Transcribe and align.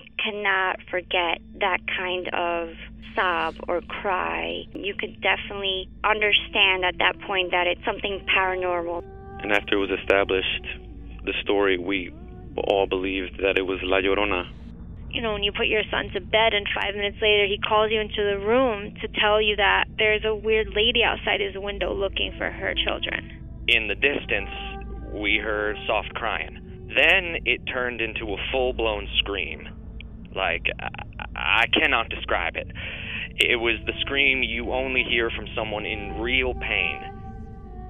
you 0.00 0.12
cannot 0.22 0.78
forget 0.90 1.40
that 1.60 1.78
kind 1.96 2.28
of 2.32 2.74
sob 3.14 3.54
or 3.68 3.80
cry. 3.80 4.64
You 4.74 4.94
could 4.94 5.20
definitely 5.20 5.88
understand 6.04 6.84
at 6.84 6.98
that 6.98 7.20
point 7.26 7.50
that 7.52 7.66
it's 7.66 7.84
something 7.84 8.24
paranormal. 8.36 9.02
And 9.42 9.52
after 9.52 9.76
it 9.76 9.78
was 9.78 9.90
established, 10.00 10.66
the 11.24 11.32
story, 11.42 11.78
we 11.78 12.12
all 12.56 12.86
believed 12.86 13.38
that 13.42 13.58
it 13.58 13.62
was 13.62 13.78
La 13.82 13.98
Llorona. 13.98 14.50
You 15.10 15.22
know, 15.22 15.32
when 15.32 15.42
you 15.42 15.52
put 15.52 15.66
your 15.66 15.82
son 15.90 16.10
to 16.12 16.20
bed 16.20 16.52
and 16.52 16.66
five 16.74 16.94
minutes 16.94 17.16
later 17.22 17.46
he 17.46 17.58
calls 17.58 17.90
you 17.90 18.00
into 18.00 18.22
the 18.22 18.38
room 18.44 18.94
to 19.00 19.08
tell 19.20 19.40
you 19.40 19.56
that 19.56 19.84
there's 19.96 20.24
a 20.24 20.34
weird 20.34 20.68
lady 20.74 21.02
outside 21.04 21.40
his 21.40 21.54
window 21.56 21.94
looking 21.94 22.34
for 22.36 22.50
her 22.50 22.74
children. 22.84 23.64
In 23.68 23.88
the 23.88 23.94
distance, 23.94 24.50
we 25.14 25.38
heard 25.42 25.76
soft 25.86 26.12
crying. 26.14 26.88
Then 26.94 27.42
it 27.44 27.60
turned 27.72 28.00
into 28.00 28.32
a 28.32 28.36
full 28.52 28.72
blown 28.72 29.08
scream. 29.18 29.68
Like, 30.36 30.66
I-, 31.34 31.66
cannot 31.72 32.08
describe 32.10 32.56
it. 32.56 32.70
It 33.38 33.56
was 33.56 33.76
the 33.86 33.92
scream 34.00 34.42
you 34.42 34.72
only 34.72 35.02
hear 35.02 35.30
from 35.30 35.46
someone 35.54 35.84
in 35.86 36.20
real 36.20 36.54
pain. 36.54 37.00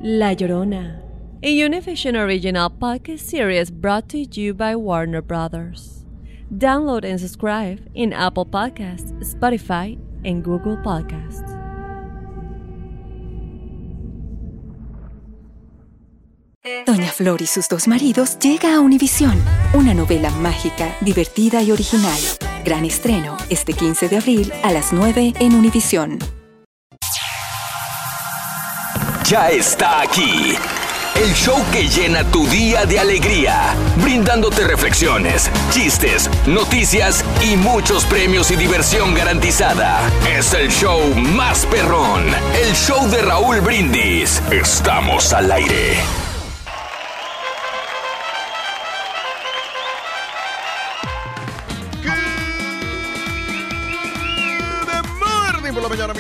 La 0.01 0.35
Llorona, 0.35 1.03
a 1.43 1.59
Univision 1.59 2.15
original 2.17 2.71
podcast 2.71 3.21
series 3.21 3.71
brought 3.71 4.09
to 4.11 4.19
you 4.19 4.55
by 4.55 4.77
Warner 4.77 5.23
Brothers. 5.23 6.05
Download 6.53 7.05
and 7.05 7.21
subscribe 7.21 7.81
in 7.95 8.13
Apple 8.13 8.47
Podcasts, 8.47 9.13
Spotify, 9.35 9.99
and 10.25 10.45
Google 10.45 10.77
Podcasts. 10.77 11.56
Doña 16.85 17.13
Flor 17.13 17.43
y 17.43 17.47
sus 17.47 17.69
dos 17.69 17.87
maridos 17.87 18.39
llega 18.41 18.75
a 18.75 18.81
Univisión, 18.81 19.41
una 19.73 19.95
novela 19.95 20.31
mágica, 20.31 20.97
divertida 21.01 21.63
y 21.63 21.71
original. 21.71 22.19
Gran 22.65 22.85
estreno 22.85 23.37
este 23.51 23.73
15 23.73 24.09
de 24.09 24.17
abril 24.17 24.53
a 24.65 24.73
las 24.73 24.93
9 24.93 25.35
en 25.39 25.55
Univisión. 25.55 26.19
Ya 29.29 29.51
está 29.51 30.01
aquí. 30.01 30.55
El 31.15 31.33
show 31.35 31.57
que 31.73 31.89
llena 31.89 32.25
tu 32.31 32.47
día 32.49 32.85
de 32.85 32.99
alegría, 32.99 33.75
brindándote 34.03 34.67
reflexiones, 34.67 35.51
chistes, 35.71 36.29
noticias 36.47 37.25
y 37.43 37.57
muchos 37.57 38.05
premios 38.05 38.51
y 38.51 38.57
diversión 38.57 39.15
garantizada. 39.15 40.01
Es 40.37 40.53
el 40.53 40.69
show 40.69 41.01
más 41.15 41.65
perrón, 41.67 42.25
el 42.61 42.75
show 42.75 43.09
de 43.09 43.23
Raúl 43.23 43.61
Brindis. 43.61 44.43
Estamos 44.51 45.33
al 45.33 45.51
aire. 45.53 46.26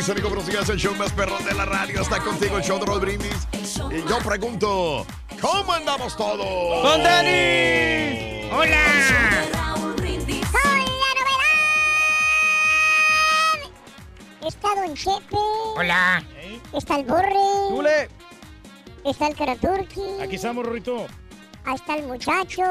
Mis 0.07 0.11
amigos. 0.11 0.31
Buenos 0.31 0.47
días, 0.47 0.69
el 0.69 0.79
show 0.79 0.95
más 0.95 1.13
perrón 1.13 1.45
de 1.45 1.53
la 1.55 1.65
radio. 1.65 2.01
Está 2.01 2.21
contigo 2.21 2.59
el 2.59 2.63
show 2.63 2.79
de 2.79 2.87
Raúl 2.87 3.01
Brindis. 3.01 3.49
Y 3.91 4.09
yo 4.09 4.19
pregunto, 4.19 5.05
¿cómo 5.41 5.73
andamos 5.73 6.17
todos? 6.17 6.83
¡Con 6.83 7.03
Denis! 7.03 8.53
¡Hola! 8.53 9.47
Está 14.47 14.75
Don 14.77 14.95
Chepe. 14.95 15.37
Hola. 15.77 16.23
Está 16.73 17.01
el 17.01 17.05
Borre. 17.05 17.33
¡Zule! 17.69 18.09
Está 19.05 19.27
el 19.27 19.35
Karaturki. 19.35 20.21
Aquí 20.23 20.37
estamos, 20.37 20.65
Rorrito. 20.65 21.07
Ahí 21.65 21.75
está 21.75 21.97
el 21.97 22.07
muchacho. 22.07 22.63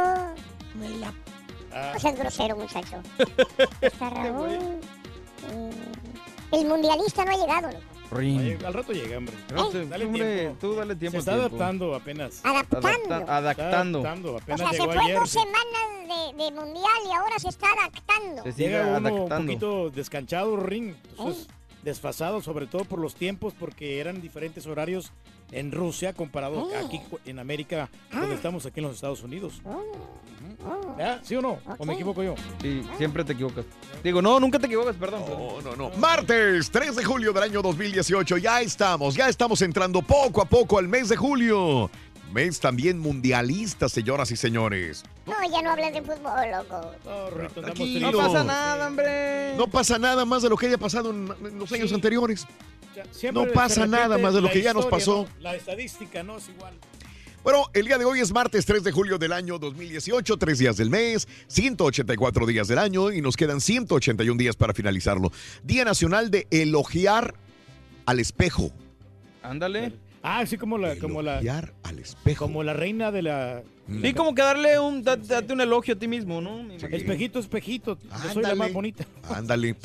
Ah. 1.74 1.92
No 1.94 2.00
seas 2.00 2.18
grosero, 2.18 2.56
muchacho. 2.56 3.02
Está 3.82 4.10
Raúl. 4.10 4.80
Eh, 5.52 5.72
El 6.52 6.66
mundialista 6.68 7.26
no 7.26 7.32
ha 7.32 7.38
llegado, 7.38 7.68
loco. 7.72 7.84
Oye, 8.12 8.58
al 8.66 8.74
rato 8.74 8.94
llega, 8.94 9.18
hombre. 9.18 9.34
Ay. 9.56 9.88
Dale 9.90 10.06
Hombre, 10.06 10.38
tiempo. 10.40 10.58
tú 10.62 10.76
dale 10.76 10.96
tiempo 10.96 11.22
Se 11.22 11.30
al 11.30 11.38
está 11.38 11.48
tiempo. 11.48 11.56
adaptando 11.58 11.96
apenas. 11.96 12.42
Adaptando. 12.46 12.88
Adapta- 12.88 13.36
adaptando. 13.38 14.00
Adaptando. 14.00 14.34
O 14.34 14.38
Apenas 14.38 14.60
sea, 14.60 14.70
se 14.70 14.78
llegó 14.78 14.94
fue 14.94 15.04
ayer. 15.04 15.20
dos 15.20 15.30
semanas 15.30 16.34
de, 16.38 16.44
de 16.44 16.52
mundial 16.52 16.92
y 17.10 17.12
ahora 17.14 17.40
se 17.40 17.50
está 17.50 17.68
adaptando. 17.74 18.44
Se 18.44 18.52
sigue 18.54 18.70
Llega 18.70 18.88
uno 18.98 18.98
un 18.98 19.06
adaptando. 19.08 19.48
poquito 19.54 19.90
descanchado, 19.90 20.56
Ring. 20.58 20.94
Entonces, 21.10 21.48
desfasado, 21.82 22.42
sobre 22.42 22.68
todo 22.68 22.86
por 22.86 23.00
los 23.00 23.16
tiempos, 23.16 23.54
porque 23.60 24.00
eran 24.00 24.22
diferentes 24.22 24.66
horarios 24.68 25.12
en 25.56 25.72
Rusia 25.72 26.14
comparado 26.14 26.64
Oh. 26.70 26.86
aquí 26.86 27.00
en 27.26 27.40
América, 27.40 27.90
donde 28.12 28.34
Ah. 28.34 28.36
estamos 28.36 28.66
aquí 28.66 28.80
en 28.82 28.86
los 28.88 28.96
Estados 28.96 29.24
Unidos. 29.24 29.62
Oh. 29.66 30.96
¿Ya? 30.98 31.20
¿Sí 31.24 31.36
o 31.36 31.42
no? 31.42 31.60
¿O 31.78 31.86
me 31.86 31.94
Ok. 31.94 32.00
equivoco 32.00 32.24
yo? 32.24 32.36
Sí, 32.62 32.84
siempre 32.98 33.24
te 33.24 33.34
equivocas. 33.34 33.66
Digo, 34.04 34.22
no, 34.22 34.40
nunca 34.40 34.60
te 34.60 34.66
equivocas, 34.68 34.96
perdón. 34.96 35.24
No, 35.28 35.62
no, 35.62 35.76
no. 35.76 35.90
Martes 35.98 36.70
3 36.72 36.96
de 36.96 37.04
julio 37.04 37.34
del 37.34 37.44
año 37.44 37.62
2018. 37.62 38.38
Ya 38.38 38.62
estamos, 38.62 39.16
ya 39.16 39.28
estamos 39.30 39.62
entrando 39.62 40.02
poco 40.02 40.42
a 40.42 40.46
poco 40.46 40.78
al 40.78 40.88
mes 40.88 41.10
de 41.10 41.16
julio. 41.18 41.90
Mes 42.34 42.60
también 42.60 43.00
mundialista, 43.00 43.88
señoras 43.88 44.32
y 44.32 44.36
señores. 44.36 45.04
No, 45.26 45.36
ya 45.50 45.62
no 45.62 45.72
hables 45.72 45.94
de 45.94 46.02
fútbol, 46.02 46.52
loco. 46.52 46.92
No, 48.02 48.12
pasa 48.18 48.44
nada, 48.44 48.88
hombre. 48.88 49.56
No 49.56 49.68
pasa 49.68 49.98
nada 50.00 50.26
más 50.26 50.42
de 50.42 50.50
lo 50.50 50.58
que 50.58 50.66
haya 50.68 50.78
pasado 50.78 51.12
en, 51.12 51.30
en 51.46 51.60
los 51.60 51.72
años 51.72 51.90
Sí. 51.90 51.96
anteriores. 51.96 52.46
No 53.34 53.48
pasa 53.48 53.86
nada 53.88 54.18
más 54.18 54.34
de 54.34 54.42
lo 54.42 54.50
que 54.50 54.62
ya 54.62 54.74
nos 54.74 54.86
pasó. 54.86 55.24
¿no? 55.24 55.42
La 55.42 55.56
estadística 55.56 56.24
no 56.24 56.38
es 56.38 56.50
igual. 56.50 56.74
Bueno, 57.44 57.68
el 57.74 57.86
día 57.86 58.00
de 58.00 58.06
hoy 58.06 58.22
es 58.22 58.32
martes 58.32 58.66
3 58.66 58.84
de 58.84 58.92
julio 58.92 59.20
del 59.20 59.32
año 59.32 59.60
2018, 59.60 60.38
tres 60.38 60.58
días 60.58 60.78
del 60.78 60.90
mes, 60.90 61.28
184 61.46 62.46
días 62.48 62.68
del 62.68 62.80
año 62.80 63.12
y 63.12 63.22
nos 63.22 63.38
quedan 63.38 63.62
181 63.62 64.36
días 64.36 64.56
para 64.56 64.74
finalizarlo. 64.74 65.32
Día 65.64 65.86
Nacional 65.86 66.32
de 66.32 66.48
Elogiar 66.50 67.36
al 68.08 68.20
Espejo. 68.20 68.72
Ándale. 69.44 69.94
Ah, 70.28 70.44
sí, 70.48 70.58
como 70.58 70.78
la, 70.80 70.96
como 70.98 71.22
la, 71.22 71.38
al 71.84 72.00
espejo. 72.00 72.46
como 72.46 72.64
la 72.64 72.74
reina 72.74 73.12
de 73.12 73.22
la... 73.22 73.62
Sí, 74.02 74.14
como 74.16 74.34
que 74.34 74.42
darle 74.42 74.80
un, 74.80 75.04
da- 75.04 75.16
date 75.18 75.54
un 75.54 75.62
elogio 75.62 75.94
a 75.94 75.98
ti 76.00 76.08
mismo, 76.08 76.42
¿no? 76.42 76.62
Espejito, 76.74 77.38
espejito. 77.38 78.00
Yo 78.02 78.10
soy 78.34 78.42
la 78.42 78.50
Ándale. 78.50 78.56
más 78.56 78.74
bonita. 78.74 79.06
Ándale. 79.30 79.76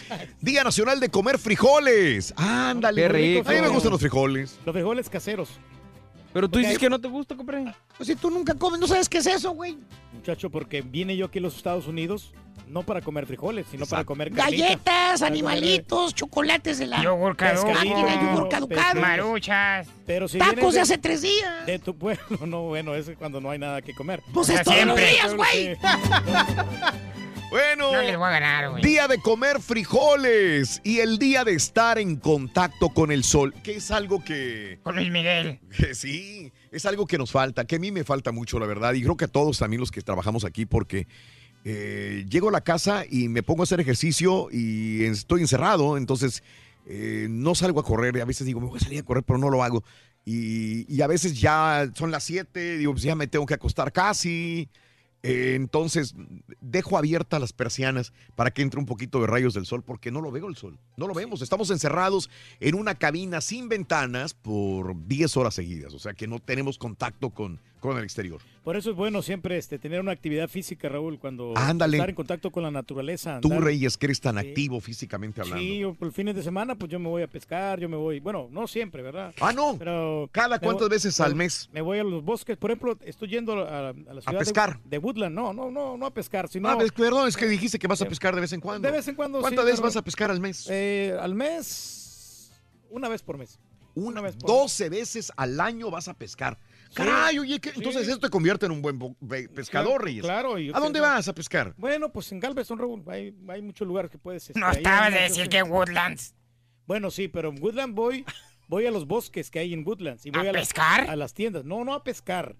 Día 0.41 0.65
Nacional 0.65 0.99
de 1.01 1.11
Comer 1.11 1.39
Frijoles. 1.39 2.33
Ándale. 2.39 3.03
Qué 3.03 3.09
rico. 3.11 3.49
A 3.51 3.53
mí 3.53 3.61
me 3.61 3.69
gustan 3.69 3.91
los 3.93 4.01
frijoles. 4.01 4.59
Los 4.65 4.73
frijoles 4.73 5.11
caseros. 5.11 5.51
Pero 6.33 6.49
tú 6.49 6.59
dices 6.61 6.79
que 6.79 6.89
no 6.89 6.99
te 6.99 7.09
gusta, 7.09 7.37
compré. 7.37 7.65
Pues 7.99 8.07
si 8.07 8.17
tú 8.17 8.31
nunca 8.31 8.55
comes, 8.55 8.81
no 8.81 8.87
sabes 8.87 9.09
qué 9.09 9.19
es 9.19 9.27
eso, 9.27 9.51
güey. 9.51 9.77
Muchacho, 10.15 10.49
porque 10.49 10.81
vine 10.81 11.15
yo 11.17 11.27
aquí 11.27 11.39
a 11.39 11.43
los 11.43 11.57
Estados 11.57 11.87
Unidos 11.87 12.33
no 12.71 12.83
para 12.85 13.01
comer 13.01 13.27
frijoles, 13.27 13.67
sino 13.71 13.85
para 13.87 14.05
comer 14.05 14.33
carnitas. 14.33 14.69
Galletas, 14.69 15.23
animalitos, 15.23 16.15
chocolates 16.15 16.79
de 16.79 16.87
la 16.87 17.03
Yogur 17.03 17.37
caduco, 17.37 17.73
máquina, 17.73 18.33
yogur 18.33 18.49
caducado, 18.49 19.01
maruchas. 19.01 19.89
Pero 20.07 20.29
si 20.29 20.39
tacos 20.39 20.75
de 20.75 20.81
hace 20.81 20.99
tres 20.99 21.23
días. 21.23 21.67
de 21.67 21.79
tu 21.79 21.97
pueblo, 21.97 22.25
no, 22.47 22.63
bueno, 22.63 22.95
es 22.95 23.11
cuando 23.19 23.41
no 23.41 23.51
hay 23.51 23.59
nada 23.59 23.83
que 23.83 23.95
comer. 23.95 24.23
Pues 24.33 24.49
es 24.51 24.63
todos 24.63 24.85
los 24.87 24.99
siempre. 24.99 25.11
días, 25.11 25.35
güey. 25.35 25.77
Bueno. 27.51 27.93
No 27.93 28.01
les 28.03 28.17
voy 28.17 28.29
a 28.29 28.31
ganar, 28.31 28.71
güey. 28.71 28.81
Día 28.81 29.09
de 29.09 29.19
comer 29.19 29.61
frijoles 29.61 30.81
y 30.85 31.01
el 31.01 31.19
día 31.19 31.43
de 31.43 31.53
estar 31.55 31.99
en 31.99 32.15
contacto 32.15 32.91
con 32.91 33.11
el 33.11 33.25
sol, 33.25 33.53
que 33.65 33.75
es 33.75 33.91
algo 33.91 34.23
que, 34.23 34.79
Con 34.85 34.95
Luis 34.95 35.11
Miguel. 35.11 35.59
que 35.77 35.95
sí, 35.97 36.53
es 36.71 36.87
algo 36.87 37.09
que 37.09 37.19
nos 37.19 37.33
falta, 37.33 37.65
que 37.65 37.75
a 37.75 37.79
mí 37.81 37.91
me 37.91 38.05
falta 38.05 38.31
mucho, 38.31 38.61
la 38.61 38.67
verdad, 38.67 38.95
y 38.95 39.03
creo 39.03 39.17
que 39.17 39.25
a 39.25 39.29
todos 39.29 39.59
también 39.59 39.81
los 39.81 39.91
que 39.91 40.01
trabajamos 40.01 40.45
aquí, 40.45 40.65
porque 40.65 41.09
eh, 41.65 42.25
llego 42.29 42.49
a 42.49 42.53
la 42.53 42.63
casa 42.63 43.05
y 43.09 43.29
me 43.29 43.43
pongo 43.43 43.63
a 43.63 43.65
hacer 43.65 43.81
ejercicio 43.81 44.49
y 44.51 45.05
estoy 45.05 45.43
encerrado, 45.43 45.97
entonces 45.97 46.43
eh, 46.87 47.27
no 47.31 47.55
salgo 47.55 47.81
a 47.81 47.85
correr, 47.85 48.21
a 48.21 48.25
veces 48.25 48.47
digo, 48.47 48.61
me 48.61 48.67
voy 48.67 48.79
a 48.79 48.83
salir 48.83 49.01
a 49.01 49.05
correr, 49.05 49.25
pero 49.25 49.39
no 49.39 49.51
lo 49.51 49.63
hago. 49.63 49.85
Y, 50.25 50.93
y 50.93 51.03
a 51.03 51.07
veces 51.07 51.41
ya 51.41 51.91
son 51.95 52.11
las 52.11 52.25
7, 52.25 52.79
digo, 52.79 52.93
pues 52.93 53.03
ya 53.03 53.15
me 53.15 53.27
tengo 53.27 53.47
que 53.47 53.55
acostar 53.55 53.93
casi. 53.93 54.69
Eh, 55.23 55.53
entonces, 55.55 56.15
dejo 56.61 56.97
abiertas 56.97 57.41
las 57.41 57.53
persianas 57.53 58.13
para 58.37 58.51
que 58.51 58.63
entre 58.63 58.81
un 58.81 58.87
poquito 58.87 59.21
de 59.21 59.27
rayos 59.27 59.53
del 59.53 59.67
sol, 59.67 59.83
porque 59.83 60.11
no 60.11 60.21
lo 60.21 60.31
veo 60.31 60.49
el 60.49 60.57
sol. 60.57 60.79
No 60.97 61.07
lo 61.07 61.15
vemos. 61.15 61.43
Estamos 61.43 61.71
encerrados 61.71 62.31
en 62.59 62.75
una 62.75 62.95
cabina 62.95 63.41
sin 63.41 63.69
ventanas 63.69 64.35
por 64.35 64.97
10 65.07 65.37
horas 65.37 65.55
seguidas. 65.55 65.93
O 65.95 65.99
sea 65.99 66.15
que 66.15 66.27
no 66.27 66.39
tenemos 66.39 66.79
contacto 66.79 67.31
con, 67.31 67.61
con 67.81 67.97
el 67.99 68.05
exterior. 68.05 68.41
Por 68.63 68.77
eso 68.77 68.91
es 68.91 68.97
bueno 68.97 69.23
siempre 69.23 69.57
este, 69.57 69.79
tener 69.79 70.01
una 70.01 70.13
actividad 70.13 70.49
física, 70.49 70.89
Raúl, 70.89 71.19
cuando 71.19 71.55
Ándale. 71.57 71.97
estar 71.97 72.09
en 72.11 72.15
contacto 72.15 72.51
con 72.51 72.63
la 72.63 72.71
naturaleza. 72.71 73.41
Tú, 73.41 73.49
andar- 73.49 73.65
Reyes, 73.65 73.97
que 73.97 74.07
eres 74.07 74.21
tan 74.21 74.39
Sí. 74.39 74.47
activo 74.49 74.81
físicamente 74.81 75.41
hablando. 75.41 75.63
Sí, 75.63 75.79
yo 75.79 75.95
por 75.95 76.09
el 76.09 76.13
fines 76.15 76.37
de 76.37 76.43
semana, 76.43 76.75
pues 76.77 76.91
yo 76.91 76.99
me 76.99 77.09
voy 77.09 77.23
a 77.23 77.27
pescar, 77.27 77.81
yo 77.81 77.89
me 77.89 77.97
voy, 77.97 78.21
bueno, 78.21 78.49
no 78.51 78.67
siempre, 78.67 79.03
¿verdad? 79.03 79.35
Ah, 79.41 79.53
no. 79.53 79.77
Pero 79.79 80.29
¿Cada 80.31 80.59
cuántas 80.61 80.89
voy- 80.89 80.97
veces 80.97 81.19
al 81.21 81.35
mes? 81.35 81.69
Me 81.73 81.81
voy 81.81 81.99
a 81.99 82.05
los 82.05 82.23
bosques, 82.23 82.57
por 82.59 82.71
ejemplo, 82.71 82.97
estoy 83.05 83.29
yendo 83.29 83.55
a, 83.67 83.89
a 83.89 83.93
la 83.93 84.21
ciudad 84.21 84.33
de- 84.33 84.39
pescar? 84.39 84.79
De, 84.85 84.99
Woodland, 84.99 85.35
no, 85.35 85.53
no, 85.55 85.71
no, 85.71 85.97
no 85.97 86.07
a 86.07 86.11
pescar, 86.13 86.49
sino 86.49 86.69
Ah, 86.69 86.77
ves, 86.77 86.93
perdón, 86.93 87.27
es 87.29 87.37
que 87.37 87.47
dijiste 87.47 87.79
que 87.79 87.87
vas 87.87 88.03
a 88.03 88.07
pescar 88.07 88.35
de 88.35 88.43
vez 88.43 88.53
en 88.53 88.61
cuando. 88.61 88.87
de 88.87 88.93
vez 88.93 89.09
en 89.09 89.15
cuando. 89.15 89.41
¿Cuántas 89.41 89.63
sí, 89.65 89.67
veces 89.67 89.81
pero, 89.81 89.89
vas 89.89 89.97
a 89.97 90.03
pescar 90.03 90.31
al 90.31 90.41
mes? 90.41 90.67
eh, 90.71 91.17
al 91.19 91.35
mes, 91.35 92.53
una 92.91 93.09
vez 93.09 93.23
por 93.23 93.39
mes. 93.39 93.59
Una 93.95 94.21
vez 94.21 94.37
por 94.37 94.49
12 94.51 94.89
veces 94.89 95.33
al 95.37 95.59
año 95.61 95.91
vas 95.91 96.07
a 96.09 96.15
pescar. 96.15 96.59
Caray, 96.95 97.39
oye, 97.39 97.61
¿qué? 97.61 97.71
entonces 97.75 98.09
esto 98.09 98.21
te 98.21 98.31
convierte 98.31 98.67
en 98.67 98.73
un 98.73 98.83
buen 98.83 98.99
pescador, 99.55 100.03
Reyes. 100.05 100.23
Claro. 100.23 100.57
¿A 100.75 100.81
dónde 100.81 101.01
vas 101.01 101.29
a 101.29 101.35
pescar? 101.35 101.75
Bueno, 101.77 102.11
pues 102.13 102.31
en 102.33 102.41
Galveston, 102.41 102.79
Raúl, 102.79 103.03
hay, 103.07 103.35
hay 103.49 103.63
muchos 103.63 103.87
lugares 103.87 104.11
que 104.11 104.19
puedes... 104.19 104.49
este, 104.51 104.59
No 104.59 104.71
estabas 104.71 105.13
de 105.13 105.21
decir 105.21 105.49
que 105.49 105.63
Woodlands. 105.63 106.35
Bueno, 106.87 107.11
sí, 107.11 107.29
pero 107.29 107.51
en 107.51 107.63
Woodland 107.63 107.95
voy, 107.95 108.25
voy 108.67 108.85
a 108.87 108.91
los 108.91 109.07
bosques 109.07 109.49
que 109.51 109.61
hay 109.61 109.73
en 109.73 109.87
Woodlands. 109.87 110.27
Y 110.27 110.31
voy 110.33 110.49
¿A 110.49 110.53
las- 110.53 110.63
pescar? 110.63 111.09
a 111.09 111.15
las 111.15 111.33
tiendas. 111.35 111.65
No, 111.65 111.85
no 111.85 111.95
a 111.95 112.03
pescar. 112.03 112.57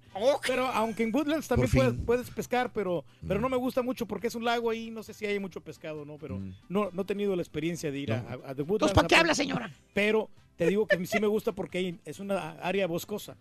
Pero 0.47 0.67
aunque 0.69 1.03
en 1.03 1.13
Woodlands 1.15 1.49
también 1.49 2.05
puedes, 2.07 2.31
pescar, 2.31 2.73
pero, 2.73 3.05
pero 3.27 3.41
no 3.41 3.49
me 3.49 3.57
gusta 3.57 3.83
mucho 3.83 4.07
porque 4.07 4.29
es 4.29 4.37
un 4.37 4.45
lago 4.45 4.71
ahí, 4.71 4.91
no 4.93 5.03
sé 5.03 5.13
si 5.15 5.27
hay 5.27 5.41
mucho 5.41 5.61
pescado, 5.63 6.05
¿no? 6.05 6.17
Pero 6.19 6.41
no, 6.69 6.91
no 6.93 7.03
he 7.03 7.05
tenido 7.05 7.35
la 7.35 7.43
experiencia 7.43 7.91
de 7.91 7.99
ir 7.99 8.13
a, 8.13 8.19
a, 8.21 8.51
a 8.51 8.55
The 8.55 8.63
Woodlands. 8.63 8.95
¿para 8.95 9.09
qué 9.09 9.17
a- 9.17 9.21
habla, 9.21 9.35
señora? 9.35 9.73
Pero 9.93 10.31
te 10.57 10.67
digo 10.69 10.87
que 10.87 11.05
sí 11.07 11.19
me 11.19 11.27
gusta 11.27 11.53
porque 11.53 11.97
es 12.05 12.21
una 12.21 12.51
área 12.61 12.87
boscosa. 12.87 13.37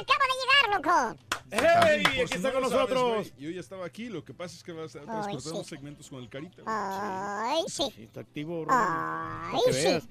Acaba 0.00 0.24
de 0.24 0.80
llegar, 0.82 1.14
loco. 1.14 1.22
¡Ey! 1.50 2.02
Por 2.02 2.12
Aquí 2.12 2.26
si 2.28 2.34
está 2.34 2.48
no 2.52 2.60
con 2.60 2.70
sabes, 2.70 2.72
nosotros. 2.94 3.32
güey, 3.32 3.32
yo 3.38 3.50
ya 3.50 3.60
estaba 3.60 3.86
aquí, 3.86 4.08
lo 4.08 4.24
que 4.24 4.34
pasa 4.34 4.56
es 4.56 4.62
que 4.64 4.72
vas 4.72 4.96
a 4.96 5.00
Ay, 5.00 5.06
transportar 5.06 5.64
sí. 5.64 5.68
segmentos 5.68 6.08
con 6.10 6.20
el 6.22 6.28
carita. 6.28 6.62
Ay, 6.66 7.62
sí. 7.68 7.84
Sí, 7.94 8.02
está 8.04 8.20
activo, 8.20 8.64
Raúl, 8.64 9.52
Ay, 9.54 9.60
que 9.66 9.72
sí. 9.72 9.84
veas. 9.84 10.08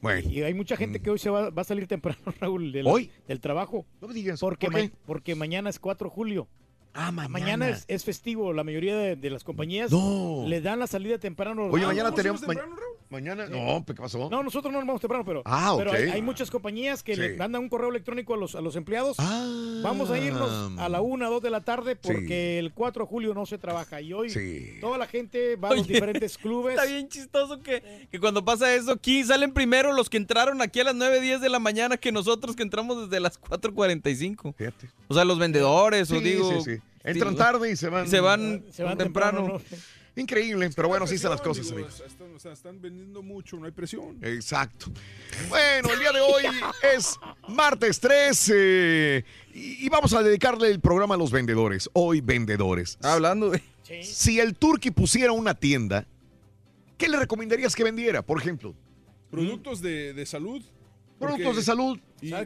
Bueno, 0.00 0.28
Y 0.30 0.42
hay 0.42 0.52
mucha 0.52 0.76
gente 0.76 1.00
que 1.00 1.10
hoy 1.10 1.18
se 1.18 1.30
va, 1.30 1.50
va 1.50 1.62
a 1.62 1.64
salir 1.64 1.86
temprano, 1.86 2.18
Raúl, 2.40 2.72
del, 2.72 2.86
¿Hoy? 2.86 3.10
del 3.28 3.40
trabajo. 3.40 3.86
no 4.00 4.08
me 4.08 4.14
digas. 4.14 4.40
Porque, 4.40 4.66
¿Por 4.66 4.74
qué? 4.76 4.88
ma- 4.88 4.94
porque 5.06 5.34
mañana 5.34 5.70
es 5.70 5.78
4 5.78 6.08
de 6.08 6.14
julio. 6.14 6.48
Ah, 6.94 7.10
mañana. 7.10 7.28
Mañana 7.28 7.68
es, 7.70 7.84
es 7.88 8.04
festivo. 8.04 8.52
La 8.52 8.64
mayoría 8.64 8.96
de, 8.96 9.16
de 9.16 9.30
las 9.30 9.44
compañías 9.44 9.90
No. 9.90 10.44
le 10.46 10.60
dan 10.60 10.78
la 10.78 10.86
salida 10.86 11.18
temprano. 11.18 11.66
Oye, 11.70 11.84
Ah, 11.84 11.88
mañana 11.88 12.14
tenemos... 12.14 12.40
¿Vamos 12.42 12.54
ma- 12.56 12.60
temprano, 12.62 12.80
Raúl? 12.80 12.92
Mañana... 13.10 13.46
No, 13.46 13.84
¿qué 13.86 13.92
pasó? 13.94 14.28
No, 14.30 14.42
nosotros 14.42 14.72
no 14.72 14.78
nos 14.78 14.86
vamos 14.86 15.00
temprano, 15.00 15.22
pero, 15.24 15.42
Ah, 15.44 15.74
pero 15.76 15.90
ok. 15.90 15.96
hay, 15.96 16.08
hay 16.10 16.22
muchas 16.22 16.50
compañías 16.50 17.02
que 17.02 17.14
Sí. 17.14 17.20
le 17.20 17.36
mandan 17.36 17.62
un 17.62 17.68
correo 17.68 17.90
electrónico 17.90 18.32
a 18.34 18.36
los, 18.38 18.54
a 18.54 18.60
los 18.62 18.74
empleados. 18.76 19.16
Ah. 19.18 19.80
Vamos 19.82 20.10
a 20.10 20.18
irnos 20.18 20.78
a 20.78 20.88
la 20.88 21.00
1, 21.02 21.30
2 21.30 21.42
de 21.42 21.50
la 21.50 21.60
tarde 21.62 21.96
porque 21.96 22.58
el 22.58 22.72
4 22.72 23.04
de 23.04 23.08
julio 23.08 23.34
no 23.34 23.44
se 23.46 23.58
trabaja. 23.58 24.00
Y 24.00 24.12
hoy 24.12 24.30
Sí. 24.30 24.78
toda 24.80 24.96
la 24.98 25.06
gente 25.06 25.56
va 25.56 25.68
a 25.68 25.72
los 25.72 25.80
Oye, 25.84 25.94
diferentes 25.94 26.38
clubes. 26.38 26.74
Está 26.76 26.86
bien 26.86 27.08
chistoso 27.08 27.60
que, 27.60 28.06
que 28.10 28.18
cuando 28.20 28.44
pasa 28.44 28.74
eso 28.74 28.92
aquí 28.92 29.24
salen 29.24 29.52
primero 29.52 29.92
los 29.92 30.08
que 30.10 30.16
entraron 30.18 30.62
aquí 30.62 30.80
a 30.80 30.84
las 30.84 30.94
9, 30.94 31.20
10 31.20 31.40
de 31.42 31.48
la 31.50 31.58
mañana 31.58 31.96
que 31.98 32.12
nosotros 32.12 32.56
que 32.56 32.62
entramos 32.62 33.08
desde 33.10 33.20
las 33.20 33.38
4.45. 33.40 34.54
Fíjate. 34.56 34.88
O 35.08 35.14
sea, 35.14 35.24
los 35.24 35.38
vendedores, 35.38 36.10
o 36.10 36.16
Sí, 36.18 36.24
digo... 36.24 36.50
sí, 36.62 36.76
sí. 36.76 36.81
Entran 37.04 37.32
sí, 37.32 37.38
tarde 37.38 37.70
y 37.72 37.76
se 37.76 37.88
van... 37.88 38.08
Se 38.08 38.20
van, 38.20 38.64
Se 38.70 38.82
van 38.84 38.96
temprano. 38.98 39.58
temprano, 39.58 39.62
¿no? 39.70 39.76
Increíble, 40.14 40.68
pero 40.76 40.88
bueno, 40.88 41.06
así 41.06 41.14
están 41.14 41.30
las 41.30 41.40
cosas, 41.40 41.64
digo, 41.64 41.76
amigos. 41.78 42.02
Están, 42.06 42.34
o 42.34 42.38
sea, 42.38 42.52
están 42.52 42.80
vendiendo 42.82 43.22
mucho, 43.22 43.56
no 43.56 43.64
hay 43.64 43.72
presión. 43.72 44.18
Exacto. 44.20 44.86
Bueno, 45.48 45.88
el 45.90 45.98
día 45.98 46.12
de 46.12 46.20
hoy 46.20 46.44
es 46.94 47.18
martes 47.48 47.98
13 47.98 49.24
y, 49.54 49.86
y 49.86 49.88
vamos 49.88 50.12
a 50.12 50.22
dedicarle 50.22 50.68
el 50.70 50.80
programa 50.80 51.14
a 51.14 51.18
los 51.18 51.30
vendedores. 51.30 51.88
Hoy, 51.94 52.20
vendedores. 52.20 52.98
Hablando 53.02 53.50
de... 53.50 53.62
Si 54.02 54.38
el 54.38 54.54
Turqui 54.54 54.90
pusiera 54.90 55.32
una 55.32 55.54
tienda, 55.54 56.06
¿qué 56.98 57.08
le 57.08 57.18
recomendarías 57.18 57.74
que 57.74 57.82
vendiera? 57.84 58.20
Por 58.22 58.38
ejemplo, 58.38 58.74
Productos 59.30 59.80
de, 59.80 60.12
de 60.12 60.26
salud. 60.26 60.62
Productos 61.22 61.44
porque- 61.46 61.56
de 61.58 61.62
salud. 61.64 61.98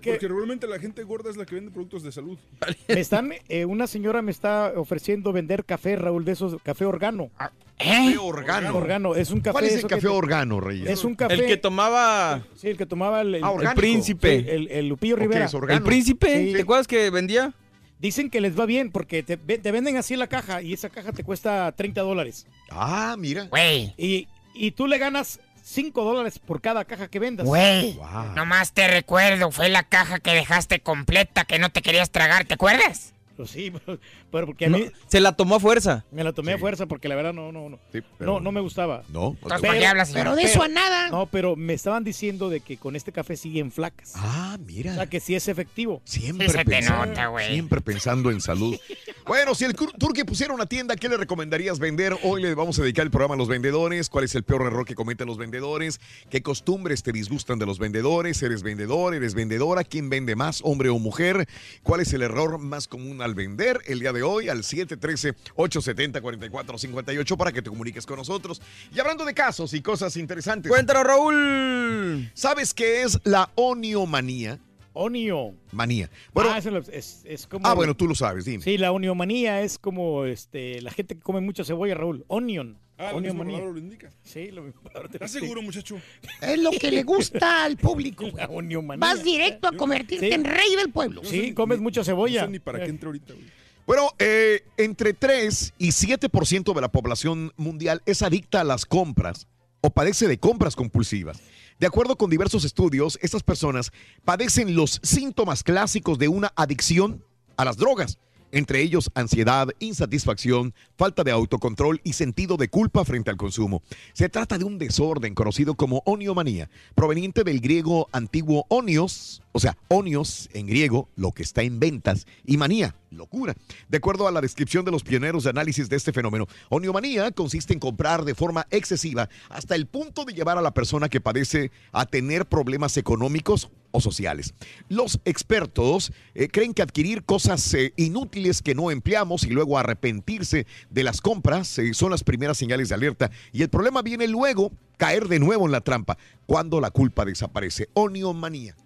porque 0.05 0.29
realmente 0.29 0.67
la 0.67 0.79
gente 0.79 1.03
gorda 1.03 1.31
es 1.31 1.37
la 1.37 1.45
que 1.47 1.55
vende 1.57 1.71
productos 1.71 2.03
de 2.03 2.13
salud. 2.13 2.39
Me 2.89 3.01
están, 3.01 3.33
eh, 3.49 3.65
una 3.65 3.87
señora 3.87 4.23
me 4.23 4.31
está 4.31 4.73
ofreciendo 4.77 5.33
vender 5.33 5.65
café, 5.65 5.97
Raúl, 5.97 6.25
de 6.25 6.33
esos, 6.33 6.57
café 6.63 6.85
organo. 6.85 7.31
Café 7.79 8.17
organo. 8.19 8.75
Organo, 8.77 9.15
es 9.15 9.31
un 9.31 9.41
café. 9.41 9.53
¿Cuál 9.53 9.65
es 9.67 9.75
el 9.77 9.87
café 9.87 10.01
te- 10.03 10.09
organo, 10.09 10.61
Reyes? 10.61 10.89
Es 10.89 11.05
un 11.05 11.15
café. 11.15 11.35
El 11.35 11.47
que 11.47 11.57
tomaba 11.59 12.43
Sí, 12.55 12.69
el 12.69 12.77
que 12.79 12.87
tomaba 12.87 13.21
el, 13.21 13.35
el- 13.35 13.45
Ah, 13.45 13.53
el 13.61 13.75
príncipe. 13.75 14.41
sí, 14.43 14.47
el, 14.49 14.69
el 14.69 14.89
Lupillo 14.89 15.17
Rivera. 15.17 15.49
¿El 15.69 15.83
príncipe? 15.83 16.47
Sí. 16.47 16.53
¿Te 16.55 16.63
acuerdas 16.63 16.87
que 16.87 17.11
vendía? 17.11 17.53
Dicen 17.99 18.29
que 18.31 18.41
les 18.43 18.59
va 18.59 18.67
bien 18.67 18.91
porque 18.93 19.23
te, 19.23 19.37
te 19.37 19.73
venden 19.73 19.97
así 19.97 20.17
la 20.17 20.27
caja 20.27 20.61
y 20.63 20.73
esa 20.75 20.91
caja 20.91 21.13
te 21.13 21.25
cuesta 21.25 21.71
30 21.73 22.03
dólares. 22.03 22.47
Ah, 22.71 23.17
mira. 23.19 23.45
Güey, 23.47 23.95
Y, 23.97 24.29
y 24.55 24.71
tú 24.73 24.87
le 24.87 24.99
ganas 24.99 25.41
5 25.69 26.05
dólares 26.05 26.39
por 26.39 26.61
cada 26.61 26.85
caja 26.85 27.09
que 27.09 27.19
vendas. 27.19 27.45
güey. 27.45 27.95
Wow. 27.95 28.35
Nomás 28.37 28.73
te 28.73 28.87
recuerdo, 28.87 29.51
fue 29.51 29.69
la 29.69 29.83
caja 29.83 30.21
que 30.21 30.33
dejaste 30.33 30.79
completa 30.81 31.45
que 31.45 31.59
no 31.59 31.71
te 31.71 31.83
querías 31.83 32.11
tragar, 32.13 32.45
¿te 32.45 32.55
acuerdas? 32.55 33.15
Pues 33.37 33.51
sí, 33.51 33.71
pero, 33.85 33.99
pero 34.31 34.47
porque 34.47 34.67
a 34.67 34.69
No, 34.69 34.79
mí 34.79 34.87
se 35.09 35.19
la 35.21 35.33
tomó 35.33 35.57
a 35.57 35.61
fuerza. 35.61 36.05
me 36.13 36.23
la 36.23 36.33
tomé 36.33 36.53
Sí. 36.53 36.57
a 36.57 36.59
fuerza 36.59 36.87
porque 36.87 37.09
la 37.09 37.17
verdad 37.17 37.33
no, 37.33 37.51
no, 37.51 37.69
no. 37.69 37.81
Sí, 37.93 38.01
pero- 38.17 38.35
No, 38.35 38.41
no 38.41 38.53
me 38.53 38.61
gustaba. 38.61 39.03
No. 39.09 39.27
Ok. 39.27 39.41
¿para 39.41 39.57
qué 39.61 39.69
Pero- 39.69 39.89
hablas? 39.89 40.11
Pero 40.15 40.37
de 40.37 40.43
eso 40.45 40.63
a 40.63 40.69
nada. 40.69 41.11
No, 41.11 41.27
pero 41.27 41.57
me 41.57 41.75
estaban 41.75 42.05
diciendo 42.05 42.49
de 42.49 42.61
que 42.61 42.77
con 42.77 42.95
este 42.95 43.11
café 43.11 43.37
siguen 43.37 43.73
flacas. 43.73 44.13
Ah, 44.15 44.57
O 44.59 44.63
mira. 44.65 44.95
sea 44.95 45.07
que 45.07 45.19
sí 45.19 45.35
es 45.35 45.49
efectivo. 45.49 46.01
Siempre, 46.05 46.49
Sí 46.49 46.55
se 46.57 46.65
te 46.65 46.81
nota, 46.83 47.27
güey. 47.27 47.49
siempre 47.53 47.81
pensando 47.81 48.31
en 48.31 48.41
salud. 48.41 48.79
Bueno, 49.27 49.55
si 49.57 49.65
el 49.65 49.75
Turqui 49.75 50.23
pusiera 50.23 50.55
una 50.55 50.67
tienda, 50.67 50.95
¿qué 50.95 51.09
le 51.09 51.17
recomendarías 51.17 51.81
vender? 51.81 52.17
Hoy 52.23 52.41
le 52.41 52.55
vamos 52.55 52.79
a 52.79 52.83
dedicar 52.83 53.05
el 53.05 53.11
programa 53.11 53.35
a 53.35 53.37
los 53.37 53.49
vendedores. 53.49 54.09
¿Cuál 54.09 54.25
es 54.25 54.37
el 54.37 54.45
peor 54.45 54.63
error 54.63 54.87
que 54.87 54.95
cometen 54.95 55.27
los 55.27 55.37
vendedores? 55.37 55.99
¿Qué 56.31 56.43
costumbres 56.43 57.03
te 57.03 57.11
disgustan 57.11 57.59
de 57.59 57.67
los 57.67 57.81
vendedores? 57.81 58.41
¿Eres 58.45 58.63
vendedor? 58.63 59.17
¿Eres 59.17 59.35
vendedora? 59.35 59.83
¿Quién 59.83 60.11
vende 60.11 60.37
más, 60.37 60.61
hombre 60.63 60.91
o 60.91 61.01
mujer? 61.01 61.49
¿Cuál 61.83 62.03
es 62.03 62.13
el 62.13 62.23
error 62.23 62.59
más 62.59 62.87
común 62.87 63.21
al 63.21 63.35
vender? 63.35 63.81
El 63.87 63.99
día 63.99 64.13
de 64.13 64.23
hoy 64.23 64.49
al 64.49 64.63
713-870-4458 64.63 67.37
para 67.37 67.51
que 67.51 67.63
te 67.63 67.71
comuniques 67.71 68.07
con 68.07 68.19
nosotros. 68.19 68.63
Y 68.95 69.01
hablando 69.01 69.25
de 69.25 69.35
casos 69.35 69.75
y 69.75 69.83
cosas 69.83 70.17
interesantes. 70.17 70.71
Cuéntanos, 70.71 71.03
Raúl. 71.03 72.31
¿Sabes 72.33 72.73
qué 72.73 73.03
es 73.03 73.19
la 73.25 73.51
oniomanía? 73.57 74.61
Onio. 74.97 75.55
Manía. 75.73 76.11
Bueno, 76.33 76.51
ah, 76.53 76.59
es, 76.59 77.47
como. 77.49 77.67
ah, 77.67 77.75
bueno, 77.75 77.95
tú 77.95 78.07
lo 78.09 78.15
sabes, 78.15 78.45
dime. 78.45 78.63
Sí, 78.63 78.79
la 78.79 78.93
oniomanía 78.93 79.61
es 79.63 79.79
como 79.79 80.25
este 80.25 80.81
la 80.81 80.91
gente 80.91 81.15
que 81.15 81.21
come 81.21 81.41
mucha 81.41 81.65
cebolla, 81.65 81.95
Raúl. 81.95 82.25
Onion. 82.29 82.79
Ah, 82.99 83.13
Oniomanía. 83.15 83.57
palabra 83.59 83.75
lo 83.75 83.79
indica. 83.79 84.11
Sí, 84.23 84.51
lo 84.51 84.63
mismo. 84.63 84.81
¿Estás 85.13 85.31
seguro, 85.31 85.61
muchacho? 85.61 86.01
Es 86.41 86.59
lo 86.59 86.71
que 86.71 86.91
le 86.91 87.03
gusta 87.03 87.65
al 87.65 87.77
público. 87.77 88.25
La 88.35 88.47
oniomanía. 88.47 89.07
Vas 89.07 89.23
directo 89.23 89.69
a 89.69 89.73
convertirte 89.73 90.29
Sí. 90.29 90.35
en 90.35 90.45
rey 90.45 90.77
del 90.77 90.91
pueblo. 90.91 91.23
Sí, 91.23 91.53
comes 91.53 91.79
mucha 91.79 92.03
cebolla. 92.03 92.41
No 92.43 92.47
sé 92.47 92.53
ni 92.53 92.59
para 92.59 92.79
qué 92.83 92.87
entre 92.87 93.09
ahorita, 93.09 93.35
güey. 93.35 93.45
Bueno, 93.87 94.09
eh, 94.19 94.63
entre 94.79 95.13
3 95.13 95.75
y 95.79 95.89
7% 95.89 96.75
de 96.75 96.81
la 96.81 96.89
población 96.91 97.53
mundial 97.57 98.03
es 98.07 98.23
adicta 98.23 98.63
a 98.63 98.65
las 98.65 98.87
compras 98.87 99.47
o 99.83 99.91
padece 99.91 100.27
de 100.27 100.39
compras 100.39 100.75
compulsivas. 100.75 101.39
De 101.79 101.87
acuerdo 101.87 102.17
con 102.17 102.31
diversos 102.31 102.65
estudios, 102.65 103.19
estas 103.21 103.43
personas 103.43 103.93
padecen 104.25 104.75
los 104.75 104.99
síntomas 105.03 105.63
clásicos 105.63 106.19
de 106.19 106.27
una 106.27 106.51
adicción 106.57 107.23
a 107.59 107.67
las 107.67 107.77
drogas, 107.77 108.19
entre 108.51 108.81
ellos 108.81 109.11
ansiedad, 109.15 109.69
insatisfacción, 109.79 110.73
falta 110.97 111.23
de 111.23 111.33
autocontrol 111.33 112.01
y 112.03 112.15
sentido 112.15 112.57
de 112.57 112.69
culpa 112.69 113.05
frente 113.05 113.31
al 113.31 113.37
consumo. 113.37 113.83
Se 114.15 114.31
trata 114.31 114.57
de 114.57 114.65
un 114.65 114.79
desorden 114.79 115.35
conocido 115.35 115.75
como 115.75 116.03
oniomanía, 116.07 116.71
proveniente 116.95 117.45
del 117.45 117.61
griego 117.61 118.09
antiguo 118.11 118.65
onios, 118.69 119.43
o 119.53 119.61
sea, 119.61 119.77
onios 119.89 120.49
en 120.55 120.69
griego, 120.69 121.11
lo 121.15 121.33
que 121.33 121.43
está 121.43 121.61
en 121.61 121.79
ventas, 121.79 122.27
y 122.47 122.57
manía, 122.57 122.97
locura. 123.11 123.55
De 123.89 123.99
acuerdo 123.99 124.27
a 124.29 124.33
la 124.33 124.41
descripción 124.41 124.85
de 124.85 124.91
los 124.91 125.03
pioneros 125.03 125.45
de 125.45 125.51
análisis 125.51 125.89
de 125.89 125.97
este 125.97 126.13
fenómeno, 126.13 126.47
oniomanía 126.69 127.31
consiste 127.31 127.73
en 127.73 127.81
comprar 127.81 128.25
de 128.25 128.35
forma 128.35 128.67
excesiva 128.71 129.29
hasta 129.49 129.75
el 129.75 129.87
punto 129.87 130.25
de 130.25 130.35
llevar 130.35 130.59
a 130.59 130.63
la 130.63 130.75
persona 130.75 131.09
que 131.09 131.21
padece 131.21 131.71
a 131.93 132.07
tener 132.07 132.47
problemas 132.47 132.97
económicos 132.97 133.71
o 133.91 134.01
sociales. 134.01 134.55
Los 134.89 135.21
expertos 135.25 136.13
eh, 136.35 136.49
creen 136.49 136.75
que 136.75 136.83
adquirir 136.83 137.25
cosas 137.25 137.73
eh, 137.75 137.93
inútiles 137.97 138.63
que 138.63 138.75
no 138.75 138.91
empleamos 138.91 139.45
y 139.45 139.51
luego 139.51 139.79
arrepentirse 139.79 140.67
de 140.91 141.05
las 141.05 141.21
compras 141.21 141.79
eh, 141.79 141.95
son 141.95 142.11
las 142.11 142.25
primeras 142.25 142.59
señales 142.59 142.89
de 142.89 142.95
alerta 142.95 143.31
y 143.53 143.63
el 143.63 143.71
problema 143.71 144.03
viene 144.03 144.29
luego 144.29 144.73
caer 144.99 145.29
de 145.29 145.39
nuevo 145.39 145.67
en 145.67 145.73
la 145.73 145.81
trampa 145.81 146.19
cuando 146.47 146.81
la 146.81 146.91
culpa 146.91 147.25
desaparece. 147.25 147.89
Oniomanía. 147.95 148.77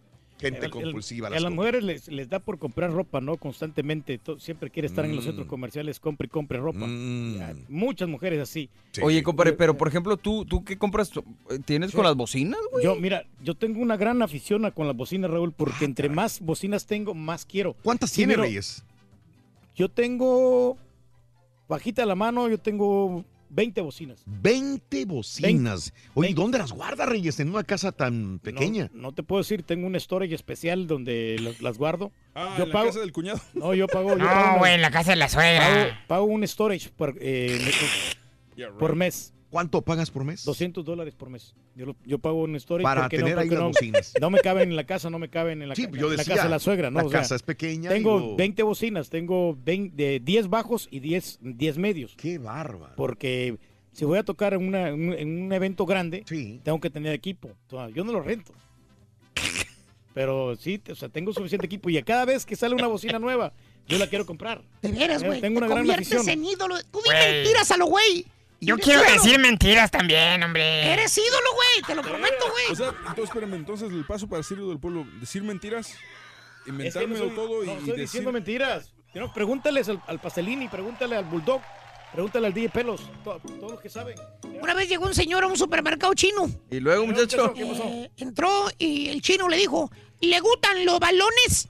Gente 0.41 0.59
El- 0.59 0.65
el- 0.65 0.71
compulsiva. 0.71 1.29
a 1.29 1.31
las 1.31 1.43
las 1.43 1.53
mujeres 1.53 1.83
les, 1.85 2.09
les 2.09 2.29
da 2.29 2.39
por 2.41 2.59
comprar 2.59 2.91
ropa, 2.93 3.21
¿no? 3.21 3.37
Constantemente. 3.37 4.19
Siempre 4.39 4.71
quiere 4.71 4.87
estar 4.89 5.05
en 5.05 5.15
los 5.15 5.25
Mm. 5.25 5.29
centros 5.29 5.47
comerciales, 5.47 6.01
compre 6.01 6.27
y 6.27 6.31
compre 6.31 6.59
ropa. 6.59 6.87
Mm. 6.87 7.37
Ya, 7.39 7.55
Muchas 7.69 8.09
mujeres 8.09 8.41
así. 8.41 8.71
Sí. 8.93 9.01
Oye, 9.05 9.23
compadre, 9.23 9.53
pero 9.53 9.77
por 9.77 9.89
ejemplo, 9.89 10.17
¿tú, 10.17 10.45
tú 10.45 10.65
qué 10.65 10.77
compras? 10.79 11.11
¿Tienes 11.67 11.93
con 11.93 12.05
las 12.05 12.17
bocinas, 12.17 12.59
güey? 12.73 12.85
Yo, 12.85 12.97
mira, 12.97 13.25
yo 13.43 13.55
tengo 13.55 13.81
una 13.81 13.97
gran 13.97 14.23
afición 14.23 14.65
a 14.65 14.71
con 14.71 14.87
las 14.87 14.97
bocinas, 14.97 15.31
Raúl, 15.31 15.53
porque 15.53 15.83
Ah, 15.83 15.85
entre 15.85 16.09
caray. 16.09 16.17
más 16.17 16.41
bocinas 16.41 16.87
tengo, 16.87 17.15
más 17.15 17.45
quiero. 17.45 17.75
¿Cuántas 17.83 18.13
tiene 18.13 18.35
Reyes? 18.37 18.85
Yo 19.77 19.89
tengo, 19.89 20.77
bajita 21.69 22.05
la 22.07 22.15
mano, 22.15 22.49
yo 22.49 22.59
tengo 22.59 23.25
20 23.51 23.81
bocinas. 23.81 24.23
20 24.27 25.05
bocinas. 25.05 25.93
Oye, 26.15 26.29
Veinte. 26.29 26.41
¿dónde 26.41 26.59
las 26.59 26.73
guarda 26.73 27.05
Reyes 27.07 27.39
en 27.41 27.51
una 27.51 27.65
casa 27.65 27.93
tan 27.93 28.39
pequeña? 28.39 28.91
No, 28.95 29.03
no 29.03 29.13
te 29.13 29.23
puedo 29.23 29.43
decir, 29.43 29.63
tengo 29.65 29.87
un 29.87 29.99
storage 29.99 30.35
especial 30.35 30.87
donde 30.87 31.37
las, 31.41 31.61
las 31.61 31.77
guardo. 31.79 32.13
Ah, 32.35 32.55
Yo 32.59 32.65
en 32.65 32.71
pago- 32.71 32.85
la 32.85 32.91
casa 32.91 33.01
del 33.01 33.13
cuñado. 33.13 33.41
No, 33.55 33.75
yo 33.75 33.87
pago, 33.89 34.11
yo 34.17 34.25
No, 34.25 34.59
güey, 34.59 34.75
en 34.75 34.83
la 34.83 34.91
casa 34.91 35.11
de 35.11 35.17
la 35.17 35.29
suegra. 35.29 36.05
pago 36.07 36.25
un 36.25 36.47
storage 36.47 36.91
por, 36.97 37.17
eh, 37.21 37.59
me- 37.65 38.57
Yeah, 38.57 38.69
right. 38.69 38.79
por 38.79 38.95
mes. 38.97 39.33
¿Cuánto 39.51 39.83
pagas 39.83 40.11
por 40.13 40.23
mes? 40.25 40.45
200 40.45 40.85
dólares 40.85 41.15
por 41.17 41.29
mes. 41.29 41.55
Yo, 41.75 41.87
lo- 41.87 41.97
yo 42.07 42.19
pago 42.21 42.43
un 42.45 42.59
storage 42.61 42.85
Para 42.85 43.03
porque 43.03 43.19
tener 43.19 43.35
no, 43.35 43.41
ahí 43.41 43.49
las 43.51 43.59
no, 43.59 43.67
bocinas. 43.69 44.13
no 44.21 44.31
me 44.31 44.39
caben 44.39 44.71
en 44.71 44.77
la 44.77 44.85
casa, 44.85 45.11
no 45.11 45.19
me 45.19 45.29
caben 45.29 45.61
en 45.61 45.69
la, 45.69 45.75
Sí, 45.75 45.87
ca- 45.87 45.91
yo 45.91 46.07
en 46.07 46.13
la 46.13 46.17
decía, 46.19 46.35
casa 46.37 46.45
de 46.47 46.51
la 46.51 46.59
suegra. 46.61 46.91
¿no? 46.91 47.01
la 47.01 47.07
O 47.07 47.11
sea, 47.11 47.21
casa 47.21 47.35
es 47.35 47.43
pequeña, 47.43 47.91
Tengo 47.91 48.21
digo- 48.21 48.37
20 48.37 48.63
bocinas, 48.63 49.11
tengo 49.11 49.59
20 49.65 49.97
de 49.97 50.21
10 50.21 50.49
bajos 50.49 50.87
y 50.91 51.01
10, 51.01 51.39
10 51.43 51.79
medios. 51.79 52.15
Qué 52.17 52.39
bárbaro. 52.39 52.95
Porque 52.97 53.59
si 53.93 54.05
voy 54.05 54.19
a 54.19 54.23
tocar 54.23 54.55
en, 54.55 54.69
una- 54.69 54.89
en 54.91 55.09
un- 55.09 55.13
en 55.15 55.43
un 55.43 55.53
evento 55.53 55.85
grande, 55.85 56.25
tengo 56.63 56.79
que 56.81 56.91
tener 56.91 57.13
equipo. 57.13 57.51
O 57.67 57.71
sea, 57.71 57.89
yo 57.91 58.05
no 58.05 58.13
lo 58.13 58.21
rento. 58.23 58.53
Pero 60.15 60.57
sí, 60.57 60.81
o 60.91 60.95
sea, 60.95 61.09
tengo 61.09 61.33
suficiente 61.33 61.67
equipo 61.67 61.89
y 61.89 61.97
a 61.99 62.03
cada 62.05 62.25
vez 62.25 62.45
que 62.45 62.57
sale 62.57 62.75
una 62.75 62.89
bocina 62.89 63.19
nueva, 63.19 63.53
yo 63.87 63.97
la 63.99 64.09
quiero 64.09 64.27
comprar. 64.27 64.63
De 64.83 64.91
veras, 64.91 65.23
Eh, 65.23 65.27
güey. 65.27 65.41
Tengo 65.41 65.61
Te 65.61 65.67
una 65.67 65.75
gran 65.75 65.87
conviertes 65.87 66.13
afición. 66.15 66.29
en 66.39 66.45
ídolo. 66.45 66.75
Tú 66.91 66.99
mentiras 67.09 67.71
a 67.71 67.77
lo 67.77 67.87
güey. 67.87 68.27
Yo 68.61 68.77
quiero 68.79 69.03
decir 69.03 69.39
mentiras 69.39 69.91
también, 69.91 70.43
hombre. 70.43 70.93
Eres 70.93 71.17
ídolo, 71.17 71.49
güey. 71.55 71.83
Te 71.87 71.95
lo 71.95 72.03
prometo, 72.03 72.45
güey. 72.51 72.67
O 72.73 72.75
sea, 72.77 72.89
entonces, 72.89 73.25
espérame, 73.25 73.55
entonces 73.55 73.91
el 73.91 74.05
paso 74.05 74.29
para 74.29 74.43
ser 74.43 74.59
ídolo 74.59 74.71
del 74.73 74.81
pueblo, 74.81 75.07
decir 75.19 75.43
mentiras, 75.43 75.89
Es 75.89 75.97
que 76.67 76.73
no 76.73 76.77
inventármelo 76.79 77.31
todo 77.31 77.65
y, 77.65 77.67
no 77.67 77.73
y 77.73 77.77
estoy 77.77 77.87
decir... 77.93 78.01
diciendo 78.03 78.33
mentiras. 78.33 78.93
No, 79.15 79.33
pregúntales 79.33 79.89
al, 79.89 80.01
al 80.07 80.21
Pastelini, 80.21 80.69
pregúntale 80.69 81.17
al 81.17 81.25
Bulldog, 81.25 81.63
pregúntale 82.13 82.47
al 82.49 82.55
DJ 82.55 82.69
Pelos, 82.69 83.01
to- 83.25 83.41
todos 83.59 83.73
los 83.73 83.81
que 83.81 83.89
saben. 83.89 84.15
Una 84.61 84.75
vez 84.75 84.89
llegó 84.89 85.07
un 85.07 85.15
señor 85.15 85.43
a 85.43 85.47
un 85.49 85.57
supermercado 85.57 86.13
chino. 86.15 86.49
Y 86.71 86.79
luego, 86.81 87.07
muchacho. 87.07 87.53
Eh, 87.57 88.11
entró 88.19 88.69
y 88.79 89.09
el 89.09 89.21
chino 89.23 89.49
le 89.49 89.57
dijo, 89.57 89.91
¿le 90.21 90.39
gustan 90.41 90.85
los 90.85 91.01
balones? 91.01 91.69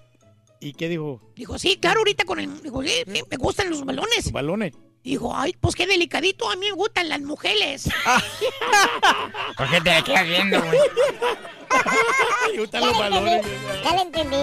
¿Y 0.58 0.74
qué 0.74 0.88
dijo? 0.88 1.32
Dijo, 1.34 1.58
sí, 1.58 1.78
claro, 1.78 2.00
ahorita 2.00 2.24
con 2.24 2.40
el... 2.40 2.62
Dijo, 2.62 2.82
sí, 2.82 2.90
sí, 3.10 3.22
me 3.30 3.36
gustan 3.38 3.70
los 3.70 3.82
balones. 3.86 4.30
Balones. 4.32 4.72
Dijo, 5.02 5.34
ay, 5.34 5.56
pues 5.58 5.74
qué 5.74 5.86
delicadito, 5.86 6.50
a 6.50 6.56
mí 6.56 6.66
me 6.66 6.72
gustan 6.72 7.08
las 7.08 7.20
mujeres. 7.20 7.88
¿Por 9.56 9.70
qué 9.70 9.80
te 9.80 9.94
le 9.94 10.04
quedas 10.04 10.26
viendo, 10.26 10.62
güey? 10.62 10.78
Me 12.52 12.58
gustan 12.58 12.82
Ya 12.82 13.06
entendí, 13.06 13.48
ya 13.84 13.92
le 13.92 14.02
entendí, 14.02 14.36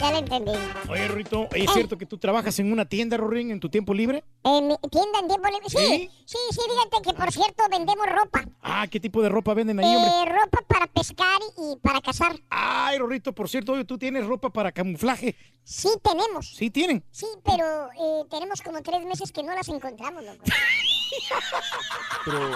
ya 0.00 0.12
le 0.12 0.18
entendí. 0.18 0.52
Oye, 0.88 1.08
Rorito, 1.08 1.48
¿es 1.52 1.70
cierto 1.72 1.98
que 1.98 2.06
tú 2.06 2.18
trabajas 2.18 2.58
en 2.58 2.72
una 2.72 2.84
tienda, 2.84 3.16
Rorín, 3.16 3.50
en 3.50 3.60
tu 3.60 3.68
tiempo 3.68 3.94
libre? 3.94 4.24
En 4.44 4.68
mi 4.68 4.76
tienda 4.90 5.18
en 5.20 5.28
tiempo 5.28 5.48
libre. 5.48 5.68
Sí, 5.68 6.10
sí, 6.24 6.38
sí, 6.50 6.60
fíjate 6.70 7.02
que 7.02 7.14
por 7.14 7.32
cierto 7.32 7.64
vendemos 7.70 8.06
ropa. 8.06 8.44
Ah, 8.62 8.86
¿qué 8.88 9.00
tipo 9.00 9.22
de 9.22 9.28
ropa 9.28 9.54
venden 9.54 9.80
ahí, 9.80 9.96
hombre? 9.96 10.10
Eh, 10.10 10.24
ropa 10.40 10.62
para 10.66 10.86
pescar 10.86 11.40
y 11.56 11.76
para 11.76 12.00
cazar. 12.00 12.38
Ay, 12.50 12.98
Rorrito, 12.98 13.34
por 13.34 13.48
cierto, 13.48 13.72
oye, 13.72 13.84
tú 13.84 13.98
tienes 13.98 14.26
ropa 14.26 14.50
para 14.50 14.72
camuflaje. 14.72 15.36
Sí, 15.64 15.88
tenemos. 16.02 16.54
Sí, 16.54 16.70
tienen. 16.70 17.04
Sí, 17.10 17.26
pero 17.44 17.88
eh, 17.92 18.24
tenemos 18.30 18.62
como 18.62 18.80
tres 18.82 19.04
meses 19.04 19.32
que 19.32 19.42
no 19.42 19.54
las 19.54 19.68
encontramos, 19.68 20.24
loco. 20.24 20.44
Pero, 22.24 22.50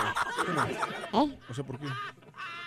¿cómo? 1.10 1.32
¿Eh? 1.32 1.38
O 1.48 1.54
sea, 1.54 1.64
¿por 1.64 1.78
qué? 1.78 1.86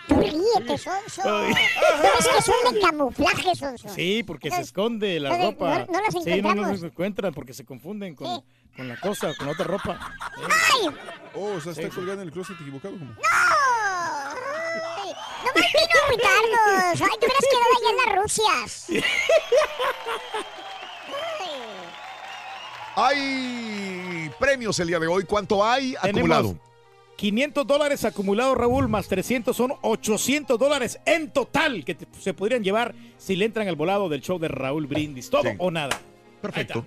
Tú 0.07 0.15
ríete, 0.15 0.77
Sonso. 0.77 1.21
Ay. 1.23 1.53
¿No 1.53 2.03
ves 2.03 2.27
que 2.35 2.41
son 2.41 2.73
de 2.73 2.79
camuflaje, 2.79 3.55
Sonso? 3.55 3.89
Sí, 3.89 4.23
porque 4.23 4.51
se 4.51 4.61
esconde 4.61 5.19
la 5.19 5.35
ropa. 5.37 5.79
no- 5.79 5.85
no 5.93 6.01
las 6.01 6.13
Sí, 6.13 6.19
no, 6.19 6.25
no 6.25 6.35
encontramos. 6.35 6.79
se 6.79 6.85
encuentran 6.87 7.33
porque 7.33 7.53
se 7.53 7.65
confunden 7.65 8.15
con, 8.15 8.43
con 8.75 8.87
la 8.87 8.99
cosa, 8.99 9.33
con 9.37 9.47
otra 9.49 9.65
ropa. 9.65 9.99
¡Ay! 10.37 10.89
Oh, 11.33 11.53
o 11.55 11.61
sea, 11.61 11.71
está 11.71 11.83
Sí, 11.83 11.89
sí. 11.89 11.95
colgada 11.95 12.21
en 12.21 12.27
el 12.27 12.31
closet 12.33 12.55
equivocado. 12.61 12.93
¿cómo? 12.97 13.11
¡No! 13.11 13.15
¡Nomás 15.45 15.71
vino 15.73 16.01
a 16.01 16.05
agüitarnos! 16.05 17.01
¡Ay, 17.01 17.17
te 17.19 17.25
hubieras 17.25 17.45
quedado 17.49 17.73
allá 17.77 17.89
en 17.89 17.97
las 17.97 18.23
Rusias! 18.23 18.87
Hay 22.97 24.31
premios 24.39 24.79
el 24.79 24.87
día 24.87 24.99
de 24.99 25.07
hoy. 25.07 25.25
¿Cuánto 25.25 25.65
hay 25.65 25.95
Tenemos 26.01 26.31
acumulado? 26.31 26.57
500 27.17 27.65
dólares 27.65 28.03
acumulados, 28.03 28.57
Raúl, 28.57 28.87
más 28.89 29.07
300 29.07 29.55
son 29.55 29.73
800 29.81 30.59
dólares 30.59 30.99
en 31.05 31.31
total 31.31 31.85
que 31.85 31.95
te- 31.95 32.07
se 32.19 32.33
podrían 32.33 32.63
llevar 32.63 32.93
si 33.17 33.35
le 33.35 33.45
entran 33.45 33.67
al 33.67 33.75
volado 33.75 34.09
del 34.09 34.21
show 34.21 34.37
de 34.37 34.47
Raúl 34.49 34.85
Brindis. 34.87 35.29
Todo 35.29 35.43
Sí. 35.43 35.49
o 35.57 35.71
nada. 35.71 35.97
Perfecto. 36.41 36.85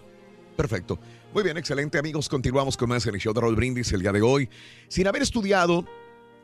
Perfecto. 0.56 0.98
Muy 1.32 1.42
bien, 1.44 1.56
excelente 1.56 1.98
amigos. 1.98 2.28
Continuamos 2.28 2.76
con 2.76 2.88
más 2.88 3.06
en 3.06 3.14
el 3.14 3.20
show 3.20 3.32
de 3.32 3.40
Raúl 3.40 3.56
Brindis 3.56 3.92
el 3.92 4.00
día 4.02 4.12
de 4.12 4.20
hoy. 4.22 4.48
Sin 4.88 5.06
haber 5.06 5.22
estudiado, 5.22 5.86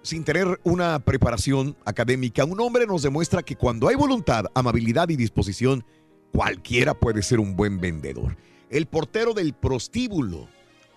sin 0.02 0.24
tener 0.24 0.60
una 0.64 0.98
preparación 1.00 1.76
académica, 1.84 2.44
un 2.44 2.60
hombre 2.60 2.86
nos 2.86 3.02
demuestra 3.02 3.42
que 3.42 3.56
cuando 3.56 3.88
hay 3.88 3.96
voluntad, 3.96 4.46
amabilidad 4.54 5.08
y 5.10 5.16
disposición, 5.16 5.84
cualquiera 6.32 6.94
puede 6.94 7.22
ser 7.22 7.40
un 7.40 7.54
buen 7.56 7.80
vendedor. 7.80 8.36
El 8.70 8.86
portero 8.86 9.34
del 9.34 9.52
prostíbulo. 9.54 10.48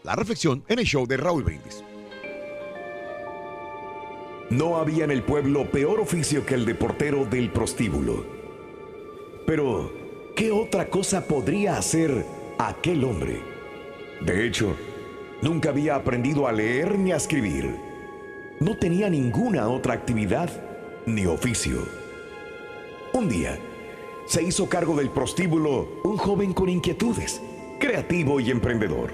La 0.04 0.16
reflexión 0.16 0.64
en 0.68 0.80
el 0.80 0.86
show 0.86 1.06
de 1.06 1.18
Raúl 1.18 1.44
Brindis. 1.44 1.84
No 4.50 4.78
había 4.78 5.04
en 5.04 5.12
el 5.12 5.24
pueblo 5.24 5.70
peor 5.70 6.00
oficio 6.00 6.46
que 6.46 6.54
el 6.54 6.66
de 6.66 6.74
portero 6.74 7.26
del 7.26 7.52
prostíbulo. 7.52 8.26
Pero, 9.46 9.92
¿qué 10.38 10.52
otra 10.52 10.90
cosa 10.90 11.28
podría 11.28 11.78
hacer 11.78 12.26
aquel 12.58 13.04
hombre? 13.04 13.42
De 14.22 14.48
hecho, 14.48 14.74
nunca 15.42 15.70
había 15.70 15.96
aprendido 15.96 16.48
a 16.48 16.54
leer 16.54 16.98
ni 16.98 17.12
a 17.12 17.18
escribir. 17.18 17.76
No 18.62 18.78
tenía 18.78 19.10
ninguna 19.10 19.68
otra 19.68 19.94
actividad 19.94 20.50
ni 21.06 21.26
oficio. 21.26 21.80
Un 23.12 23.28
día, 23.28 23.60
se 24.28 24.44
hizo 24.44 24.70
cargo 24.70 24.96
del 24.96 25.10
prostíbulo 25.10 25.90
un 26.06 26.16
joven 26.16 26.54
con 26.54 26.70
inquietudes, 26.70 27.42
creativo 27.82 28.40
y 28.40 28.50
emprendedor, 28.50 29.12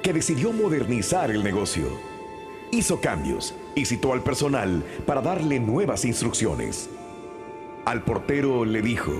que 0.00 0.12
decidió 0.12 0.52
modernizar 0.52 1.32
el 1.32 1.42
negocio. 1.42 1.86
Hizo 2.70 3.00
cambios 3.00 3.54
y 3.74 3.84
citó 3.84 4.12
al 4.12 4.22
personal 4.22 4.82
para 5.06 5.20
darle 5.20 5.60
nuevas 5.60 6.04
instrucciones. 6.04 6.90
Al 7.84 8.02
portero 8.02 8.64
le 8.64 8.82
dijo, 8.82 9.12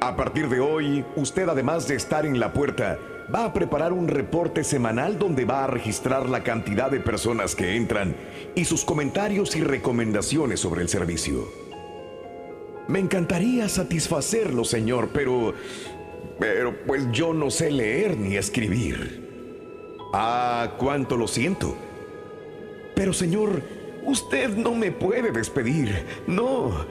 a 0.00 0.16
partir 0.16 0.48
de 0.48 0.60
hoy, 0.60 1.04
usted 1.16 1.48
además 1.48 1.86
de 1.86 1.94
estar 1.94 2.24
en 2.24 2.40
la 2.40 2.52
puerta, 2.52 2.98
va 3.32 3.44
a 3.44 3.52
preparar 3.52 3.92
un 3.92 4.08
reporte 4.08 4.64
semanal 4.64 5.18
donde 5.18 5.44
va 5.44 5.64
a 5.64 5.66
registrar 5.66 6.28
la 6.28 6.42
cantidad 6.42 6.90
de 6.90 7.00
personas 7.00 7.54
que 7.54 7.76
entran 7.76 8.16
y 8.54 8.64
sus 8.64 8.84
comentarios 8.84 9.54
y 9.56 9.60
recomendaciones 9.62 10.60
sobre 10.60 10.82
el 10.82 10.88
servicio. 10.88 11.48
Me 12.88 12.98
encantaría 12.98 13.68
satisfacerlo, 13.68 14.64
señor, 14.64 15.10
pero... 15.12 15.54
Pero 16.38 16.74
pues 16.86 17.06
yo 17.12 17.34
no 17.34 17.50
sé 17.50 17.70
leer 17.70 18.16
ni 18.16 18.36
escribir. 18.36 19.98
Ah, 20.14 20.76
cuánto 20.78 21.18
lo 21.18 21.28
siento. 21.28 21.76
Pero 22.94 23.12
señor, 23.12 23.62
usted 24.04 24.50
no 24.50 24.74
me 24.74 24.92
puede 24.92 25.32
despedir. 25.32 26.04
No, 26.26 26.86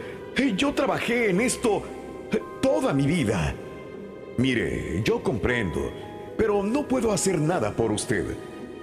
yo 0.56 0.74
trabajé 0.74 1.30
en 1.30 1.42
esto 1.42 1.84
eh, 2.32 2.42
toda 2.62 2.94
mi 2.94 3.06
vida. 3.06 3.56
Mire, 4.38 5.02
yo 5.04 5.22
comprendo, 5.22 5.92
pero 6.38 6.64
no 6.64 6.88
puedo 6.88 7.12
hacer 7.12 7.40
nada 7.40 7.76
por 7.76 7.92
usted. 7.92 8.26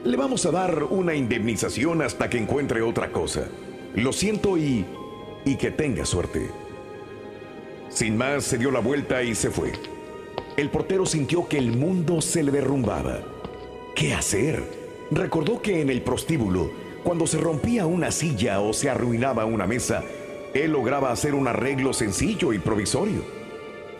Le 0.05 0.17
vamos 0.17 0.45
a 0.47 0.51
dar 0.51 0.85
una 0.85 1.15
indemnización 1.15 2.03
hasta 2.03 2.29
que 2.29 2.39
encuentre 2.39 2.83
otra 2.83 3.11
cosa. 3.11 3.49
Lo 3.95 4.13
siento 4.13 4.59
y... 4.59 4.85
y 5.45 5.57
que 5.57 5.71
tenga 5.71 6.05
suerte. 6.05 6.51
Sin 7.89 8.17
más, 8.17 8.45
se 8.45 8.59
dio 8.59 8.71
la 8.71 8.81
vuelta 8.81 9.23
y 9.23 9.35
se 9.35 9.51
fue. 9.51 9.73
El 10.57 10.71
portero 10.71 11.07
sintió 11.07 11.49
que 11.49 11.59
el 11.59 11.73
mundo 11.73 12.21
se 12.21 12.43
le 12.43 12.53
derrumbaba. 12.53 13.21
¿Qué 13.95 14.13
hacer? 14.13 14.63
Recordó 15.11 15.63
que 15.63 15.81
en 15.81 15.89
el 15.89 16.03
prostíbulo, 16.03 16.71
cuando 17.07 17.29
se 17.29 17.39
rompía 17.39 17.87
una 17.87 18.11
silla 18.11 18.61
o 18.61 18.73
se 18.73 18.91
arruinaba 18.91 19.45
una 19.45 19.65
mesa, 19.65 20.03
él 20.53 20.73
lograba 20.73 21.13
hacer 21.13 21.37
un 21.37 21.47
arreglo 21.47 21.93
sencillo 21.93 22.53
y 22.53 22.59
provisorio. 22.59 23.23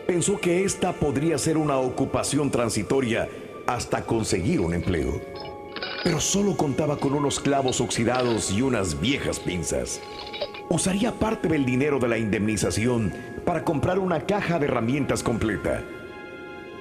Pensó 0.05 0.37
que 0.41 0.65
esta 0.65 0.91
podría 0.91 1.37
ser 1.37 1.55
una 1.57 1.77
ocupación 1.77 2.51
transitoria 2.51 3.29
hasta 3.65 4.05
conseguir 4.05 4.59
un 4.59 4.73
empleo. 4.73 5.21
Pero 6.03 6.19
solo 6.19 6.57
contaba 6.57 6.97
con 6.97 7.13
unos 7.13 7.39
clavos 7.39 7.79
oxidados 7.79 8.51
y 8.51 8.61
unas 8.61 8.99
viejas 8.99 9.39
pinzas. 9.39 10.01
Usaría 10.67 11.13
parte 11.13 11.47
del 11.47 11.65
dinero 11.65 11.99
de 11.99 12.09
la 12.09 12.17
indemnización 12.17 13.13
para 13.45 13.63
comprar 13.63 13.99
una 13.99 14.25
caja 14.25 14.59
de 14.59 14.65
herramientas 14.65 15.23
completa. 15.23 15.81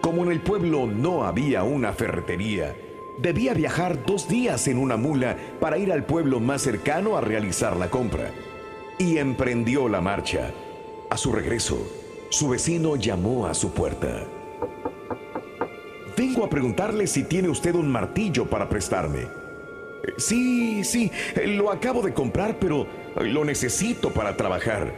Como 0.00 0.25
en 0.25 0.33
el 0.33 0.40
pueblo 0.40 0.88
no 0.88 1.23
había 1.23 1.62
una 1.62 1.92
ferretería, 1.92 2.75
debía 3.19 3.55
viajar 3.55 4.05
dos 4.05 4.29
días 4.29 4.69
en 4.69 4.79
una 4.79 4.97
mula 4.97 5.37
para 5.61 5.79
ir 5.79 5.93
al 5.93 6.05
pueblo 6.05 6.41
más 6.41 6.63
cercano 6.63 7.17
a 7.17 7.21
realizar 7.21 7.77
la 7.77 7.91
compra. 7.91 8.31
Y 8.99 9.19
emprendió 9.19 9.89
la 9.89 10.01
marcha. 10.01 10.53
A 11.11 11.17
su 11.17 11.33
regreso, 11.33 11.79
su 12.31 12.49
vecino 12.49 12.97
llamó 12.97 13.47
a 13.47 13.55
su 13.55 13.73
puerta. 13.73 14.25
Vengo 16.17 16.45
a 16.45 16.51
preguntarle 16.51 17.07
si 17.07 17.25
tiene 17.25 17.49
usted 17.49 17.75
un 17.75 17.89
martillo 17.89 18.47
para 18.47 18.69
prestarme. 18.69 19.21
"Eh, 19.21 19.27
Sí, 20.17 20.83
sí, 20.85 21.11
lo 21.45 21.71
acabo 21.71 22.01
de 22.03 22.15
comprar, 22.15 22.59
pero 22.59 22.87
lo 23.21 23.45
necesito 23.45 24.11
para 24.11 24.37
trabajar. 24.37 24.95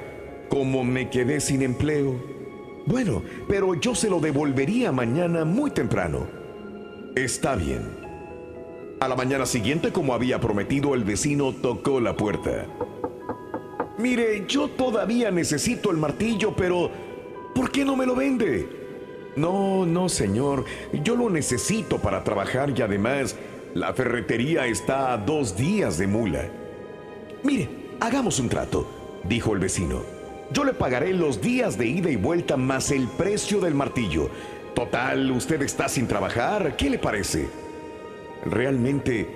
Como 0.48 0.84
me 0.84 1.10
quedé 1.10 1.40
sin 1.40 1.62
empleo. 1.62 2.14
Bueno, 2.86 3.22
pero 3.48 3.74
yo 3.74 3.94
se 3.94 4.08
lo 4.08 4.20
devolvería 4.20 4.92
mañana 4.92 5.44
muy 5.44 5.70
temprano. 5.72 6.26
Está 7.14 7.56
bien. 7.56 8.07
A 9.00 9.06
la 9.06 9.14
mañana 9.14 9.46
siguiente, 9.46 9.92
como 9.92 10.12
había 10.12 10.40
prometido, 10.40 10.94
el 10.96 11.04
vecino 11.04 11.52
tocó 11.52 12.00
la 12.00 12.16
puerta. 12.16 12.66
Mire, 13.96 14.44
yo 14.48 14.68
todavía 14.68 15.30
necesito 15.30 15.92
el 15.92 15.98
martillo, 15.98 16.54
pero 16.56 16.90
¿por 17.54 17.70
qué 17.70 17.84
no 17.84 17.94
me 17.94 18.06
lo 18.06 18.16
vende? 18.16 18.68
No, 19.36 19.86
no, 19.86 20.08
señor, 20.08 20.64
yo 21.04 21.14
lo 21.14 21.30
necesito 21.30 21.98
para 21.98 22.24
trabajar 22.24 22.72
y 22.76 22.82
además 22.82 23.36
la 23.72 23.94
ferretería 23.94 24.66
está 24.66 25.12
a 25.12 25.18
dos 25.18 25.56
días 25.56 25.96
de 25.96 26.08
mula. 26.08 26.48
Mire, 27.44 27.68
hagamos 28.00 28.40
un 28.40 28.48
trato, 28.48 28.84
dijo 29.28 29.52
el 29.52 29.60
vecino. 29.60 30.02
Yo 30.52 30.64
le 30.64 30.72
pagaré 30.72 31.12
los 31.12 31.40
días 31.40 31.78
de 31.78 31.86
ida 31.86 32.10
y 32.10 32.16
vuelta 32.16 32.56
más 32.56 32.90
el 32.90 33.06
precio 33.06 33.60
del 33.60 33.74
martillo. 33.74 34.28
Total, 34.74 35.30
usted 35.30 35.62
está 35.62 35.88
sin 35.88 36.08
trabajar, 36.08 36.76
¿qué 36.76 36.90
le 36.90 36.98
parece? 36.98 37.67
Realmente, 38.44 39.28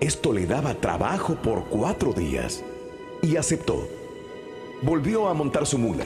esto 0.00 0.32
le 0.32 0.46
daba 0.46 0.74
trabajo 0.74 1.36
por 1.36 1.64
cuatro 1.66 2.12
días. 2.12 2.64
Y 3.22 3.36
aceptó. 3.36 3.88
Volvió 4.82 5.28
a 5.28 5.34
montar 5.34 5.66
su 5.66 5.78
mula. 5.78 6.04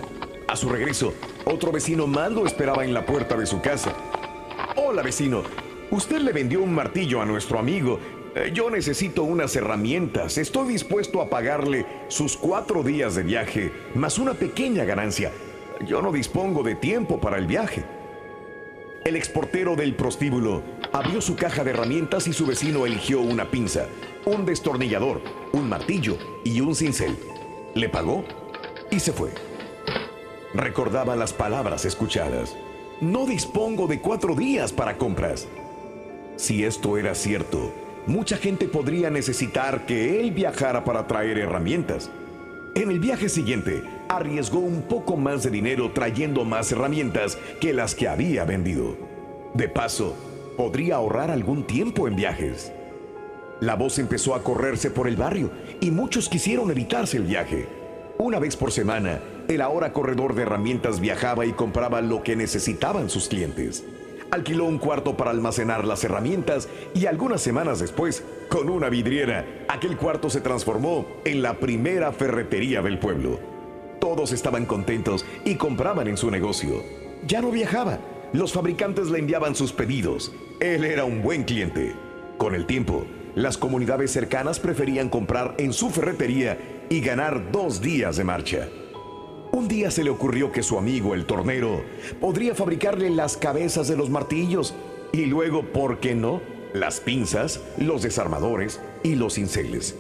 A 0.48 0.56
su 0.56 0.68
regreso, 0.68 1.14
otro 1.44 1.72
vecino 1.72 2.06
más 2.06 2.32
lo 2.32 2.46
esperaba 2.46 2.84
en 2.84 2.94
la 2.94 3.06
puerta 3.06 3.36
de 3.36 3.46
su 3.46 3.60
casa. 3.60 3.94
Hola 4.76 5.02
vecino, 5.02 5.42
usted 5.90 6.20
le 6.20 6.32
vendió 6.32 6.62
un 6.62 6.74
martillo 6.74 7.20
a 7.20 7.26
nuestro 7.26 7.58
amigo. 7.58 7.98
Eh, 8.34 8.50
Yo 8.54 8.70
necesito 8.70 9.22
unas 9.22 9.54
herramientas. 9.56 10.38
Estoy 10.38 10.68
dispuesto 10.68 11.20
a 11.20 11.28
pagarle 11.30 11.86
sus 12.08 12.36
cuatro 12.36 12.82
días 12.82 13.14
de 13.14 13.22
viaje, 13.22 13.72
más 13.94 14.18
una 14.18 14.34
pequeña 14.34 14.84
ganancia. 14.84 15.32
Yo 15.86 16.00
no 16.02 16.12
dispongo 16.12 16.62
de 16.62 16.74
tiempo 16.74 17.20
para 17.20 17.38
el 17.38 17.46
viaje. 17.46 17.84
El 19.04 19.16
exportero 19.16 19.74
del 19.76 19.94
prostíbulo 19.94 20.62
abrió 20.92 21.20
su 21.20 21.36
caja 21.36 21.64
de 21.64 21.70
herramientas 21.70 22.26
y 22.26 22.32
su 22.32 22.46
vecino 22.46 22.86
eligió 22.86 23.20
una 23.20 23.50
pinza, 23.50 23.86
un 24.24 24.44
destornillador, 24.44 25.22
un 25.52 25.68
martillo 25.68 26.18
y 26.44 26.60
un 26.60 26.74
cincel. 26.74 27.16
Le 27.74 27.88
pagó 27.88 28.24
y 28.90 29.00
se 29.00 29.12
fue. 29.12 29.30
Recordaba 30.54 31.16
las 31.16 31.32
palabras 31.32 31.84
escuchadas. 31.84 32.56
No 33.00 33.26
dispongo 33.26 33.86
de 33.86 34.00
cuatro 34.00 34.34
días 34.34 34.72
para 34.72 34.98
compras. 34.98 35.48
Si 36.36 36.64
esto 36.64 36.98
era 36.98 37.14
cierto, 37.14 37.72
mucha 38.06 38.36
gente 38.36 38.68
podría 38.68 39.10
necesitar 39.10 39.86
que 39.86 40.20
él 40.20 40.30
viajara 40.32 40.84
para 40.84 41.06
traer 41.06 41.38
herramientas. 41.38 42.10
En 42.74 42.90
el 42.90 43.00
viaje 43.00 43.28
siguiente, 43.28 43.82
arriesgó 44.08 44.58
un 44.58 44.82
poco 44.82 45.16
más 45.16 45.42
de 45.42 45.50
dinero 45.50 45.90
trayendo 45.92 46.44
más 46.44 46.70
herramientas 46.72 47.38
que 47.60 47.72
las 47.72 47.94
que 47.94 48.08
había 48.08 48.44
vendido. 48.44 48.96
De 49.54 49.68
paso, 49.68 50.14
podría 50.56 50.96
ahorrar 50.96 51.30
algún 51.30 51.66
tiempo 51.66 52.08
en 52.08 52.16
viajes. 52.16 52.72
La 53.60 53.76
voz 53.76 53.98
empezó 53.98 54.34
a 54.34 54.42
correrse 54.42 54.90
por 54.90 55.06
el 55.06 55.16
barrio 55.16 55.50
y 55.80 55.90
muchos 55.90 56.28
quisieron 56.28 56.70
evitarse 56.70 57.16
el 57.16 57.24
viaje. 57.24 57.68
Una 58.18 58.38
vez 58.38 58.56
por 58.56 58.72
semana, 58.72 59.20
el 59.48 59.60
ahora 59.60 59.92
corredor 59.92 60.34
de 60.34 60.42
herramientas 60.42 61.00
viajaba 61.00 61.46
y 61.46 61.52
compraba 61.52 62.00
lo 62.00 62.22
que 62.22 62.36
necesitaban 62.36 63.08
sus 63.08 63.28
clientes. 63.28 63.84
Alquiló 64.30 64.64
un 64.64 64.78
cuarto 64.78 65.16
para 65.16 65.30
almacenar 65.30 65.84
las 65.84 66.02
herramientas 66.04 66.68
y 66.94 67.06
algunas 67.06 67.40
semanas 67.40 67.80
después, 67.80 68.24
con 68.48 68.68
una 68.68 68.88
vidriera, 68.88 69.44
aquel 69.68 69.96
cuarto 69.96 70.30
se 70.30 70.40
transformó 70.40 71.06
en 71.24 71.42
la 71.42 71.54
primera 71.54 72.12
ferretería 72.12 72.82
del 72.82 72.98
pueblo. 72.98 73.38
Todos 74.00 74.32
estaban 74.32 74.66
contentos 74.66 75.24
y 75.44 75.54
compraban 75.54 76.08
en 76.08 76.16
su 76.16 76.30
negocio. 76.30 76.82
Ya 77.26 77.40
no 77.40 77.50
viajaba. 77.50 77.98
Los 78.32 78.54
fabricantes 78.54 79.10
le 79.10 79.18
enviaban 79.18 79.54
sus 79.54 79.74
pedidos. 79.74 80.32
Él 80.58 80.84
era 80.84 81.04
un 81.04 81.20
buen 81.20 81.44
cliente. 81.44 81.94
Con 82.38 82.54
el 82.54 82.64
tiempo, 82.64 83.04
las 83.34 83.58
comunidades 83.58 84.10
cercanas 84.10 84.58
preferían 84.58 85.10
comprar 85.10 85.54
en 85.58 85.74
su 85.74 85.90
ferretería 85.90 86.86
y 86.88 87.00
ganar 87.00 87.52
dos 87.52 87.82
días 87.82 88.16
de 88.16 88.24
marcha. 88.24 88.68
Un 89.52 89.68
día 89.68 89.90
se 89.90 90.02
le 90.02 90.08
ocurrió 90.08 90.50
que 90.50 90.62
su 90.62 90.78
amigo, 90.78 91.12
el 91.12 91.26
tornero, 91.26 91.82
podría 92.22 92.54
fabricarle 92.54 93.10
las 93.10 93.36
cabezas 93.36 93.86
de 93.86 93.98
los 93.98 94.08
martillos 94.08 94.74
y 95.12 95.26
luego, 95.26 95.64
¿por 95.64 96.00
qué 96.00 96.14
no? 96.14 96.40
Las 96.72 97.00
pinzas, 97.00 97.60
los 97.76 98.00
desarmadores 98.00 98.80
y 99.02 99.14
los 99.14 99.34
cinceles. 99.34 99.94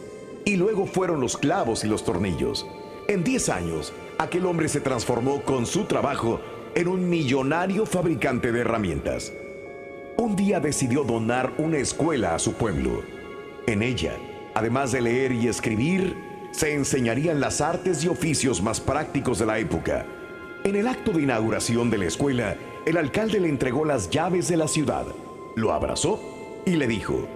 Y 0.46 0.56
luego 0.56 0.86
fueron 0.86 1.20
los 1.20 1.36
clavos 1.36 1.84
y 1.84 1.86
los 1.86 2.02
tornillos. 2.02 2.66
En 3.08 3.24
10 3.24 3.48
años, 3.50 3.92
aquel 4.16 4.46
hombre 4.46 4.70
se 4.70 4.80
transformó 4.80 5.42
con 5.42 5.66
su 5.66 5.84
trabajo 5.84 6.40
en 6.74 6.88
un 6.88 7.08
millonario 7.08 7.84
fabricante 7.86 8.52
de 8.52 8.60
herramientas. 8.60 9.32
Un 10.16 10.36
día 10.36 10.60
decidió 10.60 11.04
donar 11.04 11.52
una 11.58 11.78
escuela 11.78 12.34
a 12.34 12.38
su 12.38 12.54
pueblo. 12.54 13.02
En 13.66 13.82
ella, 13.82 14.14
además 14.54 14.92
de 14.92 15.02
leer 15.02 15.32
y 15.32 15.48
escribir, 15.48 16.16
se 16.52 16.74
enseñarían 16.74 17.40
las 17.40 17.60
artes 17.60 18.04
y 18.04 18.08
oficios 18.08 18.62
más 18.62 18.80
prácticos 18.80 19.38
de 19.38 19.46
la 19.46 19.58
época. 19.58 20.06
En 20.64 20.76
el 20.76 20.86
acto 20.86 21.12
de 21.12 21.22
inauguración 21.22 21.90
de 21.90 21.98
la 21.98 22.06
escuela, 22.06 22.56
el 22.86 22.96
alcalde 22.96 23.40
le 23.40 23.48
entregó 23.48 23.84
las 23.84 24.10
llaves 24.10 24.48
de 24.48 24.56
la 24.56 24.68
ciudad, 24.68 25.06
lo 25.56 25.72
abrazó 25.72 26.20
y 26.64 26.76
le 26.76 26.86
dijo, 26.86 27.26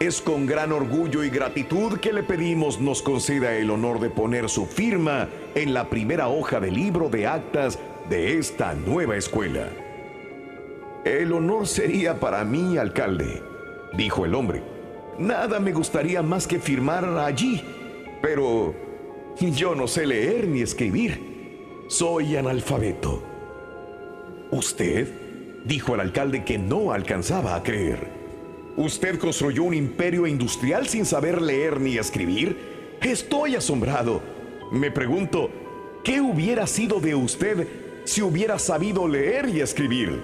es 0.00 0.22
con 0.22 0.46
gran 0.46 0.72
orgullo 0.72 1.24
y 1.24 1.28
gratitud 1.28 1.98
que 1.98 2.14
le 2.14 2.22
pedimos 2.22 2.80
nos 2.80 3.02
conceda 3.02 3.54
el 3.56 3.70
honor 3.70 4.00
de 4.00 4.08
poner 4.08 4.48
su 4.48 4.64
firma 4.64 5.28
en 5.54 5.74
la 5.74 5.90
primera 5.90 6.28
hoja 6.28 6.58
del 6.58 6.74
libro 6.74 7.10
de 7.10 7.26
actas 7.26 7.78
de 8.10 8.38
esta 8.38 8.74
nueva 8.74 9.16
escuela. 9.16 9.68
El 11.04 11.32
honor 11.32 11.68
sería 11.68 12.18
para 12.18 12.44
mí, 12.44 12.76
alcalde, 12.76 13.40
dijo 13.96 14.26
el 14.26 14.34
hombre. 14.34 14.62
Nada 15.16 15.60
me 15.60 15.72
gustaría 15.72 16.20
más 16.20 16.48
que 16.48 16.58
firmar 16.58 17.04
allí, 17.04 17.62
pero 18.20 18.74
yo 19.38 19.76
no 19.76 19.86
sé 19.86 20.06
leer 20.06 20.48
ni 20.48 20.60
escribir. 20.60 21.86
Soy 21.86 22.36
analfabeto. 22.36 23.22
¿Usted? 24.50 25.08
dijo 25.64 25.94
el 25.94 26.00
alcalde 26.00 26.42
que 26.42 26.58
no 26.58 26.92
alcanzaba 26.92 27.54
a 27.54 27.62
creer. 27.62 28.08
¿Usted 28.76 29.18
construyó 29.18 29.62
un 29.62 29.74
imperio 29.74 30.26
industrial 30.26 30.88
sin 30.88 31.04
saber 31.04 31.40
leer 31.40 31.80
ni 31.80 31.96
escribir? 31.96 32.98
Estoy 33.02 33.54
asombrado. 33.54 34.20
Me 34.72 34.90
pregunto, 34.90 35.50
¿qué 36.02 36.20
hubiera 36.20 36.66
sido 36.66 36.98
de 36.98 37.14
usted 37.14 37.68
si 38.10 38.22
hubiera 38.22 38.58
sabido 38.58 39.06
leer 39.06 39.48
y 39.50 39.60
escribir? 39.60 40.20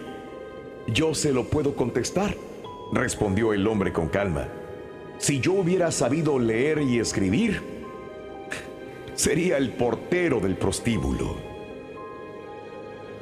Yo 0.88 1.14
se 1.14 1.32
lo 1.32 1.44
puedo 1.44 1.76
contestar, 1.76 2.36
respondió 2.92 3.52
el 3.52 3.64
hombre 3.64 3.92
con 3.92 4.08
calma. 4.08 4.48
Si 5.18 5.38
yo 5.38 5.52
hubiera 5.52 5.92
sabido 5.92 6.36
leer 6.40 6.80
y 6.80 6.98
escribir, 6.98 7.62
sería 9.14 9.56
el 9.56 9.70
portero 9.74 10.40
del 10.40 10.56
prostíbulo. 10.56 11.36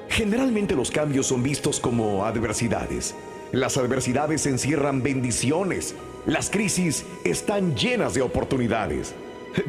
Generalmente 0.08 0.74
los 0.74 0.90
cambios 0.90 1.26
son 1.26 1.42
vistos 1.42 1.78
como 1.78 2.24
adversidades. 2.24 3.14
Las 3.52 3.76
adversidades 3.76 4.46
encierran 4.46 5.02
bendiciones. 5.02 5.94
Las 6.24 6.48
crisis 6.48 7.04
están 7.24 7.76
llenas 7.76 8.14
de 8.14 8.22
oportunidades. 8.22 9.14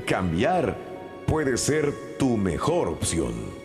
Cambiar 0.07 0.77
puede 1.27 1.57
ser 1.57 1.91
tu 2.17 2.37
mejor 2.37 2.87
opción. 2.87 3.64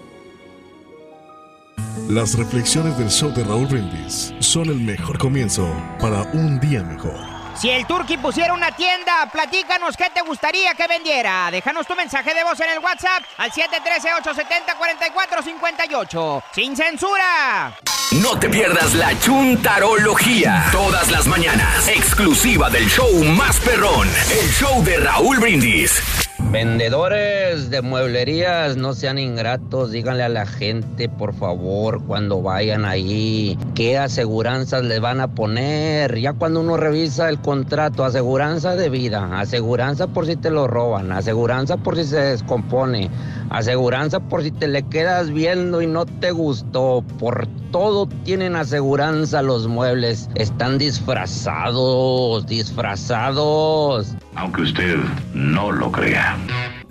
Las 2.09 2.37
reflexiones 2.37 2.99
del 2.99 3.11
show 3.11 3.33
de 3.33 3.45
Raúl 3.45 3.67
Brindis 3.67 4.35
son 4.41 4.69
el 4.69 4.81
mejor 4.81 5.19
comienzo 5.19 5.73
para 6.01 6.23
un 6.33 6.59
día 6.61 6.83
mejor. 6.83 7.41
Si 7.61 7.69
el 7.69 7.87
Turqui 7.87 8.17
pusiera 8.17 8.55
una 8.55 8.73
tienda, 8.73 9.29
platícanos 9.31 9.95
qué 9.97 10.07
te 10.15 10.23
gustaría 10.23 10.75
que 10.75 10.87
vendiera. 10.87 11.51
Déjanos 11.51 11.87
tu 11.87 11.95
mensaje 11.95 12.33
de 12.33 12.43
voz 12.43 12.59
en 12.61 12.71
el 12.71 12.79
WhatsApp 12.79 13.23
al 13.37 13.51
713-870-4458. 13.51 16.43
¡Sin 16.53 16.75
censura! 16.75 17.77
No 18.23 18.39
te 18.39 18.49
pierdas 18.49 18.95
la 18.95 19.19
chuntarología. 19.21 20.71
Todas 20.73 21.11
las 21.11 21.27
mañanas. 21.27 21.87
Exclusiva 21.87 22.71
del 22.71 22.89
show 22.89 23.13
más 23.25 23.61
perrón. 23.61 24.09
El 24.31 24.51
show 24.51 24.83
de 24.83 24.97
Raúl 24.97 25.39
Brindis. 25.39 26.03
Vendedores 26.53 27.71
de 27.71 27.81
mueblerías, 27.81 28.77
no 28.77 28.93
sean 28.93 29.21
ingratos, 29.21 29.93
díganle 29.93 30.25
a 30.25 30.29
la 30.29 30.47
gente, 30.47 31.09
por 31.09 31.33
favor, 31.33 32.03
cuando 32.05 32.43
vayan 32.43 32.85
ahí, 32.85 33.57
qué 33.77 33.97
aseguranzas 33.99 34.83
les 34.83 35.01
van 35.01 35.21
a 35.21 35.29
poner. 35.29 36.19
Ya 36.19 36.33
cuando 36.33 36.59
uno 36.61 36.77
revisa 36.77 37.29
el 37.29 37.41
contrato, 37.41 38.05
aseguranza 38.05 38.75
de 38.75 38.89
vida, 38.89 39.39
aseguranza 39.39 40.09
por 40.09 40.27
si 40.27 40.35
te 40.35 40.51
lo 40.51 40.67
roban, 40.67 41.13
aseguranza 41.13 41.77
por 41.77 41.95
si 41.95 42.05
se 42.05 42.21
descompone, 42.21 43.11
aseguranza 43.51 44.19
por 44.19 44.43
si 44.43 44.51
te 44.51 44.67
le 44.67 44.83
quedas 44.83 45.31
viendo 45.31 45.81
y 45.83 45.87
no 45.87 46.05
te 46.05 46.33
gustó. 46.33 47.05
Por 47.21 47.47
todo 47.71 48.09
tienen 48.25 48.57
aseguranza 48.57 49.43
los 49.43 49.69
muebles. 49.69 50.29
Están 50.35 50.79
disfrazados, 50.79 52.47
disfrazados. 52.47 54.15
Aunque 54.35 54.63
usted 54.63 54.97
no 55.35 55.71
lo 55.71 55.93
crea. 55.93 56.37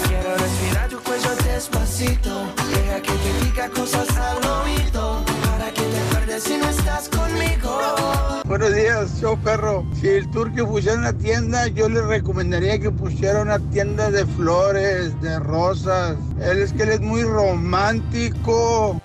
quiero 0.08 0.36
respirar 0.36 0.88
tu 0.88 0.98
cuello 1.00 1.30
despacito. 1.44 2.52
Deja 2.70 3.02
que 3.02 3.12
te 3.12 3.44
diga 3.44 3.68
cosas 3.70 4.08
al 4.16 4.36
oído. 4.36 5.24
Para 5.50 5.70
que 5.72 5.82
te 5.82 5.98
acuerdes 5.98 6.42
si 6.44 6.56
no 6.58 6.68
estás 6.68 7.08
conmigo. 7.08 7.80
Buenos 8.46 8.74
días, 8.74 9.20
show 9.20 9.36
perro. 9.38 9.84
Si 10.00 10.08
el 10.08 10.30
turque 10.30 10.64
pusiera 10.64 10.98
una 10.98 11.12
tienda, 11.12 11.66
yo 11.68 11.88
le 11.88 12.00
recomendaría 12.02 12.78
que 12.78 12.90
pusiera 12.90 13.42
una 13.42 13.58
tienda 13.70 14.10
de 14.10 14.24
flores, 14.24 15.20
de 15.20 15.38
rosas. 15.40 16.16
Él 16.40 16.58
es 16.58 16.72
que 16.72 16.84
él 16.84 16.90
es 16.90 17.00
muy 17.00 17.22
romántico. 17.22 19.00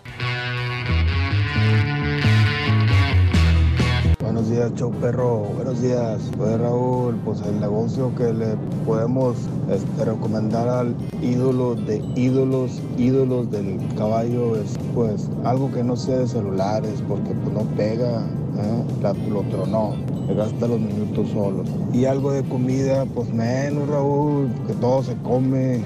Buenos 4.34 4.50
días, 4.50 4.72
show 4.76 4.92
perro. 4.92 5.40
Buenos 5.58 5.82
días. 5.82 6.22
Pues 6.38 6.58
Raúl, 6.58 7.18
pues 7.26 7.42
el 7.42 7.60
negocio 7.60 8.16
que 8.16 8.32
le 8.32 8.56
podemos 8.86 9.36
este, 9.70 10.06
recomendar 10.06 10.70
al 10.70 10.96
ídolo 11.22 11.76
de 11.76 11.98
ídolos, 12.16 12.82
ídolos 12.98 13.52
del 13.52 13.78
caballo 13.98 14.56
es 14.56 14.78
pues 14.96 15.28
algo 15.44 15.70
que 15.74 15.84
no 15.84 15.98
sea 15.98 16.20
de 16.20 16.28
celulares 16.30 17.04
porque 17.10 17.32
pues 17.44 17.54
no 17.54 17.64
pega, 17.76 18.22
¿eh? 18.22 18.84
La- 19.02 19.12
lo 19.12 19.42
tronó, 19.42 19.96
le 20.26 20.34
gasta 20.34 20.66
los 20.66 20.80
minutos 20.80 21.28
solos. 21.32 21.68
Y 21.92 22.06
algo 22.06 22.32
de 22.32 22.44
comida, 22.44 23.06
pues 23.14 23.34
menos 23.34 23.90
Raúl, 23.90 24.48
que 24.66 24.74
todo 24.76 25.04
se 25.04 25.18
come. 25.24 25.84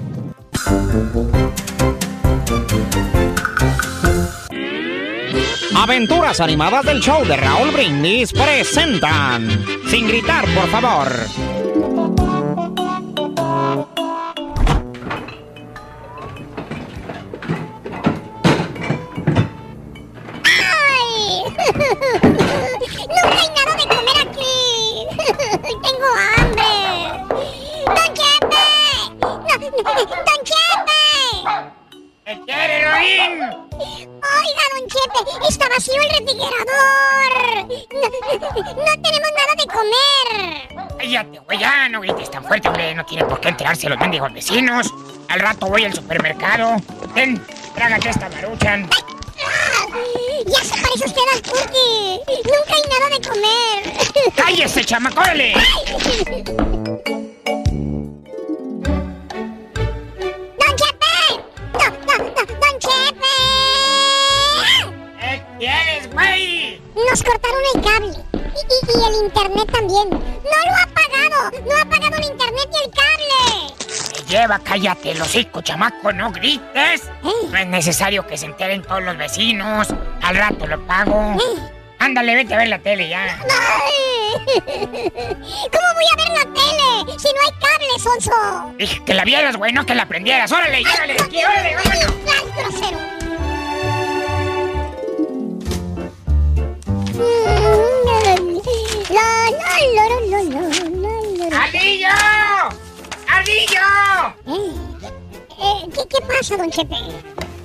Aventuras 5.74 6.40
animadas 6.40 6.84
del 6.84 7.00
show 7.00 7.24
de 7.24 7.36
Raúl 7.36 7.70
Brindis 7.70 8.32
presentan. 8.32 9.48
Sin 9.88 10.08
gritar, 10.08 10.44
por 10.54 10.68
favor. 10.68 11.08
¡Ay! 20.44 21.44
Nunca 22.22 23.38
hay 23.38 23.48
nada 23.54 23.76
de 23.76 23.84
comer 23.86 24.18
aquí. 24.28 25.06
Tengo 25.82 26.08
hambre. 26.36 26.72
¡Don 27.86 28.14
Chepe! 28.14 28.66
No, 29.20 29.28
¡Don! 29.38 30.55
¿Qué 32.26 32.36
quiere, 32.44 32.84
Roín? 32.84 33.40
Oiga, 33.40 34.64
don 34.72 34.88
Chepe, 34.88 35.20
está 35.48 35.68
vacío 35.68 35.94
el 35.94 36.10
refrigerador. 36.10 37.32
No, 37.92 38.84
no 38.84 38.92
tenemos 39.00 39.30
nada 39.36 39.54
de 39.56 39.66
comer. 39.68 40.88
Cállate, 40.98 41.38
güey, 41.38 41.58
ya 41.60 41.88
no 41.88 42.00
grites 42.00 42.28
tan 42.28 42.44
fuerte, 42.44 42.66
hombre. 42.66 42.96
No 42.96 43.06
tiene 43.06 43.24
por 43.26 43.40
qué 43.40 43.50
enterarse 43.50 43.88
los 43.88 43.96
mendigos 44.00 44.32
vecinos. 44.32 44.92
Al 45.28 45.38
rato 45.38 45.66
voy 45.66 45.84
al 45.84 45.94
supermercado. 45.94 46.74
Ten, 47.14 47.40
trágate 47.76 48.08
esta 48.08 48.28
maruchan. 48.28 48.90
Ya 50.46 50.64
se 50.64 50.82
parece 50.82 51.04
usted 51.06 51.22
al 51.32 51.42
turqui. 51.42 52.20
Nunca 52.42 52.74
hay 52.74 52.82
nada 52.90 53.08
de 53.08 53.20
comer. 53.28 54.34
¡Cállese, 54.34 54.84
chamaco, 54.84 55.22
quieres, 65.70 66.12
güey? 66.12 66.80
Nos 66.94 67.22
cortaron 67.22 67.60
el 67.74 67.82
cable. 67.82 68.14
Y, 68.32 68.38
y- 68.38 69.00
y 69.00 69.04
el 69.08 69.24
internet 69.26 69.70
también. 69.72 70.08
¡No 70.10 70.18
lo 70.18 70.76
ha 70.82 70.86
pagado! 70.94 71.50
¡No 71.68 71.76
ha 71.80 71.84
pagado 71.84 72.16
el 72.16 72.24
internet 72.24 72.68
y 72.72 72.84
el 72.84 72.90
cable! 72.90 73.74
Me 74.14 74.32
lleva, 74.32 74.58
cállate, 74.60 75.10
el 75.12 75.20
hocico, 75.22 75.60
chamaco, 75.60 76.12
no 76.12 76.30
grites. 76.32 77.02
No 77.22 77.58
es 77.58 77.66
necesario 77.66 78.26
que 78.26 78.36
se 78.36 78.46
enteren 78.46 78.82
todos 78.82 79.02
los 79.02 79.16
vecinos. 79.16 79.88
Al 80.22 80.36
rato 80.36 80.66
lo 80.66 80.84
pago. 80.86 81.36
Ándale, 81.98 82.34
vete 82.34 82.54
a 82.54 82.58
ver 82.58 82.68
la 82.68 82.78
tele 82.78 83.08
ya. 83.08 83.24
¡Ay! 83.24 84.60
¿Cómo 84.64 85.88
voy 85.94 86.06
a 86.12 86.16
ver 86.16 86.28
la 86.28 86.44
tele 86.54 87.18
si 87.18 87.28
no 87.28 87.40
hay 87.44 87.52
cable, 87.60 87.98
Sonso? 88.02 88.74
Dije 88.78 89.02
que 89.04 89.14
la 89.14 89.24
vieras, 89.24 89.56
güey, 89.56 89.72
no 89.72 89.84
que 89.86 89.94
la 89.94 90.06
prendieras. 90.06 90.50
¡Órale, 90.52 90.78
llégale 90.82 91.14
de 91.14 91.22
aquí, 91.22 91.44
órale, 91.44 91.76
vámonos! 91.76 92.14
¡Ay, 92.26 92.52
grosero! 92.62 93.15
¡Ardillo! 101.52 102.08
¡Ardillo! 103.28 103.80
Eh, 105.58 105.88
¿qué, 105.94 106.02
¿Qué 106.08 106.20
pasa, 106.26 106.56
don 106.56 106.70
Chepe? 106.70 106.96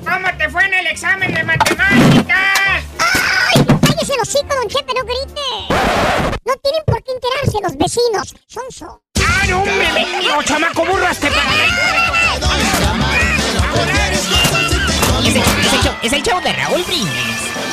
¿Cómo 0.03 0.27
te 0.37 0.49
fue 0.49 0.65
en 0.65 0.73
el 0.73 0.87
examen 0.87 1.33
de 1.33 1.43
matemáticas? 1.43 2.83
¡Ay! 2.99 3.65
¡Cállese 3.81 4.13
el 4.13 4.21
hocico, 4.21 4.55
don 4.55 4.67
Chepe! 4.69 4.93
¡No 4.93 5.03
grite! 5.03 5.41
No 6.45 6.55
tienen 6.57 6.83
por 6.85 7.03
qué 7.03 7.11
enterarse 7.11 7.59
los 7.61 7.77
vecinos, 7.77 8.35
Sonso. 8.47 9.01
¡Ah, 9.19 9.45
no, 9.47 9.59
hombre, 9.59 9.91
mendigo 9.93 10.43
chamaco 10.43 10.85
burro, 10.85 11.07
hazte 11.07 11.29
para 11.29 11.51
es 16.01 16.13
el 16.13 16.23
show 16.23 16.41
de 16.41 16.51
Raúl 16.51 16.83
Brindis. 16.83 17.70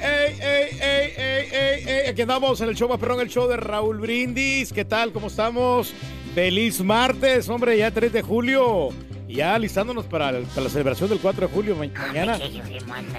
ey, 0.00 0.36
ey, 0.40 0.78
ey, 0.80 1.12
ey, 1.16 1.48
ey, 1.52 1.84
ey, 1.86 2.08
Aquí 2.08 2.22
andamos 2.22 2.60
en 2.60 2.68
el 2.68 2.76
show 2.76 2.88
más 2.88 2.98
perrón, 2.98 3.20
el 3.20 3.28
show 3.28 3.48
de 3.48 3.56
Raúl 3.56 3.98
Brindis. 3.98 4.72
¿Qué 4.72 4.84
tal? 4.84 5.12
¿Cómo 5.12 5.26
estamos? 5.26 5.92
Feliz 6.34 6.80
martes, 6.80 7.48
hombre, 7.48 7.76
ya 7.76 7.90
3 7.90 8.12
de 8.12 8.22
julio. 8.22 8.90
Ya 9.28 9.58
listándonos 9.58 10.06
para, 10.06 10.32
la 10.32 10.68
celebración 10.68 11.08
del 11.08 11.18
4 11.18 11.48
de 11.48 11.52
julio. 11.52 11.76
Mañana. 11.76 12.38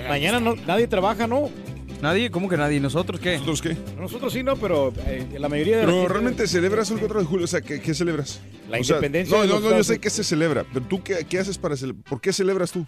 Mañana 0.07 0.55
nadie 0.65 0.87
trabaja, 0.87 1.27
¿no? 1.27 1.49
¿Nadie? 2.01 2.31
¿Cómo 2.31 2.49
que 2.49 2.57
nadie? 2.57 2.79
¿Nosotros 2.79 3.19
qué? 3.19 3.33
¿Nosotros 3.33 3.61
qué? 3.61 3.77
Nosotros 3.97 4.33
sí, 4.33 4.41
no, 4.41 4.55
pero 4.55 4.91
eh, 5.05 5.27
la 5.37 5.49
mayoría 5.49 5.77
de... 5.77 5.85
Pero 5.85 6.07
realmente 6.07 6.47
celebras 6.47 6.89
el 6.89 6.97
4 6.99 7.19
de 7.19 7.25
julio, 7.25 7.45
o 7.45 7.47
sea, 7.47 7.61
¿qué, 7.61 7.93
celebras? 7.93 8.41
La 8.69 8.79
independencia. 8.79 9.37
No, 9.37 9.45
no, 9.45 9.59
no, 9.59 9.77
yo 9.77 9.83
sé 9.83 9.99
qué 9.99 10.09
se 10.09 10.23
celebra, 10.23 10.65
pero 10.73 10.85
tú 10.85 11.03
qué 11.03 11.39
haces 11.39 11.59
para 11.59 11.77
celebrar, 11.77 12.03
¿por 12.05 12.19
qué 12.19 12.33
celebras 12.33 12.71
tú? 12.71 12.87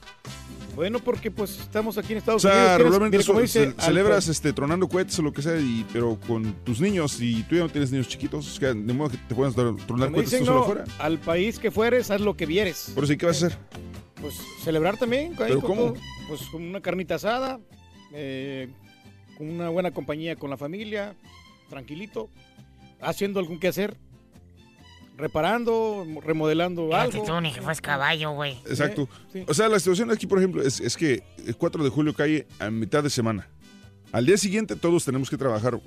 Bueno, 0.75 0.99
porque 0.99 1.29
pues 1.29 1.59
estamos 1.59 1.97
aquí 1.99 2.13
en 2.13 2.17
O 2.17 2.19
Estados 2.19 2.43
Unidos. 2.43 2.57
sea, 2.59 2.65
Tienes- 2.65 2.77
regularmente 2.83 3.17
mira, 3.17 3.27
como 3.27 3.39
so- 3.39 3.41
dice 3.43 3.71
ce- 3.73 3.81
celebras 3.81 4.27
este, 4.27 4.53
tronando 4.53 4.87
cohetes 4.89 5.19
o 5.19 5.21
lo 5.21 5.31
que 5.31 5.41
sea, 5.43 5.55
y, 5.59 5.85
pero 5.93 6.19
con 6.27 6.53
tus 6.63 6.81
niños, 6.81 7.19
y 7.21 7.43
tú 7.43 7.55
ya 7.55 7.61
no 7.61 7.69
tienes 7.69 7.91
niños 7.91 8.07
chiquitos, 8.07 8.59
que 8.59 8.67
de 8.67 8.73
modo 8.93 9.09
que 9.09 9.17
te 9.17 9.35
puedas 9.35 9.53
tronar 9.53 9.77
cohetes 10.11 10.31
dicen, 10.31 10.39
tú 10.39 10.45
solo 10.45 10.57
no, 10.59 10.63
afuera. 10.63 10.85
al 10.99 11.19
país 11.19 11.59
que 11.59 11.69
fueres, 11.69 12.09
haz 12.09 12.21
lo 12.21 12.35
que 12.35 12.45
vieres. 12.47 12.91
Por 12.95 13.03
eso, 13.03 13.13
¿y 13.13 13.17
qué 13.17 13.25
vas 13.27 13.43
a 13.43 13.47
hacer? 13.47 13.59
Pues 14.19 14.35
celebrar 14.63 14.97
también. 14.97 15.35
¿Pero 15.37 15.59
con 15.61 15.69
cómo? 15.77 15.81
todo. 15.93 16.01
Pues 16.27 16.41
con 16.51 16.63
una 16.63 16.81
carnita 16.81 17.15
asada, 17.15 17.59
eh, 18.13 18.69
con 19.37 19.49
una 19.51 19.69
buena 19.69 19.91
compañía 19.91 20.35
con 20.37 20.49
la 20.49 20.57
familia, 20.57 21.15
tranquilito, 21.69 22.29
haciendo 23.01 23.39
algún 23.39 23.59
quehacer, 23.59 23.97
reparando, 25.17 26.05
remodelando 26.21 26.87
Fíjate 26.87 27.17
algo. 27.17 27.25
tú, 27.25 27.41
ni 27.41 27.53
que 27.53 27.61
fues 27.61 27.81
caballo, 27.81 28.31
güey. 28.31 28.57
Exacto. 28.65 29.07
sí. 29.31 29.43
O 29.47 29.53
sea, 29.53 29.69
la 29.69 29.79
situación 29.79 30.11
aquí, 30.11 30.27
por 30.27 30.39
ejemplo, 30.39 30.61
es, 30.61 30.79
es 30.79 30.97
que 30.97 31.23
el 31.45 31.55
4 31.55 31.83
de 31.83 31.89
julio 31.89 32.13
cae 32.13 32.47
a 32.59 32.69
mitad 32.69 33.03
de 33.03 33.09
semana. 33.09 33.47
Al 34.11 34.25
día 34.25 34.37
siguiente 34.37 34.75
todos 34.75 35.05
tenemos 35.05 35.29
que 35.29 35.37
trabajar. 35.37 35.79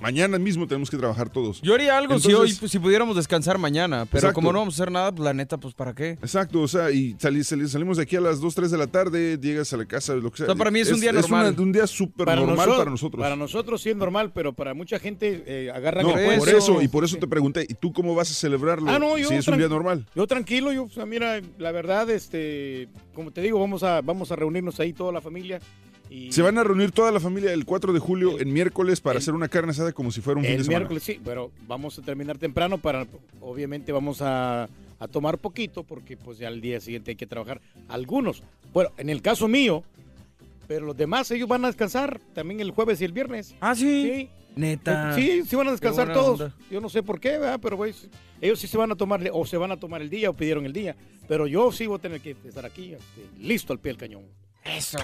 Mañana 0.00 0.38
mismo 0.38 0.66
tenemos 0.66 0.90
que 0.90 0.96
trabajar 0.96 1.30
todos. 1.30 1.60
Yo 1.62 1.74
haría 1.74 1.96
algo 1.96 2.18
si 2.18 2.32
hoy 2.34 2.52
pues, 2.58 2.70
si 2.70 2.78
pudiéramos 2.78 3.16
descansar 3.16 3.58
mañana, 3.58 4.04
pero 4.06 4.18
Exacto. 4.18 4.34
como 4.34 4.52
no 4.52 4.58
vamos 4.58 4.74
a 4.74 4.76
hacer 4.82 4.92
nada, 4.92 5.12
pues 5.12 5.24
la 5.24 5.32
neta, 5.32 5.56
pues 5.56 5.72
¿para 5.74 5.94
qué? 5.94 6.10
Exacto, 6.20 6.60
o 6.60 6.68
sea, 6.68 6.90
y 6.90 7.14
sali- 7.18 7.42
sali- 7.44 7.68
salimos 7.68 7.96
de 7.96 8.02
aquí 8.02 8.16
a 8.16 8.20
las 8.20 8.40
2, 8.40 8.54
3 8.54 8.70
de 8.70 8.78
la 8.78 8.86
tarde, 8.86 9.38
llegas 9.40 9.72
a 9.72 9.76
la 9.76 9.86
casa, 9.86 10.14
lo 10.14 10.30
que 10.30 10.38
sea. 10.38 10.46
O 10.46 10.48
sea, 10.48 10.54
para 10.56 10.70
mí 10.70 10.80
es 10.80 10.90
un 10.92 11.00
día 11.00 11.12
normal. 11.12 11.52
una- 11.54 11.62
un 11.62 11.72
día 11.72 11.86
súper 11.86 12.26
normal 12.26 12.56
nosotros- 12.56 12.76
para 12.78 12.90
nosotros. 12.90 13.22
Para 13.22 13.36
nosotros 13.36 13.82
sí 13.82 13.90
es 13.90 13.96
normal, 13.96 14.32
pero 14.34 14.52
para 14.52 14.74
mucha 14.74 14.98
gente 14.98 15.42
eh, 15.46 15.70
agarra 15.74 16.02
no, 16.02 16.14
que 16.14 16.36
por 16.38 16.48
eso, 16.48 16.82
y 16.82 16.88
por 16.88 17.04
eso 17.04 17.16
te 17.16 17.26
pregunté, 17.26 17.66
¿y 17.68 17.74
tú 17.74 17.92
cómo 17.92 18.14
vas 18.14 18.30
a 18.30 18.34
celebrarlo 18.34 18.90
Ah, 18.90 18.98
no, 18.98 19.16
yo 19.16 19.28
si 19.28 19.34
es 19.36 19.48
un 19.48 19.58
día 19.58 19.68
normal? 19.68 20.06
Yo 20.14 20.26
tranquilo, 20.26 20.72
yo, 20.72 20.84
o 20.84 20.90
sea, 20.90 21.06
mira, 21.06 21.40
la 21.58 21.72
verdad, 21.72 22.10
este, 22.10 22.88
como 23.14 23.30
te 23.30 23.40
digo, 23.40 23.58
vamos 23.60 23.82
a, 23.82 24.00
vamos 24.00 24.30
a 24.32 24.36
reunirnos 24.36 24.78
ahí 24.80 24.92
toda 24.92 25.12
la 25.12 25.20
familia. 25.20 25.60
Y 26.10 26.30
Se 26.32 26.42
van 26.42 26.58
a 26.58 26.64
reunir 26.64 26.92
toda 26.92 27.10
la 27.10 27.18
familia 27.20 27.52
el 27.52 27.64
4 27.64 27.92
de 27.92 27.98
julio 27.98 28.38
en 28.38 28.52
miércoles 28.52 29.00
para 29.00 29.18
hacer 29.18 29.34
una 29.34 29.48
carne 29.48 29.70
asada 29.70 29.92
como 29.92 30.10
si 30.12 30.20
fuera 30.20 30.38
un 30.38 30.44
fin 30.44 30.52
de 30.52 30.58
el 30.58 30.64
semana. 30.64 30.78
miércoles 30.80 31.02
sí, 31.02 31.20
pero 31.24 31.50
vamos 31.66 31.98
a 31.98 32.02
terminar 32.02 32.38
temprano 32.38 32.78
para, 32.78 33.06
obviamente 33.40 33.90
vamos 33.90 34.20
a, 34.22 34.68
a 34.98 35.08
tomar 35.08 35.38
poquito 35.38 35.82
porque 35.82 36.16
pues 36.16 36.38
ya 36.38 36.48
al 36.48 36.60
día 36.60 36.80
siguiente 36.80 37.12
hay 37.12 37.16
que 37.16 37.26
trabajar. 37.26 37.60
Algunos, 37.88 38.42
bueno, 38.72 38.90
en 38.98 39.08
el 39.10 39.22
caso 39.22 39.48
mío, 39.48 39.82
pero 40.68 40.86
los 40.86 40.96
demás 40.96 41.30
ellos 41.30 41.48
van 41.48 41.64
a 41.64 41.68
descansar 41.68 42.20
también 42.34 42.60
el 42.60 42.70
jueves 42.70 43.00
y 43.00 43.04
el 43.04 43.12
viernes. 43.12 43.54
Ah, 43.60 43.74
sí. 43.74 43.82
Sí. 43.82 44.28
Neta. 44.56 45.14
Sí, 45.16 45.42
sí 45.44 45.56
van 45.56 45.66
a 45.66 45.72
descansar 45.72 46.12
todos. 46.12 46.40
onda. 46.40 46.54
Yo 46.70 46.80
no 46.80 46.88
sé 46.88 47.02
por 47.02 47.18
qué, 47.18 47.30
¿verdad? 47.38 47.58
pero 47.60 47.76
pues, 47.76 48.08
ellos 48.40 48.60
sí 48.60 48.68
se 48.68 48.78
van 48.78 48.92
a 48.92 48.94
tomar 48.94 49.28
o 49.32 49.44
se 49.46 49.56
van 49.56 49.72
a 49.72 49.76
tomar 49.76 50.00
el 50.00 50.08
día 50.08 50.30
o 50.30 50.32
pidieron 50.32 50.64
el 50.64 50.72
día, 50.72 50.94
pero 51.26 51.48
yo 51.48 51.72
sí 51.72 51.86
voy 51.88 51.96
a 51.98 52.00
tener 52.00 52.20
que 52.20 52.36
estar 52.44 52.64
aquí, 52.64 52.92
este, 52.92 53.26
listo 53.40 53.72
al 53.72 53.80
pie 53.80 53.90
del 53.90 53.98
cañón. 53.98 54.22
Eso. 54.64 54.98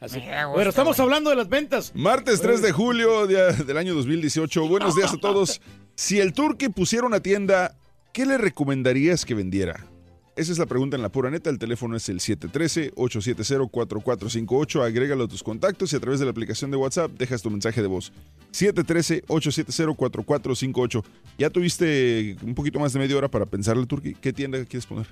Así. 0.00 0.18
me 0.18 0.26
da 0.26 0.44
gusto, 0.44 0.56
Bueno, 0.56 0.70
estamos 0.70 0.98
hablando 0.98 1.30
de 1.30 1.36
las 1.36 1.48
ventas. 1.48 1.92
Martes 1.94 2.40
3 2.40 2.60
de 2.60 2.72
julio 2.72 3.26
día 3.26 3.46
del 3.52 3.76
año 3.76 3.94
2018. 3.94 4.68
Buenos 4.68 4.96
días 4.96 5.12
a 5.12 5.18
todos. 5.18 5.60
Si 5.94 6.18
el 6.20 6.32
turque 6.32 6.70
pusiera 6.70 7.06
una 7.06 7.20
tienda, 7.20 7.76
¿qué 8.12 8.26
le 8.26 8.36
recomendarías 8.36 9.24
que 9.24 9.34
vendiera? 9.34 9.86
Esa 10.34 10.52
es 10.52 10.58
la 10.58 10.66
pregunta 10.66 10.96
en 10.96 11.02
la 11.02 11.08
pura 11.08 11.30
neta. 11.30 11.48
El 11.48 11.58
teléfono 11.58 11.96
es 11.96 12.08
el 12.10 12.18
713-870-4458. 12.20 14.84
Agrégalo 14.84 15.24
a 15.24 15.28
tus 15.28 15.42
contactos 15.42 15.90
y 15.92 15.96
a 15.96 16.00
través 16.00 16.18
de 16.18 16.26
la 16.26 16.32
aplicación 16.32 16.70
de 16.70 16.76
WhatsApp 16.76 17.10
dejas 17.12 17.40
tu 17.40 17.48
mensaje 17.50 17.80
de 17.80 17.88
voz. 17.88 18.12
713-870-4458. 18.52 21.04
Ya 21.38 21.48
tuviste 21.48 22.36
un 22.42 22.54
poquito 22.54 22.78
más 22.78 22.92
de 22.92 22.98
media 22.98 23.16
hora 23.16 23.28
para 23.28 23.46
pensarle, 23.46 23.86
Turki. 23.86 24.14
¿Qué 24.14 24.34
tienda 24.34 24.62
quieres 24.64 24.84
poner? 24.84 25.06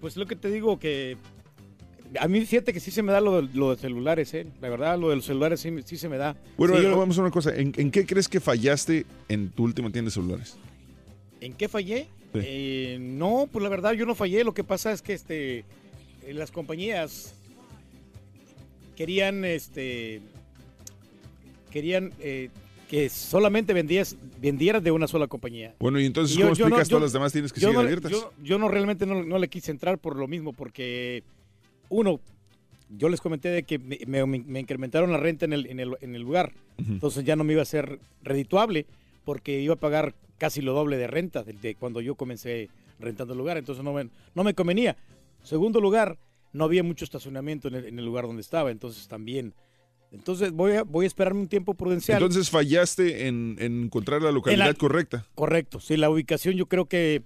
Pues 0.00 0.16
lo 0.16 0.24
que 0.26 0.36
te 0.36 0.48
digo 0.48 0.78
que 0.78 1.18
a 2.18 2.28
mí 2.28 2.40
fíjate 2.44 2.72
que 2.72 2.80
sí 2.80 2.90
se 2.90 3.02
me 3.02 3.12
da 3.12 3.20
lo 3.20 3.42
de, 3.42 3.48
lo 3.54 3.70
de 3.74 3.80
celulares, 3.80 4.32
¿eh? 4.34 4.46
La 4.60 4.68
verdad, 4.68 4.98
lo 4.98 5.10
de 5.10 5.16
los 5.16 5.24
celulares 5.24 5.60
sí, 5.60 5.96
se 5.96 6.08
me 6.08 6.16
da. 6.18 6.36
Bueno, 6.56 6.76
Sí, 6.76 6.82
yo- 6.82 6.96
vamos 6.98 7.16
a 7.18 7.20
una 7.22 7.30
cosa. 7.30 7.54
¿En, 7.54 7.72
en 7.76 7.90
qué 7.90 8.04
crees 8.06 8.28
que 8.28 8.40
fallaste 8.40 9.06
en 9.28 9.50
tu 9.50 9.64
última 9.64 9.90
tienda 9.90 10.08
de 10.08 10.12
celulares? 10.14 10.56
¿En 11.40 11.52
qué 11.54 11.68
fallé? 11.68 12.06
Sí. 12.34 12.40
Eh, 12.42 12.98
no, 13.00 13.48
pues 13.50 13.62
la 13.62 13.68
verdad 13.68 13.92
yo 13.92 14.06
no 14.06 14.14
fallé. 14.14 14.44
Lo 14.44 14.54
que 14.54 14.64
pasa 14.64 14.92
es 14.92 15.02
que 15.02 15.12
este, 15.14 15.58
eh, 15.58 15.64
las 16.34 16.50
compañías 16.50 17.34
querían, 18.96 19.44
este, 19.44 20.20
querían 21.70 22.12
eh, 22.20 22.50
que 22.88 23.08
solamente 23.08 23.72
vendías, 23.72 24.16
vendieras 24.40 24.82
de 24.84 24.90
una 24.90 25.06
sola 25.08 25.26
compañía. 25.26 25.74
Bueno, 25.78 25.98
y 25.98 26.06
entonces, 26.06 26.36
Y 26.36 26.40
yo- 26.40 26.46
¿cómo 26.46 26.54
yo 26.56 26.64
no- 26.64 26.68
explicas 26.68 26.88
yo- 26.88 26.96
todas 26.96 27.02
las 27.04 27.12
demás 27.12 27.32
tienes 27.32 27.52
que 27.52 27.60
siguen 27.60 27.74
no 27.74 27.80
abiertas? 27.80 28.10
Yo, 28.12 28.32
yo 28.42 28.58
no 28.58 28.68
realmente 28.68 29.06
no, 29.06 29.22
no 29.24 29.38
le 29.38 29.48
quise 29.48 29.70
entrar 29.70 29.98
por 29.98 30.16
lo 30.16 30.28
mismo, 30.28 30.52
porque 30.52 31.22
uno, 31.92 32.20
yo 32.88 33.08
les 33.08 33.20
comenté 33.20 33.48
de 33.50 33.62
que 33.62 33.78
me, 33.78 33.98
me- 34.26 34.38
me 34.40 34.60
incrementaron 34.60 35.12
la 35.12 35.18
renta 35.18 35.44
en 35.44 35.52
el, 35.52 35.66
en 35.66 35.78
el, 35.80 35.96
en 36.00 36.14
el 36.16 36.22
lugar, 36.22 36.52
entonces 36.78 37.24
ya 37.24 37.36
no 37.36 37.44
me 37.44 37.52
iba 37.52 37.62
a 37.62 37.66
ser 37.66 37.98
redituable, 38.22 38.86
porque 39.24 39.60
iba 39.60 39.74
a 39.74 39.78
pagar 39.78 40.14
casi 40.38 40.60
lo 40.62 40.72
doble 40.72 40.96
de 40.96 41.06
renta 41.06 41.44
de, 41.44 41.52
de 41.52 41.74
cuando 41.76 42.00
yo 42.00 42.14
comencé 42.16 42.68
rentando 42.98 43.34
el 43.34 43.38
lugar, 43.38 43.56
entonces 43.58 43.84
no 43.84 43.92
me, 43.92 44.08
no 44.34 44.42
me 44.44 44.54
convenía. 44.54 44.96
Segundo 45.42 45.80
lugar, 45.80 46.18
no 46.52 46.64
había 46.64 46.82
mucho 46.82 47.04
estacionamiento 47.04 47.68
en 47.68 47.74
el, 47.76 47.84
en 47.86 47.98
el 47.98 48.04
lugar 48.04 48.26
donde 48.26 48.42
estaba, 48.42 48.70
entonces 48.70 49.06
también. 49.08 49.54
Entonces 50.12 50.52
voy 50.52 50.72
a, 50.72 50.82
voy 50.82 51.04
a 51.04 51.08
esperarme 51.08 51.40
un 51.40 51.48
tiempo 51.48 51.74
prudencial. 51.74 52.22
Entonces 52.22 52.50
fallaste 52.50 53.26
en, 53.28 53.56
en 53.58 53.84
encontrar 53.84 54.20
la 54.22 54.30
localidad 54.32 54.66
En 54.66 54.72
la- 54.72 54.78
correcta. 54.78 55.26
Correcto, 55.34 55.80
sí, 55.80 55.96
la 55.96 56.10
ubicación 56.10 56.54
yo 56.56 56.66
creo 56.66 56.86
que... 56.86 57.22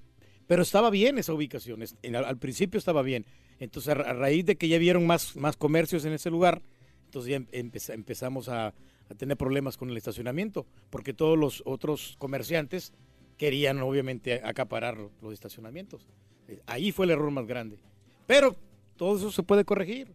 Pero 0.47 0.63
estaba 0.63 0.91
bien 0.91 1.19
esa 1.19 1.33
ubicación, 1.35 1.83
al 2.15 2.37
principio 2.39 2.79
estaba 2.79 3.03
bien. 3.03 3.25
Entonces 3.59 3.91
a, 3.91 3.95
ra- 3.95 4.11
a 4.11 4.13
raíz 4.13 4.45
de 4.47 4.57
que 4.57 4.69
ya 4.69 4.79
vieron 4.79 5.07
más, 5.07 5.37
más 5.37 5.57
comercios 5.57 6.05
en 6.05 6.13
ese 6.13 6.31
lugar, 6.31 6.63
entonces 7.07 7.31
ya 7.31 7.37
em- 7.37 7.47
empeza- 7.53 7.95
empezamos 7.95 8.49
a, 8.49 8.69
a 8.69 9.15
tener 9.17 9.37
problemas 9.37 9.77
con 9.77 9.91
el 9.91 9.97
estacionamiento, 9.97 10.67
porque 10.91 11.13
todos 11.15 11.39
los 11.39 11.63
otros 11.65 12.17
comerciantes 12.19 12.93
querían 13.39 13.79
obviamente 13.81 14.41
acaparar 14.45 14.97
los 15.23 15.33
estacionamientos. 15.33 16.07
Eh, 16.49 16.61
Ahí 16.67 16.93
fue 16.93 17.05
el 17.07 17.11
error 17.13 17.31
más 17.31 17.47
grande. 17.47 17.79
Pero 18.27 18.57
todo 18.97 19.17
eso 19.17 19.31
se 19.31 19.43
puede 19.43 19.65
corregir, 19.65 20.13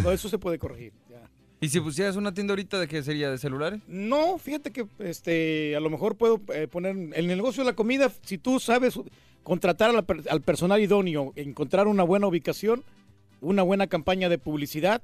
todo 0.00 0.12
eso 0.12 0.28
se 0.28 0.38
puede 0.38 0.58
corregir. 0.58 0.92
ya. 1.08 1.28
¿Y 1.62 1.68
si 1.68 1.78
pusieras 1.78 2.16
una 2.16 2.32
tienda 2.32 2.52
ahorita 2.52 2.80
de 2.80 2.88
qué 2.88 3.02
sería? 3.02 3.30
¿De 3.30 3.36
celulares? 3.36 3.80
No, 3.86 4.38
fíjate 4.38 4.72
que 4.72 4.86
este, 5.00 5.76
a 5.76 5.80
lo 5.80 5.90
mejor 5.90 6.16
puedo 6.16 6.40
eh, 6.54 6.66
poner 6.68 6.96
el 7.14 7.26
negocio 7.26 7.62
de 7.62 7.70
la 7.70 7.76
comida, 7.76 8.10
si 8.22 8.38
tú 8.38 8.58
sabes 8.58 8.98
contratar 9.42 9.90
al 10.30 10.42
personal 10.42 10.80
idóneo, 10.80 11.32
encontrar 11.36 11.86
una 11.86 12.02
buena 12.02 12.26
ubicación, 12.26 12.84
una 13.40 13.62
buena 13.62 13.86
campaña 13.86 14.28
de 14.28 14.38
publicidad, 14.38 15.02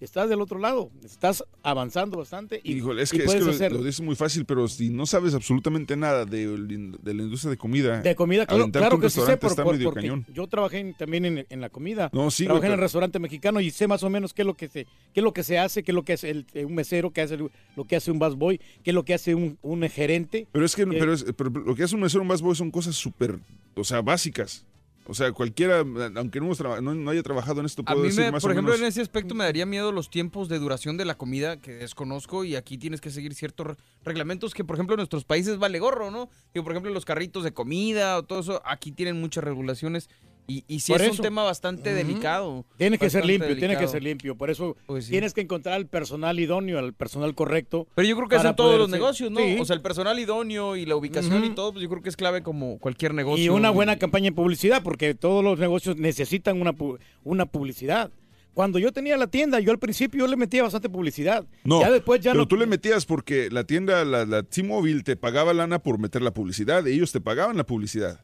estás 0.00 0.28
del 0.28 0.40
otro 0.40 0.58
lado, 0.58 0.90
estás 1.04 1.44
avanzando 1.62 2.18
bastante 2.18 2.60
y, 2.62 2.74
Híjole, 2.74 3.02
es 3.02 3.12
y 3.12 3.16
que, 3.16 3.22
es 3.24 3.26
puedes 3.26 3.44
que 3.44 3.50
hacer 3.50 3.72
lo 3.72 3.82
dices 3.82 4.00
muy 4.00 4.14
fácil, 4.14 4.44
pero 4.44 4.68
si 4.68 4.90
no 4.90 5.06
sabes 5.06 5.34
absolutamente 5.34 5.96
nada 5.96 6.24
de, 6.24 6.46
de 6.46 7.14
la 7.14 7.22
industria 7.22 7.50
de 7.50 7.56
comida, 7.56 8.00
de 8.00 8.14
comida, 8.14 8.46
claro, 8.46 8.64
un 8.96 9.00
que 9.00 9.10
sí 9.10 9.20
sé, 9.20 9.36
por, 9.36 9.50
está 9.50 9.64
por- 9.64 9.82
porque 9.82 10.00
cañón. 10.00 10.24
yo 10.32 10.46
trabajé 10.46 10.78
en- 10.78 10.94
también 10.94 11.24
en, 11.24 11.46
en 11.48 11.60
la 11.60 11.68
comida, 11.70 12.10
No, 12.12 12.30
sí, 12.30 12.44
trabajé 12.44 12.66
en 12.66 12.72
el 12.74 12.78
restaurante 12.78 13.18
mexicano 13.18 13.60
y 13.60 13.70
sé 13.70 13.86
más 13.88 14.02
o 14.02 14.10
menos 14.10 14.34
qué 14.34 14.42
es 14.42 14.46
lo 14.46 14.54
que 14.54 14.68
se, 14.68 14.84
qué 14.84 15.20
es 15.20 15.24
lo 15.24 15.32
que 15.32 15.42
se 15.42 15.58
hace, 15.58 15.82
qué 15.82 15.90
es 15.92 15.94
lo 15.94 16.04
que 16.04 16.12
hace 16.14 16.30
el- 16.30 16.46
un 16.64 16.74
mesero, 16.74 17.10
qué 17.12 17.22
hace 17.22 17.34
el- 17.34 17.50
lo 17.76 17.84
que 17.84 17.96
hace 17.96 18.10
un 18.10 18.18
busboy, 18.18 18.58
qué 18.82 18.90
es 18.90 18.94
lo 18.94 19.04
que 19.04 19.14
hace 19.14 19.34
un, 19.34 19.58
un 19.62 19.82
gerente. 19.88 20.46
Pero 20.52 20.64
es 20.64 20.74
que 20.76 20.86
pero 20.86 21.12
es- 21.12 21.24
pero 21.36 21.50
lo 21.50 21.74
que 21.74 21.82
hace 21.82 21.94
un 21.94 22.02
mesero 22.02 22.22
en 22.22 22.28
Bass 22.28 22.42
Boy 22.42 22.54
son 22.54 22.70
cosas 22.70 22.94
súper, 22.96 23.38
o 23.74 23.84
sea, 23.84 24.00
básicas. 24.02 24.64
O 25.10 25.14
sea, 25.14 25.32
cualquiera, 25.32 25.78
aunque 26.16 26.38
no, 26.38 26.44
hemos 26.46 26.60
no, 26.60 26.94
no 26.94 27.10
haya 27.10 27.22
trabajado 27.22 27.60
en 27.60 27.66
esto, 27.66 27.80
A 27.86 27.92
puedo 27.92 28.00
mí, 28.02 28.08
decir 28.08 28.24
me, 28.24 28.32
más 28.32 28.42
por 28.42 28.50
o 28.50 28.52
ejemplo, 28.52 28.72
menos. 28.74 28.82
en 28.82 28.88
ese 28.88 29.00
aspecto 29.00 29.34
me 29.34 29.44
daría 29.44 29.64
miedo 29.64 29.90
los 29.90 30.10
tiempos 30.10 30.50
de 30.50 30.58
duración 30.58 30.98
de 30.98 31.06
la 31.06 31.16
comida 31.16 31.56
que 31.56 31.72
desconozco 31.72 32.44
y 32.44 32.56
aquí 32.56 32.76
tienes 32.76 33.00
que 33.00 33.08
seguir 33.10 33.34
ciertos 33.34 33.68
re- 33.68 33.76
reglamentos 34.04 34.52
que, 34.52 34.64
por 34.64 34.76
ejemplo, 34.76 34.94
en 34.94 34.98
nuestros 34.98 35.24
países 35.24 35.56
vale 35.58 35.78
gorro, 35.78 36.10
¿no? 36.10 36.28
Digo, 36.52 36.62
por 36.62 36.72
ejemplo, 36.74 36.92
los 36.92 37.06
carritos 37.06 37.42
de 37.42 37.52
comida 37.52 38.18
o 38.18 38.22
todo 38.24 38.40
eso, 38.40 38.60
aquí 38.66 38.92
tienen 38.92 39.18
muchas 39.18 39.44
regulaciones 39.44 40.10
y, 40.48 40.64
y 40.66 40.80
sí 40.80 40.90
Por 40.92 41.02
es 41.02 41.08
eso. 41.08 41.16
un 41.16 41.22
tema 41.22 41.44
bastante 41.44 41.92
delicado. 41.94 42.64
Tiene 42.78 42.98
que 42.98 43.08
ser 43.10 43.24
limpio, 43.24 43.56
tiene 43.56 43.76
que 43.76 43.86
ser 43.86 44.02
limpio. 44.02 44.34
Por 44.36 44.50
eso 44.50 44.76
Pues 44.86 45.04
sí. 45.04 45.10
tienes 45.12 45.34
que 45.34 45.42
encontrar 45.42 45.74
al 45.76 45.86
personal 45.86 46.40
idóneo, 46.40 46.78
al 46.78 46.94
personal 46.94 47.34
correcto. 47.36 47.86
Pero 47.94 48.08
yo 48.08 48.16
creo 48.16 48.28
que 48.28 48.36
para 48.36 48.48
son 48.48 48.56
todos 48.56 48.78
los 48.78 48.88
ser- 48.90 48.98
negocios, 48.98 49.30
¿no? 49.30 49.38
Sí. 49.40 49.58
O 49.60 49.64
sea, 49.64 49.76
el 49.76 49.82
personal 49.82 50.18
idóneo 50.18 50.74
y 50.74 50.86
la 50.86 50.96
ubicación 50.96 51.44
y 51.44 51.50
todo, 51.50 51.72
pues 51.72 51.82
yo 51.84 51.88
creo 51.90 52.02
que 52.02 52.08
es 52.08 52.16
clave 52.16 52.42
como 52.42 52.78
cualquier 52.78 53.14
negocio. 53.14 53.44
y 53.44 53.48
una 53.50 53.70
buena 53.70 53.98
campaña 53.98 54.30
de 54.30 54.32
publicidad, 54.32 54.82
porque 54.82 55.14
todos 55.14 55.44
los 55.44 55.58
negocios 55.58 55.96
necesitan 55.98 56.60
una, 56.60 56.72
pu- 56.72 56.98
una 57.24 57.46
publicidad. 57.46 58.10
Cuando 58.54 58.80
yo 58.80 58.90
tenía 58.90 59.16
la 59.16 59.28
tienda, 59.28 59.60
yo 59.60 59.70
al 59.70 59.78
principio 59.78 60.20
yo 60.20 60.26
le 60.26 60.36
metía 60.36 60.64
bastante 60.64 60.88
publicidad. 60.88 61.44
No, 61.62 61.80
ya 61.80 61.90
después 61.92 62.20
ya 62.20 62.32
pero 62.32 62.42
no. 62.42 62.48
tú 62.48 62.56
le 62.56 62.66
metías 62.66 63.06
porque 63.06 63.50
la 63.52 63.62
tienda, 63.62 64.04
la, 64.04 64.24
la 64.26 64.42
T-Mobile, 64.42 65.02
te 65.04 65.14
pagaba 65.16 65.52
lana 65.54 65.78
por 65.78 65.98
meter 66.00 66.22
la 66.22 66.32
publicidad. 66.32 66.84
Ellos 66.88 67.12
te 67.12 67.20
pagaban 67.20 67.56
la 67.56 67.64
publicidad. 67.64 68.20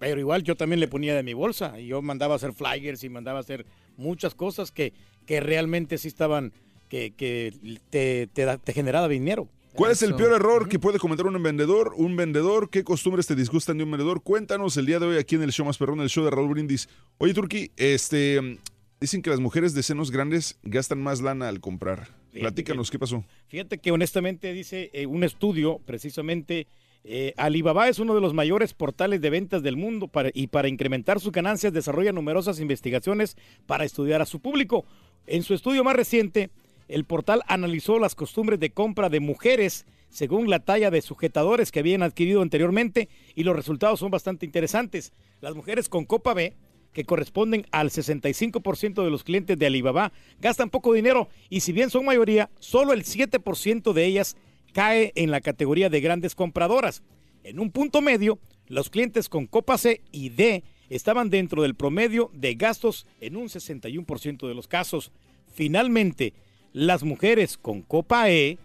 Pero 0.00 0.18
igual 0.18 0.42
yo 0.42 0.56
también 0.56 0.80
le 0.80 0.88
ponía 0.88 1.14
de 1.14 1.22
mi 1.22 1.34
bolsa 1.34 1.78
y 1.78 1.86
yo 1.86 2.02
mandaba 2.02 2.34
a 2.34 2.36
hacer 2.36 2.52
flyers 2.54 3.04
y 3.04 3.08
mandaba 3.10 3.38
a 3.38 3.42
hacer 3.42 3.66
muchas 3.98 4.34
cosas 4.34 4.72
que, 4.72 4.94
que 5.26 5.40
realmente 5.40 5.98
sí 5.98 6.08
estaban, 6.08 6.52
que, 6.88 7.12
que 7.12 7.54
te, 7.90 8.26
te, 8.32 8.58
te 8.58 8.72
generaba 8.72 9.06
dinero. 9.06 9.46
¿Cuál 9.74 9.92
es 9.92 10.02
el 10.02 10.16
peor 10.16 10.32
error 10.32 10.68
que 10.68 10.78
puede 10.78 10.98
cometer 10.98 11.26
un 11.26 11.40
vendedor? 11.42 11.92
Un 11.96 12.16
vendedor, 12.16 12.70
¿qué 12.70 12.82
costumbres 12.82 13.26
te 13.26 13.36
disgustan 13.36 13.78
de 13.78 13.84
un 13.84 13.90
vendedor? 13.90 14.22
Cuéntanos 14.22 14.76
el 14.78 14.86
día 14.86 14.98
de 14.98 15.06
hoy 15.06 15.16
aquí 15.18 15.36
en 15.36 15.42
el 15.42 15.52
show 15.52 15.66
más 15.66 15.78
perrón, 15.78 16.00
el 16.00 16.08
show 16.08 16.24
de 16.24 16.30
Raúl 16.30 16.48
Brindis. 16.48 16.88
Oye, 17.18 17.34
Turki, 17.34 17.70
este, 17.76 18.58
dicen 19.00 19.22
que 19.22 19.30
las 19.30 19.38
mujeres 19.38 19.74
de 19.74 19.82
senos 19.82 20.10
grandes 20.10 20.58
gastan 20.62 21.00
más 21.00 21.20
lana 21.20 21.48
al 21.48 21.60
comprar. 21.60 22.08
Platícanos, 22.32 22.90
¿qué 22.90 22.98
pasó? 22.98 23.24
Fíjate 23.48 23.78
que 23.78 23.92
honestamente 23.92 24.52
dice 24.52 24.90
eh, 24.92 25.06
un 25.06 25.24
estudio, 25.24 25.78
precisamente, 25.84 26.66
eh, 27.04 27.32
Alibaba 27.36 27.88
es 27.88 27.98
uno 27.98 28.14
de 28.14 28.20
los 28.20 28.34
mayores 28.34 28.74
portales 28.74 29.20
de 29.20 29.30
ventas 29.30 29.62
del 29.62 29.76
mundo 29.76 30.10
y 30.34 30.48
para 30.48 30.68
incrementar 30.68 31.20
sus 31.20 31.32
ganancias 31.32 31.72
desarrolla 31.72 32.12
numerosas 32.12 32.60
investigaciones 32.60 33.36
para 33.66 33.84
estudiar 33.84 34.20
a 34.20 34.26
su 34.26 34.40
público. 34.40 34.84
En 35.26 35.42
su 35.42 35.54
estudio 35.54 35.82
más 35.82 35.96
reciente, 35.96 36.50
el 36.88 37.04
portal 37.04 37.42
analizó 37.46 37.98
las 37.98 38.14
costumbres 38.14 38.60
de 38.60 38.70
compra 38.70 39.08
de 39.08 39.20
mujeres 39.20 39.86
según 40.08 40.50
la 40.50 40.58
talla 40.58 40.90
de 40.90 41.02
sujetadores 41.02 41.70
que 41.70 41.78
habían 41.78 42.02
adquirido 42.02 42.42
anteriormente 42.42 43.08
y 43.34 43.44
los 43.44 43.56
resultados 43.56 44.00
son 44.00 44.10
bastante 44.10 44.44
interesantes. 44.44 45.12
Las 45.40 45.54
mujeres 45.54 45.88
con 45.88 46.04
copa 46.04 46.34
B 46.34 46.54
que 46.92 47.04
corresponden 47.04 47.66
al 47.70 47.90
65% 47.90 49.04
de 49.04 49.10
los 49.10 49.24
clientes 49.24 49.58
de 49.58 49.66
Alibaba, 49.66 50.12
gastan 50.40 50.70
poco 50.70 50.92
dinero 50.92 51.28
y 51.48 51.60
si 51.60 51.72
bien 51.72 51.90
son 51.90 52.04
mayoría, 52.04 52.50
solo 52.58 52.92
el 52.92 53.04
7% 53.04 53.92
de 53.92 54.04
ellas 54.04 54.36
cae 54.72 55.12
en 55.14 55.30
la 55.30 55.40
categoría 55.40 55.88
de 55.88 56.00
grandes 56.00 56.34
compradoras. 56.34 57.02
En 57.44 57.58
un 57.58 57.70
punto 57.70 58.00
medio, 58.02 58.38
los 58.66 58.90
clientes 58.90 59.28
con 59.28 59.46
copa 59.46 59.78
C 59.78 60.00
y 60.12 60.28
D 60.30 60.62
estaban 60.88 61.30
dentro 61.30 61.62
del 61.62 61.74
promedio 61.74 62.30
de 62.34 62.54
gastos 62.54 63.06
en 63.20 63.36
un 63.36 63.48
61% 63.48 64.46
de 64.46 64.54
los 64.54 64.68
casos. 64.68 65.12
Finalmente, 65.52 66.34
las 66.72 67.02
mujeres 67.02 67.56
con 67.56 67.82
copa 67.82 68.30
E 68.30 68.58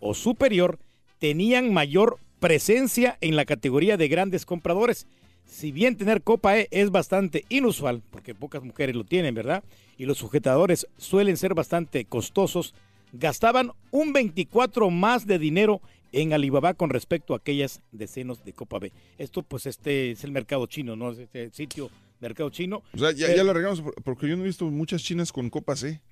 o 0.00 0.14
superior 0.14 0.78
tenían 1.18 1.72
mayor 1.72 2.18
presencia 2.38 3.18
en 3.20 3.36
la 3.36 3.44
categoría 3.44 3.96
de 3.96 4.08
grandes 4.08 4.46
compradores. 4.46 5.06
Si 5.44 5.72
bien 5.72 5.96
tener 5.96 6.22
copa 6.22 6.58
E 6.58 6.68
es 6.70 6.90
bastante 6.90 7.44
inusual, 7.48 8.02
porque 8.10 8.34
pocas 8.34 8.62
mujeres 8.62 8.94
lo 8.94 9.04
tienen, 9.04 9.34
¿verdad? 9.34 9.64
Y 9.98 10.06
los 10.06 10.18
sujetadores 10.18 10.86
suelen 10.96 11.36
ser 11.36 11.54
bastante 11.54 12.04
costosos, 12.04 12.74
gastaban 13.12 13.72
un 13.90 14.12
24 14.12 14.90
más 14.90 15.26
de 15.26 15.38
dinero 15.38 15.80
en 16.12 16.32
Alibaba 16.32 16.74
con 16.74 16.90
respecto 16.90 17.34
a 17.34 17.36
aquellas 17.38 17.82
de 17.92 18.06
senos 18.06 18.44
de 18.44 18.52
copa 18.52 18.78
B. 18.78 18.92
Esto 19.18 19.42
pues 19.42 19.66
este 19.66 20.10
es 20.12 20.24
el 20.24 20.32
mercado 20.32 20.66
chino, 20.66 20.96
¿no? 20.96 21.10
Es 21.12 21.18
Este 21.18 21.50
sitio 21.50 21.90
mercado 22.20 22.50
chino. 22.50 22.82
O 22.94 22.98
sea, 22.98 23.12
ya, 23.12 23.26
Pero- 23.26 23.36
ya 23.38 23.44
lo 23.44 23.50
arreglamos 23.52 23.80
por- 23.80 23.94
porque 24.02 24.28
yo 24.28 24.36
no 24.36 24.42
he 24.42 24.46
visto 24.46 24.66
muchas 24.66 25.02
chinas 25.02 25.32
con 25.32 25.48
copas, 25.48 25.82
¿eh? 25.84 26.02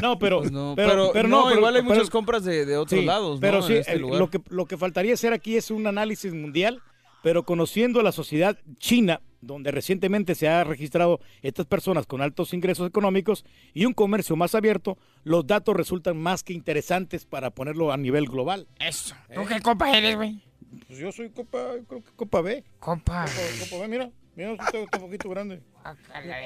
No, 0.00 0.18
pero, 0.18 0.38
Pues 0.40 0.52
no, 0.52 0.72
pero, 0.76 0.88
pero- 0.90 1.10
pero 1.12 1.28
no, 1.28 1.44
pero- 1.46 1.56
igual 1.58 1.76
hay 1.76 1.82
pero- 1.82 1.94
muchas 1.94 2.10
compras 2.10 2.44
de, 2.44 2.64
de 2.64 2.76
otros 2.76 3.00
Sí, 3.00 3.04
lados, 3.06 3.34
¿no? 3.36 3.40
Pero 3.40 3.60
sí, 3.62 3.74
este 3.74 3.98
lugar. 3.98 4.18
lo, 4.20 4.30
que, 4.30 4.40
lo 4.48 4.64
que 4.66 4.76
faltaría 4.78 5.14
hacer 5.14 5.32
aquí 5.32 5.56
es 5.56 5.70
un 5.70 5.86
análisis 5.86 6.32
mundial, 6.32 6.80
pero 7.22 7.42
conociendo 7.42 8.00
a 8.00 8.02
la 8.02 8.12
sociedad 8.12 8.56
china, 8.78 9.20
donde 9.40 9.70
recientemente 9.70 10.34
se 10.34 10.48
ha 10.48 10.64
registrado 10.64 11.20
estas 11.42 11.66
personas 11.66 12.06
con 12.06 12.22
altos 12.22 12.52
ingresos 12.54 12.88
económicos 12.88 13.44
y 13.74 13.84
un 13.84 13.94
comercio 13.94 14.36
más 14.36 14.54
abierto, 14.54 14.98
los 15.24 15.46
datos 15.46 15.76
resultan 15.76 16.16
más 16.16 16.42
que 16.42 16.52
interesantes 16.52 17.24
para 17.24 17.50
ponerlo 17.50 17.92
a 17.92 17.96
nivel 17.96 18.26
global. 18.26 18.66
Eso. 18.78 19.14
¿Tú 19.34 19.44
qué 19.46 19.60
copa 19.60 19.96
eres, 19.96 20.16
güey? 20.16 20.42
Pues 20.86 20.98
yo 20.98 21.12
soy 21.12 21.30
copa, 21.30 21.58
creo 21.86 22.02
que 22.02 22.10
copa 22.12 22.40
B. 22.40 22.64
Copa. 22.78 23.24
Copa, 23.24 23.64
copa 23.70 23.82
B, 23.82 23.88
mira. 23.88 24.10
Mira, 24.38 24.52
está, 24.52 24.78
está 24.78 24.98
un 24.98 25.02
poquito 25.02 25.28
grande. 25.30 25.60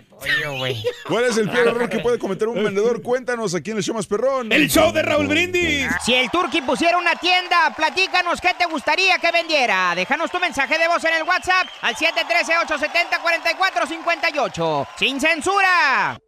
Pollo, 0.08 0.56
güey. 0.56 0.82
¿Cuál 1.06 1.24
es 1.24 1.36
el 1.36 1.50
peor 1.50 1.68
error 1.68 1.90
que 1.90 1.98
puede 1.98 2.18
cometer 2.18 2.48
un 2.48 2.64
vendedor? 2.64 3.02
Cuéntanos 3.02 3.54
aquí 3.54 3.70
en 3.70 3.76
el 3.76 3.82
show 3.82 3.94
más 3.94 4.06
perrón. 4.06 4.50
El 4.50 4.70
show 4.70 4.90
de 4.92 5.02
Raúl 5.02 5.26
Brindis. 5.26 5.90
Si 6.02 6.14
el 6.14 6.30
Turqui 6.30 6.62
pusiera 6.62 6.96
una 6.96 7.14
tienda, 7.16 7.70
platícanos 7.76 8.40
qué 8.40 8.54
te 8.58 8.64
gustaría 8.64 9.18
que 9.18 9.30
vendiera. 9.30 9.94
Déjanos 9.94 10.30
tu 10.30 10.40
mensaje 10.40 10.78
de 10.78 10.88
voz 10.88 11.04
en 11.04 11.12
el 11.12 11.24
WhatsApp 11.24 11.68
al 11.82 11.94
713-870-4458. 11.96 14.88
¡Sin 14.96 15.20
censura! 15.20 16.18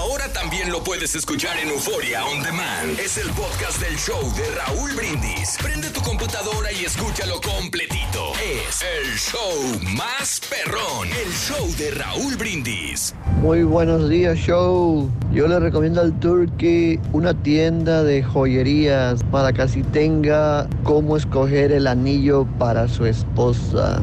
Ahora 0.00 0.32
también 0.32 0.72
lo 0.72 0.82
puedes 0.82 1.14
escuchar 1.14 1.58
en 1.58 1.68
Euforia 1.68 2.24
On 2.24 2.42
Demand. 2.42 2.98
Es 2.98 3.18
el 3.18 3.28
podcast 3.32 3.78
del 3.82 3.98
show 3.98 4.18
de 4.34 4.50
Raúl 4.52 4.94
Brindis. 4.94 5.58
Prende 5.62 5.90
tu 5.90 6.00
computadora 6.00 6.72
y 6.72 6.86
escúchalo 6.86 7.38
completito. 7.42 8.32
Es 8.42 8.80
el 8.80 9.18
show 9.18 9.78
más 9.94 10.40
perrón. 10.48 11.06
El 11.08 11.30
show 11.34 11.70
de 11.76 11.90
Raúl 11.90 12.34
Brindis. 12.36 13.14
Muy 13.42 13.62
buenos 13.62 14.08
días, 14.08 14.38
show. 14.38 15.10
Yo 15.32 15.46
le 15.46 15.60
recomiendo 15.60 16.00
al 16.00 16.18
Turkey 16.18 16.98
una 17.12 17.34
tienda 17.34 18.02
de 18.02 18.22
joyerías 18.22 19.22
para 19.30 19.52
que 19.52 19.60
así 19.60 19.82
tenga 19.82 20.66
cómo 20.82 21.18
escoger 21.18 21.72
el 21.72 21.86
anillo 21.86 22.46
para 22.58 22.88
su 22.88 23.04
esposa. 23.04 24.00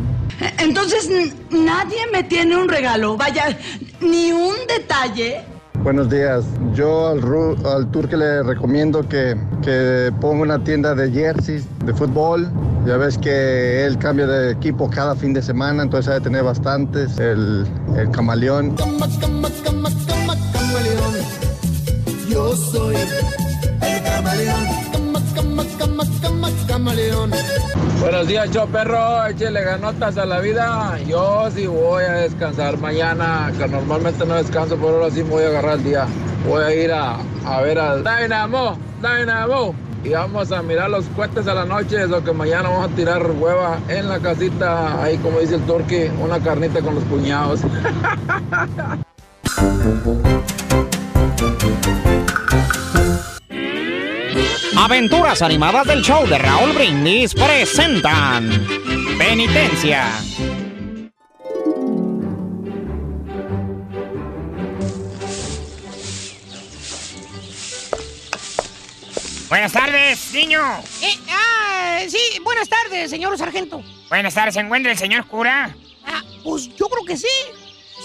Entonces, 0.59 1.09
nadie 1.49 2.05
me 2.13 2.21
tiene 2.23 2.55
un 2.55 2.69
regalo, 2.69 3.17
vaya, 3.17 3.57
ni 3.99 4.31
un 4.31 4.55
detalle. 4.67 5.56
Buenos 5.83 6.09
días. 6.09 6.43
Yo 6.73 7.07
al, 7.07 7.21
al 7.65 7.89
Turque 7.91 8.17
le 8.17 8.43
recomiendo 8.43 9.07
que, 9.07 9.37
que 9.61 10.11
ponga 10.19 10.41
una 10.43 10.63
tienda 10.63 10.93
de 10.95 11.11
jerseys 11.11 11.65
de 11.85 11.93
fútbol. 11.93 12.51
Ya 12.85 12.97
ves 12.97 13.17
que 13.17 13.85
él 13.85 13.97
cambia 13.97 14.27
de 14.27 14.51
equipo 14.51 14.89
cada 14.89 15.15
fin 15.15 15.33
de 15.33 15.41
semana, 15.41 15.83
entonces 15.83 16.11
ha 16.11 16.15
de 16.15 16.21
tener 16.21 16.43
bastantes. 16.43 17.17
El, 17.19 17.65
el 17.95 18.11
camaleón. 18.11 18.75
Yo 22.29 22.55
soy 22.55 22.95
el 22.95 24.03
camaleón. 24.03 24.65
Cama, 24.91 25.19
cama, 25.35 25.63
cama, 25.77 26.03
cama, 26.21 26.49
camaleón. 26.67 27.31
Buenos 27.99 28.27
días, 28.27 28.51
show 28.51 28.67
perro. 28.67 29.25
Échele 29.25 29.63
ganotas 29.63 30.17
a 30.17 30.25
la 30.25 30.39
vida. 30.39 30.97
Yo 31.07 31.49
sí 31.53 31.65
voy 31.65 32.03
a 32.03 32.13
descansar 32.13 32.77
mañana, 32.77 33.51
que 33.57 33.67
normalmente 33.67 34.25
no 34.25 34.35
descanso, 34.35 34.75
pero 34.75 34.89
ahora 34.89 35.09
sí 35.09 35.23
me 35.23 35.31
voy 35.31 35.43
a 35.43 35.47
agarrar 35.47 35.79
el 35.79 35.83
día. 35.83 36.05
Voy 36.47 36.63
a 36.63 36.73
ir 36.73 36.91
a, 36.91 37.17
a 37.45 37.61
ver 37.61 37.79
al 37.79 38.03
Dynamo, 38.03 38.77
Dynamo. 39.01 39.73
Y 40.03 40.09
vamos 40.09 40.51
a 40.51 40.61
mirar 40.61 40.91
los 40.91 41.05
cohetes 41.15 41.47
a 41.47 41.55
la 41.55 41.65
noche, 41.65 42.03
eso 42.03 42.23
que 42.23 42.31
mañana 42.31 42.69
vamos 42.69 42.91
a 42.91 42.95
tirar 42.95 43.31
hueva 43.31 43.79
en 43.89 44.07
la 44.07 44.19
casita, 44.19 45.03
ahí 45.03 45.17
como 45.17 45.39
dice 45.39 45.55
el 45.55 45.61
turqui, 45.61 46.09
una 46.21 46.39
carnita 46.39 46.81
con 46.81 46.95
los 46.95 47.03
cuñados. 47.05 47.61
Aventuras 54.77 55.41
animadas 55.41 55.87
del 55.87 56.01
show 56.01 56.27
de 56.27 56.37
Raúl 56.37 56.73
Brindis 56.73 57.33
presentan 57.33 58.49
Penitencia. 59.17 60.11
Buenas 69.49 69.71
tardes, 69.71 70.33
niño. 70.33 70.59
Eh, 71.01 71.17
ah, 71.29 71.99
sí, 72.07 72.39
buenas 72.43 72.67
tardes, 72.67 73.09
señor 73.09 73.37
sargento. 73.37 73.81
Buenas 74.09 74.33
tardes, 74.33 74.55
¿se 74.55 74.59
encuentra 74.59 74.91
el 74.91 74.97
señor 74.97 75.25
cura? 75.25 75.75
Ah, 76.05 76.21
pues 76.43 76.69
yo 76.75 76.87
creo 76.89 77.05
que 77.05 77.17
sí. 77.17 77.27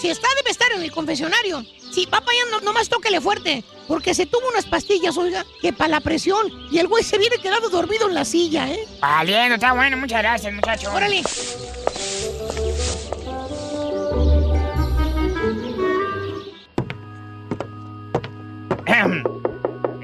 Si 0.00 0.08
está, 0.08 0.28
debe 0.36 0.50
estar 0.50 0.70
en 0.72 0.82
el 0.82 0.92
confesionario. 0.92 1.64
Si 1.92 2.06
va 2.06 2.20
para 2.20 2.32
allá, 2.32 2.50
no, 2.50 2.60
nomás 2.60 2.88
tóquele 2.88 3.20
fuerte. 3.20 3.64
Porque 3.92 4.14
se 4.14 4.24
tuvo 4.24 4.48
unas 4.48 4.64
pastillas, 4.64 5.18
oiga, 5.18 5.44
que 5.60 5.70
para 5.70 5.90
la 5.90 6.00
presión. 6.00 6.46
Y 6.70 6.78
el 6.78 6.88
güey 6.88 7.04
se 7.04 7.18
viene 7.18 7.36
quedado 7.36 7.68
dormido 7.68 8.08
en 8.08 8.14
la 8.14 8.24
silla, 8.24 8.66
¿eh? 8.66 8.88
Valiendo, 9.02 9.56
está 9.56 9.74
bueno, 9.74 9.98
muchas 9.98 10.22
gracias, 10.22 10.50
muchacho. 10.50 10.90
Órale. 10.94 11.20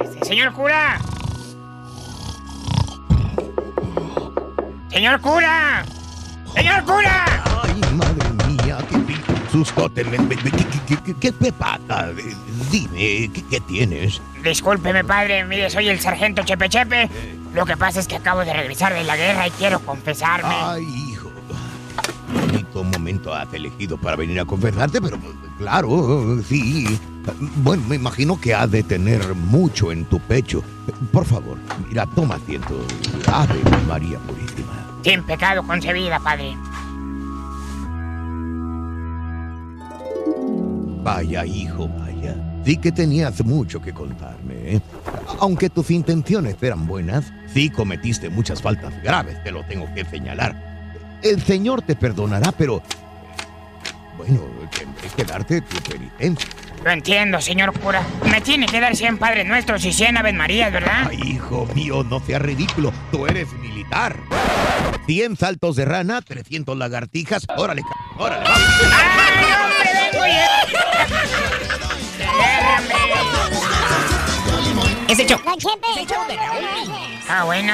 Este, 0.00 0.24
señor 0.26 0.52
cura. 0.52 1.00
Señor 4.90 5.18
cura. 5.22 5.86
Señor 6.54 6.84
cura. 6.84 7.24
Ay, 7.62 7.80
madre 7.94 8.28
mía, 8.32 8.47
qué 9.50 10.04
me- 10.04 10.28
¿Qué, 10.36 10.50
qué, 10.86 10.96
qué- 11.04 11.14
qué 11.14 11.32
te 11.32 11.52
pasa? 11.52 12.08
Dime, 12.70 13.30
¿qué, 13.32 13.44
qué 13.50 13.60
tienes? 13.60 14.20
Discúlpeme, 14.42 15.04
padre. 15.04 15.44
Mire, 15.44 15.70
soy 15.70 15.88
el 15.88 15.98
sargento 16.00 16.42
Chepe 16.42 16.68
Chepe. 16.68 17.08
Lo 17.54 17.64
que 17.64 17.76
pasa 17.76 18.00
es 18.00 18.06
que 18.06 18.16
acabo 18.16 18.40
de 18.44 18.52
regresar 18.52 18.92
de 18.94 19.04
la 19.04 19.16
guerra 19.16 19.46
y 19.46 19.50
quiero 19.52 19.80
confesarme. 19.80 20.54
Ay, 20.54 20.84
hijo. 21.10 21.30
Bonito 22.32 22.84
momento 22.84 23.34
has 23.34 23.52
elegido 23.54 23.96
para 23.96 24.16
venir 24.16 24.38
a 24.40 24.44
confesarte, 24.44 25.00
pero 25.00 25.18
claro, 25.58 26.38
sí. 26.46 26.86
Bueno, 27.56 27.82
me 27.88 27.96
imagino 27.96 28.38
que 28.40 28.54
has 28.54 28.70
de 28.70 28.82
tener 28.82 29.34
mucho 29.34 29.92
en 29.92 30.04
tu 30.04 30.20
pecho. 30.20 30.62
Por 31.12 31.24
favor, 31.24 31.56
mira, 31.88 32.06
toma 32.06 32.36
asiento. 32.36 32.78
Ave 33.32 33.60
María 33.86 34.18
Purísima. 34.20 34.72
Sin 35.02 35.22
pecado 35.24 35.62
concebida, 35.66 36.18
padre. 36.20 36.56
Vaya, 41.08 41.46
hijo, 41.46 41.88
vaya. 41.88 42.34
Sí 42.66 42.76
que 42.76 42.92
tenías 42.92 43.42
mucho 43.42 43.80
que 43.80 43.94
contarme, 43.94 44.74
¿eh? 44.74 44.80
Aunque 45.40 45.70
tus 45.70 45.90
intenciones 45.90 46.56
eran 46.60 46.86
buenas, 46.86 47.32
sí 47.54 47.70
cometiste 47.70 48.28
muchas 48.28 48.60
faltas 48.60 48.92
graves, 49.02 49.42
te 49.42 49.50
lo 49.50 49.64
tengo 49.64 49.88
que 49.94 50.04
señalar. 50.04 51.18
El 51.22 51.42
Señor 51.42 51.80
te 51.80 51.96
perdonará, 51.96 52.52
pero... 52.52 52.82
Bueno, 54.18 54.42
tendré 54.78 55.08
que 55.16 55.24
darte 55.24 55.62
tu 55.62 55.78
penitencia. 55.90 56.46
Lo 56.84 56.90
entiendo, 56.90 57.40
señor 57.40 57.72
cura. 57.80 58.02
Me 58.30 58.42
tiene 58.42 58.66
que 58.66 58.78
dar 58.78 58.94
100 58.94 59.16
Padres 59.16 59.46
Nuestros 59.46 59.82
y 59.86 59.94
100 59.94 60.18
Aves 60.18 60.34
Marías, 60.34 60.70
¿verdad? 60.70 61.06
Ay, 61.08 61.20
hijo 61.22 61.66
mío, 61.74 62.04
no 62.04 62.20
seas 62.20 62.42
ridículo. 62.42 62.92
Tú 63.10 63.26
eres 63.26 63.50
militar. 63.54 64.14
100 65.06 65.36
saltos 65.38 65.76
de 65.76 65.86
rana, 65.86 66.20
300 66.20 66.76
lagartijas. 66.76 67.46
Órale, 67.56 67.80
órale. 68.18 68.44
Ese 75.08 75.26
show. 75.26 75.40
Ese 75.56 76.06
show 76.06 76.26
de 76.28 76.36
Ah, 77.28 77.44
bueno. 77.44 77.72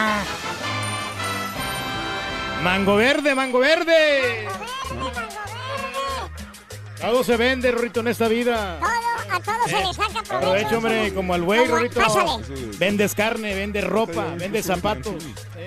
Mango 2.62 2.97
verde, 2.97 3.35
mango 3.35 3.59
verde. 3.59 4.49
Todo 7.01 7.23
se 7.23 7.37
vende, 7.37 7.70
Rorito, 7.70 8.01
en 8.01 8.09
esta 8.09 8.29
vida. 8.29 8.79
A 9.31 9.40
todos 9.40 9.64
se 9.68 9.79
les 9.85 9.97
saca 9.97 10.23
provecho. 10.23 10.37
Aprovecho, 10.37 10.77
hombre, 10.79 11.12
como 11.14 11.35
al 11.35 11.42
güey, 11.42 11.66
Rorito. 11.66 12.01
pásale. 12.01 12.44
Vendes 12.79 13.14
carne, 13.14 13.55
vendes 13.55 13.85
ropa, 13.85 14.25
vendes 14.38 14.64
zapatos, 14.66 15.23
¿Eh? 15.57 15.66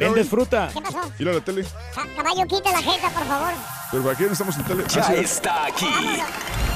Vendes 0.00 0.28
fruta. 0.28 0.70
¿Qué 0.72 0.80
pasó? 0.80 0.98
A 1.00 1.22
la 1.22 1.40
tele. 1.40 1.64
Ca- 1.94 2.06
Caballo, 2.16 2.46
quita 2.46 2.72
la 2.72 2.82
jeta, 2.82 3.08
por 3.10 3.24
favor. 3.26 3.52
Pero 3.90 4.10
aquí 4.10 4.22
no 4.24 4.32
estamos 4.32 4.56
en 4.56 4.64
tele. 4.64 4.84
Ya 4.88 5.06
Ah, 5.06 5.14
está 5.14 5.66
aquí. 5.66 5.86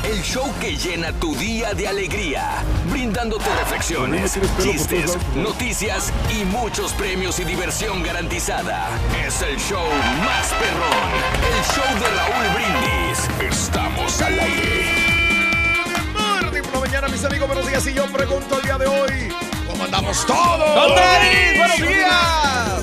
El 0.05 0.23
show 0.23 0.45
que 0.61 0.77
llena 0.77 1.11
tu 1.19 1.35
día 1.35 1.73
de 1.75 1.89
alegría, 1.89 2.63
brindándote 2.91 3.45
reflexiones, 3.59 4.39
chistes, 4.63 5.17
noticias 5.35 6.13
y 6.39 6.45
muchos 6.45 6.93
premios 6.93 7.41
y 7.41 7.45
diversión 7.45 8.03
garantizada. 8.05 8.89
Es 9.27 9.41
el 9.43 9.57
show 9.59 9.83
más 10.25 10.47
perrón, 10.61 11.11
el 11.57 11.65
show 11.75 11.95
de 11.99 12.17
Raúl 12.17 12.55
Brindis. 12.55 13.57
Estamos 13.59 14.21
al 14.23 14.39
aire. 14.39 14.95
Morning 16.13 16.63
por 16.63 16.75
la 16.75 16.81
mañana, 16.81 17.09
mis 17.09 17.25
amigos, 17.25 17.49
buenos 17.49 17.67
días. 17.67 17.87
Y 17.89 17.95
yo 17.95 18.07
pregunto 18.13 18.59
el 18.59 18.63
día 18.63 18.79
de 18.79 18.87
hoy, 18.87 19.29
¿cómo 19.67 19.85
andamos 19.85 20.25
todos? 20.27 20.93
¡Buenos 20.93 21.79
días! 21.81 22.76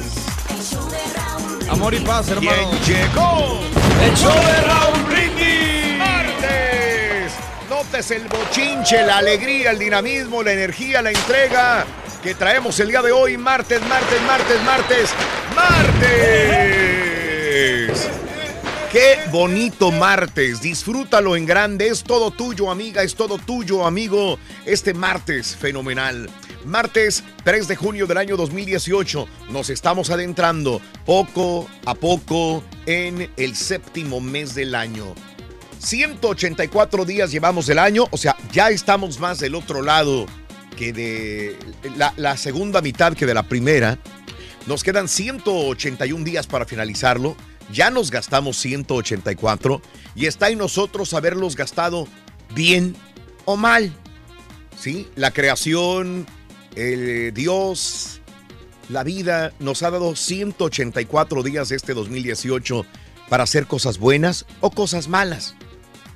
Amor 1.70 1.94
y 1.94 2.00
paz, 2.00 2.30
hermano. 2.30 2.72
¿Quién 2.86 2.98
llegó? 2.98 3.60
¡El 4.02 4.14
show 4.16 4.34
de 4.34 4.62
Raúl 4.62 5.04
Brindis! 5.04 5.98
¡Martes! 5.98 7.34
Notes 7.70 8.12
el 8.12 8.28
bochinche, 8.28 9.06
la 9.06 9.18
alegría, 9.18 9.72
el 9.72 9.80
dinamismo, 9.80 10.44
la 10.44 10.52
energía, 10.54 11.02
la 11.02 11.12
entrega 11.12 11.86
que 12.22 12.36
traemos 12.36 12.80
el 12.80 12.90
día 12.90 13.02
de 13.02 13.12
hoy. 13.12 13.38
Martes, 13.38 13.82
martes, 13.88 14.22
martes, 14.24 14.64
martes, 14.64 15.10
martes. 15.56 17.04
Qué 18.94 19.18
bonito 19.32 19.92
martes, 19.92 20.62
disfrútalo 20.62 21.36
en 21.36 21.48
grande, 21.48 21.88
es 21.88 22.04
todo 22.04 22.30
tuyo 22.30 22.70
amiga, 22.70 23.02
es 23.02 23.16
todo 23.16 23.40
tuyo 23.40 23.88
amigo, 23.88 24.38
este 24.68 24.94
martes 24.94 25.56
fenomenal. 25.56 26.30
Martes 26.64 27.24
3 27.44 27.68
de 27.68 27.76
junio 27.76 28.06
del 28.06 28.18
año 28.18 28.38
2018, 28.38 29.28
nos 29.50 29.72
estamos 29.72 30.12
adentrando 30.12 30.80
poco 31.08 31.68
a 31.88 31.96
poco 31.96 32.64
en 32.86 33.32
el 33.36 33.56
séptimo 33.56 34.22
mes 34.22 34.54
del 34.54 34.76
año. 34.76 35.16
184 35.80 37.04
días 37.04 37.32
llevamos 37.32 37.66
del 37.66 37.80
año, 37.80 38.06
o 38.12 38.18
sea, 38.18 38.38
ya 38.52 38.70
estamos 38.70 39.20
más 39.20 39.40
del 39.40 39.56
otro 39.56 39.82
lado 39.82 40.28
que 40.78 40.94
de 40.94 41.58
la, 41.98 42.14
la 42.16 42.38
segunda 42.38 42.80
mitad 42.80 43.14
que 43.14 43.26
de 43.26 43.34
la 43.34 43.42
primera. 43.42 43.98
Nos 44.68 44.84
quedan 44.84 45.08
181 45.08 46.24
días 46.24 46.46
para 46.46 46.66
finalizarlo. 46.66 47.36
Ya 47.72 47.90
nos 47.90 48.12
gastamos 48.12 48.58
184 48.58 49.82
y 50.16 50.26
está 50.26 50.50
en 50.50 50.58
nosotros 50.58 51.14
haberlos 51.14 51.56
gastado 51.56 52.08
bien 52.54 52.96
o 53.46 53.58
mal. 53.58 53.94
¿Sí? 54.80 55.08
La 55.16 55.32
creación, 55.32 56.26
el 56.76 57.34
Dios, 57.34 58.22
la 58.90 59.04
vida 59.04 59.54
nos 59.60 59.82
ha 59.84 59.92
dado 59.92 60.16
184 60.16 61.44
días 61.44 61.72
este 61.72 61.94
2018 61.94 62.86
para 63.30 63.44
hacer 63.44 63.66
cosas 63.66 63.98
buenas 63.98 64.46
o 64.60 64.72
cosas 64.72 65.08
malas, 65.08 65.56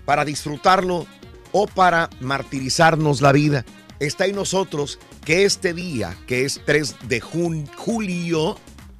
para 0.06 0.26
disfrutarlo 0.26 1.08
o 1.52 1.68
para 1.68 2.10
martirizarnos 2.20 3.22
la 3.22 3.32
vida. 3.32 3.66
Está 4.00 4.26
en 4.26 4.36
nosotros 4.36 5.00
que 5.26 5.45
este 5.45 5.74
día, 5.74 6.16
que 6.28 6.45
es 6.45 6.62
3 6.66 6.95
de 7.08 7.20
julio, 7.20 8.58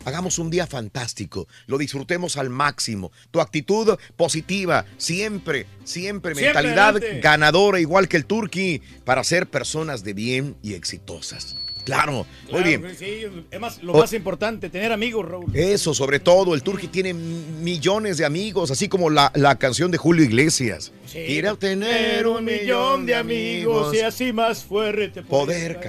hagamos 0.08 0.40
un 0.40 0.50
día 0.50 0.66
fantástico, 0.66 1.50
lo 1.66 1.78
disfrutemos 1.78 2.38
al 2.38 2.50
máximo. 2.50 3.12
Tu 3.30 3.42
actitud 3.42 3.98
positiva, 4.16 4.86
siempre, 4.96 5.68
siempre, 5.84 6.34
Siempre 6.34 6.36
mentalidad 6.36 6.96
adelante. 6.96 7.20
ganadora, 7.20 7.80
igual 7.82 8.08
que 8.08 8.16
el 8.16 8.26
Turqui, 8.26 8.82
para 9.04 9.26
ser 9.26 9.50
personas 9.50 10.06
de 10.06 10.14
bien 10.14 10.56
y 10.64 10.76
exitosas. 10.76 11.58
Claro, 11.88 12.26
muy 12.52 12.64
bien. 12.64 12.86
sí, 13.00 13.24
es 13.50 13.60
más, 13.62 13.82
lo 13.82 13.94
más 13.94 14.12
importante, 14.12 14.70
tener 14.70 14.92
amigos, 14.92 15.26
Raúl. 15.26 15.56
Eso, 15.56 15.94
sobre 15.94 16.20
todo, 16.20 16.54
el 16.54 16.62
Turqui 16.62 16.90
tiene 16.90 17.14
millones 17.14 18.18
de 18.18 18.26
amigos, 18.26 18.72
así 18.72 18.90
como 18.90 19.10
la, 19.10 19.32
la 19.36 19.56
canción 19.56 19.90
de 19.90 19.98
Julio 19.98 20.26
Iglesias. 20.26 20.92
Sí. 21.06 21.24
Quiero 21.26 21.58
tener 21.58 22.28
un 22.28 22.44
millón 22.44 23.06
de 23.06 23.16
amigos 23.16 23.96
y 23.96 24.00
así 24.02 24.34
más 24.34 24.66
fuerte 24.66 25.24
Poder. 25.24 25.80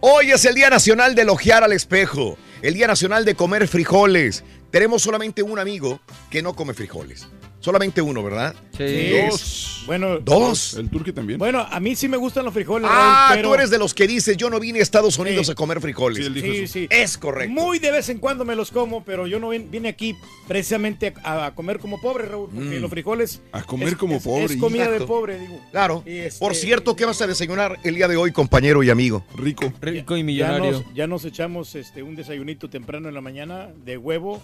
Hoy 0.00 0.32
es 0.32 0.44
el 0.46 0.56
Día 0.56 0.68
Nacional 0.68 1.14
de 1.14 1.22
elogiar 1.22 1.62
al 1.62 1.70
espejo, 1.70 2.36
el 2.60 2.74
Día 2.74 2.88
Nacional 2.88 3.24
de 3.24 3.36
comer 3.36 3.68
frijoles. 3.68 4.42
Tenemos 4.72 5.02
solamente 5.02 5.44
un 5.44 5.60
amigo 5.60 6.00
que 6.28 6.42
no 6.42 6.56
come 6.56 6.74
frijoles. 6.74 7.28
Solamente 7.66 8.00
uno, 8.00 8.22
¿verdad? 8.22 8.54
Es- 8.78 9.82
Bueno, 9.86 10.20
Dos. 10.20 10.74
El 10.74 10.88
turque 10.88 11.12
también. 11.12 11.36
Bueno, 11.36 11.66
a 11.68 11.80
mí 11.80 11.96
sí 11.96 12.06
me 12.06 12.16
gustan 12.16 12.44
los 12.44 12.54
frijoles. 12.54 12.88
Ah, 12.88 13.26
Raúl, 13.30 13.36
pero- 13.38 13.48
tú 13.48 13.54
eres 13.54 13.70
de 13.70 13.78
los 13.78 13.92
que 13.92 14.06
dices, 14.06 14.36
yo 14.36 14.48
no 14.50 14.60
vine 14.60 14.78
a 14.78 14.82
Estados 14.82 15.18
Unidos 15.18 15.46
Sí. 15.46 15.52
a 15.52 15.54
comer 15.56 15.80
frijoles. 15.80 16.26
Sí, 16.32 16.66
sí. 16.68 16.86
Es 16.90 17.18
correcto. 17.18 17.52
Muy 17.52 17.80
de 17.80 17.90
vez 17.90 18.08
en 18.08 18.18
cuando 18.18 18.44
me 18.44 18.54
los 18.54 18.70
como, 18.70 19.02
pero 19.04 19.26
yo 19.26 19.40
no 19.40 19.50
vin- 19.52 19.68
vine 19.68 19.88
aquí 19.88 20.14
precisamente 20.46 21.12
a, 21.24 21.46
a 21.46 21.54
comer 21.56 21.80
como 21.80 22.00
pobre, 22.00 22.26
Raúl, 22.26 22.50
porque 22.54 22.78
Mm. 22.78 22.82
los 22.82 22.90
frijoles. 22.90 23.42
A 23.50 23.64
comer 23.64 23.88
es- 23.88 23.96
como 23.96 24.14
es- 24.16 24.22
pobre, 24.22 24.44
Es 24.44 24.56
comida 24.60 24.88
de 24.88 25.00
pobre, 25.00 25.38
digo. 25.40 25.60
Claro. 25.72 26.04
Este- 26.06 26.38
Por 26.38 26.54
cierto, 26.54 26.94
¿qué 26.94 27.04
vas 27.04 27.20
a 27.20 27.26
desayunar 27.26 27.78
el 27.82 27.96
día 27.96 28.06
de 28.06 28.16
hoy, 28.16 28.30
compañero 28.30 28.84
y 28.84 28.90
amigo? 28.90 29.24
Rico. 29.36 29.72
Rico 29.80 30.16
y 30.16 30.20
Ya 30.20 30.24
millonario. 30.24 30.70
nos, 30.70 30.94
ya 30.94 31.06
nos 31.08 31.24
echamos 31.24 31.74
este, 31.74 32.04
un 32.04 32.14
desayunito 32.14 32.70
temprano 32.70 33.08
en 33.08 33.14
la 33.14 33.20
mañana 33.20 33.70
de 33.84 33.96
huevo 33.96 34.40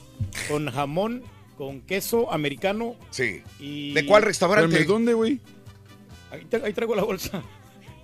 con 0.49 0.69
jamón, 0.71 1.23
con 1.57 1.81
queso 1.83 2.33
americano. 2.33 2.97
Sí. 3.11 3.43
Y... 3.61 3.93
¿De 3.93 4.07
cuál 4.07 4.23
restaurante? 4.23 4.67
Espérame, 4.67 4.89
¿Dónde, 4.89 5.15
güey? 5.15 5.41
Ahí, 6.31 6.47
ahí 6.65 6.73
traigo 6.73 6.95
la 6.95 7.05
bolsa 7.05 7.43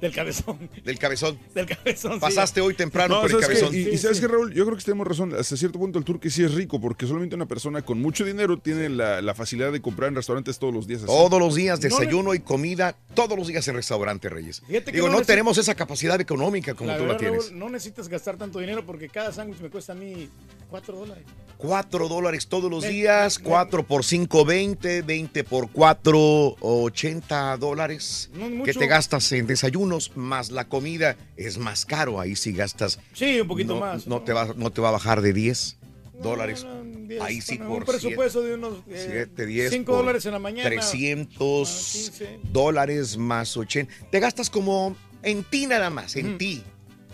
del 0.00 0.12
cabezón. 0.14 0.70
Del 0.84 0.98
cabezón. 0.98 1.38
Del 1.54 1.66
cabezón. 1.66 2.14
sí. 2.14 2.18
Pasaste 2.20 2.60
hoy 2.60 2.74
temprano 2.74 3.16
No, 3.16 3.20
por 3.22 3.30
el 3.32 3.40
cabezón. 3.40 3.74
Y, 3.74 3.78
y 3.78 3.84
Sí, 3.92 3.98
sabes 3.98 4.18
sí. 4.18 4.22
qué, 4.22 4.28
Raúl, 4.28 4.52
yo 4.54 4.64
creo 4.64 4.76
que 4.76 4.84
tenemos 4.84 5.06
razón. 5.06 5.34
Hasta 5.34 5.56
cierto 5.56 5.78
punto 5.78 5.98
el 5.98 6.04
turque 6.04 6.30
sí 6.30 6.44
es 6.44 6.54
rico, 6.54 6.80
porque 6.80 7.06
solamente 7.06 7.34
una 7.34 7.46
persona 7.46 7.82
con 7.82 8.00
mucho 8.00 8.24
dinero 8.24 8.58
tiene 8.58 8.88
la, 8.88 9.20
la 9.22 9.34
facilidad 9.34 9.72
de 9.72 9.80
comprar 9.82 10.08
en 10.08 10.14
restaurantes 10.16 10.58
todos 10.58 10.72
los 10.74 10.86
días. 10.86 11.02
así. 11.02 11.06
Todos 11.08 11.40
los 11.40 11.54
días, 11.54 11.78
No 11.80 11.82
desayuno 11.88 12.34
y 12.34 12.40
comida, 12.40 12.94
todos 13.14 13.36
los 13.38 13.48
días 13.48 13.66
en 13.68 13.74
restaurante, 13.74 14.28
Reyes. 14.28 14.62
Que 14.68 14.80
Digo, 14.80 15.08
no 15.08 15.18
no 15.18 15.24
tenemos 15.24 15.58
esa 15.58 15.74
capacidad 15.74 16.20
económica 16.20 16.74
como 16.74 16.90
La 16.90 16.98
tú 16.98 17.06
la 17.06 17.16
tienes. 17.16 17.46
Raúl, 17.48 17.58
no 17.58 17.68
necesitas 17.68 18.08
gastar 18.08 18.36
tanto 18.36 18.58
dinero 18.60 18.84
porque 18.86 19.08
cada 19.08 19.32
sándwich 19.32 19.60
me 19.60 19.68
cuesta 19.70 19.92
a 19.92 19.96
mí 19.96 20.28
4 20.70 20.96
dólares. 20.96 21.24
4 21.56 22.08
dólares 22.08 22.46
todos 22.46 22.70
los 22.70 22.84
días, 22.84 23.38
ven. 23.38 23.48
4 23.48 23.82
por 23.82 24.04
5, 24.04 24.44
20, 24.44 25.02
20 25.02 25.42
por 25.44 25.68
4, 25.72 26.56
80 26.60 27.56
dólares 27.56 28.30
No 28.34 28.44
es 28.46 28.50
mucho. 28.52 28.64
que 28.64 28.74
te 28.78 28.86
gastas 28.86 29.32
en 29.32 29.46
desayunos, 29.88 30.16
más 30.16 30.50
la 30.50 30.68
comida 30.68 31.16
es 31.36 31.58
más 31.58 31.84
caro, 31.84 32.20
ahí 32.20 32.36
sí 32.36 32.52
gastas. 32.52 32.98
Sí, 33.12 33.40
un 33.40 33.48
poquito 33.48 33.74
no, 33.74 33.80
más. 33.80 34.06
No, 34.06 34.22
te 34.22 34.32
va, 34.32 34.52
no 34.56 34.70
te 34.70 34.80
va 34.80 34.88
a 34.88 34.92
bajar 34.92 35.20
de 35.22 35.32
10 35.32 35.76
dólares. 36.22 36.66
Diez, 37.06 37.22
ahí 37.22 37.40
sí 37.40 37.58
por 37.58 37.78
Un 37.80 37.84
presupuesto 37.84 38.42
de 38.42 38.54
unos 38.54 38.82
7, 38.86 39.46
10. 39.46 39.70
5 39.70 39.86
por 39.86 39.96
dólares 40.00 40.26
en 40.26 40.32
la 40.32 40.38
mañana. 40.38 40.68
300 40.68 41.68
Ah, 41.68 41.92
15. 41.92 42.40
dólares 42.52 43.16
más 43.16 43.56
80. 43.56 43.92
Te 44.10 44.20
gastas 44.20 44.50
como 44.50 44.94
en 45.22 45.42
ti 45.44 45.66
nada 45.66 45.90
más, 45.90 46.16
en 46.16 46.38
ti. 46.38 46.62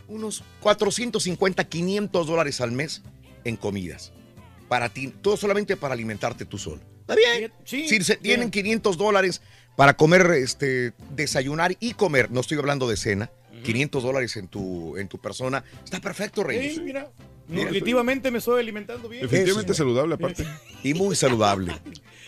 Unos 0.08 0.42
450, 0.60 1.64
500 1.64 2.26
dólares 2.26 2.60
al 2.60 2.72
mes 2.72 3.02
en 3.44 3.56
comidas. 3.56 4.12
Para 4.68 4.88
ti, 4.88 5.08
todo 5.08 5.36
solamente 5.36 5.76
para 5.76 5.94
alimentarte 5.94 6.44
tú 6.44 6.58
solo. 6.58 6.80
¿Está 7.00 7.14
bien? 7.14 7.52
Sí, 7.64 7.86
si 7.88 8.02
se 8.02 8.14
bien. 8.14 8.22
tienen 8.22 8.50
500 8.50 8.96
dólares 8.96 9.42
para 9.76 9.94
comer, 9.94 10.30
este, 10.32 10.92
desayunar 11.10 11.76
y 11.80 11.94
comer, 11.94 12.30
no 12.30 12.40
estoy 12.40 12.58
hablando 12.58 12.88
de 12.88 12.96
cena, 12.96 13.30
500 13.64 14.02
dólares 14.02 14.36
en 14.36 14.48
tu, 14.48 14.96
en 14.96 15.08
tu 15.08 15.18
persona, 15.18 15.64
está 15.82 16.00
perfecto, 16.00 16.44
Reyes. 16.44 16.74
Sí, 16.74 16.80
mira. 16.80 17.10
Mira. 17.46 17.64
Nutritivamente 17.64 18.30
me 18.30 18.38
estoy 18.38 18.60
alimentando 18.60 19.08
bien. 19.08 19.22
Definitivamente 19.22 19.72
Eso. 19.72 19.82
saludable, 19.82 20.14
aparte. 20.14 20.46
Y 20.82 20.94
muy 20.94 21.14
saludable. 21.14 21.74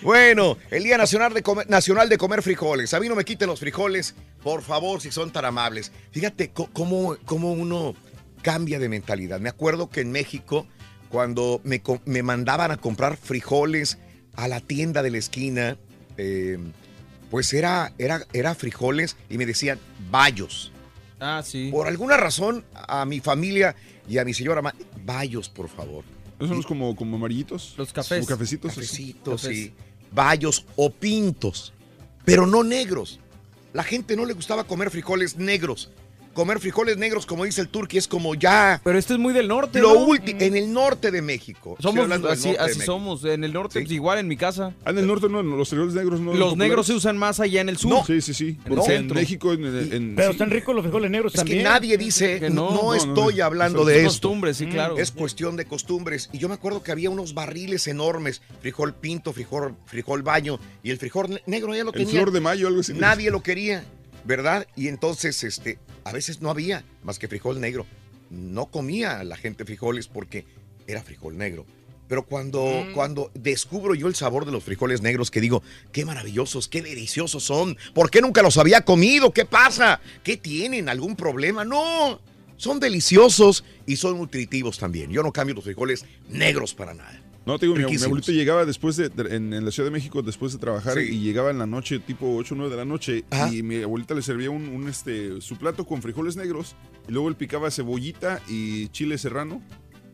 Bueno, 0.03 0.59
el 0.70 0.84
Día 0.84 0.99
Nacional 0.99 1.32
de, 1.32 1.42
Comer, 1.42 1.70
Nacional 1.70 2.11
de 2.11 2.18
Comer 2.18 2.42
Frijoles. 2.42 2.92
A 2.92 3.01
mí 3.01 3.09
no 3.09 3.14
me 3.14 3.24
quiten 3.24 3.49
los 3.49 3.61
frijoles, 3.61 4.14
por 4.42 4.61
favor, 4.61 5.01
si 5.01 5.11
son 5.11 5.32
tan 5.32 5.47
amables. 5.47 5.90
Fíjate 6.11 6.51
cómo, 6.51 7.16
cómo 7.24 7.53
uno 7.53 7.94
cambia 8.42 8.78
de 8.78 8.90
mentalidad. 8.90 9.40
Me 9.40 9.49
acuerdo 9.49 9.88
que 9.88 10.03
en 10.03 10.12
México, 10.12 10.66
cuando 11.09 11.62
me, 11.64 11.82
me 12.05 12.22
mandaban 12.22 12.70
a 12.70 12.76
comprar 12.76 13.16
frijoles 13.16 13.99
a 14.34 14.49
la 14.49 14.61
tienda 14.61 15.03
de 15.03 15.11
la 15.11 15.18
esquina, 15.18 15.78
eh, 16.18 16.59
pues 17.37 17.53
era, 17.53 17.93
era, 17.99 18.26
era 18.32 18.55
frijoles 18.55 19.14
y 19.28 19.37
me 19.37 19.45
decían 19.45 19.78
bayos. 20.11 20.72
Ah, 21.20 21.43
sí. 21.45 21.68
Por 21.70 21.87
alguna 21.87 22.16
razón, 22.16 22.64
a 22.72 23.05
mi 23.05 23.20
familia 23.20 23.76
y 24.09 24.16
a 24.16 24.24
mi 24.24 24.32
señora, 24.32 24.62
ma- 24.62 24.74
bayos, 25.05 25.51
por 25.51 25.68
favor. 25.68 26.03
¿No 26.41 26.49
son 26.49 26.57
los 26.57 26.64
como, 26.64 26.97
como 26.97 27.16
amarillitos? 27.18 27.74
Los 27.76 27.93
cafés. 27.93 28.20
Como 28.20 28.26
cafecitos. 28.28 28.70
Cafecitos, 28.74 29.43
Cafés. 29.43 29.55
sí. 29.59 29.74
Bayos 30.12 30.64
o 30.76 30.89
pintos, 30.91 31.74
pero 32.24 32.47
no 32.47 32.64
negros. 32.64 33.20
La 33.74 33.82
gente 33.84 34.16
no 34.16 34.24
le 34.24 34.32
gustaba 34.32 34.64
comer 34.64 34.91
frijoles 34.91 35.37
negros. 35.37 35.91
Comer 36.37 36.61
frijoles 36.61 36.99
negros, 36.99 37.24
como 37.24 37.47
dice 37.47 37.62
el 37.62 37.68
turqui, 37.68 37.97
es 37.97 38.07
como 38.07 38.34
ya 38.34 38.78
Pero 38.84 38.99
este 38.99 39.14
es 39.14 39.18
muy 39.18 39.32
del 39.32 39.49
norte, 39.49 39.80
lo 39.80 39.95
¿no? 39.95 40.01
último 40.01 40.39
en 40.39 40.55
el 40.55 40.70
norte 40.70 41.11
de 41.11 41.22
México. 41.22 41.76
Estoy 41.78 41.91
Somos 41.93 42.03
hablando 42.05 42.28
del 42.28 42.39
así, 42.39 42.51
así 42.51 42.68
México. 42.78 42.84
somos. 42.84 43.24
En 43.24 43.43
el 43.43 43.55
norte, 43.55 43.78
Sí. 43.78 43.84
pues, 43.87 43.93
igual 43.95 44.18
en 44.18 44.28
mi 44.28 44.37
casa. 44.37 44.74
Ah, 44.84 44.91
en 44.91 44.99
el 44.99 45.07
norte 45.07 45.30
no, 45.30 45.43
los 45.43 45.70
frijoles 45.70 45.95
negros 45.95 46.20
no. 46.20 46.34
Los 46.34 46.55
negros 46.59 46.87
se 46.89 46.93
usan 46.93 47.16
más 47.16 47.41
allá 47.41 47.62
en 47.62 47.70
el 47.70 47.78
sur. 47.78 47.91
No. 47.91 48.05
Sí, 48.05 48.20
sí, 48.20 48.34
sí. 48.34 48.59
En 48.66 48.78
el. 48.93 49.14
México, 49.14 49.55
en, 49.55 49.64
en- 49.64 49.93
en- 49.95 50.14
Pero 50.14 50.28
sí. 50.28 50.32
están 50.32 50.51
ricos 50.51 50.74
los 50.74 50.84
frijoles 50.84 51.11
negros 51.11 51.32
Es 51.34 51.41
que 51.41 51.45
también. 51.47 51.64
nadie 51.64 51.97
dice, 51.97 52.39
Que 52.39 52.51
no, 52.51 52.66
no. 52.66 52.70
no 52.70 52.76
No, 52.76 52.82
no, 52.82 52.95
estoy 52.95 53.37
no. 53.37 53.45
hablando 53.47 53.80
Es 53.80 53.87
de 53.87 53.97
esto. 53.97 54.09
costumbres, 54.11 54.57
sí, 54.59 54.66
claro. 54.66 54.99
Es 54.99 55.12
cuestión 55.12 55.57
de 55.57 55.64
costumbres. 55.64 56.28
Y 56.34 56.39
yo 56.39 56.49
me 56.51 56.55
acuerdo 56.55 56.82
que 56.82 56.93
había 56.93 57.09
unos 57.09 57.32
barriles 57.32 57.87
enormes, 57.87 58.43
frijol 58.61 58.93
pinto, 58.95 59.32
frijol, 59.32 59.74
frijol 59.87 60.20
baño, 60.22 60.61
y 60.82 60.91
el 60.91 60.99
frijol 60.99 61.30
ne- 61.30 61.43
negro 61.47 61.74
ya 61.74 61.82
lo 61.82 61.93
El 61.95 62.01
tenía. 62.05 62.12
flor 62.20 62.30
de 62.30 62.41
mayo, 62.41 62.68
algo 62.68 62.80
así. 62.80 62.93
Nadie 62.93 63.30
lo 63.30 63.43
quería, 63.43 63.84
¿verdad? 64.26 64.66
Y 64.76 64.89
entonces, 64.89 65.43
este, 65.45 65.78
a 66.07 66.13
veces 66.13 66.41
no 66.41 66.51
había 66.51 66.85
más 67.03 67.19
que 67.19 67.29
frijol 67.29 67.61
negro. 67.61 67.85
No 68.31 68.67
comía 68.67 69.25
la 69.25 69.37
gente 69.37 69.65
frijoles 69.65 70.09
porque 70.09 70.45
era 70.87 71.03
frijol 71.03 71.37
negro. 71.37 71.67
Pero 72.09 72.25
cuando, 72.25 72.85
Mm. 72.89 72.93
cuando 72.93 73.33
descubro 73.35 73.95
yo 73.97 74.07
el 74.07 74.15
sabor 74.15 74.47
de 74.47 74.53
los 74.53 74.63
frijoles 74.63 75.03
negros, 75.03 75.33
que 75.33 75.41
digo, 75.41 75.63
qué 75.91 76.05
maravillosos, 76.05 76.69
qué 76.69 76.81
deliciosos 76.81 77.43
son. 77.43 77.77
¿Por 77.95 78.11
qué 78.11 78.21
nunca 78.21 78.43
los 78.43 78.57
había 78.59 78.83
comido? 78.83 79.33
¿Qué 79.33 79.45
pasa? 79.45 80.01
¿Qué 80.23 80.37
tienen? 80.37 80.89
¿Algún 80.89 81.17
problema? 81.17 81.65
No, 81.65 82.21
son 82.57 82.79
deliciosos 82.79 83.65
y 83.87 83.97
son 83.97 84.19
nutritivos 84.19 84.79
también. 84.79 85.11
Yo 85.11 85.25
no 85.25 85.33
cambio 85.33 85.57
los 85.57 85.65
frijoles 85.65 86.05
negros 86.29 86.75
para 86.75 86.95
nada. 86.95 87.21
No, 87.47 87.59
te 87.59 87.66
digo, 87.66 87.76
mi, 87.78 87.84
mi 87.84 88.03
abuelito 88.03 88.32
llegaba 88.32 88.64
después 88.64 88.97
de, 88.97 89.09
de- 89.09 89.36
en, 89.36 89.53
en 89.55 89.64
la 89.64 89.70
Ciudad 89.70 89.86
de 89.86 89.92
México, 89.92 90.20
después 90.20 90.53
de 90.53 90.59
trabajar, 90.59 90.94
Sí. 90.99 91.14
y 91.14 91.20
llegaba 91.20 91.51
en 91.51 91.59
la 91.59 91.66
noche, 91.66 92.01
tipo 92.01 92.34
8 92.36 92.55
o 92.55 92.57
9 92.59 92.70
de 92.72 92.76
la 92.76 92.84
noche, 92.84 93.24
Ajá. 93.30 93.55
y 93.55 93.62
mi 93.62 93.82
abuelita 93.82 94.14
le 94.14 94.22
servía 94.22 94.51
un, 94.51 94.68
un, 94.68 94.88
este, 94.88 95.40
su 95.40 95.57
plato 95.57 95.86
con 95.86 96.03
frijoles 96.03 96.36
negros, 96.36 96.74
y 97.09 97.12
luego 97.12 97.28
él 97.28 97.36
picaba 97.36 97.70
cebollita 97.70 98.42
y 98.49 98.88
chile 98.88 99.16
serrano, 99.16 99.62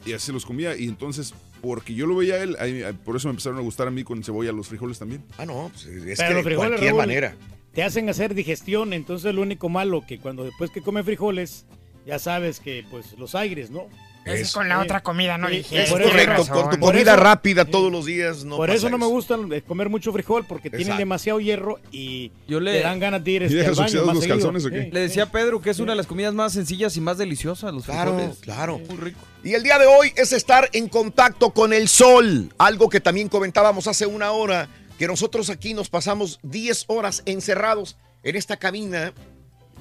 y 0.04 0.12
así 0.12 0.30
los 0.30 0.44
comía, 0.44 0.76
y 0.76 0.84
entonces 0.88 1.32
Porque 1.62 1.94
yo 1.94 2.06
lo 2.08 2.16
veía 2.16 2.34
a 2.34 2.42
él, 2.42 2.56
ahí- 2.58 2.82
por 3.04 3.14
eso 3.16 3.28
me 3.28 3.30
empezaron 3.32 3.56
a 3.58 3.62
gustar 3.62 3.86
a 3.86 3.92
mí 3.92 4.02
con 4.02 4.22
cebolla 4.24 4.50
los 4.50 4.66
frijoles 4.66 4.98
también. 4.98 5.22
Ah, 5.38 5.46
no, 5.46 5.70
pues 5.72 5.86
es 5.86 6.18
Pero 6.18 6.28
que 6.28 6.34
los 6.34 6.36
de 6.36 6.42
frijoles, 6.42 6.56
cualquier 6.70 6.90
Raúl, 6.90 6.98
manera. 6.98 7.36
Te 7.72 7.82
hacen 7.84 8.08
hacer 8.10 8.34
digestión, 8.34 8.92
entonces 8.92 9.32
lo 9.32 9.42
único 9.42 9.68
malo 9.68 10.04
que 10.06 10.18
cuando 10.18 10.42
después 10.44 10.70
que 10.72 10.82
come 10.82 11.04
frijoles, 11.04 11.64
ya 12.04 12.18
sabes 12.18 12.58
que 12.58 12.84
pues 12.90 13.16
los 13.16 13.36
aires, 13.36 13.70
¿no? 13.70 13.86
Es 14.24 14.52
con 14.52 14.68
la 14.68 14.80
otra 14.80 15.02
comida, 15.02 15.36
no 15.36 15.48
dije. 15.48 15.82
es 15.82 15.90
correcto, 15.90 16.46
con 16.46 16.70
tu 16.70 16.78
Por 16.78 16.92
comida 16.92 17.14
eso- 17.14 17.22
rápida 17.22 17.64
todos 17.64 17.90
los 17.90 18.06
días 18.06 18.44
no 18.44 18.56
Por 18.56 18.68
pasa 18.68 18.76
eso 18.78 18.88
no 18.90 18.96
me 18.98 19.06
gusta 19.06 19.36
eh, 19.52 19.62
comer 19.62 19.88
mucho 19.88 20.12
frijol 20.12 20.44
porque 20.46 20.70
tienen 20.70 20.96
demasiado 20.96 21.40
hierro 21.40 21.80
y 21.90 22.30
Yo 22.46 22.60
le- 22.60 22.72
te 22.72 22.80
dan 22.82 23.00
ganas 23.00 23.24
de 23.24 23.30
ir 23.32 23.42
¿Y 23.42 23.46
este, 23.46 23.66
al 23.66 23.74
baño 23.74 24.04
más 24.06 24.14
los 24.16 24.26
calzones 24.26 24.64
o 24.64 24.70
qué? 24.70 24.84
Sí. 24.84 24.90
Le 24.92 25.00
decía 25.00 25.24
a 25.24 25.30
Pedro 25.32 25.60
que 25.60 25.70
es 25.70 25.78
una 25.80 25.92
de 25.92 25.96
las 25.96 26.06
comidas 26.06 26.34
más 26.34 26.52
sencillas 26.52 26.96
y 26.96 27.00
más 27.00 27.18
deliciosas, 27.18 27.72
los 27.74 27.84
Claro, 27.84 28.14
frijoles. 28.14 28.38
claro. 28.38 28.78
Muy 28.78 28.96
rico. 28.98 29.18
Y 29.44 29.54
el 29.54 29.62
día 29.64 29.78
de 29.78 29.86
hoy 29.86 30.12
es 30.16 30.32
estar 30.32 30.68
en 30.72 30.88
contacto 30.88 31.50
con 31.50 31.72
el 31.72 31.88
sol, 31.88 32.52
algo 32.58 32.88
que 32.88 33.00
también 33.00 33.28
comentábamos 33.28 33.88
hace 33.88 34.06
una 34.06 34.30
hora, 34.30 34.68
que 34.98 35.08
nosotros 35.08 35.50
aquí 35.50 35.74
nos 35.74 35.88
pasamos 35.88 36.38
10 36.44 36.84
horas 36.86 37.22
encerrados 37.26 37.96
en 38.22 38.36
esta 38.36 38.56
cabina 38.56 39.12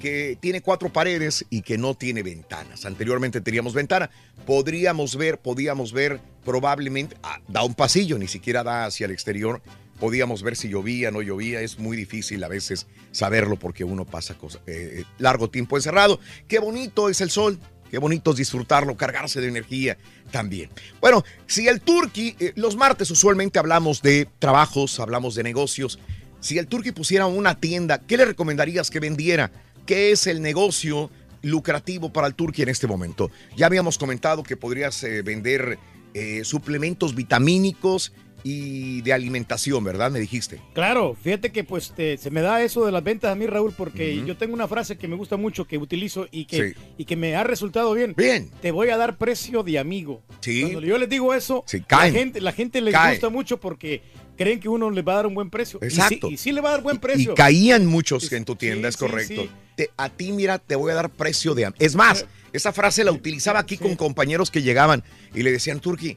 que 0.00 0.36
tiene 0.40 0.60
cuatro 0.62 0.88
paredes 0.92 1.44
y 1.50 1.62
que 1.62 1.78
no 1.78 1.94
tiene 1.94 2.22
ventanas. 2.22 2.84
Anteriormente 2.84 3.40
teníamos 3.40 3.72
ventana, 3.74 4.10
podríamos 4.46 5.16
ver, 5.16 5.38
podíamos 5.38 5.92
ver 5.92 6.20
probablemente, 6.44 7.16
ah, 7.22 7.40
da 7.48 7.62
un 7.62 7.74
pasillo, 7.74 8.18
ni 8.18 8.26
siquiera 8.28 8.64
da 8.64 8.86
hacia 8.86 9.06
el 9.06 9.12
exterior, 9.12 9.62
podíamos 10.00 10.42
ver 10.42 10.56
si 10.56 10.68
llovía, 10.68 11.10
no 11.12 11.22
llovía, 11.22 11.60
es 11.60 11.78
muy 11.78 11.96
difícil 11.96 12.42
a 12.42 12.48
veces 12.48 12.86
saberlo 13.12 13.56
porque 13.56 13.84
uno 13.84 14.04
pasa 14.04 14.34
cosa- 14.36 14.60
eh, 14.66 15.04
largo 15.18 15.48
tiempo 15.50 15.76
encerrado. 15.76 16.18
Qué 16.48 16.58
bonito 16.58 17.08
es 17.08 17.20
el 17.20 17.30
sol, 17.30 17.60
qué 17.88 17.98
bonito 17.98 18.32
es 18.32 18.38
disfrutarlo, 18.38 18.96
cargarse 18.96 19.40
de 19.40 19.46
energía 19.48 19.96
también. 20.32 20.70
Bueno, 21.00 21.22
si 21.46 21.68
el 21.68 21.80
Turqui, 21.80 22.34
eh, 22.40 22.52
los 22.56 22.74
martes 22.74 23.08
usualmente 23.12 23.60
hablamos 23.60 24.02
de 24.02 24.26
trabajos, 24.40 24.98
hablamos 24.98 25.36
de 25.36 25.44
negocios. 25.44 26.00
Si 26.40 26.58
el 26.58 26.66
Turqui 26.66 26.90
pusiera 26.90 27.26
una 27.26 27.60
tienda, 27.60 28.00
¿qué 28.00 28.16
le 28.16 28.24
recomendarías 28.24 28.90
que 28.90 28.98
vendiera? 28.98 29.52
¿Qué 29.86 30.10
es 30.12 30.26
el 30.26 30.42
negocio 30.42 31.10
lucrativo 31.42 32.12
para 32.12 32.26
el 32.26 32.34
Turqui 32.34 32.62
en 32.62 32.68
este 32.68 32.86
momento? 32.86 33.30
Ya 33.56 33.66
habíamos 33.66 33.98
comentado 33.98 34.42
que 34.42 34.56
podrías 34.56 35.02
eh, 35.04 35.22
vender 35.22 35.78
eh, 36.14 36.42
suplementos 36.44 37.14
vitamínicos 37.14 38.12
y 38.44 39.02
de 39.02 39.12
alimentación, 39.12 39.84
¿verdad? 39.84 40.10
Me 40.10 40.18
dijiste. 40.18 40.60
Claro, 40.74 41.14
fíjate 41.14 41.52
que 41.52 41.62
pues 41.62 41.92
te- 41.94 42.16
se 42.18 42.28
me 42.32 42.40
da 42.40 42.60
eso 42.64 42.84
de 42.84 42.90
las 42.90 43.04
ventas 43.04 43.30
a 43.30 43.36
mí, 43.36 43.46
Raúl, 43.46 43.72
porque 43.72 44.20
yo 44.26 44.36
tengo 44.36 44.52
una 44.52 44.66
frase 44.66 44.98
que 44.98 45.06
me 45.06 45.14
gusta 45.14 45.36
mucho, 45.36 45.64
que 45.68 45.78
utilizo 45.78 46.26
y 46.32 46.46
que, 46.46 46.70
Sí. 46.74 46.80
y 46.98 47.04
que 47.04 47.14
me 47.14 47.36
ha 47.36 47.44
resultado 47.44 47.94
bien. 47.94 48.14
Bien. 48.16 48.50
Te 48.60 48.72
voy 48.72 48.88
a 48.88 48.96
dar 48.96 49.16
precio 49.16 49.62
de 49.62 49.78
amigo. 49.78 50.22
Sí. 50.40 50.62
Cuando 50.62 50.80
yo 50.80 50.98
les 50.98 51.08
digo 51.08 51.32
eso, 51.34 51.62
Sí, 51.68 51.84
la 51.88 52.10
gente, 52.10 52.40
la 52.40 52.50
gente 52.52 52.80
les 52.80 52.94
gusta 52.94 53.28
mucho 53.28 53.60
porque 53.60 54.02
creen 54.36 54.60
que 54.60 54.68
uno 54.68 54.90
les 54.90 55.06
va 55.06 55.12
a 55.12 55.16
dar 55.16 55.26
un 55.26 55.34
buen 55.34 55.50
precio. 55.50 55.78
Y 55.82 55.90
sí- 55.90 55.96
Exacto. 56.00 56.30
Y 56.30 56.36
sí, 56.36 56.52
le 56.52 56.60
va 56.60 56.70
a 56.70 56.72
dar 56.72 56.82
buen 56.82 56.96
Y 56.96 56.98
precio. 57.00 57.34
caían 57.34 57.86
muchos 57.86 58.30
en 58.32 58.44
tu 58.44 58.56
tienda, 58.56 58.88
sí, 58.90 58.94
es 58.94 58.96
correcto. 58.96 59.42
sí. 59.42 59.50
Te- 59.76 59.90
a 59.96 60.08
ti, 60.08 60.32
mira, 60.32 60.58
te 60.58 60.74
voy 60.76 60.90
a 60.92 60.94
dar 60.94 61.10
precio 61.10 61.54
de... 61.54 61.66
am- 61.66 61.74
Es 61.78 61.94
más, 61.94 62.26
esa 62.52 62.72
frase 62.72 63.04
la 63.04 63.12
utilizaba 63.12 63.58
aquí 63.58 63.78
con 63.78 63.96
compañeros 63.96 64.50
que 64.50 64.62
llegaban 64.62 65.02
y 65.34 65.42
le 65.42 65.50
decían, 65.52 65.80
Turki, 65.80 66.16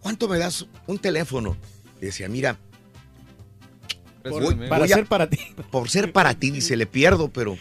¿cuánto 0.00 0.28
me 0.28 0.38
das 0.38 0.66
un 0.86 0.98
teléfono? 0.98 1.56
Y 2.00 2.06
decía, 2.06 2.28
mira, 2.28 2.58
voy- 4.24 4.54
para 4.68 4.84
voy 4.84 4.92
a- 4.92 4.96
ser 4.96 5.06
para 5.06 5.28
ti. 5.28 5.38
por 5.70 5.88
ser 5.90 6.12
para 6.12 6.34
ti, 6.34 6.50
dice, 6.50 6.76
le 6.76 6.86
pierdo, 6.86 7.28
pero 7.28 7.56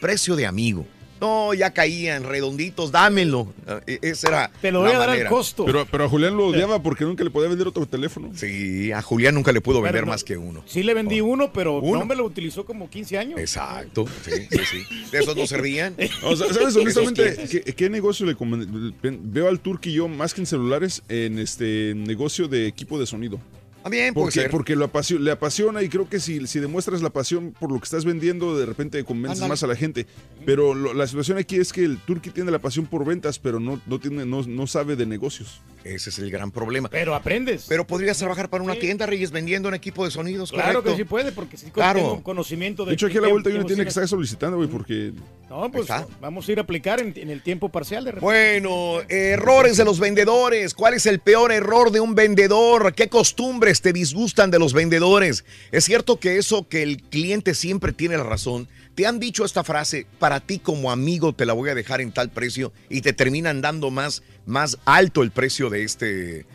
precio 0.00 0.36
de 0.36 0.46
amigo. 0.46 0.86
No, 1.22 1.54
ya 1.54 1.70
caían 1.72 2.24
redonditos, 2.24 2.90
dámelo. 2.90 3.46
Esa 3.86 4.28
era 4.28 4.50
Te 4.60 4.72
lo 4.72 4.80
la 4.82 4.86
voy 4.88 4.96
a 4.96 4.98
dar 4.98 5.10
al 5.10 5.26
costo. 5.28 5.64
Pero, 5.64 5.86
pero 5.88 6.04
a 6.04 6.08
Julián 6.08 6.36
lo 6.36 6.48
odiaba 6.48 6.82
porque 6.82 7.04
nunca 7.04 7.22
le 7.22 7.30
podía 7.30 7.48
vender 7.48 7.68
otro 7.68 7.86
teléfono. 7.86 8.30
Sí, 8.34 8.90
a 8.90 9.00
Julián 9.02 9.34
nunca 9.36 9.52
le 9.52 9.60
pudo 9.60 9.76
Pero 9.76 9.84
vender 9.84 10.04
no- 10.04 10.10
más 10.10 10.24
que 10.24 10.36
uno. 10.36 10.64
Sí 10.66 10.82
le 10.82 10.94
vendí 10.94 11.20
uno, 11.20 11.52
pero 11.52 11.78
¿Uno? 11.78 12.00
no 12.00 12.06
me 12.06 12.16
lo 12.16 12.24
utilizó 12.24 12.64
como 12.64 12.90
15 12.90 13.18
años. 13.18 13.38
Exacto, 13.38 14.04
sí, 14.24 14.32
sí, 14.50 14.58
sí. 14.68 15.06
De 15.12 15.20
esos 15.20 15.36
no 15.36 15.46
servían. 15.46 15.94
O 16.24 16.34
sea, 16.34 16.52
¿Sabes 16.52 16.74
honestamente. 16.74 17.36
¿qué, 17.64 17.72
qué 17.72 17.88
negocio 17.88 18.26
le 18.26 18.36
conven- 18.36 18.92
Veo 19.00 19.48
al 19.48 19.60
Turqui 19.60 19.92
yo, 19.92 20.08
más 20.08 20.34
que 20.34 20.40
en 20.40 20.46
celulares, 20.46 21.02
en 21.08 21.38
este 21.38 21.94
negocio 21.94 22.48
de 22.48 22.66
equipo 22.66 22.98
de 22.98 23.06
sonido. 23.06 23.38
También 23.82 24.14
puede 24.14 24.24
Porque, 24.26 24.40
ser. 24.40 24.50
porque 24.50 24.76
lo 24.76 24.84
apasio- 24.90 25.18
le 25.18 25.30
apasiona 25.30 25.82
y 25.82 25.88
creo 25.88 26.08
que 26.08 26.20
si, 26.20 26.46
si 26.46 26.60
demuestras 26.60 27.02
la 27.02 27.10
pasión 27.10 27.52
por 27.58 27.72
lo 27.72 27.78
que 27.78 27.84
estás 27.84 28.04
vendiendo, 28.04 28.56
de 28.58 28.66
repente 28.66 29.02
convences 29.04 29.46
más 29.48 29.62
a 29.62 29.66
la 29.66 29.76
gente. 29.76 30.06
Pero 30.46 30.74
lo- 30.74 30.94
la 30.94 31.06
situación 31.06 31.38
aquí 31.38 31.56
es 31.56 31.72
que 31.72 31.84
el 31.84 31.98
Turqui 31.98 32.30
tiene 32.30 32.50
la 32.50 32.58
pasión 32.58 32.86
por 32.86 33.04
ventas, 33.04 33.38
pero 33.38 33.60
no, 33.60 33.80
no, 33.86 33.98
tiene, 33.98 34.24
no, 34.26 34.42
no 34.42 34.66
sabe 34.66 34.96
de 34.96 35.06
negocios. 35.06 35.60
Ese 35.84 36.10
es 36.10 36.18
el 36.20 36.30
gran 36.30 36.50
problema. 36.52 36.88
Pero 36.88 37.14
aprendes. 37.14 37.66
Pero 37.68 37.84
podrías 37.86 38.16
trabajar 38.16 38.48
para 38.48 38.62
una 38.62 38.76
tienda, 38.76 39.04
Reyes, 39.06 39.32
vendiendo 39.32 39.68
un 39.68 39.74
equipo 39.74 40.04
de 40.04 40.12
sonidos, 40.12 40.52
Claro 40.52 40.80
correcto. 40.80 40.90
que 40.92 40.96
sí 40.96 41.04
puede, 41.04 41.32
porque 41.32 41.56
sí 41.56 41.70
Claro. 41.72 41.98
tengo 41.98 42.22
conocimiento 42.22 42.84
de 42.84 42.90
De 42.90 42.94
hecho, 42.94 43.06
aquí 43.06 43.18
a 43.18 43.20
la 43.20 43.28
vuelta 43.28 43.50
una 43.50 43.64
tienda 43.64 43.84
que 43.84 43.88
está 43.88 44.06
solicitando, 44.06 44.56
güey, 44.58 44.68
porque... 44.68 45.12
No, 45.50 45.70
pues 45.70 45.86
vamos 46.20 46.48
a 46.48 46.52
ir 46.52 46.58
a 46.58 46.62
aplicar 46.62 47.00
en, 47.00 47.12
en 47.16 47.28
el 47.30 47.42
tiempo 47.42 47.68
parcial 47.68 48.04
de 48.04 48.12
repente. 48.12 48.24
Bueno, 48.24 49.00
errores 49.08 49.76
de 49.76 49.84
los 49.84 49.98
vendedores. 50.00 50.72
¿Cuál 50.72 50.94
es 50.94 51.04
el 51.06 51.18
peor 51.18 51.52
error 51.52 51.90
de 51.90 52.00
un 52.00 52.14
vendedor? 52.14 52.94
¿Qué 52.94 53.08
costumbres 53.08 53.71
te 53.80 53.92
disgustan 53.92 54.50
de 54.50 54.58
los 54.58 54.72
vendedores? 54.74 55.44
Es 55.70 55.84
cierto 55.84 56.18
que 56.20 56.36
eso 56.36 56.68
que 56.68 56.82
el 56.82 56.98
cliente 57.02 57.54
siempre 57.54 57.92
tiene 57.92 58.16
la 58.16 58.24
razón. 58.24 58.68
Te 58.94 59.06
han 59.06 59.18
dicho 59.20 59.44
esta 59.44 59.64
frase, 59.64 60.06
para 60.18 60.40
ti 60.40 60.58
como 60.58 60.90
amigo 60.90 61.32
te 61.32 61.46
la 61.46 61.54
voy 61.54 61.70
a 61.70 61.74
dejar 61.74 62.00
en 62.00 62.12
tal 62.12 62.30
precio 62.30 62.72
y 62.90 63.00
te 63.00 63.12
terminan 63.12 63.60
dando 63.62 63.90
más, 63.90 64.22
más 64.44 64.76
alto 64.84 65.22
el 65.22 65.30
precio 65.30 65.70
de 65.70 65.84
este. 65.84 66.46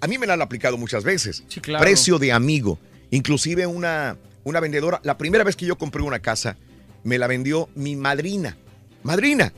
A 0.00 0.06
mí 0.06 0.18
me 0.18 0.26
la 0.26 0.34
han 0.34 0.42
aplicado 0.42 0.76
muchas 0.76 1.04
veces. 1.04 1.42
claro. 1.62 1.82
Precio 1.82 2.18
de 2.18 2.32
amigo. 2.32 2.78
Inclusive 3.10 3.66
una, 3.66 4.16
una 4.44 4.60
vendedora, 4.60 5.00
la 5.04 5.16
primera 5.16 5.42
vez 5.44 5.56
que 5.56 5.66
yo 5.66 5.76
compré 5.78 6.02
una 6.02 6.18
casa, 6.20 6.56
me 7.02 7.16
la 7.18 7.26
vendió 7.26 7.68
mi 7.74 7.96
madrina. 7.96 8.56
Madrina 9.02 9.52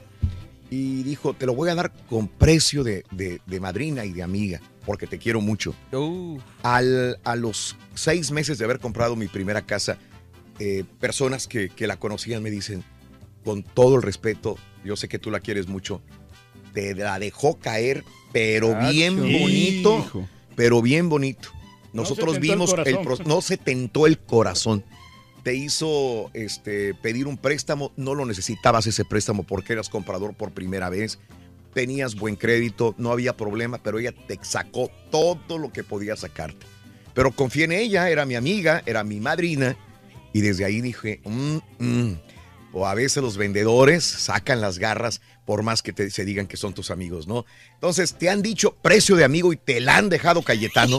y 0.71 1.03
dijo, 1.03 1.35
te 1.35 1.45
lo 1.47 1.55
voy 1.55 1.69
a 1.71 1.75
dar 1.75 1.93
con 2.09 2.29
precio 2.29 2.83
de, 2.85 3.05
de- 3.11 3.41
de 3.47 3.61
madrina 3.61 4.05
y 4.07 4.13
de 4.13 4.23
amiga, 4.23 4.61
porque 4.87 5.07
te 5.07 5.19
quiero 5.19 5.41
mucho. 5.41 5.75
Al- 6.63 7.19
a 7.25 7.37
los 7.37 7.77
seis 7.95 8.31
meses 8.31 8.59
de 8.59 8.65
haber 8.65 8.79
comprado 8.79 9.17
mi 9.17 9.29
primera 9.29 9.63
casa, 9.63 9.99
eh, 10.59 10.85
personas 11.01 11.47
que, 11.47 11.69
que 11.69 11.87
la 11.87 11.97
conocían 11.99 12.43
me 12.43 12.51
dicen, 12.51 12.85
con 13.45 13.63
todo 13.63 13.97
el 13.97 14.03
respeto, 14.03 14.57
yo 14.85 14.97
sé 14.97 15.09
que 15.09 15.19
tú 15.19 15.31
la 15.31 15.41
quieres 15.41 15.67
mucho, 15.69 16.01
te 16.73 16.95
la 16.95 17.19
dejó 17.19 17.59
caer, 17.59 18.05
pero 18.33 18.77
bien 18.91 19.17
bonito, 19.17 19.99
Hijo. 19.99 20.29
pero 20.57 20.81
bien 20.83 21.09
bonito. 21.09 21.49
Nosotros 21.93 22.37
el 22.37 22.41
vimos, 22.41 22.75
el 22.87 22.99
pro- 23.01 23.19
no 23.27 23.41
se 23.43 23.57
tentó 23.59 24.07
el 24.07 24.19
corazón. 24.19 24.83
Te 25.43 25.55
hizo 25.57 26.31
este, 26.35 26.95
pedir 26.95 27.27
un 27.27 27.37
préstamo, 27.37 27.93
no 27.97 28.15
lo 28.15 28.25
necesitabas 28.25 28.87
ese 28.87 29.05
préstamo 29.05 29.43
porque 29.43 29.73
eras 29.75 29.89
comprador 29.89 30.35
por 30.35 30.53
primera 30.53 30.89
vez, 30.89 31.19
tenías 31.73 32.15
buen 32.15 32.37
crédito, 32.37 32.95
no 32.99 33.11
había 33.13 33.37
problema, 33.37 33.79
pero 33.83 33.99
ella 33.99 34.13
te 34.13 34.39
sacó 34.43 34.91
todo 35.11 35.59
lo 35.59 35.73
que 35.73 35.85
podía 35.85 36.17
sacarte. 36.17 36.67
Pero 37.15 37.33
confié 37.33 37.65
en 37.65 37.73
ella, 37.73 38.09
era 38.11 38.25
mi 38.25 38.35
amiga, 38.35 38.83
era 38.87 39.05
mi 39.05 39.21
madrina, 39.21 39.77
y 40.33 40.41
desde 40.41 40.65
ahí 40.65 40.81
dije, 40.81 41.21
"Mm, 41.25 41.57
mm". 41.79 42.21
o 42.73 42.87
a 42.87 42.95
veces 42.95 43.23
los 43.23 43.37
vendedores 43.37 44.03
sacan 44.05 44.61
las 44.61 44.79
garras 44.79 45.21
por 45.45 45.63
más 45.63 45.83
que 45.83 45.93
te, 45.93 46.11
se 46.11 46.25
digan 46.25 46.47
que 46.47 46.57
son 46.57 46.73
tus 46.73 46.91
amigos, 46.91 47.27
¿no? 47.27 47.45
Entonces, 47.75 48.15
te 48.15 48.31
han 48.31 48.43
dicho 48.43 48.77
precio 48.81 49.17
de 49.17 49.25
amigo 49.25 49.53
y 49.53 49.57
te 49.57 49.81
la 49.81 49.97
han 49.97 50.09
dejado 50.09 50.43
Cayetano. 50.43 50.99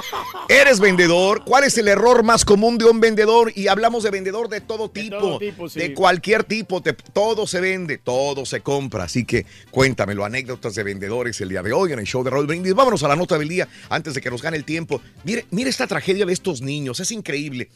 ¿Eres 0.48 0.80
vendedor? 0.80 1.44
¿Cuál 1.44 1.64
es 1.64 1.78
el 1.78 1.88
error 1.88 2.22
más 2.22 2.44
común 2.44 2.76
de 2.78 2.84
un 2.86 3.00
vendedor? 3.00 3.52
Y 3.54 3.68
hablamos 3.68 4.02
de 4.02 4.10
vendedor 4.10 4.48
de 4.48 4.60
todo 4.60 4.90
tipo, 4.90 5.14
de, 5.14 5.20
todo 5.20 5.38
tipo, 5.38 5.68
sí. 5.68 5.94
cualquier 5.94 6.44
tipo, 6.44 6.82
te- 6.82 6.92
todo 6.92 7.46
se 7.46 7.60
vende, 7.60 7.98
todo 7.98 8.44
se 8.44 8.60
compra. 8.60 9.04
Así 9.04 9.24
que 9.24 9.46
cuéntamelo, 9.70 10.24
anécdotas 10.24 10.74
de 10.74 10.82
vendedores 10.82 11.40
el 11.40 11.48
día 11.50 11.62
de 11.62 11.72
hoy 11.72 11.92
en 11.92 11.98
el 12.00 12.06
show 12.06 12.22
de 12.24 12.30
Roll 12.30 12.46
Brindis. 12.46 12.74
Vámonos 12.74 13.02
a 13.04 13.08
la 13.08 13.16
nota 13.16 13.38
del 13.38 13.48
día 13.48 13.68
antes 13.88 14.14
de 14.14 14.20
que 14.20 14.30
nos 14.30 14.42
gane 14.42 14.56
el 14.56 14.64
tiempo. 14.64 15.00
Mire, 15.24 15.46
mire 15.50 15.70
esta 15.70 15.86
tragedia 15.86 16.26
de 16.26 16.32
estos 16.32 16.60
niños, 16.60 17.00
es 17.00 17.10
increíble 17.12 17.70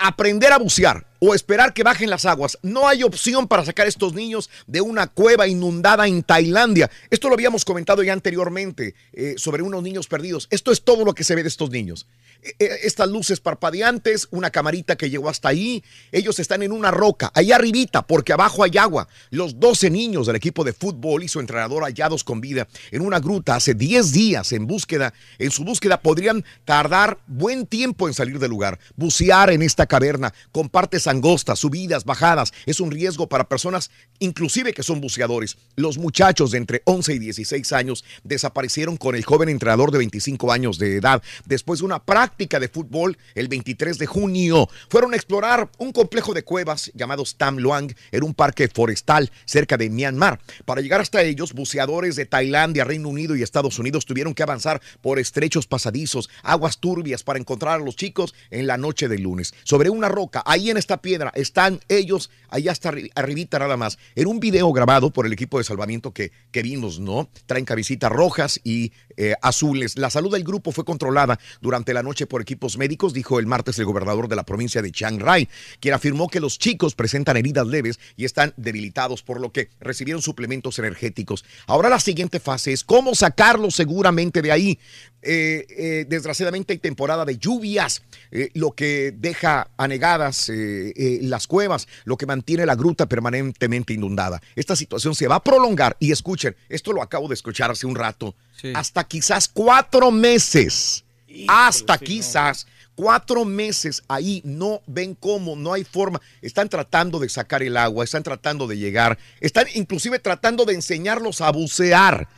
aprender 0.00 0.52
a 0.52 0.58
bucear 0.58 1.06
o 1.20 1.34
esperar 1.34 1.74
que 1.74 1.82
bajen 1.82 2.10
las 2.10 2.24
aguas. 2.24 2.58
No 2.62 2.88
hay 2.88 3.02
opción 3.02 3.46
para 3.46 3.64
sacar 3.64 3.84
a 3.84 3.88
estos 3.88 4.14
niños 4.14 4.48
de 4.66 4.80
una 4.80 5.06
cueva 5.06 5.46
inundada 5.46 6.08
en 6.08 6.22
Tailandia. 6.22 6.90
Esto 7.10 7.28
lo 7.28 7.34
habíamos 7.34 7.64
comentado 7.64 8.02
ya 8.02 8.14
anteriormente 8.14 8.94
eh, 9.12 9.34
sobre 9.36 9.62
unos 9.62 9.82
niños 9.82 10.08
perdidos. 10.08 10.48
Esto 10.50 10.72
es 10.72 10.82
todo 10.82 11.04
lo 11.04 11.14
que 11.14 11.22
se 11.22 11.34
ve 11.34 11.42
de 11.42 11.48
estos 11.48 11.70
niños. 11.70 12.06
Eh, 12.42 12.54
eh, 12.58 12.78
estas 12.84 13.08
luces 13.08 13.40
parpadeantes, 13.40 14.28
una 14.30 14.50
camarita 14.50 14.96
que 14.96 15.10
llegó 15.10 15.28
hasta 15.28 15.48
ahí. 15.48 15.82
Ellos 16.10 16.38
están 16.38 16.62
en 16.62 16.72
una 16.72 16.90
roca, 16.90 17.30
ahí 17.34 17.52
arribita, 17.52 18.06
porque 18.06 18.32
abajo 18.32 18.64
hay 18.64 18.78
agua. 18.78 19.08
Los 19.30 19.60
12 19.60 19.90
niños 19.90 20.26
del 20.26 20.36
equipo 20.36 20.64
de 20.64 20.72
fútbol 20.72 21.22
y 21.22 21.28
su 21.28 21.40
entrenador 21.40 21.84
hallados 21.84 22.24
con 22.24 22.40
vida 22.40 22.66
en 22.90 23.02
una 23.02 23.20
gruta 23.20 23.56
hace 23.56 23.74
10 23.74 24.12
días 24.12 24.52
en 24.52 24.66
búsqueda. 24.66 25.12
En 25.38 25.50
su 25.50 25.64
búsqueda 25.64 26.00
podrían 26.00 26.44
tardar 26.64 27.18
buen 27.26 27.66
tiempo 27.66 28.08
en 28.08 28.14
salir 28.14 28.38
del 28.38 28.50
lugar. 28.50 28.78
Bucear 28.96 29.50
en 29.50 29.62
esta 29.62 29.86
caverna 29.86 30.32
con 30.52 30.68
partes 30.68 31.06
angostas, 31.06 31.58
subidas, 31.58 32.04
bajadas, 32.04 32.52
es 32.64 32.80
un 32.80 32.90
riesgo 32.90 33.28
para 33.28 33.48
personas 33.48 33.90
inclusive 34.18 34.72
que 34.72 34.82
son 34.82 35.00
buceadores. 35.00 35.58
Los 35.76 35.98
muchachos 35.98 36.52
de 36.52 36.58
entre 36.58 36.82
11 36.84 37.14
y 37.14 37.18
16 37.18 37.72
años 37.72 38.04
desaparecieron 38.24 38.96
con 38.96 39.14
el 39.14 39.24
joven 39.24 39.48
entrenador 39.48 39.90
de 39.90 39.98
25 39.98 40.52
años 40.52 40.78
de 40.78 40.96
edad 40.96 41.22
después 41.46 41.80
de 41.80 41.86
una 41.86 42.02
práctica 42.02 42.29
de 42.38 42.68
fútbol 42.68 43.18
el 43.34 43.48
23 43.48 43.98
de 43.98 44.06
junio. 44.06 44.68
Fueron 44.88 45.12
a 45.12 45.16
explorar 45.16 45.70
un 45.78 45.92
complejo 45.92 46.32
de 46.32 46.42
cuevas 46.42 46.90
llamado 46.94 47.24
Tam 47.36 47.58
Luang 47.58 47.92
en 48.12 48.22
un 48.22 48.32
parque 48.34 48.68
forestal 48.68 49.30
cerca 49.44 49.76
de 49.76 49.90
Myanmar. 49.90 50.40
Para 50.64 50.80
llegar 50.80 51.02
hasta 51.02 51.22
ellos, 51.22 51.52
buceadores 51.52 52.16
de 52.16 52.24
Tailandia, 52.24 52.84
Reino 52.84 53.08
Unido 53.08 53.36
y 53.36 53.42
Estados 53.42 53.78
Unidos 53.78 54.06
tuvieron 54.06 54.32
que 54.32 54.42
avanzar 54.42 54.80
por 55.02 55.18
estrechos 55.18 55.66
pasadizos, 55.66 56.30
aguas 56.42 56.78
turbias 56.78 57.24
para 57.24 57.38
encontrar 57.38 57.80
a 57.80 57.84
los 57.84 57.96
chicos 57.96 58.34
en 58.50 58.66
la 58.66 58.78
noche 58.78 59.08
del 59.08 59.22
lunes. 59.22 59.52
Sobre 59.64 59.90
una 59.90 60.08
roca, 60.08 60.42
ahí 60.46 60.70
en 60.70 60.78
esta 60.78 61.02
piedra, 61.02 61.32
están 61.34 61.80
ellos, 61.88 62.30
allá 62.48 62.72
hasta 62.72 62.92
arribita 63.14 63.58
nada 63.58 63.76
más, 63.76 63.98
en 64.14 64.28
un 64.28 64.40
video 64.40 64.72
grabado 64.72 65.10
por 65.10 65.26
el 65.26 65.32
equipo 65.32 65.58
de 65.58 65.64
salvamiento 65.64 66.12
que, 66.12 66.32
que 66.52 66.62
vimos, 66.62 67.00
¿no? 67.00 67.28
Traen 67.46 67.66
cabecitas 67.66 68.10
rojas 68.10 68.60
y 68.64 68.92
eh, 69.22 69.34
azules. 69.42 69.98
La 69.98 70.08
salud 70.08 70.32
del 70.32 70.44
grupo 70.44 70.72
fue 70.72 70.86
controlada 70.86 71.38
durante 71.60 71.92
la 71.92 72.02
noche 72.02 72.26
por 72.26 72.40
equipos 72.40 72.78
médicos, 72.78 73.12
dijo 73.12 73.38
el 73.38 73.44
martes 73.46 73.78
el 73.78 73.84
gobernador 73.84 74.28
de 74.28 74.36
la 74.36 74.44
provincia 74.44 74.80
de 74.80 74.90
Chiang 74.90 75.20
Rai, 75.20 75.46
quien 75.78 75.92
afirmó 75.92 76.28
que 76.28 76.40
los 76.40 76.58
chicos 76.58 76.94
presentan 76.94 77.36
heridas 77.36 77.66
leves 77.66 78.00
y 78.16 78.24
están 78.24 78.54
debilitados, 78.56 79.22
por 79.22 79.38
lo 79.38 79.52
que 79.52 79.68
recibieron 79.78 80.22
suplementos 80.22 80.78
energéticos. 80.78 81.44
Ahora 81.66 81.90
la 81.90 82.00
siguiente 82.00 82.40
fase 82.40 82.72
es 82.72 82.82
cómo 82.82 83.14
sacarlos 83.14 83.74
seguramente 83.74 84.40
de 84.40 84.52
ahí. 84.52 84.78
Eh, 85.22 85.66
eh, 85.68 86.06
desgraciadamente 86.08 86.72
hay 86.72 86.78
temporada 86.78 87.24
de 87.24 87.36
lluvias, 87.36 88.02
eh, 88.30 88.50
lo 88.54 88.72
que 88.72 89.12
deja 89.16 89.68
anegadas 89.76 90.50
las 90.50 91.46
cuevas, 91.46 91.88
lo 92.04 92.16
que 92.16 92.26
mantiene 92.26 92.64
la 92.66 92.74
gruta 92.74 93.06
permanentemente 93.06 93.92
inundada. 93.92 94.40
Esta 94.56 94.76
situación 94.76 95.14
se 95.14 95.28
va 95.28 95.36
a 95.36 95.44
prolongar 95.44 95.96
y 96.00 96.12
escuchen, 96.12 96.56
esto 96.68 96.92
lo 96.92 97.02
acabo 97.02 97.28
de 97.28 97.34
escuchar 97.34 97.70
hace 97.70 97.86
un 97.86 97.94
rato, 97.94 98.34
hasta 98.74 99.04
quizás 99.04 99.48
cuatro 99.48 100.10
meses, 100.10 101.04
hasta 101.48 101.98
quizás 101.98 102.66
cuatro 102.94 103.44
meses 103.44 104.02
ahí, 104.08 104.42
no 104.44 104.82
ven 104.86 105.14
cómo, 105.14 105.56
no 105.56 105.72
hay 105.72 105.84
forma. 105.84 106.20
Están 106.42 106.68
tratando 106.68 107.18
de 107.18 107.28
sacar 107.28 107.62
el 107.62 107.76
agua, 107.76 108.04
están 108.04 108.22
tratando 108.22 108.66
de 108.66 108.76
llegar, 108.78 109.18
están 109.40 109.66
inclusive 109.74 110.18
tratando 110.18 110.64
de 110.64 110.74
enseñarlos 110.74 111.40
a 111.40 111.50
bucear. 111.50 112.28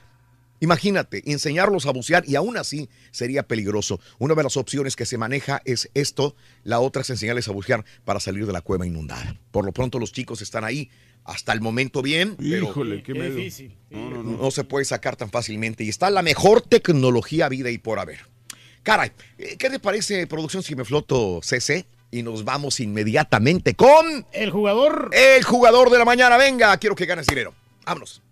Imagínate, 0.62 1.24
enseñarlos 1.26 1.86
a 1.86 1.90
bucear 1.90 2.22
y 2.24 2.36
aún 2.36 2.56
así 2.56 2.88
sería 3.10 3.42
peligroso. 3.42 3.98
Una 4.20 4.36
de 4.36 4.44
las 4.44 4.56
opciones 4.56 4.94
que 4.94 5.06
se 5.06 5.18
maneja 5.18 5.60
es 5.64 5.90
esto, 5.92 6.36
la 6.62 6.78
otra 6.78 7.02
es 7.02 7.10
enseñarles 7.10 7.48
a 7.48 7.52
bucear 7.52 7.84
para 8.04 8.20
salir 8.20 8.46
de 8.46 8.52
la 8.52 8.60
cueva 8.60 8.86
inundada. 8.86 9.36
Por 9.50 9.64
lo 9.64 9.72
pronto 9.72 9.98
los 9.98 10.12
chicos 10.12 10.40
están 10.40 10.62
ahí, 10.62 10.88
hasta 11.24 11.52
el 11.52 11.60
momento 11.60 12.00
bien, 12.00 12.36
pero 12.36 12.68
Híjole, 12.70 13.02
qué 13.02 13.12
miedo. 13.12 13.34
difícil. 13.34 13.76
No, 13.90 14.08
no, 14.08 14.22
no. 14.22 14.38
no 14.38 14.50
se 14.52 14.62
puede 14.62 14.84
sacar 14.84 15.16
tan 15.16 15.30
fácilmente 15.30 15.82
y 15.82 15.88
está 15.88 16.10
la 16.10 16.22
mejor 16.22 16.60
tecnología 16.60 17.48
vida 17.48 17.68
y 17.68 17.78
por 17.78 17.98
haber. 17.98 18.20
Caray, 18.84 19.10
eh, 19.38 19.56
¿qué 19.58 19.68
te 19.68 19.80
parece 19.80 20.28
producción 20.28 20.62
si 20.62 20.76
me 20.76 20.84
floto 20.84 21.40
CC? 21.42 21.86
Y 22.12 22.22
nos 22.22 22.44
vamos 22.44 22.78
inmediatamente 22.78 23.74
con... 23.74 24.26
El 24.30 24.50
jugador. 24.50 25.10
El 25.12 25.42
jugador 25.42 25.90
de 25.90 25.98
la 25.98 26.04
mañana. 26.04 26.36
Venga, 26.36 26.76
quiero 26.76 26.94
que 26.94 27.06
ganes 27.06 27.26
dinero. 27.26 27.52
Vámonos. 27.84 28.22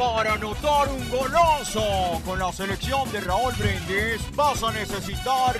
Para 0.00 0.32
anotar 0.32 0.88
un 0.88 1.10
golazo 1.10 2.22
con 2.24 2.38
la 2.38 2.50
selección 2.54 3.12
de 3.12 3.20
Raúl 3.20 3.52
Brindis 3.58 4.34
vas 4.34 4.62
a 4.62 4.72
necesitar 4.72 5.54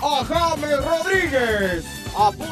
a 0.00 0.24
James 0.24 0.84
Rodríguez. 0.84 1.84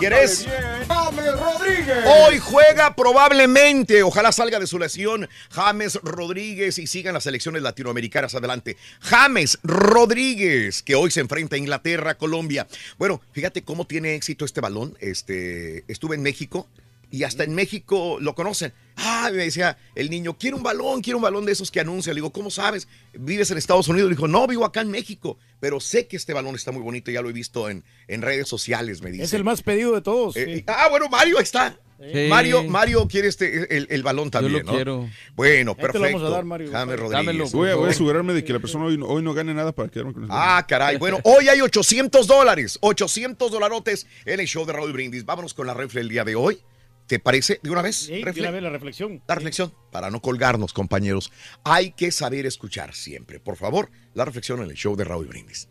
¿Quieres? 0.01 0.45
bien, 0.45 0.89
James 0.89 1.39
Rodríguez. 1.39 2.05
Hoy 2.05 2.41
juega 2.41 2.97
probablemente, 2.97 4.03
ojalá 4.03 4.33
salga 4.33 4.59
de 4.59 4.67
su 4.67 4.81
lesión, 4.81 5.29
James 5.53 6.01
Rodríguez 6.03 6.79
y 6.79 6.89
sigan 6.89 7.15
las 7.15 7.23
selecciones 7.23 7.63
latinoamericanas 7.63 8.35
adelante. 8.35 8.77
James 8.99 9.61
Rodríguez, 9.63 10.83
que 10.83 10.97
hoy 10.97 11.13
se 11.13 11.21
enfrenta 11.21 11.55
a 11.55 11.61
Inglaterra, 11.61 12.17
Colombia. 12.17 12.67
Bueno, 12.99 13.21
fíjate 13.31 13.63
cómo 13.63 13.85
tiene 13.85 14.17
éxito 14.17 14.45
este 14.45 14.61
balón. 14.61 14.97
Este, 14.99 15.85
estuve 15.87 16.17
en 16.17 16.23
México 16.23 16.67
y 17.11 17.25
hasta 17.25 17.45
en 17.45 17.55
México 17.55 18.19
lo 18.21 18.35
conocen. 18.35 18.73
Ah, 18.97 19.31
me 19.33 19.45
decía 19.45 19.79
el 19.95 20.11
niño, 20.11 20.37
quiero 20.39 20.57
un 20.59 20.63
balón, 20.63 21.01
quiero 21.01 21.19
un 21.19 21.23
balón 21.23 21.47
de 21.47 21.53
esos 21.53 21.71
que 21.71 21.81
anuncia. 21.81 22.13
Le 22.13 22.19
digo, 22.19 22.33
¿cómo 22.33 22.51
sabes? 22.51 22.87
¿Vives 23.15 23.51
en 23.51 23.59
Estados 23.59 23.89
Unidos? 23.89 24.11
Le 24.11 24.17
dijo, 24.17 24.29
no, 24.29 24.47
vivo 24.47 24.65
acá 24.65 24.83
en 24.83 24.91
México, 24.91 25.39
pero 25.59 25.81
sé 25.81 26.07
que 26.07 26.17
este 26.17 26.35
balón 26.35 26.55
está 26.55 26.71
muy 26.71 26.83
bonito, 26.83 27.11
ya 27.11 27.23
lo 27.23 27.31
he 27.31 27.33
visto 27.33 27.69
en, 27.71 27.83
en 28.09 28.23
redes 28.23 28.47
sociales, 28.49 29.01
me 29.03 29.11
dice. 29.11 29.25
Es 29.25 29.33
el 29.33 29.43
más 29.45 29.63
pedido 29.63 29.95
de 29.95 30.03
todos. 30.03 30.37
Eh, 30.37 30.57
sí. 30.57 30.65
Ah, 30.67 30.89
bueno, 30.91 31.09
Mario 31.09 31.39
está. 31.41 31.79
Sí. 32.01 32.29
Mario, 32.31 32.65
Mario 32.65 33.07
quiere 33.09 33.29
este, 33.29 33.77
el, 33.77 33.87
el 33.91 34.03
balón 34.03 34.31
también, 34.31 34.65
lo 34.65 34.65
¿no? 34.65 34.73
quiero. 34.73 35.11
Bueno, 35.35 35.73
Ahí 35.73 35.77
te 35.77 35.83
lo 35.83 35.93
perfecto. 35.93 36.17
vamos 36.17 36.23
a 36.23 36.35
dar, 36.35 36.45
Mario. 36.47 36.71
James 36.73 36.97
Dámelo, 36.99 37.09
Rodríguez. 37.11 37.53
Voy 37.53 37.69
a, 37.71 37.75
voy 37.75 37.89
a 37.89 37.91
asegurarme 37.91 38.33
de 38.33 38.43
que 38.43 38.55
la 38.55 38.59
persona 38.59 38.87
hoy 38.87 38.97
no, 38.97 39.07
hoy 39.07 39.23
no 39.23 39.35
gane 39.35 39.53
nada 39.53 39.73
para 39.73 39.91
quedarme 39.91 40.15
con 40.15 40.25
eso. 40.25 40.33
Ah, 40.35 40.65
caray. 40.67 40.97
Bueno, 40.97 41.21
hoy 41.25 41.49
hay 41.49 41.61
800 41.61 42.27
dólares, 42.27 42.79
800 42.81 43.51
dolarotes 43.51 44.07
en 44.25 44.41
el 44.41 44.47
show 44.47 44.65
de 44.65 44.73
Raúl 44.73 44.93
Brindis. 44.95 45.27
Vámonos 45.27 45.53
con 45.53 45.67
la 45.67 45.75
refle 45.75 46.01
el 46.01 46.09
día 46.09 46.25
de 46.25 46.37
hoy. 46.37 46.63
¿Te 47.11 47.19
parece? 47.19 47.59
¿De 47.61 47.71
una 47.71 47.83
vez? 47.83 47.97
Sí, 47.97 48.23
Refle. 48.23 48.35
de 48.35 48.41
una 48.43 48.51
vez 48.53 48.63
la 48.63 48.71
reflexión. 48.71 49.21
La 49.27 49.35
reflexión, 49.35 49.75
para 49.91 50.13
no 50.13 50.23
colgarnos, 50.23 50.73
compañeros. 50.73 51.33
Hay 51.65 51.91
que 51.91 52.13
saber 52.13 52.47
escuchar 52.47 52.95
siempre. 52.95 53.41
Por 53.41 53.57
favor, 53.57 53.91
la 54.15 54.25
reflexión 54.25 54.63
en 54.63 54.71
el 54.71 54.77
show 54.77 54.95
de 54.95 55.03
Raúl 55.03 55.27
Brindis. 55.27 55.69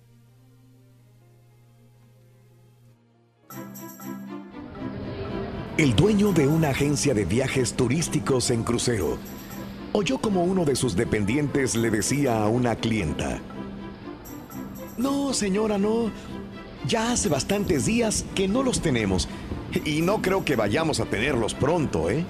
El 5.78 5.96
dueño 5.96 6.34
de 6.34 6.46
una 6.46 6.72
agencia 6.72 7.14
de 7.14 7.24
viajes 7.24 7.72
turísticos 7.74 8.52
en 8.52 8.64
crucero 8.64 9.18
oyó 9.94 10.18
como 10.18 10.44
uno 10.44 10.66
de 10.66 10.76
sus 10.76 10.98
dependientes 10.98 11.74
le 11.74 11.90
decía 11.90 12.44
a 12.44 12.50
una 12.50 12.76
clienta, 12.76 13.40
No, 14.98 15.34
señora, 15.34 15.78
no. 15.78 16.12
Ya 16.90 17.12
hace 17.12 17.30
bastantes 17.30 17.86
días 17.86 18.26
que 18.34 18.48
no 18.48 18.64
los 18.64 18.82
tenemos 18.82 19.30
y 19.86 20.02
no 20.02 20.24
creo 20.24 20.44
que 20.44 20.56
vayamos 20.56 21.00
a 21.00 21.06
tenerlos 21.06 21.54
pronto, 21.54 22.10
¿eh? 22.10 22.26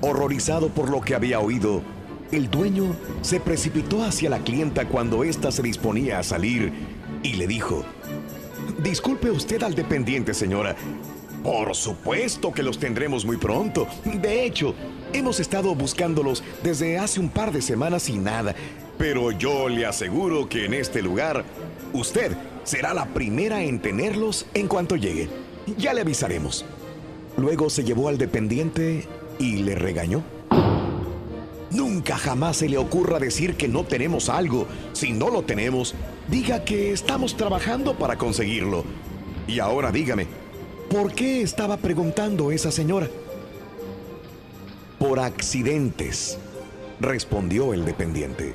Horrorizado 0.00 0.70
por 0.70 0.88
lo 0.88 1.02
que 1.02 1.14
había 1.14 1.40
oído, 1.40 1.82
el 2.30 2.50
dueño 2.50 2.96
se 3.20 3.38
precipitó 3.38 4.02
hacia 4.02 4.30
la 4.30 4.38
clienta 4.38 4.88
cuando 4.88 5.24
ésta 5.24 5.52
se 5.52 5.62
disponía 5.62 6.18
a 6.18 6.22
salir 6.22 6.72
y 7.22 7.34
le 7.34 7.46
dijo, 7.46 7.84
Disculpe 8.82 9.30
usted 9.30 9.62
al 9.62 9.74
dependiente, 9.74 10.32
señora. 10.32 10.74
Por 11.42 11.74
supuesto 11.74 12.50
que 12.50 12.62
los 12.62 12.78
tendremos 12.78 13.26
muy 13.26 13.36
pronto. 13.36 13.86
De 14.06 14.46
hecho, 14.46 14.74
hemos 15.12 15.38
estado 15.38 15.74
buscándolos 15.74 16.42
desde 16.62 16.98
hace 16.98 17.20
un 17.20 17.28
par 17.28 17.52
de 17.52 17.60
semanas 17.60 18.08
y 18.08 18.16
nada. 18.16 18.54
Pero 18.96 19.32
yo 19.32 19.68
le 19.68 19.84
aseguro 19.84 20.48
que 20.48 20.64
en 20.64 20.72
este 20.72 21.02
lugar, 21.02 21.44
usted 21.92 22.32
será 22.64 22.94
la 22.94 23.06
primera 23.06 23.62
en 23.62 23.80
tenerlos 23.80 24.46
en 24.54 24.68
cuanto 24.68 24.96
llegue. 24.96 25.28
Ya 25.78 25.94
le 25.94 26.00
avisaremos. 26.00 26.64
Luego 27.36 27.70
se 27.70 27.84
llevó 27.84 28.08
al 28.08 28.18
dependiente 28.18 29.06
y 29.38 29.56
le 29.62 29.74
regañó. 29.74 30.22
Nunca 31.70 32.18
jamás 32.18 32.58
se 32.58 32.68
le 32.68 32.76
ocurra 32.76 33.18
decir 33.18 33.56
que 33.56 33.68
no 33.68 33.84
tenemos 33.84 34.28
algo. 34.28 34.66
Si 34.92 35.12
no 35.12 35.30
lo 35.30 35.42
tenemos, 35.42 35.94
diga 36.28 36.64
que 36.64 36.92
estamos 36.92 37.36
trabajando 37.36 37.94
para 37.94 38.18
conseguirlo. 38.18 38.84
Y 39.46 39.58
ahora 39.58 39.90
dígame, 39.90 40.26
¿por 40.90 41.14
qué 41.14 41.40
estaba 41.40 41.78
preguntando 41.78 42.52
esa 42.52 42.70
señora? 42.70 43.08
Por 44.98 45.18
accidentes, 45.18 46.38
respondió 47.00 47.72
el 47.72 47.86
dependiente. 47.86 48.54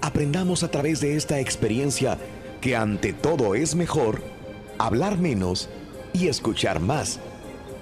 Aprendamos 0.00 0.62
a 0.62 0.70
través 0.70 1.00
de 1.00 1.16
esta 1.16 1.40
experiencia 1.40 2.18
que 2.60 2.76
ante 2.76 3.12
todo 3.12 3.54
es 3.54 3.74
mejor 3.74 4.22
hablar 4.78 5.18
menos 5.18 5.68
y 6.12 6.28
escuchar 6.28 6.80
más, 6.80 7.20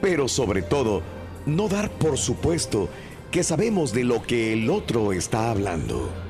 pero 0.00 0.28
sobre 0.28 0.62
todo 0.62 1.02
no 1.46 1.68
dar 1.68 1.90
por 1.90 2.18
supuesto 2.18 2.88
que 3.30 3.42
sabemos 3.42 3.92
de 3.92 4.04
lo 4.04 4.22
que 4.22 4.52
el 4.52 4.70
otro 4.70 5.12
está 5.12 5.50
hablando. 5.50 6.23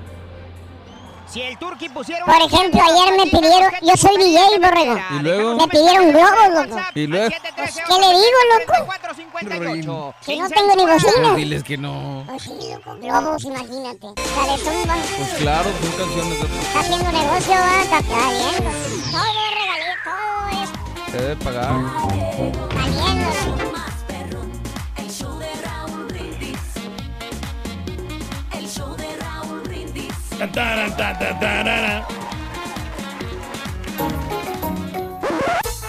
Si 1.27 1.43
el 1.43 1.59
turqui 1.59 1.89
pusiera 1.89 2.25
Por 2.25 2.37
ejemplo, 2.37 2.81
ayer 2.81 3.19
me 3.19 3.27
pidieron, 3.27 3.73
yo 3.83 3.97
soy 3.97 4.17
DJ, 4.19 4.59
borrego. 4.61 4.99
¿Y 5.11 5.23
luego? 5.23 5.57
Me 5.57 5.69
pidieron 5.69 6.13
globos, 6.13 6.69
loco. 6.69 6.83
¿Y 6.95 7.07
luego? 7.07 7.29
¿Qué 7.29 7.95
le 7.99 8.07
digo, 8.09 8.39
loco? 8.53 8.93
Si 10.21 10.39
no 10.39 10.49
tengo 10.49 10.77
ni 10.77 10.85
bocina. 10.93 11.35
Diles 11.35 11.65
que 11.65 11.77
no. 11.77 12.25
Pues 12.27 12.43
sí, 12.43 12.53
loco, 12.73 12.97
globos, 13.01 13.45
imagínate. 13.45 14.07
La 14.07 14.53
de 14.57 14.63
tumba. 14.63 14.97
Pues 15.17 15.35
claro, 15.39 15.71
son 15.81 15.91
canciones 15.93 16.41
de 16.41 16.59
Está 16.61 16.81
haciendo 16.81 17.13
negocio, 17.13 17.55
va, 17.55 17.83
está 17.83 17.99
bien. 18.31 18.65
Todo 19.11 19.23
es 19.25 19.51
regalito, 19.61 19.97
todo 20.05 20.63
es 20.63 21.11
Se 21.11 21.19
debe 21.19 21.37
pagar. 21.37 21.73
valiendo. 22.75 23.74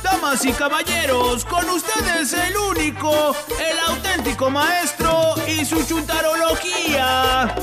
Damas 0.04 0.46
y 0.46 0.52
caballeros, 0.52 1.46
con 1.46 1.68
ustedes 1.70 2.34
el 2.34 2.56
único, 2.56 3.36
el 3.60 3.80
auténtico 3.88 4.50
maestro 4.50 5.34
y 5.48 5.66
su 5.66 5.84
chuntarología. 5.86 7.56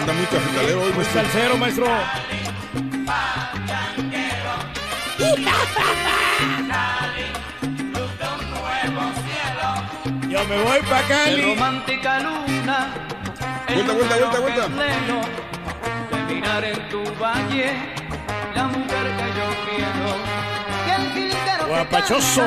Anda 0.00 0.12
muy 0.12 0.26
cafetalero 0.26 0.82
hoy, 0.82 0.92
maestro. 0.92 1.22
Salsero, 1.22 1.56
maestro. 1.56 1.86
Yo 10.28 10.44
me 10.46 10.62
voy 10.62 10.80
pa' 10.82 11.02
Cali. 11.02 11.42
romántica 11.42 12.18
luna. 12.20 12.94
Vuelta, 13.68 13.92
vuelta, 13.92 14.16
vuelta, 14.16 14.40
vuelta. 14.40 14.68
De 16.10 16.34
mirar 16.34 16.64
en 16.64 16.88
tu 16.88 17.02
valle, 17.22 17.72
la 18.54 18.64
mujer 18.64 19.06
que 19.16 19.26
yo 19.38 19.46
quiero. 19.64 20.08
Guapachoso. 21.68 22.42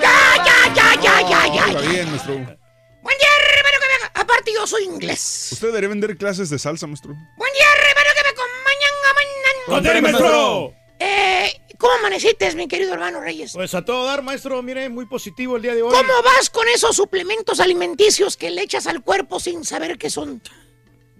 ¡Ya, 0.00 0.18
ya, 0.44 0.74
ya, 0.74 0.94
ya, 1.00 1.20
ya, 1.28 1.46
ya! 1.54 1.64
Está 1.66 1.80
bien, 1.80 2.08
maestro. 2.08 2.34
Buen 2.34 3.18
día, 3.18 3.28
hermano, 3.56 3.78
que 3.80 3.86
me. 3.88 4.22
Aparte, 4.22 4.52
yo 4.54 4.66
soy 4.66 4.84
inglés. 4.84 5.48
Usted 5.52 5.66
debería 5.68 5.88
vender 5.88 6.16
clases 6.16 6.50
de 6.50 6.58
salsa, 6.58 6.86
maestro. 6.86 7.14
Buen 7.36 7.52
día, 7.52 7.66
hermano, 7.88 8.10
que 8.16 8.22
me 8.22 8.30
acompañan 8.30 8.94
a 9.08 9.12
mañana. 9.14 9.64
¡Contare, 9.66 10.02
maestro! 10.02 10.77
Eh, 10.98 11.60
¿cómo 11.78 11.92
amaneciste, 11.94 12.54
mi 12.54 12.66
querido 12.68 12.94
hermano 12.94 13.20
Reyes? 13.20 13.52
Pues 13.52 13.74
a 13.74 13.84
todo 13.84 14.04
dar, 14.04 14.22
maestro, 14.22 14.62
mire, 14.62 14.88
muy 14.88 15.06
positivo 15.06 15.56
el 15.56 15.62
día 15.62 15.74
de 15.74 15.82
hoy. 15.82 15.92
¿Cómo 15.92 16.22
vas 16.24 16.50
con 16.50 16.66
esos 16.68 16.96
suplementos 16.96 17.60
alimenticios 17.60 18.36
que 18.36 18.50
le 18.50 18.62
echas 18.62 18.86
al 18.86 19.02
cuerpo 19.02 19.38
sin 19.40 19.64
saber 19.64 19.98
qué 19.98 20.10
son? 20.10 20.42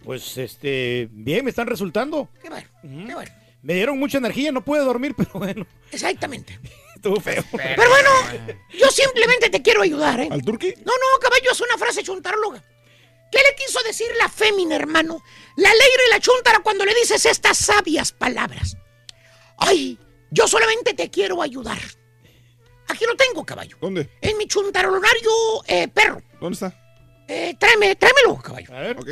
Pues 0.05 0.37
este, 0.39 1.09
bien, 1.11 1.45
me 1.45 1.51
están 1.51 1.67
resultando. 1.67 2.29
Qué 2.43 2.49
bueno, 2.49 2.69
qué 2.83 3.15
bueno. 3.15 3.31
Me 3.63 3.75
dieron 3.75 3.99
mucha 3.99 4.19
energía, 4.19 4.53
no 4.53 4.65
pude 4.65 4.81
dormir, 4.81 5.15
pero 5.17 5.31
bueno, 5.35 5.67
Exactamente. 5.93 6.59
estuvo 6.95 7.21
feo. 7.21 7.45
Pero 7.53 7.89
bueno, 7.89 8.11
yo 8.77 8.89
simplemente 8.91 9.51
te 9.51 9.63
quiero 9.63 9.83
ayudar, 9.83 10.21
¿eh? 10.21 10.29
¿Al 10.31 10.43
turqui? 10.43 10.75
No, 10.79 10.93
no, 10.93 11.21
caballo, 11.21 11.53
es 11.53 11.61
una 11.61 11.79
frase 11.79 12.03
chuntaróloga. 12.03 12.63
¿Qué 13.31 13.39
le 13.39 13.55
quiso 13.55 13.81
decir 13.83 14.09
la 14.17 14.29
fémina, 14.29 14.75
hermano? 14.75 15.23
La 15.57 15.69
alegre 15.71 16.03
y 16.07 16.11
la 16.11 16.21
chuntara 16.21 16.61
cuando 16.61 16.85
le 16.85 16.95
dices 16.95 17.27
estas 17.27 17.59
sabias 17.59 18.13
palabras. 18.13 18.77
Ay, 19.59 19.99
yo 20.31 20.47
solamente 20.49 20.95
te 20.95 21.11
quiero 21.11 21.43
ayudar. 21.43 21.79
Aquí 22.89 23.05
lo 23.05 23.15
tengo, 23.17 23.45
caballo. 23.45 23.77
¿Dónde? 23.81 24.09
En 24.21 24.39
mi 24.39 24.47
chuntarolonario 24.47 25.31
eh, 25.67 25.89
perro. 25.89 26.23
¿Dónde 26.41 26.55
está? 26.55 27.25
Eh, 27.29 27.55
tráeme, 27.59 27.95
tráemelo, 27.97 28.37
caballo. 28.43 28.75
A 28.75 28.81
ver. 28.81 28.99
Ok. 28.99 29.09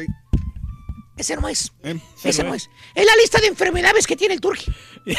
Ese 1.16 1.36
no 1.36 1.48
es. 1.48 1.72
Em. 1.82 2.00
Ese 2.24 2.44
no 2.44 2.54
es. 2.54 2.68
Es 2.94 3.06
la 3.06 3.16
lista 3.16 3.40
de 3.40 3.46
enfermedades 3.46 4.06
que 4.06 4.16
tiene 4.16 4.34
el 4.34 4.40
turqui. 4.40 4.72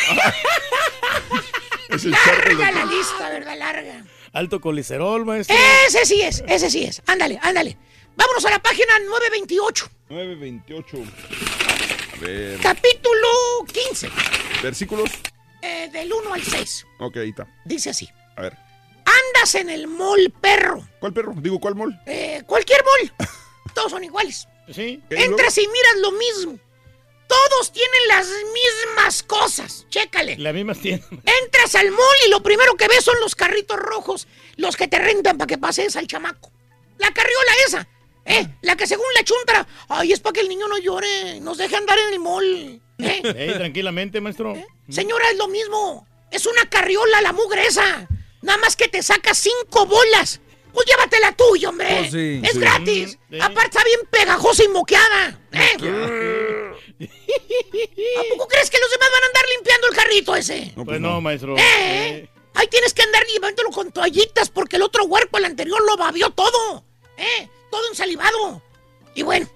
Es 1.90 2.04
el 2.04 2.12
Larga 2.12 2.72
la 2.72 2.86
lista, 2.86 3.30
¿verdad? 3.30 3.58
Larga. 3.58 4.06
Alto 4.34 4.60
colesterol, 4.60 5.26
maestro. 5.26 5.56
Ese 5.88 6.06
sí 6.06 6.22
es, 6.22 6.44
ese 6.46 6.70
sí 6.70 6.84
es. 6.84 7.02
Ándale, 7.06 7.40
ándale. 7.42 7.78
Vámonos 8.16 8.46
a 8.46 8.50
la 8.50 8.60
página 8.60 9.00
928, 9.00 9.90
928. 10.10 10.98
Ver. 12.22 12.60
capítulo 12.62 13.28
15, 13.72 14.10
Versículos. 14.64 15.10
eh, 15.62 15.90
del 15.92 16.12
1 16.12 16.34
al 16.34 16.44
6. 16.44 16.86
Ok, 17.00 17.18
ahí 17.18 17.30
está. 17.30 17.48
Dice 17.66 17.90
así. 17.92 18.10
A 18.36 18.42
ver. 18.42 18.58
Andas 19.06 19.56
en 19.56 19.70
el 19.70 19.88
mall, 19.88 20.34
perro. 20.42 20.88
¿Cuál 21.00 21.14
perro? 21.14 21.34
Digo, 21.38 21.60
¿cuál 21.60 21.76
mall? 21.76 22.00
Eh, 22.06 22.44
cualquier 22.46 22.84
mall. 22.84 23.14
Todos 23.74 23.92
son 23.92 24.04
iguales. 24.04 24.48
Sí. 24.74 25.02
Entras 25.10 25.58
y 25.58 25.68
miras 25.68 25.96
lo 26.02 26.12
mismo. 26.12 26.60
Todos 27.28 27.72
tienen 27.72 28.08
las 28.08 28.28
mismas 28.28 29.22
cosas. 29.24 29.86
Chécale. 29.90 30.38
La 30.38 30.54
misma 30.54 30.74
tienda. 30.76 31.06
Entras 31.12 31.76
al 31.76 31.92
mall 31.92 32.16
y 32.26 32.30
lo 32.32 32.42
primero 32.42 32.76
que 32.76 32.88
ves 32.88 33.04
son 33.04 33.20
los 33.20 33.36
carritos 33.36 33.78
rojos, 33.78 34.28
los 34.56 34.76
que 34.76 34.88
te 34.88 34.98
rentan 34.98 35.38
para 35.38 35.48
que 35.48 35.58
pases 35.58 35.96
al 35.98 36.08
chamaco. 36.08 36.52
La 36.98 37.14
carriola 37.14 37.52
esa, 37.68 37.88
¿eh? 38.28 38.48
La 38.62 38.76
que 38.76 38.86
según 38.86 39.06
la 39.16 39.24
chuntara, 39.24 39.68
ay, 39.90 40.12
es 40.14 40.20
para 40.20 40.34
que 40.34 40.42
el 40.42 40.50
niño 40.50 40.68
no 40.68 40.78
llore, 40.78 41.40
nos 41.40 41.58
deje 41.58 41.76
andar 41.76 41.98
en 42.08 42.14
el 42.14 42.20
mall. 42.20 42.82
¿eh? 43.00 43.22
Ey, 43.36 43.54
tranquilamente, 43.54 44.22
maestro. 44.22 44.54
Señora, 44.90 45.30
es 45.32 45.38
lo 45.38 45.48
mismo. 45.48 46.08
Es 46.32 46.46
una 46.46 46.70
carriola 46.70 47.22
la 47.22 47.34
mugre 47.34 47.66
esa. 47.66 48.08
Nada 48.42 48.58
más 48.60 48.76
que 48.76 48.88
te 48.88 49.02
saca 49.02 49.34
cinco 49.34 49.86
bolas. 49.86 50.42
Pues 50.74 50.86
llévatela 50.86 51.32
tuya, 51.36 51.70
hombre. 51.70 51.88
Pues 52.00 52.12
sí. 52.12 52.40
es 52.44 52.52
Sí. 52.52 52.60
gratis. 52.60 53.18
Sí. 53.32 53.40
Aparte 53.42 53.70
está 53.78 53.84
bien 53.84 54.00
pegajosa 54.12 54.64
y 54.64 54.68
moqueada. 54.68 55.40
¿eh? 55.54 55.74
¿A 57.00 58.24
poco 58.30 58.48
crees 58.48 58.70
que 58.70 58.78
los 58.80 58.92
demás 58.92 59.10
van 59.12 59.24
a 59.24 59.26
andar 59.28 59.44
limpiando 59.56 59.88
el 59.88 59.96
carrito 59.96 60.36
ese? 60.36 60.74
No, 60.76 60.86
Pues 60.86 61.00
no, 61.02 61.20
maestro. 61.22 61.58
¿Eh? 61.58 61.62
Eh, 61.62 62.30
Ahí 62.54 62.68
tienes 62.68 62.94
que 62.94 63.04
andar 63.04 63.24
llevándolo 63.28 63.70
con 63.72 63.92
toallitas 63.92 64.50
porque 64.50 64.76
el 64.78 64.82
otro 64.82 65.04
huerco, 65.06 65.38
el 65.38 65.46
anterior, 65.46 65.80
lo 65.86 65.96
babió 65.96 66.30
todo. 66.32 66.84
¿Eh? 67.18 67.50
Todo 67.72 67.88
ensalivado. 67.90 68.62
Y 69.16 69.24
bueno, 69.24 69.48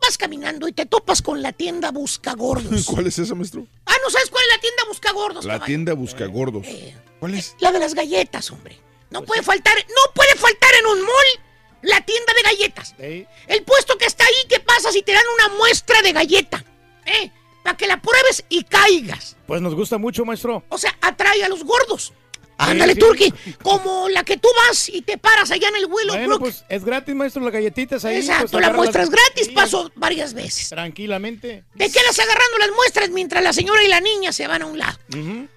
vas 0.00 0.16
caminando 0.18 0.68
y 0.68 0.72
te 0.72 0.86
topas 0.86 1.22
con 1.22 1.42
la 1.42 1.52
tienda 1.52 1.90
Buscagordos. 1.90 2.84
¿Cuál 2.90 3.06
es 3.06 3.18
esa, 3.18 3.34
maestro? 3.34 3.66
Ah, 3.86 3.94
¿no 4.04 4.10
sabes 4.10 4.30
cuál 4.30 4.44
es 4.48 4.56
la 4.56 4.60
tienda 4.60 4.82
Buscagordos, 4.88 5.44
La 5.44 5.54
caballo? 5.54 5.66
tienda 5.66 5.94
busca 5.94 6.26
gordos. 6.26 6.66
Eh. 6.66 6.94
¿Cuál 7.20 7.34
es? 7.34 7.56
La 7.60 7.72
de 7.72 7.78
las 7.78 7.94
galletas, 7.94 8.50
hombre. 8.50 8.78
No 9.10 9.22
puede 9.24 9.42
faltar, 9.42 9.74
no 9.88 10.12
puede 10.14 10.34
faltar 10.36 10.70
en 10.80 10.86
un 10.86 11.00
mall 11.00 11.44
la 11.82 12.00
tienda 12.04 12.32
de 12.34 12.42
galletas. 12.42 12.94
El 12.98 13.62
puesto 13.64 13.96
que 13.96 14.04
está 14.06 14.24
ahí, 14.24 14.48
¿qué 14.48 14.60
pasa 14.60 14.92
si 14.92 15.02
te 15.02 15.12
dan 15.12 15.24
una 15.34 15.56
muestra 15.56 16.02
de 16.02 16.12
galleta? 16.12 16.64
¿Eh? 17.06 17.30
Para 17.64 17.76
que 17.76 17.86
la 17.86 18.00
pruebes 18.00 18.44
y 18.48 18.64
caigas. 18.64 19.36
Pues 19.46 19.60
nos 19.62 19.74
gusta 19.74 19.96
mucho, 19.98 20.24
maestro. 20.24 20.62
O 20.68 20.78
sea, 20.78 20.96
atrae 21.00 21.42
a 21.44 21.48
los 21.48 21.64
gordos. 21.64 22.12
Ándale, 22.58 22.94
sí. 22.94 22.98
Turki. 23.00 23.32
Como 23.62 24.08
la 24.08 24.24
que 24.24 24.36
tú 24.36 24.48
vas 24.66 24.88
y 24.88 25.02
te 25.02 25.16
paras 25.16 25.50
allá 25.50 25.68
en 25.68 25.76
el 25.76 25.86
Willowbrook. 25.86 26.18
Bueno, 26.26 26.38
pues 26.38 26.64
es 26.68 26.84
gratis, 26.84 27.14
maestro, 27.14 27.42
las 27.42 27.52
galletitas 27.52 28.04
ahí. 28.04 28.16
Exacto, 28.16 28.48
pues, 28.52 28.66
la 28.66 28.72
muestra 28.72 29.02
es 29.04 29.08
las- 29.08 29.18
gratis, 29.20 29.46
Sí, 29.46 29.52
paso 29.52 29.90
varias 29.94 30.34
veces. 30.34 30.68
Tranquilamente. 30.68 31.64
Te 31.76 31.90
quedas 31.90 32.18
agarrando 32.18 32.58
las 32.58 32.70
muestras 32.74 33.10
mientras 33.10 33.42
la 33.42 33.52
señora 33.52 33.82
y 33.84 33.88
la 33.88 34.00
niña 34.00 34.32
se 34.32 34.46
van 34.46 34.62
a 34.62 34.66
un 34.66 34.78
lado. 34.78 34.98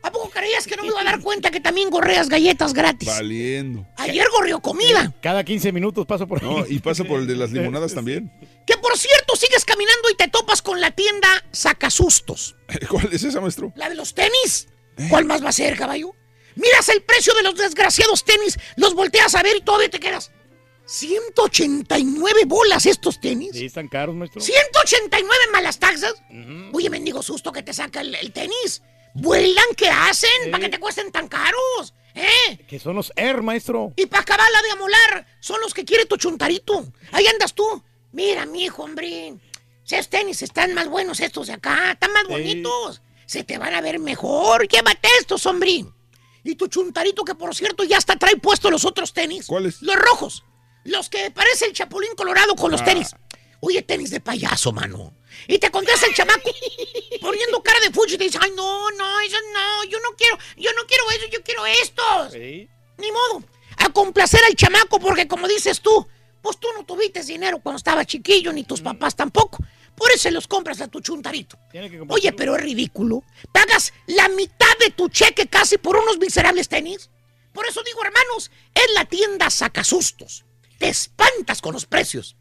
¿A 0.04 0.12
poco 0.12 0.30
creías 0.30 0.68
que 0.68 0.76
no 0.76 0.84
me 0.84 0.90
iba 0.90 1.02
a 1.02 1.04
dar 1.04 1.20
cuenta 1.22 1.50
que 1.52 1.60
también 1.60 1.90
gorreas 1.90 2.30
galletas 2.30 2.74
gratis? 2.74 3.08
Valiendo. 3.10 3.86
Ayer 3.98 4.28
gorrió 4.32 4.60
comida. 4.62 5.14
Cada 5.22 5.44
15 5.44 5.72
minutos 5.72 6.06
paso 6.06 6.28
por 6.28 6.44
ahí. 6.44 6.50
No, 6.50 6.66
y 6.68 6.80
pasa 6.80 7.04
por 7.04 7.20
el 7.20 7.28
de 7.28 7.36
las 7.36 7.52
limonadas 7.52 7.94
también. 7.94 8.32
Que 8.68 8.78
por 8.78 8.96
cierto, 8.98 9.36
sigues 9.36 9.66
caminando 9.66 10.10
y 10.12 10.16
te 10.16 10.28
topas 10.28 10.62
con 10.62 10.80
la 10.80 10.92
tienda 10.92 11.28
Sacasustos. 11.52 12.56
¿Cuál 12.90 13.10
es 13.12 13.24
esa, 13.24 13.42
maestro? 13.42 13.74
La 13.76 13.90
de 13.90 13.96
los 13.96 14.14
tenis. 14.14 14.68
¿Cuál 15.10 15.26
más 15.26 15.44
va 15.44 15.50
a 15.50 15.54
ser, 15.54 15.76
caballo? 15.78 16.14
Miras 16.56 16.90
el 16.90 17.02
precio 17.04 17.34
de 17.34 17.44
los 17.44 17.56
desgraciados 17.56 18.24
tenis, 18.24 18.58
los 18.76 18.94
volteas 18.94 19.36
a 19.36 19.44
ver 19.44 19.58
y 19.58 19.62
todavía 19.62 19.90
te 19.90 20.00
quedas. 20.00 20.32
189 20.86 22.46
bolas 22.46 22.86
estos 22.86 23.20
tenis. 23.20 23.52
Sí, 23.54 23.66
están 23.66 23.88
caros, 23.88 24.16
maestro. 24.16 24.42
189 24.42 25.44
malas 25.52 25.80
taxas. 25.80 26.16
Oye, 26.74 26.90
mendigo 26.90 27.24
susto 27.24 27.52
que 27.52 27.64
te 27.64 27.74
saca 27.74 28.02
el, 28.02 28.14
el 28.16 28.32
tenis. 28.32 28.82
¿Vuelan? 29.14 29.66
¿Qué 29.76 29.90
hacen? 29.90 30.52
¿Para 30.52 30.64
que 30.66 30.70
te 30.70 30.80
cuesten 30.80 31.12
tan 31.12 31.28
caros? 31.28 31.94
¿Eh? 32.14 32.66
Que 32.68 32.80
son 32.80 32.96
los 32.96 33.12
Air, 33.16 33.42
maestro. 33.42 33.94
Y 33.96 34.06
para 34.06 34.24
acabarla 34.24 34.62
de 34.64 34.72
amolar, 34.72 35.28
son 35.40 35.62
los 35.62 35.74
que 35.74 35.86
quiere 35.86 36.06
tu 36.06 36.18
chuntarito. 36.18 36.86
Ahí 37.12 37.26
andas 37.28 37.54
tú. 37.54 37.84
Mira, 38.12 38.46
mi 38.46 38.66
hijo, 38.66 38.84
hombre. 38.84 39.36
Esos 39.86 40.10
tenis 40.10 40.42
están 40.42 40.74
más 40.74 40.88
buenos 40.88 41.20
estos 41.20 41.48
de 41.48 41.54
acá. 41.54 41.92
Están 41.94 42.14
más 42.14 42.28
bonitos. 42.28 43.02
Se 43.26 43.44
te 43.44 43.58
van 43.58 43.74
a 43.74 43.82
ver 43.82 44.00
mejor. 44.00 44.68
Llévate 44.68 45.08
estos, 45.20 45.46
hombre. 45.46 45.86
Y 46.44 46.56
tu 46.56 46.68
chuntarito, 46.68 47.24
que 47.24 47.36
por 47.36 47.56
cierto 47.56 47.84
ya 47.84 47.98
hasta 47.98 48.16
trae 48.18 48.36
puestos 48.38 48.72
los 48.72 48.86
otros 48.86 49.14
tenis. 49.14 49.46
¿Cuáles? 49.48 49.82
Los 49.82 49.96
rojos. 49.96 50.44
Los 50.84 51.10
que 51.10 51.30
parece 51.32 51.66
el 51.66 51.74
chapulín 51.74 52.16
colorado 52.16 52.56
con 52.56 52.72
los 52.72 52.82
Ah. 52.82 52.86
tenis. 52.86 53.12
Oye, 53.60 53.84
tenis 53.84 54.10
de 54.10 54.20
payaso, 54.20 54.72
mano. 54.72 55.14
Y 55.48 55.60
te 55.60 55.70
contesta 55.70 56.08
el 56.08 56.16
chamaco 56.16 56.50
poniendo 57.22 57.62
cara 57.62 57.80
de 57.82 57.92
fuchi 57.92 58.16
y 58.16 58.18
te 58.18 58.24
dice, 58.24 58.40
ay, 58.42 58.52
no, 58.56 58.90
no, 58.92 59.20
eso 59.22 59.38
no, 59.54 59.84
yo 59.90 60.00
no 60.00 60.10
quiero, 60.18 60.36
yo 60.58 60.72
no 60.74 60.82
quiero 60.88 61.04
eso, 61.12 61.26
yo 61.32 61.44
quiero 61.44 61.66
estos. 61.68 62.34
Ni 62.34 63.12
modo. 63.12 63.44
A 63.78 63.90
complacer 63.90 64.42
al 64.48 64.56
chamaco 64.56 65.00
porque 65.00 65.28
como 65.28 65.48
dices 65.48 65.80
tú, 65.82 66.08
pues 66.42 66.60
tú 66.60 66.68
no 66.76 66.84
tuviste 66.86 67.24
dinero 67.24 67.60
cuando 67.62 67.78
estaba 67.78 68.04
chiquillo, 68.04 68.52
ni 68.52 68.64
tus 68.64 68.82
papás 68.82 69.16
tampoco. 69.16 69.60
Por 69.96 70.12
eso 70.12 70.32
los 70.32 70.48
compras 70.48 70.82
a 70.82 70.88
tu 70.88 71.00
chuntarito. 71.02 71.60
Oye, 72.10 72.34
pero 72.34 72.56
es 72.56 72.62
ridículo. 72.62 73.24
Pagas 73.52 73.94
la 74.08 74.30
mitad 74.30 74.78
de 74.80 74.92
tu 74.92 75.10
cheque 75.10 75.48
casi 75.48 75.78
por 75.78 75.98
unos 75.98 76.18
miserables 76.18 76.70
tenis. 76.70 77.10
Por 77.54 77.68
eso 77.68 77.84
digo, 77.84 78.04
hermanos, 78.04 78.52
es 78.74 78.86
la 78.96 79.06
tienda 79.06 79.50
Sacasustos. 79.50 80.46
Te 80.78 80.90
espantas 80.90 81.62
con 81.62 81.74
los 81.74 81.86
precios. 81.86 82.36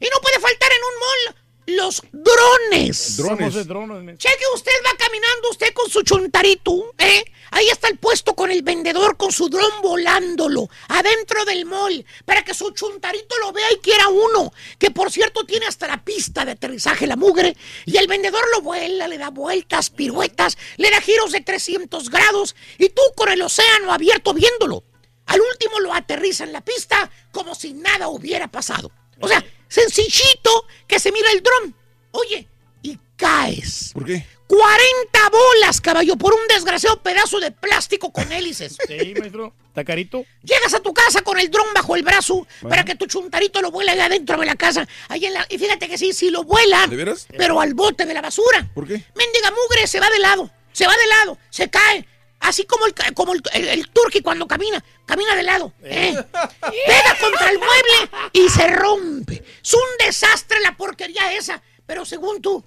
Y 0.00 0.06
no 0.06 0.20
puede 0.20 0.40
faltar 0.40 0.70
en 0.70 0.82
un 0.82 1.00
mall 1.00 1.45
los 1.66 2.02
drones. 2.12 3.16
Somos 3.16 3.54
de 3.54 3.64
drones, 3.64 4.02
men. 4.02 4.18
Cheque, 4.18 4.44
usted 4.54 4.72
va 4.84 4.96
caminando, 4.96 5.50
usted 5.50 5.72
con 5.72 5.90
su 5.90 6.02
chuntarito, 6.02 6.94
¿eh? 6.98 7.24
Ahí 7.50 7.68
está 7.68 7.88
el 7.88 7.98
puesto 7.98 8.34
con 8.34 8.50
el 8.50 8.62
vendedor 8.62 9.16
con 9.16 9.32
su 9.32 9.48
dron 9.48 9.70
volándolo 9.82 10.68
adentro 10.88 11.44
del 11.44 11.64
mall 11.64 12.04
para 12.24 12.44
que 12.44 12.54
su 12.54 12.70
chuntarito 12.72 13.38
lo 13.38 13.52
vea 13.52 13.72
y 13.72 13.76
quiera 13.76 14.08
uno. 14.08 14.52
Que 14.78 14.90
por 14.90 15.10
cierto 15.10 15.44
tiene 15.44 15.66
hasta 15.66 15.86
la 15.86 16.04
pista 16.04 16.44
de 16.44 16.52
aterrizaje 16.52 17.06
la 17.06 17.16
mugre. 17.16 17.56
Y 17.84 17.96
el 17.96 18.08
vendedor 18.08 18.42
lo 18.52 18.62
vuela, 18.62 19.08
le 19.08 19.18
da 19.18 19.30
vueltas, 19.30 19.90
piruetas, 19.90 20.58
le 20.76 20.90
da 20.90 21.00
giros 21.00 21.32
de 21.32 21.40
300 21.40 22.10
grados. 22.10 22.56
Y 22.78 22.88
tú 22.90 23.02
con 23.14 23.30
el 23.30 23.42
océano 23.42 23.92
abierto 23.92 24.34
viéndolo. 24.34 24.84
Al 25.26 25.40
último 25.40 25.80
lo 25.80 25.92
aterriza 25.92 26.44
en 26.44 26.52
la 26.52 26.64
pista 26.64 27.10
como 27.32 27.54
si 27.54 27.72
nada 27.74 28.08
hubiera 28.08 28.48
pasado. 28.48 28.92
O 29.20 29.28
sea, 29.28 29.44
sencillito 29.68 30.66
que 30.86 30.98
se 30.98 31.12
mira 31.12 31.30
el 31.32 31.42
dron. 31.42 31.74
Oye, 32.12 32.48
y 32.82 32.98
caes. 33.16 33.90
¿Por 33.92 34.04
qué? 34.04 34.26
40 34.46 35.28
bolas, 35.30 35.80
caballo, 35.80 36.16
por 36.16 36.32
un 36.32 36.46
desgraciado 36.48 37.02
pedazo 37.02 37.40
de 37.40 37.50
plástico 37.50 38.12
con 38.12 38.30
hélices. 38.32 38.76
Sí, 38.86 39.14
maestro. 39.18 39.52
¿Está 39.68 39.84
carito? 39.84 40.24
Llegas 40.42 40.72
a 40.72 40.80
tu 40.80 40.94
casa 40.94 41.20
con 41.22 41.38
el 41.38 41.50
dron 41.50 41.66
bajo 41.74 41.96
el 41.96 42.02
brazo 42.02 42.46
para 42.62 42.84
que 42.84 42.94
tu 42.94 43.06
chuntarito 43.06 43.60
lo 43.60 43.70
vuele 43.70 43.90
allá 43.90 44.06
adentro 44.06 44.38
de 44.38 44.46
la 44.46 44.54
casa. 44.56 44.88
Ahí 45.08 45.26
en 45.26 45.34
la- 45.34 45.46
y 45.50 45.58
fíjate 45.58 45.86
que 45.88 45.98
sí, 45.98 46.12
sí 46.14 46.30
lo 46.30 46.44
vuela. 46.44 46.86
¿De 46.86 46.96
veras? 46.96 47.26
Pero 47.36 47.60
al 47.60 47.74
bote 47.74 48.06
de 48.06 48.14
la 48.14 48.22
basura. 48.22 48.66
¿Por 48.74 48.86
qué? 48.86 48.94
Mendiga 49.14 49.50
mugre 49.50 49.86
se 49.86 50.00
va 50.00 50.08
de 50.08 50.18
lado, 50.20 50.50
se 50.72 50.86
va 50.86 50.96
de 50.96 51.06
lado, 51.08 51.38
se 51.50 51.68
cae. 51.68 52.06
Así 52.40 52.64
como 52.64 52.86
el, 52.86 52.94
como 53.14 53.34
el, 53.34 53.42
el, 53.54 53.68
el 53.68 53.88
turqui 53.88 54.20
cuando 54.20 54.46
camina, 54.46 54.82
camina 55.04 55.34
de 55.34 55.42
lado. 55.42 55.72
¿eh? 55.82 56.14
Pega 56.32 57.18
contra 57.20 57.50
el 57.50 57.58
mueble 57.58 58.28
y 58.32 58.48
se 58.48 58.68
rompe. 58.68 59.42
Es 59.62 59.74
un 59.74 59.80
desastre 60.04 60.60
la 60.60 60.76
porquería 60.76 61.32
esa. 61.32 61.62
Pero 61.86 62.04
según 62.04 62.42
tú, 62.42 62.64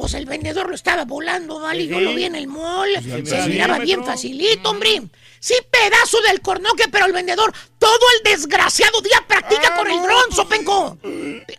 pues 0.00 0.14
el 0.14 0.24
vendedor 0.24 0.68
lo 0.70 0.74
estaba 0.74 1.04
volando, 1.04 1.60
¿vale? 1.60 1.86
Yo 1.86 1.98
Sí. 1.98 2.04
lo 2.04 2.14
vi 2.14 2.24
en 2.24 2.34
el 2.34 2.46
mall. 2.46 2.88
Sí, 3.02 3.26
Se 3.26 3.46
miraba 3.48 3.78
bien 3.80 4.02
facilito, 4.02 4.70
hombre. 4.70 5.02
Sí, 5.40 5.54
pedazo 5.70 6.20
del 6.22 6.40
cornoque, 6.40 6.84
pero 6.90 7.04
el 7.04 7.12
vendedor 7.12 7.52
todo 7.78 8.06
el 8.16 8.22
desgraciado 8.32 9.00
día 9.02 9.22
practica 9.28 9.76
con 9.76 9.90
el 9.90 10.00
dron, 10.02 10.32
Sopenco. 10.34 10.98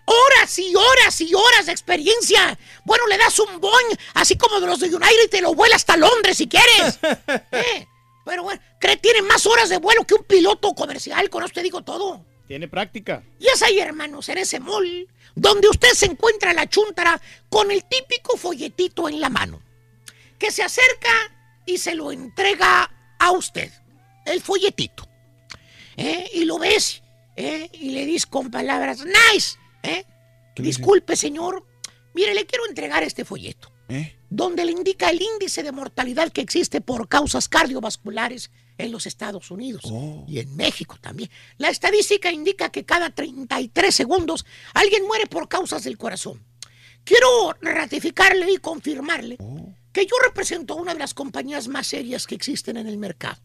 Horas 0.06 0.58
y 0.60 0.76
horas 0.76 1.22
y 1.22 1.34
horas 1.36 1.68
de 1.68 1.72
experiencia. 1.72 2.58
Bueno, 2.84 3.06
le 3.08 3.18
das 3.20 3.38
un 3.40 3.60
boing, 3.62 3.98
así 4.16 4.36
como 4.38 4.60
de 4.60 4.66
los 4.68 4.80
de 4.80 4.88
United, 4.88 5.26
y 5.26 5.30
te 5.30 5.42
lo 5.42 5.54
vuela 5.54 5.76
hasta 5.76 5.96
Londres 5.98 6.38
si 6.38 6.48
quieres. 6.48 7.00
Eh, 7.52 7.88
Pero 8.26 8.44
bueno, 8.44 8.62
cree 8.80 8.98
tiene 8.98 9.22
más 9.24 9.46
horas 9.46 9.70
de 9.70 9.78
vuelo 9.78 10.04
que 10.06 10.14
un 10.16 10.24
piloto 10.24 10.74
comercial, 10.74 11.30
con 11.30 11.44
eso 11.44 11.54
te 11.54 11.64
digo 11.64 11.84
todo. 11.84 12.24
Tiene 12.48 12.68
práctica. 12.68 13.24
Y 13.40 13.48
es 13.48 13.62
ahí, 13.62 13.80
hermanos, 13.80 14.30
en 14.30 14.38
ese 14.40 14.60
mall, 14.60 15.08
donde 15.36 15.70
usted 15.70 15.92
se 15.94 16.06
encuentra 16.06 16.54
la 16.54 16.68
chuntara 16.68 17.22
con 17.50 17.72
el 17.72 17.84
típico 17.86 18.38
folletito 18.38 19.08
en 19.10 19.20
la 19.20 19.30
mano, 19.30 19.62
que 20.38 20.52
se 20.52 20.64
acerca 20.64 21.10
y 21.66 21.78
se 21.78 21.96
lo 21.96 22.12
entrega 22.12 22.92
a 23.20 23.32
usted, 23.32 23.72
el 24.26 24.42
folletito. 24.42 25.08
¿Eh? 25.98 26.30
Y 26.34 26.46
lo 26.46 26.58
ves, 26.58 27.04
¿eh? 27.36 27.70
y 27.74 27.92
le 27.92 28.06
dices 28.06 28.26
con 28.26 28.50
palabras, 28.50 29.04
nice, 29.06 29.58
¿eh? 29.84 30.06
Disculpe, 30.56 31.16
señor, 31.16 31.66
mire, 32.14 32.34
le 32.34 32.46
quiero 32.46 32.66
entregar 32.68 33.04
este 33.04 33.26
folleto, 33.26 33.72
donde 34.30 34.66
le 34.66 34.72
indica 34.72 35.10
el 35.10 35.22
índice 35.22 35.64
de 35.64 35.72
mortalidad 35.72 36.32
que 36.32 36.42
existe 36.42 36.82
por 36.82 37.08
causas 37.08 37.48
cardiovasculares 37.48 38.52
en 38.84 38.92
los 38.92 39.06
Estados 39.06 39.52
Unidos 39.52 39.84
y 40.28 40.40
en 40.40 40.56
México 40.56 40.98
también. 41.00 41.30
La 41.58 41.70
estadística 41.70 42.32
indica 42.32 42.72
que 42.72 42.86
cada 42.86 43.10
33 43.10 43.94
segundos 43.94 44.46
alguien 44.74 45.06
muere 45.06 45.28
por 45.28 45.48
causas 45.48 45.84
del 45.84 45.98
corazón. 45.98 46.44
Quiero 47.04 47.56
ratificarle 47.62 48.52
y 48.52 48.58
confirmarle 48.58 49.38
que 49.92 50.06
yo 50.06 50.16
represento 50.24 50.74
a 50.74 50.82
una 50.82 50.94
de 50.94 51.00
las 51.00 51.14
compañías 51.14 51.68
más 51.68 51.88
serias 51.88 52.28
que 52.28 52.36
existen 52.36 52.78
en 52.78 52.88
el 52.88 52.98
mercado. 52.98 53.42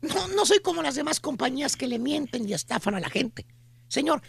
No, 0.00 0.28
no 0.28 0.46
soy 0.46 0.60
como 0.60 0.82
las 0.82 0.94
demás 0.94 1.20
compañías 1.20 1.76
que 1.76 1.88
le 1.88 1.98
mienten 1.98 2.48
y 2.48 2.54
estafan 2.54 2.94
a 2.94 3.00
la 3.00 3.10
gente. 3.10 3.46
Señor, 3.88 4.22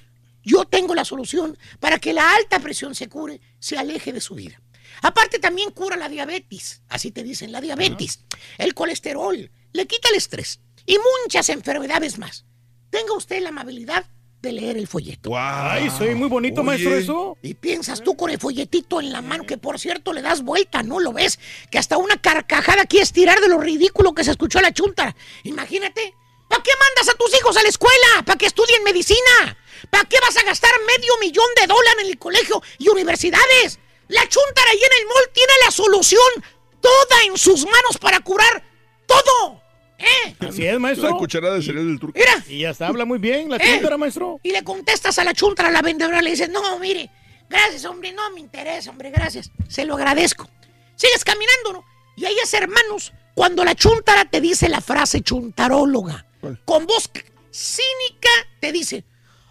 yo 0.43 0.65
tengo 0.65 0.93
la 0.93 1.05
solución 1.05 1.57
para 1.79 1.99
que 1.99 2.13
la 2.13 2.35
alta 2.35 2.59
presión 2.59 2.93
se 2.95 3.09
cure, 3.09 3.41
se 3.59 3.77
aleje 3.77 4.13
de 4.13 4.21
su 4.21 4.35
vida. 4.35 4.61
Aparte 5.01 5.39
también 5.39 5.71
cura 5.71 5.95
la 5.97 6.09
diabetes, 6.09 6.83
así 6.87 7.11
te 7.11 7.23
dicen, 7.23 7.51
la 7.51 7.61
diabetes, 7.61 8.23
el 8.57 8.73
colesterol, 8.73 9.51
le 9.75 9.87
quita 9.87 10.09
el 10.09 10.15
estrés 10.15 10.61
y 10.85 10.97
muchas 11.23 11.49
enfermedades 11.49 12.17
más. 12.17 12.45
Tenga 12.89 13.13
usted 13.13 13.41
la 13.41 13.49
amabilidad 13.49 14.05
de 14.41 14.53
leer 14.53 14.77
el 14.77 14.87
folleto. 14.87 15.31
Ay, 15.35 15.89
soy 15.89 16.15
muy 16.15 16.29
bonito, 16.29 16.63
maestro, 16.63 16.95
eso. 16.95 17.37
Y 17.41 17.55
piensas 17.55 18.01
tú 18.01 18.15
con 18.15 18.29
el 18.29 18.39
folletito 18.39 19.01
en 19.01 19.11
la 19.11 19.21
mano, 19.21 19.43
que 19.45 19.57
por 19.57 19.79
cierto 19.79 20.13
le 20.13 20.21
das 20.21 20.43
vuelta, 20.43 20.81
¿no 20.83 20.99
lo 20.99 21.11
ves? 21.11 21.39
Que 21.69 21.77
hasta 21.77 21.97
una 21.97 22.21
carcajada 22.21 22.85
quieres 22.85 23.11
tirar 23.11 23.41
de 23.41 23.49
lo 23.49 23.57
ridículo 23.57 24.13
que 24.13 24.23
se 24.23 24.31
escuchó 24.31 24.59
a 24.59 24.61
la 24.61 24.71
chunta. 24.71 25.15
Imagínate. 25.43 26.13
¿Para 26.47 26.61
qué 26.61 26.71
mandas 26.79 27.13
a 27.13 27.17
tus 27.17 27.35
hijos 27.35 27.57
a 27.57 27.63
la 27.63 27.69
escuela? 27.69 28.23
¿Para 28.23 28.37
que 28.37 28.45
estudien 28.45 28.83
medicina? 28.83 29.57
¿Para 29.89 30.05
qué 30.05 30.17
vas 30.21 30.37
a 30.37 30.43
gastar 30.43 30.71
medio 30.85 31.17
millón 31.19 31.47
de 31.59 31.67
dólares 31.67 32.03
en 32.03 32.11
el 32.11 32.19
colegio 32.19 32.61
y 32.77 32.87
universidades? 32.87 33.79
La 34.07 34.21
chuntara 34.29 34.69
ahí 34.71 34.77
en 34.77 35.01
el 35.01 35.07
mall 35.07 35.29
tiene 35.33 35.53
la 35.65 35.71
solución 35.71 36.45
toda 36.79 37.23
en 37.25 37.35
sus 37.37 37.65
manos 37.65 37.97
para 37.99 38.19
curar 38.19 38.63
todo. 39.07 39.64
¿Eh? 39.97 40.35
Así 40.47 40.65
es, 40.65 40.79
maestro. 40.79 41.09
La 41.09 41.15
cucharada 41.17 41.55
de 41.55 41.61
cereal 41.61 41.87
del 41.87 41.99
turco. 41.99 42.17
Mira. 42.19 42.43
Y 42.49 42.65
hasta 42.65 42.87
habla 42.87 43.05
muy 43.05 43.19
bien 43.19 43.49
la 43.49 43.57
Eh, 43.57 43.61
chuntara, 43.63 43.97
maestro. 43.97 44.39
Y 44.43 44.51
le 44.51 44.63
contestas 44.63 45.17
a 45.19 45.23
la 45.23 45.33
chuntara, 45.33 45.69
a 45.69 45.71
la 45.71 45.81
vendedora, 45.81 46.21
le 46.21 46.31
dices, 46.31 46.49
no, 46.49 46.77
mire, 46.79 47.09
gracias, 47.49 47.85
hombre, 47.85 48.11
no 48.11 48.29
me 48.31 48.39
interesa, 48.41 48.89
hombre, 48.89 49.09
gracias. 49.11 49.51
Se 49.67 49.85
lo 49.85 49.95
agradezco. 49.95 50.49
Sigues 50.95 51.23
caminando, 51.23 51.73
¿no? 51.73 51.85
Y 52.17 52.25
ahí 52.25 52.35
es, 52.41 52.53
hermanos, 52.53 53.13
cuando 53.33 53.63
la 53.63 53.75
chuntara 53.75 54.25
te 54.25 54.39
dice 54.41 54.69
la 54.69 54.81
frase 54.81 55.21
chuntaróloga, 55.21 56.25
con 56.63 56.85
voz 56.85 57.09
cínica, 57.51 58.29
te 58.59 58.71
dice, 58.71 59.03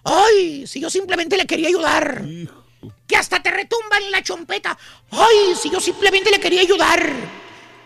ay, 0.04 0.66
si 0.66 0.80
yo 0.80 0.90
simplemente 0.90 1.36
le 1.36 1.46
quería 1.46 1.68
ayudar. 1.68 2.22
Que 3.06 3.16
hasta 3.16 3.42
te 3.42 3.50
retumba 3.50 3.98
en 3.98 4.10
la 4.10 4.22
chompeta. 4.22 4.76
Ay, 5.10 5.54
si 5.60 5.70
yo 5.70 5.80
simplemente 5.80 6.30
le 6.30 6.38
quería 6.38 6.60
ayudar. 6.60 7.02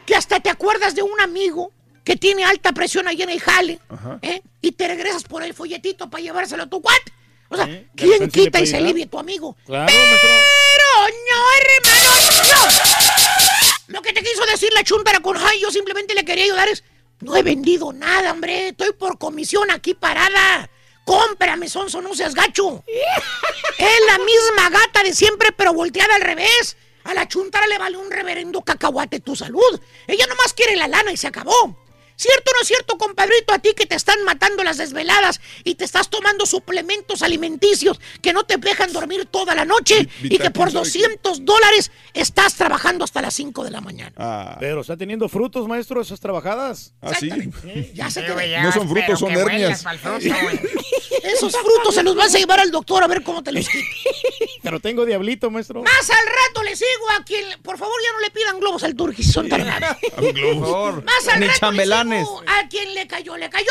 Que 0.07 0.15
hasta 0.17 0.41
te 0.41 0.51
acuerdas 0.51 0.95
de 0.95 1.03
un 1.03 1.21
amigo 1.21 1.73
que 2.09 2.17
tiene 2.17 2.43
alta 2.43 2.73
presión 2.73 3.07
ahí 3.07 3.21
en 3.21 3.29
el 3.29 3.39
jale. 3.39 3.81
¿eh? 4.23 4.41
Y 4.63 4.73
te 4.73 4.89
regresas 4.89 5.25
por 5.25 5.43
el 5.43 5.53
folletito 5.53 6.09
para 6.09 6.23
llevárselo 6.23 6.63
a 6.63 6.67
tu 6.67 6.81
cuate. 6.81 7.13
O 7.51 7.57
sea, 7.57 7.69
¿quién 7.95 8.31
quita 8.31 8.61
y 8.61 8.67
se 8.67 8.79
alivia 8.79 9.07
tu 9.07 9.19
amigo? 9.19 9.55
Claro, 9.67 9.93
Pero 9.93 11.15
no, 11.29 11.45
hermano, 11.61 12.45
no. 12.49 13.93
Lo 13.93 14.01
que 14.01 14.15
te 14.15 14.23
quiso 14.23 14.47
decir 14.47 14.71
la 14.73 14.83
chuntara 14.85 15.21
con 15.21 15.37
ay, 15.37 15.61
yo 15.61 15.71
simplemente 15.71 16.15
le 16.15 16.25
quería 16.25 16.45
ayudar 16.45 16.69
es, 16.69 16.83
no 17.21 17.37
he 17.37 17.43
vendido 17.43 17.93
nada, 17.93 18.33
hombre, 18.33 18.69
estoy 18.69 18.95
por 18.95 19.19
comisión 19.19 19.71
aquí 19.71 19.93
parada. 19.93 20.71
Cómprame, 21.05 21.69
sonso, 21.69 22.01
no 22.01 22.15
seas 22.15 22.35
gacho. 22.35 22.85
es 23.79 24.01
la 24.07 24.17
misma 24.17 24.71
gata 24.71 25.03
de 25.03 25.13
siempre, 25.13 25.53
pero 25.53 25.75
volteada 25.75 26.15
al 26.15 26.23
revés. 26.23 26.79
A 27.05 27.13
la 27.13 27.29
chuntara 27.29 27.67
le 27.67 27.77
vale 27.77 27.99
un 27.99 28.11
reverendo 28.11 28.63
cacahuate 28.63 29.21
tu 29.21 29.37
salud. 29.37 29.79
Ella 30.07 30.27
nomás 30.27 30.55
quiere 30.55 30.75
la 30.75 30.89
lana 30.89 31.13
y 31.13 31.19
se 31.19 31.27
acabó. 31.27 31.88
¿Cierto 32.19 32.51
o 32.51 32.55
no 32.55 32.63
es 32.63 32.67
cierto, 32.67 32.99
compadrito, 32.99 33.55
a 33.55 33.61
ti 33.61 33.75
que 33.77 33.87
te 33.87 33.95
están 33.95 34.25
matando 34.25 34.65
las 34.65 34.77
desveladas 34.77 35.41
y 35.63 35.77
te 35.77 35.85
estás 35.85 36.11
tomando 36.11 36.47
suplementos 36.47 37.23
alimenticios 37.23 38.01
que 38.21 38.33
no 38.33 38.43
te 38.43 38.57
dejan 38.57 38.93
dormir 38.93 39.27
toda 39.27 39.55
la 39.55 39.65
noche 39.65 40.09
y 40.25 40.37
que 40.39 40.51
por 40.51 40.67
Vitakin, 40.67 40.73
¿sabe 40.73 41.09
200 41.13 41.45
dólares 41.45 41.93
estás 42.15 42.57
trabajando 42.57 43.05
hasta 43.05 43.23
las 43.23 43.35
5 43.35 43.63
de 43.63 43.71
la 43.71 43.81
mañana? 43.81 44.13
Ah. 44.17 44.57
Pero 44.59 44.81
está 44.81 44.97
teniendo 44.97 45.29
frutos, 45.29 45.69
maestro, 45.69 46.01
esas 46.01 46.19
trabajadas. 46.19 46.93
Ah, 47.01 47.15
sí. 47.15 47.31
Ya 47.95 48.11
se 48.11 48.23
te 48.23 48.51
ya, 48.51 48.63
No 48.65 48.73
son 48.73 48.89
frutos, 48.89 49.21
son 49.21 49.31
hernias. 49.31 49.85
fruto. 49.85 50.27
Esos 51.23 51.53
frutos 51.53 51.95
se 51.95 52.03
los 52.03 52.15
vas 52.17 52.35
a 52.35 52.39
llevar 52.39 52.61
al 52.61 52.71
doctor 52.71 53.03
a 53.03 53.07
ver 53.07 53.23
cómo 53.23 53.43
te 53.43 53.53
los 53.53 53.69
quita. 53.69 53.85
Pero 54.69 54.81
tengo 54.81 55.07
diablito, 55.07 55.51
maestro. 55.51 55.83
Más 55.83 56.11
al 56.11 56.27
rato 56.27 56.63
le 56.63 56.77
sigo 56.77 57.11
a 57.19 57.25
quien... 57.25 57.63
Por 57.63 57.79
favor, 57.79 57.95
ya 58.05 58.13
no 58.13 58.21
le 58.21 58.31
pidan 58.31 58.61
globos 58.61 58.85
al 58.85 58.95
turquís, 58.95 59.33
son 59.33 59.49
tan 59.49 59.67
raros. 59.67 59.97
Por 60.15 60.61
favor. 60.61 61.05
Más 61.05 61.27
al 61.27 61.41
Ni 61.41 61.47
rato 61.47 61.73
le 61.73 61.87
sigo 61.87 62.43
a 62.47 62.69
quien 62.69 62.95
le 62.95 63.07
cayó, 63.07 63.39
le 63.39 63.49
cayó. 63.49 63.65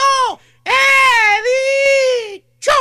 ¡He 0.66 0.74
dicho! 2.34 2.72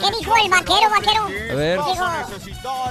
¿Qué 0.00 0.18
dijo 0.18 0.36
el 0.42 0.50
vaquero, 0.50 0.88
vaquero? 0.88 1.24
A 1.24 1.54
ver. 1.54 1.78
Dijo, 1.80 2.04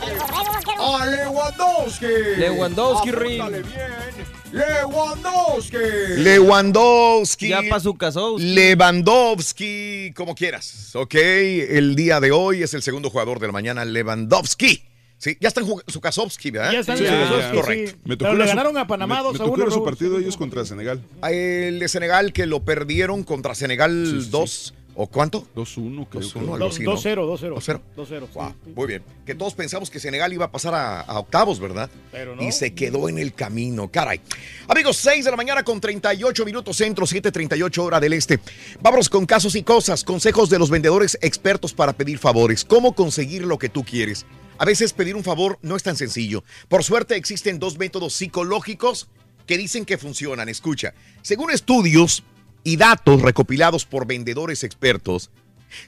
el 0.04 0.50
vaquero. 0.54 0.98
a 0.98 1.06
Lewandowski. 1.08 2.06
Lewandowski, 2.38 3.12
Rin. 3.12 3.52
Bien. 3.52 4.43
Lewandowski. 4.54 5.78
Lewandowski. 6.18 7.48
Ya 7.50 7.62
pa' 7.70 7.80
su 7.80 7.96
casó. 7.96 8.38
Lewandowski, 8.38 10.14
como 10.16 10.36
quieras. 10.36 10.92
Ok, 10.96 11.16
el 11.16 11.96
día 11.96 12.20
de 12.20 12.32
hoy 12.32 12.62
es 12.62 12.76
el 12.76 12.84
segundo 12.84 13.10
jugador 13.10 13.40
de 13.40 13.48
la 13.48 13.54
mañana, 13.54 13.84
Lewandowski. 13.84 14.84
Sí, 15.18 15.38
ya 15.40 15.48
está 15.48 15.62
en 15.62 15.68
su 15.88 16.02
Kasowski, 16.02 16.52
¿verdad? 16.52 16.72
Ya 16.74 16.80
está 16.82 16.92
en 16.94 16.98
Sí, 17.00 17.04
Lewandowski, 17.06 17.56
correcto. 17.58 17.92
sí. 17.94 17.98
Me 18.04 18.16
tocó 18.18 18.32
Pero 18.32 18.44
le 18.44 18.46
ganaron 18.46 18.78
a 18.78 18.86
Panamá 18.86 19.18
me, 19.18 19.24
2 19.24 19.34
me 19.34 19.38
a 19.38 19.40
tocó 19.46 19.54
1, 19.54 19.64
ir 19.64 19.68
a 19.68 19.72
su 19.72 19.76
Raúl. 19.78 19.86
partido 19.90 20.20
ellos 20.20 20.38
contra 20.38 20.66
Senegal. 20.66 21.02
El 21.30 21.80
de 21.80 21.88
Senegal 21.88 22.32
que 22.34 22.46
lo 22.46 22.64
perdieron 22.64 23.24
contra 23.24 23.56
Senegal 23.56 24.30
2. 24.30 24.74
¿O 24.96 25.08
cuánto? 25.08 25.48
2-1, 25.56 26.08
creo. 26.08 26.22
2-1, 26.22 26.54
algo 26.54 26.68
así, 26.68 26.84
¿no? 26.84 26.96
2-0, 26.96 27.16
2-0. 27.40 27.56
2-0. 27.56 27.82
2-0. 27.98 28.28
Wow, 28.34 28.56
muy 28.76 28.88
bien. 28.88 29.04
Que 29.26 29.34
todos 29.34 29.56
pensamos 29.56 29.90
que 29.90 30.00
Senegal 30.00 30.32
iba 30.34 30.46
a 30.46 30.52
pasar 30.52 30.76
a, 30.76 31.02
a 31.02 31.20
octavos, 31.20 31.60
¿verdad? 31.60 31.90
Pero 32.12 32.36
no. 32.36 32.44
Y 32.44 32.52
se 32.52 32.74
quedó 32.74 33.10
en 33.10 33.18
el 33.18 33.34
camino, 33.34 33.90
caray. 33.90 34.22
Amigos, 34.68 34.98
6 34.98 35.26
de 35.26 35.32
la 35.32 35.38
mañana 35.38 35.64
con 35.64 35.82
38 35.82 36.46
minutos 36.46 36.78
centro, 36.78 37.06
7:38 37.06 37.78
hora 37.80 38.00
del 38.00 38.14
este. 38.14 38.40
Vámonos 38.82 39.10
con 39.10 39.26
casos 39.26 39.56
y 39.56 39.64
cosas, 39.64 40.04
consejos 40.04 40.50
de 40.50 40.60
los 40.60 40.70
vendedores 40.70 41.18
expertos 41.22 41.74
para 41.74 41.94
pedir 41.94 42.20
favores. 42.20 42.64
¿Cómo 42.64 42.94
conseguir 42.94 43.44
lo 43.44 43.58
que 43.58 43.70
tú 43.70 43.84
quieres? 43.84 44.26
A 44.60 44.66
veces 44.66 44.94
pedir 44.94 45.16
un 45.16 45.24
favor 45.24 45.58
no 45.62 45.76
es 45.76 45.84
tan 45.84 45.96
sencillo. 45.96 46.44
Por 46.68 46.84
suerte 46.84 47.16
existen 47.16 47.58
dos 47.58 47.78
métodos 47.78 48.14
psicológicos 48.14 49.08
que 49.48 49.58
dicen 49.58 49.86
que 49.86 49.98
funcionan. 49.98 50.50
Escucha, 50.50 50.94
según 51.22 51.52
estudios 51.52 52.24
y 52.64 52.78
datos 52.78 53.22
recopilados 53.22 53.86
por 53.86 54.08
vendedores 54.08 54.64
expertos, 54.64 55.30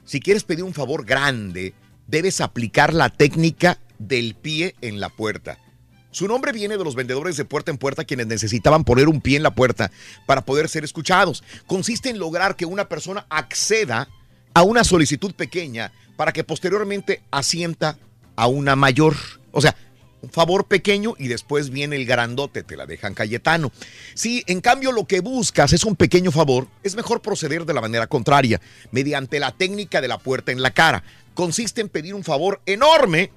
si 0.04 0.20
quieres 0.20 0.44
pedir 0.44 0.64
un 0.64 0.74
favor 0.74 1.04
grande, 1.04 1.74
debes 2.06 2.40
aplicar 2.40 2.92
la 2.92 3.08
técnica 3.08 3.78
del 3.98 4.34
pie 4.34 4.74
en 4.80 5.00
la 5.00 5.08
puerta. 5.08 5.58
Su 6.10 6.28
nombre 6.28 6.52
viene 6.52 6.78
de 6.78 6.84
los 6.84 6.94
vendedores 6.94 7.36
de 7.36 7.44
puerta 7.44 7.70
en 7.70 7.78
puerta 7.78 8.04
quienes 8.04 8.26
necesitaban 8.26 8.84
poner 8.84 9.08
un 9.08 9.20
pie 9.20 9.36
en 9.36 9.42
la 9.42 9.54
puerta 9.54 9.90
para 10.24 10.44
poder 10.44 10.68
ser 10.68 10.82
escuchados. 10.82 11.44
Consiste 11.66 12.08
en 12.08 12.18
lograr 12.18 12.56
que 12.56 12.64
una 12.64 12.88
persona 12.88 13.26
acceda 13.28 14.08
a 14.54 14.62
una 14.62 14.82
solicitud 14.82 15.34
pequeña 15.34 15.92
para 16.16 16.32
que 16.32 16.42
posteriormente 16.42 17.22
asienta 17.30 17.98
a 18.34 18.46
una 18.46 18.76
mayor. 18.76 19.14
O 19.50 19.60
sea, 19.60 19.76
un 20.26 20.32
favor 20.32 20.66
pequeño 20.66 21.14
y 21.18 21.28
después 21.28 21.70
viene 21.70 21.94
el 21.96 22.04
grandote, 22.04 22.64
te 22.64 22.76
la 22.76 22.84
dejan 22.84 23.14
Cayetano. 23.14 23.70
Si 24.14 24.42
en 24.46 24.60
cambio 24.60 24.90
lo 24.90 25.06
que 25.06 25.20
buscas 25.20 25.72
es 25.72 25.84
un 25.84 25.94
pequeño 25.94 26.32
favor, 26.32 26.66
es 26.82 26.96
mejor 26.96 27.22
proceder 27.22 27.64
de 27.64 27.72
la 27.74 27.80
manera 27.80 28.08
contraria, 28.08 28.60
mediante 28.90 29.38
la 29.38 29.52
técnica 29.52 30.00
de 30.00 30.08
la 30.08 30.18
puerta 30.18 30.50
en 30.50 30.62
la 30.62 30.72
cara. 30.72 31.04
Consiste 31.34 31.80
en 31.80 31.88
pedir 31.88 32.14
un 32.14 32.24
favor 32.24 32.60
enorme 32.66 33.30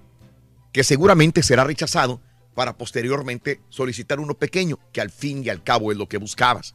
que 0.71 0.83
seguramente 0.83 1.43
será 1.43 1.63
rechazado 1.63 2.21
para 2.55 2.75
posteriormente 2.75 3.61
solicitar 3.69 4.19
uno 4.19 4.33
pequeño, 4.33 4.79
que 4.91 5.01
al 5.01 5.11
fin 5.11 5.43
y 5.45 5.49
al 5.49 5.63
cabo 5.63 5.91
es 5.91 5.97
lo 5.97 6.09
que 6.09 6.17
buscabas. 6.17 6.73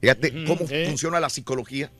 Fíjate 0.00 0.44
cómo 0.44 0.66
sí. 0.68 0.84
funciona 0.86 1.20
la 1.20 1.30
psicología. 1.30 1.90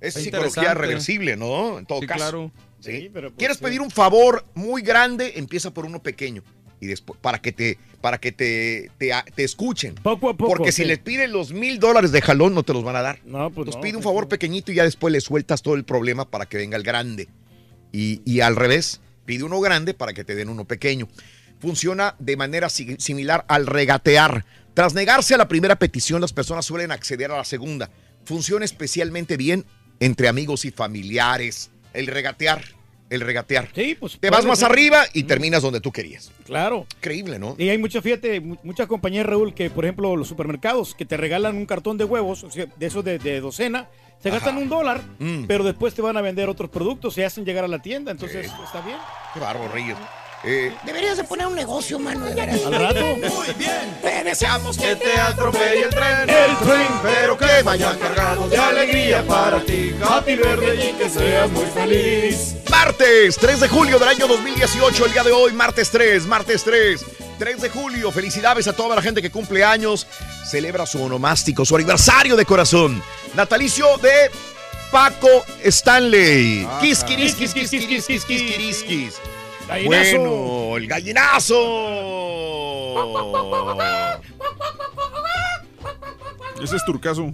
Es 0.00 0.14
psicología 0.14 0.72
reversible, 0.74 1.36
¿no? 1.36 1.78
En 1.78 1.84
todo 1.84 2.00
Sí, 2.00 2.06
caso. 2.06 2.18
claro. 2.18 2.52
¿Sí? 2.80 3.10
pero 3.12 3.30
pues, 3.30 3.38
Quieres 3.38 3.58
pedir 3.58 3.80
un 3.80 3.90
favor 3.90 4.46
muy 4.54 4.82
grande, 4.82 5.32
empieza 5.36 5.74
por 5.74 5.84
uno 5.84 6.00
pequeño 6.00 6.44
y 6.80 6.86
después 6.86 7.18
para 7.20 7.40
que 7.40 7.52
te 7.52 7.78
para 8.00 8.18
que 8.18 8.30
te, 8.30 8.90
te, 8.98 9.10
te 9.34 9.42
escuchen. 9.44 9.94
Poco 9.96 10.30
a 10.30 10.36
poco. 10.36 10.52
Porque 10.52 10.70
si 10.70 10.84
les 10.84 10.98
piden 11.00 11.32
los 11.32 11.52
mil 11.52 11.80
dólares 11.80 12.12
de 12.12 12.22
jalón, 12.22 12.54
no 12.54 12.62
te 12.62 12.72
los 12.72 12.84
van 12.84 12.94
a 12.96 13.02
dar. 13.02 13.18
No, 13.24 13.50
pues 13.50 13.66
Entonces 13.66 13.74
no, 13.76 13.80
pide 13.80 13.96
un 13.96 14.02
pues 14.02 14.04
favor 14.04 14.28
pequeñito 14.28 14.70
y 14.70 14.76
ya 14.76 14.84
después 14.84 15.10
le 15.12 15.20
sueltas 15.20 15.62
todo 15.62 15.74
el 15.74 15.84
problema 15.84 16.30
para 16.30 16.46
que 16.46 16.56
venga 16.58 16.76
el 16.76 16.84
grande. 16.84 17.28
Y, 17.92 18.20
y 18.24 18.40
al 18.40 18.54
revés, 18.54 19.00
pide 19.24 19.42
uno 19.42 19.60
grande 19.60 19.94
para 19.94 20.12
que 20.12 20.22
te 20.22 20.34
den 20.36 20.48
uno 20.48 20.64
pequeño. 20.64 21.08
Funciona 21.60 22.14
de 22.20 22.36
manera 22.36 22.68
si- 22.68 22.96
similar 23.00 23.44
al 23.48 23.66
regatear. 23.66 24.44
Tras 24.74 24.94
negarse 24.94 25.34
a 25.34 25.38
la 25.38 25.48
primera 25.48 25.74
petición, 25.76 26.20
las 26.20 26.32
personas 26.32 26.64
suelen 26.66 26.92
acceder 26.92 27.32
a 27.32 27.38
la 27.38 27.44
segunda. 27.44 27.90
Funciona 28.24 28.64
especialmente 28.64 29.36
bien 29.36 29.64
entre 29.98 30.28
amigos 30.28 30.64
y 30.64 30.70
familiares. 30.70 31.70
El 31.94 32.06
regatear, 32.06 32.62
el 33.10 33.20
regatear. 33.20 33.68
Sí, 33.74 33.96
pues. 33.98 34.18
Te 34.20 34.30
vas 34.30 34.44
más 34.44 34.58
ser. 34.60 34.70
arriba 34.70 35.04
y 35.14 35.24
terminas 35.24 35.62
donde 35.62 35.80
tú 35.80 35.90
querías. 35.92 36.30
Claro. 36.44 36.86
Increíble, 36.96 37.38
¿no? 37.38 37.54
Y 37.58 37.68
hay 37.68 37.78
muchas, 37.78 38.02
fíjate, 38.02 38.40
mu- 38.40 38.56
muchas 38.62 38.86
compañías, 38.86 39.24
Raúl, 39.26 39.54
que 39.54 39.70
por 39.70 39.84
ejemplo 39.84 40.14
los 40.16 40.28
supermercados 40.28 40.94
que 40.94 41.04
te 41.06 41.16
regalan 41.16 41.56
un 41.56 41.66
cartón 41.66 41.96
de 41.98 42.04
huevos, 42.04 42.44
o 42.44 42.50
sea, 42.50 42.66
de 42.76 42.86
esos 42.86 43.04
de, 43.04 43.18
de 43.18 43.40
docena, 43.40 43.88
se 44.22 44.30
gastan 44.30 44.56
un 44.56 44.68
dólar, 44.68 45.00
Mm. 45.18 45.44
pero 45.46 45.62
después 45.64 45.94
te 45.94 46.02
van 46.02 46.16
a 46.16 46.20
vender 46.20 46.48
otros 46.48 46.70
productos, 46.70 47.14
se 47.14 47.24
hacen 47.24 47.44
llegar 47.44 47.64
a 47.64 47.68
la 47.68 47.80
tienda, 47.80 48.10
entonces 48.10 48.50
está 48.64 48.80
bien. 48.80 48.98
Qué 49.32 49.40
bárbaro, 49.40 49.70
Reyes. 49.72 49.96
Eh, 50.44 50.72
Deberías 50.84 51.16
de 51.16 51.24
poner 51.24 51.46
un 51.46 51.54
negocio, 51.54 51.98
mano. 51.98 52.24
de 52.26 52.34
veras. 52.34 52.60
Al 52.64 52.74
rato. 52.74 53.16
Muy 53.16 53.52
bien. 53.56 53.98
Te 54.00 54.22
deseamos 54.22 54.78
Que 54.78 54.94
te 54.94 55.18
atropelle 55.18 55.82
el 55.84 55.90
tren. 55.90 56.30
El 56.30 56.56
tren. 56.58 56.86
Pero 57.02 57.36
que 57.36 57.62
vaya 57.64 57.98
cargado 57.98 58.48
de 58.48 58.56
alegría 58.56 59.26
para 59.26 59.60
ti. 59.64 59.94
Happy 60.00 60.36
Verde 60.36 60.90
y 60.90 60.92
que 60.92 61.10
seas 61.10 61.50
muy 61.50 61.66
feliz. 61.66 62.54
Martes 62.70 63.36
3 63.36 63.60
de 63.60 63.68
julio 63.68 63.98
del 63.98 64.08
año 64.08 64.28
2018, 64.28 65.06
el 65.06 65.12
día 65.12 65.24
de 65.24 65.32
hoy, 65.32 65.52
martes 65.52 65.90
3, 65.90 66.24
martes 66.26 66.62
3, 66.62 67.04
3 67.38 67.60
de 67.60 67.70
julio. 67.70 68.12
Felicidades 68.12 68.68
a 68.68 68.72
toda 68.72 68.94
la 68.94 69.02
gente 69.02 69.20
que 69.20 69.30
cumple 69.30 69.64
años, 69.64 70.06
celebra 70.48 70.86
su 70.86 71.02
onomástico, 71.02 71.64
su 71.64 71.74
aniversario 71.74 72.36
de 72.36 72.44
corazón. 72.44 73.02
Natalicio 73.34 73.96
de 73.98 74.30
Paco 74.92 75.44
Stanley. 75.64 76.66
Ah, 76.70 76.78
Quis, 76.80 77.00
caray. 77.00 77.16
Gallinazo. 79.68 80.18
Bueno, 80.18 80.76
el 80.78 80.86
gallinazo. 80.86 81.54
Ese 86.62 86.76
es 86.76 86.84
turcaso. 86.84 87.32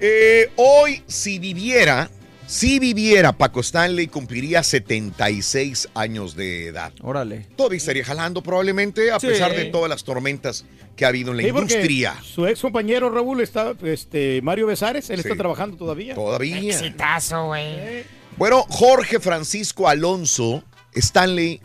Eh, 0.00 0.50
hoy, 0.56 1.02
si 1.06 1.38
viviera, 1.38 2.10
si 2.46 2.78
viviera 2.78 3.32
Paco 3.32 3.60
Stanley, 3.60 4.08
cumpliría 4.08 4.62
76 4.62 5.88
años 5.94 6.36
de 6.36 6.66
edad. 6.68 6.92
Órale. 7.02 7.46
Todavía 7.56 7.78
estaría 7.78 8.04
jalando 8.04 8.42
probablemente, 8.42 9.10
a 9.10 9.18
Sí. 9.18 9.28
pesar 9.28 9.54
de 9.54 9.66
todas 9.66 9.88
las 9.88 10.04
tormentas 10.04 10.66
que 10.94 11.04
ha 11.04 11.08
habido 11.08 11.30
en 11.30 11.38
la 11.38 11.42
Sí, 11.44 11.48
industria. 11.48 12.16
Su 12.22 12.46
ex 12.46 12.60
compañero 12.60 13.08
Raúl 13.10 13.40
está, 13.40 13.74
este, 13.84 14.40
Mario 14.42 14.66
Besares, 14.66 15.08
él 15.10 15.22
Sí. 15.22 15.28
está 15.28 15.36
trabajando 15.36 15.76
todavía. 15.76 16.14
Todavía. 16.14 16.58
Exitazo, 16.58 17.46
güey. 17.46 18.04
Bueno, 18.36 18.64
Jorge 18.68 19.18
Francisco 19.20 19.88
Alonso 19.88 20.62
Stanley 20.94 21.60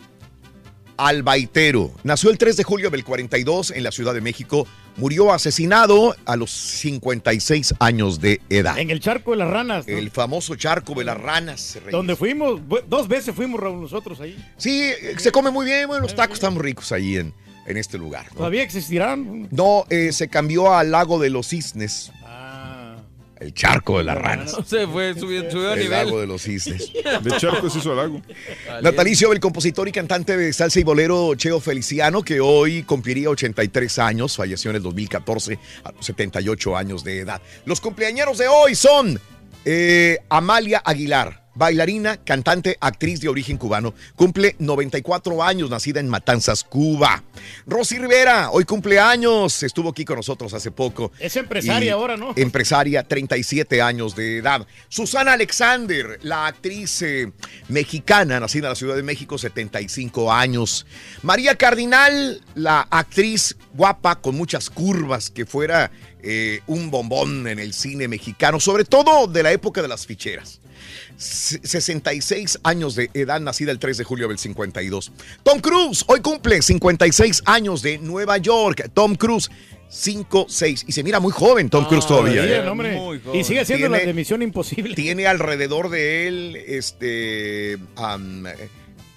Albaitero 1.06 1.90
nació 2.04 2.30
el 2.30 2.38
3 2.38 2.56
de 2.56 2.64
julio 2.64 2.90
del 2.90 3.04
42 3.04 3.72
en 3.72 3.82
la 3.82 3.92
Ciudad 3.92 4.14
de 4.14 4.20
México. 4.20 4.66
Murió 4.96 5.32
asesinado 5.32 6.14
a 6.26 6.36
los 6.36 6.50
56 6.50 7.74
años 7.78 8.20
de 8.20 8.40
edad. 8.50 8.78
En 8.78 8.90
el 8.90 9.00
charco 9.00 9.32
de 9.32 9.38
las 9.38 9.50
ranas. 9.50 9.86
¿no? 9.88 9.96
El 9.96 10.10
famoso 10.10 10.54
charco 10.54 10.94
de 10.94 11.04
las 11.04 11.18
ranas. 11.18 11.76
Reyes. 11.76 11.92
Donde 11.92 12.14
fuimos, 12.14 12.60
dos 12.88 13.08
veces 13.08 13.34
fuimos 13.34 13.58
Raúl, 13.58 13.80
nosotros 13.80 14.20
ahí. 14.20 14.36
Sí, 14.56 14.90
se 15.16 15.32
come 15.32 15.50
muy 15.50 15.66
bien, 15.66 15.88
bueno, 15.88 16.02
los 16.02 16.14
tacos 16.14 16.34
están 16.34 16.58
ricos 16.58 16.92
ahí 16.92 17.16
en, 17.16 17.32
en 17.66 17.76
este 17.76 17.98
lugar. 17.98 18.26
¿no? 18.32 18.38
Todavía 18.38 18.62
existirán. 18.62 19.48
No, 19.50 19.86
eh, 19.90 20.12
se 20.12 20.28
cambió 20.28 20.74
al 20.74 20.90
lago 20.90 21.18
de 21.18 21.30
los 21.30 21.48
cisnes. 21.48 22.12
El 23.42 23.52
charco 23.54 23.98
de 23.98 24.04
las 24.04 24.16
ranas. 24.16 24.56
Se 24.66 24.86
fue, 24.86 25.14
subió, 25.14 25.50
subió 25.50 25.70
a 25.70 25.72
El 25.74 25.80
nivel. 25.80 25.90
lago 26.06 26.20
de 26.20 26.26
los 26.28 26.42
cisnes. 26.42 26.92
De 27.22 27.36
charco 27.38 27.68
se 27.68 27.80
hizo 27.80 27.90
al 27.90 27.96
lago. 27.96 28.22
Natalicio 28.82 29.30
del 29.30 29.40
compositor 29.40 29.88
y 29.88 29.92
cantante 29.92 30.36
de 30.36 30.52
salsa 30.52 30.78
y 30.78 30.84
bolero 30.84 31.34
Cheo 31.34 31.58
Feliciano, 31.58 32.22
que 32.22 32.40
hoy 32.40 32.84
cumpliría 32.84 33.30
83 33.30 33.98
años, 33.98 34.36
falleció 34.36 34.70
en 34.70 34.76
el 34.76 34.82
2014 34.82 35.58
a 35.82 35.90
los 35.90 36.06
78 36.06 36.76
años 36.76 37.02
de 37.02 37.18
edad. 37.18 37.42
Los 37.64 37.80
cumpleañeros 37.80 38.38
de 38.38 38.46
hoy 38.46 38.76
son 38.76 39.18
eh, 39.64 40.18
Amalia 40.28 40.80
Aguilar, 40.84 41.41
bailarina, 41.54 42.16
cantante, 42.18 42.76
actriz 42.80 43.20
de 43.20 43.28
origen 43.28 43.56
cubano, 43.56 43.94
cumple 44.16 44.56
94 44.58 45.42
años, 45.42 45.70
nacida 45.70 46.00
en 46.00 46.08
Matanzas, 46.08 46.64
Cuba. 46.64 47.22
Rosy 47.66 47.98
Rivera, 47.98 48.50
hoy 48.50 48.64
cumple 48.64 48.98
años, 48.98 49.62
estuvo 49.62 49.90
aquí 49.90 50.04
con 50.04 50.16
nosotros 50.16 50.54
hace 50.54 50.70
poco. 50.70 51.12
Es 51.18 51.36
empresaria 51.36 51.86
Y 51.86 51.90
ahora, 51.90 52.16
¿no? 52.16 52.32
Empresaria, 52.36 53.02
37 53.02 53.82
años 53.82 54.14
de 54.16 54.38
edad. 54.38 54.66
Susana 54.88 55.32
Alexander, 55.32 56.18
la 56.22 56.46
actriz 56.46 57.02
eh, 57.02 57.32
mexicana, 57.68 58.40
nacida 58.40 58.66
en 58.66 58.70
la 58.70 58.76
Ciudad 58.76 58.96
de 58.96 59.02
México, 59.02 59.38
75 59.38 60.32
años. 60.32 60.86
María 61.22 61.56
Cardinal, 61.56 62.40
la 62.54 62.86
actriz 62.90 63.56
guapa 63.74 64.16
con 64.16 64.36
muchas 64.36 64.70
curvas, 64.70 65.30
que 65.30 65.46
fuera 65.46 65.90
eh, 66.22 66.60
un 66.66 66.90
bombón 66.90 67.48
en 67.48 67.58
el 67.58 67.72
cine 67.72 68.08
mexicano, 68.08 68.60
sobre 68.60 68.84
todo 68.84 69.26
de 69.26 69.42
la 69.42 69.52
época 69.52 69.82
de 69.82 69.88
las 69.88 70.06
ficheras. 70.06 70.60
S- 71.22 71.60
66 71.62 72.58
años 72.64 72.96
de 72.96 73.08
edad, 73.14 73.40
nacida 73.40 73.70
el 73.70 73.78
3 73.78 73.96
de 73.98 74.04
julio 74.04 74.26
del 74.28 74.38
52. 74.38 75.12
Tom 75.44 75.60
Cruise, 75.60 76.04
hoy 76.08 76.20
cumple 76.20 76.60
56 76.62 77.42
años 77.46 77.80
de 77.82 77.98
Nueva 77.98 78.38
York. 78.38 78.90
Tom 78.92 79.14
Cruise, 79.14 79.48
5, 79.88 80.46
6. 80.48 80.84
Y 80.88 80.92
se 80.92 81.04
mira 81.04 81.20
muy 81.20 81.30
joven 81.32 81.70
Tom 81.70 81.84
Cruise 81.86 82.06
todavía. 82.06 82.42
Bien, 82.42 82.64
¿eh? 82.64 82.68
hombre. 82.68 82.98
Y 83.34 83.44
sigue 83.44 83.64
siendo 83.64 83.88
la 83.88 83.98
Tiene- 83.98 84.06
de 84.08 84.14
Misión 84.14 84.42
Imposible. 84.42 84.94
Tiene 84.96 85.26
alrededor 85.28 85.90
de 85.90 86.26
él 86.26 86.56
este 86.66 87.74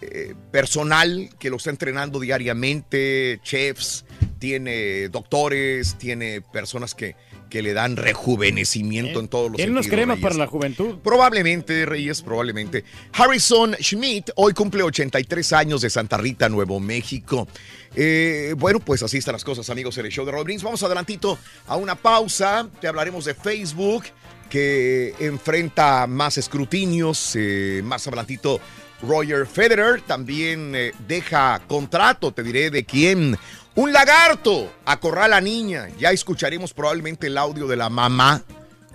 eh, 0.01 0.35
personal 0.51 1.29
que 1.39 1.49
lo 1.49 1.57
está 1.57 1.71
entrenando 1.71 2.19
diariamente, 2.19 3.39
chefs, 3.43 4.05
tiene 4.37 5.09
doctores, 5.09 5.95
tiene 5.97 6.41
personas 6.41 6.93
que, 6.93 7.15
que 7.49 7.61
le 7.61 7.73
dan 7.73 7.95
rejuvenecimiento 7.95 9.19
en 9.19 9.27
todos 9.27 9.51
los 9.51 9.57
Tiene 9.57 9.73
sentidos, 9.73 9.93
cremas 9.95 10.19
para 10.19 10.35
la 10.35 10.47
juventud. 10.47 10.95
Probablemente, 11.03 11.85
Reyes, 11.85 12.21
probablemente. 12.21 12.83
Harrison 13.13 13.75
Schmidt 13.79 14.29
hoy 14.35 14.53
cumple 14.53 14.83
83 14.83 15.53
años 15.53 15.81
de 15.81 15.89
Santa 15.89 16.17
Rita, 16.17 16.49
Nuevo 16.49 16.79
México. 16.79 17.47
Eh, 17.95 18.53
bueno, 18.57 18.79
pues 18.79 19.03
así 19.03 19.17
están 19.17 19.33
las 19.33 19.43
cosas, 19.43 19.69
amigos, 19.69 19.97
en 19.97 20.05
el 20.05 20.11
show 20.11 20.25
de 20.25 20.31
Roll 20.31 20.43
Brindis. 20.43 20.63
Vamos 20.63 20.83
adelantito 20.83 21.37
a 21.67 21.75
una 21.77 21.95
pausa. 21.95 22.67
Te 22.81 22.87
hablaremos 22.87 23.25
de 23.25 23.33
Facebook, 23.33 24.03
que 24.49 25.13
enfrenta 25.19 26.07
más 26.07 26.37
escrutinios. 26.37 27.35
eh, 27.35 27.81
más 27.83 28.05
adelantito, 28.07 28.59
Roger 29.01 29.45
Federer 29.45 30.01
también 30.01 30.73
eh, 30.75 30.91
deja 31.07 31.61
contrato, 31.67 32.31
te 32.31 32.43
diré 32.43 32.69
de 32.69 32.85
quién. 32.85 33.37
Un 33.75 33.91
lagarto 33.91 34.71
acorrala 34.85 35.37
a 35.37 35.39
la 35.39 35.41
niña. 35.41 35.89
Ya 35.99 36.11
escucharemos 36.11 36.73
probablemente 36.73 37.27
el 37.27 37.37
audio 37.37 37.67
de 37.67 37.75
la 37.75 37.89
mamá 37.89 38.43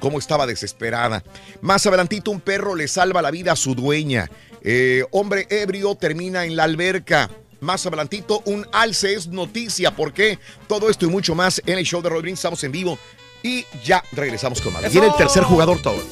cómo 0.01 0.19
estaba 0.19 0.47
desesperada. 0.47 1.23
Más 1.61 1.87
adelantito 1.87 2.33
un 2.33 2.41
perro 2.41 2.75
le 2.75 2.89
salva 2.89 3.23
la 3.23 3.31
vida 3.31 3.53
a 3.53 3.57
su 3.57 3.77
dueña. 3.77 4.29
Eh, 4.63 5.05
hombre 5.13 5.47
ebrio 5.51 5.95
termina 5.95 6.45
en 6.45 6.57
la 6.57 6.65
alberca. 6.65 7.31
Más 7.61 7.87
adelantito 7.87 8.43
un 8.47 8.67
alce 8.73 9.15
es 9.15 9.29
noticia. 9.29 9.95
¿Por 9.95 10.13
qué? 10.13 10.39
Todo 10.67 10.91
esto 10.91 11.07
y 11.07 11.11
mucho 11.11 11.35
más 11.35 11.63
en 11.67 11.79
el 11.79 11.85
show 11.85 12.03
de 12.03 12.09
Rodríguez. 12.09 12.39
Estamos 12.39 12.65
en 12.65 12.73
vivo 12.73 12.99
y 13.43 13.65
ya 13.85 14.03
regresamos 14.13 14.61
con 14.61 14.73
más. 14.73 14.91
Viene 14.91 15.07
el 15.07 15.15
tercer 15.15 15.45
jugador 15.45 15.81
todo. 15.81 16.03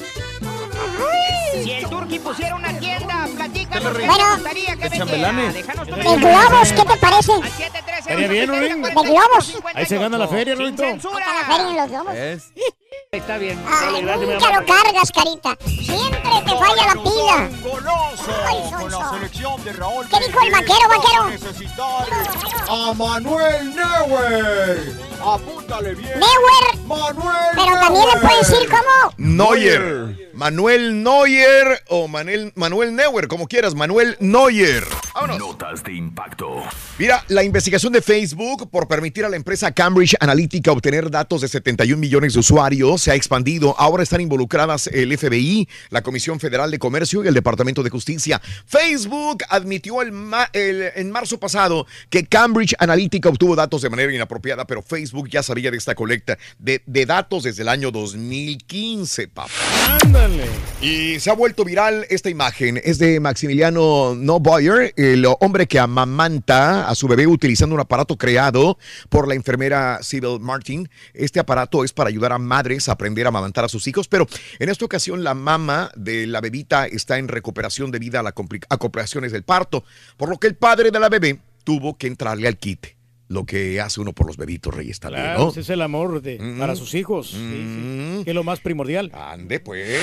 Si 1.63 1.71
el 1.71 1.89
Turqui 1.89 2.19
pusiera 2.19 2.55
una 2.55 2.68
Bueno. 3.81 4.37
De 4.37 6.15
globos, 6.17 6.73
¿qué 6.73 6.85
te 6.85 6.97
parece? 6.97 7.33
Al 7.33 7.49
713 7.49 7.99
Estaría 7.99 8.27
bien, 8.27 8.49
Ruin. 8.49 8.81
De 8.81 8.91
globos. 8.91 9.57
Ahí 9.73 9.85
se 9.85 9.97
gana 9.97 10.17
la 10.17 10.27
feria, 10.27 10.55
la 10.55 10.63
en 11.69 11.75
los 11.75 11.89
globos. 11.89 12.13
Está 13.11 13.37
bien. 13.37 13.59
Ay, 13.67 14.03
nunca 14.03 14.59
lo 14.59 14.65
cargas, 14.65 15.11
carita. 15.11 15.57
Siempre 15.65 16.21
te 16.45 16.51
falla 16.51 16.93
la 16.93 17.03
pila. 17.03 17.49
Goloso 17.63 18.31
Ay, 18.47 18.71
con 18.71 18.91
la 18.91 19.09
selección 19.09 19.63
de 19.63 19.73
Raúl. 19.73 20.05
¿Qué 20.09 20.27
dijo 20.27 20.39
el 20.45 20.51
vaquero, 20.51 20.89
vaquero? 20.89 21.23
a 21.23 21.29
necesitar 21.31 22.07
a 22.69 22.93
Manuel 22.93 23.75
Neuer. 23.75 24.93
Apúntale 25.21 25.95
bien. 25.95 26.11
Neuer. 26.19 26.85
Manuel 26.85 27.35
Pero 27.55 27.79
también 27.79 28.05
le 28.13 28.21
puedes 28.21 28.47
decir 28.49 28.69
cómo. 28.69 29.13
Neuer. 29.17 30.29
Manuel 30.33 31.03
Neuer 31.03 31.83
o 31.89 32.07
Manuel, 32.07 32.53
Manuel 32.55 32.95
Neuer, 32.95 33.27
como 33.27 33.47
quieras. 33.47 33.75
Manuel 33.75 34.15
Neuer. 34.19 34.85
Notas 35.37 35.83
de 35.83 35.93
impacto. 35.93 36.63
Mira, 36.97 37.23
la 37.27 37.43
investigación 37.43 37.91
de 37.91 38.01
Facebook 38.01 38.69
por 38.71 38.87
permitir 38.87 39.25
a 39.25 39.29
la 39.29 39.35
empresa 39.35 39.71
Cambridge 39.73 40.15
Analytica 40.19 40.71
obtener 40.71 41.11
datos 41.11 41.41
de 41.41 41.49
71 41.49 41.99
millones 41.99 42.33
de 42.33 42.39
usuarios 42.39 42.78
se 42.97 43.11
ha 43.11 43.15
expandido. 43.15 43.75
Ahora 43.77 44.03
están 44.03 44.21
involucradas 44.21 44.87
el 44.87 45.15
FBI, 45.17 45.67
la 45.89 46.01
Comisión 46.01 46.39
Federal 46.39 46.71
de 46.71 46.79
Comercio 46.79 47.23
y 47.23 47.27
el 47.27 47.33
Departamento 47.33 47.83
de 47.83 47.89
Justicia. 47.89 48.41
Facebook 48.65 49.43
admitió 49.49 50.01
el 50.01 50.11
ma- 50.11 50.49
el- 50.53 50.91
en 50.95 51.11
marzo 51.11 51.39
pasado 51.39 51.85
que 52.09 52.25
Cambridge 52.25 52.75
Analytica 52.79 53.27
obtuvo 53.29 53.55
datos 53.55 53.81
de 53.81 53.89
manera 53.89 54.13
inapropiada, 54.13 54.65
pero 54.65 54.81
Facebook 54.81 55.27
ya 55.29 55.43
sabía 55.43 55.71
de 55.71 55.77
esta 55.77 55.93
colecta 55.95 56.37
de, 56.57 56.81
de 56.85 57.05
datos 57.05 57.43
desde 57.43 57.63
el 57.63 57.67
año 57.69 57.91
2015, 57.91 59.27
papá. 59.27 59.51
Ándale. 60.03 60.45
Y 60.81 61.19
se 61.19 61.29
ha 61.29 61.33
vuelto 61.33 61.65
viral 61.65 62.05
esta 62.09 62.29
imagen. 62.29 62.79
Es 62.83 62.97
de 62.99 63.19
Maximiliano 63.19 64.15
Noboyer, 64.15 64.93
el 64.95 65.25
hombre 65.41 65.67
que 65.67 65.79
amamanta 65.79 66.87
a 66.87 66.95
su 66.95 67.07
bebé 67.07 67.27
utilizando 67.27 67.75
un 67.75 67.81
aparato 67.81 68.17
creado 68.17 68.77
por 69.09 69.27
la 69.27 69.35
enfermera 69.35 69.99
Sybil 70.01 70.39
Martin. 70.39 70.89
Este 71.13 71.39
aparato 71.39 71.83
es 71.83 71.91
para 71.91 72.09
ayudar 72.09 72.31
a 72.31 72.37
madres 72.39 72.68
aprender 72.87 73.25
a 73.25 73.29
amamantar 73.29 73.65
a 73.65 73.69
sus 73.69 73.87
hijos, 73.87 74.07
pero 74.07 74.27
en 74.59 74.69
esta 74.69 74.85
ocasión 74.85 75.23
la 75.23 75.33
mama 75.33 75.91
de 75.95 76.27
la 76.27 76.41
bebita 76.41 76.85
está 76.85 77.17
en 77.17 77.27
recuperación 77.27 77.89
debido 77.91 78.19
a 78.19 78.23
las 78.23 78.35
compli- 78.35 78.65
a 78.69 78.77
complicaciones 78.77 79.31
del 79.31 79.43
parto, 79.43 79.83
por 80.17 80.29
lo 80.29 80.37
que 80.37 80.47
el 80.47 80.55
padre 80.55 80.91
de 80.91 80.99
la 80.99 81.09
bebé 81.09 81.39
tuvo 81.63 81.97
que 81.97 82.07
entrarle 82.07 82.47
al 82.47 82.57
quite. 82.57 82.95
Lo 83.27 83.45
que 83.45 83.79
hace 83.79 83.99
uno 84.01 84.11
por 84.13 84.25
los 84.25 84.37
bebitos, 84.37 84.73
Reyes, 84.73 84.99
también, 84.99 85.23
Claro, 85.23 85.39
¿no? 85.45 85.49
ese 85.51 85.59
es 85.59 85.69
el 85.69 85.81
amor 85.83 86.19
de, 86.21 86.39
Mm. 86.39 86.57
para 86.59 86.75
sus 86.75 86.95
hijos. 86.95 87.29
Sí, 87.29 87.35
sí, 87.37 88.23
que 88.23 88.31
es 88.31 88.35
lo 88.35 88.43
más 88.43 88.59
primordial. 88.59 89.11
Ande, 89.13 89.59
pues. 89.59 89.99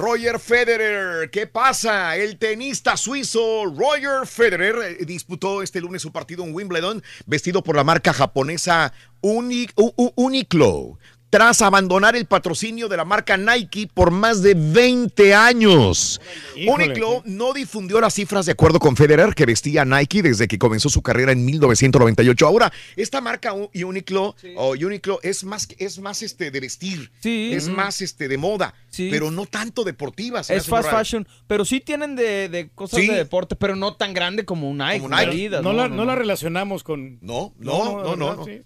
Roger 0.00 0.38
Federer, 0.40 1.28
¿qué 1.30 1.46
pasa? 1.46 2.16
El 2.16 2.38
tenista 2.38 2.96
suizo 2.96 3.66
Roger 3.66 4.26
Federer 4.26 4.76
eh, 4.98 5.04
disputó 5.04 5.62
este 5.62 5.78
lunes 5.82 6.00
su 6.00 6.10
partido 6.10 6.42
en 6.42 6.54
Wimbledon 6.54 7.02
vestido 7.26 7.62
por 7.62 7.76
la 7.76 7.84
marca 7.84 8.14
japonesa 8.14 8.94
Uni- 9.20 9.68
Uniqlo. 10.16 10.98
Tras 11.28 11.62
abandonar 11.62 12.16
el 12.16 12.26
patrocinio 12.26 12.88
de 12.88 12.96
la 12.96 13.04
marca 13.04 13.36
Nike 13.36 13.88
por 13.94 14.10
más 14.10 14.42
de 14.42 14.54
20 14.54 15.32
años. 15.32 16.20
Híjole. 16.56 16.86
Uniqlo 16.86 17.22
no 17.24 17.52
difundió 17.52 18.00
las 18.00 18.14
cifras 18.14 18.46
de 18.46 18.52
acuerdo 18.52 18.80
con 18.80 18.96
Federer, 18.96 19.32
que 19.36 19.46
vestía 19.46 19.84
Nike 19.84 20.22
desde 20.22 20.48
que 20.48 20.58
comenzó 20.58 20.88
su 20.88 21.02
carrera 21.02 21.30
en 21.30 21.44
1998. 21.44 22.44
Ahora, 22.48 22.72
esta 22.96 23.20
marca 23.20 23.52
Uniqlo, 23.52 24.34
o 24.56 24.70
Uniqlo 24.72 25.20
es 25.22 25.44
más, 25.44 25.68
es 25.78 26.00
más 26.00 26.22
este, 26.22 26.50
de 26.50 26.58
vestir, 26.58 27.12
Sí. 27.22 27.52
es 27.54 27.68
Mm. 27.68 27.72
más 27.76 28.00
este, 28.02 28.26
de 28.26 28.36
moda, 28.36 28.74
Sí. 28.90 29.08
pero 29.10 29.30
no 29.30 29.46
tanto 29.46 29.84
deportiva. 29.84 30.42
se 30.42 30.52
me 30.52 30.58
Es 30.58 30.66
fast 30.66 30.90
fashion, 30.90 31.26
pero 31.46 31.64
sí 31.64 31.80
tienen 31.80 32.16
de, 32.16 32.48
de 32.48 32.68
cosas 32.70 33.00
Sí. 33.00 33.06
de 33.06 33.14
deporte, 33.16 33.56
pero 33.56 33.76
no 33.76 33.94
tan 33.94 34.12
grande 34.12 34.44
como 34.44 34.68
un 34.68 34.78
Nike. 34.78 35.00
Como 35.00 35.16
Nike. 35.16 35.30
Adidas, 35.30 35.62
No, 35.62 35.72
la, 35.72 35.88
no 35.88 36.04
la 36.04 36.14
relacionamos 36.16 36.82
con. 36.84 37.18
No, 37.20 37.54
no, 37.58 38.02
no, 38.02 38.16
no. 38.16 38.34
no. 38.36 38.44
sí. 38.44 38.60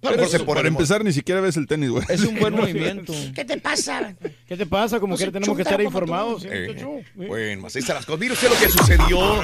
Para 0.45 0.67
empezar, 0.69 1.05
ni 1.05 1.13
siquiera 1.13 1.41
ves 1.41 1.57
el 1.57 1.67
tenis, 1.67 1.91
güey. 1.91 2.05
Es 2.09 2.23
un 2.25 2.39
buen 2.39 2.55
movimiento. 2.57 3.13
¿Qué 3.35 3.45
te 3.45 3.59
pasa? 3.59 4.15
¿Qué 4.49 4.57
te 4.57 4.67
pasa? 4.67 4.99
Como 5.01 5.15
No 5.15 5.19
que 5.19 5.31
tenemos 5.31 5.57
que 5.57 5.63
estar 5.63 5.81
informados. 5.81 6.43
¿sí, 6.43 6.49
Eh. 6.51 7.05
Bueno, 7.15 7.67
así 7.67 7.79
están 7.81 7.97
las 7.97 8.07
cosas. 8.07 8.21
Mire 8.21 8.33
usted 8.35 8.49
lo 8.49 8.57
que 8.59 8.69
sucedió. 8.71 9.43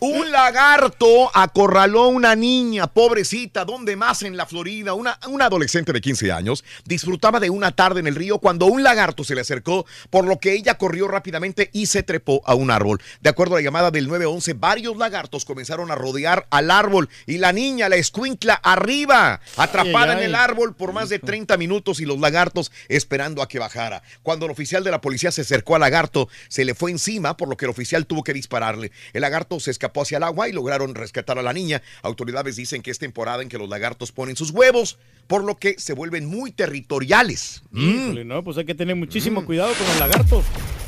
Un 0.00 0.30
lagarto 0.30 1.30
acorraló 1.34 2.02
a 2.04 2.08
una 2.08 2.34
niña, 2.34 2.86
pobrecita, 2.86 3.64
¿dónde 3.64 3.96
más? 3.96 4.22
En 4.22 4.36
la 4.36 4.46
Florida. 4.46 4.94
Una, 4.94 5.18
una 5.28 5.46
adolescente 5.46 5.92
de 5.92 6.00
15 6.00 6.32
años 6.32 6.64
disfrutaba 6.84 7.40
de 7.40 7.50
una 7.50 7.72
tarde 7.72 8.00
en 8.00 8.06
el 8.06 8.14
río 8.14 8.38
cuando 8.38 8.66
un 8.66 8.82
lagarto 8.82 9.24
se 9.24 9.34
le 9.34 9.40
acercó, 9.40 9.83
por 10.10 10.26
lo 10.26 10.38
que 10.38 10.52
ella 10.52 10.78
corrió 10.78 11.08
rápidamente 11.08 11.70
y 11.72 11.86
se 11.86 12.02
trepó 12.02 12.42
a 12.44 12.54
un 12.54 12.70
árbol. 12.70 13.00
De 13.20 13.30
acuerdo 13.30 13.54
a 13.54 13.58
la 13.58 13.64
llamada 13.64 13.90
del 13.90 14.08
911, 14.08 14.54
varios 14.54 14.96
lagartos 14.96 15.44
comenzaron 15.44 15.90
a 15.90 15.94
rodear 15.94 16.46
al 16.50 16.70
árbol 16.70 17.08
y 17.26 17.38
la 17.38 17.52
niña, 17.52 17.88
la 17.88 17.96
escuincla, 17.96 18.54
arriba, 18.54 19.40
atrapada 19.56 20.12
Ay, 20.12 20.18
ay, 20.18 20.18
en 20.18 20.24
el 20.24 20.34
árbol 20.34 20.74
por 20.74 20.92
más 20.92 21.08
de 21.08 21.18
30 21.18 21.56
minutos 21.56 22.00
y 22.00 22.04
los 22.04 22.18
lagartos 22.18 22.72
esperando 22.88 23.42
a 23.42 23.48
que 23.48 23.58
bajara. 23.58 24.02
Cuando 24.22 24.46
el 24.46 24.52
oficial 24.52 24.84
de 24.84 24.90
la 24.90 25.00
policía 25.00 25.30
se 25.30 25.42
acercó 25.42 25.74
al 25.74 25.80
lagarto, 25.80 26.28
se 26.48 26.64
le 26.64 26.74
fue 26.74 26.90
encima, 26.90 27.36
por 27.36 27.48
lo 27.48 27.56
que 27.56 27.66
el 27.66 27.70
oficial 27.70 28.06
tuvo 28.06 28.22
que 28.22 28.32
dispararle. 28.32 28.92
El 29.12 29.22
lagarto 29.22 29.60
se 29.60 29.70
escapó 29.70 30.02
hacia 30.02 30.18
el 30.18 30.22
agua 30.22 30.48
y 30.48 30.52
lograron 30.52 30.94
rescatar 30.94 31.38
a 31.38 31.42
la 31.42 31.52
niña. 31.52 31.82
Autoridades 32.02 32.56
dicen 32.56 32.82
que 32.82 32.90
es 32.90 32.98
temporada 32.98 33.42
en 33.42 33.48
que 33.48 33.58
los 33.58 33.68
lagartos 33.68 34.12
ponen 34.12 34.36
sus 34.36 34.50
huevos, 34.50 34.98
por 35.26 35.44
lo 35.44 35.56
que 35.56 35.78
se 35.78 35.94
vuelven 35.94 36.26
muy 36.26 36.52
territoriales. 36.52 37.62
Mm. 37.70 38.26
No, 38.26 38.44
pues 38.44 38.58
hay 38.58 38.64
que 38.64 38.74
tener 38.74 38.96
muchísimo 38.96 39.44
cuidado 39.44 39.73
con 39.78 39.86
los 39.86 39.98
lagartos. 39.98 40.44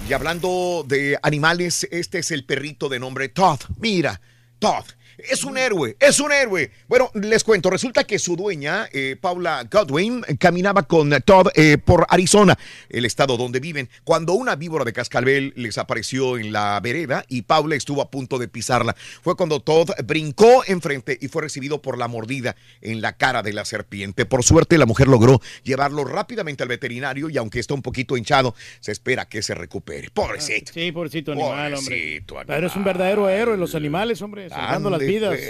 Y 0.08 0.12
hablando 0.12 0.84
de 0.86 1.18
animales, 1.22 1.88
este 1.90 2.18
es 2.18 2.30
el 2.30 2.44
perrito 2.44 2.88
de 2.88 2.98
nombre 2.98 3.28
Todd. 3.28 3.60
Mira, 3.78 4.20
Todd. 4.58 4.84
Es 5.18 5.44
un 5.44 5.56
héroe, 5.56 5.96
es 5.98 6.20
un 6.20 6.30
héroe. 6.30 6.70
Bueno, 6.88 7.10
les 7.14 7.42
cuento, 7.42 7.70
resulta 7.70 8.04
que 8.04 8.18
su 8.18 8.36
dueña, 8.36 8.88
eh, 8.92 9.16
Paula 9.18 9.66
Godwin, 9.70 10.22
caminaba 10.38 10.82
con 10.82 11.10
Todd 11.22 11.48
eh, 11.54 11.78
por 11.78 12.06
Arizona, 12.10 12.58
el 12.90 13.06
estado 13.06 13.36
donde 13.36 13.60
viven, 13.60 13.88
cuando 14.04 14.34
una 14.34 14.56
víbora 14.56 14.84
de 14.84 14.92
cascabel 14.92 15.54
les 15.56 15.78
apareció 15.78 16.36
en 16.36 16.52
la 16.52 16.78
vereda 16.80 17.24
y 17.28 17.42
Paula 17.42 17.76
estuvo 17.76 18.02
a 18.02 18.10
punto 18.10 18.38
de 18.38 18.48
pisarla. 18.48 18.94
Fue 19.22 19.36
cuando 19.36 19.60
Todd 19.60 19.90
brincó 20.04 20.64
enfrente 20.66 21.18
y 21.20 21.28
fue 21.28 21.42
recibido 21.42 21.80
por 21.80 21.96
la 21.96 22.08
mordida 22.08 22.56
en 22.82 23.00
la 23.00 23.14
cara 23.16 23.42
de 23.42 23.52
la 23.52 23.64
serpiente. 23.64 24.26
Por 24.26 24.44
suerte, 24.44 24.76
la 24.76 24.86
mujer 24.86 25.08
logró 25.08 25.40
llevarlo 25.62 26.04
rápidamente 26.04 26.62
al 26.62 26.68
veterinario 26.68 27.30
y 27.30 27.38
aunque 27.38 27.58
está 27.58 27.74
un 27.74 27.82
poquito 27.82 28.16
hinchado, 28.16 28.54
se 28.80 28.92
espera 28.92 29.28
que 29.28 29.42
se 29.42 29.54
recupere. 29.54 30.10
Pobrecito. 30.10 30.72
Sí, 30.72 30.92
pobrecito 30.92 31.32
animal, 31.32 31.74
hombre. 31.74 32.22
Pobrecito 32.26 32.36
Pero 32.46 32.66
es 32.66 32.76
un 32.76 32.84
verdadero 32.84 33.28
héroe, 33.28 33.56
los 33.56 33.74
animales, 33.74 34.20
hombre, 34.20 34.48
salvando 34.48 34.90
las 34.90 35.00
Ande, 35.00 35.05
vidas. 35.06 35.40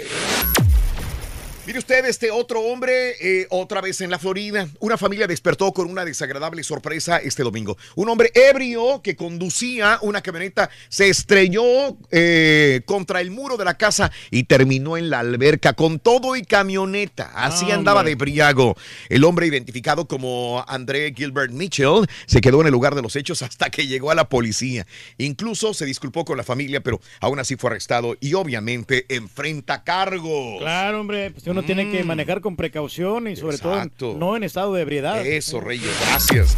Mire 1.67 1.79
usted, 1.79 2.05
este 2.05 2.31
otro 2.31 2.61
hombre, 2.61 3.15
eh, 3.19 3.45
otra 3.49 3.81
vez 3.81 3.99
en 3.99 4.09
la 4.09 4.17
Florida. 4.17 4.69
Una 4.79 4.97
familia 4.97 5.27
despertó 5.27 5.73
con 5.73 5.91
una 5.91 6.05
desagradable 6.05 6.63
sorpresa 6.63 7.17
este 7.17 7.43
domingo. 7.43 7.77
Un 7.97 8.07
hombre 8.07 8.31
ebrio 8.33 9.01
que 9.01 9.17
conducía 9.17 9.99
una 10.01 10.21
camioneta 10.21 10.69
se 10.87 11.09
estrelló 11.09 11.97
eh, 12.09 12.83
contra 12.85 13.19
el 13.19 13.31
muro 13.31 13.57
de 13.57 13.65
la 13.65 13.73
casa 13.73 14.13
y 14.31 14.43
terminó 14.43 14.95
en 14.95 15.09
la 15.09 15.19
alberca 15.19 15.73
con 15.73 15.99
todo 15.99 16.37
y 16.37 16.45
camioneta. 16.45 17.33
Así 17.35 17.69
Ah, 17.69 17.73
andaba 17.75 18.01
de 18.05 18.15
briago. 18.15 18.77
El 19.09 19.25
hombre 19.25 19.47
identificado 19.47 20.07
como 20.07 20.63
André 20.69 21.13
Gilbert 21.13 21.51
Mitchell 21.51 22.07
se 22.27 22.39
quedó 22.39 22.61
en 22.61 22.67
el 22.67 22.71
lugar 22.71 22.95
de 22.95 23.01
los 23.01 23.17
hechos 23.17 23.41
hasta 23.41 23.69
que 23.69 23.87
llegó 23.87 24.09
a 24.09 24.15
la 24.15 24.29
policía. 24.29 24.87
Incluso 25.17 25.73
se 25.73 25.85
disculpó 25.85 26.23
con 26.23 26.37
la 26.37 26.43
familia, 26.43 26.79
pero 26.79 27.01
aún 27.19 27.39
así 27.39 27.57
fue 27.57 27.71
arrestado 27.71 28.15
y 28.21 28.35
obviamente 28.35 29.05
enfrenta 29.09 29.83
cargos. 29.83 30.59
Claro, 30.59 31.01
hombre, 31.01 31.31
pues 31.31 31.56
uno 31.59 31.65
tiene 31.65 31.89
que 31.89 32.03
manejar 32.03 32.41
con 32.41 32.55
precaución 32.55 33.27
y 33.27 33.35
sobre 33.35 33.57
Mm. 33.57 33.59
Exacto. 33.59 33.91
todo 33.97 34.17
no 34.17 34.35
en 34.35 34.43
estado 34.43 34.73
de 34.73 34.81
ebriedad. 34.81 35.25
Eso, 35.25 35.59
Reyes, 35.59 35.91
gracias. 36.09 36.57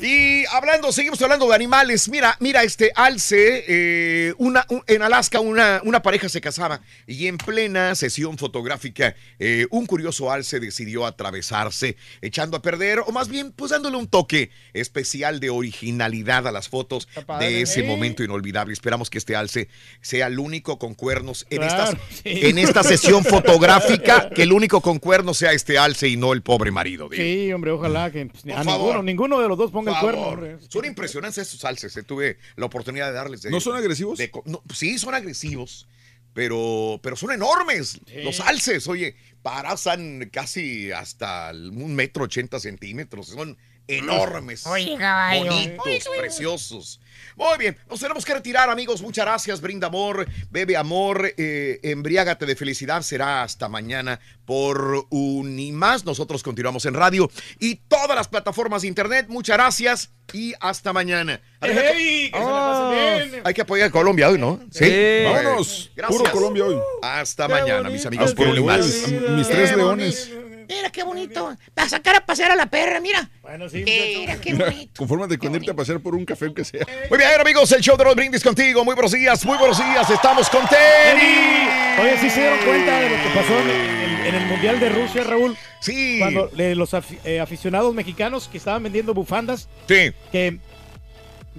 Y 0.00 0.44
hablando, 0.52 0.92
seguimos 0.92 1.20
hablando 1.22 1.48
de 1.48 1.54
animales. 1.56 2.08
Mira, 2.08 2.36
mira 2.38 2.62
este 2.62 2.92
alce. 2.94 3.64
eh, 3.66 4.34
una, 4.38 4.64
un- 4.68 4.82
en 4.86 5.02
Alaska 5.02 5.40
una, 5.40 5.80
una 5.84 6.02
pareja 6.02 6.28
se 6.28 6.40
casaba 6.40 6.80
y 7.06 7.26
en 7.26 7.36
plena 7.36 7.94
sesión 7.96 8.38
fotográfica 8.38 9.16
eh, 9.40 9.66
un 9.70 9.86
curioso 9.86 10.30
alce 10.30 10.60
decidió 10.60 11.04
atravesarse, 11.04 11.96
echando 12.22 12.56
a 12.56 12.62
perder, 12.62 13.00
o 13.00 13.10
más 13.10 13.28
bien 13.28 13.50
pues 13.50 13.72
dándole 13.72 13.96
un 13.96 14.06
toque 14.06 14.50
especial 14.72 15.40
de 15.40 15.50
originalidad 15.50 16.46
a 16.46 16.52
las 16.52 16.68
fotos 16.68 17.08
de 17.40 17.62
ese 17.62 17.82
momento 17.82 18.22
inolvidable. 18.22 18.72
Esperamos 18.74 19.10
que 19.10 19.18
este 19.18 19.34
alce 19.34 19.68
sea 20.00 20.28
el 20.28 20.38
único 20.38 20.78
con 20.78 20.94
cuernos 20.94 21.44
en, 21.50 21.58
Claro, 21.58 21.92
estas- 21.92 21.98
sí. 22.22 22.46
en 22.46 22.58
esta 22.58 22.84
sesión 22.84 23.24
fotográfica, 23.24 24.30
que 24.30 24.44
el 24.44 24.52
único 24.52 24.80
con 24.80 25.00
cuernos 25.00 25.38
sea 25.38 25.52
este 25.52 25.76
alce 25.76 26.06
y 26.08 26.16
no 26.16 26.32
el 26.32 26.42
pobre 26.42 26.70
marido. 26.70 27.08
digo. 27.08 27.20
Sí, 27.22 27.52
hombre, 27.52 27.72
ojalá 27.72 28.12
que 28.12 28.26
pues, 28.26 28.44
a 28.44 28.46
Por 28.46 28.56
ninguno, 28.58 28.70
favor. 28.70 29.04
ninguno 29.04 29.40
de 29.40 29.48
los 29.48 29.58
dos 29.58 29.70
ponga 29.72 29.87
el 29.94 30.00
cuerno. 30.00 30.58
Son 30.68 30.84
impresionantes 30.84 31.48
esos 31.48 31.64
alces. 31.64 31.96
eh, 31.96 32.02
Tuve 32.02 32.38
la 32.56 32.66
oportunidad 32.66 33.06
de 33.08 33.12
darles. 33.12 33.42
de- 33.42 33.50
¿No 33.50 33.60
son 33.60 33.76
agresivos? 33.76 34.18
de 34.18 34.30
co- 34.30 34.42
no, 34.46 34.62
sí, 34.74 34.98
son 34.98 35.14
agresivos. 35.14 35.88
Pero, 36.34 37.00
pero 37.02 37.16
son 37.16 37.32
enormes 37.32 38.00
los 38.24 38.38
alces. 38.40 38.86
Oye, 38.86 39.16
pasan 39.42 40.28
casi 40.32 40.92
hasta 40.92 41.50
un 41.52 41.94
metro 41.96 42.24
ochenta 42.24 42.60
centímetros. 42.60 43.28
Son 43.28 43.56
enormes. 43.88 44.66
Oye, 44.66 44.96
caballo. 44.96 45.44
Bonitos, 45.46 46.08
preciosos. 46.16 47.00
Muy 47.36 47.56
bien, 47.58 47.76
nos 47.88 48.00
tenemos 48.00 48.24
que 48.24 48.34
retirar, 48.34 48.68
amigos. 48.68 49.00
Muchas 49.00 49.24
gracias. 49.24 49.60
Brinda 49.60 49.86
amor, 49.86 50.26
bebe 50.50 50.76
amor, 50.76 51.32
eh, 51.36 51.78
embriágate 51.82 52.46
de 52.46 52.56
felicidad. 52.56 53.02
Será 53.02 53.42
hasta 53.42 53.68
mañana 53.68 54.20
por 54.44 55.06
un 55.10 55.58
y 55.58 55.72
más. 55.72 56.04
Nosotros 56.04 56.42
continuamos 56.42 56.84
en 56.86 56.94
radio 56.94 57.30
y 57.60 57.76
todas 57.76 58.16
las 58.16 58.28
plataformas 58.28 58.82
de 58.82 58.88
internet. 58.88 59.26
Muchas 59.28 59.56
gracias 59.56 60.10
y 60.32 60.52
hasta 60.60 60.92
mañana. 60.92 61.40
Adelante. 61.60 61.92
¡Ey! 61.96 62.30
¡Que 62.30 62.38
pasen 62.38 63.30
bien! 63.30 63.42
Hay 63.44 63.54
que 63.54 63.62
apoyar 63.62 63.88
a 63.88 63.90
Colombia 63.92 64.28
hoy, 64.28 64.38
¿no? 64.38 64.60
Sí. 64.70 65.22
Vámonos. 65.24 65.92
Gracias. 65.94 66.18
Puro 66.18 66.32
Colombia 66.32 66.64
hoy. 66.64 66.76
Hasta 67.02 67.46
Qué 67.46 67.52
mañana, 67.52 67.88
bonito 67.88 67.92
mis 67.92 68.06
amigos. 68.06 68.34
Por 68.34 68.48
un 68.48 68.56
y 68.56 68.62
más. 68.62 68.86
Mis 68.86 69.48
tres 69.48 69.70
Qué 69.70 69.76
leones. 69.76 70.30
Mira 70.68 70.90
qué 70.90 71.02
bonito. 71.02 71.56
Para 71.74 71.88
sacar 71.88 72.16
a 72.16 72.26
pasear 72.26 72.50
a 72.50 72.56
la 72.56 72.66
perra, 72.66 73.00
mira. 73.00 73.28
Bueno, 73.42 73.68
sí, 73.68 73.82
Mira 73.84 74.38
qué 74.40 74.54
bonito. 74.54 74.92
confórmate 74.98 75.38
con 75.38 75.54
irte 75.54 75.70
a 75.70 75.74
pasear 75.74 76.00
por 76.00 76.14
un 76.14 76.24
café 76.24 76.44
aunque 76.46 76.64
sea. 76.64 76.86
Muy 77.08 77.18
bien, 77.18 77.30
amigos, 77.40 77.72
el 77.72 77.80
show 77.80 77.96
de 77.96 78.04
los 78.04 78.14
brindis 78.14 78.42
contigo. 78.44 78.84
Muy 78.84 78.94
buenos 78.94 79.12
días, 79.12 79.44
muy 79.46 79.56
buenos 79.56 79.78
días. 79.78 80.08
Estamos 80.10 80.48
con 80.50 80.66
Terry. 80.68 81.68
Oye, 82.02 82.18
¿sí 82.20 82.30
se 82.30 82.40
dieron 82.40 82.58
cuenta 82.64 83.00
de 83.00 83.08
lo 83.10 83.16
que 83.16 83.28
pasó 83.34 83.58
en 83.60 83.70
el, 83.70 84.26
en 84.26 84.34
el 84.34 84.46
Mundial 84.46 84.78
de 84.80 84.88
Rusia, 84.90 85.24
Raúl? 85.24 85.56
Sí. 85.80 86.18
Cuando 86.20 86.50
eh, 86.58 86.74
los 86.74 86.90
eh, 87.24 87.40
aficionados 87.40 87.94
mexicanos 87.94 88.48
que 88.48 88.58
estaban 88.58 88.82
vendiendo 88.82 89.14
bufandas, 89.14 89.68
Sí. 89.88 90.12
que 90.30 90.58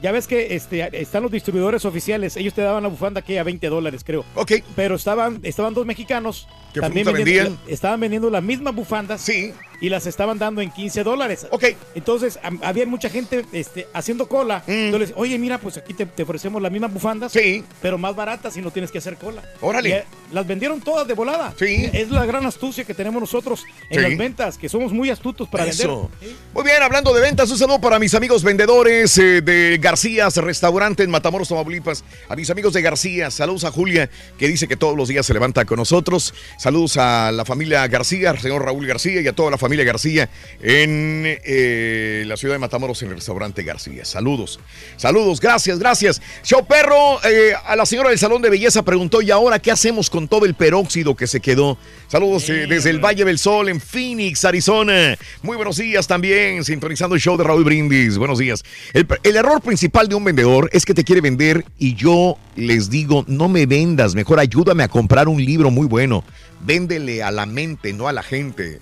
ya 0.01 0.13
ves 0.13 0.27
que 0.27 0.55
este, 0.55 0.87
están 1.01 1.23
los 1.23 1.31
distribuidores 1.31 1.83
oficiales, 1.83 2.37
ellos 2.37 2.53
te 2.53 2.61
daban 2.61 2.83
la 2.83 2.89
bufanda 2.89 3.21
que 3.21 3.37
a 3.37 3.43
20 3.43 3.67
dólares, 3.67 4.03
creo. 4.05 4.23
Ok. 4.35 4.53
Pero 4.75 4.95
estaban, 4.95 5.39
estaban 5.43 5.73
dos 5.73 5.85
mexicanos. 5.85 6.47
¿Qué 6.81 6.87
también 6.87 7.05
fruta 7.05 7.17
vendiendo- 7.19 7.49
vendían? 7.51 7.73
estaban 7.73 7.99
vendiendo 7.99 8.29
las 8.29 8.43
mismas 8.43 8.75
bufandas. 8.75 9.21
Sí. 9.21 9.53
Y 9.81 9.87
las 9.87 10.05
estaban 10.07 10.37
dando 10.37 10.59
en 10.61 10.71
15 10.71 11.03
dólares. 11.05 11.47
Ok. 11.51 11.63
Entonces, 11.95 12.37
había 12.63 12.85
mucha 12.85 13.09
gente 13.09 13.45
este, 13.53 13.87
haciendo 13.93 14.27
cola. 14.27 14.61
Entonces, 14.67 15.13
oye, 15.15 15.37
mira, 15.39 15.57
pues 15.57 15.77
aquí 15.77 15.93
te, 15.93 16.05
te 16.05 16.23
ofrecemos 16.23 16.61
las 16.61 16.69
mismas 16.69 16.91
bufandas. 16.93 17.33
Mm. 17.33 17.39
Sí. 17.39 17.63
Pero 17.81 17.97
más 17.97 18.13
baratas 18.13 18.57
y 18.57 18.61
no 18.61 18.71
tienes 18.71 18.91
que 18.91 18.97
hacer 18.97 19.15
cola. 19.15 19.41
Órale. 19.61 19.89
Y, 19.89 19.91
eh, 19.93 20.03
las 20.33 20.45
vendieron 20.45 20.81
todas 20.81 21.07
de 21.07 21.13
volada. 21.13 21.53
Sí. 21.57 21.89
Es 21.93 22.09
la 22.11 22.25
gran 22.25 22.45
astucia 22.45 22.83
que 22.83 22.93
tenemos 22.93 23.21
nosotros 23.21 23.63
en 23.89 24.01
Sí. 24.03 24.09
las 24.09 24.17
ventas, 24.17 24.57
que 24.57 24.67
somos 24.67 24.91
muy 24.91 25.09
astutos 25.11 25.47
para 25.47 25.65
Eso. 25.65 26.09
vender. 26.19 26.35
Muy 26.53 26.63
bien, 26.65 26.83
hablando 26.83 27.13
de 27.13 27.21
ventas, 27.21 27.49
un 27.49 27.57
saludo 27.57 27.79
para 27.79 27.99
mis 27.99 28.13
amigos 28.15 28.43
vendedores 28.43 29.17
eh, 29.17 29.41
de 29.41 29.77
Garcías 29.81 30.35
Restaurante 30.37 31.03
en 31.03 31.09
Matamoros, 31.09 31.47
Tamaulipas. 31.47 32.03
A 32.27 32.35
mis 32.35 32.49
amigos 32.49 32.73
de 32.73 32.81
García, 32.81 33.31
saludos 33.31 33.63
a 33.63 33.71
Julia, 33.71 34.09
que 34.37 34.47
dice 34.49 34.67
que 34.67 34.75
todos 34.75 34.97
los 34.97 35.07
días 35.07 35.25
se 35.25 35.33
levanta 35.33 35.63
con 35.63 35.77
nosotros. 35.77 36.33
Saludos 36.57 36.68
a 36.69 37.31
la 37.33 37.45
familia 37.45 37.87
García, 37.87 38.29
al 38.29 38.37
señor 38.37 38.63
Raúl 38.63 38.85
García 38.85 39.21
y 39.21 39.27
a 39.27 39.33
toda 39.33 39.49
la 39.49 39.57
familia 39.57 39.83
García 39.83 40.29
en 40.61 41.23
eh, 41.25 42.23
la 42.27 42.37
ciudad 42.37 42.53
de 42.53 42.59
Matamoros, 42.59 43.01
en 43.01 43.09
el 43.09 43.15
restaurante 43.15 43.63
García. 43.63 44.05
Saludos, 44.05 44.59
saludos, 44.95 45.41
gracias, 45.41 45.79
gracias. 45.79 46.21
Show 46.43 46.67
Perro, 46.67 47.19
eh, 47.25 47.53
a 47.65 47.75
la 47.75 47.87
señora 47.87 48.09
del 48.09 48.19
Salón 48.19 48.43
de 48.43 48.51
Belleza 48.51 48.83
preguntó, 48.83 49.23
¿y 49.23 49.31
ahora 49.31 49.57
qué 49.57 49.71
hacemos 49.71 50.11
con 50.11 50.27
todo 50.27 50.45
el 50.45 50.53
peróxido 50.53 51.15
que 51.15 51.25
se 51.25 51.39
quedó? 51.39 51.79
Saludos 52.07 52.47
eh, 52.49 52.67
desde 52.67 52.91
el 52.91 53.03
Valle 53.03 53.25
del 53.25 53.39
Sol 53.39 53.67
en 53.67 53.81
Phoenix, 53.81 54.45
Arizona. 54.45 55.17
Muy 55.41 55.57
buenos 55.57 55.77
días 55.77 56.05
también, 56.05 56.63
sintonizando 56.63 57.15
el 57.15 57.21
show 57.21 57.35
de 57.35 57.45
Raúl 57.45 57.63
Brindis. 57.63 58.19
Buenos 58.19 58.37
días. 58.37 58.63
El, 58.93 59.07
el 59.23 59.35
error 59.35 59.59
principal 59.61 60.07
de 60.07 60.13
un 60.13 60.23
vendedor 60.23 60.69
es 60.71 60.85
que 60.85 60.93
te 60.93 61.03
quiere 61.03 61.21
vender 61.21 61.65
y 61.79 61.95
yo 61.95 62.37
les 62.55 62.91
digo, 62.91 63.25
no 63.27 63.49
me 63.49 63.65
vendas, 63.65 64.13
mejor 64.13 64.39
ayúdame 64.39 64.83
a 64.83 64.87
comprar 64.87 65.27
un 65.27 65.43
libro 65.43 65.71
muy 65.71 65.87
bueno. 65.87 66.23
Véndele 66.61 67.23
a 67.23 67.31
la 67.31 67.45
mente, 67.45 67.93
no 67.93 68.07
a 68.07 68.13
la 68.13 68.23
gente. 68.23 68.79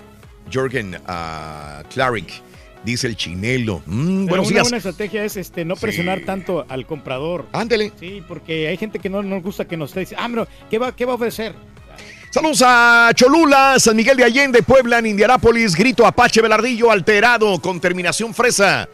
Jorgen 0.52 0.96
uh, 0.96 1.88
Clarick, 1.94 2.42
dice 2.84 3.08
el 3.08 3.16
chinelo. 3.16 3.82
Mm, 3.86 4.26
Pero 4.26 4.28
buenos 4.28 4.48
una 4.48 4.54
días. 4.54 4.64
buena 4.64 4.78
estrategia 4.78 5.24
es 5.26 5.38
este, 5.38 5.66
no 5.66 5.76
presionar 5.76 6.22
tanto 6.22 6.66
al 6.70 6.86
comprador. 6.86 7.46
Ándele. 7.52 7.92
Sí, 8.00 8.24
porque 8.28 8.68
hay 8.68 8.78
gente 8.78 9.00
que 9.00 9.10
no 9.10 9.22
nos 9.24 9.44
gusta 9.44 9.66
que 9.66 9.78
nos 9.78 9.92
esté 9.92 10.02
diciendo, 10.02 10.24
ah, 10.26 10.30
pero, 10.30 10.48
¿qué 10.70 10.80
va, 10.80 10.96
¿qué 10.96 11.06
va 11.06 11.14
a 11.14 11.16
ofrecer? 11.16 11.54
Saludos 12.30 12.62
a 12.66 13.12
Cholula, 13.16 13.76
San 13.80 13.96
Miguel 13.96 14.18
de 14.18 14.24
Allende, 14.24 14.62
Puebla, 14.62 15.00
en 15.00 15.08
Indianápolis. 15.08 15.76
Grito 15.76 16.06
Apache 16.06 16.42
Velardillo 16.42 16.92
alterado 16.92 17.60
con 17.60 17.80
terminación 17.80 18.34
fresa. 18.34 18.88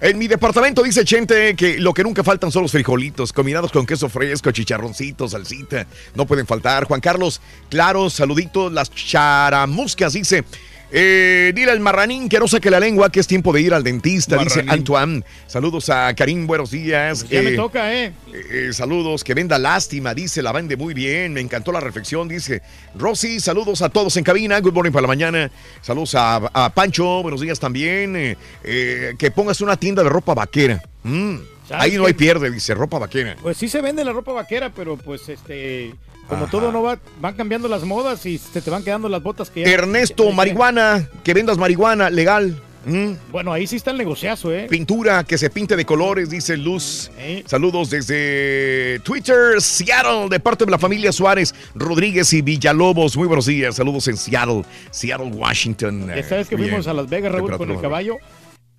En 0.00 0.16
mi 0.16 0.28
departamento 0.28 0.82
dice 0.82 1.04
Chente 1.04 1.56
que 1.56 1.78
lo 1.78 1.92
que 1.92 2.04
nunca 2.04 2.22
faltan 2.22 2.52
son 2.52 2.62
los 2.62 2.70
frijolitos, 2.70 3.32
combinados 3.32 3.72
con 3.72 3.84
queso 3.84 4.08
fresco, 4.08 4.52
chicharroncitos, 4.52 5.32
salsita. 5.32 5.86
No 6.14 6.24
pueden 6.24 6.46
faltar. 6.46 6.84
Juan 6.84 7.00
Carlos, 7.00 7.40
claro, 7.68 8.08
saluditos. 8.08 8.72
Las 8.72 8.90
charamuscas 8.90 10.12
dice. 10.12 10.44
Eh, 10.90 11.52
dile 11.54 11.70
al 11.70 11.80
marranín 11.80 12.28
que 12.30 12.38
no 12.38 12.48
saque 12.48 12.70
la 12.70 12.80
lengua, 12.80 13.10
que 13.12 13.20
es 13.20 13.26
tiempo 13.26 13.52
de 13.52 13.60
ir 13.60 13.74
al 13.74 13.84
dentista, 13.84 14.38
dice. 14.38 14.64
Antoine. 14.66 15.22
Saludos 15.46 15.90
a 15.90 16.14
Karim, 16.14 16.46
buenos 16.46 16.70
días. 16.70 17.28
Ya 17.28 17.42
me 17.42 17.50
Eh, 17.50 17.56
toca, 17.56 17.92
¿eh? 17.94 18.12
eh, 18.32 18.70
saludos, 18.72 19.22
que 19.22 19.34
venda 19.34 19.58
lástima, 19.58 20.14
dice, 20.14 20.40
la 20.40 20.50
vende 20.52 20.76
muy 20.78 20.94
bien, 20.94 21.34
me 21.34 21.40
encantó 21.42 21.72
la 21.72 21.80
reflexión, 21.80 22.26
dice 22.26 22.62
Rosy, 22.94 23.38
saludos 23.38 23.82
a 23.82 23.90
todos 23.90 24.16
en 24.16 24.24
cabina, 24.24 24.58
good 24.60 24.72
morning 24.72 24.92
para 24.92 25.02
la 25.02 25.08
mañana, 25.08 25.50
saludos 25.82 26.14
a, 26.14 26.36
a 26.36 26.72
Pancho, 26.72 27.20
buenos 27.22 27.42
días 27.42 27.60
también, 27.60 28.16
eh, 28.16 28.36
eh, 28.64 29.14
que 29.18 29.30
pongas 29.30 29.60
una 29.60 29.76
tienda 29.76 30.02
de 30.02 30.08
ropa 30.08 30.32
vaquera, 30.34 30.82
Mm, 31.04 31.36
¿Sabes 31.36 31.57
ahí 31.70 31.96
no 31.96 32.06
hay 32.06 32.14
pierde, 32.14 32.50
dice, 32.50 32.74
ropa 32.74 32.98
vaquera. 32.98 33.36
Pues 33.42 33.56
sí 33.56 33.68
se 33.68 33.80
vende 33.80 34.04
la 34.04 34.12
ropa 34.12 34.32
vaquera, 34.32 34.70
pero 34.74 34.96
pues 34.96 35.28
este, 35.28 35.94
como 36.28 36.42
Ajá. 36.44 36.50
todo 36.50 36.72
no 36.72 36.82
va, 36.82 36.98
van 37.20 37.34
cambiando 37.34 37.68
las 37.68 37.82
modas 37.84 38.24
y 38.26 38.38
se 38.38 38.60
te 38.60 38.70
van 38.70 38.82
quedando 38.84 39.08
las 39.08 39.22
botas 39.22 39.50
que 39.50 39.62
ya- 39.64 39.70
Ernesto, 39.72 40.24
ya- 40.24 40.30
ya- 40.30 40.36
marihuana, 40.36 41.08
que 41.24 41.34
vendas 41.34 41.58
marihuana, 41.58 42.10
legal. 42.10 42.62
Mm. 42.86 43.12
Bueno, 43.32 43.52
ahí 43.52 43.66
sí 43.66 43.76
está 43.76 43.90
el 43.90 43.98
negociazo, 43.98 44.50
¿eh? 44.52 44.66
Pintura 44.70 45.22
que 45.24 45.36
se 45.36 45.50
pinte 45.50 45.76
de 45.76 45.84
colores, 45.84 46.30
dice 46.30 46.56
Luz. 46.56 47.10
Saludos 47.44 47.90
desde 47.90 49.00
Twitter, 49.00 49.60
Seattle, 49.60 50.28
de 50.30 50.40
parte 50.40 50.64
de 50.64 50.70
la 50.70 50.78
familia 50.78 51.12
Suárez, 51.12 51.54
Rodríguez 51.74 52.32
y 52.32 52.40
Villalobos. 52.40 53.16
Muy 53.16 53.26
buenos 53.26 53.44
días. 53.46 53.74
Saludos 53.76 54.08
en 54.08 54.16
Seattle, 54.16 54.64
Seattle, 54.90 55.26
Washington. 55.32 56.06
Ya 56.14 56.22
sabes 56.22 56.48
que 56.48 56.56
Bien. 56.56 56.68
fuimos 56.70 56.86
a 56.86 56.94
Las 56.94 57.08
Vegas, 57.10 57.32
Raúl, 57.32 57.50
con 57.58 57.68
el 57.70 57.76
Temperatura. 57.76 57.88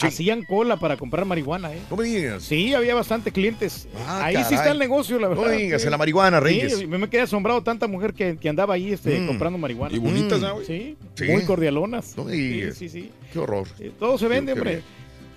Hacían 0.02 0.44
cola 0.44 0.78
para 0.78 0.96
comprar 0.96 1.26
marihuana, 1.26 1.74
¿eh? 1.74 1.80
No 1.90 1.98
me 1.98 2.06
digas. 2.06 2.44
Sí, 2.44 2.74
había 2.74 2.96
bastante 2.96 3.32
clientes. 3.32 3.88
Ah, 4.08 4.26
ahí 4.26 4.38
sí 4.48 4.54
está 4.56 4.72
el 4.72 4.80
negocio, 4.80 5.20
la 5.20 5.28
verdad. 5.28 5.46
No 5.46 5.52
digas, 5.52 5.82
sí. 5.82 5.88
en 5.88 5.92
la 5.92 5.98
marihuana, 5.98 6.40
Reyes. 6.40 6.78
Sí, 6.78 6.88
me 6.88 7.10
quedé 7.10 7.22
asombrado 7.22 7.62
tanta 7.64 7.88
mujer 7.88 8.14
que, 8.14 8.38
que 8.38 8.48
andaba 8.50 8.76
ahí 8.76 8.94
este, 8.94 9.20
Mm. 9.20 9.28
comprando 9.28 9.58
marihuana. 9.60 9.94
Y 9.96 10.00
bonitas, 10.00 10.40
Mm. 10.40 10.44
¿no, 10.44 10.54
güey? 10.56 10.66
Sí, 10.66 10.98
Sí. 11.16 11.24
muy 11.26 11.44
cordialonas. 11.44 12.16
No 12.16 12.24
me 12.24 12.32
Sí, 12.34 12.38
digas. 12.48 12.76
sí, 12.78 12.88
sí. 12.88 13.12
Qué 13.34 13.40
horror. 13.40 13.68
Sí, 13.78 13.92
Todo 14.00 14.18
se 14.18 14.28
vende, 14.30 14.54
Qué 14.54 14.60
hombre. 14.60 14.76
bien. 14.78 14.84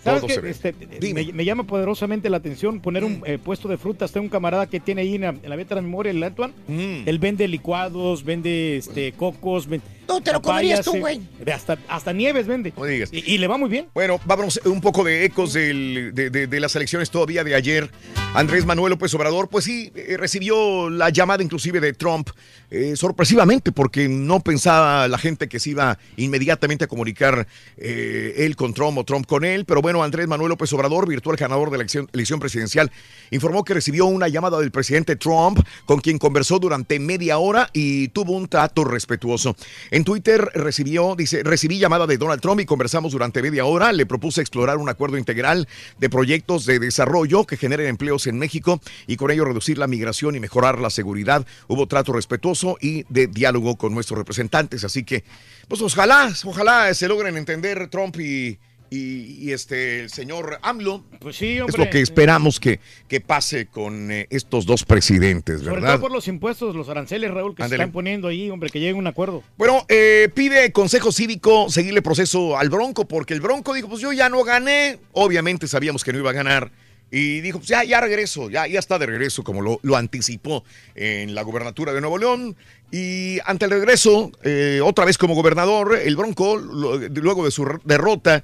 ¿Sabes 0.05 0.25
qué? 0.25 0.49
Este, 0.51 0.75
me, 1.15 1.33
me 1.33 1.45
llama 1.45 1.63
poderosamente 1.63 2.29
la 2.29 2.39
atención 2.39 2.81
poner 2.81 3.05
Mm. 3.05 3.07
un 3.07 3.23
eh, 3.25 3.39
puesto 3.39 3.69
de 3.69 3.77
frutas. 3.79 4.11
Tengo 4.11 4.25
un 4.25 4.31
camarada 4.31 4.69
que 4.69 4.81
tiene 4.81 5.03
ahí 5.03 5.15
en 5.15 5.21
la, 5.21 5.29
en 5.29 5.49
la 5.49 5.57
de 5.57 5.75
la 5.77 5.81
memoria, 5.81 6.11
el 6.11 6.23
Antoine. 6.23 6.53
Mm. 6.67 7.03
Él 7.09 7.19
vende 7.21 7.47
licuados, 7.47 8.25
vende 8.25 8.77
este, 8.79 9.13
cocos. 9.13 9.69
ven- 9.69 9.83
Tú 10.07 10.21
te 10.21 10.33
lo 10.33 10.43
comerías 10.43 10.85
tú, 10.85 10.93
güey. 10.99 11.21
Hasta, 11.53 11.79
hasta 11.89 12.13
nieves 12.13 12.47
vende. 12.47 12.73
No 12.77 12.85
digas. 12.85 13.11
Y, 13.13 13.19
y 13.35 13.39
le 13.39 13.47
va 13.47 13.57
muy 13.57 13.69
bien. 13.71 13.87
Bueno, 13.95 14.21
vámonos 14.25 14.61
un 14.65 14.81
poco 14.81 15.05
de 15.05 15.25
ecos 15.25 15.53
del- 15.53 16.13
de, 16.15 16.31
de- 16.31 16.47
de 16.47 16.61
las 16.61 16.75
elecciones 16.77 17.11
todavía 17.11 17.45
de 17.45 17.55
ayer. 17.55 17.91
Andrés 18.35 18.65
Manuel 18.67 18.91
López 18.91 19.13
Obrador, 19.15 19.49
pues 19.49 19.65
sí, 19.65 19.93
eh, 19.95 20.17
recibió 20.19 20.89
la 20.91 21.11
llamada 21.11 21.43
inclusive 21.43 21.81
de 21.81 21.93
Trump, 21.93 22.31
eh, 22.71 22.95
sorpresivamente, 22.97 23.73
porque 23.73 24.09
no 24.09 24.41
pensaba 24.41 25.07
la 25.09 25.19
gente 25.19 25.49
que 25.49 25.61
se 25.61 25.71
iba 25.71 25.99
inmediatamente 26.17 26.85
a 26.85 26.89
comunicar 26.89 27.47
eh, 27.77 28.35
él 28.39 28.57
con 28.57 28.73
Trump 28.75 28.97
o 28.99 29.05
Trump 29.05 29.27
con 29.27 29.45
él. 29.45 29.65
Pero 29.67 29.83
bueno, 29.83 30.03
Andrés 30.03 30.27
Manuel 30.29 30.49
López 30.51 30.73
Obrador, 30.73 31.07
virtual 31.09 31.37
ganador 31.37 31.71
de 31.71 31.77
la 31.77 31.83
elección, 31.83 32.09
elección 32.13 32.41
presidencial, 32.41 32.91
informó 33.31 33.65
que 33.65 33.75
recibió 33.75 34.07
una 34.07 34.29
llamada 34.29 34.59
del 34.59 34.71
presidente 34.71 35.17
Trump, 35.17 35.61
con 35.85 36.01
quien 36.01 36.19
conversó 36.19 36.59
durante 36.59 36.99
media 36.99 37.39
hora 37.39 37.69
y 37.73 38.09
tuvo 38.09 38.33
un 38.33 38.49
trato 38.49 38.85
respetuoso. 38.85 39.55
En 39.93 40.05
Twitter 40.05 40.51
recibió, 40.55 41.15
dice, 41.17 41.43
recibí 41.43 41.79
llamada 41.79 42.07
de 42.07 42.17
Donald 42.17 42.41
Trump 42.41 42.59
y 42.61 42.65
conversamos 42.65 43.13
durante 43.13 43.43
media 43.43 43.67
hora. 43.67 43.93
Le 43.93 44.07
propuse 44.07 44.41
explorar 44.41 44.79
un 44.79 44.89
acuerdo 44.89 45.19
integral 45.19 45.69
de 45.99 46.09
proyectos 46.09 46.65
de 46.65 46.79
desarrollo 46.79 47.45
que 47.45 47.59
generen 47.59 47.89
empleos 47.89 48.27
en 48.27 48.39
México 48.39 48.81
y 49.07 49.17
con 49.17 49.31
ello 49.31 49.45
reducir 49.45 49.77
la 49.77 49.87
migración 49.87 50.35
y 50.35 50.41
mejorar 50.41 50.79
la 50.79 50.89
seguridad. 50.89 51.47
Hubo 51.69 51.89
trato 51.89 52.15
respetuoso 52.15 52.79
y 52.81 53.05
de 53.11 53.27
diálogo 53.27 53.77
con 53.77 53.93
nuestros 53.93 54.17
representantes. 54.17 54.83
Así 54.83 55.05
que, 55.05 55.25
pues 55.69 55.83
ojalá, 55.83 56.33
ojalá 56.47 56.95
se 56.95 57.07
logren 57.07 57.37
entender 57.37 57.89
Trump 57.89 58.19
y, 58.19 58.59
y- 58.95 59.39
y 59.49 59.53
este 59.53 60.01
el 60.01 60.11
señor 60.11 60.59
AMLO. 60.63 61.05
Pues 61.21 61.37
sí, 61.37 61.57
Es 61.57 61.63
hombre. 61.63 61.85
lo 61.85 61.91
que 61.91 62.01
esperamos 62.01 62.61
que, 62.61 62.79
que 63.09 63.21
pase 63.21 63.67
con 63.67 64.11
eh, 64.11 64.27
estos 64.31 64.67
dos 64.67 64.85
presidentes, 64.85 65.61
Sobre 65.61 65.75
¿verdad? 65.77 65.93
todo 65.95 66.01
por 66.03 66.13
los 66.13 66.29
impuestos, 66.29 66.75
los 66.77 66.89
aranceles, 66.89 67.31
Raúl, 67.31 67.55
que 67.55 67.67
se 67.67 67.75
están 67.75 67.93
poniendo 67.93 68.29
ahí, 68.29 68.51
hombre, 68.51 68.71
que 68.71 68.81
llegue 68.81 68.93
a 68.93 68.97
un 68.97 69.07
acuerdo. 69.07 69.43
Bueno, 69.57 69.85
eh, 69.89 70.29
pide 70.35 70.73
Consejo 70.73 71.11
Cívico 71.13 71.71
seguirle 71.71 72.03
proceso 72.03 72.59
al 72.59 72.69
Bronco, 72.69 73.07
porque 73.09 73.35
el 73.35 73.41
Bronco 73.41 73.73
dijo, 73.75 73.89
pues 73.89 74.01
yo 74.01 74.13
ya 74.13 74.29
no 74.29 74.45
gané. 74.45 74.99
Obviamente 75.13 75.67
sabíamos 75.69 76.05
que 76.05 76.13
no 76.13 76.19
iba 76.19 76.31
a 76.31 76.35
ganar. 76.35 76.71
Y 77.15 77.43
dijo, 77.43 77.59
pues 77.59 77.69
ya, 77.69 77.85
ya 77.85 78.01
regreso, 78.01 78.49
ya, 78.49 78.67
ya 78.67 78.79
está 78.79 78.99
de 78.99 79.05
regreso, 79.05 79.45
como 79.45 79.61
lo, 79.61 79.79
lo 79.83 79.97
anticipó 79.97 80.65
en 80.95 81.35
la 81.35 81.43
gubernatura 81.43 81.93
de 81.93 82.01
Nuevo 82.01 82.17
León. 82.17 82.57
Y 82.91 83.39
ante 83.45 83.67
el 83.67 83.71
regreso, 83.71 84.33
eh, 84.45 84.81
otra 84.83 85.05
vez 85.05 85.19
como 85.19 85.35
gobernador, 85.35 85.99
el 86.03 86.17
Bronco, 86.17 86.57
lo- 86.57 86.97
luego 86.99 87.45
de 87.45 87.51
su 87.51 87.67
derrota, 87.85 88.43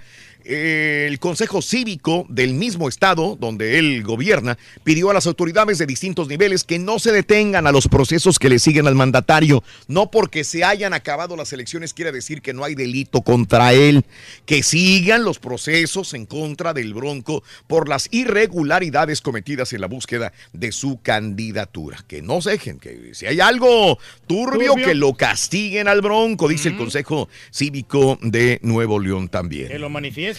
el 0.48 1.18
Consejo 1.18 1.60
Cívico 1.60 2.24
del 2.30 2.54
mismo 2.54 2.88
estado 2.88 3.36
donde 3.38 3.78
él 3.78 4.02
gobierna 4.02 4.56
pidió 4.82 5.10
a 5.10 5.14
las 5.14 5.26
autoridades 5.26 5.76
de 5.76 5.84
distintos 5.84 6.26
niveles 6.28 6.64
que 6.64 6.78
no 6.78 6.98
se 6.98 7.12
detengan 7.12 7.66
a 7.66 7.72
los 7.72 7.86
procesos 7.86 8.38
que 8.38 8.48
le 8.48 8.58
siguen 8.58 8.86
al 8.86 8.94
mandatario. 8.94 9.62
No 9.88 10.10
porque 10.10 10.44
se 10.44 10.64
hayan 10.64 10.94
acabado 10.94 11.36
las 11.36 11.52
elecciones 11.52 11.92
quiere 11.92 12.12
decir 12.12 12.40
que 12.40 12.54
no 12.54 12.64
hay 12.64 12.74
delito 12.74 13.20
contra 13.20 13.74
él. 13.74 14.04
Que 14.46 14.62
sigan 14.62 15.22
los 15.22 15.38
procesos 15.38 16.14
en 16.14 16.24
contra 16.24 16.72
del 16.72 16.94
Bronco 16.94 17.42
por 17.66 17.88
las 17.88 18.08
irregularidades 18.10 19.20
cometidas 19.20 19.72
en 19.74 19.82
la 19.82 19.86
búsqueda 19.86 20.32
de 20.54 20.72
su 20.72 21.00
candidatura. 21.02 22.02
Que 22.08 22.22
no 22.22 22.40
se 22.40 22.50
dejen, 22.50 22.78
que 22.78 23.10
si 23.12 23.26
hay 23.26 23.40
algo 23.40 23.98
turbio, 24.26 24.72
Turbio. 24.72 24.86
que 24.86 24.94
lo 24.94 25.12
castiguen 25.14 25.88
al 25.88 26.00
Bronco, 26.00 26.48
dice 26.48 26.70
el 26.70 26.76
Consejo 26.76 27.28
Cívico 27.50 28.18
de 28.22 28.60
Nuevo 28.62 28.98
León 28.98 29.28
también. 29.28 29.68
Que 29.68 29.78
lo 29.78 29.90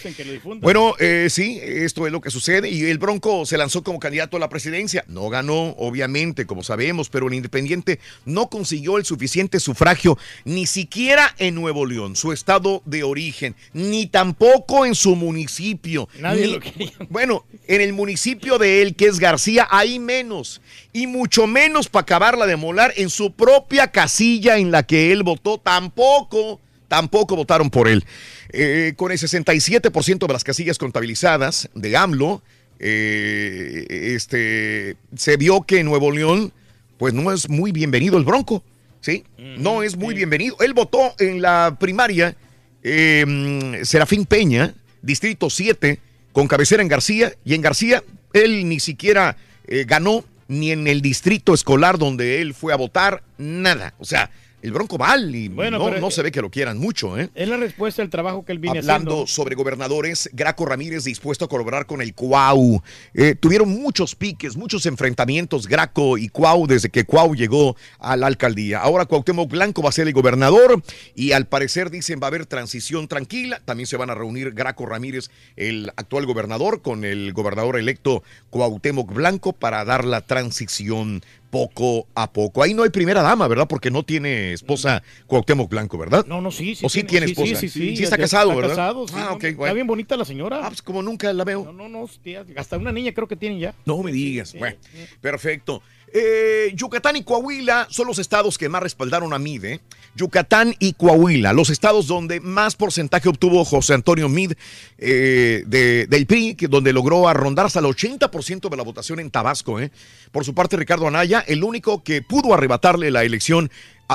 manifiesten, 0.04 0.14
que 0.14 0.26
lo 0.26 0.32
difundan. 0.34 0.62
Bueno, 0.62 0.94
eh, 1.00 1.28
sí, 1.30 1.60
esto 1.62 2.06
es 2.06 2.12
lo 2.12 2.22
que 2.22 2.32
sucede. 2.32 2.70
Y 2.70 2.86
el 2.86 2.98
Bronco 2.98 3.46
se 3.46 3.58
lanzó 3.58 3.84
como 3.84 4.00
candidato 4.00 4.38
a 4.38 4.40
la 4.40 4.50
presidencia. 4.50 5.04
No 5.08 5.30
ganó, 5.30 5.76
obviamente, 5.78 6.46
como 6.46 6.64
sabemos, 6.64 7.10
pero 7.10 7.28
el 7.28 7.34
Independiente 7.34 8.00
no 8.26 8.50
consiguió 8.50 8.98
el 8.98 9.06
suficiente 9.06 9.60
sufragio, 9.60 10.18
ni 10.46 10.66
siquiera 10.66 11.34
en 11.38 11.56
Nuevo 11.56 11.86
León, 11.86 12.16
su 12.16 12.32
estado 12.32 12.82
de 12.86 13.04
origen, 13.04 13.56
ni 13.74 14.08
tampoco 14.08 14.86
en 14.86 14.96
su 14.96 15.16
municipio. 15.16 16.08
Nadie 16.20 16.48
Ni- 16.48 16.54
lo 16.54 16.60
quería. 16.60 16.92
Bueno, 17.10 17.46
en 17.68 17.82
el 17.82 17.94
municipio 17.94 18.58
de 18.58 18.82
él, 18.82 18.96
que 18.96 19.06
es 19.08 19.20
García, 19.20 19.68
hay 19.70 20.00
menos. 20.00 20.62
Y 20.94 21.08
mucho 21.08 21.48
menos 21.48 21.88
para 21.88 22.02
acabarla 22.04 22.46
de 22.46 22.56
molar 22.56 22.94
en 22.98 23.10
su 23.10 23.32
propia 23.32 23.92
casilla 23.92 24.58
en 24.58 24.72
la 24.72 24.84
que 24.84 25.12
él 25.12 25.24
votó, 25.24 25.58
tampoco, 25.60 26.60
tampoco 26.90 27.38
votaron 27.38 27.70
por 27.70 27.88
él. 27.88 28.04
Eh, 28.50 28.94
con 28.98 29.14
el 29.14 29.18
67% 29.18 30.28
de 30.28 30.34
las 30.34 30.44
casillas 30.44 30.78
contabilizadas 30.78 31.70
de 31.74 31.96
AMLO, 31.96 32.44
eh, 32.80 33.86
este, 34.16 34.98
se 35.16 35.38
vio 35.38 35.62
que 35.62 35.80
en 35.80 35.86
Nuevo 35.86 36.12
León, 36.12 36.52
pues 36.98 37.14
no 37.14 37.32
es 37.32 37.48
muy 37.48 37.72
bienvenido 37.72 38.18
el 38.18 38.26
Bronco, 38.26 38.64
¿sí? 39.00 39.24
No 39.38 39.84
es 39.84 39.96
muy 39.96 40.14
bienvenido. 40.14 40.58
Él 40.60 40.74
votó 40.74 41.14
en 41.20 41.42
la 41.42 41.78
primaria 41.80 42.36
eh, 42.84 43.80
Serafín 43.84 44.26
Peña, 44.26 44.74
Distrito 45.02 45.50
7, 45.50 46.00
con 46.34 46.48
cabecera 46.48 46.82
en 46.82 46.90
García, 46.90 47.34
y 47.46 47.54
en 47.54 47.62
García 47.62 48.04
él 48.34 48.68
ni 48.68 48.80
siquiera 48.80 49.38
eh, 49.68 49.86
ganó 49.88 50.24
ni 50.48 50.72
en 50.72 50.88
el 50.88 51.02
distrito 51.02 51.54
escolar 51.54 51.98
donde 51.98 52.42
él 52.42 52.54
fue 52.54 52.74
a 52.74 52.78
votar, 52.78 53.24
nada. 53.38 53.94
O 54.00 54.06
sea, 54.06 54.32
el 54.62 54.72
Bronco 54.72 54.98
mal 54.98 55.34
y 55.34 55.48
Bueno, 55.48 55.78
no, 55.78 55.92
no 56.00 56.12
se 56.12 56.22
ve 56.22 56.32
que 56.32 56.42
lo 56.42 56.50
quieran 56.50 56.78
mucho, 56.78 57.18
¿eh? 57.18 57.30
Es 57.36 57.48
la 57.48 57.58
respuesta 57.58 58.02
al 58.02 58.10
trabajo 58.10 58.44
que 58.44 58.52
él 58.52 58.60
viene 58.60 58.80
Hablando 58.80 59.12
haciendo. 59.12 59.28
sobre 59.28 59.56
gobernadores, 59.56 60.30
Graco 60.34 60.66
Ramírez 60.66 61.04
dispuesto 61.04 61.46
a 61.46 61.48
colaborar 61.50 61.86
con 61.86 62.02
el 62.02 62.14
Cuau. 62.14 62.82
Eh, 63.14 63.36
tuvieron 63.36 63.70
muchos 63.70 64.16
piques, 64.16 64.58
muchos 64.58 64.86
enfrentamientos 64.86 65.68
Graco 65.68 66.18
y 66.18 66.30
Cuau 66.30 66.68
desde 66.68 66.90
que 66.90 67.06
Cuau 67.06 67.36
llegó 67.36 67.76
a 68.00 68.18
la 68.18 68.28
alcaldía. 68.28 68.80
Ahora 68.80 69.06
Cuauhtémoc 69.06 69.50
Blanco 69.50 69.82
va 69.82 69.90
a 69.90 69.94
ser 69.94 70.08
el 70.08 70.14
gobernador 70.14 70.82
y 71.16 71.32
al 71.32 71.48
parecer 71.48 71.90
dicen 71.90 72.20
va 72.22 72.28
a 72.28 72.30
haber 72.30 72.46
transición 72.46 73.08
tranquila. 73.08 73.62
También 73.66 73.88
se 73.88 73.98
van 73.98 74.10
a 74.10 74.16
reunir 74.16 74.52
Graco 74.52 74.86
Ramírez, 74.86 75.30
el 75.56 75.92
actual 75.96 76.26
gobernador, 76.26 76.82
con 76.82 77.06
el 77.06 77.34
gobernador 77.34 77.78
electo 77.78 78.24
Cuauhtémoc 78.50 79.14
Blanco 79.14 79.54
para 79.54 79.86
dar 79.86 80.06
la 80.06 80.22
transición 80.22 81.22
poco 81.50 82.08
a 82.16 82.32
poco. 82.32 82.64
Ahí 82.64 82.74
no 82.74 82.84
hay 82.84 82.90
primera 82.90 83.22
dama, 83.22 83.48
¿verdad? 83.48 83.68
Porque 83.68 83.92
no 83.92 84.04
tiene 84.04 84.54
esposa 84.54 85.04
Cuauhtémoc 85.28 85.70
Blanco, 85.70 85.98
¿verdad? 85.98 86.26
No, 86.26 86.42
no, 86.42 86.52
sí, 86.52 86.76
sí. 86.76 86.86
¿O 86.86 86.90
sí 86.90 87.04
tiene 87.04 87.28
esposa? 87.28 87.56
Sí, 87.56 87.70
sí, 87.70 87.96
sí. 87.96 88.04
está 88.04 88.18
ya 88.18 88.24
casado, 88.24 88.50
está 88.52 88.62
¿verdad? 88.62 88.76
casado, 88.76 89.08
sí, 89.08 89.14
ah, 89.18 89.38
bueno. 89.40 89.66
Está 89.66 89.74
bien 89.74 89.88
bonita 89.88 90.18
la 90.18 90.26
señora. 90.26 90.62
Ah, 90.64 90.68
pues 90.70 90.82
como 90.82 91.02
nunca 91.02 91.32
la 91.34 91.44
veo. 91.44 91.66
No, 91.66 91.74
no, 91.74 91.90
no, 91.90 92.02
hostia, 92.02 92.46
hasta 92.56 92.78
una 92.78 92.92
niña 92.92 93.14
creo 93.14 93.28
que 93.28 93.36
tienen 93.36 93.60
ya. 93.60 93.74
No 93.86 94.02
me 94.04 94.12
digas. 94.12 94.56
Bueno, 94.58 94.78
perfecto. 95.22 95.82
Eh, 96.14 96.72
Yucatán 96.76 97.16
y 97.16 97.24
Coahuila 97.24 97.88
son 97.90 98.08
los 98.08 98.20
estados 98.20 98.58
que 98.58 98.70
más 98.70 98.82
respaldaron 98.84 99.34
a 99.34 99.40
Mide. 99.40 99.82
Yucatán 100.16 100.76
y 100.80 100.94
Coahuila, 100.94 101.54
los 101.54 101.70
estados 101.70 102.08
donde 102.08 102.40
más 102.40 102.76
porcentaje 102.76 103.30
obtuvo 103.30 103.64
José 103.64 103.94
Antonio 103.94 104.28
Mid 104.28 104.54
eh, 104.98 105.64
de- 105.68 106.08
del 106.08 106.26
PRI, 106.26 106.56
donde 106.70 106.94
logró 106.94 107.28
arrondar 107.28 107.68
hasta 107.68 107.80
el 107.80 107.86
80% 107.86 108.70
de 108.70 108.78
la 108.78 108.84
votación 108.84 109.20
en 109.20 109.30
Tabasco. 109.32 109.80
eh. 109.80 109.92
Por 110.32 110.44
su 110.46 110.54
parte, 110.54 110.78
Ricardo 110.78 111.08
Anaya, 111.08 111.44
el 111.48 111.64
único 111.64 112.04
que 112.04 112.22
pudo 112.22 112.54
arrebatarle 112.54 113.12
la 113.12 113.24
elección 113.24 113.70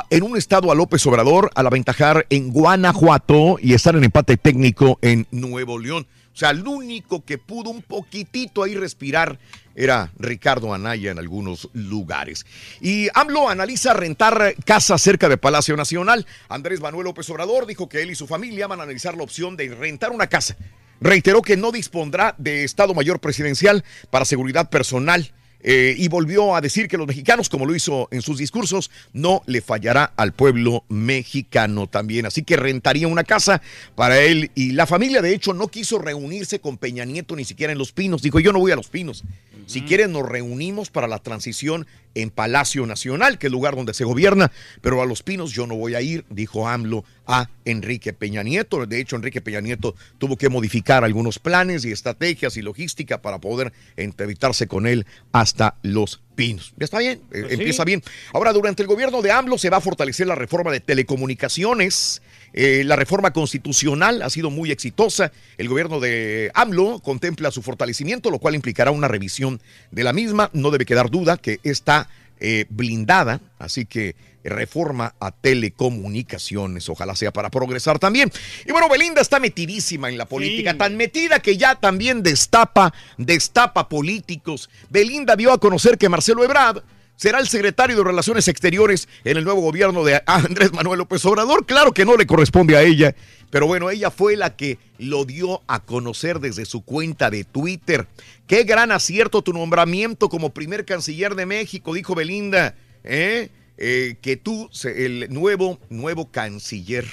en 0.09 0.23
un 0.23 0.35
estado 0.37 0.71
a 0.71 0.75
López 0.75 1.05
Obrador 1.07 1.49
al 1.55 1.67
aventajar 1.67 2.25
en 2.29 2.51
Guanajuato 2.51 3.57
y 3.61 3.73
estar 3.73 3.95
en 3.95 4.03
empate 4.03 4.35
técnico 4.37 4.99
en 5.01 5.25
Nuevo 5.31 5.79
León. 5.79 6.05
O 6.33 6.37
sea, 6.37 6.49
el 6.49 6.67
único 6.67 7.23
que 7.23 7.37
pudo 7.37 7.69
un 7.69 7.81
poquitito 7.81 8.61
ahí 8.63 8.75
respirar 8.75 9.39
era 9.75 10.11
Ricardo 10.17 10.73
Anaya 10.73 11.11
en 11.11 11.19
algunos 11.19 11.69
lugares. 11.73 12.45
Y 12.81 13.09
AMLO 13.13 13.49
analiza 13.49 13.93
rentar 13.93 14.55
casa 14.65 14.97
cerca 14.97 15.29
de 15.29 15.37
Palacio 15.37 15.75
Nacional. 15.75 16.25
Andrés 16.49 16.81
Manuel 16.81 17.05
López 17.05 17.29
Obrador 17.29 17.65
dijo 17.65 17.89
que 17.89 18.01
él 18.01 18.11
y 18.11 18.15
su 18.15 18.27
familia 18.27 18.67
van 18.67 18.79
a 18.79 18.83
analizar 18.83 19.15
la 19.15 19.23
opción 19.23 19.55
de 19.57 19.73
rentar 19.73 20.11
una 20.11 20.27
casa. 20.27 20.55
Reiteró 21.01 21.41
que 21.41 21.57
no 21.57 21.71
dispondrá 21.71 22.35
de 22.37 22.63
Estado 22.63 22.93
Mayor 22.93 23.19
Presidencial 23.19 23.83
para 24.09 24.25
seguridad 24.25 24.69
personal. 24.69 25.33
Eh, 25.67 25.95
y 25.97 26.09
volvió 26.09 26.55
a 26.55 26.61
decir 26.61 26.87
que 26.87 26.95
los 26.95 27.07
mexicanos, 27.07 27.49
como 27.49 27.65
lo 27.65 27.73
hizo 27.73 28.07
en 28.11 28.21
sus 28.21 28.37
discursos, 28.37 28.91
no 29.13 29.41
le 29.47 29.61
fallará 29.61 30.13
al 30.15 30.31
pueblo 30.31 30.83
mexicano 30.89 31.87
también. 31.87 32.27
Así 32.27 32.43
que 32.43 32.55
rentaría 32.55 33.07
una 33.07 33.23
casa 33.23 33.63
para 33.95 34.21
él 34.21 34.51
y 34.53 34.73
la 34.73 34.85
familia. 34.85 35.23
De 35.23 35.33
hecho, 35.33 35.55
no 35.55 35.67
quiso 35.67 35.97
reunirse 35.97 36.59
con 36.59 36.77
Peña 36.77 37.03
Nieto 37.03 37.35
ni 37.35 37.45
siquiera 37.45 37.73
en 37.73 37.79
Los 37.79 37.93
Pinos. 37.93 38.21
Dijo, 38.21 38.39
yo 38.39 38.53
no 38.53 38.59
voy 38.59 38.73
a 38.73 38.75
Los 38.75 38.89
Pinos. 38.89 39.23
Si 39.65 39.81
quieren, 39.81 40.11
nos 40.11 40.29
reunimos 40.29 40.91
para 40.91 41.07
la 41.07 41.17
transición 41.17 41.87
en 42.15 42.31
Palacio 42.31 42.85
Nacional, 42.85 43.37
que 43.37 43.47
es 43.47 43.49
el 43.49 43.53
lugar 43.53 43.75
donde 43.75 43.93
se 43.93 44.03
gobierna, 44.03 44.51
pero 44.81 45.01
a 45.01 45.05
Los 45.05 45.21
Pinos 45.21 45.51
yo 45.51 45.67
no 45.67 45.75
voy 45.75 45.95
a 45.95 46.01
ir, 46.01 46.25
dijo 46.29 46.67
AMLO 46.67 47.03
a 47.27 47.49
Enrique 47.65 48.13
Peña 48.13 48.43
Nieto. 48.43 48.85
De 48.85 48.99
hecho, 48.99 49.15
Enrique 49.15 49.41
Peña 49.41 49.61
Nieto 49.61 49.95
tuvo 50.17 50.37
que 50.37 50.49
modificar 50.49 51.03
algunos 51.03 51.39
planes 51.39 51.85
y 51.85 51.91
estrategias 51.91 52.57
y 52.57 52.61
logística 52.61 53.21
para 53.21 53.39
poder 53.39 53.73
entrevistarse 53.95 54.67
con 54.67 54.87
él 54.87 55.05
hasta 55.31 55.75
Los 55.83 56.21
Pinos. 56.35 56.73
Ya 56.77 56.85
está 56.85 56.99
bien, 56.99 57.21
eh, 57.31 57.41
Pues 57.41 57.53
empieza 57.53 57.83
sí. 57.83 57.87
bien. 57.87 58.03
Ahora, 58.33 58.53
durante 58.53 58.81
el 58.81 58.87
gobierno 58.87 59.21
de 59.21 59.31
AMLO 59.31 59.57
se 59.57 59.69
va 59.69 59.77
a 59.77 59.81
fortalecer 59.81 60.27
la 60.27 60.35
reforma 60.35 60.71
de 60.71 60.79
telecomunicaciones. 60.79 62.21
Eh, 62.57 62.83
la 62.85 62.95
reforma 62.95 63.31
constitucional 63.31 64.21
ha 64.21 64.29
sido 64.29 64.49
muy 64.49 64.71
exitosa. 64.71 65.33
El 65.57 65.67
gobierno 65.67 65.99
de 65.99 66.51
AMLO 66.53 66.99
contempla 66.99 67.51
su 67.51 67.61
fortalecimiento, 67.61 68.31
lo 68.31 68.39
cual 68.39 68.55
implicará 68.55 68.91
una 68.91 69.09
revisión 69.09 69.61
de 69.91 70.03
la 70.05 70.13
misma. 70.13 70.49
No 70.53 70.71
debe 70.71 70.85
quedar 70.85 71.11
duda 71.11 71.35
que 71.35 71.59
está 71.63 72.07
eh, 72.39 72.65
blindada, 72.69 73.41
así 73.59 73.85
que 73.85 74.15
reforma 74.45 75.15
a 75.19 75.31
telecomunicaciones. 75.31 76.87
Ojalá 76.87 77.13
sea 77.17 77.33
para 77.33 77.49
progresar 77.49 77.99
también. 77.99 78.31
Y 78.65 78.71
bueno, 78.71 78.87
Belinda 78.87 79.19
está 79.19 79.41
metidísima 79.41 80.07
en 80.07 80.17
la 80.17 80.25
política, 80.25 80.77
tan 80.77 80.95
metida 80.95 81.39
que 81.39 81.57
ya 81.57 81.75
también 81.75 82.23
destapa, 82.23 82.93
destapa 83.17 83.89
políticos. 83.89 84.69
Belinda 84.89 85.35
dio 85.35 85.51
a 85.51 85.59
conocer 85.59 85.97
que 85.97 86.07
Marcelo 86.07 86.43
Ebrard 86.43 86.83
será 87.15 87.39
el 87.39 87.47
secretario 87.47 87.97
de 87.97 88.03
Relaciones 88.03 88.47
Exteriores 88.47 89.07
en 89.23 89.37
el 89.37 89.43
nuevo 89.43 89.61
gobierno 89.61 90.03
de 90.03 90.21
Andrés 90.25 90.73
Manuel 90.73 90.99
López 90.99 91.23
Obrador. 91.25 91.65
Claro 91.65 91.93
que 91.93 92.05
no 92.05 92.17
le 92.17 92.25
corresponde 92.25 92.75
a 92.75 92.81
ella, 92.83 93.15
pero 93.49 93.67
bueno, 93.67 93.89
ella 93.89 94.11
fue 94.11 94.35
la 94.35 94.55
que 94.55 94.77
lo 94.97 95.25
dio 95.25 95.61
a 95.67 95.79
conocer 95.83 96.39
desde 96.39 96.65
su 96.65 96.81
cuenta 96.83 97.29
de 97.29 97.43
Twitter. 97.43 98.07
Qué 98.47 98.63
gran 98.63 98.91
acierto 98.91 99.41
tu 99.41 99.53
nombramiento 99.53 100.29
como 100.29 100.51
primer 100.51 100.85
canciller 100.85 101.35
de 101.35 101.45
México, 101.45 101.93
dijo 101.93 102.15
Belinda. 102.15 102.75
¿eh? 103.03 103.49
Eh, 103.77 104.15
que 104.21 104.37
tú, 104.37 104.69
el 104.83 105.27
nuevo, 105.29 105.79
nuevo 105.89 106.31
canciller 106.31 107.05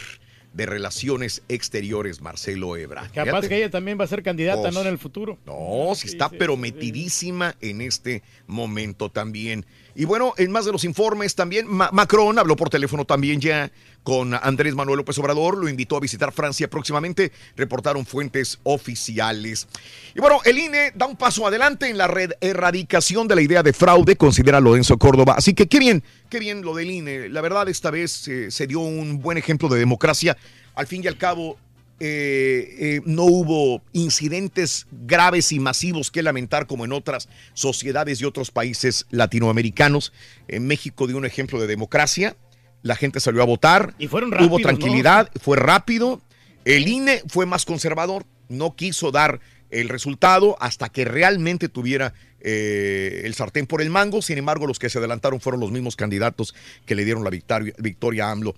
de 0.52 0.66
Relaciones 0.66 1.42
Exteriores, 1.48 2.20
Marcelo 2.20 2.76
Ebrard. 2.76 3.10
Capaz 3.10 3.24
Fíjate. 3.24 3.48
que 3.48 3.56
ella 3.56 3.70
también 3.70 3.98
va 3.98 4.04
a 4.04 4.08
ser 4.08 4.22
candidata, 4.22 4.60
Pues, 4.62 4.74
¿no? 4.74 4.82
En 4.82 4.88
el 4.88 4.98
futuro. 4.98 5.38
No, 5.46 5.94
sí 5.94 6.08
está 6.08 6.28
pero 6.28 6.56
metidísima 6.56 7.56
en 7.60 7.80
este 7.80 8.22
momento 8.46 9.08
también. 9.10 9.64
Y 9.94 10.04
bueno, 10.06 10.32
en 10.38 10.50
más 10.50 10.64
de 10.64 10.72
los 10.72 10.84
informes 10.84 11.34
también, 11.34 11.66
Ma- 11.68 11.90
Macron 11.92 12.38
habló 12.38 12.56
por 12.56 12.70
teléfono 12.70 13.04
también 13.04 13.40
ya 13.40 13.70
con 14.02 14.34
Andrés 14.34 14.74
Manuel 14.74 14.96
López 14.98 15.16
Obrador, 15.18 15.56
lo 15.56 15.68
invitó 15.68 15.96
a 15.96 16.00
visitar 16.00 16.32
Francia 16.32 16.68
próximamente, 16.68 17.30
reportaron 17.56 18.04
fuentes 18.04 18.58
oficiales. 18.64 19.68
Y 20.14 20.20
bueno, 20.20 20.40
el 20.44 20.58
INE 20.58 20.92
da 20.94 21.06
un 21.06 21.16
paso 21.16 21.46
adelante 21.46 21.88
en 21.88 21.98
la 21.98 22.08
red 22.08 22.32
erradicación 22.40 23.28
de 23.28 23.34
la 23.36 23.42
idea 23.42 23.62
de 23.62 23.72
fraude, 23.72 24.16
considera 24.16 24.60
Lorenzo 24.60 24.98
Córdoba. 24.98 25.34
Así 25.36 25.54
que 25.54 25.68
qué 25.68 25.78
bien, 25.78 26.02
qué 26.30 26.38
bien 26.38 26.62
lo 26.62 26.74
del 26.74 26.90
INE. 26.90 27.28
La 27.28 27.40
verdad, 27.42 27.68
esta 27.68 27.90
vez 27.90 28.26
eh, 28.28 28.50
se 28.50 28.66
dio 28.66 28.80
un 28.80 29.20
buen 29.20 29.38
ejemplo 29.38 29.68
de 29.68 29.78
democracia. 29.78 30.36
Al 30.74 30.86
fin 30.86 31.04
y 31.04 31.06
al 31.06 31.16
cabo, 31.18 31.58
eh, 32.00 32.76
eh, 32.78 33.00
no 33.04 33.24
hubo 33.24 33.82
incidentes 33.92 34.86
graves 34.90 35.52
y 35.52 35.60
masivos 35.60 36.10
que 36.10 36.22
lamentar 36.22 36.66
como 36.66 36.84
en 36.84 36.92
otras 36.92 37.28
sociedades 37.54 38.20
y 38.20 38.24
otros 38.24 38.50
países 38.50 39.06
latinoamericanos. 39.10 40.12
En 40.48 40.66
México 40.66 41.06
dio 41.06 41.16
un 41.16 41.26
ejemplo 41.26 41.60
de 41.60 41.66
democracia, 41.66 42.36
la 42.82 42.96
gente 42.96 43.20
salió 43.20 43.42
a 43.42 43.46
votar, 43.46 43.94
Y 43.98 44.08
fueron 44.08 44.34
hubo 44.42 44.58
tranquilidad, 44.58 45.30
fue 45.40 45.56
rápido, 45.56 46.20
el 46.64 46.88
INE 46.88 47.22
fue 47.28 47.46
más 47.46 47.64
conservador, 47.64 48.24
no 48.48 48.74
quiso 48.74 49.10
dar 49.10 49.40
el 49.70 49.88
resultado 49.88 50.56
hasta 50.60 50.90
que 50.90 51.04
realmente 51.04 51.68
tuviera 51.68 52.14
eh, 52.40 53.22
el 53.24 53.34
sartén 53.34 53.66
por 53.66 53.82
el 53.82 53.90
mango. 53.90 54.22
Sin 54.22 54.38
embargo, 54.38 54.66
los 54.66 54.78
que 54.78 54.90
se 54.90 54.98
adelantaron 54.98 55.40
fueron 55.40 55.60
los 55.60 55.72
mismos 55.72 55.96
candidatos 55.96 56.54
que 56.86 56.94
le 56.94 57.04
dieron 57.04 57.24
la 57.24 57.30
victoria, 57.30 57.74
victoria 57.78 58.28
a 58.28 58.32
AMLO. 58.32 58.54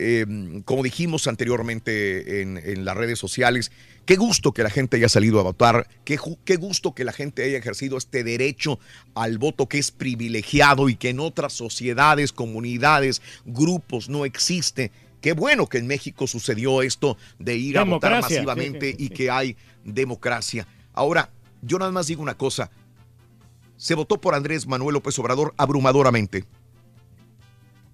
Eh, 0.00 0.62
como 0.64 0.84
dijimos 0.84 1.26
anteriormente 1.26 2.40
en, 2.40 2.56
en 2.56 2.84
las 2.84 2.96
redes 2.96 3.18
sociales, 3.18 3.72
qué 4.08 4.16
gusto 4.16 4.52
que 4.52 4.62
la 4.62 4.70
gente 4.70 4.96
haya 4.96 5.10
salido 5.10 5.38
a 5.38 5.42
votar, 5.42 5.86
qué, 6.06 6.16
gusto 6.56 6.94
que 6.94 7.04
la 7.04 7.12
gente 7.12 7.44
haya 7.44 7.58
ejercido 7.58 7.98
este 7.98 8.24
derecho 8.24 8.78
al 9.14 9.36
voto 9.36 9.68
que 9.68 9.76
es 9.76 9.90
privilegiado 9.90 10.88
y 10.88 10.96
que 10.96 11.10
en 11.10 11.20
otras 11.20 11.52
sociedades, 11.52 12.32
comunidades, 12.32 13.20
grupos 13.44 14.08
no 14.08 14.24
existe. 14.24 14.92
Qué 15.20 15.32
bueno 15.34 15.66
que 15.66 15.76
en 15.76 15.86
México 15.86 16.26
sucedió 16.26 16.80
esto 16.80 17.18
de 17.38 17.56
ir 17.56 17.76
a 17.76 17.84
votar 17.84 18.22
masivamente 18.22 18.92
sí, 18.92 18.96
sí, 18.96 19.04
y 19.04 19.08
que 19.10 19.30
hay 19.30 19.56
democracia. 19.84 20.66
Ahora, 20.94 21.30
yo 21.60 21.78
nada 21.78 21.92
más 21.92 22.06
digo 22.06 22.22
una 22.22 22.38
cosa. 22.38 22.70
Se 23.76 23.94
votó 23.94 24.18
por 24.22 24.34
Andrés 24.34 24.66
Manuel 24.66 24.94
López 24.94 25.18
Obrador 25.18 25.52
abrumadoramente. 25.58 26.46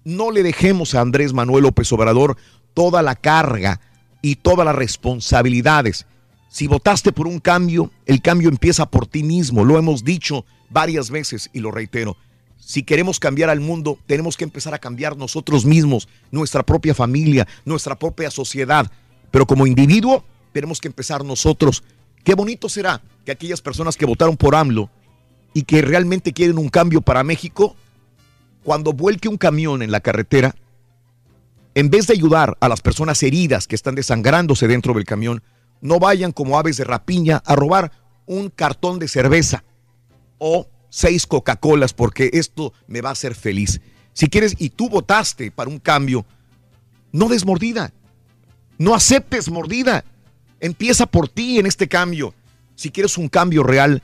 No 0.05 0.29
le 0.29 0.43
dejemos 0.43 0.93
a 0.93 1.01
Andrés 1.01 1.33
Manuel 1.33 1.63
López 1.63 1.91
Obrador 1.91 2.37
toda 2.75 3.01
la 3.01 3.15
carga 3.15 3.81
y 4.21 4.35
todas 4.35 4.63
las 4.63 4.75
responsabilidades. 4.75 6.05
Si 6.47 6.67
votaste 6.67 7.11
por 7.11 7.27
un 7.27 7.39
cambio, 7.39 7.89
el 8.05 8.21
cambio 8.21 8.49
empieza 8.49 8.85
por 8.85 9.07
ti 9.07 9.23
mismo. 9.23 9.65
Lo 9.65 9.79
hemos 9.79 10.03
dicho 10.03 10.45
varias 10.69 11.09
veces 11.09 11.49
y 11.53 11.59
lo 11.59 11.71
reitero. 11.71 12.17
Si 12.59 12.83
queremos 12.83 13.19
cambiar 13.19 13.49
al 13.49 13.61
mundo, 13.61 13.97
tenemos 14.05 14.37
que 14.37 14.43
empezar 14.43 14.75
a 14.75 14.79
cambiar 14.79 15.17
nosotros 15.17 15.65
mismos, 15.65 16.07
nuestra 16.29 16.61
propia 16.61 16.93
familia, 16.93 17.47
nuestra 17.65 17.97
propia 17.97 18.29
sociedad. 18.29 18.91
Pero 19.31 19.47
como 19.47 19.65
individuo, 19.65 20.23
tenemos 20.53 20.81
que 20.81 20.87
empezar 20.87 21.25
nosotros. 21.25 21.83
Qué 22.23 22.35
bonito 22.35 22.69
será 22.69 23.01
que 23.25 23.31
aquellas 23.31 23.61
personas 23.61 23.97
que 23.97 24.05
votaron 24.05 24.37
por 24.37 24.53
AMLO 24.53 24.91
y 25.51 25.63
que 25.63 25.81
realmente 25.81 26.31
quieren 26.31 26.59
un 26.59 26.69
cambio 26.69 27.01
para 27.01 27.23
México, 27.23 27.75
cuando 28.65 28.93
vuelque 28.93 29.29
un 29.29 29.37
camión 29.37 29.83
en 29.83 29.91
la 29.91 29.99
carretera, 29.99 30.55
en 31.75 31.91
vez 31.91 32.07
de 32.07 32.13
ayudar 32.13 32.57
a 32.59 32.67
las 32.67 32.81
personas 32.81 33.21
heridas 33.21 33.67
que 33.67 33.75
están 33.75 33.93
desangrándose 33.93 34.67
dentro 34.67 34.95
del 34.95 35.05
camión, 35.05 35.43
no 35.81 35.99
vayan 35.99 36.31
como 36.31 36.57
aves 36.57 36.77
de 36.77 36.83
rapiña 36.83 37.43
a 37.45 37.55
robar 37.55 37.91
un 38.25 38.49
cartón 38.49 38.97
de 38.97 39.07
cerveza 39.07 39.63
o 40.39 40.67
seis 40.89 41.27
Coca-Colas 41.27 41.93
porque 41.93 42.31
esto 42.33 42.73
me 42.87 43.01
va 43.01 43.09
a 43.09 43.11
hacer 43.11 43.35
feliz. 43.35 43.81
Si 44.13 44.29
quieres 44.29 44.55
y 44.57 44.71
tú 44.71 44.89
votaste 44.89 45.51
para 45.51 45.69
un 45.69 45.77
cambio, 45.77 46.25
no 47.11 47.29
des 47.29 47.45
mordida. 47.45 47.93
No 48.79 48.95
aceptes 48.95 49.51
mordida. 49.51 50.03
Empieza 50.59 51.05
por 51.05 51.29
ti 51.29 51.59
en 51.59 51.67
este 51.67 51.87
cambio. 51.87 52.33
Si 52.73 52.89
quieres 52.89 53.19
un 53.19 53.29
cambio 53.29 53.61
real, 53.61 54.01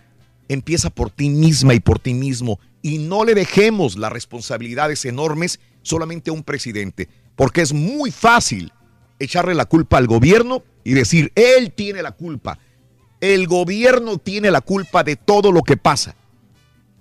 empieza 0.50 0.92
por 0.92 1.10
ti 1.10 1.30
misma 1.30 1.74
y 1.74 1.80
por 1.80 1.98
ti 1.98 2.14
mismo. 2.14 2.60
Y 2.82 2.98
no 2.98 3.24
le 3.24 3.36
dejemos 3.36 3.96
las 3.96 4.12
responsabilidades 4.12 5.06
enormes 5.06 5.60
solamente 5.82 6.30
a 6.30 6.34
un 6.34 6.44
presidente. 6.44 7.10
Porque 7.36 7.62
es 7.62 7.74
muy 7.74 8.12
fácil 8.12 8.72
echarle 9.20 9.54
la 9.54 9.66
culpa 9.66 9.98
al 9.98 10.08
gobierno 10.08 10.64
y 10.84 10.94
decir, 10.94 11.32
él 11.36 11.74
tiene 11.74 12.02
la 12.02 12.12
culpa. 12.12 12.60
El 13.20 13.48
gobierno 13.48 14.18
tiene 14.18 14.50
la 14.50 14.62
culpa 14.62 15.04
de 15.04 15.16
todo 15.16 15.52
lo 15.52 15.62
que 15.62 15.78
pasa. 15.78 16.16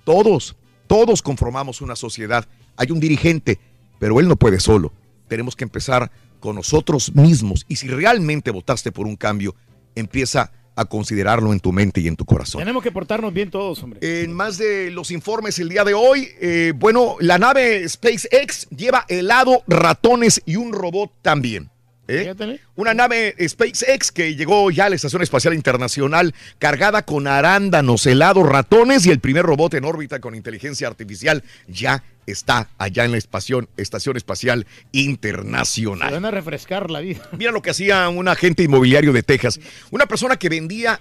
Todos, 0.04 0.56
todos 0.86 1.22
conformamos 1.22 1.80
una 1.80 1.96
sociedad. 1.96 2.46
Hay 2.76 2.90
un 2.90 3.00
dirigente, 3.00 3.58
pero 3.98 4.20
él 4.20 4.28
no 4.28 4.36
puede 4.36 4.60
solo. 4.60 4.92
Tenemos 5.28 5.56
que 5.56 5.64
empezar 5.64 6.10
con 6.40 6.56
nosotros 6.56 7.14
mismos. 7.14 7.64
Y 7.68 7.76
si 7.76 7.88
realmente 7.88 8.50
votaste 8.50 8.92
por 8.92 9.06
un 9.06 9.16
cambio, 9.16 9.54
empieza 9.94 10.52
a 10.76 10.84
considerarlo 10.84 11.52
en 11.52 11.60
tu 11.60 11.72
mente 11.72 12.00
y 12.00 12.08
en 12.08 12.16
tu 12.16 12.24
corazón. 12.24 12.60
Tenemos 12.60 12.82
que 12.82 12.92
portarnos 12.92 13.32
bien 13.32 13.50
todos, 13.50 13.82
hombre. 13.82 14.00
En 14.02 14.32
más 14.32 14.58
de 14.58 14.90
los 14.90 15.10
informes 15.10 15.58
el 15.58 15.68
día 15.68 15.84
de 15.84 15.94
hoy, 15.94 16.28
eh, 16.40 16.72
bueno, 16.76 17.16
la 17.20 17.38
nave 17.38 17.88
SpaceX 17.88 18.68
lleva 18.70 19.04
helado, 19.08 19.62
ratones 19.66 20.42
y 20.46 20.56
un 20.56 20.72
robot 20.72 21.12
también. 21.22 21.70
¿Eh? 22.10 22.60
Una 22.76 22.94
nave 22.94 23.34
SpaceX 23.48 24.10
que 24.12 24.34
llegó 24.34 24.70
ya 24.70 24.86
a 24.86 24.88
la 24.90 24.96
Estación 24.96 25.22
Espacial 25.22 25.54
Internacional 25.54 26.34
cargada 26.58 27.04
con 27.04 27.26
arándanos, 27.26 28.06
helados, 28.06 28.46
ratones 28.48 29.06
y 29.06 29.10
el 29.10 29.20
primer 29.20 29.44
robot 29.44 29.74
en 29.74 29.84
órbita 29.84 30.18
con 30.20 30.34
inteligencia 30.34 30.88
artificial 30.88 31.42
ya 31.68 32.02
está 32.26 32.70
allá 32.78 33.04
en 33.04 33.12
la 33.12 33.18
espación- 33.18 33.68
Estación 33.76 34.16
Espacial 34.16 34.66
Internacional. 34.92 36.08
Se 36.08 36.14
van 36.14 36.24
a 36.24 36.30
refrescar 36.30 36.90
la 36.90 37.00
vida. 37.00 37.28
Mira 37.38 37.52
lo 37.52 37.62
que 37.62 37.70
hacía 37.70 38.08
un 38.08 38.28
agente 38.28 38.62
inmobiliario 38.62 39.12
de 39.12 39.22
Texas. 39.22 39.60
Una 39.90 40.06
persona 40.06 40.36
que 40.36 40.48
vendía 40.48 41.00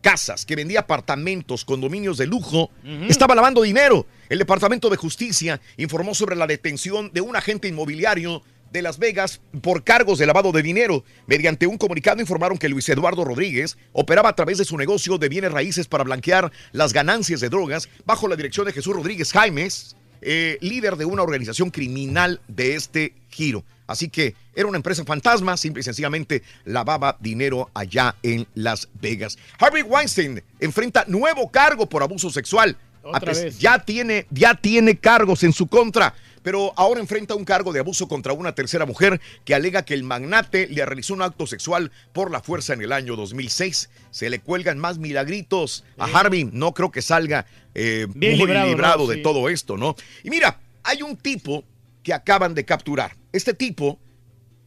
casas, 0.00 0.44
que 0.44 0.54
vendía 0.54 0.80
apartamentos, 0.80 1.64
condominios 1.64 2.18
de 2.18 2.26
lujo, 2.26 2.70
estaba 3.08 3.34
lavando 3.34 3.62
dinero. 3.62 4.06
El 4.28 4.38
Departamento 4.38 4.90
de 4.90 4.98
Justicia 4.98 5.60
informó 5.78 6.14
sobre 6.14 6.36
la 6.36 6.46
detención 6.46 7.10
de 7.14 7.22
un 7.22 7.36
agente 7.36 7.68
inmobiliario 7.68 8.42
de 8.74 8.82
Las 8.82 8.98
Vegas 8.98 9.40
por 9.62 9.84
cargos 9.84 10.18
de 10.18 10.26
lavado 10.26 10.50
de 10.50 10.60
dinero. 10.60 11.04
Mediante 11.28 11.68
un 11.68 11.78
comunicado 11.78 12.20
informaron 12.20 12.58
que 12.58 12.68
Luis 12.68 12.88
Eduardo 12.88 13.24
Rodríguez 13.24 13.78
operaba 13.92 14.28
a 14.28 14.34
través 14.34 14.58
de 14.58 14.64
su 14.64 14.76
negocio 14.76 15.16
de 15.16 15.28
bienes 15.28 15.52
raíces 15.52 15.86
para 15.86 16.02
blanquear 16.02 16.50
las 16.72 16.92
ganancias 16.92 17.40
de 17.40 17.48
drogas 17.48 17.88
bajo 18.04 18.26
la 18.26 18.34
dirección 18.34 18.66
de 18.66 18.72
Jesús 18.72 18.96
Rodríguez 18.96 19.32
Jaimes, 19.32 19.96
eh, 20.22 20.58
líder 20.60 20.96
de 20.96 21.04
una 21.04 21.22
organización 21.22 21.70
criminal 21.70 22.40
de 22.48 22.74
este 22.74 23.14
giro. 23.28 23.64
Así 23.86 24.08
que 24.08 24.34
era 24.54 24.66
una 24.66 24.78
empresa 24.78 25.04
fantasma, 25.04 25.56
simple 25.56 25.80
y 25.80 25.84
sencillamente 25.84 26.42
lavaba 26.64 27.16
dinero 27.20 27.70
allá 27.74 28.16
en 28.24 28.46
Las 28.54 28.88
Vegas. 29.00 29.38
Harvey 29.58 29.82
Weinstein 29.82 30.42
enfrenta 30.58 31.04
nuevo 31.06 31.48
cargo 31.50 31.88
por 31.88 32.02
abuso 32.02 32.28
sexual. 32.30 32.76
Otra 33.04 33.32
vez. 33.32 33.58
Ya 33.58 33.78
tiene, 33.78 34.26
ya 34.30 34.54
tiene 34.54 34.96
cargos 34.98 35.42
en 35.42 35.52
su 35.52 35.66
contra, 35.66 36.14
pero 36.42 36.72
ahora 36.76 37.00
enfrenta 37.00 37.34
un 37.34 37.44
cargo 37.44 37.72
de 37.72 37.80
abuso 37.80 38.08
contra 38.08 38.32
una 38.32 38.54
tercera 38.54 38.86
mujer 38.86 39.20
que 39.44 39.54
alega 39.54 39.84
que 39.84 39.94
el 39.94 40.02
magnate 40.04 40.66
le 40.68 40.84
realizó 40.84 41.14
un 41.14 41.22
acto 41.22 41.46
sexual 41.46 41.90
por 42.12 42.30
la 42.30 42.40
fuerza 42.40 42.72
en 42.74 42.82
el 42.82 42.92
año 42.92 43.16
2006. 43.16 43.90
Se 44.10 44.28
le 44.30 44.40
cuelgan 44.40 44.78
más 44.78 44.98
milagritos 44.98 45.84
a 45.98 46.04
Harvey. 46.06 46.44
No 46.52 46.72
creo 46.74 46.90
que 46.90 47.02
salga 47.02 47.46
eh, 47.74 48.06
Bien 48.14 48.38
muy 48.38 48.46
librado, 48.46 48.68
librado, 48.68 48.98
¿no? 49.04 49.06
de 49.10 49.16
Sí. 49.16 49.22
todo 49.22 49.48
esto, 49.48 49.76
¿no? 49.76 49.96
Y 50.22 50.30
mira, 50.30 50.60
hay 50.82 51.02
un 51.02 51.16
tipo 51.16 51.64
que 52.02 52.12
acaban 52.12 52.54
de 52.54 52.64
capturar. 52.64 53.16
Este 53.32 53.54
tipo 53.54 53.98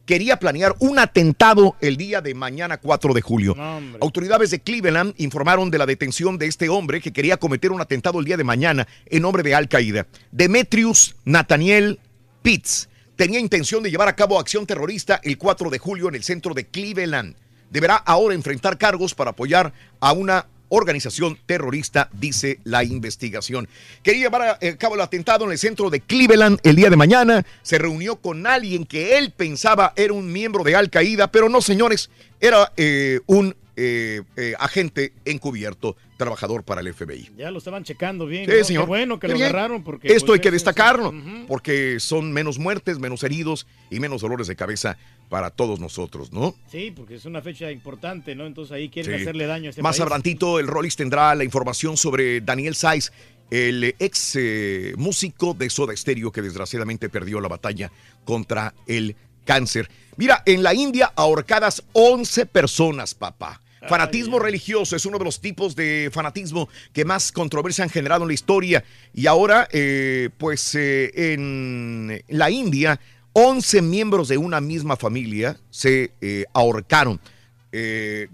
quería 0.08 0.38
planear 0.38 0.74
un 0.78 0.98
atentado 0.98 1.76
el 1.82 1.98
día 1.98 2.22
de 2.22 2.34
mañana 2.34 2.78
4 2.78 3.12
de 3.12 3.20
julio. 3.20 3.54
No. 3.54 3.98
Autoridades 4.00 4.50
de 4.50 4.58
Cleveland 4.58 5.12
informaron 5.18 5.70
de 5.70 5.76
la 5.76 5.84
detención 5.84 6.38
de 6.38 6.46
este 6.46 6.70
hombre 6.70 7.02
que 7.02 7.12
quería 7.12 7.36
cometer 7.36 7.72
un 7.72 7.82
atentado 7.82 8.18
el 8.18 8.24
día 8.24 8.38
de 8.38 8.42
mañana 8.42 8.88
en 9.04 9.20
nombre 9.20 9.42
de 9.42 9.54
Al 9.54 9.68
Qaeda. 9.68 10.06
Demetrius 10.32 11.14
Nathaniel 11.26 12.00
Pitts 12.40 12.88
tenía 13.16 13.38
intención 13.38 13.82
de 13.82 13.90
llevar 13.90 14.08
a 14.08 14.16
cabo 14.16 14.40
acción 14.40 14.64
terrorista 14.64 15.20
el 15.22 15.36
4 15.36 15.68
de 15.68 15.78
julio 15.78 16.08
en 16.08 16.14
el 16.14 16.24
centro 16.24 16.54
de 16.54 16.66
Cleveland. 16.66 17.36
Deberá 17.68 17.96
ahora 17.96 18.34
enfrentar 18.34 18.78
cargos 18.78 19.14
para 19.14 19.32
apoyar 19.32 19.74
a 20.00 20.12
una 20.12 20.46
organización 20.68 21.38
terrorista, 21.46 22.08
dice 22.12 22.58
la 22.64 22.84
investigación. 22.84 23.68
Quería 24.02 24.24
llevar 24.24 24.42
a 24.42 24.58
eh, 24.60 24.76
cabo 24.76 24.94
el 24.94 25.00
atentado 25.00 25.44
en 25.44 25.52
el 25.52 25.58
centro 25.58 25.90
de 25.90 26.00
Cleveland 26.00 26.60
el 26.62 26.76
día 26.76 26.90
de 26.90 26.96
mañana. 26.96 27.44
Se 27.62 27.78
reunió 27.78 28.16
con 28.16 28.46
alguien 28.46 28.84
que 28.84 29.18
él 29.18 29.32
pensaba 29.36 29.92
era 29.96 30.12
un 30.12 30.32
miembro 30.32 30.64
de 30.64 30.76
Al 30.76 30.90
Qaeda, 30.90 31.30
pero 31.30 31.48
no, 31.48 31.60
señores, 31.60 32.10
era 32.40 32.72
eh, 32.76 33.20
un 33.26 33.56
eh, 33.76 34.22
agente 34.58 35.12
encubierto, 35.24 35.96
trabajador 36.18 36.64
para 36.64 36.82
el 36.82 36.92
FBI. 36.92 37.30
Ya 37.38 37.50
lo 37.50 37.56
estaban 37.56 37.84
checando 37.84 38.26
bien. 38.26 38.44
Sí, 38.44 38.52
¿no? 38.58 38.64
señor. 38.64 38.82
Qué 38.82 38.88
bueno 38.88 39.18
que 39.18 39.26
Qué 39.28 39.32
lo 39.32 39.38
bien. 39.38 39.48
agarraron 39.48 39.82
porque 39.82 40.08
Esto 40.08 40.26
pues, 40.26 40.38
hay 40.38 40.42
que 40.42 40.48
es- 40.48 40.52
destacarlo, 40.52 41.14
porque 41.46 41.98
son 42.00 42.30
menos 42.32 42.58
muertes, 42.58 42.98
menos 42.98 43.22
heridos 43.22 43.66
y 43.90 44.00
menos 44.00 44.20
dolores 44.20 44.46
de 44.48 44.56
cabeza 44.56 44.98
para 45.30 45.48
todos 45.50 45.80
nosotros, 45.80 46.32
¿no? 46.32 46.54
Sí, 46.70 46.92
porque 46.94 47.14
es 47.14 47.24
una 47.24 47.40
fecha 47.40 47.70
importante, 47.70 48.34
¿no? 48.34 48.44
Entonces 48.46 48.72
ahí 48.72 48.90
quieren 48.90 49.16
Sí. 49.16 49.22
hacerle 49.22 49.46
daño 49.46 49.68
a 49.68 49.70
este 49.70 49.80
Más 49.80 49.98
abrantito, 50.00 50.58
el 50.58 50.66
Rollis 50.66 50.96
tendrá 50.96 51.34
la 51.34 51.44
información 51.44 51.96
sobre 51.96 52.40
Daniel 52.42 52.74
Saiz, 52.74 53.12
el 53.50 53.94
ex 53.98 54.36
eh, 54.36 54.92
músico 54.98 55.54
de 55.54 55.70
Soda 55.70 55.96
Stereo 55.96 56.30
que 56.32 56.42
desgraciadamente 56.42 57.08
perdió 57.08 57.40
la 57.40 57.48
batalla 57.48 57.90
contra 58.24 58.74
el 58.86 59.16
cáncer. 59.46 59.88
Mira, 60.16 60.42
en 60.44 60.62
la 60.62 60.74
India 60.74 61.12
ahorcadas 61.16 61.82
11 61.92 62.44
personas, 62.44 63.14
papá. 63.14 63.62
Fanatismo 63.88 64.38
religioso 64.38 64.96
es 64.96 65.06
uno 65.06 65.18
de 65.18 65.24
los 65.24 65.40
tipos 65.40 65.74
de 65.74 66.10
fanatismo 66.12 66.68
que 66.92 67.04
más 67.04 67.32
controversia 67.32 67.84
han 67.84 67.90
generado 67.90 68.24
en 68.24 68.28
la 68.28 68.34
historia. 68.34 68.84
Y 69.14 69.26
ahora, 69.26 69.66
eh, 69.72 70.28
pues 70.36 70.74
eh, 70.74 71.32
en 71.32 72.22
la 72.28 72.50
India, 72.50 73.00
11 73.32 73.82
miembros 73.82 74.28
de 74.28 74.36
una 74.36 74.60
misma 74.60 74.96
familia 74.96 75.58
se 75.70 76.12
eh, 76.20 76.44
ahorcaron. 76.52 77.20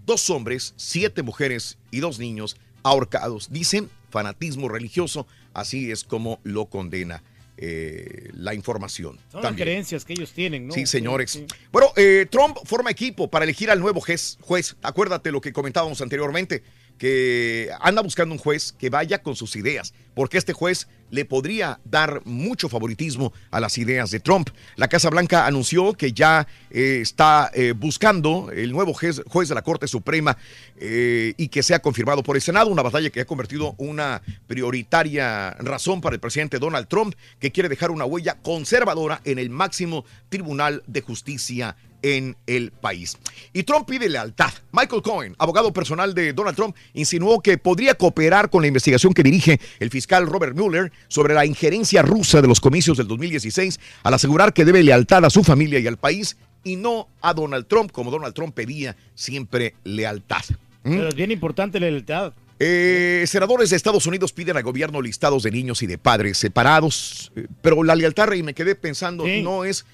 Dos 0.06 0.30
hombres, 0.30 0.74
siete 0.76 1.22
mujeres 1.22 1.76
y 1.90 2.00
dos 2.00 2.18
niños 2.18 2.56
ahorcados. 2.82 3.50
Dicen 3.50 3.90
fanatismo 4.08 4.68
religioso, 4.68 5.26
así 5.52 5.90
es 5.90 6.04
como 6.04 6.40
lo 6.44 6.66
condena 6.66 7.22
eh, 7.56 8.30
la 8.32 8.54
información. 8.54 9.18
Son 9.30 9.42
las 9.42 9.54
creencias 9.54 10.04
que 10.04 10.12
ellos 10.12 10.32
tienen, 10.32 10.66
¿no? 10.66 10.74
Sí, 10.74 10.86
señores. 10.86 11.30
Sí. 11.30 11.46
Bueno, 11.70 11.92
eh, 11.96 12.26
Trump 12.30 12.56
forma 12.64 12.90
equipo 12.90 13.30
para 13.30 13.44
elegir 13.44 13.70
al 13.70 13.80
nuevo 13.80 14.00
juez, 14.00 14.38
juez. 14.40 14.76
Acuérdate 14.82 15.30
lo 15.30 15.40
que 15.40 15.52
comentábamos 15.52 16.00
anteriormente, 16.00 16.64
que 16.98 17.70
anda 17.80 18.02
buscando 18.02 18.32
un 18.34 18.38
juez 18.38 18.72
que 18.72 18.90
vaya 18.90 19.22
con 19.22 19.36
sus 19.36 19.56
ideas, 19.56 19.94
porque 20.14 20.38
este 20.38 20.52
juez 20.52 20.86
le 21.10 21.24
podría 21.24 21.80
dar 21.84 22.22
mucho 22.24 22.68
favoritismo 22.68 23.32
a 23.50 23.60
las 23.60 23.78
ideas 23.78 24.10
de 24.10 24.20
Trump. 24.20 24.50
La 24.76 24.88
Casa 24.88 25.10
Blanca 25.10 25.46
anunció 25.46 25.94
que 25.94 26.12
ya 26.12 26.46
eh, 26.70 26.98
está 27.00 27.50
eh, 27.54 27.72
buscando 27.72 28.50
el 28.50 28.72
nuevo 28.72 28.92
juez, 28.92 29.22
juez 29.28 29.48
de 29.48 29.54
la 29.54 29.62
Corte 29.62 29.86
Suprema 29.86 30.36
eh, 30.76 31.34
y 31.36 31.48
que 31.48 31.62
sea 31.62 31.80
confirmado 31.80 32.22
por 32.22 32.36
el 32.36 32.42
Senado, 32.42 32.70
una 32.70 32.82
batalla 32.82 33.10
que 33.10 33.20
ha 33.20 33.26
convertido 33.26 33.74
una 33.78 34.22
prioritaria 34.46 35.50
razón 35.60 36.00
para 36.00 36.14
el 36.14 36.20
presidente 36.20 36.58
Donald 36.58 36.88
Trump, 36.88 37.14
que 37.38 37.52
quiere 37.52 37.68
dejar 37.68 37.90
una 37.90 38.04
huella 38.04 38.38
conservadora 38.42 39.20
en 39.24 39.38
el 39.38 39.50
máximo 39.50 40.04
tribunal 40.28 40.82
de 40.86 41.00
justicia 41.00 41.76
en 42.04 42.36
el 42.46 42.70
país. 42.70 43.16
Y 43.54 43.62
Trump 43.62 43.88
pide 43.88 44.10
lealtad. 44.10 44.52
Michael 44.72 45.00
Cohen, 45.00 45.34
abogado 45.38 45.72
personal 45.72 46.12
de 46.12 46.34
Donald 46.34 46.54
Trump, 46.54 46.76
insinuó 46.92 47.40
que 47.40 47.56
podría 47.56 47.94
cooperar 47.94 48.50
con 48.50 48.60
la 48.60 48.68
investigación 48.68 49.14
que 49.14 49.22
dirige 49.22 49.58
el 49.80 49.88
fiscal 49.88 50.26
Robert 50.26 50.54
Mueller 50.54 50.92
sobre 51.08 51.32
la 51.32 51.46
injerencia 51.46 52.02
rusa 52.02 52.42
de 52.42 52.48
los 52.48 52.60
comicios 52.60 52.98
del 52.98 53.08
2016 53.08 53.80
al 54.02 54.12
asegurar 54.12 54.52
que 54.52 54.66
debe 54.66 54.82
lealtad 54.82 55.24
a 55.24 55.30
su 55.30 55.42
familia 55.42 55.78
y 55.78 55.86
al 55.86 55.96
país 55.96 56.36
y 56.62 56.76
no 56.76 57.08
a 57.22 57.32
Donald 57.32 57.66
Trump, 57.66 57.90
como 57.90 58.10
Donald 58.10 58.34
Trump 58.34 58.54
pedía 58.54 58.94
siempre 59.14 59.74
lealtad. 59.84 60.44
¿Mm? 60.82 60.96
Pero 60.96 61.08
es 61.08 61.14
bien 61.14 61.30
importante 61.30 61.80
la 61.80 61.90
lealtad. 61.90 62.34
Eh, 62.58 63.24
senadores 63.26 63.70
de 63.70 63.76
Estados 63.76 64.06
Unidos 64.06 64.32
piden 64.32 64.58
al 64.58 64.62
gobierno 64.62 65.00
listados 65.00 65.42
de 65.42 65.50
niños 65.50 65.82
y 65.82 65.86
de 65.86 65.96
padres 65.96 66.36
separados, 66.36 67.32
eh, 67.34 67.46
pero 67.62 67.82
la 67.82 67.96
lealtad, 67.96 68.26
Rey, 68.26 68.42
me 68.42 68.52
quedé 68.52 68.74
pensando, 68.74 69.26
no 69.26 69.64
es, 69.64 69.86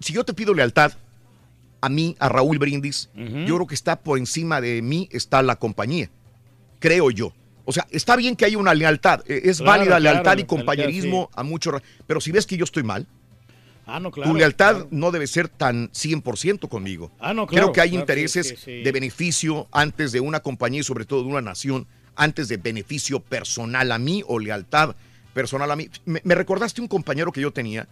si 0.00 0.12
yo 0.12 0.22
te 0.24 0.34
pido 0.34 0.52
lealtad 0.52 0.92
a 1.80 1.88
mí, 1.88 2.16
a 2.18 2.28
Raúl 2.28 2.58
Brindis, 2.58 3.10
yo 3.14 3.54
creo 3.56 3.66
que 3.66 3.74
está 3.74 3.96
por 4.00 4.18
encima 4.18 4.60
de 4.60 4.82
mí, 4.82 5.08
está 5.12 5.42
la 5.42 5.56
compañía, 5.56 6.10
creo 6.78 7.10
yo. 7.10 7.32
O 7.64 7.72
sea, 7.72 7.86
está 7.90 8.14
bien 8.16 8.36
que 8.36 8.44
haya 8.44 8.58
una 8.58 8.74
lealtad, 8.74 9.20
eh, 9.26 9.40
es 9.44 9.58
Claro, 9.58 9.70
válida 9.72 9.86
claro, 9.96 10.02
lealtad 10.04 10.32
y 10.32 10.36
lealtad, 10.36 10.46
compañerismo 10.56 11.30
a 11.34 11.42
mucho, 11.42 11.72
ra- 11.72 11.82
pero 12.06 12.20
si 12.20 12.30
ves 12.32 12.46
que 12.46 12.56
yo 12.56 12.64
estoy 12.64 12.82
mal, 12.82 13.06
Ah, 13.88 14.00
no, 14.00 14.10
claro. 14.10 14.30
tu 14.32 14.36
lealtad 14.36 14.86
no 14.90 15.12
debe 15.12 15.26
ser 15.28 15.48
tan 15.48 15.90
100% 15.92 16.68
conmigo. 16.68 17.12
Ah, 17.20 17.32
no, 17.34 17.46
Creo 17.46 17.72
que 17.72 17.80
hay 17.80 17.94
intereses 17.94 18.48
sí, 18.48 18.56
sí, 18.56 18.62
sí. 18.64 18.82
de 18.82 18.92
beneficio 18.92 19.68
antes 19.70 20.10
de 20.10 20.18
una 20.20 20.40
compañía 20.40 20.80
y 20.80 20.84
sobre 20.84 21.04
todo 21.04 21.22
de 21.22 21.28
una 21.28 21.40
nación, 21.40 21.86
antes 22.16 22.48
de 22.48 22.56
beneficio 22.56 23.20
personal 23.20 23.92
a 23.92 23.98
mí 23.98 24.24
o 24.26 24.38
lealtad 24.40 24.96
personal 25.34 25.70
a 25.70 25.76
mí. 25.76 25.88
Me, 26.04 26.20
me 26.24 26.34
recordaste 26.34 26.80
un 26.80 26.88
compañero 26.88 27.30
que 27.30 27.40
yo 27.40 27.52
tenía, 27.52 27.86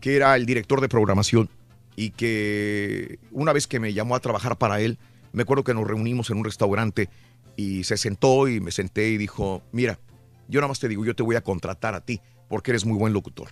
que 0.00 0.16
era 0.16 0.34
el 0.34 0.46
director 0.46 0.80
de 0.80 0.88
programación 0.88 1.48
y 1.96 2.10
que 2.10 3.18
una 3.32 3.52
vez 3.52 3.66
que 3.66 3.80
me 3.80 3.92
llamó 3.92 4.14
a 4.14 4.20
trabajar 4.20 4.58
para 4.58 4.80
él, 4.80 4.98
me 5.32 5.42
acuerdo 5.42 5.64
que 5.64 5.74
nos 5.74 5.86
reunimos 5.86 6.30
en 6.30 6.38
un 6.38 6.44
restaurante 6.44 7.08
y 7.56 7.84
se 7.84 7.96
sentó 7.96 8.48
y 8.48 8.60
me 8.60 8.70
senté 8.70 9.08
y 9.08 9.16
dijo, 9.16 9.62
mira, 9.72 9.98
yo 10.48 10.60
nada 10.60 10.68
más 10.68 10.78
te 10.78 10.88
digo, 10.88 11.04
yo 11.04 11.16
te 11.16 11.22
voy 11.22 11.36
a 11.36 11.40
contratar 11.40 11.94
a 11.94 12.02
ti 12.02 12.20
porque 12.48 12.70
eres 12.70 12.84
muy 12.84 12.96
buen 12.98 13.12
locutor 13.12 13.48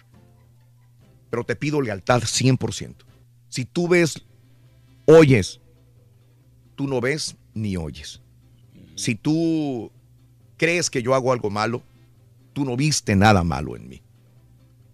pero 1.35 1.43
te 1.43 1.57
pido 1.57 1.81
lealtad 1.81 2.23
100%. 2.23 2.95
Si 3.49 3.65
tú 3.65 3.89
ves, 3.89 4.25
oyes, 5.05 5.61
tú 6.77 6.87
no 6.87 7.01
ves 7.01 7.35
ni 7.55 7.77
oyes. 7.77 8.23
Si 8.95 9.17
tú 9.17 9.91
crees 10.57 10.91
que 10.91 11.03
yo 11.03 11.13
hago 11.13 11.33
algo 11.33 11.51
malo, 11.51 11.83
tú 12.53 12.65
no 12.65 12.77
viste 12.77 13.17
nada 13.17 13.43
malo 13.43 13.75
en 13.75 13.89
mí. 13.89 14.04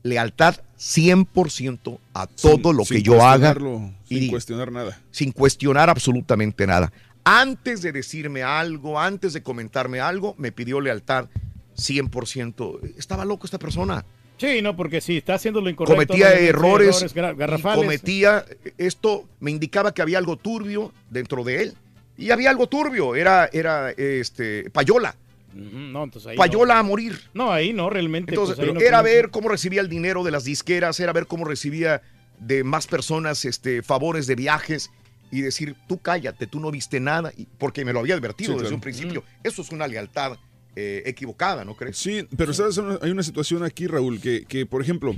Lealtad 0.03 0.57
100% 0.79 1.99
a 2.15 2.27
todo 2.27 2.71
Sin- 2.71 2.77
lo 2.77 2.85
que 2.85 3.03
yo 3.03 3.23
haga 3.23 3.53
cuestionarlo, 3.55 3.91
y 4.05 4.09
Sin 4.09 4.21
diga 4.21 4.31
cuestionar 4.33 4.73
nada. 4.73 5.01
sin 5.11 5.33
cuestionar 5.33 5.91
absolutamente 5.91 6.67
nada. 6.67 6.93
Antes 7.25 7.83
de 7.83 7.93
decirme 7.93 8.43
algo, 8.43 8.99
antes 8.99 9.33
de 9.35 9.43
comentarme 9.43 10.01
algo, 10.01 10.35
me 10.39 10.53
pidió 10.53 10.81
lealtad 10.81 11.29
100%. 11.77 12.81
Estaba 12.97 13.25
loco 13.25 13.47
esta 13.47 13.59
persona. 13.59 14.05
Sí, 14.39 14.63
no, 14.63 14.75
porque 14.75 15.03
si 15.03 15.19
está 15.19 15.35
haciendo 15.35 15.61
lo 15.61 15.69
incorrecto. 15.69 15.95
Cometía 15.95 16.33
errores, 16.33 17.05
y 17.15 17.15
garrafales. 17.15 17.85
cometía 17.85 18.45
esto, 18.79 19.29
me 19.39 19.51
indicaba 19.51 19.93
que 19.93 20.01
había 20.01 20.17
algo 20.17 20.37
turbio 20.37 20.93
dentro 21.11 21.45
de 21.45 21.63
él. 21.63 21.75
Y 22.17 22.31
había 22.31 22.51
algo 22.51 22.67
turbio, 22.67 23.15
era, 23.17 23.51
era 23.53 23.91
este, 23.91 24.71
payola. 24.71 25.15
No, 25.55 26.05
entonces 26.05 26.31
ahí 26.31 26.37
Payola 26.37 26.79
a 26.79 26.83
morir. 26.83 27.19
No. 27.35 27.53
ahí 27.53 27.73
no, 27.73 27.91
realmente. 27.91 28.33
Entonces, 28.33 28.57
pues, 28.57 28.69
ahí 28.69 28.75
no 28.75 28.81
era 28.81 29.03
tiene- 29.03 29.17
ver 29.17 29.31
cómo 29.31 29.49
recibía 29.49 29.81
el 29.81 29.89
dinero 29.89 30.23
de 30.25 30.31
las 30.31 30.45
disqueras, 30.45 30.99
era 31.01 31.13
ver 31.13 31.27
cómo 31.27 31.45
recibía 31.45 32.03
de 32.39 32.65
más 32.65 32.87
personas 32.87 33.45
este, 33.45 33.83
favores 33.83 34.27
de 34.27 34.35
viajes 34.35 34.91
y 35.31 35.43
decir, 35.43 35.77
tú 35.89 35.99
cállate, 35.99 36.47
tú 36.47 36.59
no 36.61 36.71
viste 36.71 36.99
nada, 37.01 37.33
y- 37.37 37.47
porque 37.59 37.85
me 37.85 37.93
lo 37.93 38.01
había 38.01 38.15
advertido 38.15 38.49
Sí, 38.53 38.55
desde 38.55 38.63
claro. 38.65 38.75
un 38.77 38.81
principio. 38.81 39.25
Eso 39.45 39.63
es 39.63 39.71
una 39.71 39.87
lealtad 39.87 40.39
eh, 40.77 41.03
equivocada, 41.05 41.65
¿no 41.65 41.75
crees? 41.77 41.99
Sí, 41.99 42.27
pero 42.37 42.53
¿sabes? 42.55 42.81
hay 43.03 43.11
una 43.11 43.25
situación 43.25 43.65
aquí, 43.65 43.89
Raúl, 43.89 44.21
que, 44.21 44.45
que, 44.45 44.67
por 44.67 44.81
ejemplo, 44.81 45.15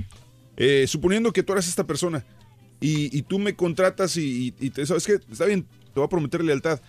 eh, 0.57 0.85
suponiendo 0.87 1.31
que 1.31 1.43
tú 1.43 1.53
eres 1.53 1.67
esta 1.67 1.85
persona 1.85 2.25
y, 2.81 3.15
y 3.17 3.21
tú 3.21 3.37
me 3.37 3.55
contratas 3.55 4.17
y, 4.17 4.47
y- 4.59 4.65
y 4.65 4.69
te 4.71 4.83
sabes 4.85 5.05
que 5.05 5.13
está 5.31 5.45
bien, 5.45 5.63
te 5.63 5.91
voy 5.99 6.05
a 6.05 6.09
prometer 6.09 6.43
lealtad. 6.43 6.79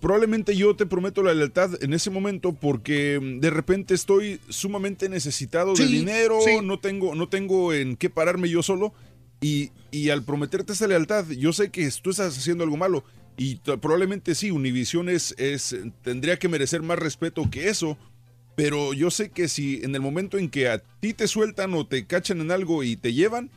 Probablemente 0.00 0.56
yo 0.56 0.74
te 0.74 0.86
prometo 0.86 1.22
la 1.22 1.32
lealtad 1.32 1.82
en 1.82 1.92
ese 1.92 2.10
momento 2.10 2.52
porque 2.52 3.20
mm, 3.20 3.40
de 3.40 3.50
repente 3.50 3.94
estoy 3.94 4.40
sumamente 4.48 5.08
necesitado 5.08 5.74
de 5.74 5.86
dinero, 5.86 6.38
sí. 6.44 6.58
no 6.62 6.78
tengo, 6.78 7.14
no 7.14 7.28
tengo 7.28 7.72
en 7.72 7.96
qué 7.96 8.10
pararme 8.10 8.48
yo 8.48 8.62
solo 8.62 8.92
y, 9.40 9.70
y 9.90 10.10
al 10.10 10.24
prometerte 10.24 10.72
esa 10.72 10.86
lealtad, 10.86 11.28
yo 11.30 11.52
sé 11.52 11.70
que 11.70 11.88
tú 12.02 12.10
estás 12.10 12.36
haciendo 12.36 12.64
algo 12.64 12.76
malo 12.76 13.04
y 13.36 13.56
probablemente 13.56 14.34
sí, 14.34 14.50
Univision 14.50 15.08
es, 15.08 15.34
es, 15.38 15.76
tendría 16.02 16.38
que 16.38 16.48
merecer 16.48 16.82
más 16.82 16.98
respeto 16.98 17.48
que 17.50 17.68
eso, 17.68 17.98
pero 18.54 18.94
yo 18.94 19.10
sé 19.10 19.30
que 19.30 19.48
si 19.48 19.82
en 19.82 19.94
el 19.94 20.00
momento 20.00 20.38
en 20.38 20.48
que 20.48 20.68
a 20.68 20.78
ti 20.78 21.12
te 21.12 21.28
sueltan 21.28 21.74
o 21.74 21.86
te 21.86 22.06
cachan 22.06 22.40
en 22.40 22.50
algo 22.50 22.82
y 22.82 22.96
te 22.96 23.12
llevan, 23.12 23.50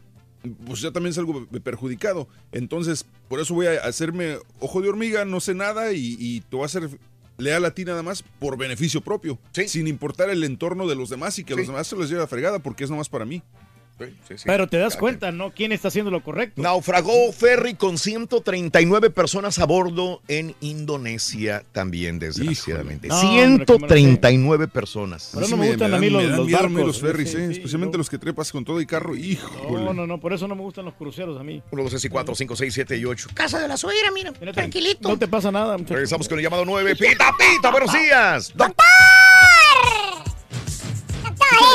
pues 0.66 0.82
ya 0.82 0.92
también 0.92 1.12
es 1.12 1.18
algo 1.18 1.46
perjudicado. 1.64 2.28
Entonces, 2.52 3.06
por 3.28 3.40
eso 3.40 3.54
voy 3.54 3.68
a 3.68 3.84
hacerme 3.86 4.38
ojo 4.60 4.82
de 4.82 4.90
hormiga, 4.90 5.26
no 5.26 5.40
sé 5.40 5.54
nada 5.54 5.92
y, 5.94 6.16
y 6.20 6.42
te 6.42 6.56
voy 6.56 6.64
a 6.64 6.66
hacer 6.68 6.90
leal 7.38 7.64
a 7.66 7.72
ti 7.74 7.86
nada 7.86 8.04
más 8.04 8.24
por 8.40 8.58
beneficio 8.58 9.00
propio, 9.02 9.40
sin 9.68 9.88
importar 9.88 10.30
el 10.30 10.44
entorno 10.44 10.88
de 10.88 10.96
los 10.96 11.10
demás 11.10 11.40
y 11.40 11.44
que 11.46 11.54
a 11.54 11.56
los 11.56 11.66
Sí. 11.66 11.72
demás 11.72 11.88
se 11.88 11.96
les 11.96 12.10
lleve 12.10 12.22
la 12.22 12.28
fregada 12.28 12.60
porque 12.60 12.84
es 12.84 12.90
nomás 12.90 13.08
para 13.10 13.26
mí. 13.26 13.42
Pero 14.46 14.68
te 14.68 14.78
das 14.78 14.96
cuenta, 14.96 15.32
¿no? 15.32 15.52
¿Quién 15.52 15.72
está 15.72 15.90
haciendo 15.90 16.10
lo 16.12 16.24
correcto? 16.24 16.62
Naufragó 16.62 17.32
ferry 17.32 17.74
con 17.76 17.98
139 17.98 19.10
personas 19.10 19.60
a 19.60 19.66
bordo 19.66 20.22
en 20.28 20.56
Indonesia 20.62 21.64
también, 21.72 22.20
desgraciadamente. 22.20 23.08
No, 23.08 23.16
hombre, 23.20 23.30
qué 23.32 23.48
mala 23.48 23.66
139 23.68 24.68
personas. 24.68 25.32
Por 25.34 25.44
eso 25.44 25.52
no 25.56 25.58
me 25.64 25.70
gustan 25.70 25.94
a 25.94 26.00
mí 26.00 26.10
los, 26.10 26.22
me 26.24 26.28
dan 26.30 26.38
los 26.38 26.48
miedo 26.48 26.60
a 26.60 26.64
mí 26.70 26.76
barcos. 26.76 26.88
los 26.88 27.02
ferries, 27.02 27.32
Sí, 27.32 27.38
¿eh? 27.38 27.48
sí, 27.48 27.52
especialmente 27.54 27.94
yo- 27.96 27.98
los 28.00 28.10
que 28.10 28.18
trepas 28.18 28.52
con 28.52 28.64
todo 28.66 28.80
y 28.82 28.86
carro. 28.86 29.16
Híjole. 29.16 29.84
No, 29.84 29.94
no, 29.94 30.08
no, 30.08 30.20
por 30.20 30.34
eso 30.34 30.48
no 30.48 30.56
me 30.56 30.62
gustan 30.62 30.86
los 30.86 30.94
cruceros 30.96 31.40
a 31.40 31.44
mí. 31.44 31.62
1, 31.72 31.84
2, 31.84 31.92
3, 31.92 32.08
4, 32.10 32.36
5, 32.36 32.56
6, 32.56 32.74
7 32.74 32.98
y 32.98 33.06
8. 33.06 33.30
Casa 33.34 33.60
de 33.60 33.68
la 33.68 33.78
suegra, 33.78 34.12
mira, 34.14 34.32
tranquilito. 34.54 35.08
No 35.10 35.18
te 35.18 35.28
pasa 35.28 35.52
nada. 35.52 35.78
muchacho. 35.78 35.94
Regresamos 35.96 36.28
con 36.28 36.38
el 36.40 36.44
llamado 36.44 36.66
9. 36.66 36.96
Pita, 36.96 37.34
pita, 37.38 37.72
buenos 37.72 37.92
días. 37.94 38.54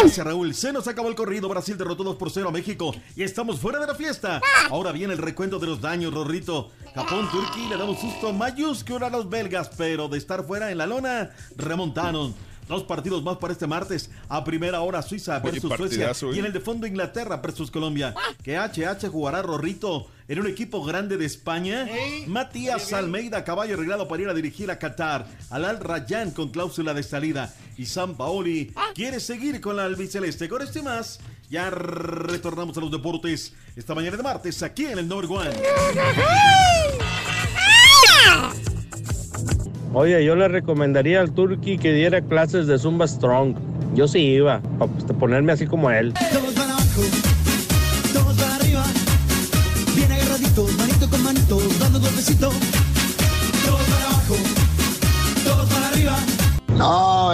Gracias, 0.01 0.27
Raúl. 0.27 0.55
Se 0.55 0.73
nos 0.73 0.87
acabó 0.89 1.09
el 1.09 1.15
corrido. 1.15 1.49
Brasil 1.49 1.77
derrotó 1.77 2.05
2 2.05 2.17
por 2.17 2.31
0 2.31 2.49
a 2.49 2.53
México 2.53 2.95
y 3.17 3.23
estamos 3.23 3.61
fuera 3.61 3.79
de 3.79 3.87
la 3.87 3.95
fiesta. 3.95 4.41
Ahora 4.71 4.93
viene 4.93 5.13
el 5.13 5.19
recuento 5.19 5.59
de 5.59 5.67
los 5.67 5.81
daños, 5.81 6.13
Rorrito. 6.13 6.71
Japón, 6.95 7.29
Turquía, 7.31 7.71
le 7.71 7.77
damos 7.77 7.99
susto 8.01 8.33
mayúsculo 8.33 9.07
a 9.07 9.11
los 9.11 9.29
belgas, 9.29 9.71
pero 9.77 10.09
de 10.09 10.19
estar 10.19 10.45
fuera 10.47 10.71
en 10.71 10.79
la 10.79 10.87
lona, 10.87 11.31
remontaron. 11.57 12.35
Dos 12.69 12.85
partidos 12.85 13.23
más 13.23 13.37
para 13.37 13.53
este 13.53 13.67
martes. 13.67 14.11
A 14.29 14.43
primera 14.43 14.81
hora 14.81 15.03
Suiza 15.03 15.41
Oye, 15.43 15.53
versus 15.53 15.73
Suecia. 15.77 16.11
¿eh? 16.11 16.35
Y 16.35 16.39
en 16.39 16.47
el 16.47 16.53
de 16.53 16.61
fondo 16.61 16.87
Inglaterra 16.87 17.37
versus 17.37 17.71
Colombia. 17.71 18.15
Que 18.43 18.57
HH 18.57 19.09
jugará 19.11 19.43
Rorrito 19.43 20.07
en 20.29 20.41
un 20.41 20.47
equipo 20.47 20.83
grande 20.83 21.17
de 21.17 21.27
España. 21.27 21.87
Matías 22.27 22.93
Almeida, 22.93 23.45
caballo 23.45 23.75
arreglado 23.75 24.09
para 24.09 24.23
ir 24.23 24.29
a 24.29 24.35
dirigir 24.35 24.71
a 24.71 24.79
Qatar. 24.79 25.27
Al 25.51 25.65
Al 25.65 25.81
Rayyan 25.81 26.31
con 26.31 26.49
cláusula 26.49 26.95
de 26.95 27.03
salida. 27.03 27.55
Y 27.77 27.87
San 27.87 28.15
Paoli 28.15 28.73
quiere 28.95 29.19
seguir 29.21 29.61
con 29.61 29.77
la 29.77 29.85
albiceleste. 29.85 30.49
Con 30.49 30.63
este 30.63 30.83
más, 30.83 31.19
ya 31.51 31.71
retornamos 31.71 32.77
a 32.79 32.81
los 32.81 32.91
deportes 32.91 33.53
esta 33.75 33.95
mañana 33.95 34.17
de 34.17 34.23
martes 34.23 34.63
aquí 34.63 34.87
en 34.87 34.99
el 34.99 35.09
Number 35.09 35.31
One. 35.31 35.51
Oye, 39.93 40.25
yo 40.25 40.35
le 40.35 40.49
recomendaría 40.49 41.21
al 41.21 41.33
Turki 41.33 41.79
que 41.79 41.93
diera 41.93 42.21
clases 42.21 42.67
de 42.67 42.79
Zumba 42.79 43.07
Strong. 43.07 43.57
Yo 43.95 44.09
sí 44.09 44.19
iba, 44.19 44.61
para 44.79 44.91
pues, 44.91 45.05
ponerme 45.19 45.53
así 45.53 45.67
como 45.67 45.91
él. 45.91 46.13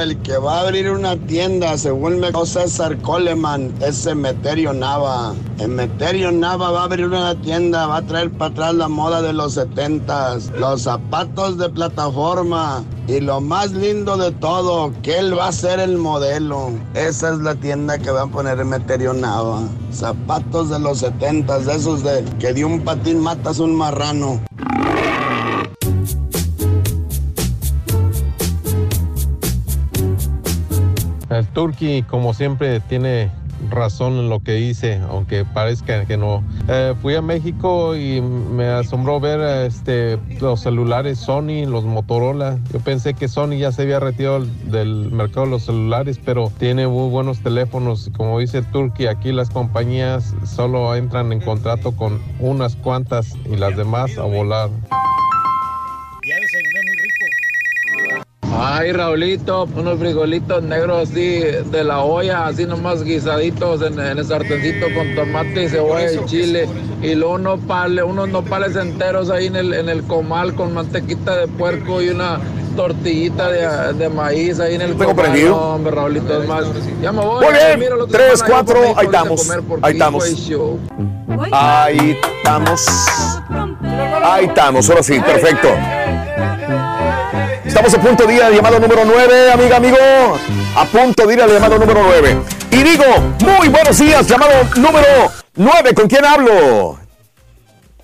El 0.01 0.21
que 0.23 0.37
va 0.39 0.59
a 0.59 0.61
abrir 0.63 0.91
una 0.91 1.17
tienda, 1.27 1.77
según 1.77 2.19
me 2.19 2.29
dijo 2.29 2.47
César 2.47 2.97
Coleman, 3.03 3.73
es 3.81 4.07
Emeterio 4.07 4.73
Nava. 4.73 5.35
Emeterio 5.59 6.33
Nava 6.33 6.71
va 6.71 6.81
a 6.81 6.85
abrir 6.85 7.07
una 7.07 7.35
tienda, 7.41 7.87
va 7.87 7.99
a 7.99 8.03
traer 8.03 8.31
para 8.31 8.51
atrás 8.51 8.75
la 8.75 8.89
moda 8.89 9.21
de 9.23 9.33
los 9.33 9.55
setentas, 9.55 10.51
los 10.59 10.83
zapatos 10.83 11.59
de 11.59 11.69
plataforma 11.69 12.85
y 13.07 13.21
lo 13.21 13.41
más 13.41 13.73
lindo 13.73 14.17
de 14.17 14.31
todo, 14.33 14.93
que 15.03 15.19
él 15.19 15.37
va 15.39 15.49
a 15.49 15.53
ser 15.53 15.81
el 15.81 15.99
modelo. 15.99 16.71
Esa 16.95 17.35
es 17.35 17.39
la 17.41 17.55
tienda 17.55 17.99
que 17.99 18.11
va 18.11 18.23
a 18.23 18.27
poner 18.27 18.61
Emeterio 18.61 19.13
Nava. 19.13 19.63
Zapatos 19.93 20.71
de 20.71 20.79
los 20.79 20.99
setentas, 20.99 21.67
de 21.67 21.75
esos 21.75 22.03
de 22.03 22.25
que 22.39 22.53
de 22.53 22.65
un 22.65 22.81
patín 22.81 23.21
matas 23.21 23.59
un 23.59 23.75
marrano. 23.75 24.41
El 31.41 31.47
Turki, 31.47 32.03
como 32.03 32.35
siempre, 32.35 32.81
tiene 32.81 33.31
razón 33.71 34.19
en 34.19 34.29
lo 34.29 34.41
que 34.41 34.53
dice, 34.53 35.01
aunque 35.09 35.47
parezca 35.47 36.05
que 36.05 36.19
no. 36.19 36.45
Eh, 36.69 36.93
fui 37.01 37.15
a 37.15 37.23
México 37.23 37.97
y 37.97 38.21
me 38.21 38.67
asombró 38.67 39.21
ver 39.21 39.41
este, 39.67 40.19
los 40.39 40.61
celulares 40.61 41.19
Sony, 41.19 41.65
los 41.67 41.85
Motorola. 41.85 42.59
Yo 42.75 42.81
pensé 42.81 43.15
que 43.15 43.27
Sony 43.27 43.57
ya 43.57 43.73
se 43.73 43.83
había 43.83 44.01
retirado 44.01 44.45
del 44.65 45.11
mercado 45.13 45.47
de 45.47 45.53
los 45.53 45.63
celulares, 45.63 46.21
pero 46.23 46.53
tiene 46.59 46.87
muy 46.87 47.09
buenos 47.09 47.41
teléfonos. 47.41 48.11
Como 48.15 48.39
dice 48.39 48.59
el 48.59 48.67
Turki, 48.67 49.07
aquí 49.07 49.33
las 49.33 49.49
compañías 49.49 50.35
solo 50.45 50.95
entran 50.95 51.33
en 51.33 51.41
contrato 51.41 51.93
con 51.93 52.21
unas 52.39 52.77
cuantas 52.77 53.35
y 53.51 53.57
las 53.57 53.79
demás 53.79 54.19
a 54.19 54.25
volar. 54.25 54.69
Ya. 56.29 56.37
Ay, 58.53 58.93
Raulito, 58.93 59.69
unos 59.77 59.99
frijolitos 60.01 60.63
negros 60.63 61.09
así 61.09 61.41
de 61.71 61.85
la 61.85 62.01
olla, 62.01 62.47
así 62.47 62.67
nomás 62.67 63.05
guisaditos 63.05 63.81
en, 63.83 63.99
en 64.01 64.19
el 64.19 64.25
sartencito 64.27 64.87
con 64.95 65.15
tomate 65.15 65.65
y 65.65 65.69
cebolla 65.69 66.13
y 66.13 66.25
chile. 66.27 66.69
Y 67.01 67.15
luego 67.15 67.35
unos, 67.35 67.61
pale- 67.61 68.03
unos 68.03 68.29
nopales 68.29 68.75
enteros 68.77 69.31
ahí 69.31 69.47
en 69.47 69.57
el, 69.57 69.73
en 69.73 69.89
el 69.89 70.03
comal 70.03 70.55
con 70.55 70.75
mantequita 70.75 71.37
de 71.37 71.47
puerco 71.47 72.03
y 72.03 72.09
una 72.09 72.41
tortillita 72.77 73.49
de, 73.51 73.93
de 73.95 74.09
maíz 74.09 74.59
ahí 74.59 74.75
en 74.75 74.83
el 74.83 74.91
Tengo 74.97 75.11
comal. 75.11 75.27
prendido. 75.27 75.51
No, 75.51 75.57
hombre, 75.75 75.93
Raulito, 75.93 76.43
es 76.43 76.49
más. 76.49 76.65
Ya 77.01 77.13
me 77.13 77.25
voy. 77.25 77.45
Muy 77.45 77.55
bien. 77.55 77.89
Tres, 78.11 78.43
cuatro, 78.43 78.81
ahí 78.97 79.07
estamos. 79.07 79.51
Ahí 79.83 79.93
estamos. 79.93 80.25
Ahí 81.53 82.17
estamos. 82.43 82.87
Ahí 84.25 84.45
estamos, 84.47 84.91
ahora 84.91 85.03
sí, 85.03 85.19
perfecto. 85.21 85.69
Estamos 87.81 87.99
a 87.99 88.09
punto 88.09 88.27
de 88.27 88.35
ir 88.35 88.43
al 88.43 88.55
llamado 88.55 88.79
número 88.79 89.07
9, 89.07 89.53
amiga, 89.53 89.77
amigo. 89.79 89.97
A 90.77 90.85
punto 90.85 91.27
de 91.27 91.33
ir 91.33 91.41
al 91.41 91.51
llamado 91.51 91.79
número 91.79 92.03
9. 92.03 92.43
Y 92.73 92.83
digo, 92.83 93.05
muy 93.41 93.69
buenos 93.69 93.99
días, 93.99 94.29
llamado 94.29 94.53
número 94.77 95.33
9. 95.55 95.95
¿Con 95.95 96.07
quién 96.07 96.23
hablo? 96.23 96.99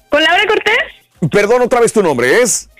¿Con 0.08 0.22
Laura 0.22 0.46
Cortés? 0.48 1.30
Perdón, 1.30 1.60
otra 1.60 1.80
vez 1.80 1.92
tu 1.92 2.02
nombre, 2.02 2.40
¿es? 2.40 2.70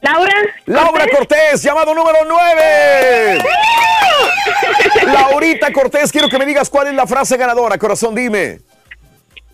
Laura. 0.00 0.34
Laura 0.66 1.06
Cortés, 1.16 1.62
llamado 1.62 1.94
número 1.94 2.18
9. 2.26 3.44
Laurita 5.06 5.72
Cortés, 5.72 6.10
quiero 6.10 6.28
que 6.28 6.38
me 6.38 6.44
digas 6.44 6.68
cuál 6.68 6.88
es 6.88 6.94
la 6.94 7.06
frase 7.06 7.36
ganadora, 7.36 7.78
corazón, 7.78 8.16
dime. 8.16 8.58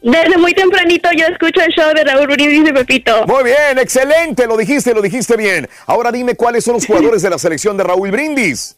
Desde 0.02 0.36
muy 0.38 0.54
tempranito 0.54 1.08
yo 1.16 1.26
escucho 1.26 1.60
el 1.60 1.72
show 1.72 1.92
de 1.94 2.04
Raúl 2.04 2.26
Brindis 2.26 2.68
y 2.68 2.72
Pepito. 2.72 3.26
Muy 3.26 3.44
bien, 3.44 3.78
excelente, 3.78 4.46
lo 4.46 4.56
dijiste, 4.56 4.94
lo 4.94 5.02
dijiste 5.02 5.36
bien. 5.36 5.68
Ahora 5.86 6.12
dime 6.12 6.34
cuáles 6.34 6.64
son 6.64 6.74
los 6.74 6.86
jugadores 6.86 7.22
de 7.22 7.30
la 7.30 7.38
selección 7.38 7.76
de 7.76 7.84
Raúl 7.84 8.10
Brindis. 8.10 8.76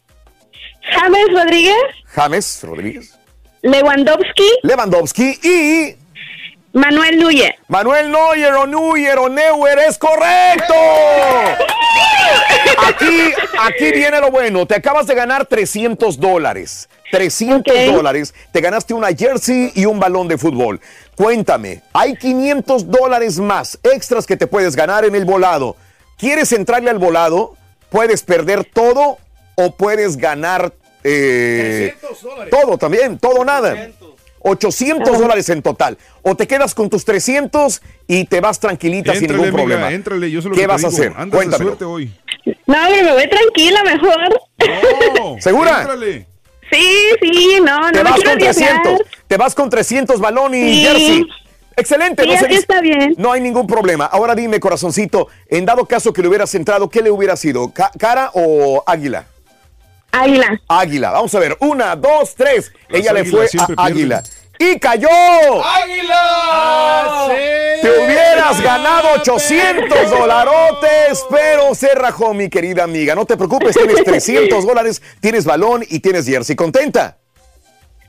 James 0.91 1.27
Rodríguez, 1.31 1.75
James 2.05 2.59
Rodríguez, 2.63 3.19
Lewandowski, 3.61 4.49
Lewandowski 4.63 5.39
y 5.43 5.95
Manuel 6.73 7.19
Núñez. 7.19 7.55
Manuel 7.67 8.11
Neuer 8.11 8.53
o 8.53 8.67
Neuer 8.67 9.17
o 9.17 9.29
Neuer 9.29 9.79
es 9.79 9.97
correcto. 9.97 10.73
Aquí, 12.85 13.33
aquí 13.59 13.91
viene 13.91 14.19
lo 14.19 14.31
bueno. 14.31 14.65
Te 14.65 14.75
acabas 14.75 15.07
de 15.07 15.15
ganar 15.15 15.45
300 15.45 16.19
dólares. 16.19 16.89
300 17.11 17.85
dólares. 17.87 18.33
Te 18.51 18.61
ganaste 18.61 18.93
una 18.93 19.09
jersey 19.09 19.71
y 19.73 19.85
un 19.85 19.99
balón 19.99 20.27
de 20.27 20.37
fútbol. 20.37 20.79
Cuéntame, 21.15 21.81
hay 21.91 22.15
500 22.15 22.89
dólares 22.89 23.39
más 23.39 23.79
extras 23.83 24.25
que 24.25 24.37
te 24.37 24.47
puedes 24.47 24.75
ganar 24.75 25.05
en 25.05 25.15
el 25.15 25.25
volado. 25.25 25.75
¿Quieres 26.17 26.51
entrarle 26.51 26.89
al 26.89 26.99
volado? 26.99 27.55
Puedes 27.89 28.23
perder 28.23 28.63
todo 28.63 29.17
o 29.55 29.75
puedes 29.75 30.17
ganar 30.17 30.71
eh, 31.03 31.95
todo 32.51 32.77
también, 32.77 33.17
todo 33.17 33.37
o 33.37 33.45
nada. 33.45 33.89
800 34.41 35.17
dólares 35.19 35.49
en 35.49 35.61
total. 35.61 35.97
O 36.21 36.35
te 36.35 36.47
quedas 36.47 36.73
con 36.75 36.89
tus 36.89 37.05
300 37.05 37.81
y 38.07 38.25
te 38.25 38.41
vas 38.41 38.59
tranquilita 38.59 39.13
sin 39.13 39.23
ningún 39.27 39.45
amiga, 39.47 39.57
problema. 39.57 39.91
éntrale, 39.91 40.29
yo 40.31 40.41
sé 40.41 40.49
lo 40.49 40.55
¿Qué 40.55 40.61
que 40.61 40.67
te 40.67 40.71
vas 40.73 40.83
a 40.83 40.87
hacer? 40.87 41.13
Cuéntame. 41.29 41.63
suerte 41.65 41.85
hoy. 41.85 42.11
No, 42.65 42.85
hombre, 42.85 43.03
me 43.03 43.11
voy 43.13 43.29
tranquila 43.29 43.83
mejor. 43.83 44.39
¿Segura? 45.41 45.79
Éntrale. 45.81 46.27
Sí, 46.71 47.09
sí, 47.21 47.57
no, 47.65 47.89
Te 47.91 47.97
no 47.97 48.03
me 48.03 48.03
vas 48.03 48.13
quiero 48.15 48.31
con 48.31 48.41
arriesgar. 48.41 48.81
300. 48.83 49.07
Te 49.27 49.37
vas 49.37 49.55
con 49.55 49.69
300 49.69 50.19
balón 50.19 50.53
y 50.53 50.61
Sí. 50.61 50.81
jersey. 50.85 51.25
Excelente, 51.75 52.23
Sí, 52.23 52.29
no, 52.29 52.37
se 52.37 52.53
está 52.55 52.81
bien. 52.81 53.15
no 53.17 53.31
hay 53.31 53.39
ningún 53.39 53.65
problema. 53.65 54.03
Ahora 54.05 54.35
dime, 54.35 54.59
corazoncito, 54.59 55.29
en 55.47 55.65
dado 55.65 55.85
caso 55.85 56.11
que 56.11 56.21
le 56.21 56.27
hubieras 56.27 56.53
entrado, 56.53 56.89
¿qué 56.89 57.01
le 57.01 57.09
hubiera 57.09 57.37
sido? 57.37 57.71
Ca- 57.73 57.91
¿Cara 57.97 58.31
o 58.33 58.83
águila? 58.85 59.27
Águila. 60.11 60.61
Águila. 60.67 61.11
Vamos 61.11 61.33
a 61.35 61.39
ver. 61.39 61.57
Una, 61.59 61.95
dos, 61.95 62.35
tres. 62.35 62.71
Las 62.89 63.01
Ella 63.01 63.13
le 63.13 63.25
fue 63.25 63.45
a 63.45 63.47
pierden. 63.49 63.75
águila. 63.77 64.23
¡Y 64.61 64.77
cayó! 64.77 65.07
¡Águila! 65.63 67.27
Te 67.81 67.89
hubieras 67.97 68.61
ganado 68.61 69.07
800 69.21 70.09
dolarotes, 70.09 71.23
pero 71.29 71.73
se 71.75 71.95
rajó, 71.95 72.33
mi 72.33 72.49
querida 72.49 72.83
amiga. 72.83 73.15
No 73.15 73.25
te 73.25 73.37
preocupes, 73.37 73.75
tienes 73.75 74.03
300 74.03 74.65
dólares, 74.65 75.01
tienes 75.21 75.45
balón 75.45 75.85
y 75.87 75.99
tienes 75.99 76.25
jersey. 76.25 76.55
¿Contenta? 76.57 77.17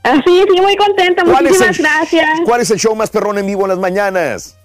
Así, 0.03 0.43
sí, 0.53 0.61
muy 0.61 0.75
contenta. 0.75 1.23
¿Cuál 1.23 1.45
es 1.47 1.53
Muchísimas 1.53 1.77
el- 1.79 1.85
gracias. 1.85 2.39
¿Cuál 2.43 2.61
es 2.61 2.71
el 2.71 2.79
show 2.79 2.95
más 2.95 3.09
perrón 3.11 3.37
en 3.37 3.45
vivo 3.47 3.61
en 3.63 3.69
las 3.69 3.77
mañanas? 3.79 4.57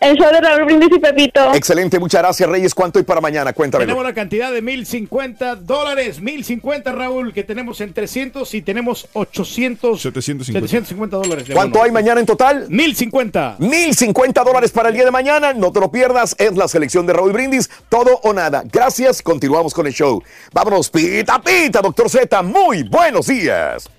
El 0.00 0.16
show 0.16 0.30
de 0.30 0.40
Raúl 0.40 0.64
Brindis 0.64 0.90
y 0.94 1.00
Pepito. 1.00 1.52
Excelente, 1.54 1.98
muchas 1.98 2.22
gracias, 2.22 2.48
Reyes. 2.48 2.72
¿Cuánto 2.72 3.00
hay 3.00 3.04
para 3.04 3.20
mañana? 3.20 3.52
Cuéntame. 3.52 3.84
Tenemos 3.84 4.04
la 4.04 4.14
cantidad 4.14 4.52
de 4.52 4.62
1050 4.62 5.56
dólares. 5.56 6.20
1050, 6.20 6.92
Raúl, 6.92 7.32
que 7.32 7.42
tenemos 7.42 7.80
en 7.80 7.92
300 7.92 8.54
y 8.54 8.62
tenemos 8.62 9.08
800. 9.12 10.00
750. 10.00 10.68
750 10.68 11.16
dólares. 11.16 11.48
de 11.48 11.54
¿Cuánto 11.54 11.78
bono. 11.78 11.86
hay 11.86 11.90
mañana 11.90 12.20
en 12.20 12.26
total? 12.26 12.66
1050. 12.68 13.56
1050 13.58 14.44
dólares 14.44 14.70
para 14.70 14.90
el 14.90 14.94
día 14.94 15.04
de 15.04 15.10
mañana. 15.10 15.52
No 15.52 15.72
te 15.72 15.80
lo 15.80 15.90
pierdas. 15.90 16.36
Es 16.38 16.56
la 16.56 16.68
selección 16.68 17.04
de 17.04 17.14
Raúl 17.14 17.32
Brindis. 17.32 17.68
Todo 17.88 18.20
o 18.22 18.32
nada. 18.32 18.62
Gracias. 18.70 19.20
Continuamos 19.20 19.74
con 19.74 19.88
el 19.88 19.92
show. 19.92 20.22
Vámonos, 20.52 20.90
pita, 20.90 21.40
pita, 21.40 21.80
doctor 21.80 22.08
Z. 22.08 22.40
Muy 22.42 22.84
buenos 22.84 23.26
días. 23.26 23.90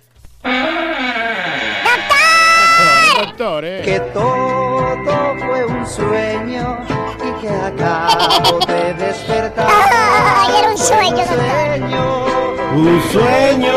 Doctor, 3.18 3.66
eh. 3.66 3.82
Que 3.84 4.00
todo 4.14 4.80
fue 5.40 5.66
sueño 5.90 6.80
y 7.18 7.42
que 7.42 7.50
acabo 7.50 8.60
de 8.68 8.94
despertar. 9.06 9.68
Ay, 9.68 10.56
era 10.60 10.70
un 10.70 10.78
sueño, 10.78 11.18
doctor. 11.18 11.40
Un 12.76 13.02
sueño. 13.12 13.74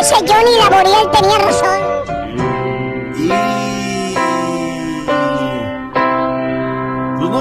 Ese 0.00 0.14
Johnny 0.16 0.56
Laboriel 0.58 1.10
tenía 1.10 1.38
razón. 1.38 1.93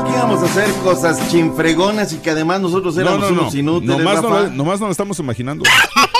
No 0.04 0.10
que 0.10 0.14
íbamos 0.18 0.42
a 0.42 0.46
hacer 0.46 0.70
cosas 0.84 1.30
chinfregonas 1.30 2.14
y 2.14 2.18
que 2.18 2.30
además 2.32 2.62
nosotros 2.62 2.96
No, 2.96 3.02
éramos 3.02 3.22
no, 3.22 3.32
no. 3.32 3.42
unos 3.44 3.56
inútiles. 3.56 3.98
Nomás 3.98 4.22
no, 4.22 4.30
Rafa. 4.30 4.50
nomás 4.50 4.80
no 4.80 4.86
lo 4.88 4.92
estamos 4.92 5.20
imaginando. 5.20 5.64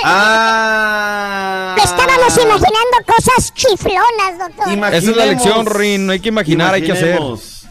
Ah. 0.06 1.74
Estábamos 1.82 2.36
imaginando 2.36 2.96
cosas 3.06 3.54
chiflonas, 3.54 4.38
doctor. 4.38 4.94
Esa 4.94 5.10
es 5.10 5.16
la 5.16 5.26
lección, 5.26 5.64
Rin. 5.66 6.04
No 6.06 6.12
hay 6.12 6.20
que 6.20 6.28
imaginar, 6.28 6.74
hay 6.74 6.82
que 6.82 6.92
hacer. 6.92 7.16
Imaginemos. 7.16 7.64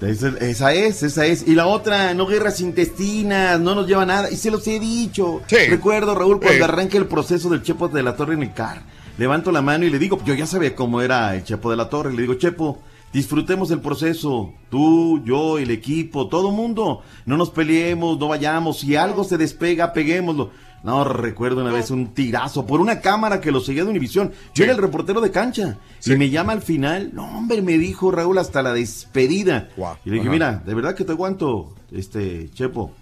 Esa, 0.00 0.28
esa 0.40 0.72
es, 0.72 1.02
esa 1.04 1.24
es. 1.26 1.46
Y 1.46 1.54
la 1.54 1.66
otra, 1.68 2.14
no 2.14 2.26
guerras 2.26 2.60
intestinas, 2.60 3.60
no 3.60 3.76
nos 3.76 3.86
lleva 3.86 4.02
a 4.02 4.06
nada. 4.06 4.30
Y 4.30 4.36
se 4.36 4.50
los 4.50 4.66
he 4.66 4.80
dicho. 4.80 5.40
Recuerdo, 5.48 6.14
Raúl, 6.16 6.40
cuando 6.40 6.58
Sí. 6.58 6.62
arranca 6.64 6.96
el 6.98 7.06
proceso 7.06 7.48
del 7.48 7.62
Chepo 7.62 7.86
de 7.88 8.02
la 8.02 8.16
Torre 8.16 8.34
en 8.34 8.42
el 8.42 8.52
CAR. 8.52 8.82
Levanto 9.16 9.52
la 9.52 9.62
mano 9.62 9.84
y 9.84 9.90
le 9.90 9.98
digo, 10.00 10.18
yo 10.24 10.34
ya 10.34 10.46
sabía 10.46 10.74
cómo 10.74 11.00
era 11.00 11.34
el 11.34 11.44
Chepo 11.44 11.70
de 11.70 11.76
la 11.76 11.88
Torre. 11.88 12.12
Le 12.12 12.22
digo, 12.22 12.34
Chepo, 12.34 12.78
disfrutemos 13.12 13.70
el 13.70 13.80
proceso. 13.80 14.52
Tú, 14.70 15.22
yo, 15.24 15.58
el 15.58 15.70
equipo, 15.70 16.28
todo 16.28 16.50
mundo. 16.50 17.02
No 17.26 17.36
nos 17.36 17.50
peleemos, 17.50 18.18
no 18.18 18.28
vayamos. 18.28 18.80
Si 18.80 18.96
algo 18.96 19.24
se 19.24 19.38
despega, 19.38 19.92
peguémoslo. 19.92 20.50
No, 20.82 21.02
recuerdo 21.04 21.62
una 21.62 21.72
vez 21.72 21.90
un 21.90 22.14
tirazo 22.14 22.64
por 22.64 22.80
una 22.80 23.00
cámara 23.00 23.40
que 23.40 23.50
lo 23.50 23.60
seguía 23.60 23.84
de 23.84 23.90
Univisión. 23.90 24.32
Yo 24.54 24.64
era 24.64 24.72
el 24.72 24.78
reportero 24.78 25.20
de 25.20 25.30
cancha. 25.30 25.78
Y 26.04 26.14
me 26.16 26.30
llama 26.30 26.52
al 26.52 26.62
final. 26.62 27.10
No, 27.12 27.24
hombre, 27.36 27.62
me 27.62 27.78
dijo 27.78 28.10
Raúl 28.12 28.38
hasta 28.38 28.62
la 28.62 28.72
despedida. 28.72 29.70
Y 30.04 30.10
le 30.10 30.16
dije, 30.16 30.28
Ajá. 30.28 30.32
mira, 30.32 30.62
de 30.64 30.74
verdad 30.74 30.94
que 30.94 31.04
te 31.04 31.12
aguanto, 31.12 31.74
este, 31.90 32.50
Chepo. 32.52 32.92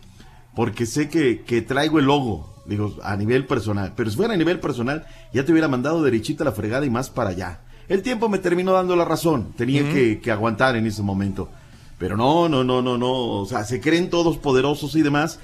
Porque 0.55 0.87
sé 0.87 1.11
que, 1.11 1.43
que 1.43 1.61
traigo 1.61 1.99
el 1.99 2.07
logo. 2.07 2.55
Digo, 2.65 2.97
a 3.03 3.15
nivel 3.15 3.47
personal. 3.47 3.93
Pero 3.95 4.11
si 4.11 4.17
fuera 4.17 4.35
a 4.35 4.39
nivel 4.39 4.59
personal, 4.59 5.07
ya 5.33 5.45
te 5.45 5.53
hubiera 5.53 5.69
mandado 5.69 6.03
derechita 6.03 6.45
la 6.45 6.53
fregada 6.53 6.87
y 6.87 6.91
más 6.91 7.11
para 7.11 7.31
allá. 7.31 7.61
El 7.89 8.03
tiempo 8.03 8.29
me 8.29 8.39
terminó 8.39 8.73
dando 8.73 8.97
la 8.97 9.05
razón. 9.05 9.53
Tenía 9.57 9.83
que, 9.93 10.21
que 10.21 10.31
aguantar 10.31 10.77
en 10.77 10.87
ese 10.87 11.03
momento. 11.03 11.49
Pero 11.99 12.17
no, 12.17 12.49
no, 12.49 12.65
no, 12.65 12.83
no, 12.83 12.99
no. 12.99 13.13
O 13.13 13.47
sea, 13.47 13.65
se 13.65 13.81
creen 13.81 14.11
todos 14.11 14.39
poderosos 14.39 14.95
y 14.97 15.03
demás. 15.03 15.39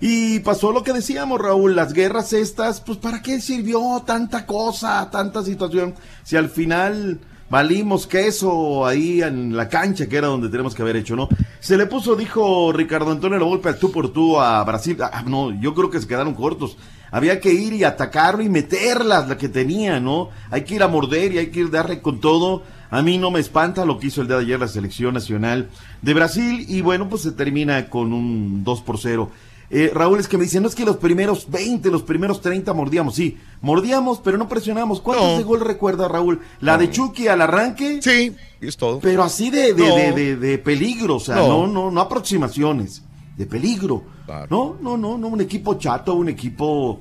Y 0.00 0.40
pasó 0.40 0.72
lo 0.72 0.82
que 0.82 0.92
decíamos, 0.92 1.40
Raúl, 1.40 1.76
las 1.76 1.92
guerras 1.92 2.32
estas, 2.32 2.80
pues 2.80 2.98
¿para 2.98 3.22
qué 3.22 3.40
sirvió 3.40 4.02
tanta 4.04 4.44
cosa, 4.44 5.08
tanta 5.10 5.42
situación? 5.42 5.94
Si 6.24 6.36
al 6.36 6.50
final 6.50 7.20
valimos 7.48 8.06
queso 8.06 8.84
ahí 8.84 9.22
en 9.22 9.56
la 9.56 9.68
cancha, 9.68 10.06
que 10.06 10.16
era 10.16 10.26
donde 10.26 10.48
tenemos 10.48 10.74
que 10.74 10.82
haber 10.82 10.96
hecho, 10.96 11.14
¿no? 11.14 11.28
Se 11.60 11.76
le 11.76 11.86
puso, 11.86 12.16
dijo 12.16 12.72
Ricardo 12.72 13.12
Antonio 13.12 13.38
al 13.38 13.78
tú 13.78 13.92
por 13.92 14.12
tú 14.12 14.38
a 14.40 14.62
Brasil. 14.64 14.98
Ah, 15.00 15.22
no, 15.26 15.58
yo 15.60 15.74
creo 15.74 15.90
que 15.90 16.00
se 16.00 16.08
quedaron 16.08 16.34
cortos. 16.34 16.76
Había 17.14 17.38
que 17.40 17.52
ir 17.52 17.72
y 17.74 17.84
atacarlo 17.84 18.42
y 18.42 18.48
meterlas, 18.48 19.28
la 19.28 19.38
que 19.38 19.48
tenía, 19.48 20.00
¿no? 20.00 20.30
Hay 20.50 20.64
que 20.64 20.74
ir 20.74 20.82
a 20.82 20.88
morder 20.88 21.32
y 21.32 21.38
hay 21.38 21.46
que 21.46 21.60
ir 21.60 21.66
a 21.66 21.70
darle 21.70 22.02
con 22.02 22.20
todo. 22.20 22.64
A 22.90 23.02
mí 23.02 23.18
no 23.18 23.30
me 23.30 23.38
espanta 23.38 23.84
lo 23.84 24.00
que 24.00 24.08
hizo 24.08 24.20
el 24.20 24.26
día 24.26 24.36
de 24.38 24.42
ayer 24.42 24.58
la 24.58 24.66
selección 24.66 25.14
nacional 25.14 25.68
de 26.02 26.12
Brasil 26.14 26.66
y 26.68 26.80
bueno, 26.80 27.08
pues 27.08 27.22
se 27.22 27.30
termina 27.30 27.88
con 27.88 28.12
un 28.12 28.64
2 28.64 28.80
por 28.82 28.98
0. 28.98 29.30
Eh, 29.70 29.90
Raúl 29.94 30.18
es 30.18 30.26
que 30.28 30.36
me 30.38 30.44
dice, 30.44 30.60
no 30.60 30.66
es 30.68 30.74
que 30.74 30.84
los 30.84 30.96
primeros 30.96 31.50
20, 31.50 31.88
los 31.90 32.02
primeros 32.02 32.40
30 32.40 32.72
mordíamos. 32.74 33.14
Sí, 33.14 33.38
mordíamos, 33.62 34.20
pero 34.22 34.36
no 34.36 34.48
presionamos. 34.48 35.00
¿Cuántos 35.00 35.26
No. 35.32 35.38
de 35.38 35.42
gol 35.44 35.60
recuerda 35.60 36.08
Raúl? 36.08 36.40
La 36.60 36.76
de 36.78 36.90
Chucky 36.90 37.28
al 37.28 37.40
arranque. 37.42 38.00
Sí, 38.02 38.34
es 38.60 38.76
todo. 38.76 38.98
Pero 39.00 39.22
así 39.22 39.50
de, 39.50 39.72
de, 39.72 39.88
No. 39.88 39.94
de, 39.96 40.12
de- 40.12 40.36
de 40.36 40.58
peligro, 40.58 41.16
o 41.16 41.20
sea, 41.20 41.36
no, 41.36 41.66
no, 41.66 41.90
no, 41.90 42.00
aproximaciones, 42.00 43.02
de 43.36 43.46
peligro. 43.46 44.02
No, 44.50 44.76
no, 44.80 44.96
no, 44.96 45.18
no, 45.18 45.28
un 45.28 45.40
equipo 45.40 45.74
chato, 45.74 46.14
un 46.14 46.28
equipo 46.28 47.00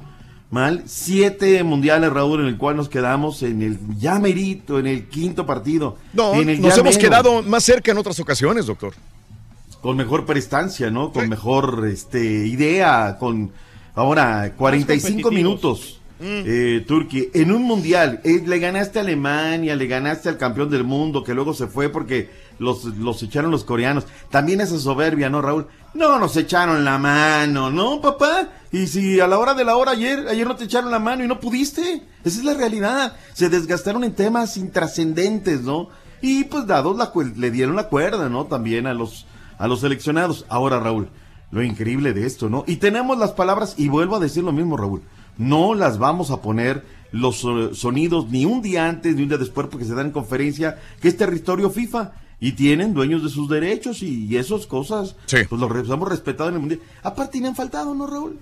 mal. 0.49 0.84
Siete 0.85 1.64
mundiales, 1.64 2.11
Raúl, 2.11 2.41
en 2.41 2.47
el 2.47 2.57
cual 2.57 2.76
nos 2.77 2.89
quedamos 2.89 3.43
en 3.43 3.61
el 3.61 3.80
ya 3.97 4.19
merito, 4.19 4.80
en 4.80 4.88
el 4.88 5.07
quinto 5.07 5.45
partido. 5.45 5.97
No, 6.14 6.34
en 6.35 6.49
el 6.49 6.61
nos 6.61 6.77
hemos 6.77 6.97
quedado 6.97 7.41
más 7.43 7.64
cerca 7.64 7.91
en 7.91 7.97
otras 7.97 8.19
ocasiones, 8.19 8.65
doctor. 8.65 8.93
con 9.81 9.97
mejor 9.97 10.26
prestancia, 10.26 10.89
¿no? 10.89 11.11
Con 11.11 11.27
mejor 11.30 11.88
este 11.91 12.47
idea, 12.47 13.18
con 13.19 13.51
ahora 13.95 14.53
45 14.55 15.01
competitivos. 15.01 15.34
minutos. 15.34 15.99
Eh, 16.25 16.85
Turquía, 16.87 17.25
en 17.33 17.51
un 17.51 17.63
mundial, 17.63 18.21
eh, 18.23 18.41
le 18.45 18.59
ganaste 18.59 18.99
a 18.99 19.01
Alemania, 19.01 19.75
le 19.75 19.87
ganaste 19.87 20.29
al 20.29 20.37
campeón 20.37 20.69
del 20.69 20.85
mundo, 20.85 21.23
que 21.23 21.33
luego 21.33 21.53
se 21.53 21.67
fue 21.67 21.89
porque 21.89 22.29
los, 22.59 22.85
los 22.85 23.21
echaron 23.23 23.51
los 23.51 23.65
coreanos. 23.65 24.05
También 24.29 24.61
esa 24.61 24.79
soberbia, 24.79 25.29
¿no, 25.29 25.41
Raúl? 25.41 25.67
No, 25.93 26.17
nos 26.19 26.37
echaron 26.37 26.85
la 26.85 26.97
mano, 26.97 27.69
¿no, 27.69 27.99
papá? 27.99 28.49
Y 28.71 28.87
si 28.87 29.19
a 29.19 29.27
la 29.27 29.37
hora 29.37 29.53
de 29.53 29.65
la 29.65 29.75
hora 29.75 29.91
ayer, 29.91 30.27
ayer 30.29 30.47
no 30.47 30.55
te 30.55 30.63
echaron 30.63 30.91
la 30.91 30.99
mano 30.99 31.23
y 31.23 31.27
no 31.27 31.39
pudiste, 31.39 32.03
esa 32.23 32.39
es 32.39 32.45
la 32.45 32.53
realidad. 32.53 33.17
Se 33.33 33.49
desgastaron 33.49 34.03
en 34.03 34.15
temas 34.15 34.55
intrascendentes, 34.55 35.61
¿no? 35.61 35.89
Y 36.21 36.45
pues 36.45 36.65
dados 36.65 36.97
la, 36.97 37.11
le 37.35 37.51
dieron 37.51 37.75
la 37.75 37.89
cuerda, 37.89 38.29
¿no? 38.29 38.45
También 38.45 38.87
a 38.87 38.93
los, 38.93 39.25
a 39.57 39.67
los 39.67 39.81
seleccionados. 39.81 40.45
Ahora, 40.47 40.79
Raúl, 40.79 41.09
lo 41.51 41.61
increíble 41.61 42.13
de 42.13 42.25
esto, 42.25 42.49
¿no? 42.49 42.63
Y 42.65 42.77
tenemos 42.77 43.17
las 43.17 43.33
palabras, 43.33 43.75
y 43.77 43.89
vuelvo 43.89 44.15
a 44.15 44.19
decir 44.19 44.43
lo 44.43 44.53
mismo, 44.53 44.77
Raúl, 44.77 45.03
no 45.38 45.73
las 45.73 45.97
vamos 45.97 46.31
a 46.31 46.41
poner 46.41 46.85
los 47.11 47.43
eh, 47.43 47.69
sonidos 47.73 48.30
ni 48.30 48.45
un 48.45 48.61
día 48.61 48.88
antes 48.89 49.15
ni 49.15 49.23
un 49.23 49.30
día 49.30 49.38
después 49.38 49.68
porque 49.69 49.85
se 49.85 49.93
dan 49.93 50.07
en 50.07 50.11
conferencia 50.11 50.80
que 51.01 51.07
es 51.07 51.18
territorio 51.18 51.69
FIFA 51.69 52.14
y 52.39 52.53
tienen 52.53 52.93
dueños 52.93 53.23
de 53.23 53.30
sus 53.30 53.47
derechos 53.49 54.01
y, 54.03 54.26
y 54.26 54.38
esas 54.38 54.65
cosas 54.65 55.15
pues 55.47 55.61
los 55.61 55.89
hemos 55.89 56.10
respetado 56.10 56.49
en 56.49 56.55
el 56.55 56.60
mundial. 56.61 56.81
Aparte 57.03 57.39
ni 57.39 57.47
han 57.47 57.55
faltado, 57.55 57.93
¿no, 57.95 58.05
Raúl? 58.07 58.39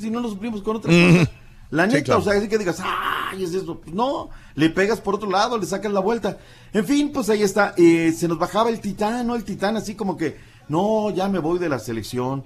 Si, 0.00 0.10
no 0.10 0.20
los 0.20 0.32
suplimos 0.32 0.62
con 0.62 0.76
otra 0.76 0.90
cosa. 0.90 1.30
La 1.70 1.84
Sí, 1.86 1.92
neta, 1.94 2.04
claro. 2.04 2.20
o 2.20 2.24
sea, 2.24 2.32
así 2.34 2.48
que 2.48 2.58
digas, 2.58 2.80
ay, 2.82 3.44
es 3.44 3.54
eso. 3.54 3.80
Pues 3.80 3.94
no, 3.94 4.30
le 4.54 4.70
pegas 4.70 5.00
por 5.00 5.14
otro 5.14 5.30
lado, 5.30 5.58
le 5.58 5.66
sacas 5.66 5.92
la 5.92 6.00
vuelta. 6.00 6.38
En 6.72 6.84
fin, 6.84 7.10
pues 7.12 7.28
ahí 7.30 7.42
está. 7.42 7.74
Eh, 7.76 8.12
se 8.16 8.28
nos 8.28 8.38
bajaba 8.38 8.70
el 8.70 8.80
titán, 8.80 9.26
¿no? 9.26 9.34
El 9.36 9.44
titán 9.44 9.76
así 9.76 9.94
como 9.94 10.16
que, 10.16 10.36
no, 10.68 11.10
ya 11.10 11.28
me 11.28 11.38
voy 11.38 11.58
de 11.58 11.68
la 11.68 11.78
selección. 11.78 12.44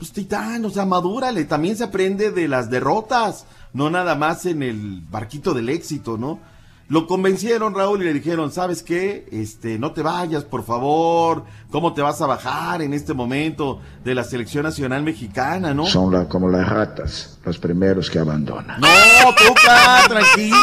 Pues 0.00 0.12
titán, 0.12 0.64
o 0.64 0.70
sea, 0.70 0.86
madúrale. 0.86 1.44
También 1.44 1.76
se 1.76 1.84
aprende 1.84 2.30
de 2.30 2.48
las 2.48 2.70
derrotas, 2.70 3.44
no 3.74 3.90
nada 3.90 4.14
más 4.14 4.46
en 4.46 4.62
el 4.62 5.02
barquito 5.10 5.52
del 5.52 5.68
éxito, 5.68 6.16
¿no? 6.16 6.40
Lo 6.88 7.06
convencieron, 7.06 7.74
Raúl, 7.74 8.00
y 8.00 8.06
le 8.06 8.14
dijeron, 8.14 8.50
¿sabes 8.50 8.82
qué? 8.82 9.28
Este, 9.30 9.78
no 9.78 9.92
te 9.92 10.00
vayas, 10.02 10.42
por 10.44 10.64
favor. 10.64 11.44
¿Cómo 11.70 11.92
te 11.92 12.00
vas 12.00 12.20
a 12.22 12.26
bajar 12.26 12.80
en 12.80 12.94
este 12.94 13.12
momento 13.12 13.80
de 14.02 14.14
la 14.14 14.24
selección 14.24 14.64
nacional 14.64 15.02
mexicana, 15.02 15.74
no? 15.74 15.84
Son 15.84 16.10
la- 16.12 16.26
como 16.28 16.48
las 16.48 16.66
ratas, 16.66 17.38
los 17.44 17.58
primeros 17.58 18.08
que 18.08 18.18
abandonan. 18.20 18.80
No, 18.80 18.88
Tuca, 19.36 20.00
tranquilo. 20.08 20.56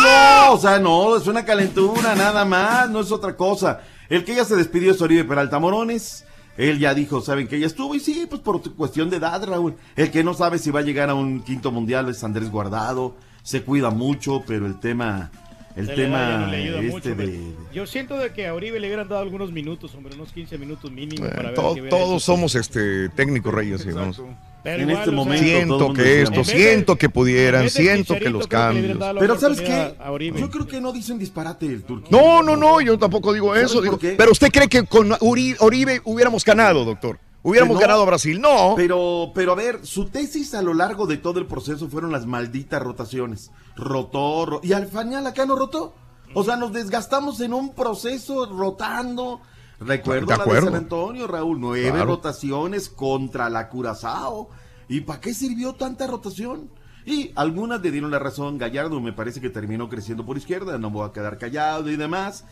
O 0.51 0.57
sea, 0.57 0.79
no, 0.79 1.15
es 1.15 1.27
una 1.27 1.45
calentura, 1.45 2.15
nada 2.15 2.43
más, 2.43 2.89
no 2.89 3.01
es 3.01 3.11
otra 3.11 3.35
cosa. 3.37 3.81
El 4.09 4.25
que 4.25 4.33
ya 4.35 4.43
se 4.45 4.55
despidió 4.55 4.91
es 4.93 5.01
Oribe 5.01 5.23
Peralta 5.25 5.59
Morones. 5.59 6.25
Él 6.57 6.79
ya 6.79 6.93
dijo, 6.93 7.21
¿saben 7.21 7.47
que 7.47 7.59
ya 7.59 7.67
estuvo? 7.67 7.93
Y 7.95 7.99
sí, 7.99 8.25
pues 8.27 8.41
por 8.41 8.61
cuestión 8.75 9.09
de 9.09 9.17
edad, 9.17 9.43
Raúl. 9.45 9.75
El 9.95 10.11
que 10.11 10.23
no 10.23 10.33
sabe 10.33 10.57
si 10.57 10.71
va 10.71 10.79
a 10.79 10.83
llegar 10.83 11.09
a 11.09 11.13
un 11.13 11.41
quinto 11.41 11.71
mundial 11.71 12.09
es 12.09 12.23
Andrés 12.23 12.49
Guardado. 12.49 13.15
Se 13.43 13.61
cuida 13.63 13.91
mucho, 13.91 14.43
pero 14.45 14.65
el 14.65 14.79
tema, 14.79 15.31
el 15.75 15.85
Se 15.85 15.95
le 15.95 16.09
da, 16.09 16.17
ya 16.19 16.27
tema 16.27 16.45
no 16.45 16.51
le 16.51 16.57
ayuda 16.57 16.79
este 16.79 16.91
mucho, 16.91 17.09
de... 17.09 17.15
pero 17.15 17.31
Yo 17.73 17.85
siento 17.85 18.17
de 18.17 18.33
que 18.33 18.47
a 18.47 18.53
Uribe 18.53 18.79
le 18.79 18.87
hubieran 18.87 19.07
dado 19.07 19.21
algunos 19.21 19.51
minutos, 19.51 19.93
hombre, 19.95 20.15
unos 20.15 20.33
15 20.33 20.57
minutos 20.57 20.91
mínimo 20.91 21.25
Eh, 21.25 21.31
para 21.33 21.51
ver 21.51 21.89
todos 21.89 22.23
somos 22.23 22.55
este 22.55 23.09
técnicos 23.09 23.53
reyes, 23.53 23.85
digamos. 23.85 24.21
Pero 24.67 24.83
En 24.83 24.89
igual, 24.89 25.03
este 25.03 25.15
momento 25.15 25.45
Siento 25.45 25.93
que 25.93 26.21
esto, 26.23 26.43
siento 26.43 26.95
que 26.97 27.09
pudieran, 27.09 27.69
siento 27.69 28.15
que 28.15 28.29
los 28.29 28.47
cambios. 28.47 28.97
Pero 29.17 29.39
¿sabes 29.39 29.61
qué? 29.61 29.95
Uribe. 30.11 30.41
Yo 30.41 30.49
creo 30.49 30.67
que 30.67 30.81
no 30.81 30.91
dicen 30.91 31.17
disparate 31.17 31.65
el 31.67 31.83
turco. 31.83 32.09
No, 32.11 32.43
no, 32.43 32.57
no, 32.57 32.81
yo 32.81 32.99
tampoco 32.99 33.31
digo 33.31 33.53
¿Sabes 33.55 33.71
eso. 33.71 33.81
digo, 33.81 33.97
pero 34.17 34.29
usted 34.31 34.49
cree 34.51 34.67
que 34.67 34.83
con 34.85 35.11
Uri- 35.21 35.55
Oribe 35.59 36.01
hubiéramos 36.03 36.43
ganado, 36.43 36.83
doctor. 36.83 37.17
Hubiéramos 37.43 37.75
no. 37.75 37.79
ganado 37.79 38.01
a 38.01 38.05
Brasil. 38.05 38.41
No. 38.41 38.73
Pero, 38.75 39.31
pero 39.33 39.53
a 39.53 39.55
ver, 39.55 39.79
su 39.85 40.09
tesis 40.09 40.53
a 40.53 40.61
lo 40.61 40.73
largo 40.73 41.07
de 41.07 41.15
todo 41.15 41.39
el 41.39 41.45
proceso 41.45 41.87
fueron 41.87 42.11
las 42.11 42.25
malditas 42.25 42.81
rotaciones. 42.81 43.51
Rotó, 43.77 44.45
ro- 44.45 44.59
y 44.63 44.73
al 44.73 44.87
final 44.87 45.25
acá 45.27 45.45
no 45.45 45.55
rotó. 45.55 45.95
O 46.33 46.43
sea, 46.43 46.57
nos 46.57 46.73
desgastamos 46.73 47.39
en 47.39 47.53
un 47.53 47.73
proceso 47.73 48.47
rotando. 48.47 49.39
Recuerdo 49.79 50.25
De 50.27 50.37
la 50.37 50.43
de. 50.43 50.61
San 50.61 50.75
Antonio, 50.75 51.27
Raúl, 51.27 51.59
nueve 51.59 51.89
Claro. 51.91 52.05
rotaciones 52.05 52.89
contra 52.89 53.49
la 53.49 53.69
Curazao. 53.69 54.49
¿Y 54.89 55.01
para 55.01 55.19
qué 55.21 55.33
sirvió 55.33 55.73
tanta 55.73 56.07
rotación? 56.07 56.69
Y 57.05 57.31
algunas 57.35 57.81
le 57.81 57.91
dieron 57.91 58.09
la 58.11 58.19
razón. 58.19 58.57
Gallardo 58.57 58.99
me 58.99 59.13
parece 59.13 59.39
que 59.39 59.49
terminó 59.49 59.87
creciendo 59.87 60.25
por 60.25 60.37
izquierda, 60.37 60.77
no 60.77 60.89
voy 60.89 61.07
a 61.07 61.13
quedar 61.13 61.37
callado 61.37 61.89
y 61.89 61.95
demás. 61.95 62.43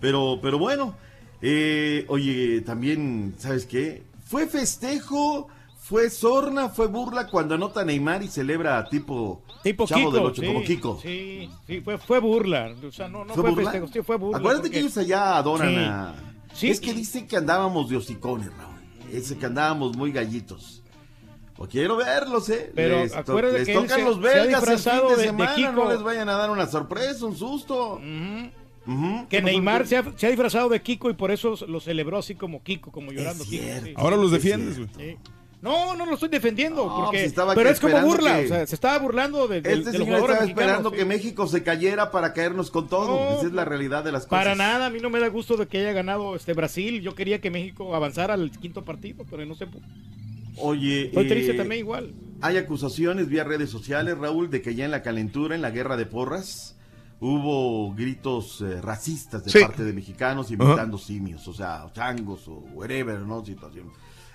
Pero, 0.00 0.38
pero 0.42 0.58
bueno, 0.58 0.94
eh, 1.40 2.04
oye, 2.08 2.60
también, 2.62 3.34
¿sabes 3.38 3.64
qué? 3.66 4.02
Fue 4.26 4.46
festejo, 4.46 5.48
fue 5.78 6.10
sorna, 6.10 6.68
fue 6.70 6.88
burla 6.88 7.28
cuando 7.28 7.54
anota 7.54 7.84
Neymar 7.84 8.22
y 8.22 8.28
celebra 8.28 8.84
tipo, 8.88 9.42
Tipo 9.62 9.86
Chavo 9.86 10.00
Kiko. 10.06 10.12
del 10.16 10.24
Ocho, 10.26 10.40
sí, 10.42 10.46
como 10.48 10.62
Kiko. 10.64 10.98
Sí, 11.00 11.50
sí, 11.66 11.80
fue, 11.80 11.98
fue 11.98 12.18
burla. 12.18 12.74
O 12.86 12.90
sea, 12.90 13.08
no, 13.08 13.24
no 13.24 13.34
¿Fue 13.34 13.54
festejo, 13.54 13.86
sí, 13.86 14.00
fue 14.02 14.16
burla. 14.16 14.38
Acuérdate 14.38 14.62
porque- 14.68 14.74
que 14.74 14.80
ellos 14.80 14.98
allá 14.98 15.36
adoran 15.36 15.68
Sí. 15.68 15.76
a... 15.78 16.14
Sí. 16.54 16.68
Es 16.70 16.80
que 16.80 16.92
dicen 16.94 17.26
que 17.26 17.36
andábamos 17.36 17.88
de 17.88 17.96
hocicones, 17.96 18.48
Raúl. 18.56 18.72
Ese 19.12 19.36
que 19.36 19.46
andábamos 19.46 19.96
muy 19.96 20.12
gallitos. 20.12 20.82
O 21.58 21.66
quiero 21.68 21.96
verlos, 21.96 22.48
¿eh? 22.48 22.72
Pero 22.74 23.00
les, 23.00 23.12
to- 23.24 23.40
les 23.42 23.66
que 23.66 23.74
tocan 23.74 23.98
se- 24.00 24.04
los 24.04 24.20
belgas 24.20 24.38
el 24.38 24.44
fin 24.44 24.58
disfrazado 24.74 25.08
de, 25.10 25.16
de- 25.16 25.22
de 25.22 25.28
semana, 25.28 25.54
Kiko. 25.54 25.72
no 25.72 25.92
les 25.92 26.02
vayan 26.02 26.28
a 26.28 26.32
dar 26.32 26.50
una 26.50 26.66
sorpresa, 26.66 27.24
un 27.26 27.36
susto. 27.36 28.00
Que. 29.28 29.40
Neymar 29.42 29.86
se 29.86 29.98
ha, 29.98 30.12
se 30.16 30.26
ha 30.26 30.30
disfrazado 30.30 30.68
de 30.68 30.82
Kiko 30.82 31.08
y 31.10 31.14
por 31.14 31.30
eso 31.30 31.54
lo 31.68 31.78
celebró 31.78 32.18
así 32.18 32.34
como 32.34 32.62
Kiko, 32.64 32.90
como 32.90 33.12
llorando. 33.12 33.44
Kiko, 33.44 33.64
sí. 33.84 33.92
Ahora 33.96 34.16
los 34.16 34.30
defiendes, 34.32 34.76
güey. 34.78 34.88
Sí. 34.96 35.16
No, 35.62 35.94
no 35.94 36.04
lo 36.06 36.14
estoy 36.14 36.28
defendiendo, 36.28 36.84
No, 36.86 36.96
porque, 36.96 37.18
pues 37.18 37.22
estaba 37.28 37.54
pero 37.54 37.70
es 37.70 37.78
como 37.78 38.00
burla, 38.02 38.40
que- 38.40 38.44
o 38.46 38.48
sea, 38.48 38.66
se 38.66 38.74
estaba 38.74 38.98
burlando 38.98 39.46
de, 39.46 39.60
de- 39.60 39.72
Este 39.74 39.92
de 39.92 39.98
señor 39.98 40.20
estaba 40.28 40.44
esperando 40.44 40.90
sí. 40.90 40.96
que 40.96 41.04
México 41.04 41.46
se 41.46 41.62
cayera 41.62 42.10
para 42.10 42.32
caernos 42.32 42.70
con 42.72 42.88
todo. 42.88 43.06
No, 43.30 43.38
Esa 43.38 43.46
es 43.46 43.52
la 43.52 43.64
realidad 43.64 44.02
de 44.02 44.10
las 44.10 44.26
cosas. 44.26 44.44
Para 44.44 44.54
nada, 44.56 44.86
a 44.86 44.90
mí 44.90 44.98
no 45.00 45.08
me 45.08 45.20
da 45.20 45.28
gusto 45.28 45.56
de 45.56 45.68
que 45.68 45.78
haya 45.78 45.92
ganado 45.92 46.34
este 46.34 46.52
Brasil. 46.52 47.00
Yo 47.00 47.14
quería 47.14 47.40
que 47.40 47.50
México 47.52 47.94
avanzara 47.94 48.34
al 48.34 48.50
quinto 48.50 48.84
partido, 48.84 49.24
pero 49.30 49.46
no 49.46 49.54
se 49.54 49.68
pudo. 49.68 49.82
Oye, 50.56 51.06
Estoy 51.06 51.28
triste 51.28 51.52
eh, 51.52 51.56
también 51.56 51.78
igual. 51.78 52.12
Hay 52.40 52.56
acusaciones 52.56 53.28
vía 53.28 53.44
redes 53.44 53.70
sociales, 53.70 54.18
Raúl, 54.18 54.50
de 54.50 54.62
que 54.62 54.74
ya 54.74 54.84
en 54.84 54.90
la 54.90 55.02
calentura, 55.02 55.54
en 55.54 55.62
la 55.62 55.70
guerra 55.70 55.96
de 55.96 56.06
porras, 56.06 56.76
hubo 57.20 57.94
gritos 57.94 58.60
eh, 58.62 58.80
racistas 58.82 59.44
de 59.44 59.50
Sí. 59.52 59.60
parte 59.60 59.84
de 59.84 59.92
mexicanos 59.92 60.50
imitando 60.50 60.98
simios, 60.98 61.46
o 61.46 61.54
sea, 61.54 61.86
changos 61.94 62.48
o 62.48 62.54
whatever, 62.74 63.20
¿no? 63.20 63.44
Situación. 63.44 63.92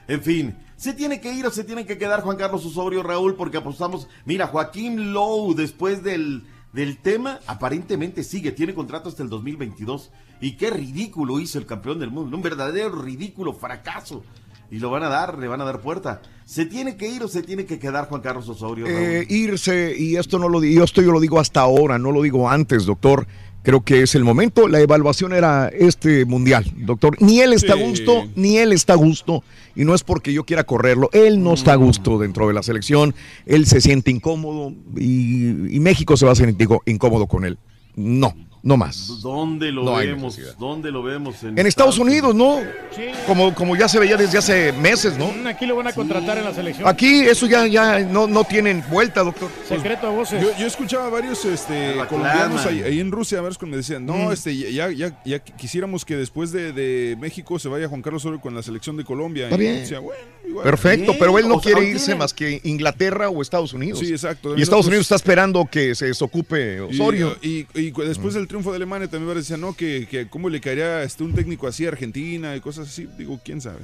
En 0.08 0.22
fin, 0.22 0.56
se 0.78 0.94
tiene 0.94 1.20
que 1.20 1.34
ir 1.34 1.46
o 1.46 1.52
se 1.52 1.64
tiene 1.64 1.86
que 1.86 1.98
quedar 1.98 2.22
Juan 2.22 2.38
Carlos 2.38 2.66
Osorio, 2.66 3.04
Raúl, 3.04 3.36
porque 3.36 3.58
apostamos. 3.58 4.08
Mira, 4.26 4.48
Joaquín 4.48 5.12
Lowe, 5.14 5.54
después 5.56 6.04
del, 6.04 6.44
del 6.74 6.98
tema, 6.98 7.40
aparentemente 7.48 8.24
sigue, 8.24 8.52
tiene 8.52 8.74
contrato 8.74 9.10
hasta 9.10 9.24
el 9.24 9.30
2022. 9.30 10.12
Y 10.40 10.52
qué 10.54 10.70
ridículo 10.70 11.40
hizo 11.40 11.58
el 11.60 11.66
campeón 11.66 12.00
del 12.00 12.12
mundo, 12.12 12.38
un 12.38 12.44
verdadero 12.44 13.02
ridículo 13.02 13.54
fracaso. 13.54 14.24
Y 14.70 14.80
lo 14.80 14.90
van 14.90 15.04
a 15.04 15.08
dar, 15.10 15.38
le 15.40 15.48
van 15.48 15.62
a 15.62 15.66
dar 15.66 15.80
puerta. 15.82 16.22
¿Se 16.46 16.66
tiene 16.66 16.98
que 16.98 17.08
ir 17.10 17.24
o 17.24 17.28
se 17.30 17.42
tiene 17.42 17.66
que 17.66 17.80
quedar 17.80 18.08
Juan 18.10 18.22
Carlos 18.22 18.48
Osorio? 18.50 18.86
Raúl? 18.86 18.98
Eh, 18.98 19.26
irse, 19.30 19.96
y 19.98 20.18
esto 20.18 20.38
no 20.40 20.50
lo 20.50 20.60
digo, 20.60 20.84
esto 20.84 21.02
yo 21.02 21.12
lo 21.12 21.20
digo 21.22 21.40
hasta 21.40 21.62
ahora, 21.62 21.98
no 21.98 22.12
lo 22.12 22.22
digo 22.22 22.50
antes, 22.50 22.86
doctor. 22.86 23.28
Creo 23.64 23.82
que 23.84 24.02
es 24.04 24.16
el 24.16 24.24
momento. 24.24 24.68
La 24.68 24.80
evaluación 24.80 25.34
era 25.34 25.68
este 25.70 26.24
mundial, 26.26 26.66
doctor. 26.78 27.22
Ni 27.22 27.40
él 27.42 27.52
está 27.54 27.74
a 27.74 27.78
Sí. 27.78 27.84
gusto, 27.84 28.28
ni 28.36 28.58
él 28.58 28.72
está 28.72 28.94
a 28.94 28.98
gusto. 28.98 29.44
Y 29.78 29.86
no 29.86 29.94
es 29.94 30.04
porque 30.04 30.34
yo 30.34 30.44
quiera 30.44 30.64
correrlo. 30.64 31.10
Él 31.14 31.44
no 31.44 31.54
está 31.54 31.74
a 31.74 31.76
gusto 31.76 32.18
dentro 32.18 32.48
de 32.48 32.54
la 32.54 32.64
selección. 32.64 33.14
Él 33.46 33.68
se 33.68 33.80
siente 33.80 34.10
incómodo 34.10 34.74
y, 34.98 35.76
y 35.76 35.80
México 35.80 36.18
se 36.18 36.26
va 36.26 36.32
a 36.32 36.36
sentir 36.36 36.68
incómodo 36.88 37.28
con 37.28 37.46
él. 37.46 37.60
No, 37.96 38.34
no 38.64 38.78
más. 38.78 39.22
¿Dónde 39.22 39.72
lo 39.72 39.84
No 39.84 39.96
vemos? 39.96 40.38
¿Dónde 40.60 40.92
lo 40.92 41.04
vemos? 41.04 41.36
En 41.44 41.58
Estados 41.66 41.98
Unidos, 42.00 42.36
¿no? 42.36 42.60
Sí. 42.96 43.04
Como, 43.26 43.54
como 43.56 43.76
ya 43.76 43.88
se 43.88 44.00
veía 44.00 44.18
desde 44.18 44.38
hace 44.38 44.72
meses, 44.74 45.18
¿no? 45.18 45.32
Mm, 45.32 45.48
Aquí 45.48 45.66
lo 45.66 45.76
van 45.76 45.88
a 45.88 45.94
contratar 45.94 46.38
en 46.38 46.44
la 46.46 46.54
selección. 46.54 46.88
Aquí 46.88 47.22
eso 47.22 47.46
ya, 47.48 47.66
ya 47.68 48.00
no, 48.00 48.28
no 48.28 48.44
tienen 48.44 48.84
vuelta, 48.90 49.24
doctor. 49.24 49.50
Secreto 49.68 50.08
a 50.08 50.10
voces. 50.10 50.42
Yo, 50.42 50.50
yo 50.58 50.68
escuchaba 50.68 51.06
a 51.08 51.10
varios 51.10 51.44
este, 51.46 51.96
colombianos 52.10 52.66
ahí, 52.66 52.82
ahí 52.82 53.00
en 53.00 53.12
Rusia, 53.12 53.42
varios 53.42 53.58
que 53.58 53.66
me 53.66 53.78
decían, 53.78 54.06
no, 54.06 54.18
Mm. 54.18 54.32
este, 54.32 54.58
ya, 54.74 54.90
ya, 54.92 55.22
ya 55.26 55.40
quisiéramos 55.40 56.04
que 56.04 56.16
después 56.16 56.52
de, 56.52 56.72
de 56.74 57.16
México 57.20 57.60
se 57.60 57.70
vaya 57.70 57.88
Juan 57.88 58.02
Carlos 58.02 58.24
Osorio 58.24 58.42
con 58.42 58.54
la 58.56 58.64
selección 58.64 58.98
de 58.98 59.04
Colombia. 59.06 59.46
Está 59.46 59.56
Y 59.56 59.60
bien. 59.60 59.76
decía, 59.80 60.00
bueno, 60.00 60.22
igual. 60.48 60.64
Perfecto, 60.64 61.12
Bien, 61.14 61.18
pero 61.20 61.38
él 61.40 61.48
no 61.48 61.56
o 61.56 61.62
sea, 61.62 61.74
quiere 61.74 61.90
irse 61.90 62.16
más 62.16 62.34
que 62.34 62.60
Inglaterra 62.64 63.30
o 63.30 63.42
Estados 63.42 63.74
Unidos. 63.74 64.00
Sí, 64.00 64.10
exacto. 64.12 64.50
Y 64.58 64.62
Estados 64.62 64.86
Nosotros- 64.86 64.88
Unidos 64.88 65.06
está 65.06 65.16
esperando 65.16 65.66
que 65.72 65.94
se 65.96 66.08
desocupe 66.08 66.78
Y, 66.92 66.96
Osorio. 66.96 67.38
y- 67.42 67.66
después 68.06 68.34
del 68.34 68.47
triunfo 68.48 68.72
de 68.72 68.78
Alemania 68.78 69.08
también 69.08 69.28
varios 69.28 69.46
decían, 69.46 69.62
no, 69.62 69.74
que, 69.76 70.08
que 70.10 70.28
cómo 70.30 70.50
le 70.50 70.60
caería 70.62 71.04
este, 71.04 71.24
un 71.24 71.34
técnico 71.34 71.68
así 71.68 71.86
a 71.86 71.90
Argentina 71.90 72.56
y 72.56 72.62
cosas 72.62 72.88
así. 72.90 73.08
Digo, 73.18 73.40
quién 73.44 73.62
sabe. 73.62 73.80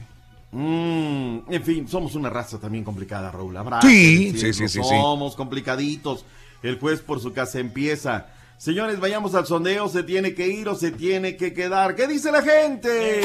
Mm, 0.51 1.51
en 1.51 1.63
fin, 1.63 1.87
somos 1.87 2.15
una 2.15 2.29
raza 2.29 2.59
también 2.59 2.83
complicada, 2.83 3.31
Raúl. 3.31 3.55
Habrá 3.57 3.81
Sí, 3.81 4.33
sí, 4.37 4.53
sí, 4.53 4.67
sí. 4.67 4.79
Somos 4.83 5.35
complicaditos. 5.35 6.25
El 6.61 6.79
juez 6.79 7.01
por 7.01 7.19
su 7.19 7.33
casa 7.33 7.59
empieza. 7.59 8.27
Señores, 8.57 8.99
vayamos 8.99 9.35
al 9.35 9.45
sondeo. 9.45 9.89
¿Se 9.89 10.03
tiene 10.03 10.35
que 10.35 10.47
ir 10.47 10.69
o 10.69 10.75
se 10.75 10.91
tiene 10.91 11.35
que 11.35 11.53
quedar? 11.53 11.95
¿Qué 11.95 12.07
dice 12.07 12.31
la 12.31 12.41
gente? 12.41 13.21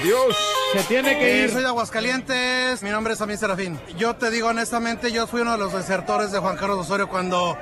Adiós. 0.00 0.36
Se 0.72 0.82
tiene 0.84 1.18
que 1.18 1.40
Eh, 1.40 1.44
ir. 1.44 1.50
soy 1.50 1.62
de 1.62 1.68
Aguascalientes, 1.68 2.82
mi 2.82 2.90
nombre 2.90 3.12
es 3.12 3.18
Samir 3.18 3.36
Serafín. 3.36 3.78
Yo 3.98 4.16
te 4.16 4.30
digo 4.30 4.48
honestamente, 4.48 5.12
yo 5.12 5.26
fui 5.26 5.42
uno 5.42 5.52
de 5.52 5.58
los 5.58 5.72
desertores 5.74 6.32
de 6.32 6.38
Juan 6.38 6.56
Carlos 6.56 6.78
Osorio 6.78 7.08
cuando, 7.08 7.58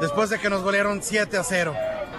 después 0.00 0.30
de 0.30 0.38
que 0.38 0.48
nos 0.48 0.62
golearon 0.62 1.02
7 1.02 1.36
a 1.36 1.42
0. 1.44 1.74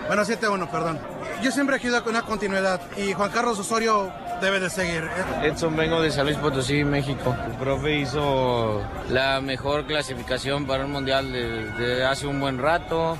Bueno, 0.07 0.23
7 0.23 0.45
a 0.45 0.49
1, 0.51 0.71
perdón. 0.71 0.99
Yo 1.41 1.51
siempre 1.51 1.77
he 1.77 1.79
querido 1.79 2.03
con 2.03 2.11
una 2.15 2.21
continuidad 2.23 2.79
y 2.97 3.13
Juan 3.13 3.31
Carlos 3.31 3.59
Osorio 3.59 4.11
debe 4.41 4.59
de 4.59 4.69
seguir. 4.69 5.09
Edson, 5.43 5.75
vengo 5.75 6.01
de 6.01 6.11
San 6.11 6.25
Luis 6.25 6.37
Potosí, 6.37 6.83
México. 6.83 7.35
El 7.45 7.53
profe 7.53 7.95
hizo 7.97 8.81
la 9.09 9.41
mejor 9.41 9.85
clasificación 9.85 10.65
para 10.67 10.85
un 10.85 10.91
mundial 10.91 11.31
desde 11.31 12.05
hace 12.05 12.27
un 12.27 12.39
buen 12.39 12.59
rato. 12.59 13.17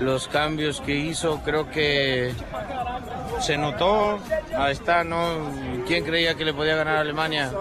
Los 0.00 0.28
cambios 0.28 0.80
que 0.80 0.96
hizo, 0.96 1.40
creo 1.44 1.70
que 1.70 2.34
se 3.40 3.56
notó. 3.56 4.18
Ahí 4.56 4.72
está, 4.72 5.04
¿no? 5.04 5.50
¿Quién 5.86 6.04
creía 6.04 6.34
que 6.34 6.44
le 6.44 6.52
podía 6.52 6.76
ganar 6.76 6.96
a 6.96 7.00
Alemania? 7.00 7.52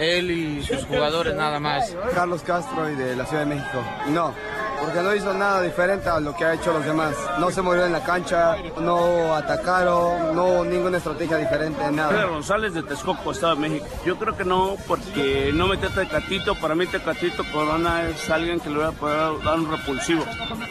Él 0.00 0.30
y 0.30 0.62
sus 0.62 0.84
jugadores 0.86 1.34
nada 1.34 1.60
más. 1.60 1.94
Carlos 2.14 2.42
Castro 2.42 2.88
y 2.88 2.94
de 2.94 3.16
la 3.16 3.26
Ciudad 3.26 3.44
de 3.44 3.54
México. 3.54 3.84
No, 4.08 4.34
porque 4.80 5.00
no 5.02 5.14
hizo 5.14 5.34
nada 5.34 5.60
diferente 5.60 6.08
a 6.08 6.18
lo 6.20 6.34
que 6.34 6.44
ha 6.44 6.54
hecho 6.54 6.72
los 6.72 6.84
demás. 6.84 7.14
No 7.38 7.50
se 7.50 7.60
movió 7.60 7.84
en 7.84 7.92
la 7.92 8.02
cancha, 8.02 8.56
no 8.80 9.34
atacaron, 9.34 10.34
no 10.34 10.44
hubo 10.46 10.64
ninguna 10.64 10.98
estrategia 10.98 11.36
diferente, 11.36 11.78
Pedro 11.78 11.92
nada. 11.92 12.24
González 12.24 12.72
de 12.72 12.82
Texcoco, 12.82 13.30
Estado 13.30 13.56
de 13.56 13.68
México. 13.68 13.86
Yo 14.06 14.16
creo 14.16 14.36
que 14.36 14.44
no, 14.44 14.76
porque 14.88 15.50
no 15.52 15.68
metió 15.68 15.88
a 15.88 15.92
Tecatito. 15.92 16.54
Para 16.54 16.74
mí 16.74 16.86
Tecatito 16.86 17.44
Corona 17.52 18.08
es 18.08 18.30
alguien 18.30 18.58
que 18.60 18.70
le 18.70 18.78
va 18.78 18.88
a 18.88 18.92
poder 18.92 19.44
dar 19.44 19.58
un 19.58 19.70
repulsivo. 19.70 20.24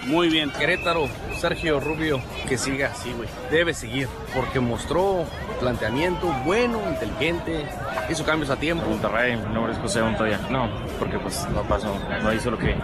Muy 0.08 0.30
bien. 0.30 0.50
Querétaro, 0.52 1.08
Sergio 1.40 1.80
Rubio, 1.80 2.20
que 2.48 2.58
siga 2.58 2.88
así, 2.88 3.14
güey. 3.14 3.30
Debe 3.52 3.74
seguir, 3.74 4.08
porque 4.36 4.60
mostró 4.60 5.26
planteamiento 5.60 6.28
bueno, 6.46 6.80
inteligente, 6.90 7.68
hizo 8.10 8.26
cambios 8.26 8.50
a 8.50 8.56
tiempo. 8.56 8.86
Monterrey, 8.88 9.19
mi 9.28 9.54
nombre 9.54 9.74
es 9.74 9.80
José 9.80 10.02
Montoya. 10.02 10.40
No, 10.50 10.70
porque 10.98 11.20
pues 11.20 11.48
no 11.54 11.64
pasó, 11.64 11.98
no 12.24 12.34
hizo 12.34 12.52
lo 12.52 12.58
que 12.58 12.76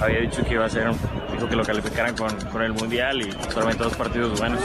había 0.00 0.20
dicho 0.20 0.44
que 0.44 0.54
iba 0.54 0.64
a 0.64 0.66
hacer. 0.66 0.90
Dijo 1.32 1.48
que 1.48 1.56
lo 1.56 1.64
calificaran 1.64 2.16
con, 2.16 2.34
con 2.50 2.62
el 2.62 2.72
Mundial 2.72 3.22
y 3.22 3.32
solamente 3.52 3.84
dos 3.84 3.96
partidos 3.96 4.38
buenos. 4.38 4.60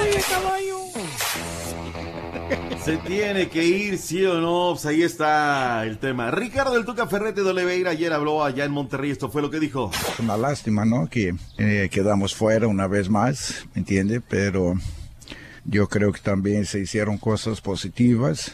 Se 2.84 2.98
tiene 2.98 3.48
que 3.48 3.64
ir, 3.64 3.98
sí 3.99 4.26
o 4.26 4.41
no. 4.41 4.72
Pues 4.73 4.85
ahí 4.88 5.03
está 5.03 5.85
el 5.85 5.99
tema. 5.99 6.31
Ricardo 6.31 6.73
del 6.73 6.85
Tuca 6.85 7.06
Ferrete 7.06 7.43
de 7.43 7.49
Oliveira 7.52 7.91
ayer 7.91 8.11
habló 8.11 8.43
allá 8.43 8.65
en 8.65 8.72
Monterrey. 8.72 9.11
Esto 9.11 9.30
fue 9.30 9.43
lo 9.43 9.52
que 9.52 9.60
dijo. 9.60 9.91
Es 9.93 10.19
una 10.19 10.35
lástima, 10.35 10.84
¿no? 10.84 11.07
Que 11.07 11.35
eh, 11.60 11.89
quedamos 11.91 12.34
fuera 12.34 12.68
una 12.68 12.88
vez 12.88 13.10
más, 13.10 13.68
¿me 13.76 13.80
entiende? 13.80 14.19
Pero 14.19 14.73
yo 15.65 15.88
creo 15.88 16.11
que 16.11 16.22
también 16.22 16.65
se 16.65 16.80
hicieron 16.80 17.19
cosas 17.19 17.61
positivas, 17.61 18.52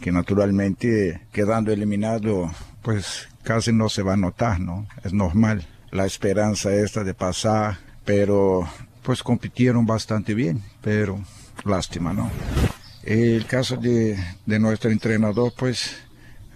que 0.00 0.12
naturalmente 0.12 1.20
quedando 1.32 1.72
eliminado, 1.72 2.50
pues 2.82 3.28
casi 3.42 3.72
no 3.72 3.88
se 3.88 4.02
va 4.02 4.14
a 4.14 4.16
notar, 4.16 4.60
¿no? 4.60 4.86
Es 5.04 5.12
normal. 5.12 5.66
La 5.90 6.06
esperanza 6.06 6.72
esta 6.72 7.04
de 7.04 7.14
pasar, 7.14 7.78
pero 8.04 8.68
pues 9.02 9.22
compitieron 9.22 9.86
bastante 9.86 10.34
bien, 10.34 10.62
pero 10.80 11.20
lástima, 11.64 12.12
¿no? 12.12 12.30
El 13.02 13.46
caso 13.46 13.76
de, 13.76 14.18
de 14.46 14.58
nuestro 14.58 14.90
entrenador, 14.90 15.52
pues 15.56 15.96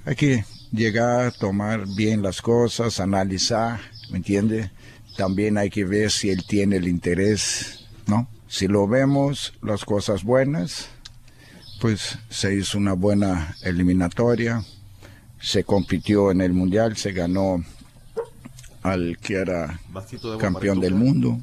hay 0.04 0.14
que 0.14 0.44
llegar, 0.70 1.32
tomar 1.32 1.86
bien 1.96 2.22
las 2.22 2.42
cosas, 2.42 3.00
analizar, 3.00 3.80
¿me 4.10 4.18
entiende? 4.18 4.70
También 5.16 5.58
hay 5.58 5.70
que 5.70 5.84
ver 5.84 6.10
si 6.10 6.30
él 6.30 6.44
tiene 6.46 6.76
el 6.76 6.88
interés, 6.88 7.86
¿no? 8.06 8.28
Si 8.46 8.68
lo 8.68 8.86
vemos, 8.86 9.54
las 9.62 9.84
cosas 9.84 10.22
buenas, 10.22 10.88
pues 11.80 12.18
se 12.28 12.54
hizo 12.54 12.78
una 12.78 12.92
buena 12.94 13.56
eliminatoria, 13.62 14.62
se 15.40 15.64
compitió 15.64 16.30
en 16.30 16.40
el 16.40 16.52
Mundial, 16.52 16.96
se 16.96 17.12
ganó 17.12 17.62
al 18.82 19.18
que 19.18 19.34
era 19.34 19.80
de 19.92 20.38
campeón 20.38 20.80
del 20.80 20.94
mundo. 20.94 21.38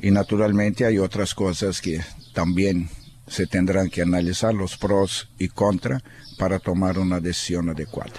Y 0.00 0.10
naturalmente 0.10 0.86
hay 0.86 0.98
otras 0.98 1.34
cosas 1.34 1.80
que 1.80 2.00
también 2.32 2.88
se 3.26 3.46
tendrán 3.46 3.90
que 3.90 4.02
analizar, 4.02 4.54
los 4.54 4.76
pros 4.76 5.28
y 5.38 5.48
contra, 5.48 6.02
para 6.38 6.58
tomar 6.58 6.98
una 6.98 7.20
decisión 7.20 7.68
adecuada. 7.68 8.12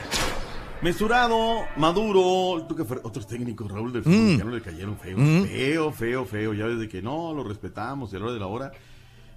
Mesurado, 0.81 1.59
Maduro, 1.77 2.65
tú 2.67 2.75
que 2.75 2.81
otros 3.03 3.27
técnicos, 3.27 3.69
Raúl 3.71 3.93
del 3.93 4.03
Mm. 4.03 4.09
mexicano 4.09 4.51
le 4.51 4.61
cayeron 4.61 4.97
feo, 4.97 5.17
Mm. 5.17 5.43
feo, 5.45 5.91
feo, 5.91 6.25
feo, 6.25 6.53
ya 6.53 6.65
desde 6.67 6.89
que 6.89 7.01
no, 7.01 7.33
lo 7.33 7.43
respetamos, 7.43 8.11
y 8.11 8.15
a 8.15 8.19
la 8.19 8.25
hora 8.25 8.33
de 8.33 8.39
la 8.39 8.47
hora, 8.47 8.71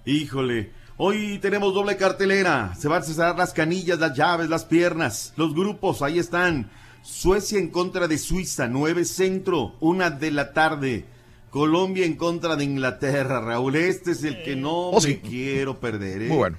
híjole, 0.05 0.71
hoy 0.97 1.39
tenemos 1.39 1.73
doble 1.73 1.97
cartelera, 1.97 2.73
se 2.77 2.87
van 2.87 3.01
a 3.01 3.05
cerrar 3.05 3.37
las 3.37 3.53
canillas, 3.53 3.99
las 3.99 4.13
llaves, 4.15 4.49
las 4.49 4.65
piernas, 4.65 5.33
los 5.35 5.53
grupos, 5.53 6.01
ahí 6.01 6.19
están, 6.19 6.69
Suecia 7.03 7.59
en 7.59 7.69
contra 7.69 8.07
de 8.07 8.17
Suiza, 8.17 8.67
9 8.67 9.05
centro, 9.05 9.75
una 9.79 10.09
de 10.09 10.31
la 10.31 10.53
tarde, 10.53 11.05
Colombia 11.51 12.05
en 12.05 12.15
contra 12.15 12.55
de 12.55 12.63
Inglaterra, 12.63 13.39
Raúl, 13.41 13.75
este 13.75 14.11
es 14.11 14.23
el 14.23 14.41
que 14.43 14.55
no 14.55 14.89
Oh, 14.89 14.95
me 14.95 15.01
sí. 15.01 15.17
quiero 15.17 15.79
perder, 15.79 16.23
¿eh? 16.23 16.27
Muy 16.29 16.37
bueno. 16.37 16.57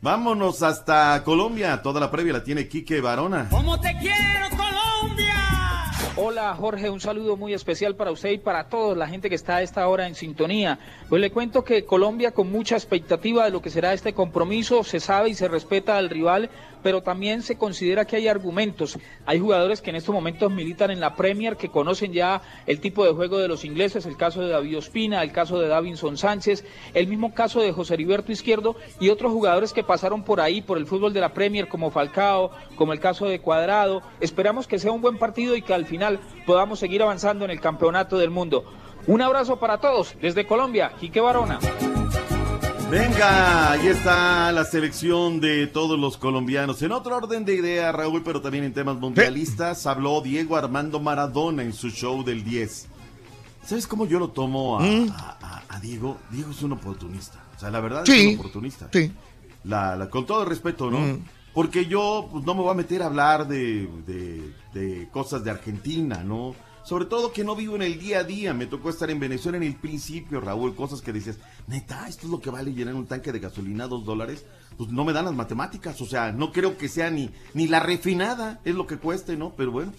Vámonos 0.00 0.62
hasta 0.62 1.22
Colombia, 1.24 1.80
toda 1.82 2.00
la 2.00 2.10
previa 2.10 2.32
la 2.32 2.42
tiene 2.44 2.66
Quique 2.68 3.00
Barona. 3.00 3.48
¿Cómo 3.50 3.78
te 3.80 3.92
quiero? 4.00 4.16
Hola 6.14 6.54
Jorge, 6.54 6.90
un 6.90 7.00
saludo 7.00 7.38
muy 7.38 7.54
especial 7.54 7.96
para 7.96 8.10
usted 8.10 8.32
y 8.32 8.38
para 8.38 8.68
toda 8.68 8.94
la 8.94 9.08
gente 9.08 9.30
que 9.30 9.34
está 9.34 9.56
a 9.56 9.62
esta 9.62 9.88
hora 9.88 10.06
en 10.06 10.14
sintonía. 10.14 10.78
Pues 11.08 11.22
le 11.22 11.30
cuento 11.30 11.64
que 11.64 11.86
Colombia 11.86 12.32
con 12.32 12.52
mucha 12.52 12.76
expectativa 12.76 13.46
de 13.46 13.50
lo 13.50 13.62
que 13.62 13.70
será 13.70 13.94
este 13.94 14.12
compromiso, 14.12 14.84
se 14.84 15.00
sabe 15.00 15.30
y 15.30 15.34
se 15.34 15.48
respeta 15.48 15.96
al 15.96 16.10
rival, 16.10 16.50
pero 16.82 17.02
también 17.02 17.42
se 17.42 17.56
considera 17.56 18.04
que 18.04 18.16
hay 18.16 18.28
argumentos. 18.28 18.98
Hay 19.26 19.38
jugadores 19.38 19.80
que 19.80 19.90
en 19.90 19.96
estos 19.96 20.14
momentos 20.14 20.50
militan 20.52 20.90
en 20.90 21.00
la 21.00 21.14
Premier, 21.14 21.56
que 21.56 21.68
conocen 21.68 22.12
ya 22.12 22.42
el 22.66 22.80
tipo 22.80 23.04
de 23.04 23.12
juego 23.12 23.38
de 23.38 23.48
los 23.48 23.64
ingleses, 23.64 24.06
el 24.06 24.16
caso 24.16 24.40
de 24.40 24.48
David 24.48 24.78
Ospina, 24.78 25.22
el 25.22 25.32
caso 25.32 25.58
de 25.60 25.68
Davinson 25.68 26.16
Sánchez, 26.16 26.64
el 26.94 27.06
mismo 27.06 27.34
caso 27.34 27.60
de 27.60 27.72
José 27.72 27.94
Heriberto 27.94 28.32
Izquierdo 28.32 28.76
y 29.00 29.08
otros 29.08 29.32
jugadores 29.32 29.72
que 29.72 29.84
pasaron 29.84 30.24
por 30.24 30.40
ahí, 30.40 30.62
por 30.62 30.78
el 30.78 30.86
fútbol 30.86 31.12
de 31.12 31.20
la 31.20 31.34
Premier, 31.34 31.68
como 31.68 31.90
Falcao, 31.90 32.50
como 32.76 32.92
el 32.92 33.00
caso 33.00 33.26
de 33.26 33.40
Cuadrado. 33.40 34.02
Esperamos 34.20 34.66
que 34.66 34.78
sea 34.78 34.92
un 34.92 35.02
buen 35.02 35.18
partido 35.18 35.56
y 35.56 35.62
que 35.62 35.74
al 35.74 35.86
final 35.86 36.20
podamos 36.46 36.78
seguir 36.78 37.02
avanzando 37.02 37.44
en 37.44 37.50
el 37.50 37.60
campeonato 37.60 38.18
del 38.18 38.30
mundo. 38.30 38.64
Un 39.06 39.20
abrazo 39.20 39.58
para 39.58 39.78
todos 39.78 40.14
desde 40.20 40.46
Colombia, 40.46 40.92
Quique 41.00 41.20
Barona. 41.20 41.58
Venga, 42.96 43.72
ahí 43.72 43.86
está 43.88 44.52
la 44.52 44.66
selección 44.66 45.40
de 45.40 45.66
todos 45.66 45.98
los 45.98 46.18
colombianos. 46.18 46.82
En 46.82 46.92
otro 46.92 47.16
orden 47.16 47.42
de 47.46 47.54
ideas, 47.54 47.94
Raúl, 47.94 48.22
pero 48.22 48.42
también 48.42 48.64
en 48.64 48.74
temas 48.74 48.96
mundialistas, 48.98 49.86
habló 49.86 50.20
Diego 50.20 50.56
Armando 50.56 51.00
Maradona 51.00 51.62
en 51.62 51.72
su 51.72 51.88
show 51.88 52.22
del 52.22 52.44
10. 52.44 52.88
¿Sabes 53.64 53.86
cómo 53.86 54.04
yo 54.04 54.18
lo 54.18 54.28
tomo 54.28 54.78
a, 54.78 54.82
Mm. 54.82 55.08
a- 55.10 55.38
a- 55.40 55.62
a 55.74 55.80
Diego? 55.80 56.18
Diego 56.30 56.50
es 56.50 56.60
un 56.60 56.72
oportunista. 56.72 57.42
O 57.56 57.58
sea, 57.58 57.70
la 57.70 57.80
verdad 57.80 58.02
Sí, 58.04 58.12
es 58.12 58.34
un 58.34 58.40
oportunista. 58.40 58.88
sí. 58.92 59.10
La, 59.64 59.96
la- 59.96 60.10
con 60.10 60.26
todo 60.26 60.42
el 60.42 60.48
respeto, 60.50 60.90
¿no? 60.90 60.98
Mm. 60.98 61.24
Porque 61.54 61.86
yo 61.86 62.28
pues, 62.30 62.44
no 62.44 62.54
me 62.54 62.60
voy 62.60 62.72
a 62.72 62.74
meter 62.74 63.02
a 63.02 63.06
hablar 63.06 63.48
de, 63.48 63.88
de- 64.06 64.52
de 64.74 65.08
cosas 65.10 65.42
de 65.42 65.50
Argentina, 65.50 66.22
¿no? 66.22 66.54
Sobre 66.84 67.04
todo 67.04 67.32
que 67.32 67.44
no 67.44 67.54
vivo 67.54 67.76
en 67.76 67.82
el 67.82 67.98
día 67.98 68.18
a 68.18 68.24
día. 68.24 68.52
Me 68.52 68.66
tocó 68.66 68.90
estar 68.90 69.10
en 69.10 69.20
Venezuela 69.20 69.56
en 69.56 69.64
el 69.64 69.76
principio, 69.76 70.40
Raúl. 70.40 70.74
Cosas 70.74 71.00
que 71.00 71.12
dices, 71.12 71.38
neta, 71.68 72.08
esto 72.08 72.26
es 72.26 72.30
lo 72.30 72.40
que 72.40 72.50
vale 72.50 72.72
llenar 72.72 72.94
un 72.94 73.06
tanque 73.06 73.32
de 73.32 73.38
gasolina, 73.38 73.86
dos 73.86 74.04
dólares. 74.04 74.44
Pues 74.76 74.90
no 74.90 75.04
me 75.04 75.12
dan 75.12 75.26
las 75.26 75.34
matemáticas. 75.34 76.00
O 76.00 76.06
sea, 76.06 76.32
no 76.32 76.50
creo 76.52 76.76
que 76.76 76.88
sea 76.88 77.10
ni, 77.10 77.30
ni 77.54 77.68
la 77.68 77.80
refinada, 77.80 78.60
es 78.64 78.74
lo 78.74 78.86
que 78.86 78.98
cueste, 78.98 79.36
¿no? 79.36 79.54
Pero 79.56 79.70
bueno, 79.70 79.92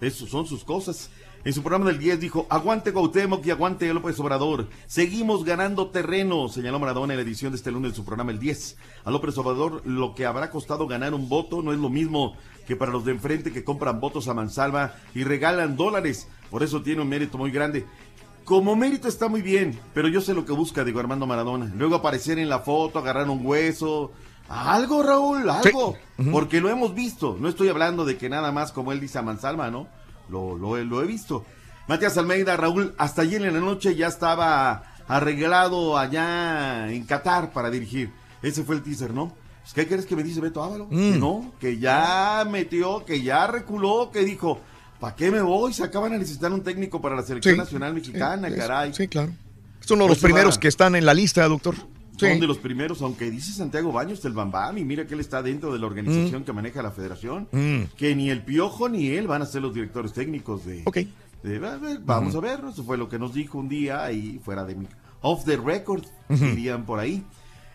eso 0.00 0.26
son 0.26 0.46
sus 0.46 0.64
cosas. 0.64 1.10
En 1.46 1.52
su 1.52 1.62
programa 1.62 1.86
del 1.86 2.00
10 2.00 2.18
dijo, 2.18 2.48
aguante 2.50 2.92
Cuauhtémoc 2.92 3.46
y 3.46 3.52
aguante 3.52 3.94
López 3.94 4.18
Obrador. 4.18 4.66
Seguimos 4.88 5.44
ganando 5.44 5.90
terreno, 5.90 6.48
señaló 6.48 6.80
Maradona 6.80 7.12
en 7.12 7.20
la 7.20 7.24
edición 7.24 7.52
de 7.52 7.56
este 7.56 7.70
lunes 7.70 7.92
de 7.92 7.96
su 7.96 8.04
programa 8.04 8.32
el 8.32 8.40
10. 8.40 8.76
A 9.04 9.12
López 9.12 9.38
Obrador 9.38 9.80
lo 9.86 10.16
que 10.16 10.26
habrá 10.26 10.50
costado 10.50 10.88
ganar 10.88 11.14
un 11.14 11.28
voto 11.28 11.62
no 11.62 11.72
es 11.72 11.78
lo 11.78 11.88
mismo 11.88 12.34
que 12.66 12.74
para 12.74 12.90
los 12.90 13.04
de 13.04 13.12
enfrente 13.12 13.52
que 13.52 13.62
compran 13.62 14.00
votos 14.00 14.26
a 14.26 14.34
mansalva 14.34 14.96
y 15.14 15.22
regalan 15.22 15.76
dólares. 15.76 16.26
Por 16.50 16.64
eso 16.64 16.82
tiene 16.82 17.02
un 17.02 17.08
mérito 17.08 17.38
muy 17.38 17.52
grande. 17.52 17.86
Como 18.44 18.74
mérito 18.74 19.06
está 19.06 19.28
muy 19.28 19.40
bien, 19.40 19.78
pero 19.94 20.08
yo 20.08 20.20
sé 20.20 20.34
lo 20.34 20.44
que 20.44 20.52
busca, 20.52 20.82
digo 20.82 20.98
Armando 20.98 21.28
Maradona. 21.28 21.72
Luego 21.76 21.94
aparecer 21.94 22.40
en 22.40 22.48
la 22.48 22.58
foto, 22.58 22.98
agarrar 22.98 23.30
un 23.30 23.46
hueso. 23.46 24.10
Algo, 24.48 25.00
Raúl, 25.04 25.48
algo. 25.48 25.96
Porque 26.32 26.60
lo 26.60 26.70
hemos 26.70 26.92
visto. 26.92 27.36
No 27.38 27.48
estoy 27.48 27.68
hablando 27.68 28.04
de 28.04 28.16
que 28.16 28.28
nada 28.28 28.50
más 28.50 28.72
como 28.72 28.90
él 28.90 28.98
dice 28.98 29.20
a 29.20 29.22
mansalva, 29.22 29.70
¿no? 29.70 29.86
Lo, 30.28 30.56
lo, 30.56 30.76
he- 30.76 30.84
lo 30.84 31.02
he 31.02 31.06
visto. 31.06 31.44
Matías 31.88 32.16
Almeida, 32.18 32.56
Raúl, 32.56 32.94
hasta 32.98 33.22
ayer 33.22 33.44
en 33.44 33.54
la 33.54 33.60
noche 33.60 33.94
ya 33.94 34.08
estaba 34.08 34.84
arreglado 35.08 35.96
allá 35.96 36.90
en 36.92 37.04
Qatar 37.04 37.52
para 37.52 37.70
dirigir. 37.70 38.10
Ese 38.42 38.64
fue 38.64 38.74
el 38.76 38.82
teaser, 38.82 39.12
¿no? 39.14 39.32
Pues, 39.62 39.72
¿Qué 39.74 39.86
crees 39.86 40.06
que 40.06 40.16
me 40.16 40.22
dice 40.22 40.40
Beto 40.40 40.62
Ávalo? 40.62 40.86
Mm. 40.90 41.12
Que 41.12 41.18
no, 41.18 41.52
que 41.60 41.78
ya 41.78 42.46
metió, 42.50 43.04
que 43.04 43.22
ya 43.22 43.46
reculó, 43.46 44.10
que 44.12 44.24
dijo, 44.24 44.60
¿para 45.00 45.14
qué 45.16 45.30
me 45.30 45.40
voy? 45.42 45.72
Se 45.72 45.84
acaban 45.84 46.12
de 46.12 46.18
necesitar 46.18 46.52
un 46.52 46.62
técnico 46.62 47.00
para 47.00 47.14
la 47.16 47.22
selección 47.22 47.54
Sí, 47.54 47.58
nacional 47.58 47.94
mexicana, 47.94 48.48
sí, 48.48 48.54
caray. 48.56 48.94
sí, 48.94 49.08
claro. 49.08 49.32
Son 49.80 49.98
los 50.00 50.08
Pues 50.08 50.18
primeros 50.20 50.56
va. 50.56 50.60
que 50.60 50.68
están 50.68 50.96
en 50.96 51.06
la 51.06 51.14
lista, 51.14 51.46
doctor. 51.46 51.76
Son 52.16 52.30
Sí. 52.32 52.40
de 52.40 52.46
los 52.46 52.58
primeros, 52.58 53.02
aunque 53.02 53.30
dice 53.30 53.52
Santiago 53.52 53.92
Baños 53.92 54.22
del 54.22 54.32
Bambam, 54.32 54.78
y 54.78 54.84
mira 54.84 55.06
que 55.06 55.14
él 55.14 55.20
está 55.20 55.42
dentro 55.42 55.72
de 55.72 55.78
la 55.78 55.86
organización 55.86 56.44
que 56.44 56.52
maneja 56.52 56.82
la 56.82 56.90
federación, 56.90 57.48
Mm. 57.52 57.94
que 57.96 58.14
ni 58.16 58.30
el 58.30 58.42
Piojo 58.42 58.88
ni 58.88 59.08
él 59.08 59.26
van 59.26 59.42
a 59.42 59.46
ser 59.46 59.62
los 59.62 59.74
directores 59.74 60.12
técnicos 60.14 60.64
de... 60.64 60.82
de- 61.42 61.56
a 61.66 61.76
ver, 61.76 62.00
vamos 62.04 62.34
Ujú. 62.34 62.38
a 62.38 62.48
ver, 62.48 62.60
eso 62.72 62.82
fue 62.84 62.96
lo 62.96 63.08
que 63.08 63.18
nos 63.18 63.34
dijo 63.34 63.58
un 63.58 63.68
día 63.68 64.02
ahí 64.04 64.40
fuera 64.44 64.64
de 64.64 64.74
mi... 64.76 64.86
Off 65.20 65.44
the 65.44 65.56
record, 65.56 66.04
Ujú. 66.28 66.44
dirían 66.44 66.84
por 66.86 66.98
ahí. 67.00 67.22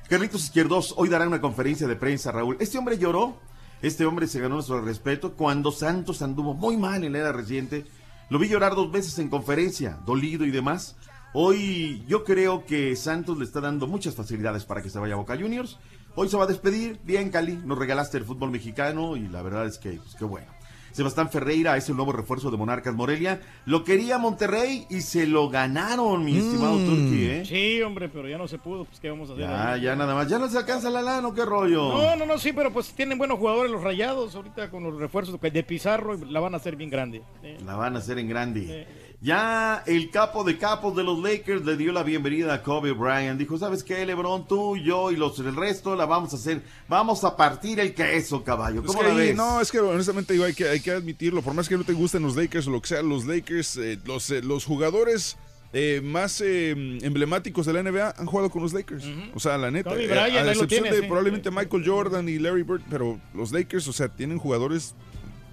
Carlitos 0.10 0.44
Izquierdos 0.46 0.94
hoy 0.98 1.08
dará 1.10 1.28
una 1.28 1.40
conferencia 1.40 1.88
de 1.88 1.96
prensa, 1.96 2.32
Raúl. 2.32 2.58
Este 2.60 2.78
hombre 2.78 2.98
lloró, 2.98 3.40
este 3.82 4.06
hombre 4.06 4.28
se 4.28 4.40
ganó 4.42 4.56
nuestro 4.56 4.82
respeto 4.82 5.34
cuando 5.34 5.72
Santos 5.72 6.22
anduvo 6.22 6.54
muy 6.54 6.78
mal 6.78 7.04
en 7.04 7.14
la 7.14 7.20
era 7.20 7.32
reciente. 7.32 7.86
Lo 8.30 8.40
vi 8.40 8.48
llorar 8.50 8.76
dos 8.76 8.92
veces 8.92 9.18
en 9.20 9.30
conferencia, 9.30 10.00
dolido 10.06 10.46
y 10.46 10.52
demás. 10.52 10.96
Hoy 11.34 12.04
yo 12.08 12.24
creo 12.24 12.66
que 12.66 12.96
Santos 12.96 13.38
le 13.38 13.46
está 13.46 13.62
dando 13.62 13.88
muchas 13.88 14.16
facilidades 14.16 14.66
para 14.66 14.82
que 14.82 14.90
se 14.90 15.00
vaya 15.00 15.14
a 15.14 15.18
Boca 15.18 15.38
Juniors. 15.38 15.78
Hoy 16.16 16.28
se 16.28 16.36
va 16.36 16.44
a 16.44 16.48
despedir. 16.48 17.00
Bien, 17.04 17.30
Cali, 17.30 17.54
nos 17.64 17.78
regalaste 17.78 18.18
el 18.18 18.26
fútbol 18.26 18.52
mexicano 18.52 19.16
y 19.16 19.28
la 19.30 19.42
verdad 19.42 19.66
es 19.66 19.78
que, 19.78 19.92
pues, 19.92 20.16
qué 20.16 20.26
bueno. 20.26 20.48
Sebastián 20.92 21.30
Ferreira 21.30 21.78
es 21.78 21.88
el 21.88 21.96
nuevo 21.96 22.12
refuerzo 22.12 22.52
de 22.52 22.58
Monarcas 22.58 22.94
Morelia. 22.94 23.40
Lo 23.66 23.86
quería 23.86 24.18
Monterrey 24.18 24.86
y 24.90 25.00
se 25.00 25.26
lo 25.26 25.50
ganaron, 25.50 26.26
mi 26.26 26.38
estimado 26.38 26.78
Turki, 26.80 27.26
¿eh? 27.28 27.46
Sí, 27.46 27.82
hombre, 27.82 28.10
pero 28.10 28.28
ya 28.28 28.38
no 28.38 28.46
se 28.46 28.58
pudo, 28.58 28.84
pues 28.84 29.00
qué 29.00 29.10
vamos 29.10 29.30
a 29.30 29.34
hacer. 29.34 29.46
Ya, 29.46 29.72
ahí? 29.72 29.82
ya 29.84 29.96
nada 29.96 30.14
más. 30.14 30.28
Ya 30.28 30.38
no 30.38 30.50
se 30.50 30.58
alcanza 30.58 30.90
la 30.90 31.02
lana, 31.02 31.26
¿o 31.30 31.34
¿qué 31.34 31.46
rollo? 31.46 31.94
No, 31.94 32.18
no, 32.18 32.26
no, 32.26 32.38
sí, 32.38 32.52
pero 32.52 32.74
pues 32.74 32.92
tienen 32.92 33.18
buenos 33.18 33.40
jugadores 33.40 33.72
los 33.72 33.82
rayados 33.82 34.36
ahorita 34.36 34.70
con 34.70 34.84
los 34.84 35.00
refuerzos 35.00 35.40
de 35.40 35.64
Pizarro 35.64 36.16
y 36.16 36.30
la 36.30 36.42
van 36.42 36.56
a 36.56 36.58
hacer 36.58 36.76
bien 36.76 36.90
grande. 36.90 37.22
Eh, 37.42 37.58
La 37.66 37.76
van 37.78 37.96
a 37.96 38.00
hacer 38.00 38.20
en 38.20 38.28
grande. 38.28 38.86
Ya 39.24 39.84
el 39.86 40.10
capo 40.10 40.44
de 40.44 40.58
capos 40.58 40.96
de 40.96 41.04
los 41.04 41.20
Lakers 41.22 41.64
le 41.64 41.78
dio 41.78 41.92
la 41.92 42.02
bienvenida 42.02 42.56
a 42.56 42.64
Kobe 42.64 42.92
Bryant. 42.92 43.38
Dijo, 43.38 43.56
¿sabes 43.56 43.84
qué, 43.84 44.04
Lebron? 44.04 44.48
Tú, 44.48 44.76
yo 44.78 45.12
y 45.12 45.16
los 45.16 45.38
el 45.38 45.56
resto 45.56 45.96
la 45.96 46.08
vamos 46.08 46.34
a 46.34 46.38
hacer. 46.38 46.64
Vamos 46.88 47.24
a 47.24 47.38
partir 47.38 47.80
el 47.80 47.94
queso, 47.94 48.44
caballo. 48.44 48.82
Es 48.82 48.88
¿Cómo 48.88 49.00
que 49.00 49.06
la 49.08 49.12
ahí- 49.14 49.28
ves? 49.28 49.36
no, 49.36 49.62
es 49.62 49.72
que 49.72 49.80
honestamente 49.80 50.34
digo, 50.34 50.46
hay 50.46 50.56
que, 50.56 50.68
hay 50.68 50.80
que 50.80 50.90
admitirlo, 50.90 51.44
por 51.44 51.54
más 51.54 51.70
que 51.70 51.78
no 51.78 51.84
te 51.84 51.94
gusten 51.94 52.24
los 52.24 52.36
Lakers 52.36 52.66
o 52.66 52.72
lo 52.72 52.82
que 52.82 52.88
sea, 52.88 53.04
los 53.04 53.26
Lakers, 53.26 53.78
eh, 53.78 54.00
los, 54.06 54.28
eh, 54.32 54.42
los 54.42 54.66
jugadores 54.66 55.38
eh, 55.72 56.02
más 56.04 56.42
eh, 56.42 56.72
emblemáticos 57.04 57.68
de 57.68 57.74
la 57.74 57.84
NBA 57.84 58.16
han 58.18 58.26
jugado 58.26 58.50
con 58.50 58.64
los 58.64 58.74
Lakers. 58.74 59.06
O 59.36 59.40
sea, 59.40 59.56
la 59.60 59.70
neta, 59.70 59.92
Kobe 59.92 60.06
eh, 60.06 60.08
Bryant, 60.08 60.48
a 60.48 60.52
excepción 60.52 60.84
de 60.86 61.00
sí. 61.00 61.06
probablemente 61.06 61.52
Michael 61.52 61.84
Jordan 61.86 62.28
y 62.28 62.40
Larry 62.40 62.64
Bird, 62.64 62.82
pero 62.90 63.20
los 63.36 63.52
Lakers, 63.52 63.88
o 63.88 63.94
sea, 63.94 64.10
tienen 64.10 64.40
jugadores 64.40 64.96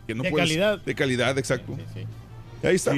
que 0.07 0.15
no 0.15 0.23
De 0.23 0.31
puedes- 0.31 0.49
calidad. 0.49 0.79
De 0.81 0.95
calidad, 0.95 1.37
exacto. 1.37 1.77
Ahí 2.63 2.75
está. 2.77 2.95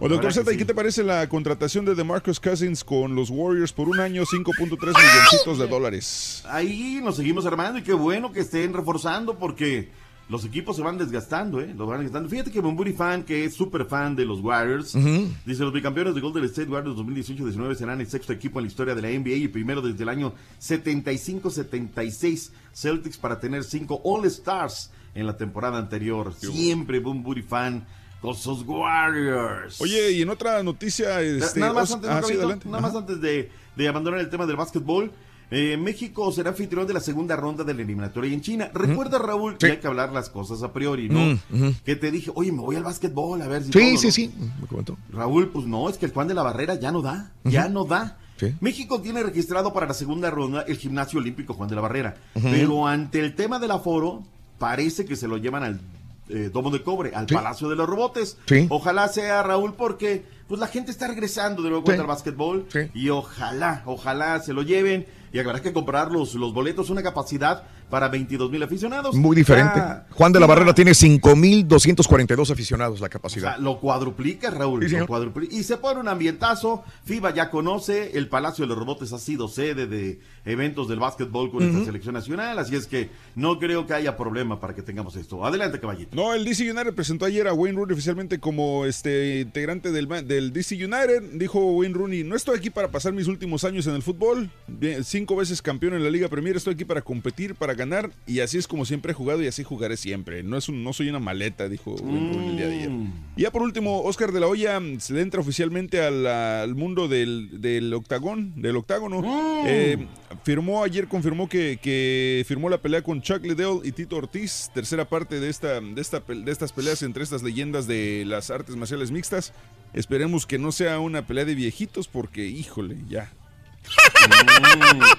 Bueno, 0.00 0.14
doctor 0.14 0.32
Z, 0.32 0.52
¿y 0.52 0.56
qué 0.56 0.64
te 0.64 0.74
parece 0.74 1.02
la 1.02 1.28
contratación 1.28 1.84
de 1.84 1.96
DeMarcus 1.96 2.38
Cousins 2.38 2.84
con 2.84 3.16
los 3.16 3.30
Warriors 3.30 3.72
por 3.72 3.88
un 3.88 3.98
año, 3.98 4.22
5.3 4.22 4.78
milloncitos 4.78 5.58
de 5.58 5.66
dólares? 5.66 6.44
Ahí 6.48 7.00
nos 7.02 7.16
seguimos 7.16 7.44
armando 7.46 7.80
y 7.80 7.82
qué 7.82 7.94
bueno 7.94 8.30
que 8.30 8.38
estén 8.40 8.72
reforzando 8.72 9.36
porque 9.36 9.90
los 10.28 10.44
equipos 10.44 10.76
se 10.76 10.82
van 10.82 10.98
desgastando, 10.98 11.60
¿eh? 11.60 11.74
Lo 11.76 11.86
van 11.86 11.98
desgastando. 11.98 12.28
Fíjate 12.28 12.52
que 12.52 12.60
Bumburi 12.60 12.92
Fan, 12.92 13.24
que 13.24 13.44
es 13.44 13.54
súper 13.54 13.86
fan 13.86 14.14
de 14.14 14.24
los 14.24 14.38
Warriors, 14.38 14.96
dice 15.44 15.64
los 15.64 15.72
bicampeones 15.72 16.14
de 16.14 16.20
Golden 16.20 16.44
State 16.44 16.70
Warriors 16.70 16.96
2018-19 16.96 17.74
serán 17.74 18.00
el 18.00 18.06
sexto 18.06 18.32
equipo 18.32 18.60
en 18.60 18.66
la 18.66 18.70
historia 18.70 18.94
de 18.94 19.02
la 19.02 19.08
NBA 19.08 19.34
y 19.34 19.48
primero 19.48 19.82
desde 19.82 20.04
el 20.04 20.10
año 20.10 20.32
75-76 20.60 22.50
Celtics 22.72 23.18
para 23.18 23.40
tener 23.40 23.64
cinco 23.64 24.00
All 24.04 24.24
Stars 24.26 24.92
en 25.16 25.26
la 25.26 25.36
temporada 25.36 25.78
anterior. 25.78 26.32
Siempre 26.34 27.00
Bumburi 27.00 27.42
Fan 27.42 27.84
con 28.20 28.34
sus 28.34 28.62
Warriors. 28.66 29.80
Oye, 29.80 30.12
y 30.12 30.22
en 30.22 30.30
otra 30.30 30.62
noticia, 30.62 31.20
este, 31.20 31.60
nada 31.60 31.72
más 31.72 31.92
antes, 31.92 32.10
ah, 32.10 32.22
sí, 32.26 32.34
nada 32.36 32.80
más 32.80 32.94
antes 32.94 33.20
de, 33.20 33.50
de 33.76 33.88
abandonar 33.88 34.20
el 34.20 34.28
tema 34.30 34.46
del 34.46 34.56
básquetbol. 34.56 35.12
eh, 35.50 35.76
México 35.78 36.30
será 36.32 36.50
anfitrión 36.50 36.86
de 36.86 36.92
la 36.92 37.00
segunda 37.00 37.34
ronda 37.36 37.64
de 37.64 37.72
la 37.72 37.82
eliminatoria 37.82 38.32
en 38.34 38.40
China. 38.42 38.70
Recuerda, 38.74 39.18
Raúl, 39.18 39.56
que 39.56 39.66
hay 39.66 39.76
que 39.78 39.86
hablar 39.86 40.12
las 40.12 40.28
cosas 40.28 40.62
a 40.62 40.72
priori, 40.72 41.08
¿no? 41.08 41.38
Mm. 41.48 41.70
Que 41.84 41.96
te 41.96 42.10
dije, 42.10 42.30
oye, 42.34 42.52
me 42.52 42.60
voy 42.60 42.76
al 42.76 42.82
básquetbol 42.84 43.40
a 43.40 43.46
ver 43.48 43.62
si. 43.62 43.72
Sí, 43.72 43.72
todo, 43.72 43.96
sí, 43.98 44.06
¿no? 44.06 44.12
sí. 44.12 44.30
Me 44.60 44.66
comentó. 44.66 44.98
Raúl, 45.10 45.48
pues 45.48 45.64
no, 45.66 45.88
es 45.88 45.96
que 45.96 46.06
el 46.06 46.12
Juan 46.12 46.28
de 46.28 46.34
la 46.34 46.42
Barrera 46.42 46.74
ya 46.74 46.92
no 46.92 47.00
da, 47.02 47.32
ya 47.44 47.68
no 47.68 47.84
da. 47.84 48.18
México 48.60 49.00
tiene 49.00 49.22
registrado 49.22 49.72
para 49.72 49.86
la 49.88 49.94
segunda 49.94 50.30
ronda 50.30 50.62
el 50.68 50.76
gimnasio 50.76 51.18
olímpico 51.18 51.54
Juan 51.54 51.68
de 51.68 51.74
la 51.74 51.80
Barrera, 51.80 52.16
pero 52.34 52.86
ante 52.86 53.18
el 53.18 53.34
tema 53.34 53.58
del 53.58 53.72
aforo, 53.72 54.22
parece 54.58 55.04
que 55.06 55.16
se 55.16 55.26
lo 55.26 55.38
llevan 55.38 55.64
al 55.64 55.80
eh, 56.28 56.50
Domo 56.52 56.70
de 56.70 56.82
Cobre, 56.82 57.12
al 57.14 57.26
Palacio 57.26 57.68
de 57.68 57.76
los 57.76 57.88
Robotes. 57.88 58.38
Sí. 58.46 58.66
Ojalá 58.70 59.08
sea 59.08 59.42
Raúl 59.42 59.74
porque 59.74 60.24
pues 60.46 60.60
la 60.60 60.66
gente 60.66 60.90
está 60.90 61.08
regresando 61.08 61.62
de 61.62 61.70
nuevo 61.70 61.82
Sí. 61.84 61.86
contra 61.86 62.02
el 62.02 62.08
básquetbol 62.08 62.66
y 62.94 63.10
ojalá, 63.10 63.82
ojalá 63.86 64.40
se 64.40 64.52
lo 64.52 64.62
lleven 64.62 65.06
y 65.32 65.38
habrá 65.38 65.60
que 65.60 65.72
comprar 65.74 66.10
los, 66.10 66.34
los 66.34 66.54
boletos, 66.54 66.88
una 66.90 67.02
capacidad 67.02 67.64
para 67.88 68.08
22 68.08 68.50
mil 68.50 68.62
aficionados. 68.62 69.14
Muy 69.14 69.36
diferente. 69.36 69.76
Ya, 69.76 70.06
Juan 70.10 70.32
de 70.32 70.40
la 70.40 70.46
ya, 70.46 70.48
Barrera 70.54 70.74
tiene 70.74 70.92
5.242 70.92 72.50
aficionados 72.50 73.00
la 73.00 73.06
o 73.06 73.10
capacidad. 73.10 73.54
sea, 73.54 73.58
lo 73.58 73.80
cuadruplica, 73.80 74.50
Raúl. 74.50 74.80
Sí, 74.80 74.84
lo 74.86 74.90
señor. 74.90 75.06
cuadruplica. 75.08 75.54
Y 75.54 75.62
se 75.62 75.76
pone 75.76 76.00
un 76.00 76.08
ambientazo. 76.08 76.84
FIBA 77.04 77.34
ya 77.34 77.50
conoce. 77.50 78.16
El 78.16 78.28
Palacio 78.28 78.64
de 78.64 78.68
los 78.68 78.78
Robotes 78.78 79.12
ha 79.12 79.18
sido 79.18 79.48
sede 79.48 79.86
de 79.86 80.20
eventos 80.44 80.88
del 80.88 80.98
básquetbol 80.98 81.50
con 81.50 81.62
esta 81.62 81.84
selección 81.84 82.14
nacional. 82.14 82.58
Así 82.58 82.76
es 82.76 82.86
que 82.86 83.10
no 83.34 83.58
creo 83.58 83.86
que 83.86 83.94
haya 83.94 84.16
problema 84.16 84.60
para 84.60 84.74
que 84.74 84.82
tengamos 84.82 85.16
esto. 85.16 85.44
Adelante, 85.44 85.80
caballito. 85.80 86.14
No, 86.16 86.34
el 86.34 86.44
DC 86.44 86.70
United 86.70 86.94
presentó 86.94 87.24
ayer 87.24 87.46
a 87.48 87.52
Wayne 87.54 87.76
Rooney 87.76 87.94
oficialmente 87.94 88.38
como 88.38 88.84
este 88.86 89.40
integrante 89.40 89.92
del, 89.92 90.08
del 90.26 90.52
DC 90.52 90.74
United. 90.76 91.22
Dijo 91.34 91.60
Wayne 91.72 91.94
Rooney, 91.94 92.24
no 92.24 92.36
estoy 92.36 92.58
aquí 92.58 92.70
para 92.70 92.88
pasar 92.88 93.12
mis 93.12 93.26
últimos 93.28 93.64
años 93.64 93.86
en 93.86 93.94
el 93.94 94.02
fútbol. 94.02 94.50
Bien, 94.66 95.04
cinco 95.04 95.36
veces 95.36 95.62
campeón 95.62 95.94
en 95.94 96.04
la 96.04 96.10
Liga 96.10 96.28
Premier, 96.28 96.56
estoy 96.56 96.74
aquí 96.74 96.84
para 96.84 97.02
competir, 97.02 97.54
para 97.54 97.74
ganar. 97.78 98.10
Y 98.26 98.40
así 98.40 98.58
es 98.58 98.68
como 98.68 98.84
siempre 98.84 99.12
he 99.12 99.14
jugado 99.14 99.42
y 99.42 99.46
así 99.46 99.64
jugaré 99.64 99.96
siempre. 99.96 100.42
No, 100.42 100.58
es 100.58 100.68
un, 100.68 100.84
no 100.84 100.92
soy 100.92 101.08
una 101.08 101.18
maleta, 101.18 101.68
dijo 101.68 101.96
Rooney 101.96 102.48
el 102.48 102.56
día 102.56 102.68
de 102.68 102.74
ayer. 102.74 102.90
Y 103.36 103.42
ya 103.42 103.50
por 103.50 103.62
último, 103.62 104.02
Oscar 104.02 104.32
de 104.32 104.40
la 104.40 104.46
Hoya 104.46 104.78
mm, 104.78 105.00
se 105.00 105.14
le 105.14 105.22
entra 105.22 105.40
oficialmente 105.40 106.02
al, 106.02 106.26
al 106.26 106.74
mundo 106.74 107.08
del, 107.08 107.62
del 107.62 107.94
octagón, 107.94 108.60
del 108.60 108.76
octágono. 108.76 109.22
Eh, 109.66 110.06
firmó 110.44 110.82
ayer, 110.84 111.08
confirmó 111.08 111.48
que, 111.48 111.78
que 111.80 112.44
firmó 112.46 112.68
la 112.68 112.82
pelea 112.82 113.02
con 113.02 113.22
Chuck 113.22 113.42
Liddell 113.44 113.80
y 113.84 113.92
Tito 113.92 114.16
Ortiz, 114.16 114.70
tercera 114.74 115.08
parte 115.08 115.40
de, 115.40 115.48
esta, 115.48 115.80
de, 115.80 116.00
esta, 116.00 116.20
de 116.20 116.50
estas 116.50 116.72
peleas 116.72 117.02
entre 117.02 117.22
estas 117.22 117.42
leyendas 117.42 117.86
de 117.86 118.24
las 118.26 118.50
artes 118.50 118.76
marciales 118.76 119.10
mixtas. 119.10 119.52
Esperemos 119.94 120.46
que 120.46 120.58
no 120.58 120.72
sea 120.72 121.00
una 121.00 121.26
pelea 121.26 121.44
de 121.44 121.54
viejitos 121.54 122.08
porque, 122.08 122.46
híjole, 122.46 122.96
ya. 123.08 123.32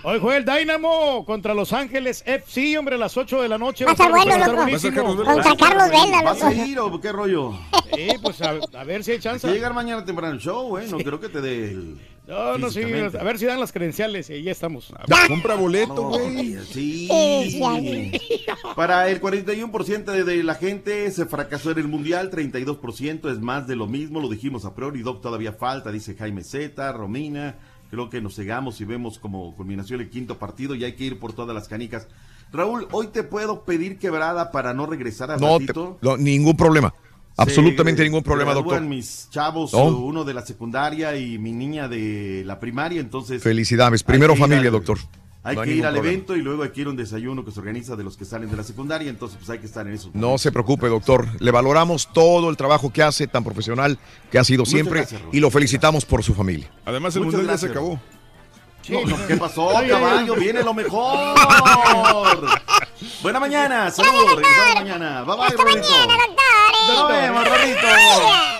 Hoy 0.03 0.19
juega 0.19 0.37
el 0.37 0.45
Dynamo 0.45 1.25
contra 1.25 1.53
Los 1.53 1.73
Ángeles 1.73 2.23
FC, 2.25 2.77
hombre, 2.77 2.95
a 2.95 2.97
las 2.97 3.15
8 3.17 3.41
de 3.41 3.49
la 3.49 3.57
noche. 3.57 3.85
Va 3.85 3.91
a 3.91 3.93
estar 3.93 4.11
bueno, 4.11 4.31
estar 4.35 4.49
loco. 4.49 5.23
Contra 5.25 5.55
Carlos 5.55 5.89
Vela, 5.89 6.21
¿Vas 6.23 6.39
loco. 6.39 6.47
a 6.47 6.53
ir 6.53 6.79
o 6.79 7.01
qué 7.01 7.11
rollo? 7.11 7.53
Sí, 7.95 8.07
pues 8.21 8.41
a, 8.41 8.55
a 8.77 8.83
ver 8.83 9.03
si 9.03 9.11
hay 9.11 9.19
chance. 9.19 9.45
Hay 9.47 9.53
que 9.53 9.57
llegar 9.59 9.73
mañana 9.73 10.05
temprano 10.05 10.33
al 10.33 10.39
show, 10.39 10.77
¿eh? 10.77 10.87
No 10.89 10.97
creo 10.97 11.19
que 11.19 11.29
te 11.29 11.41
dé 11.41 11.71
el... 11.71 11.97
No, 12.27 12.59
no, 12.59 12.69
sí, 12.69 12.83
a 12.83 13.23
ver 13.23 13.39
si 13.39 13.47
dan 13.47 13.59
las 13.59 13.71
credenciales 13.71 14.29
y 14.29 14.43
ya 14.43 14.51
estamos. 14.51 14.93
Compra 15.27 15.55
boleto, 15.55 15.95
No, 15.95 16.09
güey. 16.09 16.57
Sí. 16.71 17.07
Sí, 17.09 17.59
Para 18.75 19.09
el 19.09 19.19
41% 19.19 20.03
de, 20.03 20.23
de 20.23 20.43
la 20.43 20.53
gente 20.53 21.09
se 21.09 21.25
fracasó 21.25 21.71
en 21.71 21.79
el 21.79 21.87
Mundial, 21.87 22.29
32% 22.29 23.31
es 23.31 23.39
más 23.39 23.65
de 23.65 23.75
lo 23.75 23.87
mismo, 23.87 24.19
lo 24.21 24.29
dijimos 24.29 24.65
a 24.65 24.75
priori, 24.75 25.01
Doc 25.01 25.23
todavía 25.23 25.53
falta, 25.53 25.91
dice 25.91 26.13
Jaime 26.13 26.43
Zeta, 26.43 26.91
Romina, 26.91 27.57
creo 27.89 28.09
que 28.09 28.21
nos 28.21 28.35
cegamos 28.35 28.79
y 28.81 28.85
vemos 28.85 29.19
como 29.19 29.55
culminación 29.55 30.01
el 30.01 30.09
quinto 30.09 30.37
partido 30.37 30.75
y 30.75 30.83
hay 30.83 30.93
que 30.93 31.05
ir 31.05 31.19
por 31.19 31.33
todas 31.33 31.55
las 31.55 31.67
canicas. 31.67 32.07
Raúl, 32.51 32.87
hoy 32.91 33.07
te 33.07 33.23
puedo 33.23 33.63
pedir 33.63 33.97
quebrada 33.97 34.51
para 34.51 34.73
no 34.73 34.85
regresar 34.85 35.31
a 35.31 35.37
No, 35.37 35.59
te- 35.59 35.73
no, 36.01 36.17
ningún 36.17 36.55
problema. 36.57 36.93
Absolutamente 37.37 38.03
ningún 38.03 38.21
problema, 38.23 38.53
doctor. 38.53 38.81
mis 38.81 39.29
chavos, 39.31 39.71
No. 39.71 39.83
uno 39.85 40.25
de 40.25 40.33
la 40.33 40.45
secundaria 40.45 41.15
y 41.15 41.37
mi 41.37 41.53
niña 41.53 41.87
de 41.87 42.43
la 42.45 42.59
primaria, 42.59 42.99
entonces... 42.99 43.41
Felicidades. 43.41 44.03
Primero 44.03 44.35
familia, 44.35 44.69
doctor. 44.69 44.97
Hay 45.41 45.55
No 45.55 45.61
hay 45.61 45.69
que 45.69 45.75
ir 45.75 45.85
al 45.85 45.93
problema. 45.93 46.13
evento 46.13 46.35
y 46.35 46.41
luego 46.41 46.63
hay 46.63 46.69
que 46.71 46.81
ir 46.81 46.87
a 46.87 46.89
un 46.89 46.97
desayuno 46.97 47.45
que 47.45 47.51
se 47.51 47.59
organiza 47.59 47.95
de 47.95 48.03
los 48.03 48.17
que 48.17 48.25
salen 48.25 48.51
de 48.51 48.57
la 48.57 48.63
secundaria, 48.63 49.09
entonces 49.09 49.37
pues 49.37 49.49
hay 49.49 49.59
que 49.59 49.67
estar 49.67 49.87
en 49.87 49.93
eso. 49.93 50.09
No 50.13 50.37
se 50.37 50.51
preocupe, 50.51 50.87
doctor. 50.87 51.27
Le 51.39 51.51
valoramos 51.51 52.09
todo 52.11 52.49
el 52.49 52.57
trabajo 52.57 52.91
que 52.91 53.01
hace, 53.03 53.25
tan 53.27 53.43
profesional 53.45 53.97
que 54.31 54.37
ha 54.37 54.43
sido 54.43 54.61
Muchas 54.63 54.73
siempre, 54.73 54.99
gracias, 54.99 55.21
y 55.31 55.39
lo 55.39 55.49
felicitamos 55.49 56.03
por 56.03 56.23
su 56.23 56.33
familia. 56.33 56.69
Además, 56.85 57.15
el 57.15 57.23
mundial 57.23 57.47
ya 57.47 57.57
se 57.57 57.67
acabó. 57.67 57.99
No, 58.89 59.27
¿Qué 59.27 59.37
pasó, 59.37 59.69
caballo? 59.87 60.35
Viene 60.35 60.63
lo 60.63 60.73
mejor. 60.73 61.37
Buena 63.21 63.39
mañana, 63.39 63.91
saludos, 63.91 64.35
regresamos 64.35 64.75
mañana. 64.75 65.23
Bye 65.23 65.35
bye, 65.37 65.57
Rolito. 65.57 65.87
Nos 66.87 67.09
vemos, 67.09 67.47
Rolito. 67.47 67.87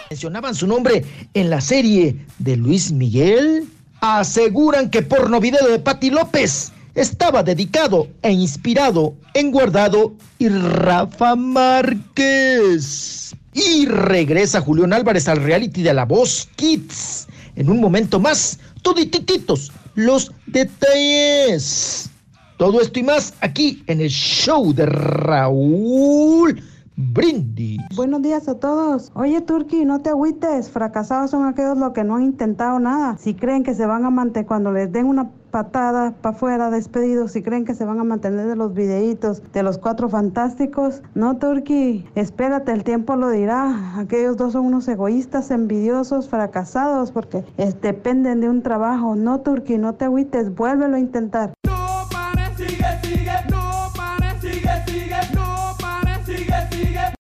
mencionaban 0.10 0.56
su 0.56 0.68
nombre 0.68 1.04
en 1.34 1.50
la 1.50 1.62
serie 1.62 2.26
de 2.38 2.56
Luis 2.58 2.92
Miguel, 2.92 3.68
aseguran 4.02 4.90
que 4.90 5.02
porno 5.02 5.40
video 5.40 5.68
de 5.68 5.80
Patti 5.80 6.10
López 6.10 6.72
estaba 6.96 7.44
dedicado 7.44 8.08
e 8.22 8.32
inspirado 8.32 9.16
en 9.34 9.52
Guardado 9.52 10.14
y 10.38 10.50
Rafa 10.50 11.36
Márquez. 11.36 13.36
Y 13.54 13.86
regresa 13.86 14.62
Julián 14.62 14.94
Álvarez 14.94 15.28
al 15.28 15.44
reality 15.44 15.82
de 15.82 15.94
La 15.94 16.06
Voz 16.06 16.48
Kids. 16.56 17.28
En 17.56 17.70
un 17.70 17.80
momento 17.80 18.20
más, 18.20 18.60
toditititos 18.82 19.72
los 19.96 20.32
detalles. 20.46 22.10
Todo 22.58 22.82
esto 22.82 23.00
y 23.00 23.04
más 23.04 23.34
aquí 23.42 23.84
en 23.88 24.02
el 24.02 24.10
show 24.10 24.74
de 24.74 24.86
Raúl 24.86 26.62
Brindis. 27.02 27.80
Buenos 27.96 28.22
días 28.22 28.50
a 28.50 28.56
todos. 28.60 29.10
Oye, 29.16 29.40
Turki, 29.40 29.86
no 29.86 30.02
te 30.02 30.10
agüites. 30.10 30.70
Fracasados 30.70 31.32
son 31.32 31.46
aquellos 31.46 31.78
los 31.78 31.94
que 31.94 32.04
no 32.04 32.16
han 32.18 32.24
intentado 32.24 32.78
nada. 32.80 33.16
Si 33.18 33.34
creen 33.36 33.64
que 33.64 33.74
se 33.74 33.86
van 33.86 34.04
a 34.04 34.10
mantener, 34.10 34.46
cuando 34.46 34.74
les 34.74 34.92
den 34.92 35.06
una 35.06 35.30
patada 35.50 36.12
para 36.22 36.36
afuera, 36.36 36.70
despedidos, 36.70 37.32
si 37.32 37.42
creen 37.42 37.66
que 37.66 37.74
se 37.74 37.84
van 37.86 38.00
a 38.00 38.04
mantener 38.04 38.48
de 38.48 38.56
los 38.56 38.74
videitos 38.74 39.42
de 39.54 39.64
los 39.64 39.78
cuatro 39.78 40.08
fantásticos. 40.10 41.02
No, 41.16 41.38
Turki, 41.38 42.06
espérate, 42.16 42.72
el 42.74 42.84
tiempo 42.84 43.16
lo 43.16 43.30
dirá. 43.30 43.98
Aquellos 43.98 44.38
dos 44.38 44.52
son 44.54 44.66
unos 44.66 44.88
egoístas, 44.88 45.50
envidiosos, 45.52 46.30
fracasados, 46.30 47.12
porque 47.12 47.46
es- 47.58 47.80
dependen 47.82 48.42
de 48.42 48.50
un 48.50 48.62
trabajo. 48.62 49.16
No, 49.16 49.40
Turki, 49.40 49.78
no 49.78 49.94
te 49.96 50.06
agüites, 50.06 50.54
vuélvelo 50.54 50.98
a 50.98 51.00
intentar. 51.00 51.54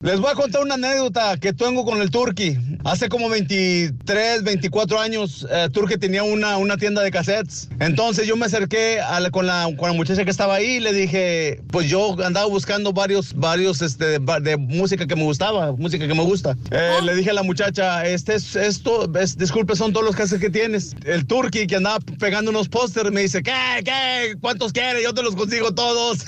Les 0.02 0.18
voy 0.18 0.32
a 0.32 0.34
contar 0.34 0.62
una 0.62 0.76
anécdota 0.76 1.36
que 1.36 1.52
tengo 1.52 1.84
con 1.84 2.02
el 2.02 2.10
Turqui. 2.10 2.56
Hace 2.86 3.10
como 3.10 3.28
23, 3.28 4.44
24 4.44 4.98
años, 4.98 5.46
eh, 5.52 5.68
Turqui 5.74 5.98
tenía 5.98 6.24
una, 6.24 6.56
una 6.56 6.78
tienda 6.78 7.02
de 7.02 7.12
cassettes. 7.12 7.68
Entonces 7.82 8.26
yo 8.26 8.38
me 8.38 8.46
acerqué 8.46 9.02
a 9.02 9.20
la- 9.20 9.30
con, 9.30 9.46
la, 9.46 9.68
con 9.78 9.90
la 9.90 9.94
muchacha 9.98 10.24
que 10.24 10.32
estaba 10.32 10.56
ahí 10.56 10.78
y 10.78 10.80
le 10.80 10.94
dije, 10.94 11.60
pues 11.70 11.90
yo 11.90 12.16
andaba 12.24 12.46
buscando 12.46 12.94
varios, 12.94 13.34
varios 13.36 13.82
este, 13.82 14.20
de, 14.20 14.40
de 14.42 14.56
música 14.56 15.06
que 15.06 15.18
me 15.18 15.24
gustaba, 15.24 15.74
música 15.74 16.08
que 16.08 16.14
me 16.14 16.24
gusta. 16.24 16.56
Eh, 16.72 17.00
le 17.04 17.14
dije 17.16 17.32
a 17.32 17.34
la 17.34 17.44
muchacha, 17.44 18.06
este 18.06 18.36
es 18.36 18.56
esto, 18.56 19.12
es- 19.20 19.38
disculpe, 19.38 19.76
son 19.76 19.92
todos 19.92 20.06
los 20.06 20.16
cassettes 20.16 20.40
que 20.40 20.50
tienes. 20.50 20.96
El 21.04 21.26
Turqui 21.28 21.68
que 21.68 21.76
andaba 21.76 22.00
pegando 22.22 22.52
unos 22.52 22.70
pósters 22.70 23.12
me 23.12 23.20
dice, 23.24 23.44
¿qué? 23.44 23.52
¿Qué? 23.84 24.36
¿Cuántos 24.40 24.72
quieres? 24.72 25.04
Yo 25.04 25.14
te 25.14 25.24
los 25.24 25.36
consigo 25.36 25.74
todos. 25.74 26.20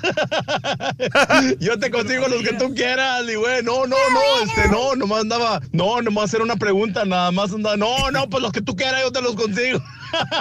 Yo 1.61 1.79
te 1.79 1.89
consigo 1.89 2.27
los 2.27 2.41
que 2.43 2.51
tú 2.55 2.73
quieras. 2.75 3.23
Y 3.31 3.35
güey, 3.35 3.60
no, 3.61 3.85
no, 3.85 3.95
no, 4.13 4.43
este, 4.43 4.69
no, 4.69 4.95
nomás 4.95 5.21
andaba, 5.21 5.61
no, 5.71 6.01
nomás 6.01 6.25
hacer 6.25 6.41
una 6.41 6.55
pregunta, 6.55 7.05
nada 7.05 7.31
más 7.31 7.53
andaba, 7.53 7.77
no, 7.77 8.11
no, 8.11 8.29
pues 8.29 8.41
los 8.43 8.51
que 8.51 8.61
tú 8.61 8.75
quieras, 8.75 9.01
yo 9.01 9.11
te 9.11 9.21
los 9.21 9.35
consigo. 9.35 9.79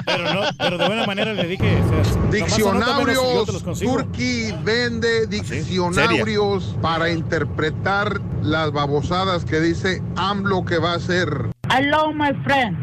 Pero, 0.04 0.34
no, 0.34 0.40
pero 0.58 0.78
de 0.78 0.86
buena 0.86 1.06
manera 1.06 1.32
le 1.32 1.46
dije. 1.46 1.80
o 1.80 2.04
sea, 2.04 2.30
Diccionarios. 2.30 3.62
Turki 3.78 4.52
vende 4.64 5.26
diccionarios 5.26 6.76
para 6.82 7.10
interpretar 7.10 8.20
las 8.42 8.72
babosadas 8.72 9.44
que 9.44 9.60
dice 9.60 10.02
AMLO 10.16 10.64
que 10.64 10.78
va 10.78 10.92
a 10.92 10.96
hacer. 10.96 11.28
Hello, 11.70 12.12
my 12.12 12.32
friend. 12.44 12.76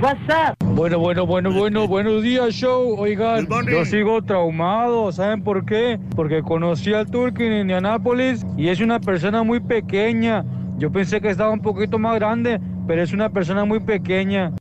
What's 0.00 0.20
up? 0.28 0.54
Bueno, 0.64 1.00
bueno, 1.00 1.26
bueno, 1.26 1.50
bueno, 1.50 1.88
buenos 1.88 2.22
días, 2.22 2.54
show. 2.54 2.94
Oigan, 3.00 3.48
yo 3.68 3.84
sigo 3.84 4.22
traumado, 4.22 5.10
¿saben 5.10 5.42
por 5.42 5.66
qué? 5.66 5.98
Porque 6.14 6.40
conocí 6.40 6.94
al 6.94 7.10
Turki 7.10 7.42
en 7.42 7.54
Indianápolis 7.54 8.46
y 8.56 8.68
es 8.68 8.78
una 8.78 9.00
persona 9.00 9.42
muy 9.42 9.58
pequeña. 9.58 10.44
Yo 10.76 10.92
pensé 10.92 11.20
que 11.20 11.30
estaba 11.30 11.50
un 11.50 11.62
poquito 11.62 11.98
más 11.98 12.14
grande, 12.14 12.60
pero 12.86 13.02
es 13.02 13.12
una 13.12 13.28
persona 13.30 13.64
muy 13.64 13.80
pequeña. 13.80 14.52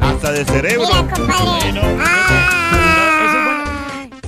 Hasta 0.00 0.30
de 0.30 0.44
cerebro. 0.44 0.86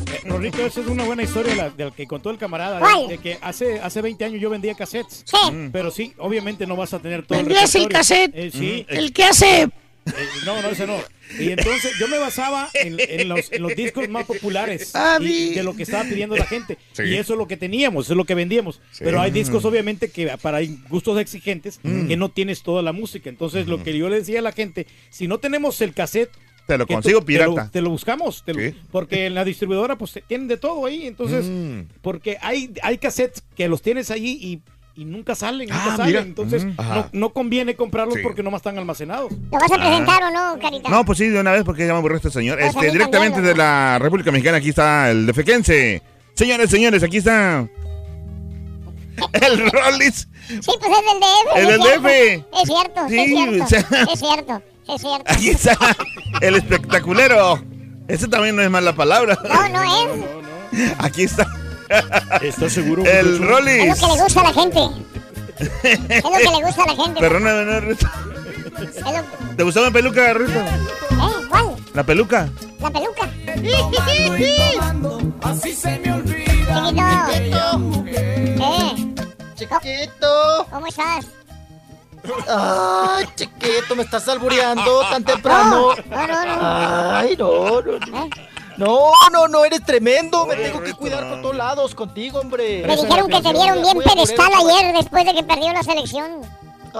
Eh, 0.06 0.20
Rorrito, 0.24 0.66
esa 0.66 0.80
es 0.80 0.86
una 0.88 1.04
buena 1.04 1.22
historia 1.22 1.54
la, 1.54 1.70
del 1.70 1.92
que 1.92 2.08
contó 2.08 2.30
el 2.30 2.38
camarada. 2.38 2.80
¿Cuál? 2.80 3.06
De, 3.06 3.16
de 3.16 3.18
que 3.18 3.38
hace, 3.40 3.78
hace 3.78 4.02
20 4.02 4.24
años 4.24 4.40
yo 4.40 4.50
vendía 4.50 4.74
cassettes. 4.74 5.22
Sí. 5.24 5.70
Pero 5.70 5.92
sí, 5.92 6.12
obviamente 6.18 6.66
no 6.66 6.74
vas 6.74 6.92
a 6.92 6.98
tener 6.98 7.24
todo 7.24 7.38
¿Vendías 7.38 7.72
el 7.76 7.88
cassette? 7.88 8.32
Eh, 8.34 8.50
sí. 8.50 8.84
El 8.88 9.12
que 9.12 9.22
hace 9.22 9.70
Eh, 10.06 10.10
no, 10.44 10.60
no, 10.60 10.68
ese 10.70 10.86
no. 10.86 10.96
Y 11.38 11.50
entonces 11.50 11.92
yo 11.98 12.08
me 12.08 12.18
basaba 12.18 12.68
en, 12.74 12.96
en 12.98 13.28
los, 13.28 13.52
en 13.52 13.62
los 13.62 13.74
discos 13.76 14.08
más 14.08 14.26
populares 14.26 14.92
y 15.20 15.54
de 15.54 15.62
lo 15.62 15.74
que 15.74 15.84
estaba 15.84 16.04
pidiendo 16.04 16.36
la 16.36 16.44
gente. 16.44 16.76
Sí. 16.92 17.04
Y 17.04 17.14
eso 17.16 17.34
es 17.34 17.38
lo 17.38 17.46
que 17.46 17.56
teníamos, 17.56 18.06
eso 18.06 18.12
es 18.14 18.16
lo 18.16 18.24
que 18.24 18.34
vendíamos. 18.34 18.80
Pero 18.98 19.20
hay 19.20 19.30
discos, 19.30 19.64
obviamente, 19.64 20.10
que 20.10 20.26
para 20.42 20.58
gustos 20.88 21.18
exigentes, 21.20 21.78
Mm. 21.82 22.08
que 22.08 22.16
no 22.16 22.28
tienes 22.30 22.62
toda 22.62 22.82
la 22.82 22.92
música. 22.92 23.30
Entonces, 23.30 23.66
lo 23.68 23.82
que 23.82 23.96
yo 23.96 24.08
le 24.08 24.16
decía 24.16 24.40
a 24.40 24.42
la 24.42 24.52
gente, 24.52 24.86
si 25.10 25.28
no 25.28 25.38
tenemos 25.38 25.80
el 25.80 25.94
cassette. 25.94 26.30
Te 26.66 26.78
lo 26.78 26.86
tú- 26.86 26.94
consigo 26.94 27.18
te 27.18 27.22
lo- 27.22 27.26
pirata. 27.26 27.70
Te 27.72 27.80
lo, 27.80 27.90
buscamos. 27.90 28.44
te 28.44 28.54
lo- 28.54 28.60
Sí. 28.60 28.76
porque 28.92 29.26
en 29.26 29.34
la 29.34 29.44
distribuidora, 29.44 29.98
pues 29.98 30.18
tienen 30.28 30.46
de 30.48 30.56
todo 30.56 30.86
ahí. 30.86 31.06
Entonces, 31.06 31.44
Mm. 31.46 31.88
porque 32.02 32.38
hay, 32.40 32.72
hay 32.82 32.98
cassettes 32.98 33.42
que 33.56 33.68
los 33.68 33.82
tienes 33.82 34.10
allí 34.10 34.38
y. 34.40 34.60
y 34.94 35.04
nunca 35.04 35.34
salen, 35.34 35.68
nunca 35.68 35.82
Ah, 35.84 35.96
salen. 35.96 36.06
mira. 36.06 36.20
Entonces, 36.20 36.64
Mm. 36.64 36.74
no, 36.76 37.08
no 37.12 37.32
conviene 37.32 37.74
comprarlos 37.76 38.16
Sí. 38.16 38.20
porque 38.22 38.42
nomás 38.42 38.58
están 38.60 38.76
almacenados. 38.78 39.32
¿Lo 39.32 39.58
vas 39.58 39.72
a 39.72 39.76
presentar 39.76 40.22
o 40.24 40.30
no, 40.30 40.58
Carita? 40.60 40.88
No, 40.90 41.04
pues 41.04 41.18
sí, 41.18 41.28
de 41.28 41.40
una 41.40 41.52
vez, 41.52 41.64
porque 41.64 41.86
ya 41.86 41.92
me 41.92 41.98
aburrió 41.98 42.16
este 42.18 42.30
señor. 42.30 42.58
Pues 42.58 42.74
Este, 42.74 42.90
directamente 42.90 43.40
de 43.40 43.54
la 43.54 43.98
República 43.98 44.30
Mexicana, 44.30 44.58
aquí 44.58 44.68
está 44.70 45.10
el 45.10 45.26
defequense. 45.26 46.02
Señores, 46.34 46.70
señores, 46.70 47.02
aquí 47.02 47.18
está. 47.18 47.66
El 49.32 49.70
Rollis. 49.70 50.28
Sí, 50.48 50.58
pues 50.80 50.90
es 50.90 51.04
del 51.06 51.20
DF. 51.20 51.56
El 51.56 51.66
del. 51.68 51.80
DF. 51.80 52.44
Es 52.60 52.68
cierto, 52.68 53.08
Sí, 53.08 53.18
es 53.20 53.28
cierto. 53.30 53.64
o 53.64 53.68
sea- 53.68 53.78
Es 54.12 54.18
cierto, 54.18 54.62
es 54.88 55.00
cierto. 55.00 55.24
Aquí 55.32 55.48
está 55.50 55.76
el 56.40 56.56
espectaculero. 56.56 57.62
Ese 58.08 58.26
también 58.28 58.56
no 58.56 58.62
es 58.62 58.70
mala 58.70 58.94
palabra. 58.94 59.38
No, 59.48 59.68
no 59.68 59.82
es. 59.82 60.92
Aquí 60.98 61.22
está. 61.22 61.46
¿Estás 62.42 62.72
seguro? 62.72 63.02
El 63.04 63.34
Es 63.34 63.40
lo 63.40 63.46
Rollis. 63.46 64.00
que 64.00 64.06
le 64.06 64.22
gusta 64.22 64.40
a 64.40 64.44
la 64.44 64.52
gente. 64.52 64.80
Es 65.58 66.24
lo 66.24 66.30
que 66.32 66.38
le 66.58 66.64
gusta 66.66 66.82
a 66.82 66.86
la 66.86 66.96
gente. 67.04 67.20
Perdóname, 67.20 67.64
no, 67.64 67.80
Rito. 67.80 68.06
Lo- 68.78 69.56
¿Te 69.56 69.62
gustaba 69.62 69.86
la 69.86 69.92
peluca, 69.92 70.32
Rito? 70.34 70.58
¿Eh? 70.58 71.46
¿Cuál? 71.48 71.76
La 71.94 72.02
peluca. 72.02 72.48
La 72.80 72.90
peluca. 72.90 73.28
Así 75.42 75.72
se 75.72 75.98
me 75.98 76.12
olvida. 76.12 77.28
Chiquito. 77.34 78.04
Chiquito. 79.56 80.66
¿Cómo 80.70 80.86
estás? 80.86 81.26
Ay, 82.48 83.26
chiquito, 83.36 83.96
me 83.96 84.04
estás 84.04 84.28
albureando 84.28 85.00
tan 85.10 85.24
temprano. 85.24 85.88
No, 86.08 86.26
no, 86.26 86.44
no. 86.44 86.58
Ay, 87.16 87.36
no, 87.36 87.82
no. 87.82 87.98
no. 87.98 88.28
No, 88.86 89.12
no, 89.32 89.48
no, 89.48 89.64
eres 89.64 89.84
tremendo. 89.84 90.44
Me 90.46 90.56
tengo 90.56 90.82
que 90.82 90.92
cuidar 90.94 91.28
por 91.28 91.40
todos 91.42 91.56
lados 91.56 91.94
contigo, 91.94 92.40
hombre. 92.40 92.84
Me 92.86 92.96
dijeron 92.96 93.28
que 93.28 93.40
te 93.40 93.52
vieron 93.52 93.82
bien 93.82 93.98
pedestal 93.98 94.50
ayer 94.54 94.94
después 94.94 95.24
de 95.24 95.34
que 95.34 95.42
perdió 95.42 95.72
la 95.72 95.82
selección. 95.82 96.40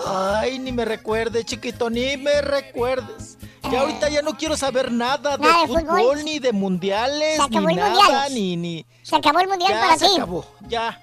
Ay, 0.07 0.59
ni 0.59 0.73
me 0.73 0.85
recuerdes, 0.85 1.45
chiquito, 1.45 1.91
ni 1.91 2.17
me 2.17 2.41
recuerdes. 2.41 3.37
Ya 3.71 3.81
ahorita 3.81 4.09
ya 4.09 4.23
no 4.23 4.37
quiero 4.37 4.57
saber 4.57 4.91
nada 4.91 5.37
de 5.37 5.45
Nada 5.47 5.63
de 5.63 5.67
fútbol, 5.69 5.87
fútbol. 6.01 6.25
ni 6.25 6.39
de 6.39 6.53
mundiales, 6.53 7.37
Se 7.37 7.43
acabó 7.43 7.67
ni 7.69 7.75
el 7.75 7.79
nada, 7.81 7.91
mundial. 7.95 8.35
ni, 8.35 8.57
ni... 8.57 8.87
Se 9.03 9.17
acabó 9.17 9.41
el 9.41 9.49
mundial 9.49 9.71
ya 9.73 9.81
para 9.81 9.99
se 9.99 10.07
ti. 10.07 10.13
acabó, 10.17 10.45
ya. 10.69 11.01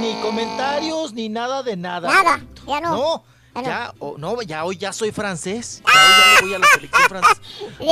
Ni 0.00 0.14
comentarios, 0.22 1.12
ni 1.12 1.28
nada 1.28 1.62
de 1.62 1.76
nada. 1.76 2.08
Nada, 2.08 2.40
ya 2.66 2.80
no. 2.80 2.96
No, 2.96 3.24
Ya 3.54 3.60
no. 3.62 3.68
ya, 3.68 3.94
oh, 4.00 4.14
no, 4.18 4.42
ya 4.42 4.64
hoy 4.64 4.76
ya 4.76 4.92
soy 4.92 5.12
francés. 5.12 5.80
Ya 5.86 5.92
hoy 5.92 6.00
ya 6.20 6.40
le 6.40 6.46
voy 6.46 6.54
a 6.54 6.58
la 6.58 6.66
selección 6.74 7.08
francesa. 7.08 7.40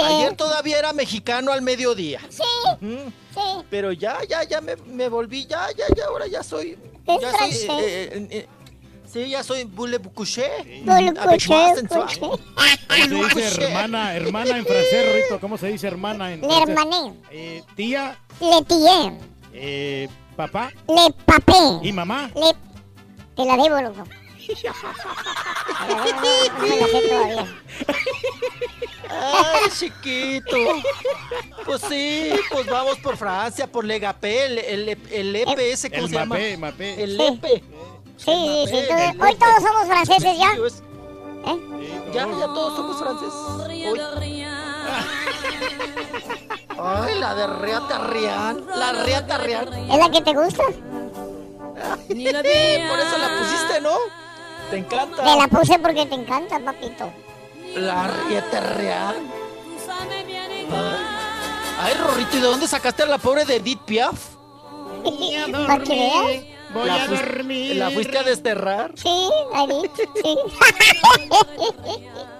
Ayer 0.09 0.37
todavía 0.37 0.79
era 0.79 0.93
mexicano 0.93 1.53
al 1.53 1.63
mediodía. 1.63 2.21
Sí, 2.29 2.43
Mm, 2.81 2.97
sí. 3.35 3.41
Pero 3.71 3.93
ya, 3.93 4.19
ya, 4.29 4.43
ya 4.45 4.61
me, 4.61 4.75
me 4.77 5.09
volví, 5.09 5.47
ya, 5.47 5.69
ya, 5.77 5.85
ya, 5.97 6.07
ahora 6.07 6.27
ya 6.27 6.43
soy. 6.43 6.77
Es 7.07 7.21
Ya 7.21 7.31
soy. 7.31 7.39
francés. 7.39 7.69
eh, 7.71 8.11
eh, 8.13 8.27
eh, 8.31 8.49
sí, 9.11 9.29
ya 9.29 9.43
soy 9.45 9.65
boule 9.65 9.99
couché. 10.01 10.83
Boule. 10.85 11.15
¿Cómo 11.15 11.31
se 13.31 13.41
dice 13.41 13.65
hermana, 13.65 14.15
hermana 14.15 14.57
en 14.59 14.67
francés, 14.67 15.15
Rito? 15.15 15.41
¿Cómo 15.41 15.57
se 15.59 15.69
dice 15.69 15.87
hermana 15.87 16.33
en 16.33 16.41
Le 16.41 16.47
francés? 16.49 16.69
hermané. 16.69 17.15
Eh, 17.31 17.63
tía, 17.77 18.19
Le 18.41 18.63
tillé. 18.65 19.13
eh, 19.53 20.09
papá 20.37 20.73
Le 20.89 21.13
papé. 21.25 21.53
y 21.83 21.93
mamá. 21.93 22.31
Le... 22.35 22.53
Te 23.37 23.45
la 23.47 23.57
debo, 23.57 23.81
loco. 23.81 24.05
La. 24.62 24.74
Ay, 29.11 29.70
chiquito. 29.79 30.57
Pues 31.65 31.83
sí, 31.89 32.33
pues 32.51 32.66
vamos 32.66 32.99
por 32.99 33.16
Francia, 33.16 33.66
por 33.66 33.85
Legapé, 33.85 34.47
el, 34.47 34.59
el, 34.59 34.89
el 35.11 35.37
EPS, 35.37 35.89
¿cómo 35.91 36.03
El 36.05 36.09
se 36.09 36.15
llama? 36.15 36.37
mapé. 36.59 37.03
El 37.03 37.16
Sí. 37.16 37.23
EPE. 37.27 37.65
Sí, 38.16 38.65
sí, 38.69 38.70
sí. 38.70 39.15
Mapé, 39.16 39.33
hoy 39.33 39.37
todos 39.37 39.62
somos 39.62 39.87
franceses 39.87 40.39
ya. 40.39 40.51
Sí, 40.55 40.83
¿Eh? 41.45 41.59
Ya, 42.15 42.27
ya 42.29 42.47
todos 42.47 42.77
somos 42.77 42.99
franceses. 42.99 43.89
Hoy. 43.89 44.01
Ay, 46.79 47.19
la 47.19 47.35
de 47.35 47.47
Reata 47.47 47.99
Rian. 48.07 48.66
La 48.77 48.93
Reata 48.93 49.39
Rian. 49.39 49.73
¿Es 49.91 49.99
la 49.99 50.11
que 50.11 50.20
te 50.20 50.33
gusta? 50.33 50.62
Por 52.09 52.16
eso 52.16 53.19
la 53.19 53.39
pusiste, 53.39 53.81
¿no? 53.81 53.97
Te 54.71 54.79
encanta. 54.79 55.23
Me 55.23 55.37
la 55.37 55.49
puse 55.49 55.79
porque 55.79 56.07
te 56.07 56.15
encanta, 56.15 56.59
papito. 56.61 57.13
La 57.77 58.09
Rieta 58.09 58.61
Rian. 58.75 59.43
Ay, 61.81 61.95
Rorrito, 61.95 62.37
¿y 62.37 62.41
de 62.41 62.47
dónde 62.47 62.69
sacaste 62.69 63.03
a 63.03 63.07
la 63.07 63.19
pobre 63.19 63.45
de 63.45 63.57
Edith 63.57 63.81
Piaf? 63.81 64.19
¿Para 65.67 65.83
que 65.83 65.95
veas? 65.95 66.45
Voy 66.73 66.87
¿La 66.87 67.03
a 67.03 67.07
dormir. 67.09 67.77
¿La 67.77 67.91
fuiste 67.91 68.17
a 68.19 68.23
desterrar? 68.23 68.93
Sí, 68.97 69.31
David, 69.53 69.91
sí. 70.23 70.37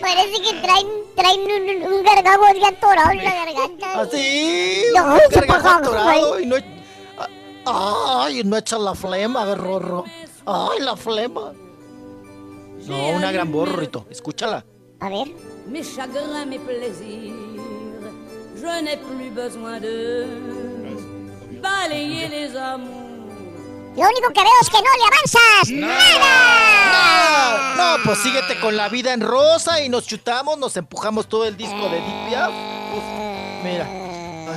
Parece 0.00 0.42
que 0.42 0.52
traen, 0.60 0.86
traen 1.16 1.40
un, 1.40 1.92
un 1.92 2.02
gargabo 2.02 2.44
así 2.44 2.64
atorado 2.64 3.10
en 3.10 3.24
la 3.24 3.34
garganta. 3.34 4.00
Así, 4.00 4.84
No, 4.94 5.14
un 5.14 5.46
paga, 5.46 5.76
atorado 5.76 6.40
y 6.40 6.46
no... 6.46 6.56
Ay, 7.64 8.42
no 8.44 8.56
echa 8.56 8.78
la 8.78 8.94
flema, 8.94 9.54
Rorro. 9.54 10.04
Ay, 10.46 10.80
la 10.80 10.96
flema. 10.96 11.52
No, 12.86 13.08
una 13.08 13.32
gran 13.32 13.50
voz, 13.50 13.68
Rorrito. 13.68 14.06
Escúchala. 14.10 14.64
A 15.00 15.08
ver. 15.08 15.28
Mes 15.66 15.96
chagrins, 15.96 16.46
mes 16.46 16.60
plaisirs, 16.60 17.34
je 18.54 18.82
n'ai 18.82 18.96
plus 18.96 19.30
besoin 19.34 19.80
de 19.80 20.26
balayer 21.60 22.28
les 22.28 22.54
amours. 22.56 23.05
Lo 23.96 24.02
único 24.02 24.28
que 24.32 24.40
veo 24.42 24.52
es 24.60 24.68
que 24.68 24.76
no 24.76 24.90
le 24.94 25.04
avanzas. 25.06 25.70
¡Nada! 25.72 27.74
No, 27.76 27.96
pues 28.04 28.18
síguete 28.18 28.60
con 28.60 28.76
la 28.76 28.88
vida 28.90 29.12
en 29.14 29.20
rosa 29.22 29.80
y 29.82 29.88
nos 29.88 30.06
chutamos, 30.06 30.58
nos 30.58 30.76
empujamos 30.76 31.26
todo 31.28 31.46
el 31.46 31.56
disco 31.56 31.88
de 31.88 31.96
Edith 31.98 32.28
Piaf. 32.28 32.52
Pues, 32.92 33.02
mira. 33.64 33.86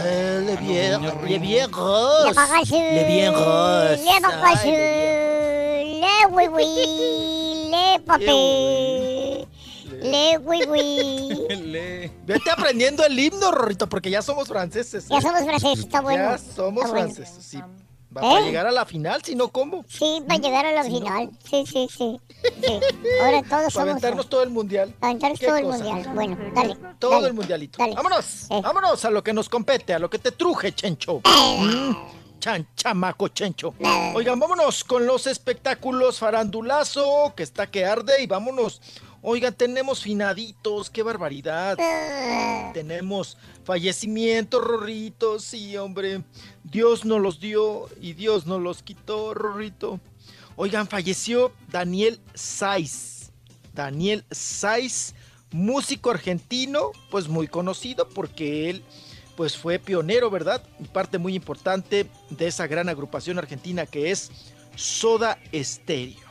Eh, 0.02 0.42
le 0.46 0.56
bien, 0.58 1.02
le 1.02 1.12
bien 1.40 1.72
Le 1.72 1.76
rose. 1.76 2.32
Le 2.72 3.04
bien 3.06 3.34
rose. 3.34 3.98
Le 4.04 4.12
Ay, 4.44 6.02
Le 6.02 6.26
oui 6.32 6.48
oui. 6.48 7.70
Le 7.72 8.00
papé. 8.02 9.48
Le 10.02 10.38
oui 10.38 10.64
oui. 10.68 11.46
Vete 12.26 12.52
aprendiendo 12.52 13.04
el 13.06 13.18
himno, 13.18 13.52
Rorrito, 13.52 13.88
porque 13.90 14.10
ya 14.10 14.22
somos 14.22 14.48
franceses. 14.48 15.08
Ya 15.10 15.20
somos 15.22 15.44
franceses, 15.44 15.80
está 15.86 16.02
bueno. 16.02 16.32
Ya 16.32 16.38
somos 16.38 16.84
Está 16.84 16.90
bueno. 16.90 16.90
franceses, 16.90 17.44
sí. 17.46 17.60
Vamos 18.22 18.38
a 18.38 18.40
¿Eh? 18.42 18.46
llegar 18.46 18.68
a 18.68 18.72
la 18.72 18.86
final, 18.86 19.24
si 19.24 19.36
no, 19.36 19.50
¿cómo? 19.50 19.86
Sí, 19.88 20.24
va 20.30 20.36
a 20.36 20.38
llegar 20.38 20.66
a 20.66 20.72
la 20.74 20.84
final. 20.84 21.30
Sí, 21.50 21.64
sí, 21.66 21.88
sí. 21.90 22.20
sí. 22.62 22.80
Ahora 23.24 23.40
todos 23.40 23.50
Para 23.50 23.70
somos. 23.70 23.90
aventarnos 23.90 24.30
todo 24.30 24.44
el 24.44 24.50
mundial. 24.50 24.94
Aventarnos 25.02 25.40
¿Qué 25.40 25.46
todo 25.48 25.56
el 25.58 25.66
mundial. 25.66 26.12
Bueno, 26.14 26.38
dale. 26.54 26.78
Todo 27.00 27.12
dale. 27.12 27.28
el 27.28 27.34
mundialito. 27.34 27.78
Dale. 27.80 27.96
Vámonos, 27.96 28.48
vámonos 28.50 29.06
a 29.06 29.10
lo 29.10 29.24
que 29.24 29.34
nos 29.34 29.50
compete, 29.50 29.94
a 29.94 30.00
lo 30.00 30.10
que 30.10 30.20
te 30.20 30.32
truje, 30.32 30.74
Chencho. 30.74 31.22
Mm, 31.26 31.92
Chan, 32.40 32.68
chamaco, 32.76 33.28
Chencho. 33.30 33.74
Oigan, 34.16 34.40
vámonos 34.40 34.84
con 34.84 35.06
los 35.06 35.28
espectáculos 35.28 36.20
farandulazo, 36.20 37.34
que 37.36 37.44
está 37.44 37.68
que 37.68 37.86
arde, 37.86 38.22
y 38.24 38.28
vámonos. 38.28 38.82
Oigan, 39.22 39.54
tenemos 39.54 40.02
finaditos, 40.02 40.90
qué 40.90 41.04
barbaridad. 41.04 41.78
Tenemos 42.74 43.38
fallecimientos, 43.66 44.64
rorritos, 44.64 45.44
sí, 45.44 45.76
hombre. 45.76 46.24
Dios 46.64 47.04
nos 47.04 47.22
los 47.22 47.40
dio 47.40 47.90
y 48.00 48.14
Dios 48.14 48.46
nos 48.46 48.62
los 48.62 48.82
quitó, 48.82 49.34
rorrito. 49.34 50.00
Oigan, 50.56 50.88
falleció 50.88 51.52
Daniel 51.70 52.20
Saiz. 52.34 53.32
Daniel 53.74 54.26
Saiz, 54.32 55.14
músico 55.52 56.12
argentino, 56.12 56.92
pues 57.12 57.28
muy 57.28 57.48
conocido 57.48 58.08
porque 58.08 58.70
él 58.70 58.84
pues 59.36 59.58
fue 59.58 59.80
pionero, 59.80 60.30
¿verdad? 60.30 60.62
Y 60.80 60.84
parte 60.86 61.18
muy 61.18 61.34
importante 61.34 62.08
de 62.30 62.48
esa 62.48 62.68
gran 62.68 62.90
agrupación 62.90 63.38
argentina 63.38 63.86
que 63.86 64.12
es 64.12 64.32
Soda 64.76 65.40
Stereo. 65.54 66.28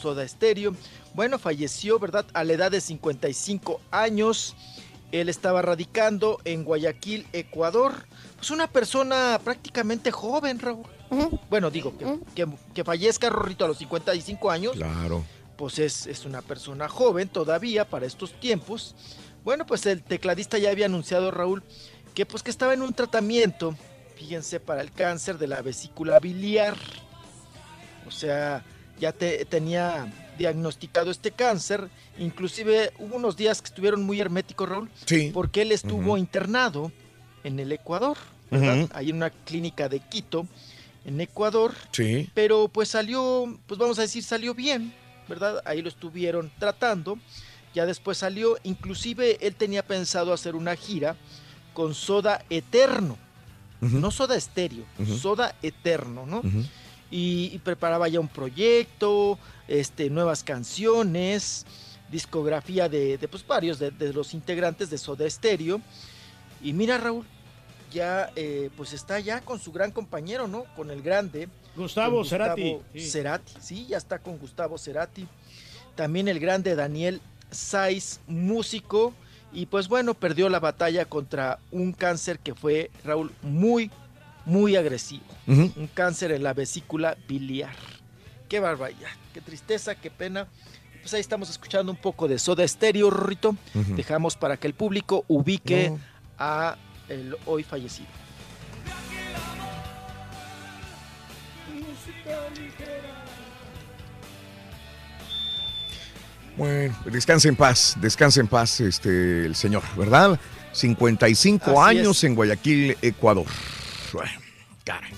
Soda 0.00 0.26
Stereo. 0.26 0.74
Bueno, 1.16 1.38
falleció, 1.38 1.98
¿verdad? 1.98 2.26
A 2.34 2.44
la 2.44 2.52
edad 2.52 2.70
de 2.70 2.80
55 2.80 3.80
años. 3.90 4.54
Él 5.12 5.28
estaba 5.28 5.62
radicando 5.62 6.38
en 6.44 6.62
Guayaquil, 6.62 7.26
Ecuador. 7.32 8.06
pues 8.36 8.50
una 8.50 8.66
persona 8.66 9.40
prácticamente 9.42 10.10
joven, 10.12 10.58
Raúl. 10.58 10.84
Bueno, 11.48 11.70
digo, 11.70 11.96
que, 11.96 12.18
que, 12.34 12.46
que 12.74 12.84
fallezca 12.84 13.30
Rorrito 13.30 13.64
a 13.64 13.68
los 13.68 13.78
55 13.78 14.50
años, 14.50 14.72
Claro. 14.74 15.24
pues 15.56 15.78
es, 15.78 16.06
es 16.06 16.24
una 16.26 16.42
persona 16.42 16.88
joven 16.88 17.28
todavía 17.28 17.88
para 17.88 18.04
estos 18.06 18.38
tiempos. 18.38 18.94
Bueno, 19.44 19.64
pues 19.64 19.86
el 19.86 20.02
tecladista 20.02 20.58
ya 20.58 20.70
había 20.70 20.86
anunciado, 20.86 21.30
Raúl, 21.30 21.62
que 22.14 22.26
pues 22.26 22.42
que 22.42 22.50
estaba 22.50 22.74
en 22.74 22.82
un 22.82 22.92
tratamiento, 22.92 23.74
fíjense, 24.16 24.58
para 24.60 24.82
el 24.82 24.90
cáncer 24.90 25.38
de 25.38 25.46
la 25.46 25.62
vesícula 25.62 26.18
biliar. 26.18 26.76
O 28.06 28.10
sea, 28.10 28.64
ya 28.98 29.12
te- 29.12 29.44
tenía 29.44 30.12
diagnosticado 30.38 31.10
este 31.10 31.30
cáncer. 31.30 31.88
Inclusive 32.18 32.92
hubo 32.98 33.16
unos 33.16 33.36
días 33.36 33.60
que 33.62 33.68
estuvieron 33.68 34.02
muy 34.04 34.20
herméticos, 34.20 34.68
Raúl, 34.68 34.90
Sí. 35.06 35.30
porque 35.32 35.62
él 35.62 35.72
estuvo 35.72 36.16
internado 36.16 36.92
en 37.44 37.58
el 37.60 37.72
Ecuador, 37.72 38.16
¿verdad? 38.50 38.78
Ujú. 38.84 38.88
Ahí 38.94 39.10
en 39.10 39.16
una 39.16 39.30
clínica 39.30 39.88
de 39.88 40.00
Quito, 40.00 40.46
en 41.04 41.20
Ecuador. 41.20 41.72
Sí. 41.92 42.28
Pero 42.34 42.68
pues 42.68 42.88
salió, 42.88 43.58
pues 43.66 43.78
vamos 43.78 43.98
a 43.98 44.02
decir, 44.02 44.22
salió 44.22 44.54
bien, 44.54 44.92
¿verdad? 45.28 45.62
Ahí 45.64 45.82
lo 45.82 45.88
estuvieron 45.88 46.50
tratando. 46.58 47.18
Ya 47.74 47.84
después 47.86 48.18
salió, 48.18 48.56
inclusive 48.62 49.36
él 49.46 49.54
tenía 49.54 49.84
pensado 49.86 50.32
hacer 50.32 50.56
una 50.56 50.74
gira 50.76 51.14
con 51.74 51.94
Soda 51.94 52.42
Eterno. 52.48 53.18
No 53.82 54.10
Soda 54.10 54.34
Estéreo. 54.36 54.84
Soda 55.20 55.54
Eterno, 55.62 56.24
¿no? 56.26 56.40
y, 57.10 57.50
y 57.52 57.58
preparaba 57.58 58.08
ya 58.08 58.18
un 58.18 58.26
proyecto, 58.28 59.38
este, 59.68 60.10
nuevas 60.10 60.42
canciones, 60.42 61.66
discografía 62.10 62.88
de, 62.88 63.18
de, 63.18 63.28
pues, 63.28 63.46
varios 63.46 63.78
de, 63.78 63.90
de 63.90 64.12
los 64.12 64.34
integrantes 64.34 64.90
de 64.90 64.98
Soda 64.98 65.28
Stereo. 65.28 65.80
Y 66.62 66.72
mira, 66.72 66.98
Raúl, 66.98 67.24
ya 67.92 68.30
eh, 68.36 68.70
pues 68.76 68.92
está 68.92 69.20
ya 69.20 69.40
con 69.40 69.58
su 69.58 69.72
gran 69.72 69.90
compañero, 69.90 70.48
¿no? 70.48 70.64
Con 70.74 70.90
el 70.90 71.02
grande. 71.02 71.48
Gustavo 71.74 72.24
Cerati, 72.24 72.78
sí. 72.92 73.00
Cerati, 73.00 73.52
sí, 73.60 73.86
ya 73.86 73.98
está 73.98 74.18
con 74.18 74.38
Gustavo 74.38 74.78
Cerati. 74.78 75.26
También 75.94 76.28
el 76.28 76.40
grande 76.40 76.74
Daniel 76.74 77.20
Saiz, 77.50 78.20
músico. 78.26 79.14
Y 79.52 79.66
pues 79.66 79.88
bueno, 79.88 80.14
perdió 80.14 80.48
la 80.48 80.60
batalla 80.60 81.04
contra 81.04 81.58
un 81.70 81.92
cáncer 81.92 82.38
que 82.38 82.54
fue, 82.54 82.90
Raúl, 83.04 83.32
muy, 83.42 83.90
muy 84.44 84.76
agresivo. 84.76 85.24
Un 85.46 85.88
cáncer 85.94 86.32
en 86.32 86.42
la 86.42 86.52
vesícula 86.52 87.16
biliar. 87.28 87.74
Qué 88.48 88.60
barbaridad, 88.60 89.10
qué 89.34 89.40
tristeza, 89.40 89.94
qué 89.94 90.10
pena. 90.10 90.46
Pues 91.02 91.14
ahí 91.14 91.20
estamos 91.20 91.50
escuchando 91.50 91.90
un 91.92 91.98
poco 91.98 92.26
de 92.28 92.38
Soda 92.38 92.66
Stereo, 92.66 93.10
Rito. 93.10 93.56
Dejamos 93.74 94.36
para 94.36 94.56
que 94.56 94.66
el 94.66 94.74
público 94.74 95.24
ubique 95.28 95.90
No. 95.90 95.98
a 96.38 96.76
el 97.08 97.36
hoy 97.46 97.62
fallecido. 97.62 98.08
Bueno, 106.56 106.96
descanse 107.04 107.48
en 107.48 107.56
paz, 107.56 107.96
descanse 108.00 108.40
en 108.40 108.48
paz 108.48 108.80
este 108.80 109.44
el 109.44 109.54
señor, 109.54 109.82
¿verdad? 109.96 110.40
55 110.72 111.80
Así 111.82 111.98
años 111.98 112.18
es. 112.18 112.24
en 112.24 112.34
Guayaquil, 112.34 112.96
Ecuador. 113.02 113.46
Bueno, 114.12 114.30
caray. 114.84 115.12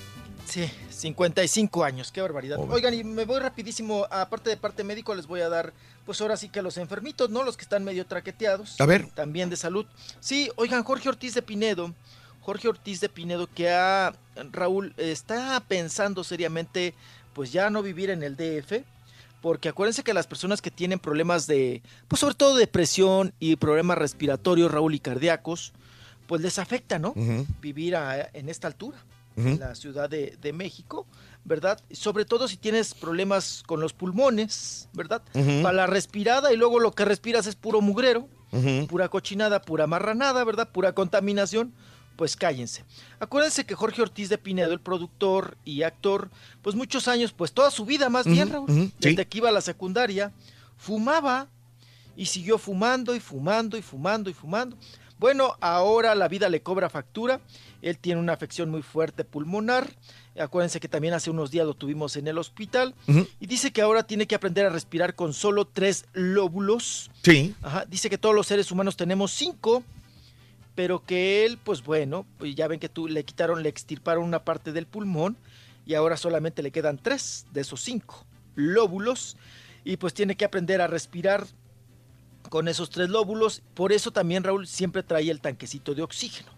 Sí, 0.45 0.69
55 0.99 1.83
años, 1.83 2.11
qué 2.11 2.21
barbaridad. 2.21 2.59
Oigan, 2.69 2.93
y 2.93 3.03
me 3.03 3.23
voy 3.25 3.39
rapidísimo, 3.39 4.05
aparte 4.11 4.49
de 4.49 4.57
parte 4.57 4.83
médico, 4.83 5.15
les 5.15 5.27
voy 5.27 5.39
a 5.41 5.47
dar, 5.49 5.73
pues 6.05 6.19
ahora 6.21 6.35
sí 6.35 6.49
que 6.49 6.59
a 6.59 6.61
los 6.61 6.77
enfermitos, 6.77 7.29
¿no? 7.29 7.43
Los 7.43 7.55
que 7.55 7.63
están 7.63 7.83
medio 7.85 8.05
traqueteados. 8.05 8.79
A 8.81 8.85
ver. 8.85 9.07
También 9.15 9.49
de 9.49 9.55
salud. 9.55 9.85
Sí, 10.19 10.49
oigan, 10.57 10.83
Jorge 10.83 11.07
Ortiz 11.09 11.33
de 11.33 11.41
Pinedo, 11.41 11.93
Jorge 12.41 12.67
Ortiz 12.67 12.99
de 12.99 13.07
Pinedo, 13.09 13.47
que 13.47 13.69
ha, 13.69 14.13
Raúl, 14.51 14.93
está 14.97 15.59
pensando 15.67 16.23
seriamente, 16.23 16.93
pues 17.33 17.51
ya 17.53 17.69
no 17.69 17.81
vivir 17.81 18.09
en 18.09 18.21
el 18.23 18.35
DF, 18.35 18.83
porque 19.41 19.69
acuérdense 19.69 20.03
que 20.03 20.13
las 20.13 20.27
personas 20.27 20.61
que 20.61 20.69
tienen 20.71 20.99
problemas 20.99 21.47
de, 21.47 21.81
pues 22.09 22.19
sobre 22.19 22.35
todo 22.35 22.55
depresión 22.57 23.33
y 23.39 23.55
problemas 23.55 23.97
respiratorios, 23.97 24.69
Raúl, 24.69 24.95
y 24.95 24.99
cardíacos, 24.99 25.71
pues 26.27 26.41
les 26.41 26.59
afecta, 26.59 26.99
¿no? 26.99 27.13
Vivir 27.61 27.95
a- 27.95 28.29
en 28.33 28.49
esta 28.49 28.67
altura 28.67 28.97
En 29.47 29.59
la 29.59 29.75
Ciudad 29.75 30.09
de, 30.09 30.37
de 30.41 30.53
México, 30.53 31.07
¿verdad? 31.45 31.79
Sobre 31.91 32.25
todo 32.25 32.47
si 32.47 32.57
tienes 32.57 32.93
problemas 32.93 33.63
con 33.65 33.79
los 33.79 33.93
pulmones, 33.93 34.89
¿verdad? 34.93 35.21
Para 35.63 35.73
la 35.73 35.87
respirada 35.87 36.53
y 36.53 36.57
luego 36.57 36.79
lo 36.79 36.91
que 36.91 37.05
respiras 37.05 37.47
es 37.47 37.55
puro 37.55 37.81
mugrero, 37.81 38.27
pura 38.87 39.09
cochinada, 39.09 39.61
pura 39.61 39.87
marranada, 39.87 40.43
¿verdad? 40.43 40.69
Pura 40.71 40.93
contaminación, 40.93 41.73
pues 42.15 42.35
cállense. 42.35 42.83
Acuérdense 43.19 43.65
que 43.65 43.75
Jorge 43.75 44.01
Ortiz 44.01 44.27
de 44.29 44.37
Pinedo, 44.37 44.73
el 44.73 44.81
productor 44.81 45.57
y 45.63 45.83
actor, 45.83 46.29
pues 46.61 46.75
muchos 46.75 47.07
años, 47.07 47.31
pues 47.31 47.53
toda 47.53 47.71
su 47.71 47.85
vida 47.85 48.09
más 48.09 48.25
bien, 48.25 48.49
Raúl, 48.49 48.91
desde 48.99 49.25
que 49.25 49.37
iba 49.37 49.49
a 49.49 49.53
la 49.53 49.61
secundaria, 49.61 50.33
fumaba 50.77 51.47
y 52.17 52.25
siguió 52.25 52.57
fumando 52.57 53.15
y 53.15 53.19
fumando 53.21 53.77
y 53.77 53.81
fumando 53.81 54.29
y 54.29 54.33
fumando. 54.33 54.77
Bueno, 55.19 55.57
ahora 55.59 56.15
la 56.15 56.29
vida 56.29 56.47
le 56.49 56.61
cobra 56.61 56.89
factura. 56.89 57.41
Él 57.81 57.97
tiene 57.97 58.21
una 58.21 58.33
afección 58.33 58.69
muy 58.69 58.81
fuerte 58.81 59.25
pulmonar. 59.25 59.89
Acuérdense 60.39 60.79
que 60.79 60.87
también 60.87 61.13
hace 61.13 61.29
unos 61.29 61.51
días 61.51 61.67
lo 61.67 61.73
tuvimos 61.73 62.15
en 62.15 62.27
el 62.27 62.37
hospital. 62.37 62.95
Y 63.39 63.45
dice 63.45 63.71
que 63.71 63.81
ahora 63.81 64.03
tiene 64.03 64.27
que 64.27 64.35
aprender 64.35 64.65
a 64.65 64.69
respirar 64.69 65.15
con 65.15 65.33
solo 65.33 65.65
tres 65.65 66.05
lóbulos. 66.13 67.11
Sí. 67.21 67.53
Ajá, 67.61 67.85
dice 67.85 68.09
que 68.09 68.17
todos 68.17 68.33
los 68.33 68.47
seres 68.47 68.71
humanos 68.71 68.95
tenemos 68.95 69.31
cinco, 69.31 69.83
pero 70.73 71.03
que 71.03 71.45
él, 71.45 71.59
pues 71.61 71.83
bueno, 71.83 72.25
pues 72.37 72.55
ya 72.55 72.69
ven 72.69 72.79
que 72.79 72.87
tú 72.87 73.09
le 73.09 73.25
quitaron, 73.25 73.61
le 73.61 73.69
extirparon 73.69 74.23
una 74.23 74.45
parte 74.45 74.71
del 74.71 74.87
pulmón 74.87 75.35
y 75.85 75.95
ahora 75.95 76.15
solamente 76.15 76.63
le 76.63 76.71
quedan 76.71 76.97
tres 76.97 77.45
de 77.51 77.61
esos 77.61 77.81
cinco 77.81 78.25
lóbulos 78.55 79.37
y 79.83 79.97
pues 79.97 80.13
tiene 80.13 80.35
que 80.35 80.45
aprender 80.45 80.81
a 80.81 80.87
respirar 80.87 81.47
con 82.49 82.67
esos 82.67 82.89
tres 82.89 83.09
lóbulos. 83.09 83.61
Por 83.73 83.91
eso 83.91 84.11
también 84.11 84.43
Raúl 84.43 84.67
siempre 84.67 85.03
trae 85.03 85.29
el 85.29 85.41
tanquecito 85.41 85.95
de 85.95 86.01
oxígeno, 86.01 86.51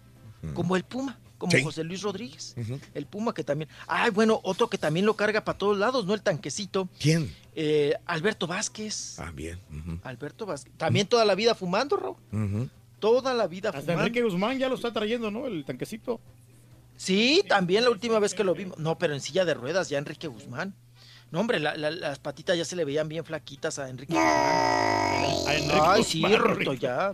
como 0.54 0.76
el 0.76 0.84
Puma, 0.84 1.18
como 1.38 1.52
Sí. 1.52 1.62
José 1.62 1.84
Luis 1.84 2.02
Rodríguez. 2.02 2.54
El 2.94 3.06
Puma 3.06 3.34
que 3.34 3.44
también... 3.44 3.68
Ay, 3.86 4.10
bueno, 4.10 4.40
otro 4.44 4.68
que 4.68 4.78
también 4.78 5.06
lo 5.06 5.14
carga 5.14 5.44
para 5.44 5.58
todos 5.58 5.76
lados, 5.78 6.06
¿no? 6.06 6.14
El 6.14 6.22
tanquecito. 6.22 6.88
¿Quién? 7.00 7.34
Eh, 7.54 7.94
Alberto 8.06 8.46
Vázquez. 8.46 9.18
Ah, 9.18 9.32
bien. 9.34 9.60
Alberto 10.04 10.46
Vázquez. 10.46 10.72
También 10.76 11.06
toda 11.06 11.24
la 11.24 11.34
vida 11.34 11.54
fumando, 11.54 11.96
Raúl. 11.96 12.70
Toda 13.00 13.34
la 13.34 13.48
vida 13.48 13.70
Hasta 13.70 13.80
fumando. 13.80 14.02
Enrique 14.02 14.22
Guzmán 14.22 14.58
ya 14.58 14.68
lo 14.68 14.76
está 14.76 14.92
trayendo, 14.92 15.30
¿no? 15.32 15.46
El 15.48 15.64
tanquecito. 15.64 16.20
Sí, 16.96 17.42
también 17.48 17.82
la 17.82 17.90
última 17.90 18.20
vez 18.20 18.32
que 18.34 18.44
lo 18.44 18.54
vimos. 18.54 18.78
No, 18.78 18.96
pero 18.96 19.12
en 19.12 19.20
silla 19.20 19.44
de 19.44 19.54
ruedas, 19.54 19.88
ya 19.88 19.98
Enrique 19.98 20.28
Guzmán. 20.28 20.72
No, 21.32 21.40
hombre, 21.40 21.58
la- 21.58 21.76
la- 21.76 21.90
las 21.90 22.18
patitas 22.20 22.56
ya 22.56 22.64
se 22.64 22.76
le 22.76 22.84
veían 22.84 23.08
bien 23.08 23.24
flaquitas 23.24 23.78
a 23.80 23.88
Enrique. 23.88 24.14
A 24.16 25.54
Enrique 25.56 25.80
Ay, 25.82 26.04
ya. 26.78 27.12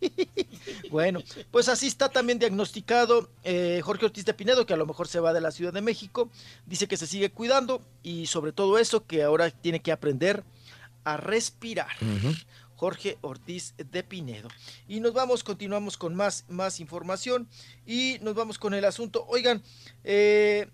Bueno, 0.90 1.20
pues 1.50 1.68
así 1.68 1.86
está 1.86 2.08
también 2.10 2.38
diagnosticado 2.38 3.30
eh, 3.42 3.80
Jorge 3.82 4.04
Ortiz 4.06 4.24
de 4.24 4.34
Pinedo, 4.34 4.66
que 4.66 4.74
a 4.74 4.76
lo 4.76 4.86
mejor 4.86 5.08
se 5.08 5.18
va 5.20 5.32
de 5.32 5.40
la 5.40 5.50
Ciudad 5.50 5.72
de 5.72 5.80
México. 5.80 6.28
Dice 6.66 6.86
que 6.86 6.96
se 6.96 7.06
sigue 7.06 7.30
cuidando 7.30 7.80
y 8.02 8.26
sobre 8.26 8.52
todo 8.52 8.78
eso, 8.78 9.06
que 9.06 9.22
ahora 9.22 9.50
tiene 9.50 9.80
que 9.80 9.92
aprender 9.92 10.44
a 11.04 11.16
respirar. 11.16 11.88
Jorge 12.76 13.16
Ortiz 13.22 13.74
de 13.78 14.02
Pinedo. 14.02 14.48
Y 14.88 15.00
nos 15.00 15.14
vamos, 15.14 15.42
continuamos 15.42 15.96
con 15.96 16.14
más, 16.14 16.44
más 16.48 16.80
información 16.80 17.48
y 17.86 18.18
nos 18.20 18.34
vamos 18.34 18.58
con 18.58 18.74
el 18.74 18.84
asunto. 18.84 19.24
Oigan, 19.28 19.62
eh, 20.02 20.68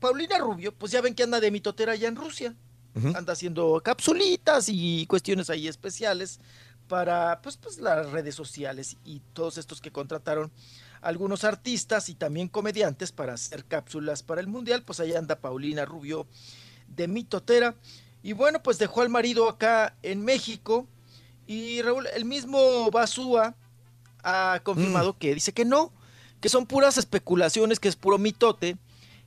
Paulina 0.00 0.38
Rubio, 0.38 0.74
pues 0.74 0.92
ya 0.92 1.00
ven 1.00 1.14
que 1.14 1.22
anda 1.22 1.40
de 1.40 1.50
mitotera 1.50 1.92
allá 1.92 2.08
en 2.08 2.16
Rusia. 2.16 2.54
Anda 3.14 3.34
haciendo 3.34 3.78
capsulitas 3.84 4.70
y 4.70 5.04
cuestiones 5.06 5.50
ahí 5.50 5.68
especiales 5.68 6.40
para 6.88 7.42
pues, 7.42 7.58
pues 7.58 7.78
las 7.78 8.10
redes 8.10 8.34
sociales 8.34 8.96
y 9.04 9.20
todos 9.34 9.58
estos 9.58 9.82
que 9.82 9.92
contrataron 9.92 10.50
algunos 11.02 11.44
artistas 11.44 12.08
y 12.08 12.14
también 12.14 12.48
comediantes 12.48 13.12
para 13.12 13.34
hacer 13.34 13.66
cápsulas 13.66 14.22
para 14.22 14.40
el 14.40 14.46
mundial, 14.46 14.82
pues 14.82 14.98
ahí 15.00 15.14
anda 15.14 15.40
Paulina 15.40 15.84
Rubio 15.84 16.26
de 16.88 17.06
mitotera. 17.06 17.74
Y 18.22 18.32
bueno, 18.32 18.62
pues 18.62 18.78
dejó 18.78 19.02
al 19.02 19.10
marido 19.10 19.48
acá 19.48 19.94
en 20.02 20.24
México 20.24 20.86
y 21.46 21.82
Raúl, 21.82 22.06
el 22.14 22.24
mismo 22.24 22.90
Basúa 22.90 23.54
ha 24.22 24.60
confirmado 24.64 25.18
que 25.18 25.34
dice 25.34 25.52
que 25.52 25.66
no, 25.66 25.92
que 26.40 26.48
son 26.48 26.66
puras 26.66 26.96
especulaciones, 26.96 27.78
que 27.78 27.88
es 27.88 27.96
puro 27.96 28.18
mitote 28.18 28.78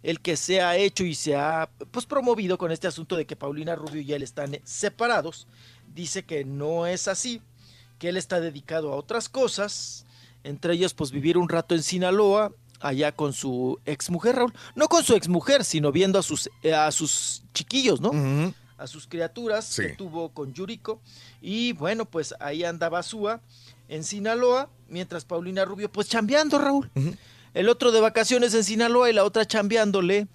el 0.04 0.20
que 0.22 0.38
se 0.38 0.62
ha 0.62 0.78
hecho 0.78 1.04
y 1.04 1.14
se 1.16 1.36
ha 1.36 1.70
pues 1.92 2.06
promovido 2.06 2.58
con 2.58 2.72
este 2.72 2.88
asunto 2.88 3.16
de 3.18 3.26
que 3.26 3.36
Paulina 3.36 3.76
Rubio 3.76 4.02
y 4.02 4.14
él 4.14 4.24
están 4.24 4.58
separados. 4.64 5.48
Dice 5.94 6.24
que 6.24 6.46
no 6.46 6.86
es 6.88 7.08
así, 7.08 7.42
que 7.98 8.10
él 8.10 8.18
está 8.18 8.40
dedicado 8.40 8.94
a 8.94 8.96
otras 8.96 9.28
cosas, 9.28 10.06
entre 10.44 10.74
ellas 10.74 10.94
pues 10.94 11.12
vivir 11.12 11.38
un 11.38 11.50
rato 11.50 11.76
en 11.76 11.84
Sinaloa, 11.84 12.54
allá 12.80 13.12
con 13.12 13.34
su 13.34 13.78
exmujer 13.86 14.36
Raúl, 14.38 14.54
no 14.76 14.88
con 14.88 15.04
su 15.04 15.14
exmujer, 15.16 15.66
sino 15.66 15.92
viendo 15.92 16.18
a 16.18 16.24
sus 16.24 16.50
eh, 16.64 16.74
a 16.74 16.92
sus 16.92 17.44
chiquillos, 17.54 18.00
¿no? 18.00 18.12
A 18.78 18.88
sus 18.88 19.06
criaturas 19.08 19.66
Sí. 19.66 19.82
que 19.82 19.90
tuvo 19.96 20.30
con 20.30 20.54
Yuriko 20.54 21.02
y 21.42 21.74
bueno, 21.74 22.06
pues 22.06 22.34
ahí 22.40 22.64
anda 22.64 22.88
Basúa 22.88 23.42
en 23.90 24.06
Sinaloa, 24.06 24.70
mientras 24.88 25.26
Paulina 25.26 25.66
Rubio 25.66 25.92
pues 25.92 26.08
chambeando, 26.08 26.58
Raúl. 26.58 26.90
El 27.54 27.70
otro 27.70 27.92
de 27.92 28.02
vacaciones 28.02 28.54
en 28.54 28.64
Sinaloa 28.64 29.10
y 29.10 29.14
la 29.14 29.24
otra 29.24 29.46
chambeándole 29.46 30.28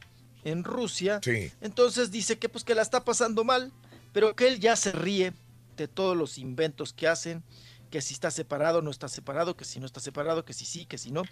en 0.45 0.65
Rusia. 0.65 1.21
Sí. 1.23 1.53
Entonces 1.61 2.11
dice 2.11 2.39
que 2.39 2.49
pues 2.49 2.65
que 2.65 2.75
la 2.75 2.83
está 2.83 3.05
pasando 3.05 3.45
mal, 3.45 3.73
pero 4.13 4.35
que 4.37 4.49
él 4.49 4.61
ya 4.61 4.77
se 4.77 4.93
ríe 4.93 5.33
de 5.77 5.89
todos 5.89 6.17
los 6.17 6.39
inventos 6.39 6.93
que 6.93 7.09
hacen, 7.09 7.43
que 7.91 8.01
si 8.01 8.15
está 8.15 8.31
separado, 8.31 8.83
no 8.83 8.91
está 8.91 9.09
separado, 9.09 9.57
que 9.57 9.65
si 9.65 9.81
no 9.81 9.87
está 9.87 10.01
separado, 10.01 10.45
que 10.45 10.53
si 10.53 10.65
sí, 10.65 10.87
que 10.87 10.99
si 10.99 11.11
no. 11.11 11.23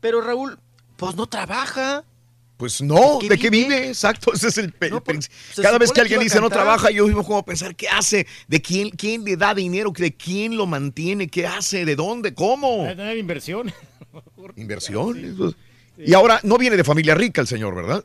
Pero 0.00 0.20
Raúl, 0.20 0.58
pues 0.96 1.14
no 1.16 1.26
trabaja. 1.26 2.04
Pues 2.56 2.80
no, 2.80 3.18
¿De 3.20 3.28
¿de 3.28 3.38
qué 3.38 3.50
vive? 3.50 3.68
vive? 3.68 3.88
Exacto, 3.88 4.32
ese 4.32 4.48
es 4.48 4.58
el, 4.58 4.74
No, 4.90 5.04
pues, 5.04 5.30
Cada 5.60 5.78
vez 5.78 5.92
que 5.92 6.00
alguien 6.00 6.20
que 6.20 6.24
dice 6.24 6.40
no 6.40 6.48
trabaja, 6.48 6.90
yo 6.90 7.06
mismo 7.06 7.22
como 7.22 7.44
pensar, 7.44 7.76
¿qué 7.76 7.86
hace? 7.88 8.26
¿De 8.48 8.62
quién, 8.62 8.90
quién 8.90 9.24
le 9.24 9.36
da 9.36 9.54
dinero? 9.54 9.92
¿De 9.94 10.14
quién 10.14 10.56
lo 10.56 10.66
mantiene? 10.66 11.28
¿Qué 11.28 11.46
hace? 11.46 11.84
¿De 11.84 11.94
dónde? 11.96 12.32
¿Cómo? 12.32 12.84
Que 12.84 12.94
tener 12.96 13.18
inversión. 13.18 13.72
Inversión. 14.56 15.54
Y 15.98 16.14
ahora 16.14 16.40
no 16.42 16.56
viene 16.56 16.76
de 16.76 16.84
familia 16.84 17.14
rica 17.14 17.42
el 17.42 17.46
señor, 17.46 17.74
¿verdad? 17.74 18.02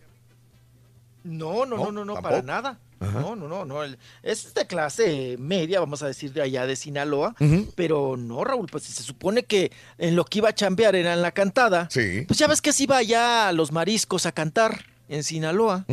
No, 1.24 1.66
no, 1.66 1.78
no, 1.78 1.92
no, 1.92 2.06
no, 2.06 2.22
para 2.22 2.42
nada. 2.42 2.80
Ajá. 3.02 3.20
No, 3.20 3.36
no, 3.36 3.48
no, 3.48 3.66
no. 3.66 3.84
Es 4.24 4.54
de 4.54 4.68
clase 4.68 5.36
media, 5.40 5.80
vamos 5.80 6.04
a 6.04 6.08
decir, 6.08 6.32
de 6.34 6.42
allá 6.42 6.66
de 6.68 6.76
Sinaloa. 6.76 7.36
Pero 7.76 8.16
no, 8.16 8.44
Raúl, 8.44 8.68
pues 8.72 8.84
si 8.84 8.94
se 8.94 9.04
supone 9.04 9.44
que 9.44 9.72
en 9.98 10.16
lo 10.16 10.24
que 10.26 10.38
iba 10.38 10.50
a 10.50 10.56
chambear 10.56 10.96
era 10.96 11.14
en 11.14 11.22
la 11.22 11.32
cantada. 11.32 11.88
Sí. 11.90 12.24
Pues 12.28 12.40
ya 12.40 12.48
ves 12.48 12.62
que 12.62 12.72
se 12.74 12.84
iba 12.84 12.98
allá 12.98 13.48
a 13.48 13.54
los 13.54 13.72
mariscos 13.72 14.26
a 14.26 14.32
cantar 14.32 14.86
en 15.10 15.24
Sinaloa. 15.24 15.86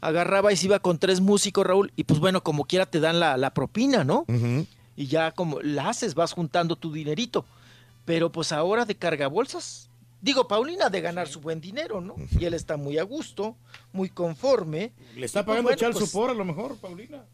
Agarraba 0.00 0.52
y 0.52 0.56
se 0.56 0.66
iba 0.66 0.78
con 0.78 0.98
tres 0.98 1.20
músicos, 1.20 1.66
Raúl. 1.66 1.90
Y 1.96 2.04
pues 2.04 2.20
bueno, 2.20 2.42
como 2.42 2.64
quiera 2.64 2.86
te 2.86 3.00
dan 3.00 3.18
la, 3.18 3.36
la 3.36 3.54
propina, 3.54 4.04
¿no? 4.04 4.24
Y 4.94 5.06
ya 5.06 5.32
como 5.32 5.60
la 5.62 5.88
haces, 5.88 6.14
vas 6.14 6.32
juntando 6.32 6.76
tu 6.76 6.92
dinerito. 6.92 7.46
Pero 8.04 8.30
pues 8.30 8.52
ahora 8.52 8.84
de 8.84 8.94
cargabolsas. 8.94 9.88
Digo, 10.22 10.46
Paulina 10.46 10.88
de 10.88 11.00
ganar 11.00 11.26
su 11.26 11.40
buen 11.40 11.60
dinero, 11.60 12.00
¿no? 12.00 12.14
Y 12.38 12.44
él 12.44 12.54
está 12.54 12.76
muy 12.76 12.96
a 12.96 13.02
gusto, 13.02 13.56
muy 13.92 14.08
conforme. 14.08 14.92
Le 15.16 15.26
está 15.26 15.40
pues, 15.40 15.46
pagando 15.46 15.64
bueno, 15.64 15.78
Charles 15.78 15.98
pues, 15.98 16.10
Supor 16.10 16.30
a 16.30 16.34
lo 16.34 16.44
mejor, 16.44 16.76
Paulina. 16.76 17.24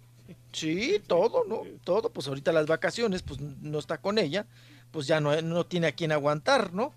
Sí, 0.53 1.01
todo, 1.07 1.45
¿no? 1.45 1.65
Todo, 1.85 2.11
pues 2.11 2.29
ahorita 2.29 2.51
las 2.51 2.67
vacaciones, 2.67 3.23
pues 3.23 3.41
no 3.41 3.79
está 3.79 3.99
con 3.99 4.19
ella, 4.19 4.47
pues 4.91 5.07
ya 5.07 5.21
no, 5.21 5.41
no 5.43 5.67
tiene 5.67 5.89
a 5.89 5.93
quien 5.93 6.13
aguantar, 6.13 6.73
¿no? 6.73 6.95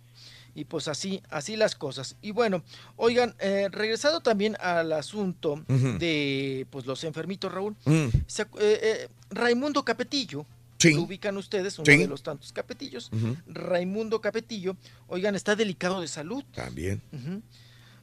Y 0.55 0.63
pues 0.63 0.87
así, 0.87 1.21
así 1.29 1.57
las 1.57 1.75
cosas. 1.75 2.15
Y 2.21 2.31
bueno, 2.31 2.63
oigan, 2.95 3.35
eh, 3.39 3.67
regresando 3.69 4.21
también 4.21 4.55
al 4.61 4.93
asunto 4.93 5.63
de 5.67 6.67
pues 6.69 6.85
los 6.85 7.03
enfermitos, 7.03 7.51
Raúl. 7.51 7.75
Mm. 7.83 8.07
se 8.27 8.43
eh, 8.43 8.47
eh, 8.59 9.09
Raimundo 9.29 9.83
Capetillo, 9.83 10.45
Sí. 10.81 10.93
lo 10.93 11.01
ubican 11.03 11.37
ustedes, 11.37 11.77
uno 11.79 11.85
Sí. 11.85 11.97
de 11.97 12.07
los 12.07 12.23
tantos 12.23 12.51
Capetillos. 12.53 13.09
Ujú. 13.13 13.37
Raimundo 13.47 14.19
Capetillo, 14.21 14.75
oigan, 15.07 15.35
está 15.35 15.55
delicado 15.55 16.01
de 16.01 16.07
salud. 16.07 16.43
También. 16.53 17.01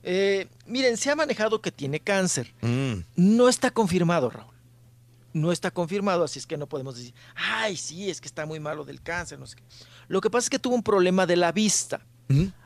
Eh, 0.02 0.46
miren, 0.66 0.96
se 0.96 1.10
ha 1.10 1.16
manejado 1.16 1.60
que 1.60 1.72
tiene 1.72 2.00
cáncer. 2.00 2.54
Mm. 2.62 3.00
No 3.16 3.48
está 3.48 3.70
confirmado, 3.70 4.30
Raúl. 4.30 4.54
No 5.34 5.52
está 5.52 5.70
confirmado, 5.70 6.24
así 6.24 6.38
es 6.38 6.46
que 6.46 6.56
no 6.56 6.66
podemos 6.68 6.96
decir, 6.96 7.12
ay, 7.34 7.76
sí, 7.76 8.08
es 8.10 8.20
que 8.20 8.26
está 8.26 8.46
muy 8.46 8.60
malo 8.60 8.84
del 8.84 9.02
cáncer, 9.02 9.38
no 9.38 9.46
sé 9.46 9.56
qué. 9.56 9.62
Lo 10.08 10.20
que 10.20 10.30
pasa 10.30 10.46
es 10.46 10.50
que 10.50 10.58
tuvo 10.58 10.74
un 10.74 10.82
problema 10.82 11.26
de 11.26 11.36
la 11.36 11.52
vista. 11.52 12.00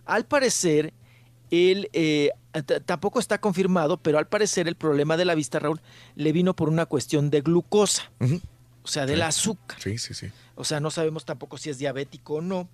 Al 0.05 0.26
parecer, 0.26 0.93
él 1.51 1.89
eh, 1.93 2.30
tampoco 2.86 3.18
está 3.18 3.40
confirmado, 3.40 3.97
pero 4.01 4.18
al 4.18 4.26
parecer 4.28 4.68
el 4.68 4.76
problema 4.76 5.16
de 5.16 5.24
la 5.24 5.34
vista, 5.34 5.59
Raúl, 5.59 5.80
le 6.14 6.32
vino 6.32 6.55
por 6.55 6.68
una 6.68 6.86
cuestión 6.86 7.30
de 7.30 7.40
glucosa, 7.40 8.10
Ujú. 8.20 8.40
O 8.82 8.88
sea, 8.88 9.06
del 9.06 9.16
Sí. 9.18 9.22
azúcar. 9.22 9.80
Sí, 9.80 9.98
sí, 9.98 10.14
sí. 10.14 10.28
O 10.54 10.64
sea, 10.64 10.80
no 10.80 10.90
sabemos 10.90 11.24
tampoco 11.24 11.59
si 11.59 11.70
es 11.70 11.78
diabético 11.78 12.34
o 12.34 12.40
no. 12.40 12.68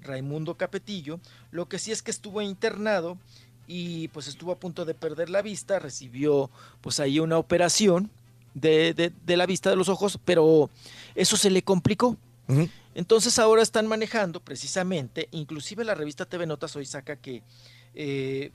Raimundo 0.00 0.56
Capetillo. 0.56 1.20
Lo 1.50 1.68
que 1.68 1.78
sí 1.78 1.92
es 1.92 2.02
que 2.02 2.10
estuvo 2.10 2.40
internado 2.42 3.18
y 3.68 4.08
pues 4.08 4.26
estuvo 4.26 4.50
a 4.52 4.58
punto 4.58 4.84
de 4.84 4.94
perder 4.94 5.30
la 5.30 5.42
vista. 5.42 5.78
Recibió 5.78 6.50
pues 6.80 6.98
ahí 7.00 7.20
una 7.20 7.38
operación 7.38 8.10
de, 8.54 8.94
de- 8.94 9.12
de 9.24 9.36
la 9.36 9.46
vista 9.46 9.70
de 9.70 9.76
los 9.76 9.88
ojos, 9.88 10.18
pero 10.24 10.70
eso 11.14 11.36
se 11.36 11.50
le 11.50 11.62
complicó. 11.62 12.16
Entonces 12.94 13.38
ahora 13.38 13.62
están 13.62 13.86
manejando 13.86 14.40
precisamente, 14.40 15.28
inclusive 15.30 15.84
la 15.84 15.94
revista 15.94 16.26
TV 16.26 16.44
Notas 16.46 16.76
hoy 16.76 16.84
saca 16.84 17.16
que 17.16 17.42
eh, 17.94 18.50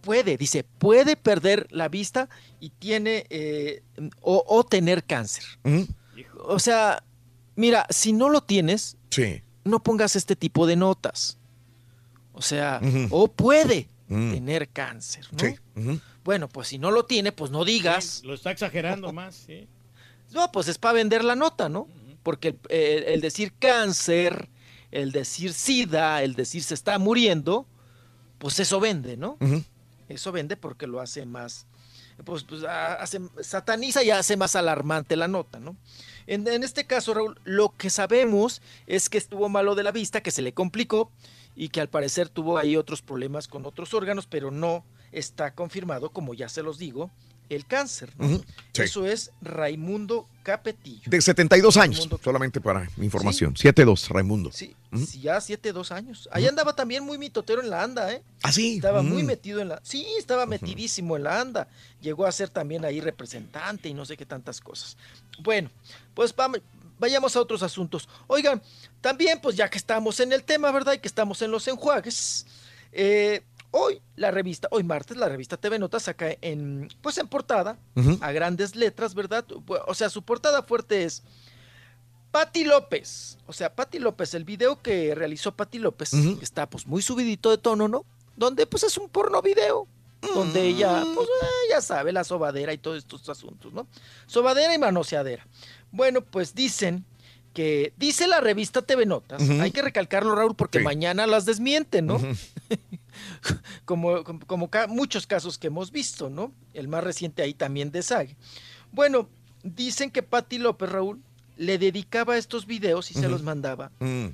puede, 0.00 0.38
dice, 0.38 0.64
puede 0.78 1.16
perder 1.16 1.66
la 1.70 1.88
vista 1.88 2.30
y 2.60 2.70
tiene 2.70 3.26
eh, 3.28 3.82
o, 4.22 4.42
o 4.48 4.64
tener 4.64 5.04
cáncer. 5.04 5.44
Ujú. 5.64 5.86
O 6.44 6.58
sea, 6.58 7.02
mira, 7.56 7.86
si 7.90 8.12
no 8.12 8.28
lo 8.28 8.42
tienes, 8.42 8.96
Sí. 9.10 9.42
no 9.64 9.82
pongas 9.82 10.16
este 10.16 10.36
tipo 10.36 10.66
de 10.66 10.76
notas. 10.76 11.38
O 12.32 12.42
sea, 12.42 12.80
o 13.10 13.28
puede 13.28 13.88
tener 14.08 14.68
cáncer, 14.68 15.26
¿no? 15.32 15.38
Sí. 15.38 16.00
Bueno, 16.24 16.48
pues 16.48 16.68
si 16.68 16.78
no 16.78 16.90
lo 16.90 17.04
tiene, 17.04 17.32
pues 17.32 17.50
no 17.50 17.64
digas. 17.64 18.22
Lo 18.24 18.34
está 18.34 18.50
exagerando 18.50 19.12
más, 19.12 19.34
sí. 19.34 19.68
No, 20.32 20.52
pues 20.52 20.68
es 20.68 20.78
para 20.78 20.92
vender 20.94 21.24
la 21.24 21.34
nota, 21.36 21.68
¿no? 21.68 21.88
Porque 22.22 22.48
el, 22.48 22.58
el- 22.70 23.04
el 23.04 23.20
decir 23.20 23.52
cáncer, 23.58 24.48
el 24.90 25.10
decir 25.12 25.52
sida, 25.52 26.22
el 26.22 26.34
decir 26.34 26.62
se 26.62 26.74
está 26.74 26.98
muriendo, 26.98 27.66
pues 28.38 28.58
eso 28.60 28.78
vende, 28.80 29.16
¿no? 29.16 29.36
Eso 30.08 30.32
vende 30.32 30.56
porque 30.56 30.86
lo 30.86 31.00
hace 31.00 31.26
más, 31.26 31.66
pues, 32.24 32.44
pues, 32.44 32.62
hace, 32.64 33.20
sataniza 33.42 34.02
y 34.04 34.10
hace 34.10 34.36
más 34.36 34.54
alarmante 34.56 35.16
la 35.16 35.28
nota, 35.28 35.58
¿no? 35.60 35.76
En, 36.30 36.46
este 36.62 36.84
caso, 36.84 37.14
Raúl, 37.14 37.40
lo 37.44 37.70
que 37.70 37.88
sabemos 37.88 38.60
es 38.86 39.08
que 39.08 39.16
estuvo 39.16 39.48
malo 39.48 39.74
de 39.74 39.82
la 39.82 39.92
vista, 39.92 40.22
que 40.22 40.30
se 40.30 40.42
le 40.42 40.52
complicó 40.52 41.10
y 41.56 41.70
que 41.70 41.80
al 41.80 41.88
parecer 41.88 42.28
tuvo 42.28 42.58
ahí 42.58 42.76
otros 42.76 43.00
problemas 43.00 43.48
con 43.48 43.64
otros 43.64 43.94
órganos, 43.94 44.26
pero 44.26 44.50
no 44.50 44.84
está 45.10 45.54
confirmado, 45.54 46.10
como 46.10 46.34
ya 46.34 46.50
se 46.50 46.62
los 46.62 46.76
digo, 46.76 47.10
el 47.48 47.64
cáncer. 47.66 48.12
¿no? 48.18 48.38
Sí. 48.72 48.82
Eso 48.82 49.06
es 49.06 49.30
Raimundo 49.40 50.28
Capetillo. 50.42 51.02
De 51.06 51.20
72 51.20 51.76
años, 51.76 51.96
Raimundo 51.98 52.20
solamente 52.22 52.60
para 52.60 52.88
mi 52.96 53.04
información. 53.06 53.54
7-2, 53.54 54.08
Raimundo. 54.08 54.50
Sí, 54.52 54.74
sí, 55.06 55.20
ya 55.20 55.40
siete, 55.40 55.72
dos 55.72 55.92
años. 55.92 56.28
Ahí 56.32 56.46
andaba 56.46 56.74
también 56.74 57.04
muy 57.04 57.18
mitotero 57.18 57.60
en 57.62 57.70
la 57.70 57.82
anda, 57.82 58.12
¿eh? 58.12 58.22
Ah, 58.42 58.52
sí. 58.52 58.76
Estaba 58.76 59.02
muy 59.02 59.22
Mm. 59.22 59.26
metido 59.26 59.60
en 59.60 59.68
la... 59.68 59.80
Sí, 59.82 60.06
estaba 60.18 60.46
metidísimo 60.46 61.16
en 61.16 61.24
la 61.24 61.40
anda. 61.40 61.68
Llegó 62.00 62.26
a 62.26 62.32
ser 62.32 62.48
también 62.50 62.84
ahí 62.84 63.00
representante 63.00 63.88
y 63.88 63.94
no 63.94 64.04
sé 64.04 64.16
qué 64.16 64.24
tantas 64.26 64.60
cosas. 64.60 64.96
Bueno, 65.40 65.70
pues 66.14 66.34
vamos, 66.34 66.60
vayamos 66.98 67.36
a 67.36 67.40
otros 67.40 67.62
asuntos. 67.62 68.08
Oigan, 68.26 68.62
también 69.00 69.40
pues 69.40 69.56
ya 69.56 69.68
que 69.68 69.78
estamos 69.78 70.18
en 70.20 70.32
el 70.32 70.44
tema, 70.44 70.70
¿verdad? 70.70 70.94
Y 70.94 70.98
que 70.98 71.08
estamos 71.08 71.42
en 71.42 71.50
los 71.50 71.66
enjuagues. 71.68 72.46
eh, 72.92 73.42
hoy 73.70 74.00
la 74.16 74.30
revista, 74.30 74.68
hoy 74.70 74.82
martes, 74.82 75.16
la 75.16 75.28
revista 75.28 75.56
TV 75.56 75.78
Notas 75.78 76.04
saca 76.04 76.28
en, 76.40 76.88
pues 77.00 77.18
en 77.18 77.28
portada, 77.28 77.78
a 78.20 78.32
grandes 78.32 78.74
letras, 78.76 79.14
¿verdad? 79.14 79.44
O 79.86 79.94
sea, 79.94 80.10
su 80.10 80.22
portada 80.22 80.62
fuerte 80.62 81.04
es 81.04 81.22
Patti 82.30 82.64
López. 82.64 83.38
O 83.46 83.52
sea, 83.52 83.74
Patti 83.74 83.98
López, 83.98 84.34
el 84.34 84.44
video 84.44 84.82
que 84.82 85.14
realizó 85.14 85.52
Patti 85.52 85.78
López, 85.78 86.12
está 86.42 86.68
pues 86.68 86.86
muy 86.86 87.02
subidito 87.02 87.50
de 87.50 87.58
tono, 87.58 87.88
¿no? 87.88 88.04
Donde 88.36 88.66
pues 88.66 88.82
es 88.84 88.96
un 88.98 89.08
porno 89.08 89.42
video. 89.42 89.86
Donde 90.34 90.62
ella, 90.66 91.04
pues 91.14 91.28
eh, 91.28 91.70
ya 91.70 91.80
sabe, 91.80 92.12
la 92.12 92.24
sobadera 92.24 92.72
y 92.72 92.78
todos 92.78 92.98
estos 92.98 93.28
asuntos, 93.28 93.72
¿no? 93.72 93.86
Sobadera 94.26 94.74
y 94.74 94.78
manoseadera. 94.78 95.46
Bueno, 95.92 96.22
pues 96.22 96.56
dicen 96.56 97.04
que, 97.54 97.92
dice 97.96 98.26
la 98.28 98.40
revista 98.40 98.82
TV 98.82 99.04
Notas, 99.06 99.42
hay 99.48 99.70
que 99.72 99.82
recalcarlo, 99.82 100.34
Raúl, 100.34 100.54
porque 100.54 100.78
Sí. 100.78 100.84
mañana 100.84 101.26
las 101.26 101.44
desmienten, 101.44 102.06
¿no? 102.06 102.18
Como, 103.84 104.22
como, 104.24 104.40
como 104.46 104.70
ca- 104.70 104.86
muchos 104.86 105.26
casos 105.26 105.58
que 105.58 105.66
hemos 105.68 105.90
visto, 105.90 106.28
¿no? 106.30 106.52
El 106.74 106.88
más 106.88 107.02
reciente 107.02 107.42
ahí 107.42 107.54
también 107.54 107.90
de 107.90 108.02
Sage. 108.02 108.36
Bueno, 108.92 109.28
dicen 109.64 110.10
que 110.10 110.22
Patti 110.22 110.58
López, 110.58 110.88
Raúl, 110.90 111.20
le 111.56 111.78
dedicaba 111.78 112.36
estos 112.36 112.66
videos 112.66 113.10
y 113.10 113.14
se 113.14 113.28
los 113.28 113.42
mandaba 113.42 113.90
Mm. 113.98 114.26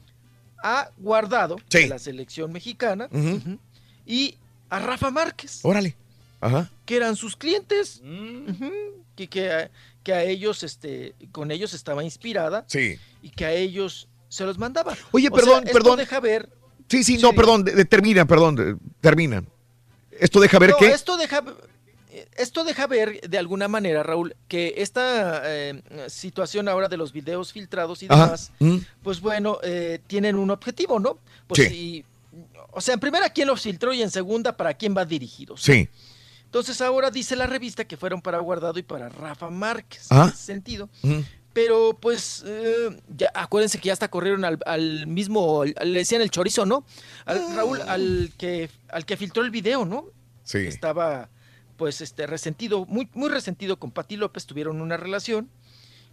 a 0.62 0.90
Guardado, 0.98 1.56
Sí. 1.68 1.78
de 1.80 1.88
la 1.88 1.98
selección 1.98 2.52
mexicana, 2.52 3.08
y 4.04 4.36
a 4.68 4.78
Rafa 4.80 5.10
Márquez, 5.10 5.60
Órale. 5.62 5.96
Ajá. 6.40 6.70
que 6.84 6.96
eran 6.96 7.16
sus 7.16 7.36
clientes, 7.36 8.00
Mm. 8.04 8.46
que, 9.16 9.28
que, 9.28 9.50
a, 9.50 9.70
que 10.04 10.12
a 10.12 10.22
ellos, 10.22 10.62
este, 10.62 11.14
con 11.32 11.50
ellos 11.50 11.74
estaba 11.74 12.04
inspirada 12.04 12.64
Sí. 12.68 12.96
y 13.22 13.30
que 13.30 13.44
a 13.46 13.52
ellos 13.52 14.06
se 14.28 14.44
los 14.44 14.58
mandaba. 14.58 14.96
Oye, 15.10 15.28
O 15.28 15.32
perdón, 15.34 15.62
sea, 15.62 15.70
esto 15.70 15.72
perdón. 15.72 15.96
deja 15.98 16.20
ver 16.20 16.48
Sí, 16.88 17.02
sí, 17.02 17.16
no, 17.16 17.32
perdón, 17.32 17.64
de- 17.64 17.72
de- 17.72 17.84
termina, 17.86 18.26
perdón, 18.26 18.54
de- 18.56 18.76
termina. 19.00 19.42
Esto 20.12 20.38
deja 20.38 20.58
ver 20.58 20.70
No, 20.70 20.76
que... 20.76 20.88
esto 20.88 21.16
deja, 21.16 21.42
esto 22.36 22.62
deja 22.62 22.86
ver 22.86 23.20
de 23.22 23.38
alguna 23.38 23.68
manera, 23.68 24.02
Raúl, 24.02 24.36
que 24.48 24.74
esta 24.76 25.40
eh, 25.46 25.82
situación 26.08 26.68
ahora 26.68 26.88
de 26.88 26.96
los 26.98 27.12
videos 27.12 27.52
filtrados 27.52 28.02
y 28.02 28.08
demás, 28.08 28.52
Mm. 28.58 28.76
pues 29.02 29.20
bueno, 29.20 29.58
eh, 29.62 29.98
tienen 30.06 30.36
un 30.36 30.50
objetivo, 30.50 31.00
¿no? 31.00 31.18
Pues 31.46 31.62
Sí. 31.62 31.68
si- 31.70 32.04
o 32.72 32.80
sea, 32.80 32.94
en 32.94 33.00
primera, 33.00 33.30
¿quién 33.30 33.48
los 33.48 33.62
filtró? 33.62 33.92
Y 33.94 34.02
en 34.02 34.10
segunda, 34.10 34.56
¿para 34.56 34.74
quién 34.74 34.94
va 34.96 35.04
dirigido? 35.06 35.56
Sí. 35.56 35.88
Entonces 36.54 36.80
ahora 36.82 37.10
dice 37.10 37.34
la 37.34 37.48
revista 37.48 37.84
que 37.84 37.96
fueron 37.96 38.22
para 38.22 38.38
Guardado 38.38 38.78
y 38.78 38.84
para 38.84 39.08
Rafa 39.08 39.50
Márquez, 39.50 40.06
Ah. 40.10 40.26
en 40.26 40.28
ese 40.28 40.36
sentido. 40.44 40.88
Pero 41.52 41.98
pues, 42.00 42.44
eh, 42.46 42.96
ya, 43.08 43.32
acuérdense 43.34 43.78
que 43.80 43.88
ya 43.88 43.92
hasta 43.92 44.06
corrieron 44.06 44.44
al, 44.44 44.60
al 44.64 45.08
mismo, 45.08 45.62
al- 45.62 45.74
le 45.92 45.98
decían 45.98 46.22
el 46.22 46.30
chorizo, 46.30 46.64
¿no? 46.64 46.84
Al, 47.24 47.56
Raúl, 47.56 47.80
al 47.82 48.30
que, 48.38 48.70
al 48.88 49.04
que 49.04 49.16
filtró 49.16 49.42
el 49.42 49.50
video, 49.50 49.84
¿no? 49.84 50.04
Sí. 50.44 50.58
Estaba, 50.58 51.28
pues, 51.76 52.00
este, 52.00 52.24
resentido, 52.28 52.86
muy, 52.86 53.08
muy 53.14 53.30
resentido 53.30 53.80
con 53.80 53.90
Pati 53.90 54.16
López, 54.16 54.46
tuvieron 54.46 54.80
una 54.80 54.96
relación 54.96 55.50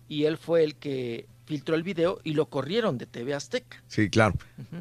y 0.09 0.23
él 0.25 0.39
fue 0.39 0.63
el 0.63 0.73
que 0.75 1.27
filtró 1.51 1.75
el 1.75 1.83
video 1.83 2.19
y 2.23 2.33
lo 2.33 2.45
corrieron 2.45 2.97
de 2.97 3.05
TV 3.05 3.33
Azteca. 3.33 3.83
Sí, 3.89 4.09
claro. 4.09 4.35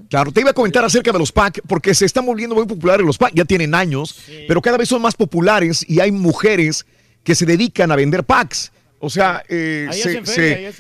Claro, 0.09 0.31
te 0.31 0.41
iba 0.41 0.51
a 0.51 0.53
comentar 0.53 0.85
acerca 0.85 1.11
de 1.11 1.19
los 1.19 1.33
PAC, 1.33 1.61
porque 1.67 1.95
se 1.97 2.05
están 2.07 2.25
volviendo 2.25 2.55
muy 2.55 2.65
populares 2.65 3.05
los 3.05 3.19
PAC, 3.19 3.33
ya 3.35 3.45
tienen 3.45 3.75
años, 3.75 4.21
pero 4.47 4.63
cada 4.63 4.77
vez 4.79 4.89
son 4.89 5.03
más 5.03 5.17
populares 5.17 5.85
y 5.89 5.99
hay 5.99 6.13
mujeres 6.13 6.87
que 7.25 7.35
se 7.35 7.45
dedican 7.45 7.91
a 7.91 7.97
vender 7.97 8.23
packs. 8.23 8.71
O 9.01 9.11
sea, 9.11 9.43
eh, 9.49 9.89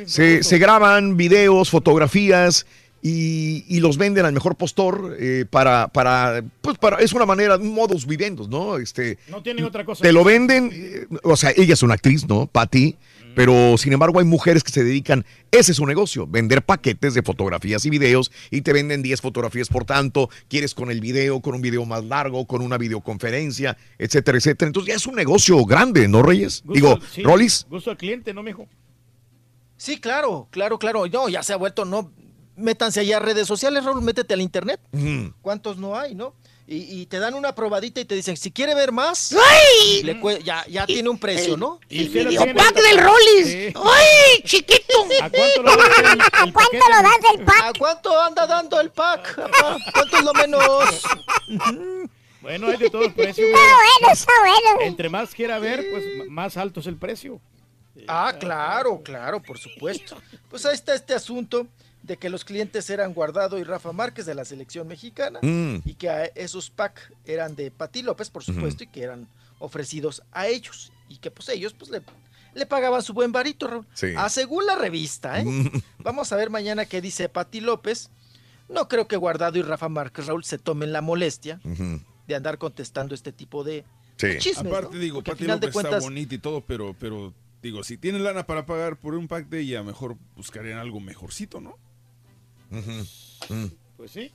se, 0.06 0.42
se- 0.44 0.58
graban 0.58 1.16
videos, 1.16 1.70
fotografías 1.70 2.66
y, 3.02 3.64
y 3.66 3.80
los 3.80 3.96
venden 3.98 4.26
al 4.26 4.32
mejor 4.32 4.54
postor 4.54 5.16
eh, 5.18 5.44
para, 5.50 5.88
para, 5.88 6.44
pues 6.60 6.78
para, 6.78 6.98
es 6.98 7.12
una 7.14 7.26
manera, 7.26 7.56
un 7.56 7.74
modus 7.74 8.06
vivendos, 8.06 8.48
¿no? 8.48 8.76
Este, 8.76 9.18
No 9.28 9.42
tienen 9.42 9.64
otra 9.64 9.84
cosa. 9.84 10.02
te 10.02 10.12
lo 10.12 10.22
venden, 10.22 10.70
eh, 10.72 11.06
o 11.24 11.34
sea, 11.36 11.50
ella 11.56 11.74
es 11.74 11.82
una 11.82 11.94
actriz, 11.94 12.28
¿no? 12.28 12.46
Patty. 12.46 12.94
Pero 13.34 13.76
sin 13.78 13.92
embargo 13.92 14.18
hay 14.18 14.24
mujeres 14.24 14.62
que 14.64 14.72
se 14.72 14.84
dedican, 14.84 15.24
ese 15.50 15.72
es 15.72 15.76
su 15.76 15.86
negocio, 15.86 16.26
vender 16.26 16.62
paquetes 16.62 17.14
de 17.14 17.22
fotografías 17.22 17.84
y 17.86 17.90
videos 17.90 18.30
y 18.50 18.62
te 18.62 18.72
venden 18.72 19.02
10 19.02 19.20
fotografías 19.20 19.68
por 19.68 19.84
tanto, 19.84 20.28
quieres 20.48 20.74
con 20.74 20.90
el 20.90 21.00
video, 21.00 21.40
con 21.40 21.54
un 21.54 21.62
video 21.62 21.84
más 21.84 22.04
largo, 22.04 22.46
con 22.46 22.62
una 22.62 22.76
videoconferencia, 22.78 23.76
etcétera, 23.98 24.38
etcétera. 24.38 24.68
Entonces 24.68 24.88
ya 24.92 24.96
es 24.96 25.06
un 25.06 25.14
negocio 25.14 25.64
grande, 25.64 26.08
¿no, 26.08 26.22
Reyes? 26.22 26.62
Gusto- 26.64 26.74
Digo, 26.74 26.98
sí, 27.12 27.22
Rollis. 27.22 27.66
Gusto 27.70 27.90
al 27.90 27.96
cliente, 27.96 28.34
¿no, 28.34 28.42
mijo? 28.42 28.66
Sí, 29.76 29.98
claro, 29.98 30.48
claro, 30.50 30.78
claro. 30.78 31.06
No, 31.06 31.28
ya 31.28 31.42
se 31.42 31.52
ha 31.52 31.56
vuelto, 31.56 31.84
no. 31.84 32.12
Métanse 32.56 33.00
allá 33.00 33.16
a 33.16 33.20
redes 33.20 33.46
sociales, 33.48 33.84
Raúl, 33.84 34.02
métete 34.02 34.34
al 34.34 34.42
internet. 34.42 34.80
¿Cuántos 35.40 35.78
no 35.78 35.96
hay, 35.98 36.14
no? 36.14 36.34
Y, 36.72 37.00
y 37.00 37.06
te 37.06 37.18
dan 37.18 37.34
una 37.34 37.52
probadita 37.52 38.00
y 38.00 38.04
te 38.04 38.14
dicen, 38.14 38.36
si 38.36 38.52
quiere 38.52 38.76
ver 38.76 38.92
más, 38.92 39.32
¡Ay! 39.32 40.04
le 40.04 40.20
ya, 40.44 40.64
ya 40.68 40.86
tiene 40.86 41.08
un 41.08 41.18
precio, 41.18 41.56
¿no? 41.56 41.80
Video 41.88 42.28
tiene- 42.28 42.54
pack 42.54 42.74
del 42.76 42.98
Rollis. 42.98 43.74
¡Ay, 43.74 44.42
chiquito! 44.44 45.04
¿A 45.20 45.28
cuánto 45.30 45.62
lo 45.64 45.76
das 45.76 45.98
el, 45.98 46.04
el 46.04 46.20
¿A 46.20 46.30
cuánto 46.30 46.52
paquete? 46.52 46.78
lo 46.88 47.02
das 47.02 47.20
del 47.36 47.44
pack? 47.44 47.60
¿A 47.64 47.72
cuánto 47.76 48.20
anda 48.20 48.46
dando 48.46 48.80
el 48.80 48.90
pack? 48.92 49.34
papá? 49.34 49.78
¿Cuánto 49.92 50.16
es 50.16 50.22
lo 50.24 50.32
menos? 50.32 51.02
Bueno, 52.40 52.68
hay 52.68 52.76
de 52.76 52.88
todos 52.88 53.12
precios. 53.14 53.48
Está 53.48 53.58
bueno, 53.60 54.12
está 54.12 54.32
bueno. 54.40 54.80
Entre 54.82 55.08
más 55.08 55.34
quiera 55.34 55.58
ver, 55.58 55.84
pues 55.90 56.04
más 56.28 56.56
alto 56.56 56.78
es 56.78 56.86
el 56.86 56.96
precio. 56.96 57.40
Ah, 58.06 58.32
claro, 58.38 59.02
claro, 59.02 59.42
por 59.42 59.58
supuesto. 59.58 60.22
Pues 60.48 60.64
ahí 60.66 60.74
está 60.74 60.94
este 60.94 61.14
asunto 61.14 61.66
de 62.02 62.16
que 62.16 62.30
los 62.30 62.44
clientes 62.44 62.88
eran 62.90 63.12
Guardado 63.14 63.58
y 63.58 63.64
Rafa 63.64 63.92
Márquez 63.92 64.26
de 64.26 64.34
la 64.34 64.44
selección 64.44 64.88
mexicana 64.88 65.38
Mm. 65.42 65.76
y 65.84 65.94
que 65.94 66.08
a 66.08 66.24
esos 66.24 66.70
pack 66.70 67.12
eran 67.26 67.54
de 67.56 67.70
Pati 67.70 68.02
López, 68.02 68.30
por 68.30 68.42
supuesto, 68.42 68.84
y 68.84 68.86
que 68.86 69.02
eran 69.02 69.28
ofrecidos 69.58 70.22
a 70.32 70.46
ellos 70.48 70.92
y 71.08 71.16
que 71.18 71.30
pues 71.30 71.48
ellos 71.50 71.74
pues 71.74 71.90
le, 71.90 72.00
le 72.54 72.66
pagaban 72.66 73.02
su 73.02 73.12
buen 73.12 73.32
varito, 73.32 73.66
Raúl. 73.68 73.86
Sí. 73.94 74.08
Ah, 74.16 74.28
según 74.30 74.64
la 74.66 74.76
revista, 74.76 75.38
¿eh? 75.40 75.44
Mm. 75.44 75.70
Vamos 75.98 76.32
a 76.32 76.36
ver 76.36 76.48
mañana 76.50 76.86
qué 76.86 77.00
dice 77.00 77.28
Pati 77.28 77.60
López. 77.60 78.10
No 78.68 78.88
creo 78.88 79.06
que 79.08 79.16
Guardado 79.16 79.58
y 79.58 79.62
Rafa 79.62 79.88
Márquez, 79.88 80.26
Raúl, 80.26 80.44
se 80.44 80.56
tomen 80.58 80.92
la 80.92 81.00
molestia 81.02 81.60
de 82.26 82.34
andar 82.34 82.56
contestando 82.58 83.14
este 83.14 83.32
tipo 83.32 83.64
de 83.64 83.84
Sí. 84.16 84.38
chismes, 84.38 84.72
Aparte, 84.72 84.94
¿no? 84.96 85.00
digo, 85.00 85.16
Porque 85.18 85.30
al 85.30 85.34
Pati 85.36 85.44
final 85.44 85.56
López 85.56 85.68
de 85.68 85.72
cuentas, 85.72 85.94
está 85.94 86.04
bonita 86.06 86.34
y 86.34 86.38
todo, 86.38 86.60
pero, 86.60 86.94
pero 87.00 87.34
digo, 87.62 87.82
si 87.82 87.96
tienen 87.98 88.22
lana 88.22 88.46
para 88.46 88.64
pagar 88.66 88.96
por 88.96 89.14
un 89.14 89.26
pack 89.28 89.48
de 89.48 89.60
ella, 89.60 89.82
mejor 89.82 90.16
buscarían 90.36 90.78
algo 90.78 91.00
mejorcito, 91.00 91.60
¿no? 91.60 91.76
Mm. 92.70 93.66
Pues 93.96 94.10
sí. 94.12 94.30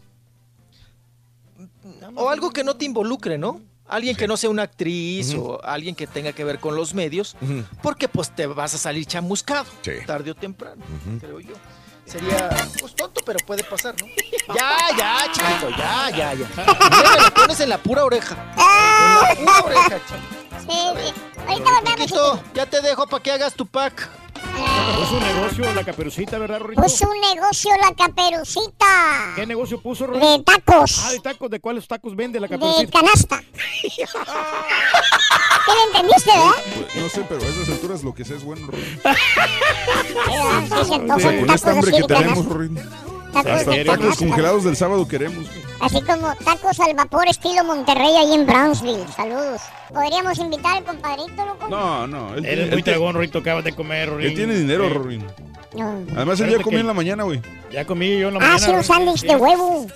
O 2.15 2.29
algo 2.29 2.51
que 2.51 2.63
no 2.63 2.75
te 2.75 2.85
involucre, 2.85 3.37
¿no? 3.37 3.61
Alguien 3.87 4.15
que 4.15 4.27
no 4.27 4.35
sea 4.35 4.49
una 4.49 4.63
actriz 4.63 5.33
o 5.35 5.63
alguien 5.63 5.95
que 5.95 6.07
tenga 6.07 6.33
que 6.33 6.43
ver 6.43 6.59
con 6.59 6.75
los 6.75 6.93
medios, 6.93 7.35
porque 7.83 8.07
pues 8.07 8.35
te 8.35 8.47
vas 8.47 8.73
a 8.73 8.77
salir 8.77 9.05
chamuscado, 9.05 9.65
Sí. 9.81 9.91
tarde 10.05 10.31
o 10.31 10.35
temprano, 10.35 10.83
creo 11.19 11.39
yo. 11.39 11.53
Sería, 12.05 12.49
pues 12.79 12.93
tonto, 12.95 13.21
pero 13.25 13.39
puede 13.47 13.63
pasar, 13.63 13.95
¿no? 13.99 14.07
Ya, 14.55 14.77
ya, 14.95 15.17
chiquito, 15.31 15.69
ya, 15.71 16.09
ya, 16.11 16.33
ya. 16.35 16.47
Mira, 16.55 17.11
me 17.15 17.21
lo 17.23 17.33
pones 17.33 17.59
en 17.61 17.69
la 17.69 17.77
pura 17.81 18.05
oreja. 18.05 18.35
En 19.37 19.45
la 19.45 19.61
pura 19.61 19.63
oreja, 19.63 19.99
chiquito. 20.05 21.34
Ahorita 21.47 21.71
volvemos, 21.71 21.95
Chiquito, 22.01 22.43
ya 22.53 22.65
te 22.65 22.81
dejo 22.81 23.07
para 23.07 23.23
que 23.23 23.31
hagas 23.31 23.53
tu 23.53 23.65
pack. 23.65 24.09
Puso 24.97 25.17
un 25.17 25.23
negocio 25.23 25.73
la 25.73 25.83
caperucita, 25.83 26.37
¿verdad, 26.37 26.59
Rorito? 26.59 26.81
Puso 26.81 27.09
un 27.09 27.19
negocio 27.35 27.71
la 27.81 27.93
caperucita. 27.93 29.33
¿Qué 29.35 29.45
negocio 29.45 29.81
puso, 29.81 30.07
Rorito? 30.07 30.25
De 30.25 30.43
tacos. 30.43 31.03
Ah, 31.05 31.11
de 31.11 31.19
tacos. 31.19 31.49
¿De 31.49 31.59
cuáles 31.59 31.87
tacos 31.87 32.15
vende 32.15 32.39
la 32.39 32.47
De 32.47 32.57
caperucita? 32.57 32.99
canasta. 32.99 33.43
¿Qué 33.81 35.71
le 35.71 35.83
entendiste, 35.99 36.31
verdad? 36.31 36.51
Pues, 36.75 36.95
no 36.95 37.09
sé, 37.09 37.25
pero 37.27 37.41
a 37.41 37.45
esas 37.47 37.69
alturas 37.69 38.03
lo 38.03 38.13
que 38.13 38.25
sea 38.25 38.37
es 38.37 38.43
bueno. 38.43 38.67
Sí, 40.25 40.93
antojan 40.93 41.07
Con 41.07 41.49
esta 41.49 41.55
tacos 41.55 41.65
hambre 41.67 41.91
que 41.91 41.97
de 42.01 42.07
tenemos, 42.07 42.45
Hasta 43.33 43.71
de 43.71 43.85
tacos 43.85 44.17
congelados 44.17 44.63
del 44.63 44.75
sábado 44.75 45.07
queremos. 45.07 45.45
Así 45.81 46.01
como 46.01 46.33
tacos 46.43 46.79
al 46.79 46.95
vapor 46.95 47.27
estilo 47.27 47.63
Monterrey 47.63 48.15
ahí 48.15 48.33
en 48.33 48.45
Brownsville. 48.45 49.05
Saludos. 49.15 49.61
¿Podríamos 49.93 50.37
invitar 50.39 50.77
al 50.77 50.83
compadrito, 50.83 51.45
loco? 51.45 51.67
No, 51.69 52.07
no. 52.07 52.33
Él, 52.35 52.45
Eres 52.45 52.65
él 52.65 52.71
muy 52.71 52.83
te- 52.83 52.91
dragón, 52.91 53.13
Rorito. 53.15 53.39
Acabas 53.39 53.63
de 53.63 53.73
comer, 53.73 54.09
Rorín. 54.09 54.27
él 54.29 54.35
tiene 54.35 54.55
dinero, 54.55 54.87
Sí. 54.87 54.93
Rorín. 54.93 55.25
Además, 55.81 56.39
él 56.39 56.45
ya 56.47 56.51
Fíjate 56.51 56.63
comió 56.63 56.77
que- 56.77 56.81
en 56.81 56.87
la 56.87 56.93
mañana, 56.93 57.23
güey. 57.23 57.41
Ya 57.71 57.85
comí 57.85 58.17
yo 58.19 58.27
en 58.29 58.35
la 58.35 58.39
Ah, 58.39 58.43
mañana. 58.53 58.59
sí, 58.59 58.71
un 58.71 58.83
sándwich 58.83 59.21
de 59.23 59.35
huevo. 59.35 59.87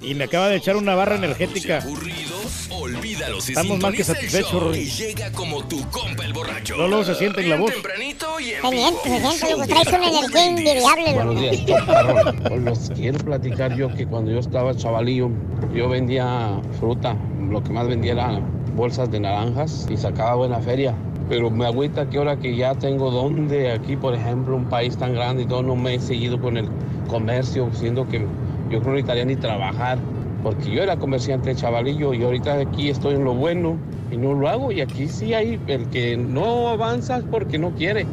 Y 0.00 0.14
me 0.14 0.24
acaba 0.24 0.48
de 0.48 0.56
echar 0.56 0.76
una 0.76 0.94
barra 0.94 1.14
energética. 1.16 1.78
Aburridos, 1.78 2.68
olvídalos 2.70 3.48
y 3.48 3.52
Estamos 3.52 3.78
más 3.80 3.92
que 3.92 3.98
el 3.98 4.04
satisfechos, 4.04 4.76
y 4.76 4.84
llega 4.90 5.30
como 5.32 5.64
tu 5.66 5.80
compa 5.90 6.24
el 6.24 6.32
borracho. 6.32 6.76
No, 6.76 6.88
luego 6.88 7.04
se 7.04 7.14
siente 7.14 7.40
en 7.40 7.50
la 7.50 7.56
voz. 7.56 7.72
tempranito 7.72 8.40
y 8.40 8.52
en 8.52 8.70
vivo. 8.70 9.02
Traes 9.66 9.88
una 9.88 10.08
energía 10.08 10.46
invidiable, 10.46 11.12
Buenos 11.14 11.40
días. 11.40 11.56
Pues 12.48 12.62
los 12.62 12.90
quiero 12.90 13.18
platicar 13.18 13.76
yo 13.76 13.92
que 13.94 14.06
cuando 14.06 14.30
yo 14.32 14.38
estaba 14.40 14.74
chavalillo, 14.76 15.30
yo 15.74 15.88
vendía 15.88 16.60
fruta. 16.78 17.16
Lo 17.48 17.62
que 17.62 17.70
más 17.70 17.86
vendía 17.86 18.12
eran 18.12 18.42
bolsas 18.74 19.10
de 19.10 19.20
naranjas 19.20 19.86
y 19.90 19.96
sacaba 19.96 20.34
buena 20.36 20.58
feria. 20.60 20.94
Pero 21.32 21.50
me 21.50 21.64
agüita 21.64 22.10
que 22.10 22.18
ahora 22.18 22.36
que 22.36 22.54
ya 22.54 22.74
tengo 22.74 23.10
donde 23.10 23.72
aquí, 23.72 23.96
por 23.96 24.12
ejemplo, 24.12 24.54
un 24.54 24.66
país 24.66 24.98
tan 24.98 25.14
grande 25.14 25.44
y 25.44 25.46
todo, 25.46 25.62
no 25.62 25.74
me 25.74 25.94
he 25.94 25.98
seguido 25.98 26.38
con 26.38 26.58
el 26.58 26.68
comercio, 27.08 27.70
siendo 27.72 28.06
que 28.06 28.18
yo 28.18 28.26
creo 28.68 28.80
que 28.80 28.86
no 28.86 28.92
necesitaría 28.92 29.24
ni 29.24 29.36
trabajar. 29.36 29.96
Porque 30.42 30.70
yo 30.70 30.82
era 30.82 30.98
comerciante 30.98 31.48
de 31.48 31.56
chavalillo 31.56 32.12
y 32.12 32.22
ahorita 32.22 32.60
aquí 32.60 32.90
estoy 32.90 33.14
en 33.14 33.24
lo 33.24 33.32
bueno 33.32 33.78
y 34.10 34.18
no 34.18 34.34
lo 34.34 34.46
hago. 34.46 34.72
Y 34.72 34.82
aquí 34.82 35.08
sí 35.08 35.32
hay 35.32 35.58
el 35.68 35.88
que 35.88 36.18
no 36.18 36.68
avanza 36.68 37.16
es 37.16 37.24
porque 37.24 37.58
no 37.58 37.70
quiere. 37.70 38.06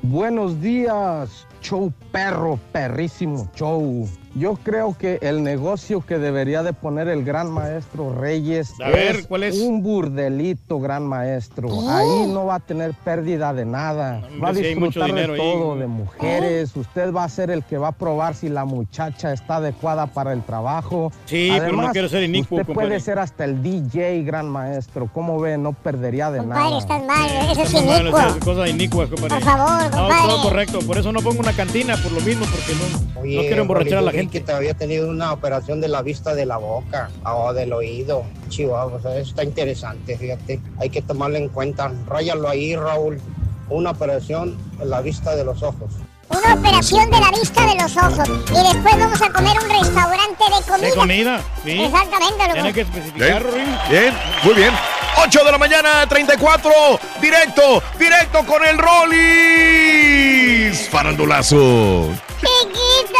Buenos 0.00 0.62
días, 0.62 1.46
show 1.60 1.92
perro, 2.12 2.58
perrísimo 2.72 3.48
show. 3.54 4.08
Yo 4.34 4.54
creo 4.62 4.96
que 4.96 5.18
el 5.22 5.42
negocio 5.42 6.00
que 6.02 6.18
debería 6.18 6.62
de 6.62 6.72
poner 6.72 7.08
el 7.08 7.24
gran 7.24 7.50
maestro 7.50 8.14
Reyes 8.14 8.72
A 8.84 8.90
ver, 8.90 9.26
¿cuál 9.26 9.42
es? 9.42 9.58
un 9.58 9.82
burdelito, 9.82 10.78
gran 10.78 11.04
maestro. 11.06 11.68
Ahí 11.90 12.26
no 12.28 12.44
va 12.46 12.56
a 12.56 12.60
tener 12.60 12.92
pérdida 12.92 13.52
de 13.52 13.64
nada. 13.64 14.22
Va 14.40 14.50
a 14.50 14.52
disfrutar 14.52 15.12
de 15.12 15.24
ahí. 15.24 15.36
todo, 15.36 15.76
de 15.76 15.86
mujeres. 15.88 16.76
Usted 16.76 17.12
va 17.12 17.24
a 17.24 17.28
ser 17.28 17.50
el 17.50 17.64
que 17.64 17.78
va 17.78 17.88
a 17.88 17.92
probar 17.92 18.34
si 18.34 18.48
la 18.48 18.64
muchacha 18.64 19.32
está 19.32 19.56
adecuada 19.56 20.06
para 20.06 20.32
el 20.34 20.42
trabajo. 20.44 21.10
Sí, 21.24 21.50
pero 21.58 21.72
no 21.72 21.90
quiero 21.90 22.08
ser 22.08 22.22
inicuo, 22.22 22.58
Usted 22.58 22.66
compadre. 22.66 22.88
puede 22.88 23.00
ser 23.00 23.18
hasta 23.18 23.44
el 23.44 23.60
DJ, 23.62 24.22
gran 24.22 24.48
maestro. 24.48 25.08
¿Cómo 25.12 25.40
ve? 25.40 25.58
No 25.58 25.72
perdería 25.72 26.30
de 26.30 26.38
Compadre, 26.40 26.64
nada. 26.64 26.78
estás 26.78 27.04
mal. 27.04 27.30
Eso 27.50 27.62
es 27.62 27.74
inicuo. 27.74 28.40
cosas 28.44 28.70
inicuas, 28.70 29.08
compadre. 29.08 29.34
Por 29.36 29.42
favor, 29.42 29.84
No, 29.84 29.90
compadre. 29.98 30.28
todo 30.28 30.42
correcto. 30.42 30.78
Por 30.86 30.98
eso 30.98 31.12
no 31.12 31.20
pongo 31.22 31.40
una 31.40 31.47
cantina, 31.52 31.96
por 31.96 32.12
lo 32.12 32.20
mismo, 32.20 32.46
porque 32.46 32.72
no, 32.74 33.20
Oye, 33.20 33.36
no 33.36 33.42
quiero 33.42 33.62
emborrachar 33.62 33.98
a 33.98 34.02
la 34.02 34.12
gente. 34.12 34.38
que 34.38 34.44
te 34.44 34.52
había 34.52 34.74
tenido 34.74 35.08
una 35.08 35.32
operación 35.32 35.80
de 35.80 35.88
la 35.88 36.02
vista 36.02 36.34
de 36.34 36.46
la 36.46 36.56
boca 36.56 37.10
o 37.24 37.52
del 37.52 37.72
oído. 37.72 38.24
Chihuahua, 38.48 38.94
o 38.96 39.00
sea, 39.00 39.16
eso 39.18 39.30
está 39.30 39.44
interesante, 39.44 40.16
fíjate. 40.16 40.60
Hay 40.78 40.90
que 40.90 41.02
tomarlo 41.02 41.36
en 41.36 41.48
cuenta. 41.48 41.92
Ráyalo 42.06 42.48
ahí, 42.48 42.74
Raúl. 42.76 43.20
Una 43.68 43.90
operación 43.90 44.56
en 44.80 44.90
la 44.90 45.00
vista 45.00 45.36
de 45.36 45.44
los 45.44 45.62
ojos. 45.62 45.90
Una 46.30 46.54
operación 46.54 47.10
de 47.10 47.20
la 47.20 47.30
vista 47.30 47.66
de 47.66 47.74
los 47.82 47.96
ojos. 47.96 48.28
Y 48.50 48.74
después 48.74 48.98
vamos 48.98 49.20
a 49.22 49.32
comer 49.32 49.56
a 49.56 49.60
un 49.62 49.70
restaurante 49.70 50.44
de 50.44 50.70
comida. 50.70 50.88
De 50.88 50.94
comida, 50.94 51.40
sí. 51.64 51.80
Exactamente. 51.82 52.52
Tiene 52.52 52.72
que 52.72 52.84
Bien, 52.84 52.86
especificar, 52.96 53.42
Rorín. 53.42 53.66
bien, 53.90 54.14
muy 54.44 54.54
bien. 54.54 54.70
8 55.24 55.44
de 55.44 55.52
la 55.52 55.58
mañana, 55.58 56.06
34. 56.08 56.70
Directo, 57.20 57.82
directo 57.98 58.46
con 58.46 58.64
el 58.64 58.78
Rollis. 58.78 60.08
Farandulazo. 60.88 62.08
¡Chiquito! 62.40 63.18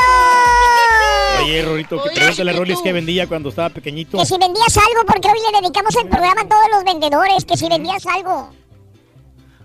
Oye, 1.42 1.62
Rorito, 1.62 2.02
que 2.02 2.10
pregúntale 2.10 2.50
a 2.50 2.54
Rolis 2.54 2.78
qué 2.82 2.92
vendía 2.92 3.26
cuando 3.26 3.48
estaba 3.48 3.70
pequeñito. 3.70 4.16
Que 4.18 4.26
si 4.26 4.36
vendías 4.38 4.76
algo, 4.76 5.04
porque 5.06 5.28
hoy 5.28 5.38
le 5.52 5.58
dedicamos 5.60 5.96
el 5.96 6.08
programa 6.08 6.42
a 6.42 6.48
todos 6.48 6.66
los 6.72 6.84
vendedores, 6.84 7.44
que 7.44 7.56
si 7.56 7.68
vendías 7.68 8.06
algo. 8.06 8.52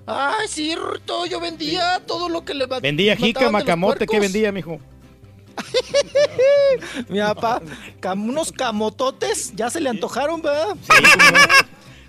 Ay, 0.05 0.47
sí, 0.47 0.76
Rorito, 0.76 1.26
yo 1.27 1.39
vendía 1.39 2.01
todo 2.05 2.30
lo 2.30 2.43
que 2.43 2.53
le 2.53 2.65
Vendía 2.65 3.15
jica, 3.15 3.49
macamote, 3.49 4.05
¿qué 4.07 4.19
vendía, 4.19 4.51
mijo? 4.51 4.80
Mi 7.10 7.19
papá, 7.19 7.61
cam- 8.01 8.27
unos 8.27 8.51
camototes, 8.51 9.53
ya 9.55 9.69
se 9.69 9.80
le 9.80 9.89
antojaron, 9.89 10.41
¿verdad? 10.41 10.76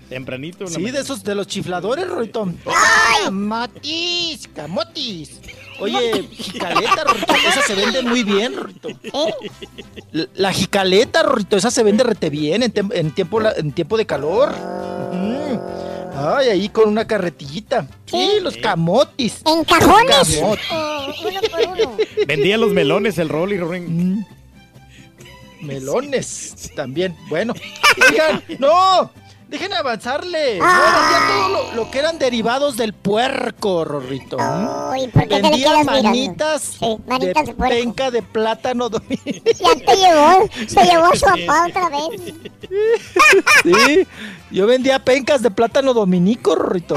Tempranito. 0.09 0.67
Sí, 0.67 0.91
de 0.91 0.99
esos 0.99 1.23
de 1.23 1.33
los 1.35 1.47
chifladores, 1.47 2.07
Rorito. 2.07 2.47
¡Ay! 2.67 3.31
¡Matis! 3.31 4.47
¡Camotis! 4.55 5.39
Oye, 5.79 6.23
jicaleta, 6.31 7.03
Rorito, 7.03 7.33
esa 7.33 7.61
se 7.63 7.73
vende 7.75 8.01
muy 8.03 8.23
bien, 8.23 8.55
Rorito. 8.55 8.87
La, 10.11 10.27
la 10.35 10.53
jicaleta, 10.53 11.23
Rorito, 11.23 11.57
esa 11.57 11.71
se 11.71 11.83
vende 11.83 12.03
rete 12.03 12.29
bien 12.29 12.63
en, 12.63 12.73
en 12.91 13.11
tiempo, 13.11 13.41
en 13.41 13.71
tiempo 13.71 13.97
de 13.97 14.05
calor. 14.05 14.53
Mm. 15.11 15.59
Ay, 16.17 16.47
ahí 16.49 16.69
con 16.69 16.87
una 16.87 17.05
carretillita. 17.05 17.87
Sí, 18.05 18.33
los 18.41 18.55
camotis. 18.57 19.41
¿En 19.45 19.65
cajones? 19.65 20.39
Camot- 20.41 20.59
O 20.71 21.27
uno 21.27 21.39
por 21.51 21.67
uno. 21.67 21.97
Vendía 22.25 22.57
los 22.57 22.71
melones, 22.71 23.17
el 23.17 23.27
Rolly, 23.27 23.57
Rorín. 23.57 24.25
Melones 25.61 26.71
también. 26.75 27.15
Bueno, 27.27 27.53
oigan, 28.11 28.43
no, 28.59 29.11
dejen 29.47 29.73
avanzarle. 29.73 30.59
No, 30.59 30.65
vendía 30.65 31.27
todo 31.27 31.49
lo, 31.49 31.73
lo 31.75 31.91
que 31.91 31.99
eran 31.99 32.17
derivados 32.19 32.77
del 32.77 32.93
puerco, 32.93 33.85
Rorrito. 33.85 34.37
Uy, 34.37 35.07
¿por 35.07 35.23
qué 35.23 35.27
te 35.27 35.35
le 35.35 35.49
vendía 35.49 35.83
manitas, 35.83 36.79
de, 36.79 37.19
de 37.19 37.33
puerco. 37.33 37.55
penca 37.67 38.11
de 38.11 38.21
plátano. 38.21 38.89
Ya 39.45 39.75
te 39.75 39.95
llevó, 39.95 40.49
se 40.67 40.83
llevó 40.83 41.15
su 41.15 41.25
papá 41.25 41.67
otra 41.67 41.89
vez. 41.89 42.33
Sí, 43.63 44.07
yo 44.51 44.67
vendía 44.67 44.99
pencas 44.99 45.41
de 45.41 45.51
plátano 45.51 45.93
dominico, 45.93 46.55
Rorrito. 46.55 46.95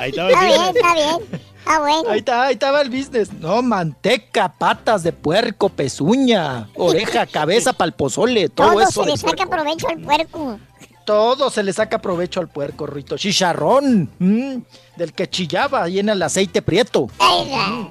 Ahí 0.00 0.10
estaba 0.10 0.30
Está 0.30 0.44
bien, 0.46 0.76
está 0.76 0.94
bien. 0.94 1.51
Ah, 1.74 1.78
bueno. 1.80 2.10
Ahí, 2.10 2.18
está, 2.18 2.42
ahí 2.44 2.52
estaba 2.54 2.80
el 2.82 2.90
business. 2.90 3.32
No, 3.32 3.62
manteca, 3.62 4.52
patas 4.52 5.02
de 5.02 5.12
puerco, 5.12 5.68
pezuña, 5.68 6.68
oreja, 6.76 7.26
cabeza 7.32 7.72
para 7.72 7.86
el 7.86 7.92
pozole, 7.94 8.48
todo, 8.48 8.72
Todo 8.72 8.80
eso. 8.82 9.04
se 9.04 9.10
le 9.10 9.16
saca 9.16 9.46
provecho 9.46 9.88
al 9.88 10.00
puerco. 10.00 10.58
Todo 11.04 11.50
se 11.50 11.62
le 11.62 11.72
saca 11.72 11.98
provecho 12.00 12.40
al 12.40 12.48
puerco, 12.48 12.86
Rito. 12.86 13.16
Chicharrón, 13.16 14.10
mm, 14.18 14.56
del 14.96 15.12
que 15.12 15.28
chillaba 15.28 15.82
ahí 15.82 15.98
en 15.98 16.08
el 16.10 16.22
aceite 16.22 16.62
prieto. 16.62 17.08
Mm, 17.18 17.86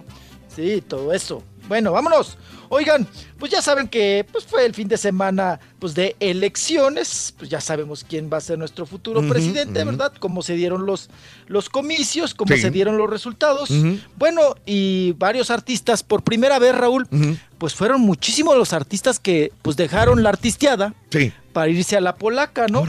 Sí, 0.55 0.81
todo 0.81 1.13
eso. 1.13 1.41
Bueno, 1.67 1.91
vámonos. 1.93 2.37
Oigan, 2.73 3.05
pues 3.37 3.51
ya 3.51 3.61
saben 3.61 3.89
que 3.89 4.25
pues 4.31 4.45
fue 4.45 4.65
el 4.65 4.73
fin 4.73 4.87
de 4.87 4.95
semana 4.95 5.59
pues 5.77 5.93
de 5.93 6.15
elecciones, 6.21 7.33
pues 7.37 7.49
ya 7.49 7.59
sabemos 7.59 8.05
quién 8.07 8.29
va 8.31 8.37
a 8.37 8.41
ser 8.41 8.57
nuestro 8.57 8.85
futuro 8.85 9.27
presidente. 9.27 9.83
¿verdad? 9.83 10.13
Cómo 10.19 10.41
se 10.41 10.53
dieron 10.53 10.85
los, 10.85 11.09
los 11.47 11.69
comicios, 11.69 12.33
cómo 12.33 12.55
Sí. 12.55 12.61
se 12.61 12.71
dieron 12.71 12.97
los 12.97 13.09
resultados. 13.09 13.69
Bueno, 14.15 14.55
y 14.65 15.11
varios 15.17 15.51
artistas, 15.51 16.01
por 16.01 16.23
primera 16.23 16.59
vez, 16.59 16.73
Raúl, 16.75 17.07
pues 17.57 17.75
fueron 17.75 18.01
muchísimos 18.01 18.55
los 18.57 18.71
artistas 18.73 19.19
que 19.19 19.51
pues 19.61 19.75
dejaron 19.75 20.23
la 20.23 20.29
artisteada 20.29 20.93
Sí. 21.11 21.31
para 21.53 21.69
irse 21.69 21.97
a 21.97 22.01
la 22.01 22.15
polaca, 22.15 22.67
¿no? 22.67 22.83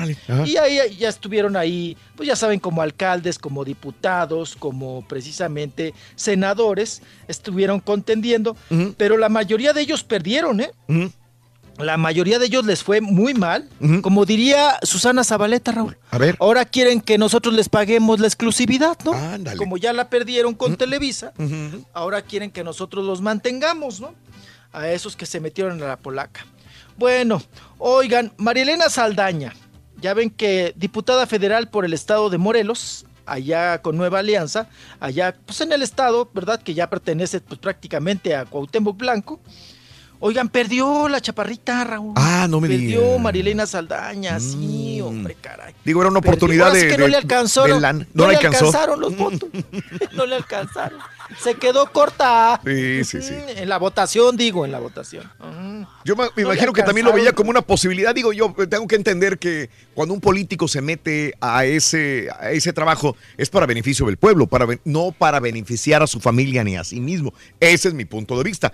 Y 0.46 0.56
ahí 0.58 0.78
ya 0.96 1.08
estuvieron 1.08 1.56
ahí, 1.56 1.96
pues 2.16 2.26
ya 2.28 2.36
saben, 2.36 2.60
como 2.60 2.80
alcaldes, 2.82 3.38
como 3.38 3.64
diputados, 3.64 4.54
como 4.56 5.04
precisamente 5.08 5.92
senadores, 6.14 7.02
estuvieron 7.28 7.80
contendiendo, 7.80 8.56
pero 8.96 9.16
la 9.18 9.28
mayoría 9.28 9.71
de 9.72 9.82
ellos 9.82 10.04
perdieron, 10.04 10.60
¿eh? 10.60 10.72
La 11.78 11.96
mayoría 11.96 12.38
de 12.38 12.46
ellos 12.46 12.66
les 12.66 12.82
fue 12.82 13.00
muy 13.00 13.32
mal, 13.32 13.68
como 14.02 14.26
diría 14.26 14.78
Susana 14.82 15.24
Zabaleta, 15.24 15.72
Raúl. 15.72 15.96
A 16.10 16.18
ver. 16.18 16.36
Ahora 16.38 16.64
quieren 16.64 17.00
que 17.00 17.16
nosotros 17.16 17.54
les 17.54 17.68
paguemos 17.68 18.20
la 18.20 18.26
exclusividad, 18.26 18.98
¿no? 19.04 19.14
Ándale. 19.14 19.56
Como 19.56 19.78
ya 19.78 19.92
la 19.92 20.10
perdieron 20.10 20.54
con 20.54 20.76
Televisa, 20.76 21.32
ahora 21.92 22.22
quieren 22.22 22.50
que 22.50 22.62
nosotros 22.62 23.04
los 23.04 23.22
mantengamos, 23.22 24.00
¿no? 24.00 24.14
A 24.72 24.88
esos 24.88 25.16
que 25.16 25.26
se 25.26 25.40
metieron 25.40 25.82
a 25.82 25.86
la 25.86 25.96
polaca. 25.96 26.46
Bueno, 26.98 27.42
oigan, 27.78 28.32
Marielena 28.36 28.90
Saldaña, 28.90 29.54
ya 30.00 30.12
ven 30.12 30.28
que 30.30 30.74
diputada 30.76 31.26
federal 31.26 31.68
por 31.70 31.84
el 31.86 31.94
estado 31.94 32.28
de 32.28 32.36
Morelos, 32.36 33.06
allá 33.26 33.80
con 33.82 33.96
Nueva 33.96 34.20
Alianza, 34.20 34.68
allá 35.00 35.34
pues 35.46 35.60
en 35.60 35.72
el 35.72 35.82
estado, 35.82 36.30
¿verdad? 36.32 36.62
Que 36.62 36.74
ya 36.74 36.90
pertenece 36.90 37.40
pues 37.40 37.60
prácticamente 37.60 38.34
a 38.34 38.44
Cuauhtémoc 38.44 38.96
Blanco. 38.96 39.40
Oigan, 40.24 40.48
perdió 40.48 41.08
la 41.08 41.20
chaparrita, 41.20 41.82
Raúl. 41.82 42.12
Ah, 42.16 42.46
no 42.48 42.60
me 42.60 42.68
Perdió 42.68 43.00
digas. 43.02 43.20
Marilena 43.20 43.66
Saldaña, 43.66 44.38
sí, 44.38 45.00
hombre, 45.00 45.36
caray. 45.40 45.74
Digo, 45.84 46.00
era 46.00 46.10
una 46.10 46.20
Perdió. 46.20 46.34
oportunidad 46.36 46.68
Ahora 46.68 46.78
sí 46.78 46.86
de, 46.86 46.92
que 46.92 46.98
no 46.98 47.04
de- 47.06 47.10
le 47.10 47.16
alcanzó, 47.16 47.64
de 47.64 47.70
no, 47.70 47.80
lan- 47.80 48.06
no 48.14 48.24
No 48.24 48.30
le 48.30 48.36
alcanzó. 48.36 48.66
alcanzaron 48.66 49.00
los 49.00 49.16
votos. 49.16 49.48
no 50.12 50.24
le 50.26 50.36
alcanzaron. 50.36 51.00
Se 51.42 51.54
quedó 51.54 51.90
corta. 51.90 52.60
Sí, 52.64 53.02
sí, 53.04 53.20
sí. 53.22 53.34
En 53.56 53.68
la 53.68 53.78
votación, 53.78 54.36
digo, 54.36 54.64
en 54.64 54.70
la 54.70 54.78
votación. 54.78 55.24
Mm. 55.40 55.82
Yo 56.04 56.14
me, 56.14 56.24
me 56.24 56.28
No 56.28 56.32
le 56.36 56.42
imagino 56.42 56.72
que 56.72 56.82
también 56.82 57.04
lo 57.06 57.10
alcanzaron. 57.10 57.14
veía 57.16 57.32
como 57.32 57.50
una 57.50 57.62
posibilidad. 57.62 58.14
Digo, 58.14 58.32
yo 58.32 58.54
tengo 58.68 58.86
que 58.86 58.94
entender 58.96 59.38
que 59.38 59.70
cuando 59.94 60.14
un 60.14 60.20
político 60.20 60.68
se 60.68 60.80
mete 60.82 61.34
a 61.40 61.64
ese, 61.64 62.28
a 62.38 62.50
ese 62.52 62.72
trabajo 62.72 63.16
es 63.36 63.50
para 63.50 63.66
beneficio 63.66 64.06
del 64.06 64.18
pueblo, 64.18 64.46
para, 64.46 64.66
no 64.84 65.10
para 65.10 65.40
beneficiar 65.40 66.02
a 66.02 66.06
su 66.06 66.20
familia 66.20 66.62
ni 66.62 66.76
a 66.76 66.84
sí 66.84 67.00
mismo. 67.00 67.32
Ese 67.58 67.88
es 67.88 67.94
mi 67.94 68.04
punto 68.04 68.36
de 68.36 68.44
vista. 68.44 68.72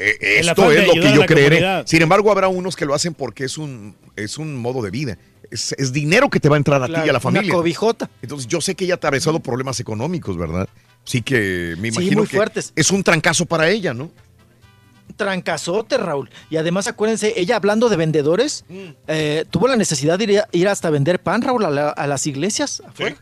Eh, 0.00 0.38
esto 0.40 0.70
es 0.70 0.86
lo 0.86 0.92
que 0.94 1.12
yo 1.12 1.26
creeré. 1.26 1.56
comunidad. 1.56 1.86
Sin 1.86 2.02
embargo, 2.02 2.30
habrá 2.30 2.48
unos 2.48 2.76
que 2.76 2.84
lo 2.86 2.94
hacen 2.94 3.14
porque 3.14 3.44
es 3.44 3.58
un, 3.58 3.96
es 4.16 4.38
un 4.38 4.56
modo 4.56 4.80
de 4.82 4.90
vida. 4.90 5.18
Es, 5.50 5.72
es 5.78 5.92
dinero 5.92 6.28
que 6.30 6.38
te 6.40 6.48
va 6.48 6.56
a 6.56 6.58
entrar 6.58 6.82
a 6.82 6.86
ti 6.86 6.92
y 6.92 6.96
a 6.96 7.06
la 7.06 7.12
una 7.12 7.20
familia. 7.20 7.52
cobijota. 7.52 8.08
Entonces, 8.22 8.46
yo 8.46 8.60
sé 8.60 8.74
que 8.74 8.84
ella 8.84 8.94
ha 8.94 8.96
atravesado 8.96 9.40
problemas 9.40 9.80
económicos, 9.80 10.36
¿verdad? 10.36 10.68
Sí 11.04 11.22
que 11.22 11.74
me 11.78 11.90
Sí, 11.90 11.96
imagino 11.96 12.18
muy 12.18 12.26
que 12.28 12.36
fuertes. 12.36 12.72
es 12.76 12.90
un 12.90 13.02
trancazo 13.02 13.46
para 13.46 13.68
ella, 13.70 13.94
¿no? 13.94 14.10
Trancazote, 15.16 15.96
Raúl. 15.96 16.30
Y 16.50 16.56
además, 16.58 16.86
acuérdense, 16.86 17.32
ella 17.36 17.56
hablando 17.56 17.88
de 17.88 17.96
vendedores, 17.96 18.64
eh, 19.08 19.44
tuvo 19.50 19.66
la 19.68 19.76
necesidad 19.76 20.18
de 20.18 20.24
ir, 20.24 20.38
a- 20.40 20.48
ir 20.52 20.68
hasta 20.68 20.90
vender 20.90 21.18
pan, 21.20 21.42
Raúl, 21.42 21.64
a, 21.64 21.70
la- 21.70 21.88
a 21.90 22.06
las 22.06 22.26
iglesias 22.26 22.82
afuera. 22.86 23.16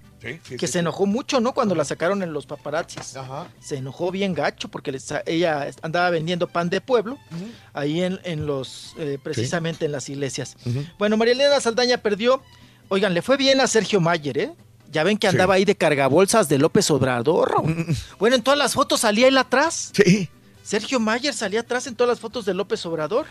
Que 0.58 0.66
se 0.66 0.78
enojó 0.80 1.06
mucho, 1.06 1.40
¿no? 1.40 1.52
Cuando 1.52 1.74
la 1.74 1.84
sacaron 1.84 2.22
en 2.22 2.32
los 2.32 2.46
paparazzis. 2.46 3.16
Se 3.60 3.76
enojó 3.76 4.10
bien 4.10 4.34
gacho 4.34 4.68
porque 4.68 4.92
les- 4.92 5.12
ella 5.26 5.68
andaba 5.82 6.10
vendiendo 6.10 6.46
pan 6.48 6.68
de 6.70 6.80
pueblo 6.80 7.18
ahí 7.72 8.02
en, 8.02 8.20
en 8.24 8.46
los, 8.46 8.94
eh, 8.98 9.18
precisamente 9.22 9.86
en 9.86 9.92
las 9.92 10.08
iglesias. 10.08 10.56
Bueno, 10.98 11.16
María 11.16 11.34
Elena 11.34 11.60
Saldaña 11.60 11.98
perdió. 11.98 12.42
Oigan, 12.88 13.14
le 13.14 13.22
fue 13.22 13.36
bien 13.36 13.60
a 13.60 13.66
Sergio 13.66 14.00
Mayer, 14.00 14.38
¿eh? 14.38 14.52
Ya 14.92 15.02
ven 15.02 15.18
que 15.18 15.26
andaba 15.26 15.54
ahí 15.54 15.64
de 15.64 15.74
cargabolsas 15.74 16.48
de 16.48 16.58
López 16.58 16.88
Obrador. 16.92 17.50
Raúl. 17.50 17.86
Bueno, 18.18 18.36
en 18.36 18.42
todas 18.42 18.56
las 18.58 18.74
fotos 18.74 19.00
salía 19.00 19.26
él 19.26 19.36
atrás. 19.36 19.90
Sí. 19.92 20.28
Sergio 20.62 21.00
Mayer 21.00 21.34
salía 21.34 21.60
atrás 21.60 21.86
en 21.88 21.96
todas 21.96 22.08
las 22.10 22.20
fotos 22.20 22.44
de 22.44 22.54
López 22.54 22.84
Obrador. 22.86 23.26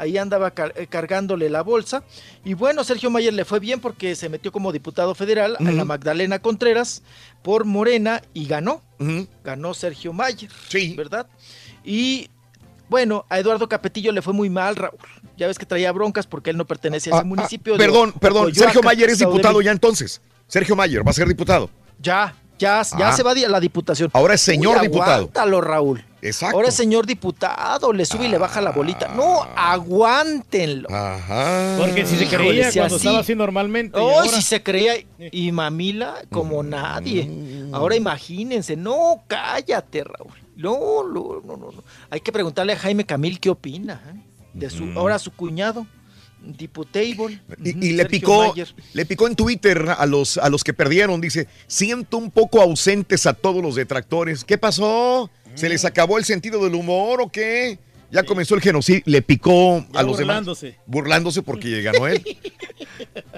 Ahí 0.00 0.16
andaba 0.16 0.50
car- 0.52 0.72
eh, 0.76 0.86
cargándole 0.86 1.50
la 1.50 1.62
bolsa. 1.62 2.02
Y 2.42 2.54
bueno, 2.54 2.84
Sergio 2.84 3.10
Mayer 3.10 3.34
le 3.34 3.44
fue 3.44 3.60
bien 3.60 3.80
porque 3.80 4.16
se 4.16 4.30
metió 4.30 4.50
como 4.50 4.72
diputado 4.72 5.14
federal 5.14 5.56
a 5.60 5.62
la. 5.62 5.84
Magdalena 5.84 6.38
Contreras 6.38 7.02
por 7.42 7.66
Morena 7.66 8.22
y 8.32 8.46
ganó. 8.46 8.82
Ganó 9.44 9.74
Sergio 9.74 10.14
Mayer. 10.14 10.50
Sí. 10.68 10.94
¿Verdad? 10.96 11.26
Y 11.84 12.30
bueno, 12.88 13.26
a 13.28 13.38
Eduardo 13.38 13.68
Capetillo 13.68 14.10
le 14.10 14.22
fue 14.22 14.32
muy 14.32 14.48
mal, 14.48 14.74
Raúl. 14.76 14.98
Ya 15.36 15.46
ves 15.46 15.58
que 15.58 15.66
traía 15.66 15.92
broncas 15.92 16.26
porque 16.26 16.48
él 16.48 16.56
no 16.56 16.64
pertenece 16.66 17.10
a 17.10 17.12
ese 17.16 17.20
Ah, 17.20 17.24
municipio. 17.24 17.74
ah, 17.74 17.78
de 17.78 17.84
perdón, 17.84 18.12
perdón. 18.18 18.54
Sergio 18.54 18.82
Mayer 18.82 19.10
es 19.10 19.18
diputado 19.18 19.60
ya 19.60 19.70
entonces. 19.70 20.22
Sergio 20.48 20.74
Mayer 20.76 21.06
va 21.06 21.10
a 21.10 21.14
ser 21.14 21.28
diputado. 21.28 21.68
Ya, 22.00 22.34
ya, 22.58 22.82
ya 22.98 23.08
Ah. 23.10 23.12
se 23.12 23.22
va 23.22 23.32
a 23.32 23.34
la 23.34 23.60
diputación. 23.60 24.08
Ahora 24.14 24.32
es 24.34 24.40
señor 24.40 24.78
Uy, 24.78 24.88
diputado. 24.88 25.12
Aguántalo, 25.24 25.60
Raúl. 25.60 26.04
Exacto. 26.22 26.56
Ahora 26.56 26.70
señor 26.70 27.06
diputado, 27.06 27.92
le 27.92 28.04
sube 28.04 28.26
y 28.26 28.28
le 28.28 28.36
baja 28.38 28.60
la 28.60 28.72
bolita. 28.72 29.08
No, 29.08 29.42
aguántenlo. 29.56 30.88
Ajá. 30.90 31.76
Porque 31.78 32.04
si 32.06 32.16
se 32.16 32.26
creía 32.28 32.70
si 32.70 32.78
cuando 32.78 32.96
así- 32.96 33.06
estaba 33.06 33.20
así 33.20 33.34
normalmente. 33.34 33.98
ahora- 33.98 34.28
si 34.28 34.42
se 34.42 34.62
creía 34.62 34.94
y 35.32 35.52
mamila 35.52 36.16
como 36.30 36.62
nadie. 36.62 37.28
Ahora 37.72 37.96
imagínense, 37.96 38.76
no, 38.76 39.22
cállate, 39.26 40.04
Raúl. 40.04 40.32
No, 40.56 41.04
no, 41.04 41.40
no, 41.44 41.56
no. 41.56 41.72
no. 41.72 41.84
Hay 42.10 42.20
que 42.20 42.32
preguntarle 42.32 42.74
a 42.74 42.76
Jaime 42.76 43.06
Camil 43.06 43.40
qué 43.40 43.48
opina. 43.50 44.02
¿eh? 44.14 44.20
De 44.52 44.68
su, 44.68 44.84
ahora 44.96 45.18
su 45.18 45.30
cuñado, 45.32 45.86
diputable. 46.42 47.40
Y, 47.62 47.92
le 47.92 48.04
picó, 48.06 48.48
Mayer. 48.48 48.74
le 48.92 49.06
picó 49.06 49.26
en 49.26 49.36
Twitter 49.36 49.94
a 49.96 50.04
los, 50.06 50.36
a 50.38 50.48
los 50.48 50.64
que 50.64 50.74
perdieron. 50.74 51.20
Dice, 51.20 51.48
siento 51.66 52.18
un 52.18 52.30
poco 52.30 52.60
ausentes 52.60 53.26
a 53.26 53.32
todos 53.32 53.62
los 53.62 53.74
detractores. 53.76 54.44
¿Qué 54.44 54.58
pasó? 54.58 55.30
¿Se 55.60 55.68
les 55.68 55.84
acabó 55.84 56.18
el 56.18 56.24
sentido 56.24 56.64
del 56.64 56.74
humor 56.74 57.20
o 57.22 57.28
qué? 57.30 57.78
Ya 58.12 58.24
comenzó 58.24 58.56
el 58.56 58.60
genocidio, 58.60 59.02
le 59.04 59.22
picó 59.22 59.86
Ya 59.92 60.00
a 60.00 60.02
los 60.02 60.16
burlándose. 60.16 60.66
demás. 60.66 60.80
Burlándose 60.86 61.42
porque 61.42 61.80
ganó 61.82 62.06
él. 62.08 62.22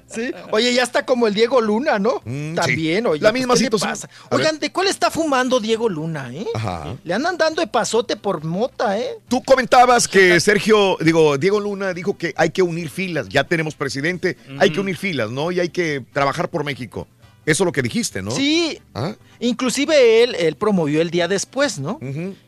Sí. 0.06 0.30
Oye, 0.50 0.74
ya 0.74 0.82
está 0.82 1.06
como 1.06 1.26
el 1.26 1.32
Diego 1.32 1.60
Luna, 1.62 1.98
¿no? 1.98 2.20
Mm, 2.26 2.54
También, 2.54 3.04
sí. 3.04 3.08
oye. 3.10 3.22
La 3.22 3.30
pues, 3.30 3.40
misma 3.40 3.54
¿qué 3.54 3.60
le 3.60 3.64
situación. 3.66 3.90
pasa? 3.90 4.10
Oigan, 4.30 4.58
¿de 4.58 4.70
cuál 4.70 4.88
está 4.88 5.10
fumando 5.10 5.58
Diego 5.58 5.88
Luna, 5.88 6.30
eh? 6.34 6.44
Ajá. 6.54 6.96
Le 7.02 7.14
andan 7.14 7.38
dando 7.38 7.62
de 7.62 7.66
pasote 7.66 8.16
por 8.16 8.44
mota, 8.44 8.98
¿eh? 8.98 9.08
Tú 9.28 9.42
comentabas 9.42 10.06
que 10.08 10.38
Sergio, 10.40 10.98
digo, 11.00 11.38
Diego 11.38 11.60
Luna 11.60 11.94
dijo 11.94 12.18
que 12.18 12.34
hay 12.36 12.50
que 12.50 12.60
unir 12.60 12.90
filas. 12.90 13.28
Ya 13.30 13.44
tenemos 13.44 13.74
presidente, 13.74 14.36
hay 14.58 14.70
que 14.70 14.80
unir 14.80 14.98
filas, 14.98 15.30
¿no? 15.30 15.50
Y 15.50 15.60
hay 15.60 15.70
que 15.70 16.04
trabajar 16.12 16.50
por 16.50 16.62
México. 16.64 17.08
Eso 17.44 17.64
es 17.64 17.66
lo 17.66 17.72
que 17.72 17.82
dijiste, 17.82 18.22
¿no? 18.22 18.30
Sí, 18.30 18.78
¿Ah? 18.94 19.14
Inclusive 19.40 20.22
él, 20.22 20.36
él 20.36 20.54
promovió 20.54 21.00
el 21.00 21.10
día 21.10 21.26
después, 21.26 21.80
¿no? 21.80 21.98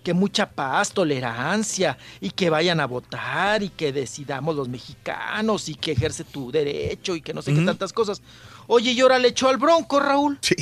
Que 0.05 0.15
mucha 0.15 0.49
paz, 0.51 0.93
tolerancia 0.93 1.99
y 2.21 2.31
que 2.31 2.51
vayan 2.51 2.79
a 2.79 2.87
votar 2.87 3.65
y 3.65 3.71
que 3.71 3.93
decidamos 3.93 4.55
los 4.55 4.69
mexicanos 4.69 5.69
y 5.69 5.75
que 5.75 5.93
ejerce 5.93 6.23
tu 6.23 6.53
derecho 6.53 7.17
y 7.17 7.21
que 7.21 7.35
no 7.35 7.43
sé 7.43 7.53
qué 7.53 7.63
tantas 7.63 7.93
cosas. 7.93 8.23
Oye, 8.69 8.93
y 8.93 9.01
ahora 9.01 9.19
le 9.19 9.29
echó 9.29 9.49
al 9.49 9.57
bronco, 9.57 9.99
Raúl. 9.99 10.39
Sí. 10.41 10.55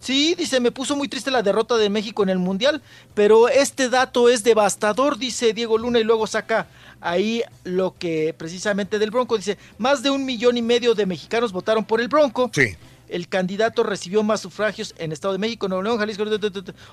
Sí, 0.00 0.34
dice, 0.36 0.60
me 0.60 0.70
puso 0.70 0.94
muy 0.94 1.08
triste 1.08 1.30
la 1.30 1.42
derrota 1.42 1.76
de 1.76 1.90
México 1.90 2.22
en 2.22 2.28
el 2.28 2.38
Mundial, 2.38 2.82
pero 3.14 3.48
este 3.48 3.88
dato 3.88 4.28
es 4.28 4.44
devastador, 4.44 5.18
dice 5.18 5.52
Diego 5.52 5.76
Luna, 5.76 5.98
y 5.98 6.04
luego 6.04 6.26
saca 6.26 6.68
ahí 7.00 7.42
lo 7.64 7.94
que 7.98 8.34
precisamente 8.36 8.98
del 8.98 9.10
Bronco, 9.10 9.36
dice, 9.36 9.58
más 9.78 10.02
de 10.02 10.10
un 10.10 10.24
millón 10.24 10.56
y 10.56 10.62
medio 10.62 10.94
de 10.94 11.06
mexicanos 11.06 11.52
votaron 11.52 11.84
por 11.84 12.00
el 12.00 12.08
Bronco. 12.08 12.50
Sí. 12.54 12.76
El 13.08 13.26
candidato 13.28 13.82
recibió 13.84 14.22
más 14.22 14.40
sufragios 14.40 14.94
en 14.98 15.12
Estado 15.12 15.32
de 15.32 15.38
México, 15.38 15.66
Nuevo 15.68 15.82
León, 15.82 15.98
Jalisco, 15.98 16.24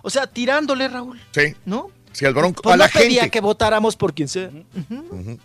o 0.02 0.10
sea, 0.10 0.28
tirándole, 0.28 0.88
Raúl, 0.88 1.20
Sí. 1.32 1.54
¿no? 1.66 1.90
Sí, 2.14 2.24
al 2.26 2.34
bronco. 2.34 2.62
Pues 2.62 2.74
a 2.74 2.78
la 2.78 2.86
no 2.86 2.92
pedía 2.94 3.24
gente. 3.24 3.32
que 3.32 3.42
votáramos 3.42 3.98
por 3.98 4.14
quien 4.14 4.30
sea. 4.30 4.50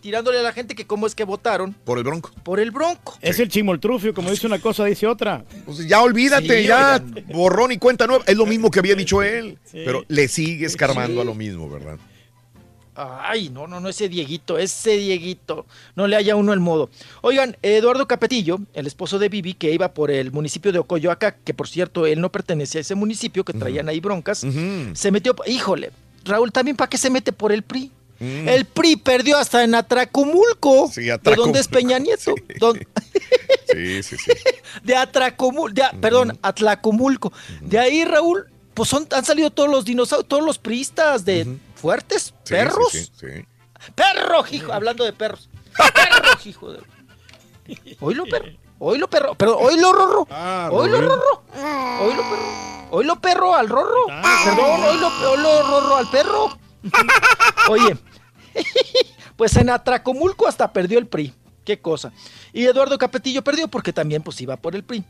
Tirándole 0.01 0.39
a 0.39 0.43
la 0.43 0.53
gente 0.53 0.77
que 0.77 0.87
cómo 0.87 1.07
es 1.09 1.17
que 1.17 1.25
votaron 1.25 1.73
Por 1.73 1.99
el 1.99 2.05
bronco. 2.05 2.31
por 2.45 2.61
el 2.61 2.71
Bronco. 2.71 3.19
Es 3.21 3.41
el 3.41 3.49
chimoltrufio, 3.49 4.15
como 4.15 4.31
dice 4.31 4.47
una 4.47 4.61
cosa, 4.61 4.85
dice 4.85 5.07
otra. 5.09 5.45
Pues 5.67 5.87
ya 5.89 6.01
olvídate, 6.01 6.61
Sí, 6.63 6.69
ya. 6.69 7.03
oigan. 7.03 7.25
Borrón 7.33 7.73
y 7.73 7.79
cuenta 7.79 8.07
nueva. 8.07 8.23
Es 8.27 8.37
lo 8.37 8.47
mismo 8.47 8.71
que 8.71 8.79
había 8.79 8.95
dicho 8.95 9.21
él. 9.23 9.59
Sí. 9.65 9.83
Pero 9.85 10.05
le 10.07 10.29
sigue 10.29 10.67
escarbando 10.67 11.15
Sí. 11.17 11.21
a 11.21 11.25
lo 11.25 11.35
mismo, 11.35 11.69
¿verdad? 11.69 11.99
Ay, 13.01 13.49
no, 13.49 13.67
no, 13.67 13.81
no, 13.81 13.89
ese 13.89 14.09
Dieguito, 14.09 14.59
ese 14.59 14.97
Dieguito. 14.97 15.67
No 15.97 16.07
le 16.07 16.17
haya 16.17 16.37
uno 16.37 16.53
el 16.53 16.61
modo. 16.61 16.91
Oigan, 17.23 17.57
Eduardo 17.63 18.07
Capetillo, 18.07 18.59
el 18.75 18.87
esposo 18.87 19.19
de 19.19 19.29
Vivi, 19.29 19.55
que 19.55 19.73
iba 19.73 19.95
por 19.95 20.11
el 20.11 20.33
municipio 20.33 20.71
de 20.71 20.81
Ocoyoaca, 20.81 21.37
que 21.37 21.55
por 21.55 21.69
cierto, 21.69 22.07
él 22.07 22.21
no 22.21 22.31
pertenece 22.31 22.79
a 22.79 22.81
ese 22.83 22.95
municipio, 22.95 23.45
que 23.45 23.55
traían 23.55 23.89
ahí 23.89 24.01
broncas, 24.01 24.45
se 24.93 25.11
metió, 25.11 25.35
híjole, 25.47 25.93
Raúl, 26.25 26.53
también 26.53 26.77
para 26.77 26.91
qué 26.91 26.99
se 26.99 27.11
mete 27.11 27.33
por 27.33 27.53
el 27.53 27.63
PRI. 27.63 27.91
Mm. 28.19 28.49
El 28.49 28.67
PRI 28.67 28.97
perdió 28.97 29.39
hasta 29.39 29.65
en 29.65 29.75
Atracomulco, 29.75 30.91
de 30.95 31.13
Atracomulco, 31.13 31.43
donde 31.43 31.61
es 31.61 31.69
Peña 31.69 31.99
Nieto, 31.99 32.35
Sí, 33.73 34.03
sí, 34.03 34.17
sí. 34.19 34.33
de 34.83 34.97
Atracomulco, 34.97 35.73
de, 35.73 35.85
perdón, 36.01 36.39
Atlacomulco. 36.43 37.33
De 37.63 37.79
ahí, 37.79 38.05
Raúl, 38.05 38.47
pues 38.75 38.91
son, 38.91 39.07
han 39.11 39.25
salido 39.25 39.51
todos 39.51 39.71
los 39.71 39.85
dinosaurios, 39.85 40.29
todos 40.29 40.45
los 40.45 40.59
priistas 40.59 41.25
de 41.25 41.47
fuertes, 41.81 42.35
Sí, 42.45 42.51
perros. 42.55 42.89
sí, 42.93 43.05
sí, 43.05 43.13
sí. 43.19 43.47
Perro, 43.95 44.45
hijo, 44.51 44.73
hablando 44.73 45.05
de 45.05 45.13
perros. 45.13 45.49
Perro, 45.77 46.39
hijo 46.45 46.73
de. 46.73 46.81
Oílo, 48.01 48.25
perro. 48.27 48.49
Oílo, 48.79 49.09
perro. 49.09 49.35
Perdón, 49.35 49.57
oílo, 49.61 49.93
rorro. 49.93 50.27
Oílo, 50.73 50.97
Rubén. 51.01 51.09
rorro. 51.09 51.43
Oílo, 52.03 52.23
perro. 52.23 52.89
Oílo, 52.93 53.21
perro 53.21 53.55
al 53.55 53.69
rorro. 53.69 54.07
Perdón, 54.07 54.85
oílo, 54.85 55.09
oílo, 55.31 55.63
rorro 55.69 55.97
al 55.97 56.11
perro. 56.11 56.59
Oye, 57.69 57.97
pues 59.37 59.55
en 59.57 59.71
Atracomulco 59.71 60.49
hasta 60.49 60.73
perdió 60.73 60.99
el 60.99 61.07
PRI. 61.07 61.35
Qué 61.71 61.79
cosa. 61.79 62.13
Y 62.53 62.65
Eduardo 62.65 62.99
Capetillo 62.99 63.45
perdió 63.45 63.69
porque 63.69 63.93
también 63.93 64.23
pues 64.25 64.41
iba 64.41 64.57
por 64.57 64.75
el 64.75 64.83
PRI. 64.83 65.05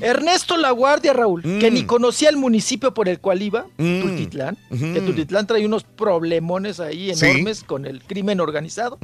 Ernesto 0.00 0.56
Laguardia, 0.56 1.12
Raúl, 1.12 1.42
que 1.42 1.70
ni 1.70 1.84
conocía 1.84 2.30
el 2.30 2.38
municipio 2.38 2.94
por 2.94 3.06
el 3.10 3.20
cual 3.20 3.42
iba, 3.42 3.66
Mm. 3.76 4.00
Tultitlán, 4.00 4.56
que 4.70 5.02
Tultitlán 5.02 5.46
trae 5.46 5.66
unos 5.66 5.84
problemones 5.84 6.80
ahí 6.80 7.14
Sí. 7.14 7.26
enormes 7.26 7.64
con 7.64 7.84
el 7.84 8.02
crimen 8.02 8.40
organizado. 8.40 8.96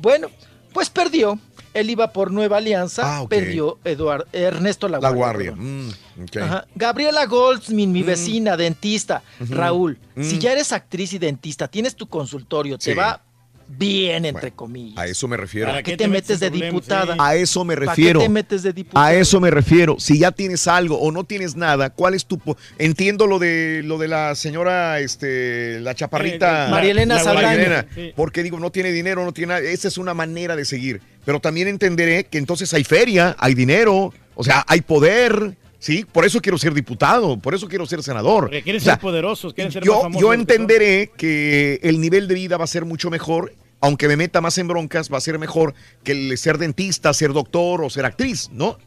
Bueno, 0.00 0.28
pues 0.72 0.88
perdió. 0.88 1.38
Él 1.74 1.90
iba 1.90 2.12
por 2.14 2.30
Nueva 2.30 2.56
Alianza, 2.58 3.18
Ah, 3.18 3.26
perdió 3.28 3.78
Eduardo, 3.84 4.24
Ernesto 4.32 4.88
La 4.88 5.00
Laguardia. 5.00 5.50
guardia. 5.50 5.90
perdón. 6.32 6.64
Mm. 6.72 6.78
Gabriela 6.78 7.26
Goldsmin, 7.26 7.92
mi 7.92 8.02
vecina, 8.02 8.56
dentista. 8.56 9.22
Raúl, 9.50 9.98
si 10.22 10.36
Mm. 10.36 10.38
ya 10.38 10.52
eres 10.52 10.72
actriz 10.72 11.12
y 11.12 11.18
dentista, 11.18 11.68
tienes 11.68 11.94
tu 11.94 12.06
consultorio, 12.06 12.78
te 12.78 12.94
va 12.94 13.20
bien, 13.68 14.24
entre 14.24 14.52
comillas. 14.52 14.98
A 14.98 15.06
eso 15.06 15.26
me 15.28 15.36
refiero. 15.36 15.68
¿Para 15.68 15.82
qué 15.82 15.96
te 15.96 16.08
metes 16.08 16.40
de 16.40 16.50
diputada? 16.50 17.16
A 17.18 17.34
eso 17.36 17.64
me 17.64 17.74
¿Para 17.76 17.86
refiero. 17.92 18.20
qué 18.20 18.26
te 18.26 18.30
metes 18.30 18.62
de 18.62 18.72
diputada? 18.72 19.06
A 19.06 19.14
eso 19.14 19.40
me 19.40 19.50
refiero. 19.50 19.96
Si 19.98 20.18
ya 20.18 20.30
tienes 20.32 20.66
algo 20.68 20.98
o 21.00 21.10
no 21.12 21.24
tienes 21.24 21.56
nada, 21.56 21.90
¿cuál 21.90 22.14
es 22.14 22.26
tu 22.26 22.38
po- 22.38 22.56
entiendo 22.78 23.26
lo 23.26 23.38
de 23.38 23.82
lo 23.84 23.98
de 23.98 24.08
la 24.08 24.34
señora 24.34 25.00
este 25.00 25.80
la 25.80 25.94
chaparrita 25.94 26.68
Eh, 26.68 26.70
María 26.70 26.90
Elena. 26.92 27.22
María 27.24 27.86
Sí. 27.94 28.12
porque 28.16 28.42
digo, 28.42 28.58
no 28.58 28.70
tiene 28.70 28.92
dinero, 28.92 29.24
no 29.24 29.32
tiene 29.32 29.54
nada, 29.54 29.60
esa 29.66 29.88
es 29.88 29.98
una 29.98 30.14
manera 30.14 30.56
de 30.56 30.64
seguir, 30.64 31.00
pero 31.24 31.40
también 31.40 31.68
entenderé 31.68 32.24
que 32.24 32.38
entonces 32.38 32.72
hay 32.74 32.84
feria, 32.84 33.34
hay 33.38 33.54
dinero, 33.54 34.12
o 34.34 34.44
sea, 34.44 34.64
hay 34.68 34.80
poder, 34.80 35.56
¿sí? 35.84 36.06
Por 36.10 36.24
eso 36.24 36.40
quiero 36.40 36.56
ser 36.56 36.72
diputado, 36.72 37.36
por 37.38 37.54
eso 37.54 37.68
quiero 37.68 37.84
ser 37.84 38.02
senador. 38.02 38.44
Porque 38.44 38.62
quieren 38.62 38.80
O 38.80 38.84
sea, 38.84 38.94
ser 38.94 39.02
poderosos, 39.02 39.52
quieren 39.52 39.70
ser 39.70 39.82
más 39.82 39.86
yo, 39.86 40.00
famosos. 40.00 40.22
yo 40.22 40.32
entenderé 40.32 41.12
que 41.14 41.78
el 41.82 42.00
nivel 42.00 42.26
de 42.26 42.34
vida 42.34 42.56
va 42.56 42.64
a 42.64 42.68
ser 42.68 42.86
mucho 42.86 43.10
mejor, 43.10 43.54
aunque 43.82 44.08
me 44.08 44.16
meta 44.16 44.40
más 44.40 44.56
en 44.56 44.66
broncas, 44.66 45.12
va 45.12 45.18
a 45.18 45.20
ser 45.20 45.38
mejor 45.38 45.74
que 46.02 46.12
el 46.12 46.38
ser 46.38 46.56
dentista, 46.56 47.12
ser 47.12 47.34
doctor 47.34 47.84
o 47.84 47.90
ser 47.90 48.06
actriz, 48.06 48.48
¿no? 48.50 48.78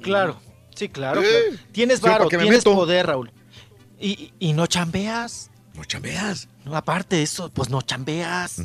Claro, 0.00 0.40
sí, 0.76 0.88
claro. 0.88 1.22
Eh, 1.22 1.24
claro. 1.24 1.62
Tienes 1.72 1.96
sí, 1.96 2.02
¿para 2.02 2.12
varo, 2.18 2.24
me 2.30 2.38
tienes 2.38 2.58
meto? 2.58 2.74
poder, 2.76 3.08
Raúl. 3.08 3.32
Y, 4.00 4.32
y 4.38 4.52
no 4.52 4.68
chambeas. 4.68 5.50
No 5.74 5.84
chambeas. 5.84 6.46
No, 6.64 6.74
aparte 6.76 7.16
de 7.16 7.22
eso, 7.22 7.50
pues 7.52 7.68
no 7.68 7.82
chambeas. 7.82 8.56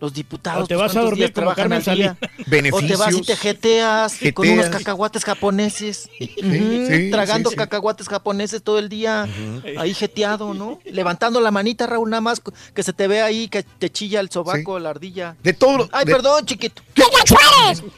Los 0.00 0.14
diputados. 0.14 0.64
O 0.64 0.66
te 0.66 0.74
pues, 0.76 0.82
vas 0.82 0.90
a 0.92 0.94
¿cuántos 0.94 1.10
dormir 1.10 1.18
días 1.18 1.30
como 1.32 1.54
trabajan 1.54 1.62
Carmen 1.62 1.78
al 1.88 1.96
día? 1.96 2.16
Salinas. 2.50 2.72
O 2.72 2.80
te 2.86 2.96
vas 2.96 3.14
y 3.14 3.20
te 3.22 3.36
jeteas 3.36 4.18
con 4.32 4.48
unos 4.48 4.66
cacahuates 4.66 5.24
japoneses. 5.24 6.08
Ujú, 6.20 6.86
sí, 6.88 7.10
tragando 7.10 7.50
sí, 7.50 7.54
sí. 7.54 7.58
cacahuates 7.58 8.08
japoneses 8.08 8.62
todo 8.62 8.78
el 8.78 8.88
día. 8.88 9.28
Ahí 9.78 9.92
jeteado, 9.92 10.54
¿no? 10.54 10.80
Levantando 10.84 11.40
la 11.40 11.50
manita, 11.50 11.86
Raúl, 11.86 12.08
nada 12.10 12.22
más 12.22 12.40
que 12.74 12.82
se 12.82 12.92
te 12.92 13.06
ve 13.08 13.20
ahí 13.20 13.48
que 13.48 13.62
te 13.62 13.90
chilla 13.90 14.20
el 14.20 14.30
sobaco, 14.30 14.78
la 14.78 14.90
ardilla. 14.90 15.36
De 15.42 15.52
todo 15.52 15.78
lo- 15.78 15.88
Ay, 15.92 16.06
de- 16.06 16.12
perdón, 16.12 16.46
chiquito. 16.46 16.82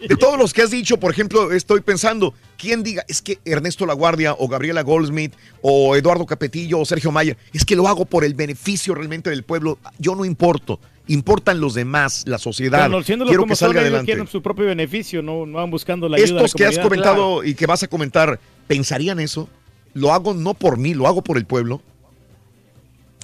De 0.08 0.16
todos 0.16 0.39
los 0.39 0.52
que 0.52 0.62
has 0.62 0.70
dicho, 0.70 0.97
por 0.99 1.10
ejemplo, 1.12 1.52
estoy 1.52 1.81
pensando, 1.81 2.34
¿quién 2.57 2.83
diga, 2.83 3.05
es 3.09 3.23
que 3.23 3.39
Ernesto 3.44 3.86
Laguardia 3.86 4.35
o 4.39 4.49
Gabriela 4.49 4.83
Goldsmith 4.83 5.35
o 5.62 5.97
Eduardo 5.97 6.26
Capetillo 6.26 6.78
o 6.78 6.85
Sergio 6.85 7.12
Mayer, 7.12 7.36
es 7.52 7.65
que 7.65 7.76
lo 7.76 7.89
hago 7.89 8.05
por 8.05 8.25
el 8.25 8.35
beneficio 8.35 8.94
realmente 8.94 9.31
del 9.31 9.43
pueblo? 9.43 9.78
Yo 9.99 10.15
no 10.15 10.25
importo, 10.25 10.81
importan 11.07 11.60
los 11.60 11.75
demás, 11.75 12.25
la 12.26 12.39
sociedad. 12.39 12.85
Conociéndolos 12.85 13.31
Quiero 13.31 13.43
como 13.43 13.51
que 13.51 13.57
salga 13.57 13.81
ellos 13.81 13.89
adelante. 13.89 14.12
quieren 14.12 14.26
su 14.28 14.43
propio 14.43 14.67
beneficio, 14.67 15.23
no, 15.23 15.47
no 15.47 15.59
van 15.59 15.70
buscando 15.70 16.09
la 16.09 16.17
ayuda 16.17 16.43
Estos 16.43 16.55
que 16.55 16.67
has 16.67 16.78
comentado 16.78 17.44
y 17.44 17.55
que 17.55 17.67
vas 17.67 17.83
a 17.83 17.89
comentar, 17.89 18.41
¿pensarían 18.67 19.20
eso? 19.20 19.49
Lo 19.94 20.12
hago 20.12 20.35
no 20.35 20.55
por 20.55 20.78
mí, 20.78 20.94
lo 20.94 21.07
hago 21.07 21.23
por 21.23 21.39
el 21.39 21.47
pueblo. 21.47 21.81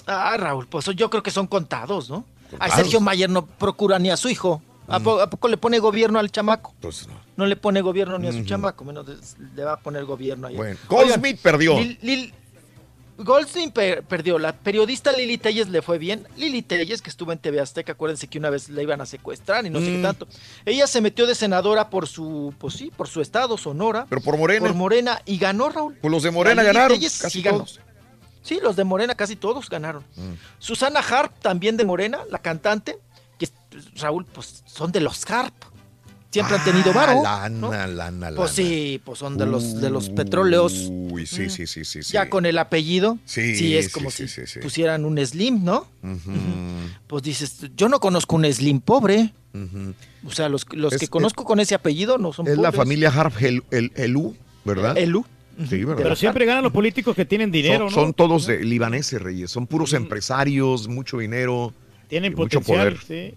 Ah, 0.07 0.37
Raúl, 0.37 0.67
pues 0.67 0.87
yo 0.97 1.11
creo 1.11 1.23
que 1.23 1.31
son 1.31 1.47
contados, 1.47 2.11
¿no? 2.11 2.25
A. 2.59 2.69
Sergio 2.71 3.01
Mayer 3.01 3.31
no 3.31 3.47
procura 3.47 3.99
ni 3.99 4.11
a 4.11 4.17
su 4.17 4.29
hijo. 4.29 4.63
¿A, 4.89 5.01
po- 5.01 5.21
a 5.21 5.31
poco 5.31 5.49
le 5.49 5.57
pone 5.57 5.79
gobierno 5.79 6.19
al 6.19 6.31
chamaco? 6.31 6.75
Pues 6.81 7.07
no. 7.09 7.15
No 7.37 7.47
le 7.47 7.57
pone 7.57 7.81
gobierno 7.81 8.19
ni 8.19 8.29
a 8.29 8.33
su 8.33 8.45
chamaco, 8.45 8.85
menos 8.85 9.07
le 9.55 9.65
va 9.65 9.75
a 9.75 9.81
poner 9.81 10.05
gobierno 10.05 10.49
ahí. 10.49 10.57
Bueno, 10.57 10.77
Goldsmith 10.89 11.41
perdió. 11.41 11.79
Lil- 11.79 11.99
Lil- 12.03 12.33
per- 13.73 14.03
perdió. 14.05 14.39
La 14.39 14.53
periodista 14.53 15.13
Lili 15.13 15.39
Telles 15.39 15.69
le 15.69 15.83
fue 15.83 15.99
bien. 15.99 16.27
Lili 16.37 16.63
Telles, 16.63 17.01
que 17.03 17.11
estuvo 17.11 17.33
en 17.33 17.39
TV 17.39 17.61
Azteca, 17.61 17.93
acuérdense 17.93 18.27
que 18.27 18.39
una 18.39 18.51
vez 18.51 18.69
la 18.69 18.83
iban 18.83 19.01
a 19.01 19.07
secuestrar 19.07 19.65
y 19.67 19.71
no 19.71 19.79
sé 19.81 19.87
qué 19.87 19.99
Mm. 19.99 20.03
tanto. 20.03 20.29
Ella 20.65 20.87
se 20.87 21.01
metió 21.01 21.27
de 21.27 21.35
senadora 21.35 21.89
por 21.89 22.09
su, 22.09 22.53
pues 22.59 22.75
sí, 22.75 22.91
por 22.97 23.09
su 23.09 23.21
estado, 23.21 23.57
Sonora. 23.57 24.07
Pero 24.09 24.21
por 24.23 24.37
Morena. 24.37 24.67
Por 24.67 24.75
Morena 24.77 25.23
y 25.25 25.39
ganó, 25.39 25.69
Raúl. 25.69 25.97
Pues 26.01 26.11
los 26.11 26.23
de 26.23 26.31
Morena 26.33 26.63
ganaron, 26.63 26.99
casi 26.99 27.43
ganó. 27.43 27.59
todos. 27.59 27.81
Sí, 28.43 28.59
los 28.61 28.75
de 28.77 28.83
Morena 28.85 29.15
casi 29.15 29.37
todos 29.37 29.71
ganaron. 29.71 30.03
Mm. 30.17 30.33
Susana 30.59 30.99
Harp, 31.01 31.39
también 31.39 31.77
de 31.77 31.85
Morena, 31.85 32.21
la 32.31 32.41
cantante, 32.41 32.99
Raúl, 33.97 34.25
pues 34.27 34.63
son 34.67 34.93
de 34.93 35.01
los 35.01 35.29
Harp. 35.31 35.55
Siempre 36.31 36.57
han 36.57 36.65
tenido 36.65 36.95
varo. 36.95 37.23
Ah, 37.27 37.51
¿no? 37.51 37.71
Lana, 37.71 37.87
lana, 37.87 38.11
lana. 38.31 38.37
Pues 38.37 38.53
sí, 38.53 38.99
pues 39.05 39.19
son 39.19 39.37
de 39.37 39.45
los 39.45 39.79
de 39.83 39.91
los 39.91 40.09
petróleos. 40.09 40.89
Uy, 40.91 41.27
sí, 41.27 41.51
sí, 41.51 41.67
sí, 41.67 41.85
sí. 41.85 42.03
sí. 42.03 42.13
Ya 42.15 42.31
con 42.31 42.47
el 42.47 42.57
apellido, 42.57 43.19
Sí, 43.27 43.55
sí, 43.55 43.77
es 43.77 43.93
como 43.93 44.11
sí, 44.11 44.27
si 44.29 44.41
sí, 44.41 44.47
sí. 44.47 44.61
pusieran 44.61 45.05
un 45.05 45.19
Slim, 45.25 45.63
¿no? 45.63 45.87
Pues 47.07 47.23
dices, 47.23 47.59
yo 47.77 47.89
no 47.91 48.01
conozco 48.01 48.37
un 48.37 48.51
Slim 48.51 48.81
pobre. 48.81 49.33
O 50.25 50.31
sea, 50.31 50.49
los, 50.49 50.65
los 50.73 50.95
Es- 50.95 51.01
que 51.01 51.09
conozco 51.09 51.45
con 51.45 51.61
ese 51.61 51.75
apellido 51.75 52.17
no 52.17 52.33
son 52.33 52.47
Es 52.47 52.57
la 52.57 52.71
pobres. 52.71 52.77
familia 52.77 53.11
Harp 53.11 53.35
el, 53.43 53.63
el, 53.71 53.93
Elú, 53.97 54.35
¿verdad? 54.65 54.97
Elú. 54.97 55.27
Sí, 55.69 55.85
¿verdad? 55.85 56.03
Pero 56.03 56.17
siempre 56.17 56.47
ganan 56.47 56.65
los 56.65 56.73
políticos 56.73 57.15
que 57.15 57.27
tienen 57.27 57.51
dinero, 57.51 57.91
son, 57.91 57.95
¿no? 57.95 58.03
son 58.07 58.15
todos 58.15 58.47
de 58.47 58.65
libaneses, 58.65 59.21
Reyes. 59.21 59.51
Son 59.51 59.67
puros 59.67 59.93
empresarios, 59.93 60.89
mucho 60.89 61.19
dinero. 61.19 61.75
Tienen 62.13 62.33
y 62.33 62.37
mucho 62.37 62.61
potencial, 62.61 62.99
poder. 62.99 63.33
sí. 63.33 63.35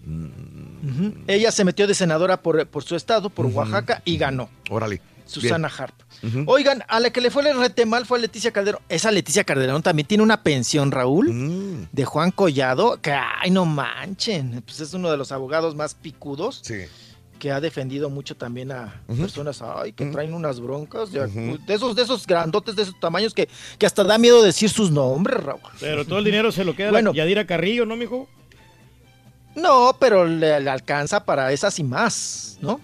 Ella 1.26 1.50
se 1.50 1.64
metió 1.64 1.86
de 1.86 1.94
senadora 1.94 2.42
por, 2.42 2.66
por 2.66 2.84
su 2.84 2.94
estado, 2.94 3.30
por 3.30 3.46
Oaxaca, 3.46 4.02
y 4.04 4.18
ganó. 4.18 4.50
Órale. 4.68 5.00
Susana 5.24 5.68
Bien. 5.68 5.80
Harp. 5.80 6.46
Oigan, 6.46 6.84
a 6.86 7.00
la 7.00 7.08
que 7.10 7.22
le 7.22 7.30
fue 7.30 7.48
el 7.48 7.58
rete 7.58 7.86
mal 7.86 8.04
fue 8.04 8.18
a 8.18 8.20
Leticia 8.20 8.50
Calderón. 8.52 8.82
Esa 8.90 9.10
Leticia 9.10 9.44
Calderón 9.44 9.82
también 9.82 10.06
tiene 10.06 10.22
una 10.22 10.42
pensión, 10.42 10.90
Raúl, 10.92 11.32
Mm. 11.32 11.88
de 11.90 12.04
Juan 12.04 12.30
Collado, 12.30 13.00
que 13.00 13.12
ay, 13.12 13.50
no 13.50 13.64
manchen. 13.64 14.62
Pues 14.66 14.78
es 14.80 14.92
uno 14.92 15.10
de 15.10 15.16
los 15.16 15.32
abogados 15.32 15.74
más 15.74 15.94
picudos. 15.94 16.62
Que 17.38 17.50
ha 17.50 17.60
defendido 17.62 18.08
mucho 18.10 18.36
también 18.36 18.72
a 18.72 19.02
personas 19.06 19.62
ay, 19.62 19.92
que 19.92 20.04
traen 20.06 20.32
unas 20.34 20.60
broncas 20.60 21.12
de, 21.12 21.24
Ujú. 21.24 21.58
de 21.66 21.74
esos, 21.74 21.96
de 21.96 22.02
esos 22.02 22.26
grandotes, 22.26 22.76
de 22.76 22.82
esos 22.82 23.00
tamaños 23.00 23.32
que, 23.32 23.48
que 23.78 23.86
hasta 23.86 24.04
da 24.04 24.18
miedo 24.18 24.42
decir 24.42 24.68
sus 24.68 24.90
nombres, 24.90 25.42
Raúl. 25.42 25.60
Pero 25.80 26.04
todo 26.04 26.18
el 26.18 26.24
dinero 26.26 26.52
se 26.52 26.62
lo 26.64 26.76
queda 26.76 26.90
Bueno. 26.90 27.10
la 27.12 27.16
Yadira 27.16 27.46
Carrillo, 27.46 27.84
¿no, 27.86 27.96
mijo? 27.96 28.28
No, 29.56 29.96
pero 29.98 30.24
le, 30.26 30.60
le 30.60 30.70
alcanza 30.70 31.24
para 31.24 31.50
esas 31.52 31.78
y 31.78 31.84
más, 31.84 32.58
¿no? 32.60 32.80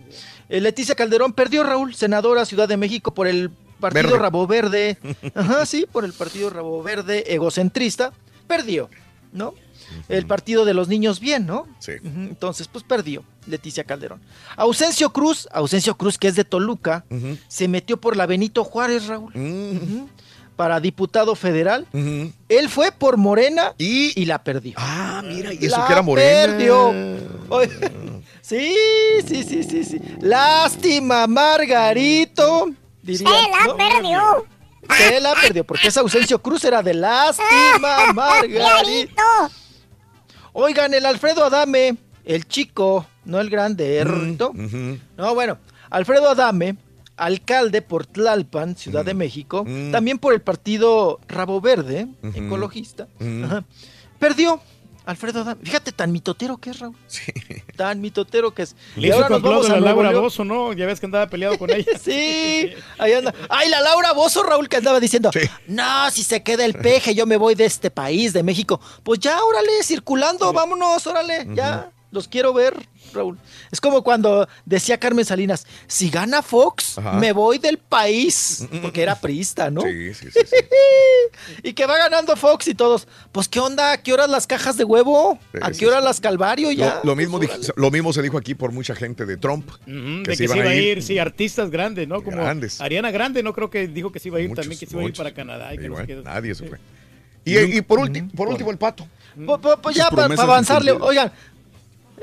Eh, 0.49 0.61
Leticia 0.61 0.95
Calderón 0.95 1.33
perdió, 1.33 1.63
Raúl, 1.63 1.95
senadora 1.95 2.45
Ciudad 2.45 2.69
de 2.69 2.77
México 2.77 3.15
por 3.15 3.27
el 3.29 3.51
partido 3.79 4.05
Verde. 4.05 4.19
Rabo 4.19 4.47
Verde. 4.47 4.99
Ajá, 5.35 5.65
sí, 5.67 5.87
por 5.91 6.05
el 6.05 6.13
partido 6.13 6.51
Rabo 6.51 6.83
Verde 6.83 7.25
egocentrista. 7.33 8.13
Perdió, 8.47 8.91
¿no? 9.33 9.55
El 10.09 10.27
partido 10.27 10.65
de 10.65 10.73
los 10.75 10.89
niños 10.89 11.21
bien, 11.21 11.47
¿no? 11.47 11.67
Sí. 11.79 11.93
Entonces, 12.03 12.67
pues 12.69 12.83
perdió 12.83 13.23
Leticia 13.47 13.85
Calderón. 13.85 14.21
Ausencio 14.57 15.13
Cruz, 15.13 15.49
Ausencio 15.53 15.97
Cruz, 15.97 16.17
que 16.17 16.29
es 16.29 16.35
de 16.35 16.45
Toluca, 16.45 17.05
se 17.49 17.69
metió 17.69 18.01
por 18.01 18.17
la 18.17 18.25
Benito 18.27 18.65
Juárez, 18.65 19.07
Raúl. 19.07 19.33
Ujú, 19.37 20.09
Para 20.63 20.79
diputado 20.79 21.35
federal. 21.35 21.89
Él 22.49 22.69
fue 22.69 22.93
por 22.93 23.17
Morena 23.17 23.75
y, 23.79 24.25
la 24.27 24.45
perdió. 24.45 24.75
Ah, 24.77 25.21
mira, 25.25 25.53
y 25.53 25.67
eso 25.67 25.77
La 25.77 25.87
que 25.89 25.93
era 25.93 26.03
Morena. 26.03 26.47
perdió. 26.47 26.93
Sí, 28.43 28.73
sí, 29.27 29.43
sí, 29.43 29.65
sí, 29.65 29.83
sí. 29.83 30.01
Lástima, 30.21 31.27
Margarito. 31.27 32.71
Diría, 33.03 33.29
Se 33.29 33.51
la 33.51 33.65
¿no? 33.67 33.77
perdió. 33.77 34.47
Se 34.97 35.21
la 35.21 35.35
perdió, 35.35 35.65
porque 35.65 35.89
esa 35.89 35.99
Ausencio 36.01 36.41
Cruz 36.41 36.63
era 36.65 36.81
de 36.81 36.95
lástima, 36.95 38.13
Margarito. 38.15 39.23
Oigan, 40.53 40.95
el 40.95 41.07
Alfredo 41.07 41.45
Adame, 41.45 41.97
el 42.25 42.47
chico, 42.47 43.05
no 43.25 43.41
el 43.41 43.51
grande, 43.51 43.97
¿eh, 43.97 44.05
Rorrito? 44.05 44.53
No, 45.17 45.35
bueno, 45.35 45.59
Alfredo 45.91 46.29
Adame, 46.31 46.77
alcalde 47.17 47.83
por 47.83 48.07
Tlalpan, 48.07 48.77
Ciudad 48.77 49.05
de 49.05 49.15
México, 49.15 49.65
también 49.91 50.19
por 50.19 50.33
el 50.35 50.41
partido 50.41 51.21
Rabo 51.29 51.61
Verde, 51.61 52.09
ecologista, 52.35 53.09
ajá, 53.45 53.65
perdió. 54.19 54.61
Alfredo 55.05 55.41
Adame, 55.41 55.61
fíjate 55.65 55.91
tan 55.91 56.13
mitotero 56.13 56.59
que 56.59 56.71
es, 56.71 56.79
Raúl. 56.79 56.95
Tan 57.77 58.01
mitotero 58.01 58.55
que 58.55 58.63
es. 58.63 58.77
Le 58.95 59.09
hizo 59.09 59.19
complot 59.27 59.43
vamos 59.43 59.71
a 59.71 59.81
la 59.81 59.93
Laura. 59.93 60.13
Bozo, 60.13 60.45
¿no? 60.45 60.73
Ya 60.75 60.87
ves 60.87 61.01
que 61.01 61.07
andaba 61.07 61.27
peleado 61.27 61.59
con 61.59 61.71
ella. 61.71 61.91
Sí, 62.01 62.71
ahí 62.99 63.13
anda. 63.13 63.35
Ay, 63.49 63.69
la 63.69 63.81
Laura 63.81 64.13
Bozo, 64.13 64.45
Raúl, 64.45 64.69
que 64.69 64.77
andaba 64.77 65.01
diciendo, 65.01 65.33
no, 65.67 66.11
si 66.13 66.23
se 66.23 66.45
queda 66.45 66.65
el 66.65 66.75
peje, 66.75 67.17
yo 67.17 67.27
me 67.27 67.37
voy 67.37 67.57
de 67.57 67.65
este 67.65 67.91
país, 67.91 68.33
de 68.33 68.45
México. 68.45 68.81
Pues 69.03 69.19
ya, 69.19 69.43
órale, 69.43 69.83
circulando, 69.83 70.53
vámonos, 70.53 71.05
órale, 71.09 71.49
ya, 71.53 71.91
los 72.13 72.29
quiero 72.29 72.53
ver, 72.53 72.75
Raúl. 73.13 73.39
Es 73.71 73.81
como 73.81 74.03
cuando 74.03 74.49
decía 74.65 74.99
Carmen 74.99 75.25
Salinas, 75.25 75.67
si 75.87 76.11
gana 76.11 76.43
Fox, 76.43 76.99
Ajá. 76.99 77.13
me 77.15 77.33
voy 77.33 77.59
del 77.59 77.79
país, 77.79 78.67
porque 78.83 79.03
era 79.03 79.21
priista, 79.21 79.71
¿no? 79.71 79.83
Sí, 79.83 80.15
sí, 80.15 80.29
sí. 80.33 80.41
sí. 80.47 80.57
y 81.63 81.73
que 81.73 81.87
va 81.87 81.99
ganando 81.99 82.37
Fox 82.37 82.69
y 82.69 82.75
todos, 82.75 83.09
pues 83.33 83.49
qué 83.49 83.61
onda, 83.61 83.93
¿a 83.93 84.03
qué 84.03 84.13
horas 84.13 84.29
las 84.31 84.47
cajas 84.47 84.77
de 84.77 84.85
huevo? 84.85 85.39
¿A 85.61 85.71
qué 85.71 85.87
horas 85.87 86.03
las 86.05 86.21
Calvario 86.21 86.71
ya? 86.73 87.01
Lo, 87.03 87.11
lo 87.13 87.17
mismo 87.17 87.41
dij- 87.41 87.73
lo 87.77 87.91
mismo 87.91 88.13
se 88.13 88.23
dijo 88.23 88.39
aquí 88.39 88.55
por 88.55 88.73
mucha 88.73 88.95
gente 88.95 89.27
de 89.27 89.37
Trump. 89.37 89.69
Ujú, 89.87 90.23
de 90.23 90.23
que 90.25 90.37
se 90.37 90.45
iba 90.45 90.55
a 90.57 90.75
ir, 90.75 91.03
sí, 91.03 91.19
artistas 91.19 91.71
grandes, 91.71 92.07
¿no? 92.09 92.23
Como 92.23 92.37
Grandes. 92.39 92.81
Ariana 92.81 93.11
Grande, 93.11 93.43
no 93.43 93.53
creo 93.53 93.71
que 93.71 93.89
dijo 93.89 94.11
que 94.13 94.19
se 94.19 94.29
iba 94.29 94.39
a 94.39 94.41
ir 94.41 94.49
Muchos, 94.49 94.65
también, 94.65 94.79
que 94.81 94.87
se 94.87 94.93
iba 94.95 95.03
a 95.03 95.07
ir 95.09 95.15
para 95.15 95.33
Canadá. 95.35 95.75
Y 95.75 95.79
que 95.79 95.89
bueno, 95.89 96.23
nadie 96.23 96.55
se 96.55 96.67
fue. 96.69 96.79
Y, 97.45 97.59
y 97.59 97.83
por, 97.83 97.99
ulti- 97.99 98.31
por 98.35 98.49
último, 98.49 98.71
el 98.71 98.79
pato. 98.79 99.07
Pues, 99.35 99.59
pues, 99.63 99.77
pues 99.83 99.97
ya 99.97 100.11
para 100.11 100.27
avanzarle, 100.43 100.93
oigan, 100.93 101.33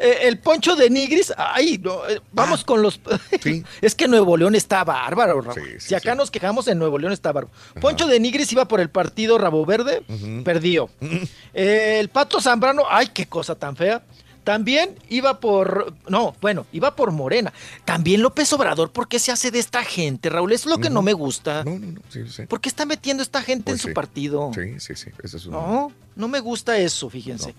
el 0.02 0.40
poncho 0.40 0.76
de 0.76 0.90
Nigris, 0.90 1.34
ay, 1.38 1.78
no, 1.84 2.08
eh, 2.08 2.19
Ah. 2.19 2.24
vamos 2.32 2.64
con 2.64 2.82
los... 2.82 3.00
es 3.82 3.95
que 3.95 4.08
Nuevo 4.08 4.38
León 4.38 4.56
está 4.56 4.84
bárbaro, 4.84 5.42
Raúl. 5.42 5.80
si 5.80 5.95
acá 5.95 6.16
nos 6.16 6.32
quejamos, 6.32 6.68
en 6.68 6.80
Nuevo 6.80 6.98
León 6.98 7.14
está 7.14 7.32
bárbaro. 7.32 7.53
Poncho 7.82 8.08
de 8.08 8.19
Nigris 8.19 8.52
iba 8.53 8.68
por 8.68 8.80
el 8.80 8.90
partido 8.90 9.38
Rabo 9.38 9.66
Verde, 9.66 10.03
perdió. 10.44 10.90
Eh, 11.53 11.98
el 12.00 12.10
Pato 12.10 12.40
Zambrano, 12.40 12.84
ay, 12.90 13.08
qué 13.14 13.26
cosa 13.26 13.56
tan 13.56 13.76
fea. 13.76 14.03
También 14.44 14.95
iba 15.10 15.40
por, 15.40 15.94
no, 16.08 16.36
bueno, 16.42 16.66
iba 16.72 16.95
por 16.95 17.11
Morena. 17.11 17.52
También 17.86 18.22
López 18.22 18.52
Obrador, 18.53 18.92
¿por 18.92 19.08
qué 19.08 19.19
se 19.19 19.32
hace 19.32 19.52
de 19.52 19.60
esta 19.60 19.84
gente, 19.84 20.30
Raúl? 20.30 20.52
Es 20.53 20.66
lo 20.66 20.78
que 20.78 20.90
no 20.90 21.02
me 21.02 21.14
gusta. 21.14 21.64
No, 21.64 21.78
no, 21.78 21.92
no, 21.94 22.02
sí, 22.10 22.22
sí. 22.30 22.45
¿Por 22.45 22.61
qué 22.61 22.69
está 22.69 22.86
metiendo 22.86 23.22
esta 23.22 23.42
gente 23.42 23.66
Pues 23.66 23.76
en 23.76 23.82
su 23.82 23.88
sí. 23.90 23.94
partido? 23.94 24.52
Sí, 24.56 24.80
sí, 24.80 24.95
sí. 24.95 25.11
Ese 25.22 25.38
es 25.38 25.45
un... 25.45 25.53
No, 25.53 25.92
no 26.16 26.28
me 26.28 26.40
gusta 26.40 26.78
eso, 26.78 27.10
fíjense. 27.10 27.53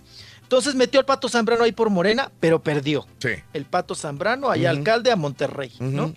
Entonces 0.51 0.75
metió 0.75 0.99
al 0.99 1.05
Pato 1.05 1.29
Zambrano 1.29 1.63
ahí 1.63 1.71
por 1.71 1.89
Morena, 1.89 2.29
pero 2.41 2.59
perdió. 2.61 3.07
Sí. 3.19 3.29
El 3.53 3.63
Pato 3.63 3.95
Zambrano, 3.95 4.51
ahí 4.51 4.65
alcalde 4.65 5.09
a 5.09 5.15
Monterrey, 5.15 5.71
¿no? 5.79 6.13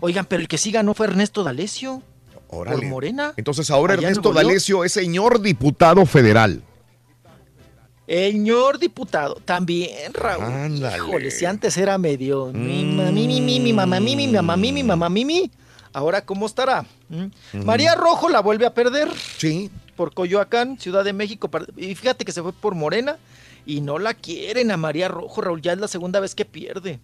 Oigan, 0.00 0.26
pero 0.26 0.42
el 0.42 0.46
que 0.46 0.58
sí 0.58 0.70
ganó 0.70 0.92
fue 0.92 1.06
Ernesto 1.06 1.42
D'Alessio. 1.42 2.02
Por 2.50 2.84
Morena. 2.84 3.32
Entonces 3.38 3.70
ahora 3.70 3.94
Allá 3.94 4.08
Ernesto. 4.08 4.34
D'Alessio 4.34 4.84
es 4.84 4.92
señor 4.92 5.40
diputado 5.40 6.04
federal. 6.04 6.60
Señor 8.06 8.78
diputado, 8.78 9.36
también, 9.36 10.12
Raúl. 10.12 10.44
Ándale. 10.44 10.98
Híjole, 10.98 11.30
si 11.30 11.46
antes 11.46 11.74
era 11.78 11.96
medio. 11.96 12.52
Mi 12.52 12.84
mami, 12.84 13.26
mi, 13.26 13.40
mi, 13.40 13.58
mi, 13.58 13.72
mamá, 13.72 14.00
mi, 14.00 14.16
mi, 14.16 14.28
mamá, 14.28 14.56
mi, 14.58 14.70
mi, 14.70 14.82
mamá, 14.82 15.08
mi, 15.08 15.24
mi. 15.24 15.50
Ahora, 15.94 16.26
¿cómo 16.26 16.44
estará? 16.44 16.84
¿Mm? 17.08 17.64
María 17.64 17.94
Rojo 17.94 18.28
la 18.28 18.40
vuelve 18.40 18.66
a 18.66 18.74
perder. 18.74 19.08
Sí. 19.38 19.70
Por 19.96 20.12
Coyoacán, 20.12 20.78
Ciudad 20.78 21.04
de 21.04 21.14
México. 21.14 21.50
Y 21.78 21.94
fíjate 21.94 22.26
que 22.26 22.32
se 22.32 22.42
fue 22.42 22.52
por 22.52 22.74
Morena 22.74 23.16
y 23.68 23.82
no 23.82 23.98
la 23.98 24.14
quieren 24.14 24.70
a 24.70 24.78
María 24.78 25.08
Rojo, 25.08 25.42
Raúl. 25.42 25.60
Ya 25.60 25.74
es 25.74 25.78
la 25.78 25.88
segunda 25.88 26.20
vez 26.20 26.34
que 26.34 26.46
pierde. 26.46 26.98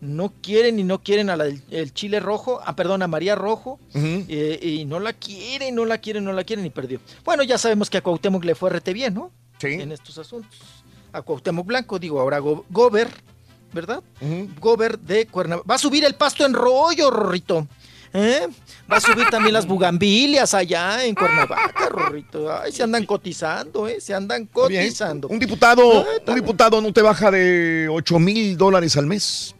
No 0.00 0.32
quieren 0.42 0.78
y 0.78 0.82
no 0.84 1.02
quieren 1.02 1.28
a 1.28 1.36
la 1.36 1.44
del 1.44 1.62
el 1.70 1.92
Chile 1.92 2.20
Rojo, 2.20 2.58
ah, 2.64 2.74
perdón, 2.74 3.02
a 3.02 3.06
María 3.06 3.34
Rojo. 3.34 3.78
eh, 3.94 4.58
y 4.62 4.84
no 4.86 4.98
la 4.98 5.12
quieren, 5.12 5.74
no 5.74 5.84
la 5.84 5.98
quieren, 5.98 6.24
no 6.24 6.32
la 6.32 6.42
quieren 6.44 6.64
y 6.64 6.70
perdió. 6.70 7.00
Bueno, 7.24 7.42
ya 7.42 7.58
sabemos 7.58 7.90
que 7.90 7.98
a 7.98 8.02
Cuauhtémoc 8.02 8.42
le 8.44 8.54
fue 8.54 8.70
rete 8.70 8.92
bien, 8.94 9.12
¿no? 9.12 9.30
Sí. 9.58 9.68
En 9.74 9.92
estos 9.92 10.16
asuntos. 10.16 10.58
A 11.12 11.20
Cuauhtémoc 11.22 11.66
Blanco, 11.66 11.98
digo, 11.98 12.18
ahora 12.18 12.38
Go- 12.38 12.64
Gober, 12.70 13.08
¿verdad? 13.74 14.02
Gober 14.58 14.98
de 14.98 15.26
Cuernavaca. 15.26 15.66
Va 15.68 15.74
a 15.74 15.78
subir 15.78 16.04
el 16.04 16.14
pasto 16.14 16.46
en 16.46 16.54
rollo, 16.54 17.10
Rorrito. 17.10 17.68
¿Eh? 18.12 18.46
Va 18.90 18.96
a 18.96 19.00
subir 19.00 19.28
también 19.30 19.52
las 19.52 19.66
bugambilias 19.66 20.52
allá 20.54 21.04
en 21.04 21.14
Cuernavaca, 21.14 21.88
Rorrito. 21.90 22.52
Ay, 22.52 22.72
se 22.72 22.82
andan 22.82 23.06
cotizando, 23.06 23.86
¿eh? 23.86 24.00
Se 24.00 24.12
andan 24.14 24.48
Bien. 24.68 24.82
cotizando. 24.84 25.28
Un 25.28 25.38
diputado, 25.38 26.04
un 26.26 26.34
diputado 26.34 26.80
no 26.80 26.92
te 26.92 27.02
baja 27.02 27.30
de 27.30 27.88
8 27.90 28.18
mil 28.18 28.56
dólares 28.56 28.96
al 28.96 29.06
mes. 29.06 29.54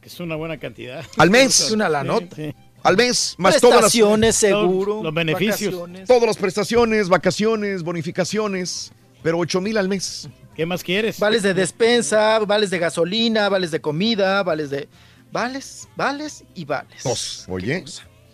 Que 0.00 0.08
es 0.08 0.20
una 0.20 0.36
buena 0.36 0.58
cantidad. 0.58 1.04
Al 1.16 1.30
mes. 1.30 1.60
Es 1.60 1.70
una 1.72 1.88
la 1.88 2.02
sí, 2.02 2.06
nota. 2.06 2.36
sí. 2.36 2.54
Al 2.82 2.96
mes, 2.96 3.34
más 3.36 3.60
todas 3.60 3.82
las 3.82 3.92
Prestaciones, 3.92 4.36
seguro. 4.36 5.02
Los 5.02 5.12
beneficios. 5.12 5.74
vacaciones. 5.74 6.08
Todas 6.08 6.22
las 6.26 6.36
prestaciones, 6.38 7.08
vacaciones, 7.10 7.82
bonificaciones, 7.82 8.92
pero 9.22 9.38
8 9.38 9.60
mil 9.60 9.76
al 9.76 9.88
mes. 9.88 10.28
¿Qué 10.56 10.64
más 10.66 10.82
quieres? 10.82 11.18
Vales 11.18 11.42
de 11.42 11.52
despensa, 11.52 12.38
vales 12.38 12.70
de 12.70 12.78
gasolina, 12.78 13.48
vales 13.48 13.70
de 13.70 13.80
comida, 13.80 14.42
vales 14.42 14.70
de... 14.70 14.88
Vales, 15.32 15.88
vales 15.96 16.44
y 16.54 16.64
vales. 16.64 17.02
Dos. 17.04 17.44
Oye. 17.48 17.84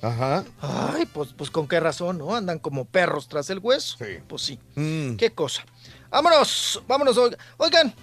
Ajá. 0.02 0.44
Ay, 0.60 1.06
pues, 1.06 1.30
pues 1.36 1.50
con 1.50 1.66
qué 1.66 1.80
razón, 1.80 2.18
¿no? 2.18 2.34
Andan 2.36 2.58
como 2.58 2.84
perros 2.84 3.28
tras 3.28 3.50
el 3.50 3.58
hueso. 3.58 3.96
Pues 4.28 4.42
sí. 4.42 4.58
Mm. 4.74 5.16
Qué 5.16 5.30
cosa. 5.32 5.64
Vámonos, 6.10 6.82
vámonos. 6.86 7.16
oiga- 7.16 7.38
Oigan, 7.56 7.94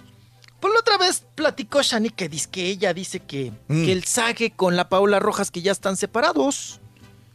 por 0.60 0.72
la 0.72 0.80
otra 0.80 0.98
vez 0.98 1.24
platicó 1.34 1.82
Shani 1.82 2.10
que 2.10 2.28
dice 2.28 2.48
que 2.50 2.66
ella 2.66 2.92
dice 2.94 3.20
que, 3.20 3.52
Mm. 3.68 3.84
que 3.84 3.92
el 3.92 4.04
Sage 4.04 4.50
con 4.52 4.76
la 4.76 4.88
Paula 4.88 5.18
Rojas 5.20 5.50
que 5.50 5.62
ya 5.62 5.72
están 5.72 5.96
separados. 5.96 6.80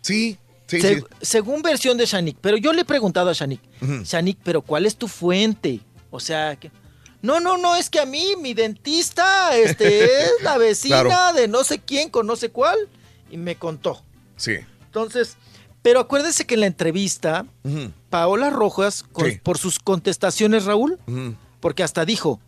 Sí, 0.02 0.38
sí, 0.68 0.82
Se- 0.82 1.00
sí. 1.00 1.04
Según 1.22 1.62
versión 1.62 1.98
de 1.98 2.06
Shanik, 2.06 2.38
pero 2.40 2.58
yo 2.58 2.72
le 2.74 2.82
he 2.82 2.86
preguntado 2.86 3.30
a 3.30 3.34
Shanik. 3.34 3.62
Shanik, 4.04 4.40
pero 4.44 4.62
¿cuál 4.62 4.86
es 4.86 4.96
tu 4.96 5.08
fuente? 5.08 5.80
O 6.12 6.20
sea, 6.20 6.56
que... 6.56 6.72
No, 7.22 7.40
no, 7.40 7.58
no, 7.58 7.76
es 7.76 7.90
que 7.90 8.00
a 8.00 8.06
mí, 8.06 8.36
mi 8.40 8.54
dentista, 8.54 9.56
este, 9.58 10.06
es 10.24 10.32
la 10.42 10.58
vecina 10.58 11.04
Claro. 11.04 11.38
de 11.38 11.48
no 11.48 11.64
sé 11.64 11.80
quién 11.80 12.10
con 12.10 12.26
no 12.28 12.36
sé 12.36 12.50
cuál, 12.50 12.78
y 13.30 13.38
me 13.38 13.56
contó. 13.56 14.02
Sí. 14.38 14.54
Entonces, 14.86 15.36
pero 15.82 16.00
acuérdese 16.00 16.46
que 16.46 16.54
en 16.56 16.62
la 16.62 16.68
entrevista, 16.68 17.46
Paola 18.10 18.50
Rojas, 18.50 19.04
con- 19.04 19.30
Sí. 19.30 19.40
por 19.44 19.58
sus 19.58 19.80
contestaciones, 19.80 20.66
Raúl, 20.66 20.98
porque 21.60 21.84
hasta 21.84 22.06
dijo, 22.06 22.40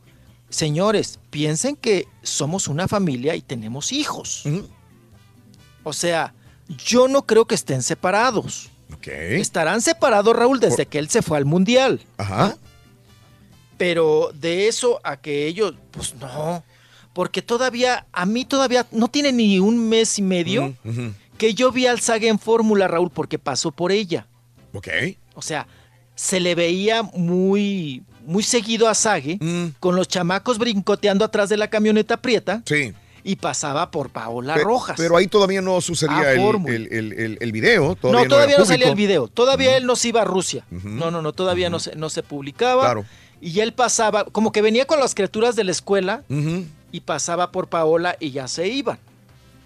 señores, 0.50 1.20
piensen 1.30 1.76
que 1.76 2.08
somos 2.24 2.68
una 2.68 2.88
familia 2.88 3.36
y 3.36 3.42
tenemos 3.42 3.92
hijos. 3.92 4.44
O 5.84 5.94
sea, 5.94 6.34
yo 6.70 7.08
no 7.08 7.26
creo 7.26 7.46
que 7.46 7.56
estén 7.56 7.82
separados. 7.84 8.70
Ok. 8.94 9.08
Estarán 9.08 9.82
separados, 9.82 10.36
Raúl, 10.36 10.60
desde 10.60 10.86
que 10.86 11.00
él 11.00 11.10
se 11.10 11.22
fue 11.22 11.38
al 11.38 11.46
Mundial. 11.46 12.02
Ajá. 12.18 12.58
Pero 13.82 14.30
de 14.36 14.68
eso 14.68 15.00
a 15.04 15.18
que 15.18 15.48
ellos, 15.48 15.74
pues 15.90 16.14
no. 16.14 16.64
Porque 17.14 17.42
todavía, 17.42 18.06
a 18.14 18.28
mí 18.28 18.46
todavía 18.46 18.86
no 18.92 19.08
tiene 19.08 19.32
ni 19.32 19.58
un 19.58 19.90
mes 19.90 20.20
y 20.20 20.22
medio 20.22 20.76
que 21.40 21.56
yo 21.56 21.72
vi 21.72 21.88
al 21.88 22.00
Saga 22.00 22.28
en 22.28 22.38
Fórmula, 22.38 22.88
Raúl, 22.88 23.10
porque 23.10 23.40
pasó 23.40 23.72
por 23.72 23.92
ella. 23.92 24.28
Ok. 24.76 24.88
O 25.34 25.42
sea, 25.42 25.66
se 26.14 26.40
le 26.40 26.54
veía 26.54 27.02
muy, 27.02 28.04
muy 28.24 28.44
seguido 28.44 28.88
a 28.88 28.94
Sague 28.94 29.40
con 29.80 29.96
los 29.96 30.08
chamacos 30.08 30.60
brincoteando 30.60 31.26
atrás 31.26 31.50
de 31.50 31.58
la 31.58 31.68
camioneta 31.72 32.18
prieta. 32.18 32.62
Sí. 32.68 32.94
Y 33.24 33.38
pasaba 33.38 33.90
por 33.90 34.12
Paola 34.12 34.58
Rojas. 34.58 34.96
Pero 34.96 35.18
ahí 35.18 35.26
todavía 35.26 35.62
no 35.64 35.82
sucedía 35.82 36.34
el, 36.34 36.40
el- 36.68 37.14
el- 37.14 37.38
el- 37.42 37.52
video. 37.52 37.96
Todavía 37.96 38.24
no, 38.26 38.30
todavía 38.30 38.58
no 38.60 38.66
salía 38.66 38.90
el 38.90 38.96
video. 38.96 39.28
Todavía 39.28 39.76
él 39.76 39.88
no 39.88 39.96
se 39.96 40.10
iba 40.10 40.22
a 40.22 40.26
Rusia. 40.26 40.66
No, 40.70 41.10
no, 41.10 41.24
no, 41.24 41.34
todavía 41.34 41.72
no, 41.72 41.80
se, 41.80 41.96
no 41.96 42.10
se 42.12 42.22
publicaba. 42.22 42.84
Claro. 42.84 43.06
Y 43.42 43.60
él 43.60 43.74
pasaba, 43.74 44.26
como 44.26 44.52
que 44.52 44.62
venía 44.62 44.86
con 44.86 45.00
las 45.00 45.16
criaturas 45.16 45.56
de 45.56 45.64
la 45.64 45.72
escuela 45.72 46.24
y 46.92 47.02
pasaba 47.02 47.52
por 47.52 47.68
Paola 47.68 48.16
y 48.20 48.32
ya 48.32 48.48
se 48.48 48.68
iban. 48.68 49.00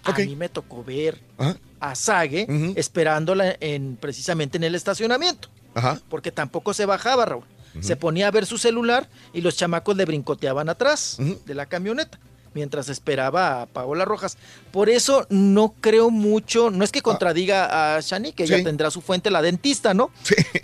A 0.02 0.12
mí 0.12 0.36
me 0.36 0.48
tocó 0.48 0.84
ver 0.84 1.20
Ajá. 1.36 1.56
a 1.80 1.94
Sague 1.94 2.46
esperándola 2.76 3.56
en, 3.60 3.96
precisamente 3.96 4.56
en 4.56 4.64
el 4.64 4.74
estacionamiento. 4.74 5.48
Ajá. 5.74 6.00
Porque 6.08 6.32
tampoco 6.32 6.72
se 6.72 6.86
bajaba, 6.86 7.24
Raúl. 7.24 7.44
Se 7.80 7.94
ponía 7.94 8.28
a 8.28 8.30
ver 8.30 8.46
su 8.46 8.56
celular 8.56 9.08
y 9.34 9.42
los 9.42 9.56
chamacos 9.56 9.96
le 9.96 10.06
brincoteaban 10.06 10.70
atrás 10.70 11.18
de 11.18 11.54
la 11.54 11.66
camioneta 11.66 12.18
mientras 12.56 12.88
esperaba 12.88 13.62
a 13.62 13.66
Paola 13.66 14.06
Rojas. 14.06 14.38
Por 14.72 14.88
eso 14.88 15.26
no 15.28 15.74
creo 15.78 16.08
mucho, 16.08 16.70
no 16.70 16.84
es 16.84 16.90
que 16.90 17.02
contradiga 17.02 17.96
a 17.96 18.00
Shani, 18.00 18.32
que 18.32 18.44
ella 18.44 18.64
tendrá 18.64 18.90
su 18.90 19.02
fuente, 19.02 19.30
la 19.30 19.42
dentista, 19.42 19.92
¿no? 19.92 20.10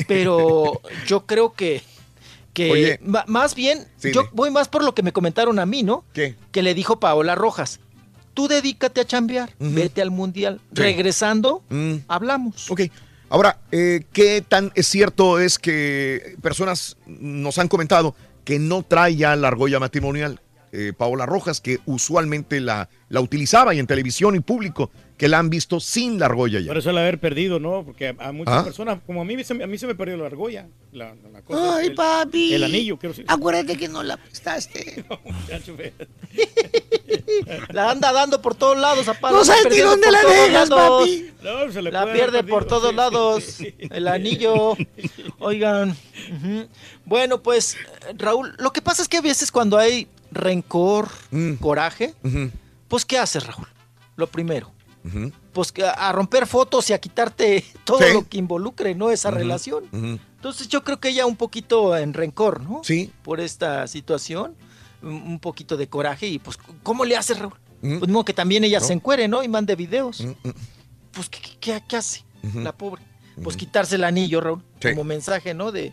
Pero 0.09 0.81
yo 1.07 1.27
creo 1.27 1.53
que, 1.53 1.83
que 2.53 2.71
Oye. 2.71 3.01
más 3.27 3.55
bien, 3.55 3.87
Sí, 3.97 4.13
yo 4.13 4.29
voy 4.33 4.51
más 4.51 4.69
por 4.69 4.85
lo 4.85 4.95
que 4.95 5.03
me 5.03 5.13
comentaron 5.13 5.59
a 5.59 5.67
mí, 5.67 5.83
¿no? 5.83 6.05
¿Qué? 6.13 6.37
Que 6.51 6.63
le 6.63 6.75
dijo 6.75 7.01
Paola 7.01 7.35
Rojas, 7.35 7.81
tú 8.35 8.49
dedícate 8.49 9.01
a 9.01 9.05
chambear, 9.07 9.55
vete 9.59 10.03
al 10.03 10.11
mundial. 10.11 10.61
Sí. 10.75 10.83
Regresando, 10.83 11.63
Mm. 11.71 11.95
hablamos. 12.09 12.71
Ok. 12.71 12.83
Ahora, 13.31 13.59
eh, 13.71 14.05
¿qué 14.13 14.45
tan 14.47 14.71
es 14.75 14.87
cierto 14.87 15.39
es 15.41 15.59
que 15.59 16.37
personas 16.43 16.97
nos 17.07 17.57
han 17.59 17.69
comentado 17.69 18.15
que 18.45 18.59
no 18.59 18.83
trae 18.83 19.17
ya 19.17 19.35
la 19.37 19.49
argolla 19.49 19.81
matrimonial? 19.81 20.41
Eh, 20.75 20.93
Paola 20.97 21.27
Rojas, 21.27 21.61
que 21.61 21.81
usualmente 21.87 22.61
la, 22.61 22.89
la 23.09 23.21
utilizaba 23.21 23.75
y 23.75 23.79
en 23.79 23.87
televisión 23.87 24.35
y 24.37 24.41
público, 24.41 24.91
que 25.17 25.29
la 25.29 25.39
han 25.39 25.51
visto 25.51 25.79
sin 25.79 26.19
la 26.19 26.27
argolla 26.27 26.59
ya. 26.61 26.67
Por 26.69 26.79
eso 26.79 26.91
el 26.91 26.99
haber 26.99 27.21
perdido, 27.21 27.61
¿no? 27.61 27.85
Porque 27.85 28.09
a, 28.09 28.29
a 28.29 28.33
muchas 28.33 28.55
Ah. 28.55 28.65
personas, 28.65 28.99
como 29.07 29.21
a 29.23 29.25
mí, 29.25 29.43
se 29.45 29.55
me- 29.55 29.63
a 29.63 29.67
mí 29.69 29.79
se 29.79 29.87
me 29.87 29.95
perdió 29.95 30.17
la 30.17 30.27
argolla. 30.27 30.67
La, 30.91 31.15
la 31.33 31.43
cosa, 31.43 31.77
Ay, 31.77 31.87
el- 31.87 31.95
papi. 31.95 32.55
El 32.55 32.65
anillo, 32.65 32.99
quiero 32.99 33.13
decir. 33.13 33.25
Acuérdate 33.29 33.77
que 33.77 33.89
no 33.89 34.03
la 34.03 34.17
prestaste. 34.17 35.05
Muchacho, 35.25 35.77
ve. 35.77 35.93
La 37.71 37.91
anda 37.91 38.13
dando 38.13 38.41
por 38.43 38.55
todos 38.55 38.79
lados, 38.79 39.07
a 39.09 39.15
Paola, 39.15 39.39
No 39.39 39.45
sabes 39.45 39.67
ni 39.71 39.79
dónde 39.79 40.11
la 40.11 40.21
dejas, 40.23 40.69
lados. 40.69 41.03
papi. 41.09 41.31
No, 41.43 41.73
se 41.73 41.83
le 41.83 41.93
La 41.93 42.13
pierde 42.13 42.43
por 42.45 42.65
todos 42.67 42.91
sí. 42.91 42.97
lados. 42.97 43.59
El 43.79 44.09
anillo. 44.09 44.77
Oigan. 45.39 45.97
Bueno, 47.05 47.43
pues, 47.43 47.77
Raúl, 48.17 48.55
lo 48.59 48.73
que 48.73 48.83
pasa 48.83 49.03
es 49.03 49.09
que 49.09 49.19
a 49.19 49.23
veces 49.23 49.51
cuando 49.53 49.79
hay 49.79 50.09
rencor, 50.31 51.09
Mm. 51.31 51.55
coraje, 51.55 52.15
pues, 52.89 53.05
¿qué 53.05 53.19
haces, 53.19 53.47
Raúl? 53.47 53.67
Lo 54.17 54.27
primero. 54.27 54.71
Pues 55.53 55.73
a, 55.85 56.09
a 56.09 56.13
romper 56.13 56.47
fotos 56.47 56.89
y 56.91 56.93
a 56.93 57.01
quitarte 57.01 57.65
todo 57.85 57.99
Sí. 57.99 58.13
lo 58.13 58.29
que 58.29 58.39
involucre, 58.39 58.95
¿no? 58.95 59.11
Esa 59.11 59.31
relación. 59.31 59.85
Entonces 59.93 60.69
yo 60.69 60.83
creo 60.85 61.01
que 61.01 61.09
ella 61.11 61.27
un 61.27 61.37
poquito 61.37 61.97
en 61.97 62.15
rencor, 62.15 62.61
¿no? 62.63 62.81
Sí. 62.85 63.13
Por 63.23 63.41
esta 63.41 63.87
situación, 63.89 64.55
un 65.03 65.39
poquito 65.41 65.77
de 65.77 65.89
coraje 65.89 66.27
y 66.29 66.39
pues, 66.39 66.59
¿cómo 66.83 67.05
le 67.05 67.17
hace, 67.17 67.35
Raúl? 67.35 67.55
Pues 67.81 68.01
mismo 68.03 68.25
que 68.25 68.33
también 68.33 68.63
ella 68.63 68.79
No. 68.79 68.87
se 68.87 68.93
encuere, 68.93 69.27
¿no? 69.27 69.43
Y 69.43 69.49
mande 69.49 69.75
videos. 69.75 70.25
Pues, 71.13 71.29
¿qué, 71.29 71.41
qué- 71.41 71.57
qué- 71.61 71.83
qué 71.89 71.97
hace 71.97 72.25
la 72.55 72.73
pobre? 72.73 73.03
Pues 73.43 73.57
quitarse 73.57 73.95
el 73.97 74.05
anillo, 74.05 74.41
Raúl, 74.41 74.63
Sí. 74.81 74.91
como 74.91 75.05
mensaje, 75.05 75.55
¿no? 75.55 75.73
De, 75.73 75.91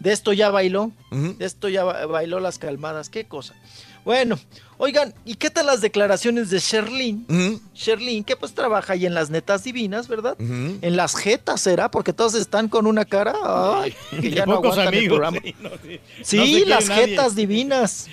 de 0.00 0.12
esto 0.12 0.32
ya 0.32 0.50
bailó, 0.50 0.90
de 1.10 1.44
esto 1.46 1.68
ya 1.68 1.84
ba- 1.84 2.04
bailó 2.06 2.40
las 2.40 2.58
calmadas, 2.58 3.08
qué 3.10 3.26
cosa. 3.26 3.54
Bueno, 4.04 4.38
oigan, 4.78 5.14
¿y 5.26 5.34
qué 5.34 5.50
tal 5.50 5.66
las 5.66 5.80
declaraciones 5.82 6.48
de 6.50 6.58
Sherlyn? 6.58 7.26
Sherlyn, 7.74 8.24
que 8.24 8.34
pues 8.34 8.54
trabaja 8.54 8.94
ahí 8.94 9.04
en 9.06 9.12
las 9.14 9.28
netas 9.30 9.62
divinas, 9.62 10.08
¿verdad? 10.08 10.36
En 10.40 10.96
las 10.96 11.14
jetas, 11.16 11.60
¿será? 11.60 11.90
Porque 11.90 12.12
todos 12.12 12.34
están 12.34 12.68
con 12.68 12.86
una 12.86 13.04
cara, 13.04 13.34
ay, 13.44 13.94
que 14.20 14.30
ya 14.30 14.46
no 14.46 14.56
Pocos 14.56 14.72
aguantan 14.78 14.94
el 14.94 14.98
amigos, 15.00 15.18
programa. 15.18 15.38
sí, 15.42 15.54
no, 15.60 15.70
sí. 15.82 16.00
Sí, 16.22 16.36
No 16.38 16.44
se 16.44 16.50
quiere 16.50 16.66
las 16.66 16.88
jetas 16.88 17.34
divinas. 17.36 18.06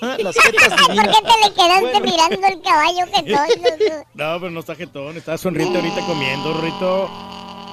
Las 0.00 0.36
jetas 0.36 0.68
¿Por 0.80 0.88
divinas. 0.88 1.16
qué 1.16 1.22
te 1.22 1.48
le 1.48 1.54
quedaste 1.54 1.80
Bueno. 1.80 2.00
mirando 2.00 2.46
el 2.48 2.62
caballo 2.62 3.04
que 3.12 3.32
todo? 3.32 4.04
No, 4.14 4.40
pero 4.40 4.50
no 4.50 4.60
está 4.60 4.74
jetón, 4.74 5.16
está 5.16 5.38
sonriente 5.38 5.78
ahorita 5.78 6.00
comiendo, 6.06 6.52
Rito. 6.60 7.08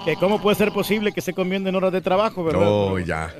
Que 0.05 0.15
¿Cómo 0.15 0.41
puede 0.41 0.55
ser 0.55 0.71
posible 0.71 1.11
que 1.11 1.19
esté 1.19 1.31
comiendo 1.33 1.69
en 1.69 1.75
horas 1.75 1.91
de 1.91 2.01
trabajo, 2.01 2.43
verdad? 2.43 2.61
No, 2.61 2.97
ya. 2.99 3.33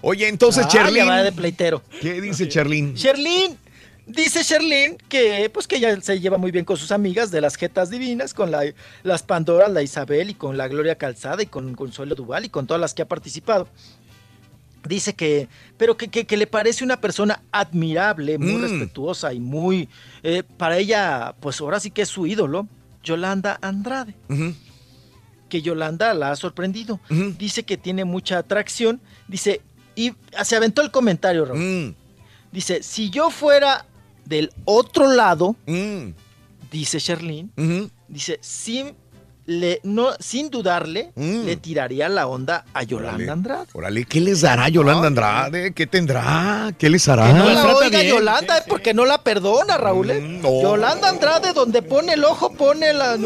Oye, 0.00 0.28
entonces, 0.28 0.66
Ah, 0.72 1.22
de 1.22 1.32
pleitero. 1.32 1.82
¿Qué 2.00 2.20
dice 2.22 2.48
Cherlin? 2.48 2.94
Sherlyn, 2.94 3.58
dice 4.06 4.42
Sherlyn 4.42 4.96
que 5.10 5.50
pues 5.52 5.66
que 5.66 5.76
ella 5.76 6.00
se 6.00 6.18
lleva 6.18 6.38
muy 6.38 6.50
bien 6.52 6.64
con 6.64 6.78
sus 6.78 6.90
amigas 6.90 7.30
de 7.30 7.42
las 7.42 7.56
jetas 7.56 7.90
divinas, 7.90 8.32
con 8.32 8.50
la, 8.50 8.62
las 9.02 9.22
Pandoras, 9.22 9.70
la 9.70 9.82
Isabel 9.82 10.30
y 10.30 10.34
con 10.34 10.56
la 10.56 10.68
Gloria 10.68 10.96
Calzada 10.96 11.42
y 11.42 11.46
con 11.46 11.74
Consuelo 11.74 12.14
Duval 12.14 12.46
y 12.46 12.48
con 12.48 12.66
todas 12.66 12.80
las 12.80 12.94
que 12.94 13.02
ha 13.02 13.08
participado. 13.08 13.68
Dice 14.88 15.14
que, 15.14 15.48
pero 15.76 15.96
que, 15.98 16.08
que- 16.08 16.26
que 16.26 16.36
le 16.38 16.46
parece 16.46 16.82
una 16.84 16.98
persona 17.00 17.42
admirable, 17.52 18.38
muy 18.38 18.54
Mm. 18.54 18.62
respetuosa 18.62 19.34
y 19.34 19.40
muy, 19.40 19.88
eh, 20.22 20.44
para 20.56 20.78
ella, 20.78 21.34
pues 21.40 21.60
ahora 21.60 21.78
sí 21.80 21.90
que 21.90 22.02
es 22.02 22.08
su 22.08 22.26
ídolo, 22.26 22.68
Yolanda 23.02 23.58
Andrade. 23.60 24.14
Ujú. 24.30 24.54
Que 25.48 25.62
Yolanda 25.62 26.12
la 26.14 26.32
ha 26.32 26.36
sorprendido. 26.36 26.98
Dice 27.38 27.62
que 27.64 27.76
tiene 27.76 28.04
mucha 28.04 28.38
atracción. 28.38 29.00
Dice, 29.28 29.60
y 29.94 30.12
se 30.44 30.56
aventó 30.56 30.82
el 30.82 30.90
comentario, 30.90 31.44
Raúl. 31.44 31.58
Mm, 31.60 31.94
Dice, 32.52 32.82
si 32.82 33.10
yo 33.10 33.30
fuera 33.30 33.84
del 34.24 34.50
otro 34.64 35.12
lado, 35.12 35.56
mm, 35.66 36.08
dice 36.70 36.98
Sherlyn, 36.98 37.50
dice, 38.08 38.38
sin, 38.40 38.94
le, 39.44 39.80
no, 39.84 40.10
sin 40.20 40.48
dudarle, 40.50 41.12
Mm. 41.14 41.44
le 41.44 41.56
tiraría 41.56 42.08
la 42.08 42.26
onda 42.26 42.64
a 42.72 42.82
Yolanda 42.82 43.14
Órale. 43.16 43.30
Andrade. 43.30 43.66
Órale, 43.74 44.04
¿qué 44.04 44.20
les 44.20 44.40
dará 44.40 44.68
Yolanda 44.68 45.06
Andrade? 45.08 45.72
¿Qué 45.74 45.86
tendrá? 45.86 46.72
¿Qué 46.78 46.88
les 46.88 47.06
hará? 47.08 47.26
Que 47.28 47.32
no 47.34 47.44
la 47.50 47.74
oiga 47.76 48.00
bien, 48.00 48.14
Yolanda, 48.14 48.58
eh, 48.58 48.62
porque 48.68 48.94
no 48.94 49.04
la 49.04 49.22
perdona, 49.22 49.76
Raúl. 49.76 50.10
eh. 50.10 50.20
No. 50.20 50.62
Yolanda 50.62 51.08
Andrade, 51.10 51.52
donde 51.52 51.82
pone 51.82 52.14
el 52.14 52.24
ojo, 52.24 52.52
pone 52.52 52.92
la... 52.92 53.16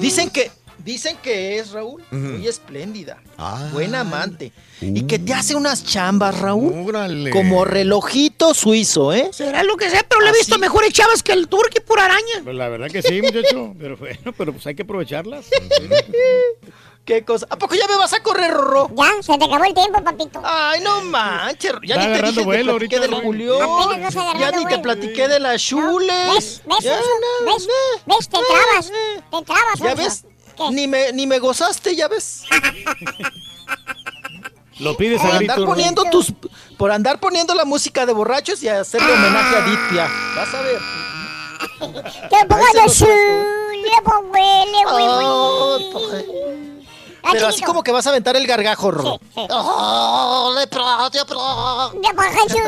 Dicen 0.00 0.30
que... 0.30 0.50
Dicen 0.84 1.16
que 1.22 1.58
es, 1.58 1.70
Raúl, 1.70 2.04
muy 2.10 2.46
espléndida, 2.46 3.16
Ah. 3.38 3.70
buena 3.72 4.00
amante, 4.00 4.52
y 4.82 5.04
que 5.06 5.18
te 5.18 5.32
hace 5.32 5.54
unas 5.54 5.82
chambas, 5.82 6.38
Raúl, 6.38 6.86
Órale. 6.88 7.30
como 7.30 7.64
relojito 7.64 8.52
suizo, 8.52 9.12
¿eh? 9.14 9.30
Será 9.32 9.62
lo 9.62 9.78
que 9.78 9.88
sea, 9.88 10.04
pero 10.06 10.20
le 10.20 10.28
he 10.28 10.32
visto 10.32 10.56
Así. 10.56 10.60
mejores 10.60 10.92
chavas 10.92 11.22
que 11.22 11.32
el 11.32 11.48
turqui 11.48 11.80
por 11.80 11.98
araña. 12.00 12.42
Pues 12.44 12.54
la 12.54 12.68
verdad 12.68 12.88
que 12.90 13.00
sí, 13.00 13.22
muchacho. 13.22 13.72
Pero 13.80 13.96
bueno, 13.96 14.32
pero 14.36 14.52
pues 14.52 14.66
hay 14.66 14.74
que 14.74 14.82
aprovecharlas. 14.82 15.46
¿Qué 17.04 17.22
cosa? 17.22 17.46
¿A 17.50 17.56
poco 17.58 17.74
ya 17.74 17.86
me 17.86 17.96
vas 17.96 18.14
a 18.14 18.22
correr, 18.22 18.50
Rorro? 18.50 18.90
Ya, 18.96 19.22
se 19.22 19.36
te 19.36 19.44
acabó 19.44 19.62
el 19.64 19.74
tiempo, 19.74 20.02
papito. 20.02 20.40
Ay, 20.42 20.80
no 20.80 21.02
manches. 21.02 21.72
Ya 21.86 21.96
ni 21.98 22.18
te 22.18 22.26
dije, 22.28 22.44
vuelo 22.44 22.72
te 22.78 22.78
platiqué 22.88 23.00
del. 23.00 23.14
Julián. 23.14 23.58
Ya 24.38 24.50
ni 24.52 24.64
te 24.64 24.78
platiqué 24.78 25.28
de 25.28 25.38
las 25.40 25.62
chules. 25.62 26.32
¿Ves? 26.34 26.62
¿Ves, 26.66 26.78
Ya, 26.84 26.94
Sonso? 26.96 27.10
no, 27.44 27.52
¿Ves? 27.52 27.68
¿Ves? 28.06 28.28
Te 28.28 28.38
trabas. 28.38 28.90
Te 29.30 29.44
trabas, 29.44 29.78
¿Ya 29.80 29.96
Sonso. 29.96 29.96
ves? 30.02 30.24
¿Qué? 30.56 30.70
Ni 30.70 30.86
me, 30.86 31.12
ni 31.12 31.26
me 31.26 31.38
gozaste, 31.38 31.94
ya 31.96 32.08
ves. 32.08 32.44
Lo 34.80 34.96
pides 34.96 35.20
Por 35.20 35.30
a 35.30 35.36
andar 35.36 35.64
poniendo 35.64 36.04
tus. 36.10 36.32
Por 36.76 36.90
andar 36.90 37.20
poniendo 37.20 37.54
la 37.54 37.64
música 37.64 38.06
de 38.06 38.12
borrachos 38.12 38.62
y 38.62 38.68
hacerle 38.68 39.12
homenaje 39.12 39.56
a 39.56 39.60
Ditya. 39.62 40.08
Vas 40.36 40.54
a 40.54 40.60
ver. 40.62 40.80
Que 42.28 42.46
ponga 42.46 42.88
su... 42.88 43.06
Oh. 44.86 45.78
Pero 47.32 47.46
así 47.46 47.62
como 47.62 47.82
que 47.82 47.92
vas 47.92 48.06
a 48.06 48.10
aventar 48.10 48.36
el 48.36 48.46
gargajo. 48.46 48.92
Sí, 48.92 49.18
sí. 49.34 49.46
Oh, 49.50 50.54
le 50.56 50.66
pro, 50.66 50.84
le 51.12 51.24
pro. 51.24 51.92
Chiquito. 51.94 52.58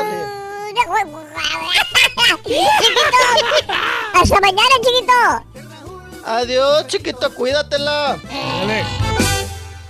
Hasta 4.13 4.39
mañana, 4.41 4.75
chiquito. 4.81 5.13
Adiós, 6.27 6.87
chiquito, 6.87 7.33
cuídatela. 7.33 8.17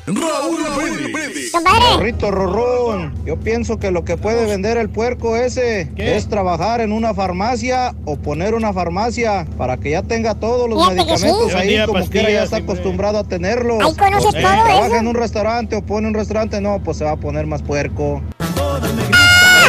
Raúl 0.06 0.64
Brindis. 0.77 1.51
Compadre. 1.51 1.98
Rito 1.99 2.30
Rorrón, 2.30 3.14
yo 3.25 3.38
pienso 3.38 3.77
que 3.80 3.90
lo 3.90 4.06
que 4.06 4.17
puede 4.17 4.45
vender 4.45 4.77
el 4.77 4.88
puerco 4.90 5.35
ese 5.35 5.91
¿Qué? 5.95 6.16
es 6.16 6.30
trabajar 6.30 6.80
en 6.80 6.91
una 6.91 7.16
farmacia 7.16 7.95
o 8.06 8.16
poner 8.17 8.53
una 8.53 8.72
farmacia 8.72 9.48
para 9.57 9.77
que 9.77 9.90
ya 9.91 10.03
tenga 10.03 10.35
todos 10.35 10.69
los 10.69 10.88
medicamentos 10.88 11.51
sí. 11.51 11.57
Ahí, 11.57 11.85
como 11.88 12.07
quiera 12.07 12.30
ya 12.30 12.43
está 12.43 12.57
acostumbrado 12.57 13.17
a 13.17 13.24
tenerlos. 13.24 13.83
Ahí 13.83 13.95
conoces 13.95 14.32
Si 14.35 14.41
todo 14.41 14.51
trabaja 14.53 14.85
eso. 14.88 14.95
en 14.95 15.07
un 15.07 15.16
restaurante 15.16 15.75
o 15.75 15.82
pone 15.82 16.07
un 16.07 16.14
restaurante, 16.14 16.61
no, 16.61 16.80
pues 16.83 16.98
se 16.98 17.03
va 17.03 17.11
a 17.11 17.17
poner 17.17 17.48
más 17.48 17.64
puerco. 17.64 18.22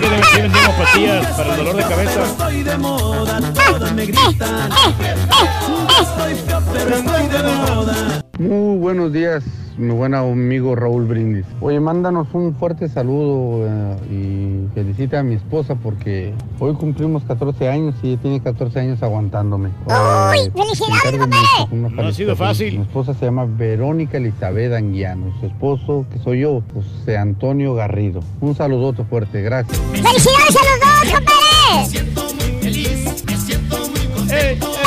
Sí 0.00 0.40
vendemos 0.40 0.74
pastillas 0.76 1.26
para 1.36 1.50
el 1.50 1.56
dolor 1.56 1.76
de 1.76 1.82
cabeza. 1.82 2.22
Pero 6.72 6.96
estoy 6.96 7.26
de 7.26 7.42
moda. 7.42 8.27
Muy 8.38 8.78
buenos 8.78 9.12
días, 9.12 9.42
mi 9.76 9.92
buen 9.92 10.14
amigo 10.14 10.76
Raúl 10.76 11.06
Brindis. 11.06 11.44
Oye, 11.60 11.80
mándanos 11.80 12.28
un 12.34 12.54
fuerte 12.54 12.88
saludo 12.88 13.66
eh, 13.66 13.96
y 14.12 14.74
felicita 14.74 15.18
a 15.18 15.22
mi 15.24 15.34
esposa 15.34 15.74
porque 15.74 16.32
hoy 16.60 16.72
cumplimos 16.74 17.24
14 17.24 17.68
años 17.68 17.96
y 18.00 18.10
ella 18.10 18.22
tiene 18.22 18.40
14 18.40 18.78
años 18.78 19.02
aguantándome. 19.02 19.70
¡Uy! 19.86 20.52
¡Felicidades, 20.54 21.18
compadre! 21.18 21.46
No 21.72 22.08
ha 22.08 22.12
sido 22.12 22.36
fácil. 22.36 22.76
Mi 22.78 22.82
esposa 22.82 23.12
se 23.12 23.24
llama 23.24 23.44
Verónica 23.44 24.18
Elizabeth 24.18 24.72
Anguiano. 24.72 25.34
Su 25.40 25.46
esposo, 25.46 26.06
que 26.12 26.20
soy 26.20 26.42
yo, 26.42 26.62
José 26.72 27.16
Antonio 27.16 27.74
Garrido. 27.74 28.20
Un 28.40 28.54
saludote 28.54 29.02
fuerte, 29.02 29.42
gracias. 29.42 29.76
¡Felicidades 29.90 30.56
a 30.56 30.60
los 30.62 30.78
dos, 30.80 31.12
compadre! 31.12 31.38
¡Eh, 34.30 34.52
eh, 34.52 34.58
eh! 34.60 34.77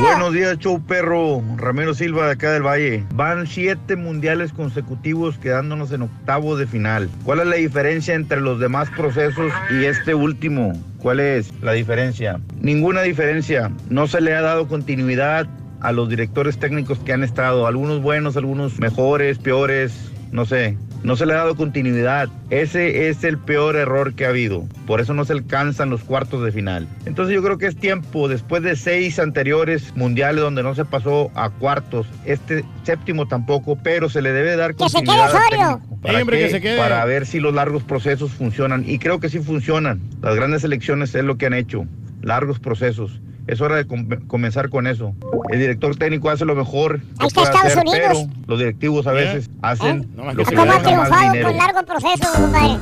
Buenos 0.00 0.32
días, 0.32 0.58
show 0.58 0.80
perro. 0.80 1.42
Ramiro 1.56 1.94
Silva 1.94 2.26
de 2.26 2.32
acá 2.32 2.52
del 2.52 2.62
Valle. 2.62 3.04
Van 3.12 3.46
siete 3.46 3.96
mundiales 3.96 4.52
consecutivos 4.52 5.38
quedándonos 5.38 5.92
en 5.92 6.02
octavos 6.02 6.58
de 6.58 6.66
final. 6.66 7.10
¿Cuál 7.24 7.40
es 7.40 7.46
la 7.46 7.56
diferencia 7.56 8.14
entre 8.14 8.40
los 8.40 8.58
demás 8.58 8.88
procesos 8.96 9.52
y 9.70 9.84
este 9.84 10.14
último? 10.14 10.72
¿Cuál 10.98 11.20
es 11.20 11.52
la 11.62 11.72
diferencia? 11.72 12.40
Ninguna 12.60 13.02
diferencia. 13.02 13.70
No 13.88 14.06
se 14.06 14.20
le 14.20 14.34
ha 14.34 14.40
dado 14.40 14.68
continuidad 14.68 15.46
a 15.80 15.92
los 15.92 16.08
directores 16.08 16.58
técnicos 16.58 16.98
que 16.98 17.12
han 17.12 17.22
estado. 17.22 17.66
Algunos 17.66 18.02
buenos, 18.02 18.36
algunos 18.36 18.78
mejores, 18.78 19.38
peores, 19.38 20.12
no 20.32 20.44
sé. 20.46 20.76
No 21.02 21.16
se 21.16 21.24
le 21.24 21.32
ha 21.32 21.36
dado 21.36 21.56
continuidad. 21.56 22.28
Ese 22.50 23.08
es 23.08 23.24
el 23.24 23.38
peor 23.38 23.76
error 23.76 24.14
que 24.14 24.26
ha 24.26 24.28
habido. 24.28 24.66
Por 24.86 25.00
eso 25.00 25.14
no 25.14 25.24
se 25.24 25.32
alcanzan 25.32 25.88
los 25.88 26.02
cuartos 26.02 26.44
de 26.44 26.52
final. 26.52 26.86
Entonces 27.06 27.34
yo 27.34 27.42
creo 27.42 27.56
que 27.56 27.66
es 27.66 27.76
tiempo, 27.76 28.28
después 28.28 28.62
de 28.62 28.76
seis 28.76 29.18
anteriores 29.18 29.96
mundiales 29.96 30.42
donde 30.42 30.62
no 30.62 30.74
se 30.74 30.84
pasó 30.84 31.30
a 31.34 31.48
cuartos, 31.48 32.06
este 32.26 32.64
séptimo 32.82 33.26
tampoco, 33.26 33.78
pero 33.82 34.10
se 34.10 34.20
le 34.20 34.32
debe 34.32 34.56
dar 34.56 34.74
¡Que 34.74 34.88
se 34.88 35.02
quede 35.02 35.16
continuidad 35.16 35.78
al. 35.78 35.80
¿Para 36.02 36.24
qué? 36.24 36.30
que 36.30 36.50
se 36.50 36.60
quede. 36.60 36.78
Para 36.78 37.04
ver 37.04 37.26
si 37.26 37.40
los 37.40 37.54
largos 37.54 37.82
procesos 37.82 38.32
funcionan. 38.32 38.84
Y 38.86 38.98
creo 38.98 39.20
que 39.20 39.28
sí 39.28 39.38
funcionan. 39.38 40.02
Las 40.22 40.34
grandes 40.36 40.64
elecciones 40.64 41.14
es 41.14 41.24
lo 41.24 41.38
que 41.38 41.46
han 41.46 41.54
hecho. 41.54 41.86
Largos 42.20 42.58
procesos. 42.58 43.20
Es 43.50 43.60
hora 43.60 43.76
de 43.76 43.86
com- 43.86 44.06
comenzar 44.28 44.68
con 44.70 44.86
eso. 44.86 45.12
El 45.50 45.58
director 45.58 45.96
técnico 45.96 46.30
hace 46.30 46.44
lo 46.44 46.54
mejor 46.54 47.00
que 47.00 47.06
Ahí 47.18 47.26
está 47.26 47.40
puede 47.42 47.46
Estados 47.52 47.72
hacer, 47.72 47.78
Unidos. 47.86 48.28
pero 48.28 48.44
los 48.46 48.58
directivos 48.60 49.06
a 49.08 49.12
veces 49.12 49.50
hacen 49.60 50.08
No 50.14 50.24
más 50.24 50.34
lo 50.36 50.44
que 50.44 50.54
¿Cómo 50.54 50.72
ha 50.72 50.78
triunfado 50.82 51.42
con 51.42 51.56
largo 51.56 51.82
proceso, 51.82 52.32
compadre? 52.32 52.78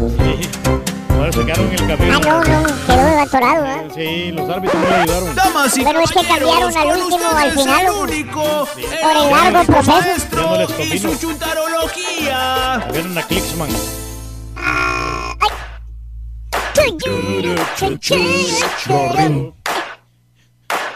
Ahora 1.10 1.32
se 1.32 1.44
quedaron 1.44 1.66
en 1.66 1.72
el 1.72 1.86
camino. 1.96 2.18
Ah, 2.18 2.20
no, 2.22 2.44
no, 2.44 2.66
quedó 2.86 3.20
atorado, 3.20 3.64
¿eh? 3.66 3.88
Sí, 3.94 4.32
los 4.32 4.48
árbitros 4.50 4.82
no 4.82 4.88
le 4.88 4.94
ayudaron. 4.96 5.34
Damas 5.34 5.76
y 5.78 5.84
Pero 5.84 6.00
es 6.00 6.10
que 6.12 6.20
cambiaron 6.26 6.76
al 6.76 6.88
último, 7.02 7.28
al 7.34 7.50
final, 7.52 7.80
el 7.86 7.90
único, 7.90 8.42
por 8.42 9.16
el 9.16 9.30
largo 9.30 9.64
proceso. 9.72 9.90
maestro 9.98 10.42
Ya 10.42 10.48
no 10.48 10.58
les 10.78 10.94
y 10.94 10.98
su 10.98 11.16
chuntarología. 11.18 12.74
Habían 12.74 13.10
una 13.10 13.22
Clicksman. 13.22 13.70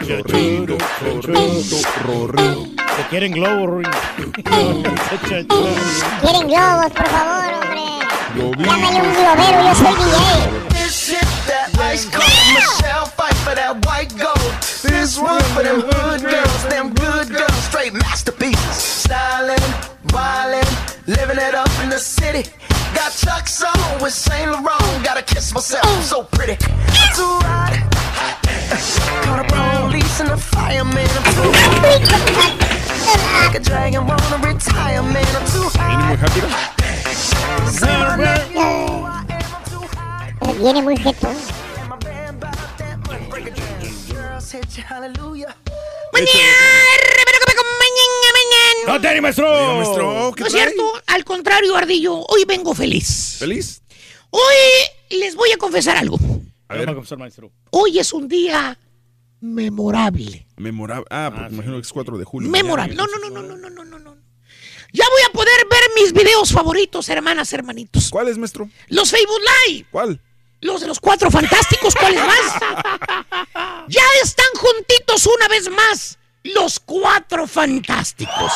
Se 0.03 0.21
quieren 3.09 3.31
globos, 3.31 3.67
Ruin. 3.67 3.87
Quieren 6.21 6.47
globos, 6.47 6.91
por 6.91 7.07
favor, 7.07 7.53
hombre. 7.53 7.81
Llámale 8.65 9.01
un 9.01 9.13
globero, 9.13 9.63
yo 9.63 9.75
soy 9.75 9.93
DJ. 9.95 11.22
This 11.93 12.05
shit, 12.05 12.13
that 12.13 12.25
ice 12.25 12.25
cold 12.25 12.57
Michelle 12.57 13.05
fight 13.05 13.37
for 13.45 13.53
that 13.53 13.85
white 13.85 14.09
gold. 14.17 14.53
This 14.81 15.13
one 15.13 15.45
for 15.53 15.61
them 15.61 15.81
hood 15.85 16.21
girls, 16.25 16.63
them 16.65 16.89
good 16.89 17.29
girls, 17.29 17.63
straight 17.69 17.93
masterpieces. 17.93 19.05
Styling, 19.05 19.61
wildin', 20.09 20.65
living 21.05 21.37
it 21.37 21.53
up 21.53 21.69
in 21.83 21.89
the 21.89 21.99
city. 21.99 22.49
Got 22.97 23.13
Chuck's 23.13 23.61
on 23.61 24.01
with 24.01 24.11
Saint 24.11 24.49
Laurent. 24.49 25.05
Gotta 25.05 25.21
kiss 25.21 25.53
myself, 25.53 25.85
I'm 25.85 26.01
so 26.01 26.23
pretty. 26.33 26.57
Too 27.13 27.37
hot. 27.45 27.77
Call 29.21 29.37
the 29.37 29.45
police 29.53 30.19
and 30.19 30.29
the 30.33 30.37
fireman. 30.37 31.05
I'm 31.05 31.23
too 31.37 31.53
hot. 31.53 32.57
Like 33.45 33.53
a 33.53 33.59
dragon, 33.61 34.07
wanna 34.07 34.41
retire, 34.41 35.03
man. 35.03 35.29
I'm 35.37 35.45
too 35.45 35.69
hot. 35.77 35.93
Viene 40.57 40.81
muy 40.81 40.95
jeto. 40.97 41.29
¡No 48.85 49.01
te 49.01 49.21
maestro! 49.21 49.75
Maestro 49.75 50.33
¿qué 50.35 50.41
no 50.41 50.47
es 50.47 50.53
cierto, 50.53 50.83
al 51.07 51.23
contrario, 51.23 51.75
Ardillo, 51.75 52.15
hoy 52.27 52.45
vengo 52.45 52.75
feliz. 52.75 53.37
¿Feliz? 53.39 53.81
Hoy 54.29 54.41
les 55.09 55.35
voy 55.35 55.51
a 55.51 55.57
confesar 55.57 55.97
algo. 55.97 56.17
A 56.67 56.75
ver. 56.75 57.17
maestro. 57.17 57.51
Hoy 57.71 57.99
es 57.99 58.13
un 58.13 58.27
día 58.27 58.77
memorable. 59.39 60.47
Memorable. 60.57 61.05
Ah, 61.09 61.27
ah 61.27 61.31
porque 61.35 61.53
imagino 61.53 61.75
que 61.75 61.81
es 61.81 61.93
4 61.93 62.17
de 62.17 62.25
julio. 62.25 62.49
Memorable. 62.49 62.95
No, 62.95 63.05
no, 63.07 63.29
no, 63.29 63.29
no, 63.29 63.41
no, 63.41 63.69
no, 63.69 63.83
no, 63.83 63.99
no. 63.99 64.17
Ya 64.91 65.05
voy 65.09 65.21
a 65.27 65.33
poder 65.33 65.67
ver 65.69 65.81
mis 65.95 66.13
videos 66.13 66.51
favoritos, 66.51 67.09
hermanas, 67.09 67.51
hermanitos. 67.53 68.09
¿Cuáles, 68.09 68.37
maestro? 68.37 68.69
Los 68.89 69.09
Facebook 69.09 69.41
Live. 69.67 69.87
¿Cuál? 69.91 70.21
Los 70.63 70.79
de 70.79 70.87
los 70.87 70.99
cuatro 70.99 71.29
fantásticos, 71.29 71.93
¿cuáles 71.93 72.21
más? 72.25 72.39
Ya 73.89 74.01
están 74.23 74.47
juntitos 74.55 75.27
una 75.27 75.49
vez 75.49 75.69
más. 75.69 76.17
Los 76.43 76.79
cuatro 76.79 77.45
fantásticos. 77.47 78.53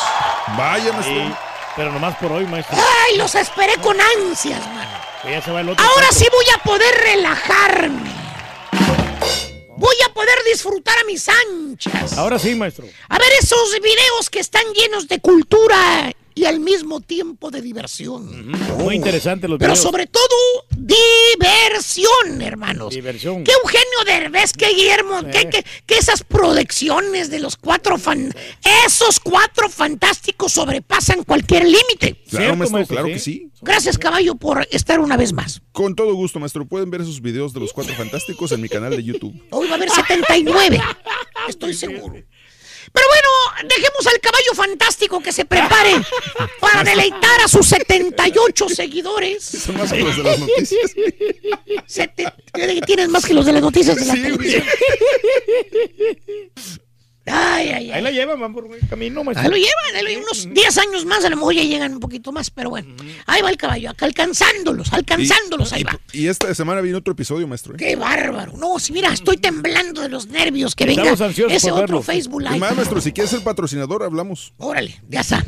Vaya, 0.56 0.90
maestro. 0.90 1.14
Sí, 1.14 1.34
pero 1.76 1.92
nomás 1.92 2.16
por 2.16 2.32
hoy, 2.32 2.46
maestro. 2.46 2.78
Ay, 2.78 3.18
los 3.18 3.34
esperé 3.34 3.74
con 3.76 3.98
ansias, 4.00 4.66
mano. 4.68 4.90
Que 5.22 5.32
ya 5.32 5.42
se 5.42 5.50
va 5.50 5.60
el 5.60 5.68
otro. 5.68 5.84
Ahora 5.84 6.06
cuarto. 6.06 6.14
sí 6.18 6.26
voy 6.32 6.46
a 6.54 6.62
poder 6.62 6.94
relajarme. 6.94 8.10
Voy 9.76 9.96
a 10.06 10.12
poder 10.14 10.38
disfrutar 10.50 10.98
a 10.98 11.04
mis 11.04 11.28
anchas. 11.28 12.16
Ahora 12.16 12.38
sí, 12.38 12.54
maestro. 12.54 12.86
A 13.10 13.18
ver 13.18 13.32
esos 13.38 13.78
videos 13.82 14.30
que 14.30 14.40
están 14.40 14.64
llenos 14.72 15.08
de 15.08 15.20
cultura 15.20 16.10
y 16.38 16.44
al 16.44 16.60
mismo 16.60 17.00
tiempo 17.00 17.50
de 17.50 17.60
diversión. 17.60 18.52
Muy 18.78 18.94
interesante 18.94 19.48
los 19.48 19.58
Pero 19.58 19.72
videos. 19.72 19.82
sobre 19.82 20.06
todo, 20.06 20.28
diversión, 20.70 22.40
hermanos. 22.42 22.94
Diversión. 22.94 23.42
Que 23.44 23.52
Eugenio 23.52 24.04
Derbez, 24.06 24.52
que 24.52 24.68
Guillermo, 24.68 25.20
Eh. 25.20 25.30
que, 25.32 25.48
que- 25.50 25.64
que 25.86 25.96
esas 25.98 26.22
producciones 26.24 27.30
de 27.30 27.40
los 27.40 27.56
cuatro 27.56 27.98
fan... 27.98 28.32
Esos 28.86 29.18
cuatro 29.20 29.68
fantásticos 29.68 30.52
sobrepasan 30.52 31.24
cualquier 31.24 31.64
límite. 31.64 32.22
Claro, 32.30 32.56
maestro, 32.56 32.78
maestro, 32.78 32.94
claro 32.96 33.08
sí. 33.08 33.12
que 33.14 33.18
sí. 33.18 33.50
Gracias, 33.62 33.98
caballo, 33.98 34.34
por 34.36 34.66
estar 34.70 35.00
una 35.00 35.16
vez 35.16 35.32
más. 35.32 35.60
Con 35.72 35.94
todo 35.96 36.14
gusto, 36.14 36.38
maestro. 36.38 36.66
Pueden 36.66 36.90
ver 36.90 37.00
esos 37.00 37.20
videos 37.20 37.52
de 37.52 37.60
los 37.60 37.72
cuatro 37.72 37.94
fantásticos 37.94 38.52
en 38.52 38.60
mi 38.60 38.68
canal 38.68 38.90
de 38.96 39.02
YouTube. 39.02 39.34
Hoy 39.50 39.66
va 39.66 39.72
a 39.72 39.76
haber 39.76 39.90
79. 39.90 40.80
Estoy 41.48 41.74
seguro. 41.74 42.14
Pero 42.90 43.06
bueno, 43.06 43.27
dejemos 43.64 44.06
al 44.06 44.20
caballo 44.20 44.54
fantástico 44.54 45.20
que 45.20 45.32
se 45.32 45.44
prepare 45.44 45.94
para 46.60 46.84
deleitar 46.84 47.40
a 47.44 47.48
sus 47.48 47.66
78 47.66 48.68
seguidores. 48.68 49.44
Son 49.44 49.76
más 49.76 49.92
que 49.92 50.00
los 50.00 50.16
de 50.16 50.22
las 50.22 50.38
noticias. 50.38 50.92
Tienes 52.86 53.08
más 53.08 53.24
que 53.24 53.34
los 53.34 53.46
de 53.46 53.52
las 53.52 53.62
noticias 53.62 53.96
de 53.96 54.04
la 54.04 54.14
Sí, 54.14 54.22
televisión. 54.22 54.64
Ay, 57.30 57.68
ay, 57.68 57.90
Ahí 57.92 58.02
la 58.02 58.10
llevan, 58.10 58.40
van 58.40 58.52
por 58.52 58.66
buen 58.66 58.80
camino, 58.86 59.24
maestro. 59.24 59.44
Ahí 59.44 59.50
lo 59.50 59.56
llevan, 59.56 59.96
ahí 59.96 60.02
lo 60.02 60.08
llevan. 60.08 60.24
unos 60.24 60.48
10 60.52 60.78
años 60.78 61.04
más, 61.06 61.24
a 61.24 61.30
lo 61.30 61.36
mejor 61.36 61.54
ya 61.54 61.62
llegan 61.62 61.92
un 61.92 62.00
poquito 62.00 62.32
más, 62.32 62.50
pero 62.50 62.70
bueno. 62.70 62.94
Ahí 63.26 63.42
va 63.42 63.50
el 63.50 63.56
caballo, 63.56 63.90
acá 63.90 64.06
alcanzándolos, 64.06 64.92
alcanzándolos, 64.92 65.72
ahí 65.72 65.84
va. 65.84 65.98
Y 66.12 66.26
esta 66.26 66.54
semana 66.54 66.80
viene 66.80 66.98
otro 66.98 67.12
episodio, 67.12 67.46
maestro. 67.46 67.74
¿eh? 67.74 67.76
¡Qué 67.78 67.96
bárbaro! 67.96 68.52
No, 68.56 68.78
si 68.78 68.92
mira, 68.92 69.12
estoy 69.12 69.36
temblando 69.36 70.02
de 70.02 70.08
los 70.08 70.26
nervios 70.26 70.74
que 70.74 70.86
venga 70.86 71.12
ese 71.12 71.70
otro 71.70 71.80
verlo. 71.80 72.02
Facebook 72.02 72.42
Live. 72.42 72.58
más, 72.58 72.76
maestro, 72.76 73.00
si 73.00 73.12
quieres 73.12 73.30
ser 73.30 73.40
patrocinador, 73.40 74.02
hablamos. 74.02 74.52
Órale, 74.58 75.00
ya 75.08 75.20
está. 75.20 75.44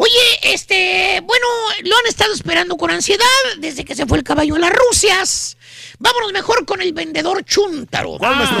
Oye, 0.00 0.38
este, 0.54 1.20
bueno, 1.24 1.46
lo 1.82 1.96
han 1.98 2.06
estado 2.06 2.32
esperando 2.32 2.76
con 2.76 2.90
ansiedad 2.90 3.26
desde 3.58 3.84
que 3.84 3.94
se 3.96 4.06
fue 4.06 4.18
el 4.18 4.24
caballo 4.24 4.54
a 4.54 4.58
las 4.60 4.72
Rusias. 4.72 5.56
Vámonos 5.98 6.32
mejor 6.32 6.64
con 6.64 6.80
el 6.80 6.92
vendedor. 6.92 7.44
¿Cuál, 8.18 8.36
maestro? 8.36 8.58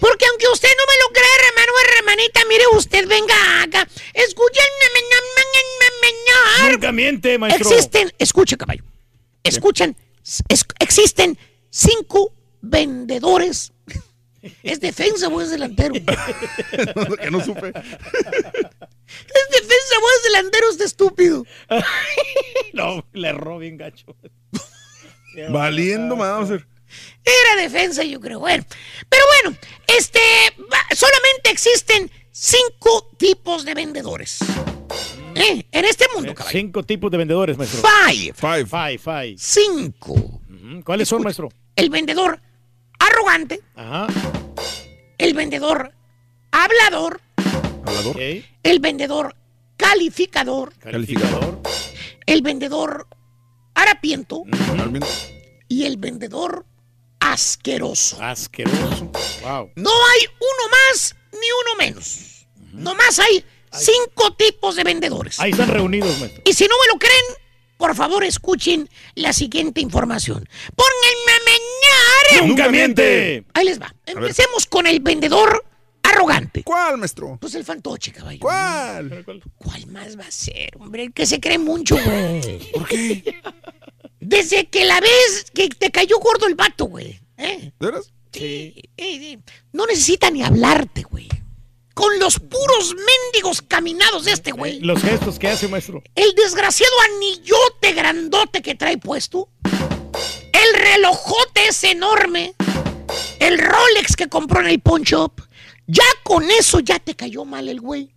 Porque 0.00 0.24
aunque 0.30 0.48
usted 0.48 0.68
no 0.76 0.84
me 0.86 0.98
lo 1.02 1.12
cree, 1.12 1.48
hermano 1.48 1.72
o 1.72 1.98
hermanita, 1.98 2.40
mire 2.48 2.64
usted, 2.74 3.06
venga 3.06 3.62
acá. 3.62 3.86
Escuchen. 4.14 4.64
Nunca 6.70 6.92
miente, 6.92 7.38
maestro. 7.38 7.68
Existen, 7.70 8.12
escuche, 8.18 8.56
caballo. 8.56 8.82
Escuchan, 9.44 9.96
es- 10.48 10.64
existen 10.78 11.38
cinco 11.70 12.32
vendedores. 12.60 13.71
¿Es 14.62 14.80
defensa 14.80 15.28
o 15.28 15.40
es 15.40 15.50
delantero? 15.50 15.94
que 17.20 17.30
no 17.30 17.44
supe. 17.44 17.68
¿Es 17.68 17.74
defensa 19.50 19.94
o 20.00 20.10
es 20.16 20.22
delantero 20.24 20.70
este 20.70 20.84
estúpido? 20.84 21.44
No, 22.72 23.04
le 23.12 23.28
erró 23.28 23.58
bien 23.58 23.76
gacho. 23.76 24.16
Valiendo 25.50 26.16
Mauser. 26.16 26.66
Era 27.22 27.62
defensa, 27.62 28.02
yo 28.02 28.18
creo. 28.18 28.40
Bueno, 28.40 28.64
pero 29.10 29.22
bueno, 29.42 29.58
este, 29.86 30.20
solamente 30.94 31.50
existen 31.50 32.10
cinco 32.30 33.10
tipos 33.18 33.66
de 33.66 33.74
vendedores. 33.74 34.38
¿Eh? 35.34 35.66
En 35.70 35.84
este 35.84 36.06
mundo, 36.14 36.34
caballo. 36.34 36.58
Cinco 36.58 36.82
tipos 36.82 37.10
de 37.10 37.18
vendedores, 37.18 37.58
maestro. 37.58 37.82
Five. 37.82 38.32
Five. 38.34 38.66
Five, 38.66 38.98
five. 38.98 39.34
Cinco. 39.38 40.40
¿Cuáles 40.84 41.08
son, 41.08 41.22
maestro? 41.22 41.50
El 41.76 41.90
vendedor 41.90 42.40
arrogante, 43.06 43.60
Ajá. 43.74 44.06
el 45.18 45.34
vendedor 45.34 45.92
hablador, 46.50 47.20
Hablador. 47.84 48.16
El 48.62 48.78
vendedor 48.80 49.34
calificador, 49.76 50.72
Calificador. 50.78 51.60
el 52.26 52.42
vendedor 52.42 53.08
harapiento 53.74 54.44
y 55.68 55.84
el 55.84 55.96
vendedor 55.96 56.64
asqueroso. 57.20 58.22
Asqueroso. 58.22 59.10
Wow. 59.42 59.70
No 59.76 59.90
hay 59.90 60.26
uno 60.26 60.68
más 60.70 61.16
ni 61.32 61.38
uno 61.38 61.76
menos. 61.78 62.46
Nomás 62.72 63.18
hay 63.18 63.44
cinco 63.72 64.34
tipos 64.34 64.76
de 64.76 64.84
vendedores. 64.84 65.40
Ahí 65.40 65.50
están 65.50 65.68
reunidos, 65.68 66.18
maestro. 66.20 66.42
Y 66.44 66.52
si 66.52 66.64
no 66.64 66.74
me 66.80 66.92
lo 66.92 66.98
creen, 66.98 67.24
por 67.82 67.96
favor 67.96 68.22
escuchen 68.22 68.88
la 69.16 69.32
siguiente 69.32 69.80
información. 69.80 70.48
Pónganme 70.76 71.32
a 71.32 72.38
meñar. 72.38 72.48
¡Nunca 72.48 72.68
miente! 72.68 73.44
Ahí 73.54 73.64
les 73.64 73.80
va. 73.80 73.92
Empecemos 74.06 74.66
con 74.66 74.86
el 74.86 75.00
vendedor 75.00 75.64
arrogante. 76.00 76.62
¿Cuál, 76.62 76.98
maestro? 76.98 77.38
Pues 77.40 77.56
el 77.56 77.64
fantoche, 77.64 78.12
caballo. 78.12 78.38
¿Cuál? 78.38 79.24
¿Cuál 79.56 79.86
más 79.88 80.16
va 80.16 80.22
a 80.22 80.30
ser, 80.30 80.70
hombre? 80.78 81.02
El 81.02 81.12
que 81.12 81.26
se 81.26 81.40
cree 81.40 81.58
mucho, 81.58 81.96
güey. 81.96 82.70
¿Por 82.72 82.86
qué? 82.86 83.40
Desde 84.20 84.68
que 84.68 84.84
la 84.84 85.00
ves 85.00 85.46
que 85.52 85.68
te 85.68 85.90
cayó 85.90 86.20
gordo 86.20 86.46
el 86.46 86.54
vato, 86.54 86.84
güey. 86.84 87.20
¿Eh? 87.36 87.72
¿De 87.80 87.86
veras? 87.86 88.12
Sí. 88.30 88.74
eh, 88.96 89.18
sí. 89.18 89.40
No 89.72 89.86
necesita 89.86 90.30
ni 90.30 90.44
hablarte, 90.44 91.02
güey. 91.02 91.28
Con 91.94 92.18
los 92.18 92.38
puros 92.38 92.94
mendigos 92.94 93.62
caminados 93.62 94.24
de 94.24 94.32
este 94.32 94.52
güey. 94.52 94.80
Los 94.80 95.02
gestos 95.02 95.38
que 95.38 95.48
hace, 95.48 95.68
maestro. 95.68 96.02
El 96.14 96.34
desgraciado 96.34 96.92
anillote 97.14 97.92
grandote 97.92 98.62
que 98.62 98.74
trae 98.74 98.98
puesto. 98.98 99.48
El 100.52 100.74
relojote 100.80 101.68
es 101.68 101.84
enorme. 101.84 102.54
El 103.38 103.58
Rolex 103.58 104.16
que 104.16 104.28
compró 104.28 104.60
en 104.60 104.68
el 104.68 104.80
pawn 104.80 105.02
shop. 105.02 105.40
Ya 105.86 106.04
con 106.22 106.50
eso 106.50 106.80
ya 106.80 106.98
te 106.98 107.14
cayó 107.14 107.44
mal 107.44 107.68
el 107.68 107.80
güey. 107.80 108.10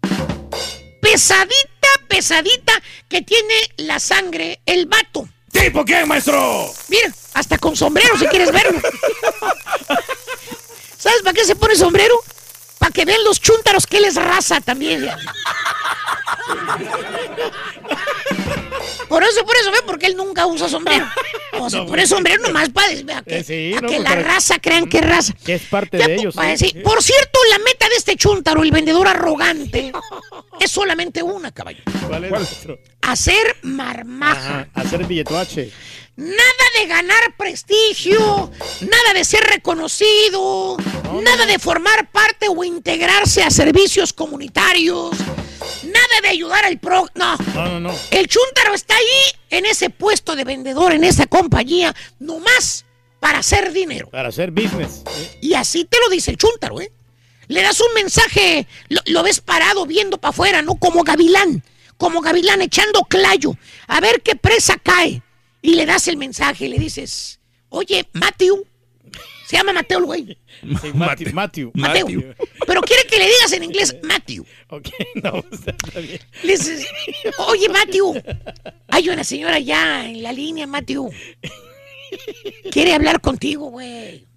Pesadita, 1.02 1.88
pesadita 2.08 2.74
que 3.10 3.22
tiene 3.22 3.56
la 3.78 4.00
sangre 4.00 4.62
el 4.66 4.86
vato. 4.86 5.28
¿Tipo 5.52 5.84
quién, 5.84 6.08
maestro? 6.08 6.72
Mira, 6.90 7.14
hasta 7.34 7.58
con 7.58 7.76
sombrero 7.76 8.18
si 8.18 8.26
quieres 8.28 8.52
verlo. 8.52 8.80
¿Sabes 10.98 11.22
para 11.22 11.34
qué 11.34 11.45
se 11.45 11.56
pone 11.56 11.76
sombrero? 11.76 12.20
Para 12.86 12.94
que 12.94 13.04
vean 13.06 13.24
los 13.24 13.42
chúntaros 13.42 13.88
que 13.88 13.98
él 13.98 14.06
es 14.06 14.14
raza 14.14 14.62
también. 14.62 15.10
Por 19.10 19.24
eso, 19.24 19.44
por 19.44 19.56
eso, 19.58 19.72
ve, 19.72 19.78
porque 19.88 20.06
él 20.06 20.16
nunca 20.16 20.46
usa 20.46 20.70
sombrero. 20.70 21.08
O 21.60 21.68
se 21.68 21.78
No, 21.78 21.88
pone 21.88 22.06
sombrero 22.06 22.44
nomás 22.44 22.70
para, 22.70 22.90
que, 23.24 23.40
Eh, 23.40 23.44
sí, 23.44 23.72
pa' 23.74 23.82
no, 23.82 23.88
que 23.90 23.98
la 24.00 24.10
para- 24.10 24.22
raza 24.22 24.60
crean 24.60 24.86
que 24.88 25.00
es 25.00 25.06
raza. 25.10 25.34
Que 25.44 25.56
es 25.56 25.64
parte 25.64 25.98
Ya, 25.98 26.06
de 26.08 26.16
ellos. 26.16 26.36
sí. 26.58 26.76
Por 26.84 27.02
cierto, 27.02 27.40
la 27.50 27.58
meta 27.60 27.90
de 27.90 27.96
este 27.96 28.16
chúntaro, 28.18 28.62
el 28.62 28.70
vendedor 28.70 29.08
arrogante, 29.08 29.92
es 30.60 30.70
solamente 30.70 31.24
una, 31.24 31.52
caballo. 31.52 31.82
¿Cuál 32.08 32.26
es? 32.26 32.68
Hacer 33.02 33.58
marmaja. 33.64 34.60
Ajá. 34.60 34.68
Hacer 34.76 35.06
billetoache. 35.06 35.72
Nada 36.18 36.66
de 36.80 36.85
ganar 36.88 37.35
prestigio, 37.38 38.50
nada 38.80 39.14
de 39.14 39.26
ser 39.26 39.42
reconocido, 39.44 40.77
nada 41.22 41.45
de 41.45 41.60
formar 41.60 42.10
parte 42.10 42.48
o 42.48 42.64
integrarse 42.64 43.44
a 43.44 43.52
servicios 43.52 44.14
comunitarios, 44.14 45.11
nada 45.84 46.22
de 46.22 46.30
ayudar 46.30 46.64
al 46.64 46.80
pro. 46.80 47.06
No, 47.16 47.35
No, 47.53 47.66
no, 47.68 47.80
no. 47.82 47.95
el 48.11 48.27
chúntaro 48.27 48.74
está 48.74 48.95
ahí 48.95 49.34
en 49.50 49.66
ese 49.66 49.90
puesto 49.90 50.38
de 50.38 50.45
vendedor, 50.45 50.94
en 50.94 51.03
esa 51.03 51.26
compañía, 51.26 51.94
nomás 52.19 52.85
para 53.19 53.40
hacer 53.40 53.74
dinero. 53.74 54.10
Para 54.10 54.30
hacer 54.30 54.52
business. 54.52 55.02
¿eh? 55.18 55.40
Y 55.42 55.53
así 55.56 55.84
te 55.84 55.98
lo 56.00 56.08
dice 56.10 56.32
el 56.32 56.38
chúntaro, 56.38 56.80
¿eh? 56.80 56.94
Le 57.48 57.61
das 57.61 57.80
un 57.82 57.94
mensaje, 57.94 58.68
lo, 58.88 59.02
lo 59.08 59.22
ves 59.22 59.42
parado 59.42 59.85
viendo 59.85 60.18
para 60.18 60.30
afuera, 60.30 60.61
¿no? 60.61 60.76
Como 60.76 61.03
gavilán, 61.03 61.61
como 61.98 62.22
gavilán 62.22 62.61
echando 62.61 63.02
clayo, 63.02 63.58
a 63.88 64.00
ver 64.00 64.22
qué 64.22 64.35
presa 64.38 64.77
cae. 64.82 65.22
Y 65.66 65.74
le 65.74 65.88
das 65.88 66.08
el 66.08 66.18
mensaje 66.18 66.68
y 66.68 66.69
le 66.69 66.77
dices, 66.77 67.40
oye, 67.69 68.08
Matthew, 68.14 68.68
se 69.48 69.58
llama 69.58 69.74
Mateo 69.74 69.98
el 69.98 70.06
güey, 70.06 70.38
Sí, 70.61 70.92
Matthew. 70.94 71.34
Matthew. 71.34 71.72
Mateo, 71.74 72.08
pero 72.68 72.82
quiere 72.82 73.08
que 73.08 73.18
le 73.18 73.26
digas 73.26 73.52
en 73.52 73.64
inglés 73.64 73.95
Matthew. 74.03 74.45
Ok, 74.69 74.90
no, 75.24 75.44
está 75.52 76.00
bien. 76.00 76.19
Le 76.44 76.52
dices, 76.52 76.85
oye, 77.48 77.68
Matthew, 77.69 78.14
hay 78.90 79.10
una 79.10 79.24
señora 79.24 79.58
ya 79.58 80.08
en 80.08 80.22
la 80.22 80.32
línea, 80.32 80.68
Matthew. 80.68 81.10
Quiere 82.72 82.94
hablar 82.94 83.19
contigo, 83.19 83.72
güey. 83.72 84.27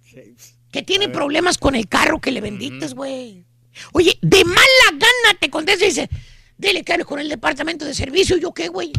Que 0.71 0.81
tiene 0.81 1.09
problemas 1.09 1.59
con 1.59 1.75
el 1.75 1.87
carro 1.87 2.19
que 2.19 2.31
le 2.31 2.41
vendiste, 2.41 2.87
güey. 2.87 3.45
Oye, 3.93 4.17
de 4.23 4.43
mala 4.45 4.89
gana 4.93 5.37
te 5.39 5.51
contesta 5.51 5.85
y 5.85 5.89
dice, 5.89 6.09
dile 6.57 6.83
que 6.83 6.93
hable 6.93 7.05
con 7.05 7.19
el 7.19 7.29
departamento 7.29 7.85
de 7.85 7.93
servicio. 7.93 8.35
¿Yo 8.37 8.51
qué, 8.51 8.67
güey? 8.67 8.91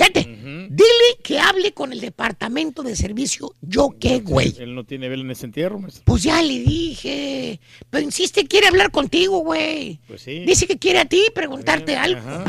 Fíjate, 0.00 0.24
dile 0.70 1.18
que 1.22 1.38
hable 1.38 1.72
con 1.74 1.92
el 1.92 2.00
departamento 2.00 2.82
de 2.82 2.96
servicio. 2.96 3.54
¿Yo 3.60 3.90
qué, 4.00 4.20
güey? 4.20 4.54
Él 4.58 4.74
no 4.74 4.84
tiene 4.84 5.10
vela 5.10 5.22
en 5.22 5.30
ese 5.30 5.44
entierro, 5.44 5.78
maestro. 5.78 6.04
Pues 6.06 6.22
ya 6.22 6.40
le 6.40 6.58
dije. 6.60 7.60
Pero 7.90 8.02
insiste, 8.04 8.46
quiere 8.46 8.68
hablar 8.68 8.90
contigo, 8.90 9.40
güey. 9.40 10.00
Pues 10.08 10.22
sí. 10.22 10.38
Dice 10.46 10.66
que 10.66 10.78
quiere 10.78 11.00
a 11.00 11.04
ti 11.04 11.22
preguntarte 11.34 11.96
algo. 11.96 12.20
Ajá. 12.20 12.44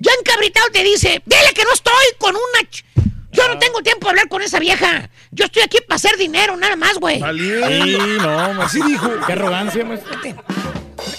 Ya 0.00 0.10
encabritado 0.20 0.68
te 0.72 0.82
dice, 0.84 1.22
dile 1.26 1.52
que 1.54 1.64
no 1.64 1.72
estoy 1.74 1.92
con 2.18 2.34
una... 2.34 2.70
ch- 2.70 2.84
Yo 3.32 3.42
Ah. 3.42 3.48
no 3.52 3.58
tengo 3.58 3.82
tiempo 3.82 4.06
de 4.06 4.10
hablar 4.10 4.28
con 4.28 4.40
esa 4.40 4.58
vieja. 4.58 5.10
Yo 5.32 5.44
estoy 5.44 5.62
aquí 5.62 5.78
para 5.86 5.96
hacer 5.96 6.16
dinero, 6.16 6.56
nada 6.56 6.76
más, 6.76 6.94
güey. 6.98 7.16
Sí, 7.18 7.98
no. 8.22 8.62
Así 8.62 8.80
dijo. 8.82 9.10
Qué 9.26 9.32
arrogancia, 9.34 9.84
maestro. 9.84 10.12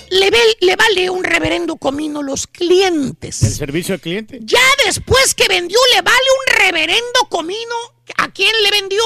Le, 0.09 0.29
ve- 0.31 0.57
le 0.61 0.75
vale 0.75 1.09
un 1.09 1.23
reverendo 1.23 1.77
comino 1.77 2.21
los 2.23 2.43
El 2.45 2.49
clientes. 2.51 3.35
servicio 3.35 3.93
al 3.95 4.01
cliente. 4.01 4.39
Ya 4.41 4.59
después 4.85 5.33
que 5.35 5.47
vendió, 5.47 5.77
le 5.95 6.01
vale 6.01 6.17
un 6.17 6.57
reverendo 6.65 7.19
comino 7.29 7.75
a 8.17 8.29
quién 8.31 8.51
le 8.63 8.71
vendió. 8.71 9.01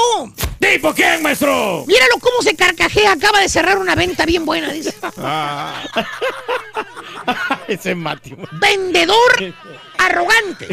¿Tipo 0.60 0.94
quién, 0.94 1.22
maestro? 1.22 1.84
Míralo 1.88 2.18
cómo 2.20 2.42
se 2.42 2.56
carcajea. 2.56 3.12
Acaba 3.12 3.40
de 3.42 3.50
cerrar 3.50 3.78
una 3.78 3.96
venta 3.96 4.26
bien 4.26 4.46
buena, 4.46 4.72
dice. 4.72 4.94
Ah, 5.18 5.84
Ese 7.68 7.92
es 7.92 7.98
Matthew. 7.98 8.38
Vendedor 8.54 9.54
arrogante. 9.98 10.68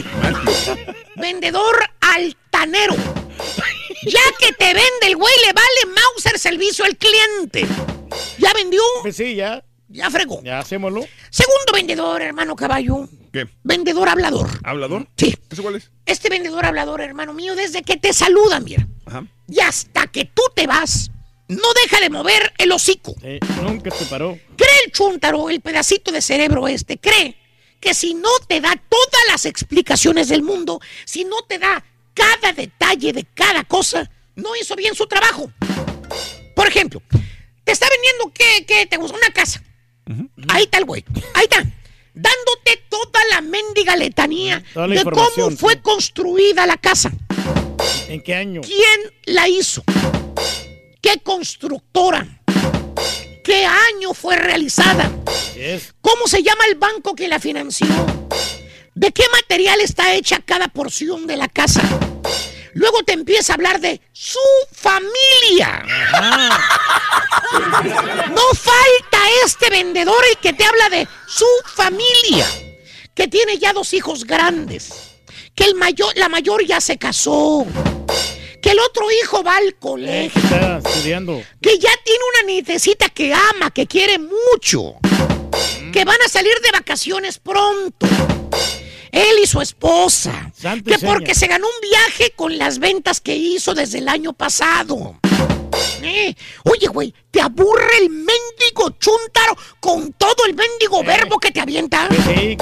Vendedor 1.17 1.77
altanero. 2.01 2.95
Ya 4.07 4.21
que 4.39 4.53
te 4.53 4.67
vende 4.67 5.07
el 5.09 5.17
güey, 5.17 5.35
le 5.47 5.53
vale 5.53 5.95
Mauser 5.95 6.39
servicio 6.39 6.85
al 6.85 6.97
cliente. 6.97 7.67
Ya 8.39 8.53
vendió, 8.55 8.81
Pues 9.03 9.17
sí, 9.17 9.35
ya. 9.37 9.63
Ya 9.91 10.11
fregó. 10.11 10.41
Ya 10.43 10.61
hacémoslo. 10.61 11.05
Segundo 11.31 11.73
vendedor, 11.73 12.23
hermano 12.23 12.57
caballo. 12.57 13.09
¿Qué? 13.33 13.49
Vendedor 13.63 14.09
hablador. 14.09 14.49
¿Hablador? 14.63 15.09
Sí. 15.17 15.37
¿Eso 15.51 15.63
cuál 15.63 15.77
es? 15.77 15.91
Este 16.07 16.29
vendedor 16.29 16.65
hablador, 16.65 17.01
hermano 17.01 17.35
mío, 17.35 17.55
desde 17.55 17.83
que 17.83 17.97
te 17.97 18.13
saluda, 18.13 18.61
mira. 18.61 18.87
Ajá. 19.07 19.27
Y 19.49 19.61
hasta 19.61 20.07
que 20.07 20.25
tú 20.25 20.43
te 20.55 20.67
vas, 20.67 21.11
no 21.49 21.69
deja 21.83 22.01
de 22.01 22.11
mover 22.11 22.53
el 22.59 22.73
hocico. 22.73 23.15
Eh, 23.23 23.41
nunca 23.63 23.91
se 23.91 24.07
paró. 24.07 24.39
Cree 24.57 24.71
el 24.87 24.93
chúntaro, 24.93 25.51
el 25.51 25.61
pedacito 25.61 26.13
de 26.13 26.23
cerebro 26.23 26.69
este, 26.69 26.99
cree 26.99 27.37
que 27.81 27.95
si 27.95 28.15
no 28.15 28.29
te 28.47 28.61
da 28.61 28.81
todas 28.89 29.23
las 29.29 29.47
explicaciones 29.47 30.29
del 30.29 30.43
mundo, 30.43 30.81
si 31.05 31.25
no 31.25 31.43
te 31.43 31.59
da 31.59 31.83
cada 32.15 32.53
detalle 32.53 33.13
de 33.13 33.25
cada 33.25 33.65
cosa, 33.65 34.09
no 34.37 34.55
hizo 34.55 34.77
bien 34.77 34.95
su 34.95 35.07
trabajo. 35.07 35.51
Por 36.55 36.69
ejemplo, 36.69 37.03
te 37.65 37.73
está 37.73 37.89
vendiendo 37.89 38.33
que, 38.33 38.67
que 38.67 38.87
te 38.87 38.97
gusta 38.99 39.17
una 39.17 39.31
casa. 39.31 39.63
Ahí 40.49 40.65
está 40.65 40.79
el 40.79 40.85
güey. 40.85 41.05
Ahí 41.35 41.45
está. 41.45 41.59
Dándote 42.13 42.85
toda 42.89 43.21
la 43.31 43.41
mendiga 43.41 43.97
letanía 43.97 44.63
Toda 44.75 44.89
la 44.89 44.97
de 44.97 45.05
cómo 45.05 45.17
información, 45.17 45.57
fue 45.57 45.75
sí. 45.75 45.79
construida 45.81 46.67
la 46.67 46.77
casa. 46.77 47.13
¿En 48.09 48.21
qué 48.23 48.35
año? 48.35 48.61
¿Quién 48.63 49.13
la 49.27 49.49
hizo? 49.49 49.85
¿Qué 51.01 51.19
constructora? 51.23 52.27
¿Qué 53.45 53.65
año 53.65 54.13
fue 54.13 54.37
realizada? 54.37 55.11
¿Cómo 56.01 56.27
se 56.27 56.43
llama 56.43 56.65
el 56.69 56.75
banco 56.77 57.15
que 57.15 57.29
la 57.29 57.39
financió? 57.39 57.87
¿De 58.95 59.13
qué 59.13 59.23
material 59.33 59.81
está 59.81 60.15
hecha 60.15 60.41
cada 60.45 60.69
porción 60.69 61.27
de 61.27 61.37
la 61.37 61.49
casa? 61.49 61.83
Luego 62.75 63.03
te 63.03 63.13
empieza 63.15 63.53
a 63.53 63.57
hablar 63.57 63.81
de 63.81 64.01
su 64.13 64.39
familia. 64.73 65.85
No 68.31 68.43
falta 68.55 69.19
este 69.45 69.71
vendedor 69.71 70.23
el 70.31 70.39
que 70.39 70.53
te 70.53 70.65
habla 70.65 70.89
de 70.89 71.09
su 71.27 71.47
familia, 71.75 72.47
que 73.15 73.29
tiene 73.29 73.59
ya 73.59 73.73
dos 73.73 73.93
hijos 73.93 74.25
grandes, 74.25 74.91
que 75.55 75.65
el 75.65 75.75
mayor, 75.75 76.17
la 76.17 76.29
mayor 76.29 76.65
ya 76.65 76.81
se 76.81 76.97
casó, 76.99 77.67
que 77.67 78.61
que 78.61 78.71
el 78.73 78.79
otro 78.81 79.07
hijo 79.11 79.43
va 79.43 79.57
al 79.57 79.75
colegio, 79.77 80.39
Está 80.43 80.79
estudiando. 80.85 81.43
que 81.63 81.79
ya 81.79 81.91
tiene 82.05 82.21
una 82.35 82.47
nietecita 82.53 83.09
que 83.09 83.33
ama, 83.33 83.71
que 83.71 83.87
quiere 83.87 84.19
mucho, 84.19 84.97
que 85.93 86.05
van 86.05 86.21
a 86.25 86.29
salir 86.29 86.53
de 86.63 86.71
vacaciones 86.71 87.39
pronto. 87.39 88.07
Él 89.13 89.39
y 89.43 89.47
su 89.47 89.61
esposa. 89.61 90.53
Santo 90.55 90.91
que 90.91 90.99
seña. 90.99 91.13
porque 91.13 91.35
se 91.35 91.47
ganó 91.47 91.67
un 91.67 91.89
viaje 91.89 92.33
con 92.37 92.59
las 92.59 92.79
ventas 92.79 93.21
que 93.21 93.37
hizo 93.37 93.75
desde 93.75 93.99
el 93.99 94.09
año 94.09 94.33
pasado. 94.33 95.19
Eh, 96.03 96.35
Oye, 96.65 96.87
güey, 96.89 97.15
¿te 97.31 97.41
aburre 97.41 97.99
el 98.01 98.11
mendigo 98.11 98.91
chúntaro 98.99 99.57
con 99.81 100.13
todo 100.15 100.45
el 100.47 100.55
mendigo 100.55 101.03
verbo 101.05 101.39
que 101.39 101.51
te 101.51 101.61
avienta? 101.61 102.09
¿qué 102.09 102.57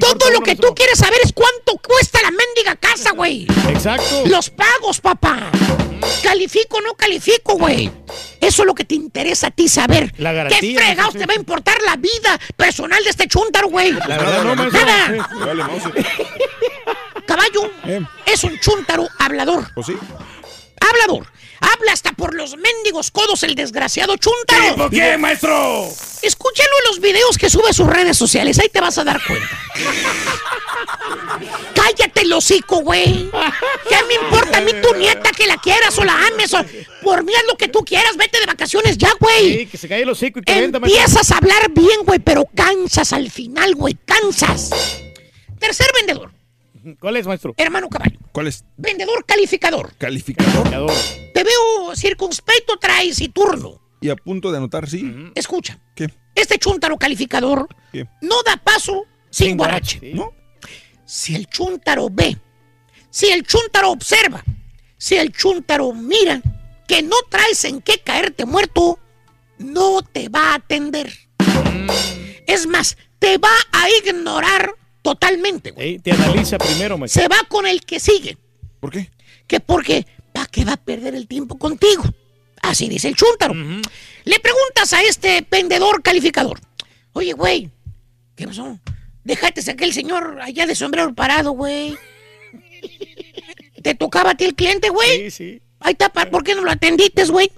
Todo 0.00 0.30
lo 0.30 0.40
que 0.40 0.56
tú 0.56 0.74
quieres 0.74 0.98
saber 0.98 1.18
es 1.24 1.32
cuánto 1.32 1.76
cuesta 1.86 2.20
la 2.22 2.30
mendiga 2.30 2.76
casa, 2.76 3.12
güey. 3.12 3.46
Exacto. 3.68 4.22
Los 4.26 4.50
pagos, 4.50 5.00
papá. 5.00 5.50
Califico 6.22 6.78
o 6.78 6.80
no 6.82 6.94
califico, 6.94 7.54
güey. 7.56 7.90
Eso 8.40 8.62
es 8.62 8.66
lo 8.66 8.74
que 8.74 8.84
te 8.84 8.94
interesa 8.94 9.46
a 9.46 9.50
ti 9.50 9.68
saber. 9.68 10.12
La 10.18 10.30
¿Qué 10.30 10.36
garantía, 10.36 10.78
fregados 10.80 11.12
sí. 11.12 11.18
te 11.18 11.26
va 11.26 11.32
a 11.32 11.36
importar 11.36 11.78
la 11.82 11.96
vida 11.96 12.38
personal 12.56 13.02
de 13.02 13.10
este 13.10 13.26
chúntaro, 13.26 13.68
güey? 13.68 13.92
La 13.92 14.18
verdad 14.18 14.44
no. 14.44 14.54
Me 14.56 15.46
vale 15.46 15.64
mouse. 15.64 15.82
Caballo 17.26 17.70
Eh. 17.86 18.00
es 18.26 18.44
un 18.44 18.58
chúntaro 18.60 19.08
hablador. 19.18 19.72
Pues 19.74 19.86
sí. 19.86 19.96
Hablador. 20.80 21.26
Habla 21.72 21.92
hasta 21.92 22.12
por 22.12 22.34
los 22.34 22.56
mendigos 22.56 23.10
codos 23.10 23.42
el 23.42 23.54
desgraciado 23.54 24.16
chúntaro. 24.16 24.76
¿Por 24.76 24.90
qué, 24.90 25.16
maestro? 25.16 25.88
Escúchalo 26.20 26.68
en 26.84 26.90
los 26.90 27.00
videos 27.00 27.38
que 27.38 27.48
sube 27.48 27.70
a 27.70 27.72
sus 27.72 27.86
redes 27.86 28.16
sociales. 28.16 28.58
Ahí 28.58 28.68
te 28.68 28.80
vas 28.80 28.98
a 28.98 29.04
dar 29.04 29.20
cuenta. 29.26 29.48
Cállate 31.74 32.22
el 32.22 32.32
hocico, 32.32 32.80
güey. 32.80 33.30
¿Qué 33.88 33.96
me 34.06 34.14
importa 34.14 34.58
a 34.58 34.60
mí 34.60 34.72
tu 34.82 34.94
nieta 34.94 35.30
que 35.32 35.46
la 35.46 35.56
quieras 35.56 35.98
o 35.98 36.04
la 36.04 36.26
ames? 36.26 36.52
O... 36.54 36.64
Por 37.02 37.24
mí 37.24 37.32
haz 37.34 37.44
lo 37.46 37.56
que 37.56 37.68
tú 37.68 37.84
quieras. 37.84 38.16
Vete 38.16 38.40
de 38.40 38.46
vacaciones 38.46 38.98
ya, 38.98 39.12
güey. 39.18 39.58
Sí, 39.58 39.66
que 39.66 39.78
se 39.78 39.88
cae 39.88 40.02
el 40.02 40.10
hocico 40.10 40.40
y 40.40 40.42
que 40.42 40.60
venda. 40.60 40.78
Empiezas 40.78 41.30
a 41.30 41.38
hablar 41.38 41.70
bien, 41.70 42.04
güey, 42.04 42.18
pero 42.18 42.44
cansas 42.54 43.12
al 43.12 43.30
final, 43.30 43.74
güey. 43.74 43.96
Cansas. 44.04 44.70
Tercer 45.58 45.86
vendedor. 45.94 46.33
¿Cuál 47.00 47.16
es, 47.16 47.26
maestro? 47.26 47.54
Hermano 47.56 47.88
caballo. 47.88 48.18
¿Cuál 48.32 48.48
es? 48.48 48.64
Vendedor 48.76 49.24
calificador. 49.26 49.94
Calificador. 49.96 50.92
Te 51.32 51.44
veo 51.44 51.96
circunspecto, 51.96 52.76
traes 52.78 53.20
y 53.20 53.28
turno. 53.28 53.80
Y 54.00 54.10
a 54.10 54.16
punto 54.16 54.50
de 54.50 54.58
anotar, 54.58 54.88
sí. 54.88 55.30
Escucha. 55.34 55.78
¿Qué? 55.94 56.08
Este 56.34 56.58
chúntaro 56.58 56.98
calificador 56.98 57.68
¿Qué? 57.92 58.06
no 58.20 58.42
da 58.42 58.56
paso 58.56 59.04
sin, 59.30 59.48
Sin 59.48 59.56
guarache. 59.56 60.00
¿No? 60.14 60.32
Si 61.04 61.34
el 61.34 61.46
chúntaro 61.46 62.08
ve, 62.10 62.36
si 63.10 63.26
el 63.28 63.44
chúntaro 63.44 63.90
observa, 63.90 64.42
si 64.98 65.16
el 65.16 65.32
chúntaro 65.32 65.92
mira 65.92 66.42
que 66.86 67.02
no 67.02 67.16
traes 67.30 67.64
en 67.64 67.80
qué 67.80 67.98
caerte 67.98 68.44
muerto, 68.44 68.98
no 69.58 70.02
te 70.02 70.28
va 70.28 70.50
a 70.50 70.54
atender. 70.56 71.12
Mm. 71.38 71.88
Es 72.46 72.66
más, 72.66 72.96
te 73.18 73.38
va 73.38 73.54
a 73.72 73.88
ignorar 73.90 74.74
totalmente, 75.04 75.70
güey. 75.70 75.88
Ey, 75.90 75.98
te 75.98 76.12
analiza 76.12 76.56
primero, 76.58 76.96
maestro. 76.96 77.22
Se 77.22 77.28
va 77.28 77.36
con 77.46 77.66
el 77.66 77.82
que 77.82 78.00
sigue. 78.00 78.38
¿Por 78.80 78.90
qué? 78.90 79.10
que 79.46 79.60
porque 79.60 80.06
¿para 80.32 80.46
qué 80.46 80.64
va 80.64 80.72
a 80.72 80.76
perder 80.78 81.14
el 81.14 81.28
tiempo 81.28 81.58
contigo? 81.58 82.02
Así 82.62 82.88
dice 82.88 83.08
el 83.08 83.14
chúntaro. 83.14 83.52
Le 83.54 84.40
preguntas 84.40 84.92
a 84.94 85.02
este 85.02 85.46
vendedor 85.50 86.02
calificador, 86.02 86.58
oye, 87.12 87.34
güey, 87.34 87.70
¿qué 88.34 88.46
pasó? 88.46 88.78
Déjate 89.22 89.60
sacar 89.60 89.86
el 89.86 89.92
señor 89.92 90.40
allá 90.40 90.66
de 90.66 90.74
sombrero 90.74 91.14
parado, 91.14 91.50
güey. 91.52 91.96
¿Te 93.82 93.94
tocaba 93.94 94.30
a 94.30 94.34
ti 94.34 94.44
el 94.44 94.54
cliente, 94.54 94.88
güey? 94.88 95.24
Sí, 95.24 95.30
sí. 95.30 95.62
Ahí 95.80 95.92
está, 95.92 96.10
¿por 96.10 96.42
qué 96.42 96.54
no 96.54 96.62
lo 96.62 96.70
atendiste, 96.70 97.26
güey? 97.26 97.52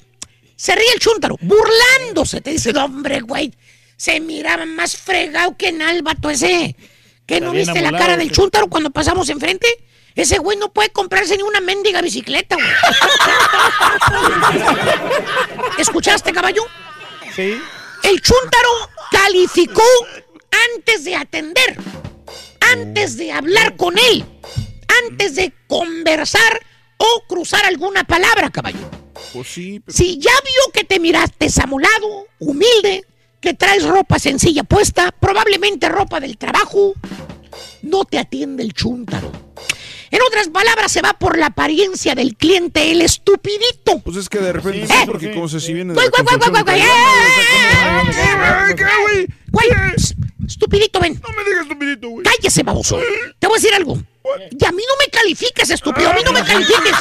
Se 0.56 0.74
ríe 0.74 0.92
el 0.94 0.98
chúntaro, 1.00 1.36
burlándose. 1.40 2.40
Te 2.40 2.50
dice, 2.50 2.72
"No, 2.72 2.86
hombre, 2.86 3.20
güey, 3.20 3.52
se 3.96 4.18
miraba 4.18 4.66
más 4.66 4.96
fregado 4.96 5.56
que 5.56 5.68
en 5.68 5.82
albato 5.82 6.30
ese. 6.30 6.74
¿Qué 7.26 7.40
no 7.40 7.50
viste 7.50 7.74
la 7.74 7.88
amolado, 7.88 7.98
cara 7.98 8.16
del 8.16 8.28
sí. 8.28 8.34
chúntaro 8.34 8.68
cuando 8.68 8.90
pasamos 8.90 9.28
enfrente? 9.28 9.66
Ese 10.14 10.38
güey 10.38 10.56
no 10.56 10.72
puede 10.72 10.90
comprarse 10.90 11.36
ni 11.36 11.42
una 11.42 11.60
mendiga 11.60 12.00
bicicleta, 12.00 12.56
güey. 12.56 12.66
¿Escuchaste, 15.78 16.32
caballo? 16.32 16.64
Sí. 17.34 17.60
El 18.02 18.22
chúntaro 18.22 18.70
calificó 19.10 19.82
antes 20.74 21.04
de 21.04 21.16
atender, 21.16 21.76
antes 22.72 23.18
de 23.18 23.32
hablar 23.32 23.76
con 23.76 23.98
él, 23.98 24.24
antes 25.04 25.36
de 25.36 25.52
conversar 25.66 26.62
o 26.96 27.24
cruzar 27.28 27.66
alguna 27.66 28.04
palabra, 28.04 28.48
caballo. 28.50 28.78
Pues 29.32 29.48
sí, 29.48 29.80
pero... 29.84 29.96
Si 29.96 30.18
ya 30.18 30.30
vio 30.30 30.72
que 30.72 30.84
te 30.84 30.98
miraste 30.98 31.46
desamolado, 31.46 32.26
humilde, 32.38 33.04
que 33.46 33.54
traes 33.54 33.84
ropa 33.84 34.18
sencilla 34.18 34.64
puesta, 34.64 35.12
probablemente 35.20 35.88
ropa 35.88 36.18
del 36.18 36.36
trabajo, 36.36 36.94
no 37.82 38.04
te 38.04 38.18
atiende 38.18 38.64
el 38.64 38.72
chúntaro. 38.72 39.45
En 40.10 40.20
otras 40.22 40.48
palabras, 40.48 40.92
se 40.92 41.02
va 41.02 41.14
por 41.14 41.38
la 41.38 41.46
apariencia 41.46 42.14
del 42.14 42.36
cliente, 42.36 42.90
el 42.92 43.02
estupidito. 43.02 43.98
Pues 44.04 44.16
es 44.16 44.28
que 44.28 44.38
de 44.38 44.52
repente 44.52 44.86
Sí, 44.86 44.92
sí, 44.92 44.98
sí, 45.00 45.06
porque 45.06 45.26
sí. 45.28 45.32
como 45.34 45.48
se 45.48 45.60
si 45.60 45.72
viene 45.74 45.94
de 45.94 46.00
Güey, 49.50 49.68
¡eh! 49.70 49.94
estupidito, 50.46 51.00
ven. 51.00 51.20
No 51.26 51.34
me 51.34 51.44
digas 51.44 51.62
estupidito, 51.62 52.08
güey. 52.08 52.24
Cállese, 52.24 52.62
baboso. 52.62 52.98
Te 53.38 53.46
voy 53.46 53.56
a 53.56 53.60
decir 53.60 53.74
algo. 53.74 53.96
Y 54.50 54.64
a 54.64 54.72
mí 54.72 54.82
no 54.88 54.94
me 54.98 55.08
califiques, 55.10 55.70
estúpido. 55.70 56.10
A 56.10 56.14
mí 56.14 56.20
no 56.24 56.32
me 56.32 56.42
califiques. 56.44 56.92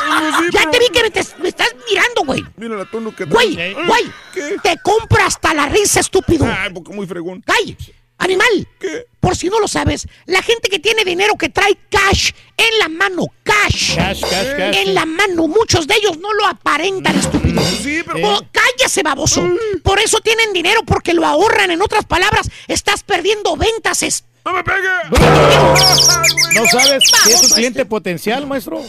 Ya 0.54 0.70
te 0.70 0.80
vi 0.80 0.86
que 0.94 1.02
me, 1.04 1.10
te- 1.12 1.26
me 1.42 1.50
estás 1.50 1.70
mirando, 1.90 2.22
güey. 2.24 2.44
Mira 2.56 2.76
la 2.78 2.86
tono 2.86 3.16
que 3.16 3.26
Güey, 3.26 3.56
güey. 3.74 4.04
¿Qué? 4.34 4.56
Te 4.64 4.78
compro 4.84 5.24
hasta 5.24 5.54
la 5.54 5.68
risa, 5.68 6.00
estúpido. 6.00 6.46
Ay, 6.46 6.70
porque 6.74 6.94
muy 6.94 7.08
fregón. 7.08 7.44
¡Ay! 7.48 7.76
Animal. 8.18 8.68
¿Qué? 8.80 9.06
Por 9.26 9.36
si 9.36 9.50
no 9.50 9.60
lo 9.60 9.68
sabes, 9.68 10.08
la 10.28 10.44
gente 10.44 10.70
que 10.70 10.78
tiene 10.78 11.04
dinero 11.04 11.34
que 11.36 11.50
trae 11.50 11.76
cash 11.90 12.30
en 12.58 12.78
la 12.78 12.90
mano, 12.90 13.26
cash. 13.42 13.96
Cash, 13.96 14.22
cash, 14.22 14.48
cash. 14.56 14.76
En 14.78 14.94
la 14.94 15.08
mano, 15.08 15.48
muchos 15.48 15.88
de 15.88 15.96
ellos 15.96 16.20
no 16.20 16.32
lo 16.32 16.46
aparentan, 16.46 17.18
estúpido. 17.18 17.60
Sí, 17.64 18.04
pero... 18.06 18.20
Oh, 18.36 18.42
cállese, 18.52 19.02
baboso. 19.02 19.44
Por 19.82 20.00
eso 20.00 20.20
tienen 20.20 20.54
dinero, 20.54 20.82
porque 20.86 21.16
lo 21.16 21.26
ahorran. 21.26 21.72
En 21.72 21.82
otras 21.82 22.06
palabras, 22.06 22.52
estás 22.68 23.02
perdiendo 23.02 23.58
ventas. 23.58 24.04
es- 24.04 24.26
¡No 24.46 24.54
me 24.54 24.64
pegue! 24.64 24.90
¿No 25.10 26.66
sabes 26.68 27.04
si 27.24 27.32
es 27.32 27.42
un 27.42 27.50
cliente 27.50 27.80
este. 27.80 27.86
potencial, 27.90 28.46
maestro? 28.46 28.80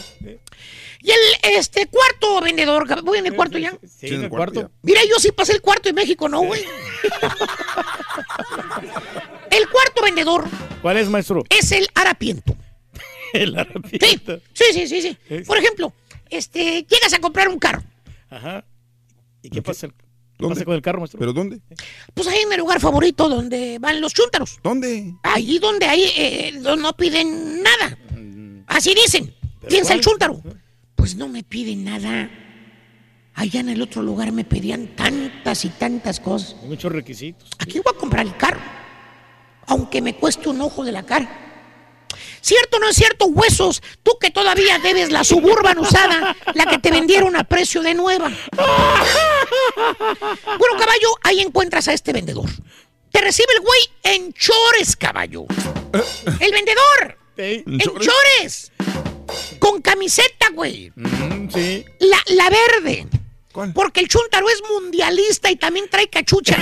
Y 1.01 1.09
el 1.09 1.19
este 1.55 1.87
cuarto 1.87 2.41
vendedor, 2.41 3.01
voy 3.01 3.17
en 3.17 3.25
el 3.25 3.35
cuarto 3.35 3.57
ya. 3.57 3.71
Sí, 3.87 4.05
en 4.05 4.13
en 4.13 4.19
el 4.19 4.23
el 4.25 4.29
cuarto 4.29 4.53
cuarto. 4.61 4.75
Mira, 4.83 5.01
yo 5.09 5.15
sí 5.17 5.31
pasé 5.31 5.53
el 5.53 5.61
cuarto 5.61 5.89
en 5.89 5.95
México, 5.95 6.29
¿no, 6.29 6.41
güey? 6.41 6.63
el 9.85 9.91
cuarto 9.93 10.01
vendedor 10.03 10.45
¿Cuál 10.81 10.97
es, 10.97 11.09
maestro? 11.09 11.43
es 11.49 11.71
el 11.71 11.87
harapiento. 11.95 12.55
El 13.33 13.51
Sí, 13.51 13.57
arrepito. 13.59 14.39
sí, 14.53 14.63
sí, 14.73 14.87
sí, 14.87 15.01
sí. 15.01 15.17
Es- 15.29 15.45
Por 15.47 15.57
ejemplo, 15.57 15.93
este, 16.29 16.85
llegas 16.89 17.13
a 17.13 17.19
comprar 17.19 17.49
un 17.49 17.59
carro. 17.59 17.83
Ajá. 18.29 18.63
¿Y 19.41 19.49
qué 19.49 19.61
pasa? 19.61 19.87
¿Qué 19.87 19.93
¿Dónde? 20.39 20.55
pasa 20.55 20.65
con 20.65 20.75
el 20.75 20.81
carro, 20.81 20.99
maestro? 20.99 21.19
¿Pero 21.19 21.33
dónde? 21.33 21.59
Pues 22.13 22.27
ahí 22.27 22.39
en 22.45 22.53
el 22.53 22.59
lugar 22.59 22.79
favorito 22.79 23.27
donde 23.27 23.79
van 23.79 23.99
los 24.01 24.13
chúntaros. 24.13 24.59
¿Dónde? 24.63 25.13
Ahí 25.23 25.59
donde 25.59 25.85
ahí 25.87 26.03
eh, 26.15 26.53
no- 26.61 26.75
no 26.77 26.95
piden 26.95 27.61
nada. 27.63 27.97
Así 28.67 28.93
dicen. 28.95 29.33
Piensa 29.67 29.93
el 29.93 29.99
cuál? 29.99 30.05
chúntaro. 30.05 30.41
Pues 30.95 31.15
no 31.15 31.27
me 31.27 31.43
piden 31.43 31.83
nada. 31.83 32.29
Allá 33.33 33.59
en 33.59 33.69
el 33.69 33.81
otro 33.81 34.01
lugar 34.01 34.31
me 34.31 34.45
pedían 34.45 34.95
tantas 34.95 35.65
y 35.65 35.69
tantas 35.69 36.19
cosas. 36.19 36.55
Hay 36.61 36.69
muchos 36.69 36.91
requisitos. 36.91 37.49
Aquí 37.59 37.79
voy 37.79 37.93
a 37.95 37.99
comprar 37.99 38.25
el 38.25 38.35
carro. 38.37 38.61
Aunque 39.67 40.01
me 40.01 40.15
cueste 40.15 40.49
un 40.49 40.61
ojo 40.61 40.83
de 40.83 40.91
la 40.91 41.03
cara. 41.03 41.43
¿Cierto 42.41 42.77
o 42.77 42.79
no 42.79 42.87
es 42.89 42.95
cierto, 42.95 43.25
huesos? 43.25 43.81
Tú 44.03 44.17
que 44.19 44.31
todavía 44.31 44.79
debes 44.79 45.11
la 45.11 45.23
suburban 45.23 45.77
usada, 45.79 46.35
la 46.53 46.65
que 46.65 46.77
te 46.79 46.91
vendieron 46.91 47.35
a 47.35 47.43
precio 47.43 47.81
de 47.81 47.93
nueva. 47.93 48.31
Bueno, 50.57 50.77
caballo, 50.79 51.09
ahí 51.23 51.41
encuentras 51.41 51.87
a 51.87 51.93
este 51.93 52.13
vendedor. 52.13 52.49
Te 53.11 53.21
recibe 53.21 53.47
el 53.57 53.61
güey 53.61 53.79
en 54.03 54.33
chores, 54.33 54.95
caballo. 54.95 55.45
El 56.39 56.51
vendedor. 56.51 57.17
En 57.37 57.79
chores. 57.79 58.71
Con 59.59 59.81
camiseta, 59.81 60.49
güey. 60.53 60.91
Mm, 60.95 61.49
sí. 61.53 61.85
La, 61.99 62.23
la 62.27 62.49
verde. 62.49 63.07
¿Cuál? 63.57 63.73
Porque 63.73 64.01
el 64.01 64.07
chúntaro 64.07 64.47
es 64.49 64.61
mundialista 64.69 65.49
y 65.49 65.55
también 65.55 65.87
trae 65.89 66.07
cachucha. 66.09 66.55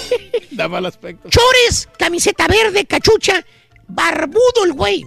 Da 0.52 0.68
mal 0.68 0.86
aspecto. 0.86 1.28
Chores, 1.28 1.86
camiseta 1.98 2.48
verde, 2.48 2.86
cachucha, 2.86 3.44
barbudo 3.88 4.64
el 4.64 4.72
güey. 4.72 5.04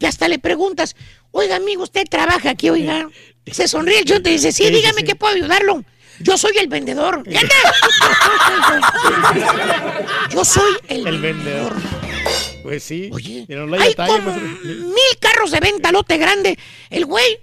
Y 0.00 0.06
hasta 0.06 0.26
le 0.26 0.38
preguntas, 0.38 0.96
oiga, 1.32 1.56
amigo, 1.56 1.82
¿usted 1.82 2.04
trabaja 2.10 2.48
aquí, 2.50 2.70
oiga? 2.70 3.10
Se 3.52 3.68
sonríe 3.68 3.98
el 3.98 4.04
chúntaro 4.06 4.30
y 4.30 4.38
dice, 4.38 4.52
sí, 4.52 4.70
dígame 4.70 5.00
sí. 5.00 5.04
que 5.06 5.16
puedo 5.16 5.34
ayudarlo. 5.34 5.84
Yo 6.20 6.38
soy 6.38 6.56
el 6.58 6.68
vendedor. 6.68 7.22
Yo 10.30 10.44
soy 10.46 10.72
el, 10.88 11.06
El 11.06 11.18
vendedor. 11.20 11.74
vendedor. 11.74 12.62
Pues 12.62 12.82
sí. 12.82 13.10
Oye, 13.12 13.44
no 13.48 13.74
hay 13.76 13.88
detalle, 13.90 14.12
como 14.16 14.30
maestro. 14.30 14.48
mil 14.64 15.18
carros 15.20 15.50
de 15.50 15.60
venta, 15.60 15.92
lote 15.92 16.16
grande. 16.16 16.58
El 16.88 17.04
güey, 17.04 17.38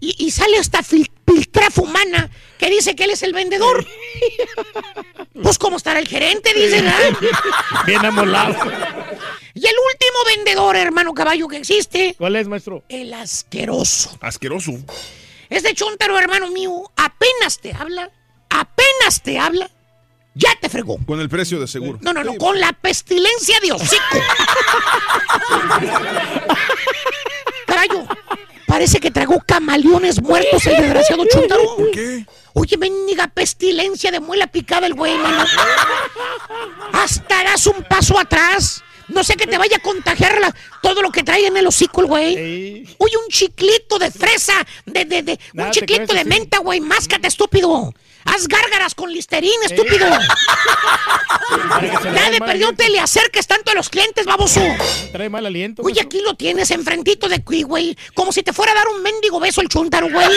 y, 0.00 0.14
y 0.26 0.30
sale 0.30 0.56
hasta 0.58 0.80
fil- 0.82 1.10
piltrafa 1.24 1.82
humana 1.82 2.30
que 2.62 2.70
dice 2.70 2.94
que 2.94 3.02
él 3.04 3.10
es 3.10 3.22
el 3.24 3.32
vendedor. 3.32 3.84
Pues 5.42 5.58
cómo 5.58 5.76
estará 5.78 5.98
el 5.98 6.06
gerente, 6.06 6.52
dice, 6.54 6.82
¿verdad? 6.82 7.18
Bien 7.86 8.04
amolado. 8.04 8.54
Y 9.54 9.66
el 9.66 9.74
último 9.92 10.24
vendedor, 10.36 10.76
hermano 10.76 11.14
caballo, 11.14 11.48
que 11.48 11.56
existe, 11.56 12.14
¿Cuál 12.16 12.36
es, 12.36 12.46
maestro? 12.46 12.84
el 12.88 13.12
asqueroso. 13.14 14.16
Asqueroso. 14.20 14.72
Este 15.50 15.74
chuntaro, 15.74 16.16
hermano 16.18 16.48
mío, 16.50 16.82
apenas 16.96 17.58
te 17.60 17.72
habla, 17.72 18.10
apenas 18.50 19.22
te 19.22 19.38
habla, 19.38 19.68
ya 20.34 20.50
te 20.60 20.68
fregó. 20.68 20.98
Con 21.04 21.18
el 21.18 21.28
precio 21.28 21.58
de 21.58 21.66
seguro. 21.66 21.98
No, 22.02 22.12
no, 22.12 22.22
no, 22.22 22.34
con 22.36 22.60
la 22.60 22.72
pestilencia 22.74 23.58
de 23.60 23.72
hocico. 23.72 24.18
Caballo, 27.66 28.06
parece 28.66 29.00
que 29.00 29.10
tragó 29.10 29.42
camaleones 29.44 30.22
muertos 30.22 30.64
el 30.66 30.76
desgraciado 30.76 31.24
chuntaro. 31.24 31.76
¿Por 31.76 31.90
qué? 31.90 32.24
Oye, 32.54 32.76
mendiga 32.76 33.28
pestilencia 33.28 34.10
de 34.10 34.20
muela 34.20 34.46
picada 34.46 34.86
el 34.86 34.94
güey, 34.94 35.16
mano. 35.16 35.44
Hasta 36.92 37.40
harás 37.40 37.66
un 37.66 37.82
paso 37.84 38.18
atrás. 38.18 38.82
No 39.08 39.24
sé 39.24 39.34
que 39.36 39.46
te 39.46 39.58
vaya 39.58 39.76
a 39.76 39.80
contagiar 39.80 40.40
la- 40.40 40.54
todo 40.80 41.02
lo 41.02 41.10
que 41.10 41.22
trae 41.22 41.46
en 41.46 41.56
el 41.56 41.66
hocico 41.66 42.00
el 42.00 42.06
güey. 42.06 42.34
Oye, 42.98 43.16
un 43.16 43.28
chiclito 43.28 43.98
de 43.98 44.10
fresa, 44.10 44.54
de, 44.86 45.04
de, 45.04 45.22
de- 45.22 45.32
un 45.32 45.38
Nada 45.54 45.70
chiclito 45.70 46.14
de 46.14 46.24
menta, 46.24 46.58
güey. 46.58 46.80
Máscate, 46.80 47.28
estúpido. 47.28 47.92
Haz 48.24 48.48
gárgaras 48.48 48.94
con 48.94 49.12
listerina, 49.12 49.66
estúpido. 49.66 50.06
Ya 52.14 52.30
de 52.30 52.38
perdió 52.38 52.72
te 52.74 52.88
le 52.88 53.00
acerques 53.00 53.46
tanto 53.46 53.72
a 53.72 53.74
los 53.74 53.88
clientes, 53.88 54.24
baboso. 54.26 54.60
Trae 55.12 55.28
mal 55.28 55.44
aliento. 55.44 55.82
Oye, 55.82 56.00
aquí 56.00 56.20
lo 56.20 56.34
tienes 56.34 56.70
enfrentito 56.70 57.28
de 57.28 57.36
aquí, 57.36 57.62
güey. 57.62 57.96
Como 58.14 58.32
si 58.32 58.42
te 58.42 58.52
fuera 58.52 58.72
a 58.72 58.74
dar 58.74 58.88
un 58.88 59.02
mendigo 59.02 59.38
beso 59.40 59.60
el 59.60 59.68
chuntaro, 59.68 60.08
güey. 60.10 60.28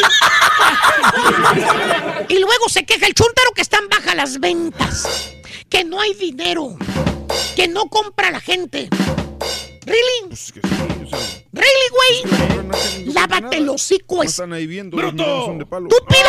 y 2.30 2.40
luego 2.40 2.70
se 2.70 2.86
queja 2.86 3.08
el 3.08 3.14
chuntaro 3.14 3.52
que 3.56 3.62
están 3.62 3.88
bajas 3.90 4.16
las 4.16 4.40
ventas. 4.40 5.32
Que 5.70 5.84
no 5.84 6.02
hay 6.02 6.14
dinero. 6.14 6.78
Que 7.56 7.68
no 7.68 7.88
compra 7.88 8.32
la 8.32 8.40
gente. 8.42 8.90
¿Really? 9.86 10.28
Pues 10.30 10.52
que 10.52 10.62
sí, 10.62 10.68
o 11.04 11.08
sea, 11.08 11.20
¿Really, 11.54 11.90
güey? 11.92 12.24
no 12.66 12.74
hacen- 12.74 13.06
no 13.08 13.14
Lávate 13.14 13.58
el 13.58 13.70
hocico, 13.70 14.16
No 14.18 14.24
es. 14.24 14.32
están 14.32 14.52
ahí 14.54 14.66
viendo, 14.68 14.98
son 15.46 15.58
de 15.60 15.66
palo. 15.66 15.88
¡Estúpido! 15.88 16.22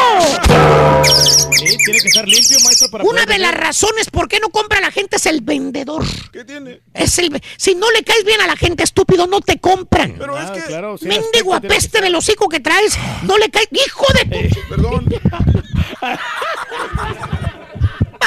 Sí, 1.52 1.76
tiene 1.84 2.00
que 2.00 2.08
estar 2.08 2.26
limpio, 2.28 2.58
maestro, 2.64 2.88
para 2.90 3.04
Una 3.04 3.24
de 3.26 3.38
las 3.38 3.54
razones 3.54 4.08
por 4.10 4.28
qué 4.28 4.38
no 4.40 4.48
compra 4.50 4.80
la 4.80 4.90
gente 4.90 5.16
es 5.16 5.26
el 5.26 5.40
vendedor. 5.40 6.04
¿Qué 6.32 6.44
tiene? 6.44 6.80
Es 6.94 7.18
el, 7.18 7.40
si 7.56 7.74
no 7.74 7.90
le 7.90 8.04
caes 8.04 8.24
bien 8.24 8.40
a 8.42 8.46
la 8.46 8.56
gente, 8.56 8.84
estúpido, 8.84 9.26
no 9.26 9.40
te 9.40 9.58
compran. 9.58 10.14
Pero 10.18 10.38
es 10.38 10.50
Ah, 10.50 10.52
que. 10.52 10.60
claro, 10.62 10.96
el 11.00 11.08
Mendigo 11.08 11.50
que 11.52 11.56
apeste 11.66 12.00
del 12.00 12.14
hocico 12.14 12.48
que 12.48 12.60
traes, 12.60 12.96
no 13.22 13.36
le 13.38 13.50
caes. 13.50 13.68
¡Hijo 13.72 14.04
de 14.14 14.24
tu 14.48 14.60
Perdón. 14.68 15.06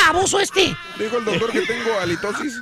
baboso 0.07 0.39
este! 0.39 0.75
Dijo 0.97 1.17
el 1.17 1.25
doctor 1.25 1.51
que 1.51 1.61
tengo 1.61 1.93
halitosis. 1.99 2.59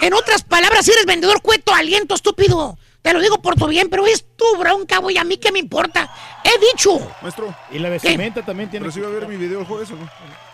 En 0.00 0.14
otras 0.14 0.42
palabras, 0.42 0.84
si 0.84 0.92
eres 0.92 1.06
vendedor 1.06 1.42
cueto, 1.42 1.74
aliento, 1.74 2.14
estúpido. 2.14 2.78
Te 3.02 3.12
lo 3.14 3.20
digo 3.20 3.40
por 3.40 3.54
tu 3.56 3.66
bien, 3.66 3.88
pero 3.88 4.06
es 4.06 4.26
tu 4.36 4.44
bronca, 4.58 4.98
güey. 4.98 5.16
A 5.18 5.24
mí 5.24 5.38
qué 5.38 5.52
me 5.52 5.58
importa. 5.58 6.10
He 6.44 6.58
dicho. 6.72 6.98
Maestro, 7.22 7.54
Y 7.70 7.78
la 7.78 7.88
vestimenta 7.88 8.44
también 8.44 8.70
tiene 8.70 8.84
pero 8.84 8.92
si 8.92 9.00
va 9.00 9.08
a 9.08 9.10
ver 9.10 9.26
mi 9.28 9.36
video 9.36 9.60
el 9.60 9.66
jueves 9.66 9.90
o 9.90 9.96
no? 9.96 10.08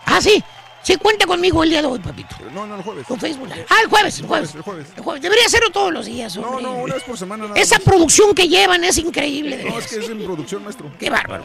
Ah, 0.05 0.21
sí. 0.21 0.41
Sí, 0.83 0.95
cuenta 0.95 1.25
conmigo 1.25 1.63
el 1.63 1.69
día 1.69 1.81
de 1.81 1.87
hoy, 1.87 1.99
papito. 1.99 2.37
No, 2.53 2.65
no, 2.65 2.75
el 2.75 2.81
jueves. 2.81 3.05
Con 3.05 3.19
Facebook. 3.19 3.47
Live. 3.49 3.65
Ah, 3.69 3.75
el 3.83 3.89
jueves, 3.89 4.19
el 4.19 4.25
jueves. 4.27 4.55
El 4.55 4.61
jueves. 4.61 4.87
El 4.95 5.03
jueves. 5.03 5.21
Debería 5.21 5.45
hacerlo 5.45 5.69
todos 5.71 5.91
los 5.91 6.05
días, 6.05 6.37
No, 6.37 6.43
hombre. 6.47 6.63
no, 6.63 6.75
una 6.75 6.93
vez 6.93 7.03
por 7.03 7.17
semana 7.17 7.47
nada 7.47 7.59
Esa 7.59 7.75
más. 7.75 7.83
producción 7.83 8.33
que 8.33 8.47
llevan 8.47 8.83
es 8.85 8.97
increíble. 8.97 9.65
No, 9.69 9.79
es 9.79 9.87
que 9.87 9.97
es 9.97 10.07
en 10.09 10.23
producción, 10.23 10.63
maestro. 10.63 10.89
Qué 10.97 11.09
bárbaro. 11.09 11.43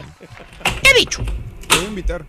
He 0.83 0.97
dicho. 0.97 1.23
Te 1.67 1.75
voy 1.75 1.85
a 1.85 1.87
invitar. 1.89 2.25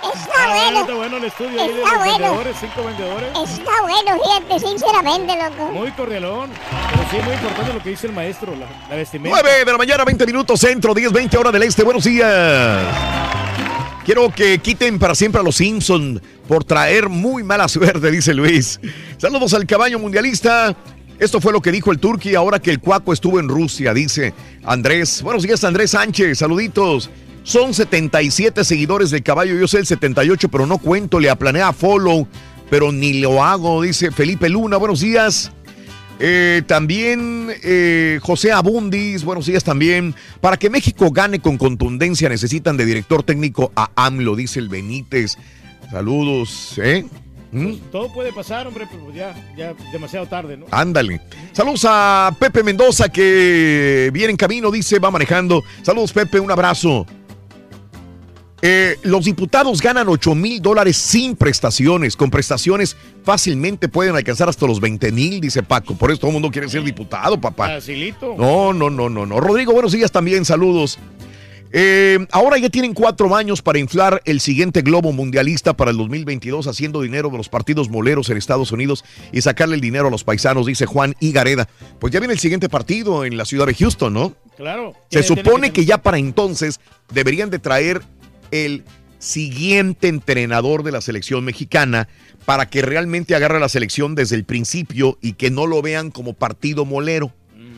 Está 0.00 0.32
Ah, 0.40 0.54
bueno. 0.54 0.80
está 0.80 0.94
bueno 0.94 1.16
el 1.16 1.24
estudio 1.24 1.60
ahí 1.60 1.68
de 1.68 1.74
Está 1.78 1.90
los 1.90 1.98
bueno. 1.98 2.18
vendedores, 2.18 2.56
cinco 2.60 2.84
vendedores. 2.84 3.28
Está 3.50 3.82
bueno, 3.82 4.22
fíjate, 4.22 4.60
sinceramente, 4.68 5.34
loco. 5.36 5.72
Muy 5.72 5.90
cordialón. 5.92 6.50
Pero 6.90 7.02
sí, 7.10 7.16
muy 7.24 7.34
importante 7.34 7.72
lo 7.74 7.82
que 7.82 7.90
dice 7.90 8.06
el 8.06 8.12
maestro, 8.12 8.54
la, 8.54 8.66
la 8.88 8.96
vestimenta. 8.96 9.40
9 9.42 9.64
de 9.64 9.72
la 9.72 9.78
mañana, 9.78 10.04
20 10.04 10.26
minutos 10.26 10.60
centro, 10.60 10.94
10, 10.94 11.12
20 11.12 11.36
hora 11.38 11.50
del 11.50 11.62
este. 11.64 11.82
Buenos 11.82 12.04
días. 12.04 12.84
Quiero 14.04 14.30
que 14.32 14.58
quiten 14.60 14.98
para 14.98 15.14
siempre 15.14 15.40
a 15.40 15.44
los 15.44 15.56
Simpson 15.56 16.22
por 16.46 16.64
traer 16.64 17.08
muy 17.08 17.42
mala 17.42 17.68
suerte, 17.68 18.10
dice 18.10 18.32
Luis. 18.32 18.80
Saludos 19.18 19.52
al 19.54 19.66
caballo 19.66 19.98
mundialista. 19.98 20.74
Esto 21.18 21.40
fue 21.40 21.52
lo 21.52 21.60
que 21.60 21.72
dijo 21.72 21.90
el 21.90 21.98
Turqui 21.98 22.36
ahora 22.36 22.60
que 22.60 22.70
el 22.70 22.78
Cuaco 22.78 23.12
estuvo 23.12 23.40
en 23.40 23.48
Rusia, 23.48 23.92
dice 23.92 24.32
Andrés. 24.64 25.20
Buenos 25.22 25.42
días, 25.42 25.62
Andrés 25.64 25.90
Sánchez. 25.90 26.38
Saluditos. 26.38 27.10
Son 27.48 27.72
77 27.72 28.62
seguidores 28.62 29.10
del 29.10 29.22
caballo. 29.22 29.58
Yo 29.58 29.66
sé 29.66 29.78
el 29.78 29.86
78, 29.86 30.50
pero 30.50 30.66
no 30.66 30.76
cuento. 30.76 31.18
Le 31.18 31.30
aplané 31.30 31.62
a 31.62 31.72
follow, 31.72 32.28
pero 32.68 32.92
ni 32.92 33.22
lo 33.22 33.42
hago, 33.42 33.80
dice 33.80 34.10
Felipe 34.10 34.50
Luna. 34.50 34.76
Buenos 34.76 35.00
días. 35.00 35.50
Eh, 36.20 36.60
también 36.66 37.48
eh, 37.62 38.20
José 38.20 38.52
Abundis, 38.52 39.24
buenos 39.24 39.46
días 39.46 39.64
también. 39.64 40.14
Para 40.42 40.58
que 40.58 40.68
México 40.68 41.10
gane 41.10 41.40
con 41.40 41.56
contundencia 41.56 42.28
necesitan 42.28 42.76
de 42.76 42.84
director 42.84 43.22
técnico 43.22 43.72
a 43.74 43.92
AMLO, 43.96 44.36
dice 44.36 44.58
el 44.58 44.68
Benítez. 44.68 45.38
Saludos, 45.90 46.74
¿eh? 46.76 47.06
¿Mm? 47.50 47.76
Todo 47.90 48.12
puede 48.12 48.30
pasar, 48.30 48.66
hombre, 48.66 48.86
pero 48.90 49.04
pues 49.04 49.16
ya, 49.16 49.34
ya 49.56 49.72
demasiado 49.90 50.26
tarde, 50.26 50.58
¿no? 50.58 50.66
Ándale. 50.70 51.22
Saludos 51.52 51.86
a 51.88 52.36
Pepe 52.38 52.62
Mendoza 52.62 53.08
que 53.08 54.10
viene 54.12 54.32
en 54.32 54.36
camino, 54.36 54.70
dice, 54.70 54.98
va 54.98 55.10
manejando. 55.10 55.64
Saludos 55.80 56.12
Pepe, 56.12 56.40
un 56.40 56.50
abrazo. 56.50 57.06
Eh, 58.60 58.98
los 59.04 59.24
diputados 59.24 59.80
ganan 59.80 60.08
8 60.08 60.34
mil 60.34 60.60
dólares 60.60 60.96
sin 60.96 61.36
prestaciones. 61.36 62.16
Con 62.16 62.30
prestaciones 62.30 62.96
fácilmente 63.22 63.88
pueden 63.88 64.16
alcanzar 64.16 64.48
hasta 64.48 64.66
los 64.66 64.80
20 64.80 65.12
mil, 65.12 65.40
dice 65.40 65.62
Paco. 65.62 65.94
Por 65.94 66.10
eso 66.10 66.20
todo 66.20 66.30
el 66.30 66.34
mundo 66.34 66.50
quiere 66.50 66.68
ser 66.68 66.82
diputado, 66.82 67.40
papá. 67.40 67.68
Facilito. 67.68 68.34
No, 68.36 68.72
no, 68.72 68.90
no, 68.90 69.08
no, 69.08 69.26
no. 69.26 69.40
Rodrigo, 69.40 69.72
buenos 69.72 69.92
días 69.92 70.10
también, 70.10 70.44
saludos. 70.44 70.98
Eh, 71.70 72.26
ahora 72.32 72.56
ya 72.56 72.70
tienen 72.70 72.94
cuatro 72.94 73.34
años 73.36 73.60
para 73.60 73.78
inflar 73.78 74.22
el 74.24 74.40
siguiente 74.40 74.80
globo 74.80 75.12
mundialista 75.12 75.74
para 75.76 75.90
el 75.90 75.98
2022, 75.98 76.66
haciendo 76.66 77.02
dinero 77.02 77.28
de 77.28 77.36
los 77.36 77.48
partidos 77.48 77.90
moleros 77.90 78.30
en 78.30 78.38
Estados 78.38 78.72
Unidos 78.72 79.04
y 79.32 79.42
sacarle 79.42 79.74
el 79.74 79.80
dinero 79.80 80.08
a 80.08 80.10
los 80.10 80.24
paisanos, 80.24 80.66
dice 80.66 80.86
Juan 80.86 81.14
Igareda. 81.20 81.68
Pues 81.98 82.12
ya 82.12 82.20
viene 82.20 82.32
el 82.32 82.40
siguiente 82.40 82.68
partido 82.68 83.24
en 83.24 83.36
la 83.36 83.44
ciudad 83.44 83.66
de 83.66 83.74
Houston, 83.74 84.14
¿no? 84.14 84.34
Claro. 84.56 84.94
Se 85.10 85.22
supone 85.22 85.70
que 85.72 85.84
ya 85.84 85.98
para 85.98 86.18
entonces 86.18 86.80
deberían 87.12 87.50
de 87.50 87.58
traer 87.58 88.02
el 88.50 88.84
siguiente 89.18 90.08
entrenador 90.08 90.82
de 90.82 90.92
la 90.92 91.00
selección 91.00 91.44
mexicana 91.44 92.08
para 92.44 92.70
que 92.70 92.82
realmente 92.82 93.34
agarre 93.34 93.60
la 93.60 93.68
selección 93.68 94.14
desde 94.14 94.36
el 94.36 94.44
principio 94.44 95.18
y 95.20 95.34
que 95.34 95.50
no 95.50 95.66
lo 95.66 95.82
vean 95.82 96.10
como 96.10 96.32
partido 96.32 96.84
molero, 96.84 97.32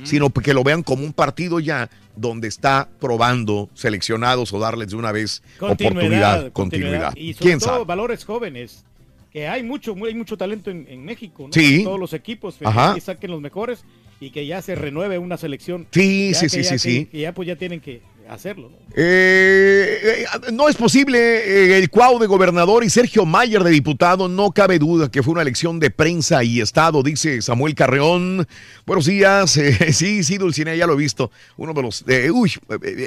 sino 0.05 0.31
que 0.31 0.55
lo 0.55 0.62
vean 0.62 0.82
como 0.82 1.05
un 1.05 1.12
partido 1.12 1.58
ya 1.60 1.90
donde 2.16 2.49
está 2.49 2.89
probando 3.00 3.68
seleccionados 3.74 4.52
o 4.52 4.58
darles 4.58 4.90
de 4.90 4.97
una 4.97 5.12
vez 5.12 5.42
oportunidad, 5.60 6.52
continuidad. 6.52 7.15
Y 7.16 7.32
sobre 7.32 7.44
¿Quién 7.47 7.58
todo 7.58 7.70
sabe? 7.70 7.84
valores 7.84 8.24
jóvenes. 8.24 8.84
Que 9.32 9.47
hay 9.47 9.62
mucho, 9.62 9.94
hay 10.05 10.15
mucho 10.15 10.36
talento 10.36 10.70
en, 10.73 10.86
en 10.90 11.05
México, 11.05 11.44
¿no? 11.47 11.52
Sí. 11.52 11.84
Todos 11.84 12.00
los 12.00 12.12
equipos 12.15 12.57
que 12.94 13.00
saquen 13.00 13.31
los 13.31 13.40
mejores 13.40 13.84
y 14.20 14.31
que 14.31 14.44
ya 14.44 14.60
se 14.60 14.74
renueve 14.74 15.18
una 15.18 15.36
selección. 15.36 15.86
Sí, 15.92 16.31
Ya 16.32 16.39
sí, 16.40 16.47
que 16.47 16.49
sí, 16.50 16.62
ya- 16.62 16.65
sí, 16.65 16.70
que- 16.73 16.78
sí. 16.78 17.05
que 17.07 17.20
ya 17.20 17.32
pues 17.32 17.47
ya 17.47 17.55
tienen 17.57 17.81
que 17.81 18.02
hacerlo, 18.34 18.70
¿no? 18.70 18.76
Eh, 18.94 20.25
no 20.52 20.68
es 20.68 20.76
posible 20.76 21.18
eh, 21.18 21.78
el 21.78 21.91
cuau 21.91 22.18
de 22.18 22.26
gobernador 22.26 22.84
y 22.84 22.91
Sergio 22.91 23.25
Mayer 23.26 23.62
de 23.62 23.70
diputado. 23.70 24.28
No 24.28 24.50
cabe 24.52 24.78
duda 24.78 25.10
que 25.10 25.23
fue 25.23 25.33
una 25.33 25.42
elección 25.42 25.78
de 25.81 25.91
prensa 25.91 26.42
y 26.44 26.60
Estado, 26.60 27.02
dice 27.02 27.42
Samuel 27.42 27.75
Carreón. 27.75 28.47
Buenos 28.86 29.07
días. 29.07 29.57
eh, 29.57 29.92
sí, 29.92 30.23
sí, 30.25 30.39
Dulcinea, 30.39 30.75
ya 30.75 30.86
lo 30.86 30.94
he 30.94 30.97
visto. 30.97 31.31
Uno 31.57 31.73
de 31.75 31.83
los 31.83 32.05
eh, 32.09 32.31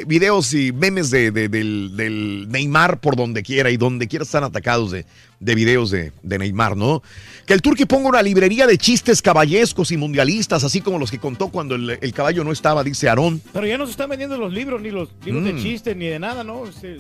videos 0.08 0.54
y 0.54 0.72
memes 0.72 1.10
de, 1.10 1.32
de- 1.32 1.50
del, 1.50 1.96
del 1.96 2.48
Neymar 2.50 3.00
por 3.00 3.16
donde 3.16 3.44
quiera 3.44 3.70
y 3.70 3.78
donde 3.78 4.08
quiera 4.08 4.24
están 4.24 4.44
atacados 4.44 4.92
de, 4.92 5.06
de 5.44 5.56
videos 5.56 5.92
de, 5.92 6.12
de 6.24 6.38
Neymar, 6.40 6.78
¿no? 6.78 7.04
Que 7.46 7.54
el 7.54 7.62
Turqui 7.62 7.86
ponga 7.86 8.08
una 8.10 8.22
librería 8.22 8.66
de 8.66 8.78
chistes 8.78 9.22
caballescos 9.22 9.92
y 9.92 9.98
mundialistas, 9.98 10.64
así 10.64 10.80
como 10.80 10.98
los 10.98 11.12
que 11.12 11.20
contó 11.20 11.50
cuando 11.50 11.76
el, 11.76 11.98
el 12.02 12.14
caballo 12.14 12.44
no 12.46 12.52
estaba, 12.54 12.84
dice 12.84 13.10
Aarón. 13.10 13.42
Pero 13.52 13.68
ya 13.68 13.78
no 13.78 13.86
se 13.86 13.92
están 13.92 14.10
vendiendo 14.10 14.38
los 14.38 14.54
libros, 14.54 14.82
ni 14.82 14.92
los 14.92 15.10
libros 15.26 15.44
de 15.44 15.54
Mm. 15.54 15.62
chistes, 15.62 15.98
ni 15.98 16.06
de 16.08 16.20
nada, 16.20 16.44
¿no? 16.46 16.66
Es, 16.66 16.78
es 16.84 17.00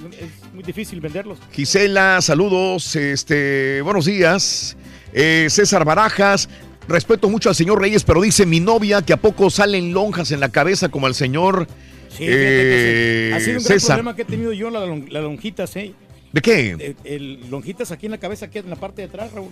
muy 0.53 0.63
difícil 0.63 0.99
venderlos. 0.99 1.37
Gisela, 1.53 2.21
saludos, 2.21 2.95
este, 2.97 3.81
buenos 3.81 4.05
días. 4.05 4.75
Eh, 5.13 5.47
César 5.49 5.85
Barajas, 5.85 6.49
respeto 6.87 7.29
mucho 7.29 7.47
al 7.47 7.55
señor 7.55 7.79
Reyes, 7.79 8.03
pero 8.03 8.21
dice 8.21 8.45
mi 8.45 8.59
novia 8.59 9.01
que 9.01 9.13
a 9.13 9.17
poco 9.17 9.49
salen 9.49 9.93
lonjas 9.93 10.31
en 10.31 10.41
la 10.41 10.49
cabeza 10.49 10.89
como 10.89 11.07
al 11.07 11.15
señor 11.15 11.67
Sí, 12.09 12.25
eh, 12.27 13.29
sí. 13.31 13.35
ha 13.35 13.39
sido 13.39 13.57
un 13.59 13.63
gran 13.63 13.79
César. 13.79 13.95
problema 13.97 14.15
que 14.15 14.21
he 14.23 14.25
tenido 14.25 14.51
yo, 14.53 14.69
la, 14.69 14.85
lon- 14.85 15.07
la 15.09 15.21
lonjitas, 15.21 15.75
¿eh? 15.77 15.93
¿De 16.33 16.41
qué? 16.41 16.71
El, 16.71 16.95
el 17.05 17.49
lonjitas 17.49 17.91
aquí 17.91 18.07
en 18.07 18.11
la 18.11 18.17
cabeza, 18.17 18.47
aquí 18.47 18.57
en 18.57 18.69
la 18.69 18.75
parte 18.75 19.03
de 19.03 19.07
atrás, 19.07 19.31
Raúl. 19.31 19.51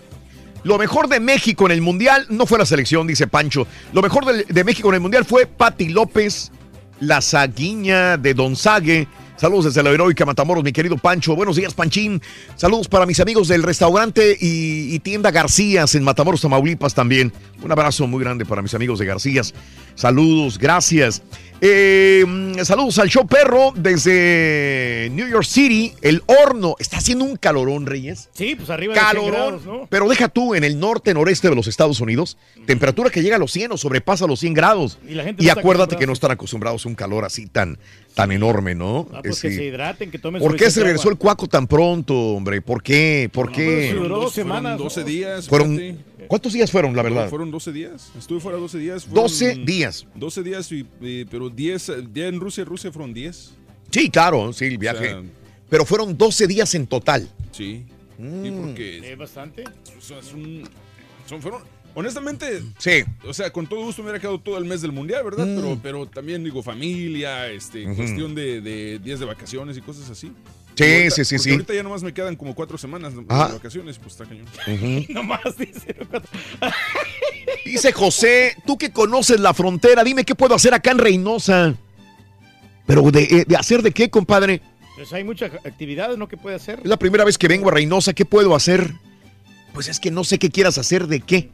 Lo 0.63 0.77
mejor 0.77 1.07
de 1.07 1.19
México 1.19 1.65
en 1.65 1.71
el 1.71 1.81
Mundial 1.81 2.25
no 2.29 2.45
fue 2.45 2.59
la 2.59 2.65
selección, 2.65 3.07
dice 3.07 3.27
Pancho. 3.27 3.65
Lo 3.93 4.01
mejor 4.01 4.25
de, 4.25 4.43
de 4.43 4.63
México 4.63 4.89
en 4.89 4.95
el 4.95 5.01
Mundial 5.01 5.23
fue 5.23 5.45
Patti 5.45 5.89
López 5.89 6.51
La 6.99 7.21
Saguiña 7.21 8.17
de 8.17 8.33
Donzague. 8.33 9.07
Saludos 9.37 9.65
desde 9.65 9.81
la 9.81 9.89
heroica 9.89 10.23
Matamoros, 10.23 10.63
mi 10.63 10.71
querido 10.71 10.97
Pancho. 10.97 11.35
Buenos 11.35 11.55
días, 11.55 11.73
Panchín. 11.73 12.21
Saludos 12.55 12.87
para 12.87 13.07
mis 13.07 13.19
amigos 13.19 13.47
del 13.47 13.63
restaurante 13.63 14.37
y, 14.39 14.93
y 14.93 14.99
tienda 14.99 15.31
Garcías 15.31 15.95
en 15.95 16.03
Matamoros, 16.03 16.41
Tamaulipas 16.41 16.93
también. 16.93 17.33
Un 17.63 17.71
abrazo 17.71 18.05
muy 18.05 18.23
grande 18.23 18.45
para 18.45 18.61
mis 18.61 18.75
amigos 18.75 18.99
de 18.99 19.07
Garcías. 19.07 19.55
Saludos, 19.95 20.57
gracias. 20.57 21.21
Eh, 21.63 22.25
saludos 22.63 22.97
al 22.97 23.07
show 23.07 23.27
perro 23.27 23.71
desde 23.75 25.09
New 25.13 25.27
York 25.29 25.43
City. 25.45 25.93
El 26.01 26.23
horno. 26.25 26.75
Está 26.79 26.97
haciendo 26.97 27.23
un 27.23 27.35
calorón, 27.35 27.85
Reyes. 27.85 28.29
Sí, 28.33 28.55
pues 28.55 28.71
arriba 28.71 28.95
de 28.95 28.99
100 28.99 29.07
Calorón. 29.11 29.31
grados, 29.31 29.65
¿no? 29.65 29.87
Pero 29.87 30.09
deja 30.09 30.27
tú, 30.27 30.55
en 30.55 30.63
el 30.63 30.79
norte, 30.79 31.13
noreste 31.13 31.49
de 31.49 31.55
los 31.55 31.67
Estados 31.67 31.99
Unidos, 32.01 32.35
temperatura 32.65 33.11
que 33.11 33.21
llega 33.21 33.35
a 33.35 33.39
los 33.39 33.51
100 33.51 33.73
o 33.73 33.77
sobrepasa 33.77 34.25
los 34.25 34.39
100 34.39 34.55
grados. 34.55 34.97
Y 35.07 35.13
la 35.13 35.23
gente 35.23 35.43
Y 35.43 35.45
no 35.45 35.49
está 35.51 35.59
acuérdate 35.61 35.89
que 35.97 36.05
acostumbrada. 36.05 36.07
no 36.07 36.13
están 36.13 36.31
acostumbrados 36.31 36.85
a 36.85 36.89
un 36.89 36.95
calor 36.95 37.25
así 37.25 37.45
tan, 37.45 37.77
tan 38.15 38.31
enorme, 38.31 38.73
¿no? 38.73 39.07
Ah, 39.13 39.19
pues 39.23 39.37
Eh, 39.37 39.41
que 39.47 39.49
sí. 39.51 39.57
se 39.57 39.65
hidraten, 39.65 40.09
que 40.09 40.17
tomen 40.17 40.41
¿Por 40.41 40.55
qué 40.55 40.71
se 40.71 40.81
regresó 40.81 41.03
agua. 41.03 41.11
el 41.11 41.17
cuaco 41.19 41.47
tan 41.47 41.67
pronto, 41.67 42.15
hombre? 42.17 42.59
¿Por 42.63 42.81
qué? 42.81 43.29
¿Por 43.31 43.51
qué? 43.51 43.89
pero 43.91 44.01
duró 44.01 44.15
dos 44.21 44.33
Fueron 44.33 44.49
semanas, 44.49 44.79
12 44.79 45.01
¿no? 45.01 45.05
días. 45.05 45.47
Fueron. 45.47 45.99
¿Cuántos 46.27 46.53
días 46.53 46.71
fueron, 46.71 46.95
la 46.95 47.01
verdad? 47.03 47.29
Fueron 47.29 47.51
12 47.51 47.71
días. 47.71 48.11
Estuve 48.17 48.39
fuera 48.39 48.57
12 48.57 48.77
días. 48.77 49.05
Fueron 49.05 49.23
12 49.23 49.55
días. 49.65 50.05
12 50.15 50.43
días, 50.43 50.71
y, 50.71 50.85
eh, 51.01 51.25
pero 51.29 51.49
10, 51.49 51.89
eh, 51.89 52.07
ya 52.13 52.27
en 52.27 52.39
Rusia, 52.39 52.63
Rusia 52.63 52.91
fueron 52.91 53.13
10. 53.13 53.53
Sí, 53.89 54.09
claro, 54.09 54.53
sí, 54.53 54.65
el 54.65 54.77
viaje. 54.77 55.09
sea, 55.09 55.21
Pero 55.69 55.85
fueron 55.85 56.17
12 56.17 56.47
días 56.47 56.73
en 56.75 56.85
total. 56.87 57.29
Sí. 57.51 57.85
Y 58.19 58.21
Mm. 58.23 58.61
porque 58.67 59.11
Es 59.11 59.17
bastante. 59.17 59.63
son, 59.99 61.41
fueron, 61.41 61.61
honestamente, 61.95 62.61
Sí. 62.77 63.03
o 63.27 63.33
sea, 63.33 63.51
con 63.51 63.67
todo 63.67 63.83
gusto 63.85 64.01
me 64.01 64.09
hubiera 64.09 64.19
quedado 64.19 64.39
todo 64.39 64.57
el 64.57 64.65
mes 64.65 64.81
del 64.81 64.91
mundial, 64.91 65.23
¿verdad? 65.23 65.45
Mm. 65.45 65.55
Pero, 65.55 65.79
pero 65.81 66.05
también 66.05 66.43
digo 66.43 66.61
familia, 66.61 67.47
este, 67.49 67.83
cuestión 67.95 68.35
de, 68.35 68.61
de 68.61 68.99
días 68.99 69.19
de 69.19 69.25
vacaciones 69.25 69.77
y 69.77 69.81
cosas 69.81 70.09
así. 70.09 70.31
Sí, 70.85 70.91
ahorita- 70.93 71.15
sí, 71.15 71.25
sí, 71.25 71.39
sí. 71.39 71.51
Ahorita 71.51 71.73
ya 71.73 71.83
nomás 71.83 72.03
me 72.03 72.13
quedan 72.13 72.35
como 72.35 72.53
cuatro 72.55 72.77
semanas 72.77 73.15
de 73.15 73.23
Ajá. 73.27 73.53
vacaciones, 73.53 73.97
pues 73.97 74.13
está 74.13 74.25
cañón. 74.25 74.45
Nomás 75.09 75.57
dice. 75.57 75.95
Dice 77.65 77.91
José, 77.91 78.55
tú 78.65 78.77
que 78.77 78.91
conoces 78.91 79.39
la 79.39 79.53
frontera, 79.53 80.03
dime 80.03 80.23
qué 80.25 80.35
puedo 80.35 80.55
hacer 80.55 80.73
acá 80.73 80.91
en 80.91 80.97
Reynosa. 80.97 81.75
Pero 82.85 83.09
de, 83.11 83.23
eh, 83.23 83.45
de 83.47 83.55
hacer 83.55 83.81
de 83.81 83.91
qué, 83.91 84.09
compadre? 84.09 84.61
Pues 84.95 85.13
hay 85.13 85.23
muchas 85.23 85.51
actividades, 85.65 86.17
¿no? 86.17 86.27
Que 86.27 86.37
puede 86.37 86.55
hacer. 86.55 86.79
Es 86.83 86.85
la 86.87 86.97
primera 86.97 87.23
vez 87.23 87.37
que 87.37 87.47
vengo 87.47 87.69
a 87.69 87.71
Reynosa, 87.71 88.13
¿qué 88.13 88.25
puedo 88.25 88.55
hacer? 88.55 88.93
Pues 89.73 89.87
es 89.87 89.99
que 89.99 90.11
no 90.11 90.23
sé 90.23 90.37
qué 90.37 90.49
quieras 90.49 90.77
hacer, 90.77 91.07
de 91.07 91.21
qué. 91.21 91.49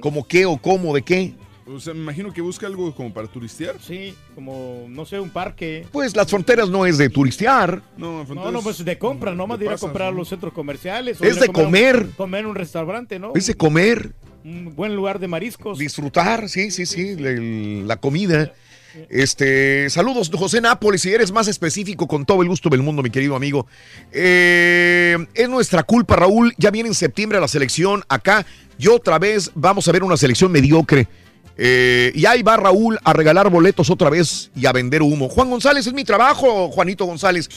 ¿Cómo 0.00 0.26
qué 0.26 0.46
o 0.46 0.56
cómo, 0.58 0.94
de 0.94 1.02
qué? 1.02 1.34
O 1.72 1.78
sea, 1.80 1.94
me 1.94 2.00
imagino 2.00 2.32
que 2.32 2.40
busca 2.40 2.66
algo 2.66 2.94
como 2.94 3.12
para 3.12 3.28
turistear. 3.28 3.76
Sí, 3.80 4.14
como, 4.34 4.86
no 4.88 5.04
sé, 5.06 5.20
un 5.20 5.30
parque. 5.30 5.86
Pues 5.92 6.16
las 6.16 6.28
fronteras 6.28 6.68
no 6.68 6.84
es 6.86 6.98
de 6.98 7.08
turistear. 7.08 7.82
No, 7.96 8.24
No, 8.24 8.50
no, 8.50 8.60
pues 8.62 8.84
de 8.84 8.98
compra, 8.98 9.34
no 9.34 9.46
más 9.46 9.58
de 9.58 9.66
ir 9.66 9.70
a 9.72 9.76
comprar 9.78 10.08
a 10.08 10.10
los 10.10 10.28
centros 10.28 10.52
comerciales. 10.52 11.20
o 11.20 11.24
Es 11.24 11.36
de 11.40 11.46
un- 11.48 11.52
comer. 11.54 12.06
comer 12.16 12.40
en 12.40 12.46
un 12.46 12.54
restaurante, 12.56 13.18
¿no? 13.18 13.32
Es 13.34 13.46
de 13.46 13.54
comer, 13.54 14.12
Un 14.44 14.74
buen 14.74 14.96
lugar 14.96 15.18
de 15.18 15.28
mariscos. 15.28 15.78
disfrutar, 15.78 16.48
sí, 16.48 16.70
sí, 16.70 16.86
sí, 16.86 17.14
la, 17.16 17.30
la 17.86 17.96
comida. 17.98 18.52
Este, 19.08 19.88
saludos, 19.88 20.30
José 20.34 20.60
Nápoles, 20.60 21.02
si 21.02 21.12
eres 21.12 21.30
más 21.30 21.46
específico, 21.46 22.08
con 22.08 22.24
todo 22.26 22.42
el 22.42 22.48
gusto 22.48 22.68
del 22.68 22.82
mundo, 22.82 23.02
mi 23.02 23.10
querido 23.10 23.36
amigo. 23.36 23.66
Eh, 24.12 25.16
es 25.34 25.48
nuestra 25.48 25.82
culpa, 25.84 26.16
Raúl. 26.16 26.52
Ya 26.58 26.70
viene 26.70 26.88
en 26.88 26.94
septiembre 26.94 27.38
la 27.40 27.46
selección 27.48 28.02
acá. 28.08 28.44
Y 28.78 28.88
otra 28.88 29.18
vez 29.18 29.50
vamos 29.54 29.86
a 29.86 29.92
ver 29.92 30.02
una 30.02 30.16
selección 30.16 30.50
mediocre. 30.50 31.06
Eh, 31.62 32.10
y 32.14 32.24
ahí 32.24 32.42
va 32.42 32.56
Raúl 32.56 32.98
a 33.04 33.12
regalar 33.12 33.50
boletos 33.50 33.90
otra 33.90 34.08
vez 34.08 34.50
y 34.56 34.64
a 34.64 34.72
vender 34.72 35.02
humo. 35.02 35.28
Juan 35.28 35.50
González, 35.50 35.86
es 35.86 35.92
mi 35.92 36.04
trabajo, 36.04 36.70
Juanito 36.70 37.04
González. 37.04 37.50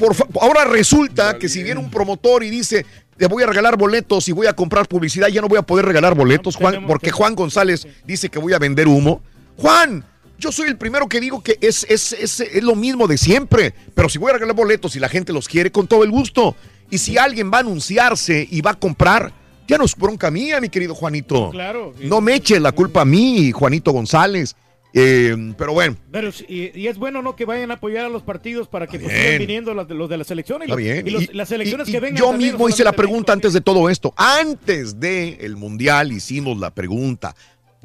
Por 0.00 0.16
ahora 0.40 0.64
resulta 0.64 1.38
que 1.38 1.48
si 1.48 1.62
viene 1.62 1.78
un 1.78 1.88
promotor 1.88 2.42
y 2.42 2.50
dice, 2.50 2.84
te 3.16 3.28
voy 3.28 3.44
a 3.44 3.46
regalar 3.46 3.76
boletos 3.76 4.26
y 4.26 4.32
voy 4.32 4.48
a 4.48 4.54
comprar 4.54 4.88
publicidad, 4.88 5.28
ya 5.28 5.40
no 5.40 5.46
voy 5.46 5.58
a 5.58 5.62
poder 5.62 5.84
regalar 5.84 6.16
boletos, 6.16 6.56
Juan, 6.56 6.84
porque 6.88 7.12
Juan 7.12 7.36
González 7.36 7.86
dice 8.04 8.28
que 8.28 8.40
voy 8.40 8.54
a 8.54 8.58
vender 8.58 8.88
humo. 8.88 9.22
Juan, 9.56 10.04
yo 10.36 10.50
soy 10.50 10.66
el 10.66 10.76
primero 10.76 11.08
que 11.08 11.20
digo 11.20 11.40
que 11.40 11.58
es, 11.60 11.86
es, 11.88 12.14
es, 12.14 12.40
es 12.40 12.64
lo 12.64 12.74
mismo 12.74 13.06
de 13.06 13.18
siempre, 13.18 13.72
pero 13.94 14.08
si 14.08 14.18
voy 14.18 14.30
a 14.30 14.32
regalar 14.32 14.56
boletos 14.56 14.96
y 14.96 14.98
la 14.98 15.08
gente 15.08 15.32
los 15.32 15.46
quiere, 15.46 15.70
con 15.70 15.86
todo 15.86 16.02
el 16.02 16.10
gusto. 16.10 16.56
Y 16.90 16.98
si 16.98 17.16
alguien 17.18 17.52
va 17.52 17.58
a 17.58 17.60
anunciarse 17.60 18.48
y 18.50 18.62
va 18.62 18.72
a 18.72 18.74
comprar, 18.74 19.32
ya 19.68 19.78
no 19.78 19.84
es 19.84 19.94
bronca 19.94 20.30
mía, 20.30 20.60
mi 20.60 20.68
querido 20.68 20.94
Juanito. 20.94 21.50
Claro. 21.50 21.94
No 22.00 22.20
me 22.20 22.34
eche 22.34 22.58
la 22.58 22.72
culpa 22.72 23.02
a 23.02 23.04
mí, 23.04 23.52
Juanito 23.52 23.92
González. 23.92 24.56
Eh, 24.94 25.52
pero 25.58 25.74
bueno, 25.74 25.96
Pero 26.10 26.30
y, 26.48 26.72
y 26.80 26.86
es 26.88 26.96
bueno, 26.96 27.20
¿no? 27.20 27.36
Que 27.36 27.44
vayan 27.44 27.70
a 27.70 27.74
apoyar 27.74 28.06
a 28.06 28.08
los 28.08 28.22
partidos 28.22 28.68
para 28.68 28.86
que 28.86 28.98
pues, 28.98 29.12
sigan 29.14 29.38
viniendo 29.38 29.74
los 29.74 29.86
de, 29.86 29.94
los 29.94 30.08
de 30.08 30.16
la 30.16 30.24
selección. 30.24 30.62
Y, 30.62 30.64
Está 30.64 30.74
los- 30.74 30.82
bien. 30.82 31.06
y 31.06 31.10
los- 31.10 31.22
Y- 31.24 31.26
las 31.34 31.48
selecciones 31.50 31.86
que 31.88 32.00
vengan. 32.00 32.16
Yo 32.16 32.32
mismo 32.32 32.68
hice 32.70 32.82
la 32.82 32.92
pregunta 32.92 33.34
antes 33.34 33.52
de 33.52 33.60
todo 33.60 33.90
esto. 33.90 34.14
Antes 34.16 34.98
del 34.98 35.36
el 35.40 35.56
Mundial 35.56 36.10
hicimos 36.10 36.58
la 36.58 36.70
pregunta. 36.70 37.36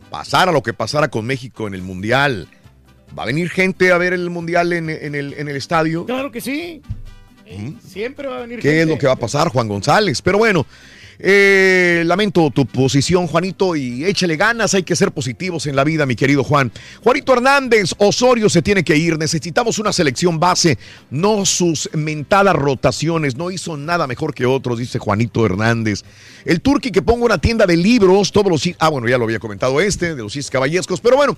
Pasara 0.10 0.52
lo 0.54 0.64
que 0.64 0.74
pasara 0.74 1.10
con 1.10 1.26
México 1.26 1.68
en 1.68 1.74
el 1.74 1.82
Mundial. 1.82 2.48
¿Va 3.18 3.24
a 3.24 3.26
venir 3.26 3.50
gente 3.50 3.92
a 3.92 3.98
ver 3.98 4.14
el 4.14 4.30
Mundial 4.30 4.72
en, 4.72 4.90
en 4.90 5.14
el, 5.14 5.34
en 5.34 5.50
el 5.50 5.58
estadio? 5.58 6.06
Claro 6.06 6.32
que 6.32 6.40
sí. 6.40 6.82
Siempre 7.86 8.28
va 8.28 8.38
a 8.38 8.42
venir 8.42 8.60
¿Qué 8.60 8.82
es 8.82 8.88
lo 8.88 8.98
que 8.98 9.06
va 9.06 9.14
a 9.14 9.18
pasar, 9.18 9.50
Juan 9.50 9.68
González? 9.68 10.22
Pero 10.22 10.38
bueno, 10.40 10.66
eh, 11.20 12.04
lamento 12.06 12.50
tu 12.52 12.66
posición, 12.66 13.28
Juanito, 13.28 13.76
y 13.76 14.06
échale 14.06 14.36
ganas, 14.36 14.74
hay 14.74 14.84
que 14.84 14.96
ser 14.96 15.12
positivos 15.12 15.68
en 15.68 15.76
la 15.76 15.84
vida, 15.84 16.06
mi 16.06 16.16
querido 16.16 16.44
Juan. 16.44 16.72
Juanito 17.04 17.34
Hernández, 17.34 17.94
Osorio 17.98 18.50
se 18.50 18.62
tiene 18.62 18.84
que 18.84 18.96
ir, 18.96 19.18
necesitamos 19.18 19.80
una 19.80 19.94
selección 19.94 20.40
base, 20.40 20.78
no 21.10 21.46
sus 21.46 21.90
mentadas 21.94 22.56
rotaciones, 22.56 23.36
no 23.36 23.52
hizo 23.52 23.78
nada 23.78 24.08
mejor 24.08 24.34
que 24.34 24.46
otros, 24.46 24.80
dice 24.80 25.00
Juanito 25.00 25.46
Hernández. 25.46 26.04
El 26.46 26.62
Turqui 26.62 26.92
que 26.92 27.02
ponga 27.02 27.26
una 27.26 27.38
tienda 27.38 27.66
de 27.66 27.78
libros, 27.78 28.32
todos 28.32 28.50
los... 28.50 28.76
Ah, 28.80 28.90
bueno, 28.90 29.08
ya 29.08 29.18
lo 29.18 29.26
había 29.26 29.40
comentado 29.40 29.80
este, 29.82 30.16
de 30.16 30.22
los 30.22 30.34
Cis 30.34 30.50
Caballescos, 30.50 31.00
pero 31.02 31.16
bueno, 31.16 31.38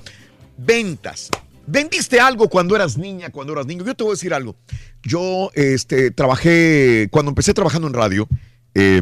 ventas. 0.58 1.30
¿Vendiste 1.68 2.20
algo 2.20 2.48
cuando 2.48 2.76
eras 2.76 2.98
niña, 2.98 3.32
cuando 3.32 3.54
eras 3.54 3.66
niño? 3.66 3.84
Yo 3.84 3.96
te 3.96 4.04
voy 4.04 4.12
a 4.12 4.16
decir 4.16 4.34
algo. 4.34 4.56
Yo 5.04 5.50
este, 5.56 6.12
trabajé, 6.12 7.08
cuando 7.10 7.30
empecé 7.32 7.54
trabajando 7.54 7.88
en 7.88 7.94
radio, 7.94 8.28
eh, 8.76 9.02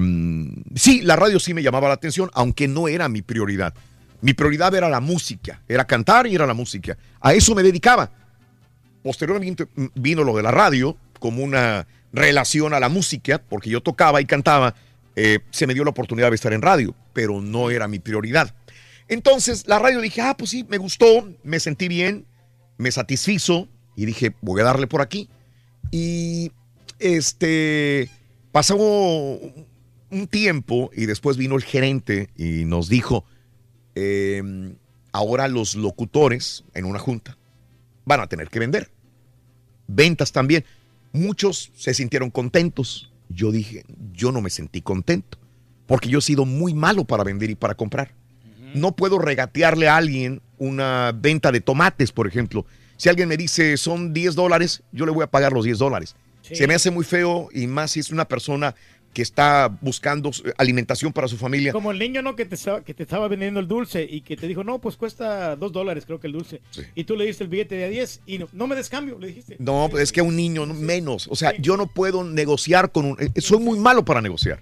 sí, 0.76 1.02
la 1.02 1.16
radio 1.16 1.40
sí 1.40 1.54
me 1.54 1.64
llamaba 1.64 1.88
la 1.88 1.96
atención, 1.96 2.30
aunque 2.34 2.68
no 2.68 2.88
era 2.88 3.10
mi 3.10 3.24
prioridad. 3.24 3.74
Mi 4.22 4.34
prioridad 4.34 4.74
era 4.74 4.88
la 4.88 5.02
música, 5.02 5.62
era 5.68 5.86
cantar 5.86 6.28
y 6.28 6.36
era 6.36 6.46
la 6.46 6.54
música. 6.54 6.98
A 7.20 7.34
eso 7.34 7.56
me 7.56 7.64
dedicaba. 7.64 8.12
Posteriormente 9.02 9.68
mm, 9.76 9.88
vino 9.96 10.24
lo 10.24 10.38
de 10.38 10.44
la 10.44 10.52
radio 10.52 10.96
como 11.20 11.44
una 11.44 11.88
relación 12.14 12.74
a 12.74 12.80
la 12.80 12.88
música, 12.88 13.42
porque 13.42 13.70
yo 13.70 13.82
tocaba 13.82 14.22
y 14.22 14.26
cantaba. 14.26 14.76
eh, 15.16 15.40
se 15.52 15.68
me 15.68 15.74
dio 15.74 15.84
la 15.84 15.90
oportunidad 15.90 16.30
de 16.30 16.36
estar 16.36 16.54
en 16.54 16.62
radio, 16.62 16.96
pero 17.14 17.42
no 17.42 17.70
era 17.70 17.88
mi 17.88 18.00
prioridad. 18.00 18.56
Entonces 19.08 19.68
la 19.68 19.80
radio 19.80 20.02
dije, 20.02 20.22
ah, 20.22 20.36
pues 20.38 20.52
sí, 20.52 20.66
me 20.70 20.78
gustó, 20.78 21.28
me 21.44 21.60
sentí 21.60 21.88
bien, 21.88 22.26
me 22.78 22.92
satisfizo 22.92 23.68
y 23.96 24.06
dije, 24.06 24.36
voy 24.42 24.62
a 24.62 24.66
darle 24.66 24.88
por 24.88 25.02
aquí. 25.02 25.30
Y 25.92 26.52
este 27.00 28.10
pasó 28.54 28.78
un 28.78 30.28
tiempo 30.30 30.92
y 30.96 31.08
después 31.08 31.36
vino 31.36 31.56
el 31.56 31.64
gerente 31.64 32.30
y 32.38 32.64
nos 32.64 32.88
dijo, 32.88 33.26
eh, 33.96 34.42
ahora 35.12 35.50
los 35.50 35.76
locutores 35.76 36.64
en 36.74 36.86
una 36.86 37.00
junta 37.00 37.38
van 38.06 38.22
a 38.22 38.28
tener 38.28 38.50
que 38.50 38.60
vender. 38.60 38.92
Ventas 39.88 40.32
también. 40.32 40.64
Muchos 41.12 41.72
se 41.76 41.94
sintieron 41.96 42.30
contentos. 42.30 43.12
Yo 43.28 43.52
dije, 43.52 43.84
yo 44.14 44.32
no 44.32 44.40
me 44.40 44.52
sentí 44.52 44.82
contento 44.82 45.40
porque 45.88 46.10
yo 46.10 46.20
he 46.20 46.22
sido 46.22 46.46
muy 46.46 46.76
malo 46.76 47.06
para 47.06 47.24
vender 47.24 47.50
y 47.50 47.56
para 47.56 47.74
comprar. 47.74 48.14
No 48.76 48.96
puedo 48.96 49.18
regatearle 49.18 49.88
a 49.88 49.98
alguien 49.98 50.42
una 50.60 51.12
venta 51.12 51.52
de 51.52 51.60
tomates, 51.60 52.12
por 52.12 52.28
ejemplo. 52.28 52.66
Si 52.98 53.10
alguien 53.10 53.30
me 53.30 53.38
dice 53.38 53.78
son 53.78 54.14
10 54.14 54.36
dólares, 54.36 54.84
yo 54.92 55.08
le 55.08 55.12
voy 55.12 55.24
a 55.24 55.32
pagar 55.32 55.54
los 55.54 55.66
10 55.66 55.80
dólares. 55.80 56.16
Sí. 56.44 56.56
Se 56.56 56.68
me 56.68 56.76
hace 56.76 56.92
muy 56.92 57.04
feo 57.04 57.50
y 57.52 57.66
más 57.68 57.92
si 57.92 58.00
es 58.02 58.12
una 58.12 58.26
persona 58.28 58.76
que 59.14 59.22
está 59.22 59.76
buscando 59.82 60.30
eh, 60.44 60.54
alimentación 60.58 61.14
para 61.14 61.28
su 61.28 61.38
familia. 61.38 61.72
Como 61.72 61.92
el 61.92 62.00
niño, 62.00 62.22
¿no? 62.22 62.36
Que 62.36 62.46
te, 62.46 62.56
estaba, 62.56 62.84
que 62.84 62.94
te 62.94 63.04
estaba 63.04 63.28
vendiendo 63.28 63.60
el 63.60 63.68
dulce 63.68 64.08
y 64.10 64.22
que 64.22 64.36
te 64.36 64.48
dijo, 64.48 64.64
no, 64.64 64.80
pues 64.80 64.98
cuesta 64.98 65.56
dos 65.56 65.72
dólares, 65.72 66.04
creo 66.06 66.20
que 66.20 66.28
el 66.28 66.34
dulce. 66.34 66.62
Y 66.96 67.04
tú 67.06 67.16
le 67.16 67.26
diste 67.26 67.44
el 67.44 67.50
billete 67.50 67.76
de 67.76 67.86
a 67.86 67.90
10 67.90 68.22
y 68.26 68.38
no, 68.40 68.48
no 68.54 68.66
me 68.68 68.76
des 68.76 68.90
cambio, 68.90 69.18
le 69.20 69.28
dijiste. 69.28 69.56
No, 69.60 69.88
pues 69.92 70.04
es 70.04 70.12
que 70.12 70.22
un 70.22 70.36
niño 70.36 70.66
no- 70.66 70.74
menos. 70.74 71.28
O 71.30 71.36
sea, 71.36 71.56
yo 71.58 71.78
no 71.78 71.88
puedo 71.88 72.24
negociar 72.24 72.92
con 72.92 73.06
un... 73.06 73.18
eh, 73.22 73.30
Soy 73.42 73.60
muy 73.60 73.78
malo 73.80 74.04
para 74.04 74.20
negociar. 74.22 74.62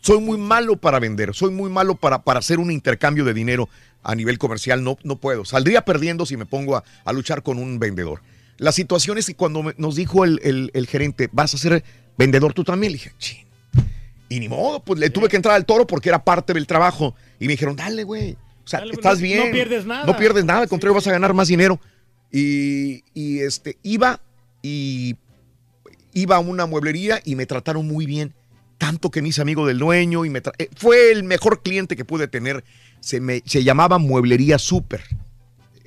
Soy 0.00 0.20
muy 0.20 0.38
malo 0.38 0.76
para 0.78 0.98
vender. 0.98 1.32
Soy 1.34 1.50
muy 1.52 1.70
malo 1.70 1.94
para, 1.94 2.22
para 2.22 2.40
hacer 2.40 2.58
un 2.58 2.70
intercambio 2.72 3.24
de 3.24 3.34
dinero 3.34 3.68
a 4.02 4.14
nivel 4.16 4.36
comercial. 4.38 4.82
No, 4.82 4.96
no 5.04 5.16
puedo. 5.16 5.44
Saldría 5.44 5.84
perdiendo 5.84 6.26
si 6.26 6.36
me 6.36 6.46
pongo 6.46 6.76
a, 6.76 6.84
a 7.04 7.12
luchar 7.12 7.42
con 7.44 7.58
un 7.58 7.78
vendedor. 7.78 8.20
La 8.58 8.72
situación 8.72 9.18
es 9.18 9.26
que 9.26 9.34
cuando 9.34 9.62
me- 9.62 9.74
nos 9.78 9.96
dijo 9.96 10.24
el, 10.24 10.40
el- 10.42 10.70
el 10.74 10.86
gerente, 10.86 11.28
vas 11.32 11.54
a 11.54 11.58
ser 11.58 11.82
vendedor 12.16 12.52
tú 12.54 12.64
también, 12.64 12.92
le 12.92 12.98
dije, 12.98 13.12
"Chin". 13.18 13.46
Y 14.28 14.40
ni 14.40 14.48
modo, 14.48 14.82
pues 14.82 14.98
le 14.98 15.10
tuve 15.10 15.28
que 15.28 15.36
entrar 15.36 15.54
al 15.54 15.66
toro 15.66 15.86
porque 15.86 16.08
era 16.08 16.24
parte 16.24 16.54
del 16.54 16.66
trabajo. 16.66 17.14
Y 17.38 17.46
me 17.46 17.52
dijeron, 17.52 17.76
dale, 17.76 18.02
güey. 18.04 18.32
O 18.64 18.68
sea, 18.68 18.80
Dale, 18.80 18.92
estás 18.92 19.18
no- 19.18 19.22
bien. 19.24 19.46
no 19.46 19.52
pierdes 19.52 19.84
nada. 19.84 20.06
No 20.06 20.16
pierdes 20.16 20.44
nada, 20.44 20.60
al 20.60 20.68
contrario, 20.68 20.94
vas 20.94 21.06
a 21.06 21.12
ganar 21.12 21.34
más 21.34 21.48
dinero. 21.48 21.80
Y, 22.30 23.02
y, 23.12 23.40
este, 23.40 23.76
iba 23.82 24.20
y 24.62 25.16
iba 26.14 26.36
a 26.36 26.38
una 26.38 26.66
mueblería 26.66 27.20
y 27.24 27.34
me 27.36 27.44
trataron 27.46 27.86
muy 27.86 28.06
bien. 28.06 28.32
Tanto 28.78 29.10
que 29.10 29.20
me 29.22 29.28
hice 29.28 29.42
amigo 29.42 29.66
del 29.66 29.78
dueño 29.78 30.24
y 30.24 30.30
me 30.30 30.40
eh, 30.58 30.68
fue 30.76 31.12
el 31.12 31.24
mejor 31.24 31.62
cliente 31.62 31.94
que 31.96 32.04
pude 32.04 32.26
tener. 32.28 32.64
Se, 33.00 33.20
me, 33.20 33.42
se 33.44 33.64
llamaba 33.64 33.98
Mueblería 33.98 34.58
Super. 34.58 35.02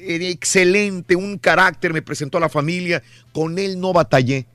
Excelente, 0.07 1.15
un 1.15 1.37
carácter, 1.37 1.93
me 1.93 2.01
presentó 2.01 2.37
a 2.37 2.41
la 2.41 2.49
familia. 2.49 3.01
Con 3.33 3.57
él 3.57 3.79
no 3.79 3.93
batallé, 3.93 4.45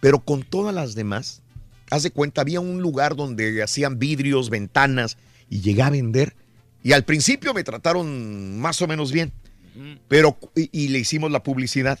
pero 0.00 0.20
con 0.20 0.42
todas 0.42 0.74
las 0.74 0.94
demás, 0.94 1.42
haz 1.90 2.02
de 2.02 2.10
cuenta, 2.10 2.40
había 2.40 2.60
un 2.60 2.80
lugar 2.82 3.16
donde 3.16 3.62
hacían 3.62 3.98
vidrios, 3.98 4.50
ventanas 4.50 5.16
y 5.48 5.60
llegué 5.60 5.82
a 5.82 5.90
vender. 5.90 6.34
Y 6.82 6.92
al 6.92 7.04
principio 7.04 7.54
me 7.54 7.64
trataron 7.64 8.58
más 8.58 8.82
o 8.82 8.86
menos 8.86 9.12
bien, 9.12 9.32
pero 10.08 10.38
y, 10.56 10.68
y 10.72 10.88
le 10.88 10.98
hicimos 10.98 11.30
la 11.30 11.42
publicidad. 11.42 12.00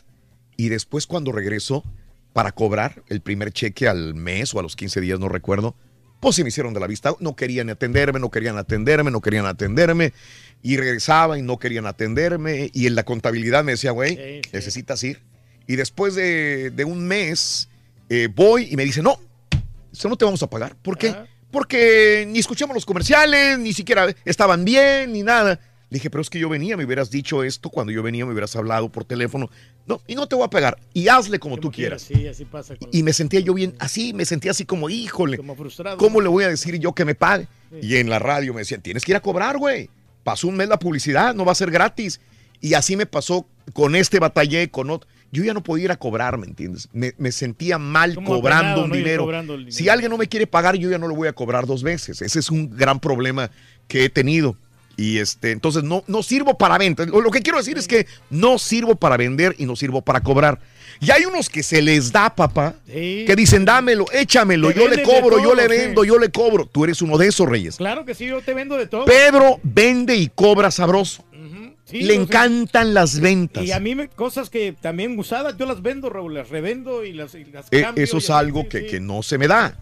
Y 0.56 0.68
después 0.68 1.06
cuando 1.06 1.32
regresó 1.32 1.84
para 2.32 2.52
cobrar 2.52 3.02
el 3.08 3.20
primer 3.20 3.52
cheque 3.52 3.88
al 3.88 4.14
mes 4.14 4.54
o 4.54 4.60
a 4.60 4.62
los 4.62 4.76
15 4.76 5.00
días, 5.00 5.20
no 5.20 5.28
recuerdo, 5.28 5.76
pues 6.20 6.36
se 6.36 6.42
me 6.42 6.48
hicieron 6.48 6.74
de 6.74 6.80
la 6.80 6.86
vista. 6.86 7.14
No 7.20 7.36
querían 7.36 7.70
atenderme, 7.70 8.18
no 8.18 8.30
querían 8.30 8.58
atenderme, 8.58 9.10
no 9.10 9.20
querían 9.20 9.46
atenderme. 9.46 10.12
Y 10.62 10.76
regresaba 10.76 11.38
y 11.38 11.42
no 11.42 11.58
querían 11.58 11.86
atenderme. 11.86 12.70
Y 12.72 12.86
en 12.86 12.94
la 12.94 13.04
contabilidad 13.04 13.64
me 13.64 13.72
decía, 13.72 13.92
güey, 13.92 14.42
necesitas 14.52 15.02
ir. 15.04 15.20
Y 15.66 15.76
después 15.76 16.14
de, 16.14 16.70
de 16.70 16.84
un 16.84 17.06
mes 17.06 17.68
eh, 18.08 18.28
voy 18.34 18.68
y 18.70 18.76
me 18.76 18.84
dice, 18.84 19.02
no, 19.02 19.20
eso 19.92 20.08
no 20.08 20.16
te 20.16 20.24
vamos 20.24 20.42
a 20.42 20.50
pagar. 20.50 20.76
¿Por 20.76 20.96
qué? 20.98 21.14
Porque 21.50 22.26
ni 22.28 22.38
escuchamos 22.38 22.74
los 22.74 22.86
comerciales, 22.86 23.58
ni 23.58 23.72
siquiera 23.72 24.14
estaban 24.24 24.64
bien, 24.64 25.12
ni 25.12 25.22
nada. 25.22 25.60
Le 25.90 25.96
dije, 25.96 26.10
pero 26.10 26.20
es 26.20 26.28
que 26.28 26.38
yo 26.38 26.48
venía, 26.48 26.76
me 26.76 26.84
hubieras 26.84 27.10
dicho 27.10 27.42
esto 27.42 27.70
cuando 27.70 27.92
yo 27.92 28.02
venía, 28.02 28.26
me 28.26 28.32
hubieras 28.32 28.54
hablado 28.56 28.90
por 28.90 29.04
teléfono. 29.04 29.50
No, 29.88 30.02
y 30.06 30.14
no 30.14 30.26
te 30.28 30.36
voy 30.36 30.44
a 30.44 30.50
pagar. 30.50 30.78
Y 30.92 31.08
hazle 31.08 31.38
como, 31.38 31.56
tú 31.56 31.72
quieras. 31.72 32.02
Sí, 32.02 32.28
así 32.28 32.44
pasa. 32.44 32.76
Con 32.76 32.90
Y 32.92 33.02
me 33.02 33.14
sentía 33.14 33.40
yo 33.40 33.54
bien, 33.54 33.74
así, 33.78 34.12
me 34.12 34.26
sentía 34.26 34.50
así 34.50 34.66
como, 34.66 34.90
híjole, 34.90 35.38
Como 35.38 35.56
frustrado. 35.56 35.96
¿cómo 35.96 36.20
le 36.20 36.28
voy 36.28 36.44
a 36.44 36.48
decir 36.48 36.78
yo 36.78 36.92
que 36.92 37.06
me 37.06 37.14
pague? 37.14 37.48
Sí. 37.70 37.78
Y 37.88 37.96
en 37.96 38.10
la 38.10 38.18
radio 38.18 38.52
me 38.52 38.60
decían, 38.60 38.82
tienes 38.82 39.04
que 39.04 39.12
ir 39.12 39.16
a 39.16 39.20
cobrar, 39.20 39.56
güey. 39.56 39.88
Pasó 40.24 40.46
un 40.46 40.56
mes 40.56 40.68
la 40.68 40.78
publicidad, 40.78 41.34
no 41.34 41.46
va 41.46 41.52
a 41.52 41.54
ser 41.54 41.70
gratis. 41.70 42.20
Y 42.60 42.74
así 42.74 42.96
me 42.96 43.06
pasó 43.06 43.46
con 43.72 43.96
este 43.96 44.18
batallé, 44.18 44.70
con 44.70 44.90
otro. 44.90 45.08
Yo 45.32 45.42
ya 45.42 45.54
no 45.54 45.62
podía 45.62 45.86
ir 45.86 45.90
a 45.90 45.96
cobrar, 45.96 46.36
¿me 46.38 46.46
entiendes? 46.46 46.88
Me, 46.92 47.14
me 47.18 47.32
sentía 47.32 47.78
mal 47.78 48.14
cobrando 48.14 48.48
apenado, 48.48 48.84
un 48.84 48.92
dinero. 48.92 49.24
cobrando 49.24 49.54
el 49.54 49.72
Si 49.72 49.88
alguien 49.88 50.10
no 50.10 50.18
me 50.18 50.26
quiere 50.26 50.46
pagar, 50.46 50.76
yo 50.76 50.90
ya 50.90 50.98
no 50.98 51.08
lo 51.08 51.14
voy 51.14 51.28
a 51.28 51.32
cobrar 51.32 51.66
dos 51.66 51.82
veces. 51.82 52.20
Ese 52.22 52.38
es 52.38 52.50
un 52.50 52.76
gran 52.76 53.00
problema 53.00 53.50
que 53.86 54.04
he 54.04 54.08
tenido. 54.10 54.56
Y 54.98 55.18
este, 55.18 55.52
entonces 55.52 55.84
no, 55.84 56.02
no 56.08 56.24
sirvo 56.24 56.58
para 56.58 56.76
venta. 56.76 57.06
Lo, 57.06 57.20
lo 57.20 57.30
que 57.30 57.40
quiero 57.40 57.56
decir 57.58 57.78
es 57.78 57.86
que 57.86 58.06
no 58.30 58.58
sirvo 58.58 58.96
para 58.96 59.16
vender 59.16 59.54
y 59.56 59.64
no 59.64 59.76
sirvo 59.76 60.02
para 60.02 60.20
cobrar. 60.20 60.58
Y 61.00 61.12
hay 61.12 61.24
unos 61.24 61.48
que 61.48 61.62
se 61.62 61.80
les 61.80 62.10
da, 62.10 62.34
papá, 62.34 62.74
que 62.84 63.32
dicen, 63.36 63.64
dámelo, 63.64 64.06
échamelo, 64.12 64.72
Te 64.72 64.80
yo 64.80 64.88
le 64.88 65.04
cobro, 65.04 65.40
yo 65.40 65.54
le 65.54 65.62
sí. 65.62 65.68
vendo, 65.68 66.02
yo 66.02 66.18
le 66.18 66.30
cobro. 66.30 66.66
Tú 66.66 66.82
eres 66.82 67.00
uno 67.00 67.16
de 67.16 67.28
esos, 67.28 67.48
Reyes. 67.48 67.76
Claro 67.76 68.04
que 68.04 68.14
sí, 68.14 68.26
yo 68.26 68.40
te 68.42 68.52
vendo 68.54 68.76
de 68.76 68.88
todo. 68.88 69.04
Pedro 69.04 69.60
vende 69.62 70.16
y 70.16 70.26
cobra 70.28 70.72
sabroso. 70.72 71.24
Sí, 71.84 72.00
le 72.02 72.14
sé. 72.16 72.20
encantan 72.20 72.92
las 72.92 73.20
ventas. 73.20 73.64
Y 73.64 73.72
a 73.72 73.78
mí 73.80 73.94
me, 73.94 74.08
cosas 74.08 74.50
que 74.50 74.74
también 74.78 75.18
usadas, 75.18 75.56
yo 75.56 75.64
las 75.64 75.80
vendo, 75.80 76.10
Raúl, 76.10 76.34
las 76.34 76.50
revendo 76.50 77.02
y 77.04 77.12
las, 77.14 77.34
y 77.34 77.44
las 77.44 77.66
Eh, 77.70 77.80
cambio. 77.80 78.04
eso 78.04 78.18
es 78.18 78.28
algo 78.28 78.68
que, 78.68 78.84
que 78.84 79.00
no 79.00 79.22
se 79.22 79.38
me 79.38 79.46
da. 79.48 79.78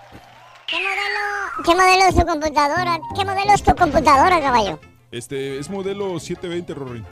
¿Qué 1.66 1.76
modelo 1.76 2.04
es 2.10 2.16
tu 2.16 2.26
computadora? 2.26 3.00
¿Qué 3.16 3.26
modelo 3.26 3.54
es 3.54 3.64
tu 3.64 3.76
computadora, 3.76 4.40
caballo? 4.40 4.80
Este 5.12 5.58
es 5.60 5.70
modelo 5.70 6.20
720, 6.20 6.74
Rorín. 6.74 7.06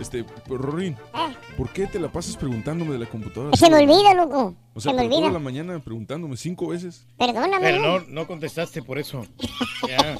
Este, 0.00 0.24
Rorín, 0.48 0.94
Eh, 1.14 1.36
¿por 1.56 1.68
qué 1.70 1.86
te 1.86 2.00
la 2.00 2.08
pasas 2.10 2.36
preguntándome 2.36 2.92
de 2.92 2.98
la 2.98 3.06
computadora? 3.06 3.56
se 3.56 3.70
me 3.70 3.76
olvida, 3.76 4.14
loco. 4.14 4.54
O 4.74 4.80
sea, 4.80 4.90
se 4.92 4.96
me 4.96 5.02
por 5.04 5.10
toda 5.10 5.20
la 5.20 5.26
olvida. 5.28 5.38
mañana 5.38 5.78
preguntándome 5.80 6.36
cinco 6.36 6.68
veces. 6.68 7.06
Perdóname. 7.18 7.58
Pero 7.60 7.78
¿no? 7.80 7.98
no, 8.00 8.04
no 8.08 8.26
contestaste 8.26 8.82
por 8.82 8.98
eso. 8.98 9.26
Ya. 9.88 10.16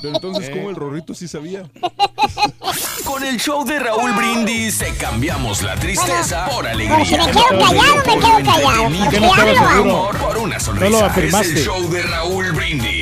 Pero 0.00 0.14
entonces, 0.14 0.48
Eh. 0.48 0.52
¿cómo 0.52 0.70
el 0.70 0.76
Rorrito 0.76 1.14
sí 1.14 1.26
sabía? 1.26 1.68
Con 3.04 3.24
el 3.24 3.38
show 3.40 3.64
de 3.64 3.80
Raúl 3.80 4.12
Brindis 4.12 4.78
te 4.78 4.94
cambiamos 4.94 5.62
la 5.62 5.74
tristeza 5.74 6.46
por 6.48 6.64
Pero 6.64 6.76
si 7.04 7.14
alegría. 7.16 7.26
me 7.26 7.32
quedo 7.32 7.48
callado, 7.48 7.96
me 7.96 8.02
quedo 8.04 8.20
callado. 8.44 8.82
Porque 8.94 9.20
no 9.88 10.10
por 10.28 10.38
una 10.38 10.54
No 10.54 10.60
sonrisa. 10.60 10.90
lo 10.90 10.96
es 10.98 11.02
afirmaste. 11.02 11.52
el 11.54 11.64
show 11.64 11.90
de 11.90 12.02
Raúl 12.02 12.52
Brindis 12.52 12.99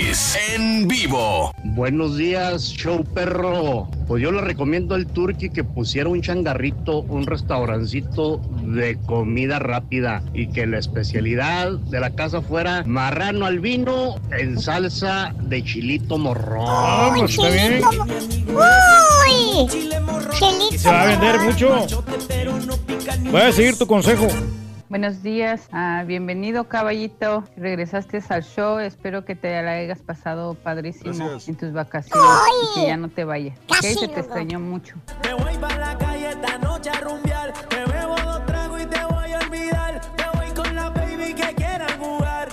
en 0.54 0.88
vivo. 0.88 1.52
Buenos 1.64 2.16
días, 2.16 2.62
show 2.72 3.04
perro. 3.04 3.88
Pues 4.06 4.22
yo 4.22 4.32
le 4.32 4.40
recomiendo 4.40 4.94
al 4.94 5.06
Turqui 5.06 5.50
que 5.50 5.64
pusiera 5.64 6.08
un 6.08 6.22
changarrito, 6.22 7.00
un 7.02 7.26
restaurancito 7.26 8.40
de 8.62 8.98
comida 9.04 9.58
rápida 9.58 10.22
y 10.32 10.48
que 10.48 10.66
la 10.66 10.78
especialidad 10.78 11.72
de 11.72 12.00
la 12.00 12.10
casa 12.14 12.40
fuera 12.40 12.84
marrano 12.86 13.44
al 13.44 13.60
vino 13.60 14.14
en 14.30 14.58
salsa 14.58 15.34
de 15.42 15.62
chilito 15.62 16.16
morrón. 16.16 16.64
Vamos, 16.64 17.30
está 17.30 17.50
bien. 17.50 17.82
¡Uy! 18.48 19.68
Se 20.78 20.88
va 20.88 21.02
a 21.02 21.06
vender 21.06 21.40
mucho. 21.40 21.86
Voy 23.30 23.40
a 23.42 23.52
seguir 23.52 23.76
tu 23.76 23.86
consejo. 23.86 24.28
Buenos 24.88 25.22
días, 25.22 25.68
ah, 25.70 26.02
bienvenido 26.06 26.64
caballito. 26.64 27.44
Regresaste 27.58 28.22
al 28.30 28.42
show, 28.42 28.78
espero 28.78 29.22
que 29.26 29.36
te 29.36 29.62
la 29.62 29.72
hayas 29.72 30.00
pasado 30.00 30.54
padrísimo 30.54 31.12
Gracias. 31.14 31.48
en 31.48 31.56
tus 31.56 31.72
vacaciones 31.74 32.26
y 32.74 32.80
que 32.80 32.86
ya 32.86 32.96
no 32.96 33.08
te 33.10 33.24
vayas. 33.24 33.58
¿ok? 33.66 33.76
Casi, 33.82 33.94
Se 33.94 34.08
te 34.08 34.20
extrañó 34.20 34.58
mucho. 34.58 34.94
Me 35.24 35.34
voy 35.34 35.58
para 35.58 35.76
la 35.92 35.98
calle 35.98 36.30
esta 36.30 36.56
noche 36.58 36.88
a 36.88 37.00
rumbear. 37.00 37.52
Me 37.70 37.92
bebo 37.92 38.16
dos 38.16 38.46
tragos 38.46 38.77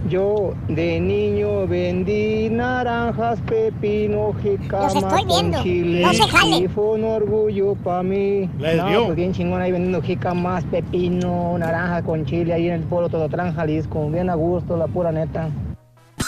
Yo 0.10 0.54
de 0.68 1.00
niño 1.00 1.66
vendí 1.68 2.48
naranjas, 2.52 3.40
pepino, 3.42 4.34
jicama 4.42 4.84
Los 4.84 4.96
estoy 4.96 5.26
viendo. 5.26 5.58
con 5.58 5.64
chile. 5.64 6.02
No 6.04 6.14
se 6.14 6.24
jalen. 6.28 6.64
Y 6.64 6.68
fue 6.68 6.84
un 6.92 7.04
orgullo 7.06 7.74
para 7.84 8.04
mí. 8.04 8.48
Les 8.60 8.78
no, 8.78 8.88
dio. 8.88 9.06
pues 9.06 9.16
bien 9.16 9.34
chingón 9.34 9.62
ahí 9.62 9.72
vendiendo 9.72 10.02
jicamas, 10.04 10.64
pepino, 10.66 11.58
naranja 11.58 12.04
con 12.04 12.24
chile 12.26 12.54
ahí 12.54 12.68
en 12.68 12.74
el 12.76 12.84
pueblo 12.84 13.10
Tototlán, 13.10 13.56
Jalisco. 13.56 14.08
Bien 14.12 14.30
a 14.30 14.36
gusto, 14.36 14.78
la 14.78 14.86
pura 14.88 15.12
neta. 15.12 15.50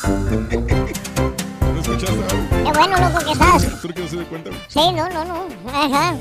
¿No 0.01 1.79
escuchaste? 1.79 2.15
Qué 2.49 2.71
bueno, 2.77 2.95
loco, 2.97 3.25
que 3.25 3.31
estás. 3.33 3.63
El 3.63 3.79
Turqui 3.81 4.01
no 4.01 4.07
se 4.07 4.15
dio 4.15 4.25
cuenta. 4.27 4.49
Sí, 4.67 4.79
no, 4.95 5.07
no, 5.09 5.23
no. 5.25 5.45
Ajá. 5.71 6.15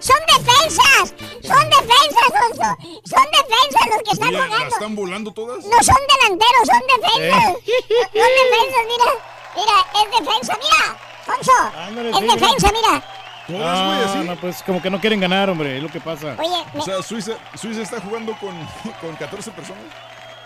Son 0.00 0.16
defensas, 0.26 1.14
son 1.46 1.70
defensas, 1.70 2.28
Sonso. 2.28 2.76
Son 3.04 3.26
defensas 3.30 3.86
los 3.90 4.02
que 4.02 4.10
están 4.12 4.28
Oye, 4.28 4.38
¿la 4.38 4.46
jugando. 4.46 4.68
están 4.74 4.96
volando 4.96 5.32
todas? 5.32 5.64
No 5.64 5.82
son 5.82 5.96
delanteros, 6.10 6.66
son 6.66 6.82
defensas. 6.88 7.50
Eh. 7.50 7.82
Son 8.12 8.30
defensas, 8.42 8.84
mira. 8.88 9.10
Mira, 9.54 9.76
es 9.94 10.10
defensa, 10.18 10.58
mira. 10.58 10.98
Sonso, 11.24 11.78
Ándale, 11.78 12.10
es 12.10 12.20
defensa, 12.20 12.72
mira. 12.72 13.21
Todas, 13.46 13.86
güey, 13.86 13.98
No, 13.98 14.04
así. 14.12 14.28
no, 14.28 14.36
pues 14.36 14.62
como 14.62 14.80
que 14.80 14.88
no 14.90 15.00
quieren 15.00 15.20
ganar, 15.20 15.50
hombre, 15.50 15.76
es 15.76 15.82
lo 15.82 15.88
que 15.88 16.00
pasa. 16.00 16.36
Oye, 16.38 16.64
O 16.74 16.82
sea, 16.82 17.02
Suiza, 17.02 17.32
Suiza 17.54 17.82
está 17.82 18.00
jugando 18.00 18.34
con, 18.38 18.54
con 19.00 19.16
14 19.16 19.50
personas. 19.50 19.82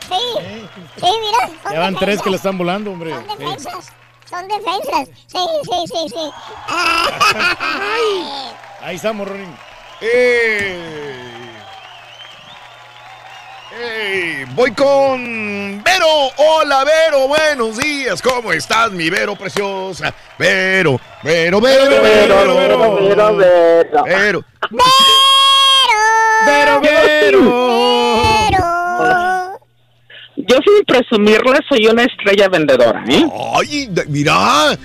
sí, 0.08 0.14
sí, 0.96 1.06
mira. 1.20 1.50
son 1.62 1.72
Ya 1.72 1.80
van 1.80 1.94
tres 1.94 2.00
defensas. 2.00 2.22
que 2.24 2.30
le 2.30 2.36
están 2.36 2.56
volando, 2.58 2.90
hombre. 2.92 3.10
Son 3.12 3.22
Sí. 3.24 3.28
defensas. 3.38 3.92
Son 4.28 4.48
defensas. 4.48 5.08
Sí, 5.26 5.38
sí, 5.62 5.84
sí, 5.86 6.08
sí. 6.08 6.30
Ay. 6.68 8.52
Ahí 8.82 8.96
estamos, 8.96 9.28
Rorín. 9.28 9.54
¡Ey! 10.00 11.45
Voy 14.54 14.70
con 14.72 15.82
Vero. 15.84 16.30
Hola, 16.36 16.84
Vero. 16.84 17.28
Buenos 17.28 17.76
días. 17.76 18.22
¿Cómo 18.22 18.52
estás, 18.52 18.90
mi 18.90 19.10
Vero 19.10 19.36
preciosa? 19.36 20.14
Vero, 20.38 20.98
Vero, 21.22 21.60
Vero, 21.60 21.84
Vero, 21.90 22.02
Vero, 22.02 22.54
Vero, 22.56 23.36
Vero. 23.36 23.36
Vero. 24.04 24.44
Vero, 26.46 26.80
Vero. 26.80 27.40
Pero. 28.50 29.60
Yo 30.36 30.56
sin 30.64 30.84
presumirle 30.86 31.58
soy 31.68 31.86
una 31.86 32.04
estrella 32.04 32.48
vendedora, 32.48 33.04
¿eh? 33.08 33.26
Ay, 33.54 33.90
mira. 34.08 34.78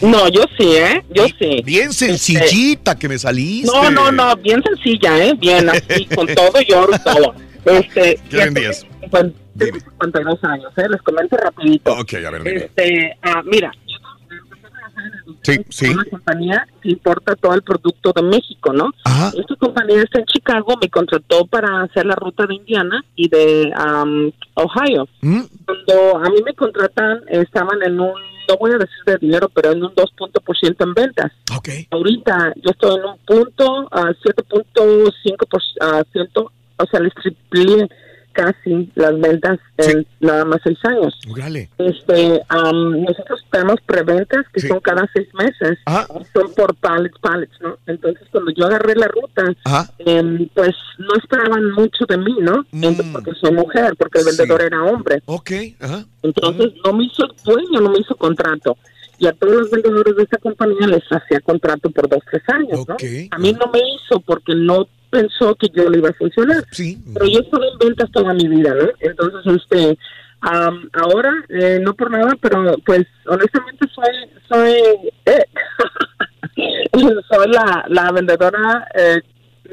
No, 0.00 0.28
yo 0.28 0.44
sí, 0.56 0.76
¿eh? 0.76 1.04
Yo 1.10 1.26
sí. 1.38 1.62
Bien 1.64 1.92
sencillita 1.92 2.98
que 2.98 3.08
me 3.08 3.18
saliste. 3.18 3.70
No, 3.70 3.90
no, 3.90 4.10
no, 4.10 4.34
bien 4.36 4.62
sencilla, 4.62 5.18
¿eh? 5.18 5.34
Bien 5.36 5.68
así, 5.68 6.06
con 6.06 6.26
todo 6.26 6.52
y 6.66 6.72
oro 6.72 6.92
y 6.94 6.98
todo. 7.00 7.34
Este, 7.64 8.18
¿Qué 8.30 8.36
vendías? 8.36 8.86
Tengo 9.10 9.32
52 9.78 10.44
años, 10.44 10.72
¿eh? 10.76 10.88
Les 10.88 11.02
comento 11.02 11.36
rapidito. 11.36 11.92
Ok, 11.92 12.14
a 12.14 12.30
ver, 12.30 12.42
dime. 12.42 12.56
Este, 12.64 13.16
ah, 13.22 13.42
mira, 13.44 13.70
Sí, 15.42 15.58
sí. 15.70 15.88
una 15.88 16.04
compañía 16.04 16.68
que 16.82 16.90
importa 16.90 17.34
todo 17.36 17.54
el 17.54 17.62
producto 17.62 18.12
de 18.14 18.22
México, 18.22 18.70
¿no? 18.72 18.90
Esta 19.36 19.56
compañía 19.56 20.02
está 20.02 20.20
en 20.20 20.26
Chicago, 20.26 20.74
me 20.80 20.88
contrató 20.90 21.44
para 21.46 21.82
hacer 21.82 22.06
la 22.06 22.14
ruta 22.14 22.46
de 22.46 22.54
Indiana 22.56 23.02
y 23.16 23.28
de 23.28 23.72
um, 23.76 24.30
Ohio. 24.54 25.08
Mm. 25.22 25.40
Cuando 25.64 26.18
a 26.18 26.28
mí 26.30 26.40
me 26.44 26.54
contratan, 26.54 27.22
estaban 27.28 27.82
en 27.82 27.98
un, 28.00 28.12
no 28.48 28.56
voy 28.58 28.72
a 28.72 28.78
decir 28.78 29.02
de 29.06 29.16
dinero, 29.18 29.48
pero 29.48 29.72
en 29.72 29.82
un 29.82 29.92
2% 29.94 30.76
en 30.78 30.94
ventas. 30.94 31.32
Ahorita 31.90 32.52
yo 32.56 32.70
estoy 32.70 32.96
en 32.98 33.04
un 33.04 33.18
punto, 33.26 33.88
a 33.90 34.12
7.5%, 34.12 36.50
o 36.80 36.86
sea, 36.86 37.00
les 37.00 37.14
triplé 37.14 37.88
casi 38.32 38.90
las 38.94 39.18
ventas 39.18 39.58
en 39.78 40.06
nada 40.20 40.44
más 40.44 40.60
seis 40.62 40.78
años. 40.84 41.18
Este, 41.78 42.40
am, 42.48 43.02
nosotros 43.02 43.44
tenemos 43.50 43.76
preventas 43.86 44.46
que 44.52 44.60
son 44.60 44.80
cada 44.80 45.08
seis 45.12 45.28
meses, 45.34 45.78
son 46.32 46.52
por 46.54 46.74
pallets, 46.76 47.18
pallets, 47.20 47.60
¿no? 47.60 47.76
Entonces 47.86 48.26
cuando 48.30 48.52
yo 48.52 48.66
agarré 48.66 48.94
la 48.94 49.08
ruta, 49.08 49.44
em, 49.98 50.48
pues 50.54 50.74
no 50.98 51.14
esperaban 51.16 51.72
mucho 51.72 52.04
de 52.08 52.18
mí, 52.18 52.36
¿no? 52.40 52.64
Entonces, 52.72 53.06
Porque 53.12 53.32
soy 53.40 53.52
mujer, 53.52 53.94
porque 53.98 54.20
el 54.20 54.26
vendedor 54.26 54.62
era 54.62 54.84
hombre. 54.84 55.22
Ok, 55.26 55.50
ajá. 55.80 56.04
Entonces 56.22 56.72
no 56.84 56.92
me 56.92 57.04
hizo 57.04 57.26
dueño, 57.44 57.80
no 57.80 57.90
me 57.90 57.98
hizo 57.98 58.14
contrato. 58.16 58.76
Y 59.18 59.26
a 59.26 59.32
todos 59.32 59.52
los 59.52 59.70
vendedores 59.70 60.16
de 60.16 60.22
esta 60.22 60.38
compañía 60.38 60.86
les 60.86 61.02
hacía 61.10 61.40
contrato 61.40 61.90
por 61.90 62.08
dos, 62.08 62.20
tres 62.30 62.42
años, 62.48 62.88
¿no? 62.88 62.96
A 63.30 63.38
mí 63.38 63.52
no 63.52 63.70
me 63.70 63.80
hizo 63.80 64.20
porque 64.20 64.54
no 64.54 64.88
pensó 65.10 65.54
que 65.56 65.68
yo 65.74 65.88
le 65.90 65.98
iba 65.98 66.08
a 66.10 66.14
funcionar. 66.14 66.64
Sí. 66.70 66.98
Pero 67.12 67.26
yo 67.26 67.40
estuve 67.40 67.66
en 67.68 67.78
ventas 67.78 68.10
toda 68.12 68.32
mi 68.34 68.48
vida, 68.48 68.74
¿no? 68.74 68.88
Entonces, 69.00 69.40
este, 69.62 69.98
am, 70.40 70.88
ahora, 70.92 71.32
eh, 71.48 71.78
no 71.82 71.94
por 71.94 72.10
nada, 72.10 72.36
pero 72.40 72.76
pues 72.86 73.06
honestamente 73.26 73.86
soy, 73.94 74.30
soy, 74.48 74.72
eh, 75.26 75.44
soy 77.28 77.50
la, 77.50 77.84
la 77.88 78.12
vendedora, 78.12 78.86
eh, 78.94 79.20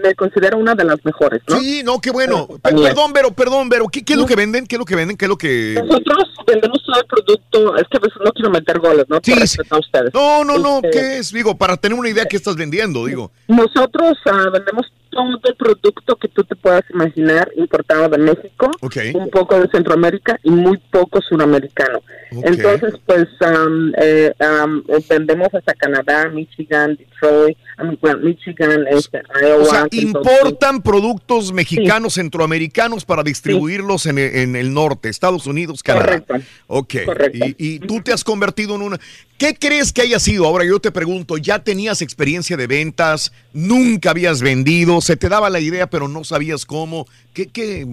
me 0.03 0.13
considero 0.13 0.57
una 0.59 0.75
de 0.75 0.83
las 0.83 1.03
mejores, 1.03 1.41
¿no? 1.47 1.59
Sí, 1.59 1.81
no, 1.83 1.99
qué 1.99 2.11
bueno. 2.11 2.47
Pe- 2.47 2.71
Perdón, 2.75 3.13
pero, 3.13 3.31
perdón, 3.31 3.67
pero, 3.69 3.87
¿qué, 3.87 4.05
qué 4.05 4.13
es 4.13 4.19
lo 4.19 4.27
que 4.27 4.35
venden? 4.35 4.67
¿Qué 4.67 4.75
es 4.75 4.79
lo 4.79 4.85
que 4.85 4.95
venden? 4.95 5.17
¿Qué 5.17 5.25
es 5.25 5.29
lo 5.29 5.37
que...? 5.37 5.73
Nosotros 5.83 6.35
vendemos 6.45 6.83
todo 6.85 6.99
el 7.01 7.07
producto, 7.07 7.75
es 7.77 7.83
que 7.89 7.97
veces 7.97 8.17
no 8.23 8.31
quiero 8.31 8.51
meter 8.51 8.79
goles, 8.79 9.05
¿no? 9.09 9.19
Por 9.19 9.39
respeto 9.39 9.75
a 9.75 9.79
ustedes. 9.79 10.13
No, 10.13 10.43
no, 10.43 10.59
no, 10.59 10.75
Este, 10.83 10.89
¿qué 10.91 11.17
es? 11.17 11.31
Digo, 11.33 11.57
para 11.57 11.77
tener 11.77 11.97
una 11.97 12.09
idea, 12.09 12.25
¿qué 12.25 12.37
estás 12.37 12.55
vendiendo? 12.55 13.05
Digo. 13.05 13.31
Nosotros 13.47 14.17
ah, 14.25 14.49
vendemos 14.53 14.85
todo 15.09 15.39
el 15.43 15.55
producto 15.55 16.15
que 16.15 16.27
tú 16.27 16.43
te 16.43 16.55
puedas 16.55 16.83
imaginar 16.93 17.51
importado 17.55 18.09
de 18.09 18.17
México, 18.17 18.71
un 19.13 19.29
poco 19.29 19.59
de 19.59 19.67
Centroamérica 19.69 20.39
y 20.43 20.51
muy 20.51 20.77
poco 20.91 21.21
suramericano. 21.21 22.01
Entonces, 22.31 22.95
pues 23.05 23.27
am, 23.41 23.93
eh, 23.97 24.33
eh, 24.37 25.03
vendemos 25.09 25.47
hasta 25.53 25.73
Canadá, 25.73 26.29
Michigan, 26.29 26.97
Detroit, 26.97 27.57
well, 28.01 28.19
Michigan, 28.21 28.85
este, 28.89 29.21
Iowa. 29.41 29.61
O 29.61 29.65
sea, 29.65 29.87
importan 29.91 30.81
productos 30.81 31.53
mexicanos, 31.53 32.15
centroamericanos 32.15 33.05
para 33.05 33.23
distribuirlos 33.23 34.05
en, 34.05 34.17
el, 34.17 34.35
en 34.35 34.55
el 34.55 34.73
norte, 34.73 35.09
Estados 35.09 35.47
Unidos, 35.47 35.83
Canadá. 35.83 36.21
Correcto. 36.21 36.35
Ok. 36.67 36.95
Y, 37.33 37.55
y 37.57 37.79
tú 37.79 38.01
te 38.01 38.11
has 38.11 38.23
convertido 38.23 38.75
en 38.75 38.81
una. 38.81 38.99
¿Qué 39.37 39.53
crees 39.53 39.93
que 39.93 40.01
haya 40.01 40.19
sido? 40.19 40.47
Ahora 40.47 40.65
yo 40.65 40.79
te 40.79 40.91
pregunto, 40.91 41.37
¿ya 41.37 41.59
tenías 41.59 42.01
experiencia 42.01 42.57
de 42.57 42.65
ventas? 42.65 43.31
¿Nunca 43.57 44.11
habías 44.11 44.41
vendido? 44.43 45.01
¿Se 45.01 45.17
te 45.17 45.29
daba 45.29 45.49
la 45.49 45.59
idea, 45.59 45.87
pero 45.89 46.07
no 46.07 46.23
sabías 46.23 46.63
cómo? 46.65 47.07
¿Qué, 47.33 47.47
qué, 47.47 47.85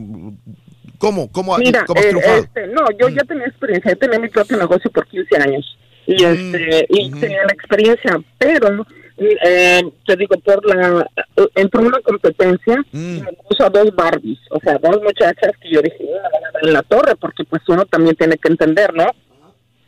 cómo, 0.99 1.33
cómo, 1.33 1.57
Mira, 1.57 1.85
cómo 1.87 1.99
has 2.01 2.05
eh, 2.07 2.09
triunfado? 2.11 2.37
este, 2.43 2.67
no, 2.67 2.83
yo 3.01 3.09
ya 3.09 3.23
tenía 3.25 3.47
experiencia, 3.47 3.93
yo 3.93 3.99
tenía 3.99 4.19
mi 4.19 4.29
propio 4.29 4.59
negocio 4.59 4.91
por 4.91 5.07
15 5.07 5.37
años 5.39 5.79
y 6.07 6.23
Mm, 6.23 6.55
este 6.55 6.87
y 6.91 7.11
tenía 7.13 7.45
la 7.47 7.53
experiencia, 7.55 8.21
pero 8.37 8.87
eh, 9.17 9.81
te 10.07 10.17
digo 10.17 10.37
por 10.41 10.67
la 10.67 11.07
entró 11.55 11.81
una 11.81 11.99
competencia 12.01 12.77
Mm. 12.93 13.17
y 13.17 13.21
me 13.23 13.33
puso 13.49 13.65
a 13.65 13.71
dos 13.71 13.95
Barbies, 13.95 14.39
o 14.51 14.61
sea, 14.61 14.77
dos 14.83 15.01
muchachas 15.03 15.53
que 15.63 15.71
yo 15.71 15.81
dije, 15.81 16.05
"Ah, 16.23 16.59
en 16.63 16.73
la 16.75 16.83
torre 16.83 17.17
porque 17.17 17.45
pues 17.45 17.63
uno 17.69 17.87
también 17.87 18.17
tiene 18.17 18.37
que 18.37 18.49
entender, 18.49 18.93
¿no? 18.93 19.07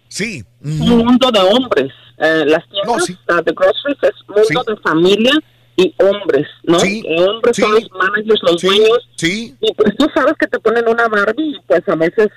Sí. 0.08 0.42
Un 0.62 0.78
mundo 1.04 1.30
de 1.30 1.40
hombres, 1.40 1.92
eh, 2.18 2.44
las 2.46 2.64
tiendas 2.70 3.10
uh, 3.10 3.42
de 3.44 3.52
groceries 3.52 3.98
es 4.02 4.14
mundo 4.26 4.64
de 4.66 4.76
familia 4.80 5.32
y 5.76 5.94
hombres, 5.98 6.46
¿no? 6.64 6.80
Sí. 6.80 7.02
Hombres 7.18 7.56
son 7.56 7.72
los 7.74 7.90
managers, 7.92 8.40
los 8.42 8.62
dueños. 8.62 9.08
Sí. 9.16 9.54
Y 9.60 9.74
pues 9.74 9.94
tú 9.96 10.06
sabes 10.14 10.34
que 10.40 10.46
te 10.46 10.58
ponen 10.58 10.88
una 10.88 11.06
Barbie 11.08 11.56
y 11.56 11.60
pues 11.66 11.82
a 11.88 11.94
veces, 11.96 12.28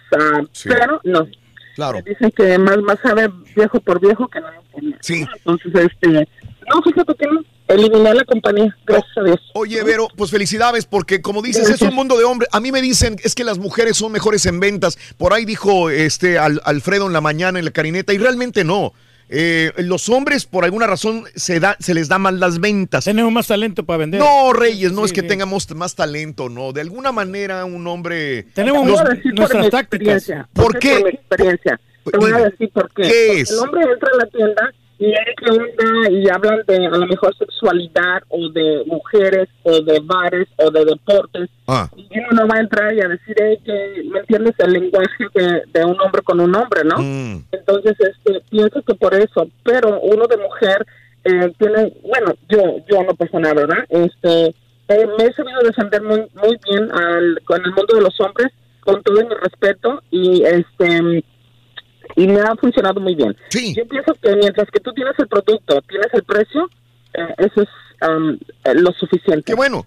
Sí. 0.51 0.69
pero 0.69 0.99
no. 1.03 1.27
Claro. 1.75 1.99
Dicen 2.05 2.31
que 2.31 2.57
más, 2.57 2.77
más 2.79 2.97
sabe 3.01 3.29
viejo 3.55 3.79
por 3.79 4.01
viejo 4.01 4.27
que 4.27 4.41
no 4.41 4.47
por 4.71 4.83
nada. 4.83 4.97
Sí. 5.01 5.25
Entonces, 5.37 5.71
este, 5.91 6.07
no, 6.09 6.81
fíjate 6.83 7.15
que 7.15 7.27
no. 7.27 7.41
Eliminé 7.69 8.15
la 8.15 8.23
compañía, 8.25 8.75
gracias 8.85 9.15
a 9.17 9.23
Dios. 9.23 9.37
Oye, 9.53 9.83
Vero, 9.83 10.07
pues 10.17 10.31
felicidades, 10.31 10.85
porque 10.87 11.21
como 11.21 11.43
dices, 11.43 11.69
es 11.69 11.81
un 11.83 11.93
mundo 11.93 12.17
de 12.17 12.23
hombres. 12.23 12.49
A 12.51 12.59
mí 12.59 12.71
me 12.71 12.81
dicen, 12.81 13.15
es 13.23 13.35
que 13.35 13.43
las 13.43 13.59
mujeres 13.59 13.95
son 13.95 14.11
mejores 14.11 14.47
en 14.47 14.59
ventas. 14.59 14.97
Por 15.19 15.33
ahí 15.33 15.45
dijo 15.45 15.91
este 15.91 16.39
Al- 16.39 16.61
Alfredo 16.65 17.05
en 17.05 17.13
la 17.13 17.21
mañana 17.21 17.59
en 17.59 17.65
la 17.65 17.71
carineta, 17.71 18.11
y 18.11 18.17
realmente 18.17 18.63
no. 18.63 18.91
Eh, 19.29 19.71
los 19.77 20.09
hombres, 20.09 20.45
por 20.45 20.65
alguna 20.65 20.87
razón, 20.87 21.23
se, 21.35 21.59
da, 21.59 21.75
se 21.79 21.93
les 21.93 22.07
da 22.09 22.17
mal 22.17 22.39
las 22.39 22.59
ventas. 22.59 23.05
Tenemos 23.05 23.31
más 23.31 23.47
talento 23.47 23.85
para 23.85 23.97
vender. 23.97 24.19
No, 24.19 24.53
Reyes, 24.53 24.91
no 24.91 25.01
Sí, 25.01 25.05
es 25.07 25.13
que 25.13 25.21
sí. 25.21 25.27
tengamos 25.27 25.69
más 25.75 25.93
talento, 25.95 26.49
no. 26.49 26.73
De 26.73 26.81
alguna 26.81 27.11
manera, 27.11 27.63
un 27.65 27.85
hombre. 27.87 28.43
Tenemos 28.53 28.87
los- 28.87 29.03
decir 29.03 29.33
nuestras 29.35 29.69
tácticas. 29.69 29.83
experiencia. 30.27 30.49
¿Por 30.53 30.79
qué? 30.79 30.95
Por 30.99 31.03
mi 31.03 31.09
experiencia. 31.11 31.79
Te 32.11 32.17
voy 32.17 32.31
a 32.31 32.37
Dime. 32.37 32.49
decir 32.49 32.69
por 32.73 32.91
qué. 32.93 33.03
¿Qué 33.03 33.07
Porque 33.27 33.41
es? 33.41 33.51
El 33.51 33.59
hombre 33.59 33.81
entra 33.93 34.09
a 34.13 34.17
la 34.17 34.25
tienda 34.25 34.73
y 34.99 35.05
hay 35.05 35.33
que 35.37 35.49
onda 35.49 36.09
y 36.11 36.29
hablan 36.29 36.61
de 36.67 36.85
a 36.85 36.89
lo 36.89 37.07
mejor 37.07 37.33
sexualidad 37.37 38.21
o 38.27 38.49
de 38.49 38.83
mujeres 38.85 39.47
o 39.63 39.81
de 39.81 40.01
bares 40.01 40.47
o 40.57 40.69
de 40.69 40.83
deportes. 40.83 41.49
Ah. 41.67 41.89
Y 41.95 42.19
uno 42.19 42.41
no 42.41 42.47
va 42.47 42.57
a 42.57 42.59
entrar 42.59 42.93
y 42.93 42.99
a 42.99 43.07
decir 43.07 43.35
eh, 43.41 43.57
que, 43.63 44.03
¿me 44.11 44.19
entiendes? 44.19 44.55
El 44.57 44.73
lenguaje 44.73 45.25
de, 45.33 45.63
de 45.71 45.85
un 45.85 45.99
hombre 46.01 46.21
con 46.21 46.41
un 46.41 46.53
hombre, 46.53 46.81
¿no? 46.83 46.97
Mm. 46.97 47.45
Entonces, 47.49 47.95
este, 47.97 48.41
pienso 48.49 48.81
que 48.81 48.93
por 48.95 49.13
eso, 49.13 49.47
pero 49.63 50.01
uno 50.01 50.27
de 50.27 50.37
mujer 50.37 50.85
eh, 51.23 51.53
tiene, 51.57 51.93
bueno, 52.03 52.33
yo, 52.49 52.59
yo 52.89 53.03
no 53.03 53.39
nada, 53.39 53.53
¿verdad? 53.53 53.85
Este, 53.87 54.47
eh, 54.89 55.07
me 55.17 55.25
he 55.25 55.33
sabido 55.33 55.61
defender 55.61 56.01
muy, 56.01 56.25
muy 56.33 56.59
bien 56.69 56.91
al, 56.91 57.39
con 57.45 57.63
el 57.63 57.71
mundo 57.71 57.95
de 57.95 58.01
los 58.01 58.19
hombres, 58.19 58.51
con 58.81 59.01
todo 59.03 59.15
mi 59.15 59.35
respeto 59.35 60.01
y 60.11 60.43
este 60.43 61.23
y 62.15 62.27
me 62.27 62.39
ha 62.41 62.55
funcionado 62.55 62.99
muy 62.99 63.15
bien. 63.15 63.35
Yo 63.51 63.87
pienso 63.87 64.13
que 64.21 64.35
mientras 64.35 64.69
que 64.71 64.79
tú 64.79 64.91
tienes 64.93 65.13
el 65.17 65.27
producto, 65.27 65.81
tienes 65.83 66.13
el 66.13 66.23
precio, 66.23 66.69
eh, 67.13 67.35
eso 67.37 67.61
es 67.61 67.69
um, 68.07 68.37
lo 68.75 68.91
suficiente. 68.93 69.43
Qué 69.43 69.55
bueno. 69.55 69.85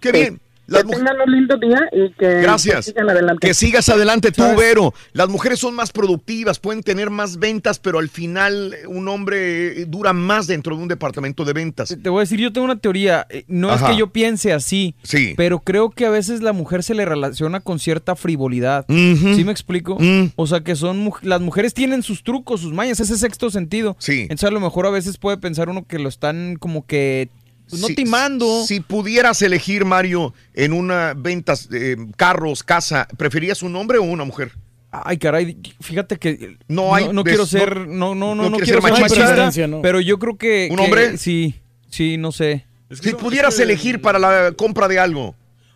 Qué 0.00 0.12
bien. 0.12 0.40
Que 0.66 0.82
tengan 0.84 1.16
un 1.26 1.32
lindo 1.32 1.56
día 1.56 1.80
y 1.92 2.10
que 2.14 2.40
Gracias. 2.42 2.86
sigan 2.86 3.10
adelante. 3.10 3.46
Que 3.46 3.54
sigas 3.54 3.88
adelante 3.88 4.32
tú, 4.32 4.42
Vero. 4.56 4.94
Las 5.12 5.28
mujeres 5.28 5.58
son 5.58 5.74
más 5.74 5.92
productivas, 5.92 6.58
pueden 6.58 6.82
tener 6.82 7.10
más 7.10 7.38
ventas, 7.38 7.78
pero 7.78 7.98
al 7.98 8.08
final 8.08 8.74
eh, 8.74 8.86
un 8.86 9.08
hombre 9.08 9.82
eh, 9.82 9.84
dura 9.86 10.12
más 10.12 10.46
dentro 10.46 10.76
de 10.76 10.82
un 10.82 10.88
departamento 10.88 11.44
de 11.44 11.52
ventas. 11.52 11.96
Te 12.02 12.08
voy 12.08 12.20
a 12.20 12.22
decir, 12.22 12.38
yo 12.40 12.52
tengo 12.52 12.64
una 12.64 12.76
teoría. 12.78 13.26
eh, 13.30 13.44
No 13.48 13.70
Ajá. 13.70 13.86
es 13.86 13.92
que 13.92 13.98
yo 13.98 14.08
piense 14.12 14.52
así, 14.52 14.94
Sí. 15.02 15.34
pero 15.36 15.60
creo 15.60 15.90
que 15.90 16.06
a 16.06 16.10
veces 16.10 16.42
la 16.42 16.52
mujer 16.52 16.82
se 16.82 16.94
le 16.94 17.04
relaciona 17.04 17.60
con 17.60 17.78
cierta 17.78 18.16
frivolidad. 18.16 18.84
¿Sí 18.88 19.42
me 19.44 19.52
explico? 19.52 19.96
Mm. 20.00 20.32
O 20.36 20.46
sea, 20.46 20.60
que 20.62 20.76
son 20.76 21.10
las 21.22 21.40
mujeres 21.40 21.74
tienen 21.74 22.02
sus 22.02 22.22
trucos, 22.22 22.60
sus 22.60 22.72
mañas, 22.72 23.00
ese 23.00 23.16
sexto 23.18 23.50
sentido. 23.50 23.96
Sí. 23.98 24.22
Entonces 24.22 24.48
a 24.48 24.52
lo 24.52 24.60
mejor 24.60 24.86
a 24.86 24.90
veces 24.90 25.18
puede 25.18 25.36
pensar 25.36 25.68
uno 25.68 25.86
que 25.86 25.98
lo 25.98 26.08
están 26.08 26.56
como 26.58 26.86
que 26.86 27.28
no 27.72 27.86
Si- 27.88 27.94
timando. 27.94 28.64
Si 28.66 28.80
pudieras 28.80 29.40
elegir, 29.42 29.84
Mario, 29.84 30.34
en 30.54 30.72
una 30.72 31.14
ventas, 31.16 31.68
eh, 31.72 31.96
carros, 32.16 32.62
casa, 32.62 33.08
¿preferías 33.16 33.62
un 33.62 33.74
hombre 33.76 33.98
o 33.98 34.02
una 34.02 34.24
mujer? 34.24 34.52
Ay, 34.90 35.18
caray, 35.18 35.58
fíjate 35.80 36.18
que 36.18 36.56
No 36.68 36.94
hay 36.94 37.08
no, 37.12 37.24
des- 37.24 37.32
quiero 37.32 37.42
no- 37.42 37.46
ser 37.46 37.76
no 37.88 38.14
no 38.14 38.34
no, 38.34 38.44
no 38.44 38.50
no 38.50 38.56
quiero 38.58 38.80
ser 38.80 38.92
machista. 38.92 39.36
machista, 39.36 39.66
No. 39.66 39.82
pero 39.82 40.00
yo 40.00 40.18
creo 40.20 40.36
que 40.38 40.68
¿Un 40.70 40.76
que 40.76 40.82
hombre? 40.84 41.18
sí, 41.18 41.56
sí, 41.90 42.16
no 42.16 42.30
sé. 42.30 42.64
Si 42.90 43.12
pudieras 43.14 43.58
elegir 43.58 44.00
para 44.00 44.18
la 44.20 44.52
compra 44.52 44.86
de 44.86 45.00
algo. 45.00 45.34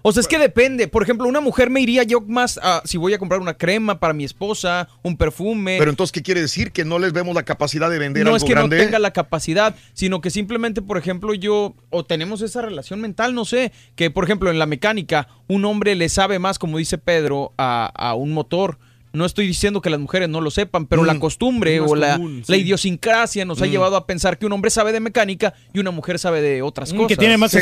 O 0.09 0.13
sea, 0.13 0.23
es 0.23 0.27
que 0.27 0.39
depende. 0.39 0.89
Por 0.89 1.03
ejemplo, 1.03 1.29
una 1.29 1.43
mujer 1.43 1.69
me 1.69 1.83
iría 1.83 2.03
yo 2.03 2.23
más 2.23 2.59
a 2.63 2.81
si 2.87 2.97
voy 2.97 3.13
a 3.13 3.19
comprar 3.19 3.43
una 3.43 3.53
crema 3.59 4.01
para 4.01 4.15
mi 4.15 4.25
esposa, 4.25 4.89
un 5.03 5.19
perfume. 5.19 5.77
Pero 5.79 5.91
entonces, 5.91 6.13
¿qué 6.13 6.23
quiere 6.23 6.41
decir? 6.41 6.73
¿Que 6.73 6.87
no 6.87 6.99
les 6.99 7.13
vemos 7.13 7.35
la 7.35 7.43
capacidad 7.43 7.91
de 7.91 7.99
vender 7.99 8.25
no 8.25 8.31
algo 8.31 8.39
es 8.39 8.45
que 8.45 8.53
grande? 8.53 8.79
no 8.79 8.83
tenga 8.83 8.99
la 8.99 9.13
capacidad, 9.13 9.77
sino 9.93 10.23
que 10.23 10.31
simplemente, 10.31 10.81
por 10.81 10.97
ejemplo, 10.97 11.35
yo 11.35 11.75
o 11.91 12.07
tenemos 12.07 12.41
esa 12.41 12.63
relación 12.63 13.03
mental, 13.03 13.35
no 13.35 13.45
sé, 13.45 13.71
que 13.97 14.11
por 14.11 14.25
ejemplo 14.25 14.51
en 14.51 14.59
la 14.59 14.65
mecánica 14.65 15.29
un 15.47 15.67
hombre 15.67 15.95
le 15.95 16.09
sabe 16.09 16.39
más, 16.39 16.59
como 16.59 16.79
dice 16.79 16.97
Pedro, 16.97 17.53
a, 17.59 17.93
a 17.95 18.15
un 18.15 18.33
motor. 18.33 18.79
No 19.19 19.27
estoy 19.27 19.47
diciendo 19.47 19.83
que 19.83 19.91
las 19.91 20.01
mujeres 20.01 20.29
no 20.29 20.41
lo 20.41 20.51
sepan, 20.51 20.87
pero 20.87 21.05
la 21.05 21.19
costumbre 21.19 21.75
Es 21.77 21.83
más 21.83 21.91
o 21.91 21.97
la, 21.97 22.13
común, 22.17 22.43
la 22.47 22.57
idiosincrasia 22.57 23.45
nos 23.45 23.61
ha 23.61 23.67
Mm. 23.67 23.71
llevado 23.71 23.97
a 23.97 24.07
pensar 24.07 24.39
que 24.39 24.47
un 24.47 24.53
hombre 24.53 24.71
sabe 24.71 24.93
de 24.93 25.01
mecánica 25.01 25.55
y 25.75 25.81
una 25.81 25.91
mujer 25.91 26.19
sabe 26.19 26.41
de 26.41 26.63
otras 26.63 26.93
cosas. 27.03 27.19
Se- 27.49 27.59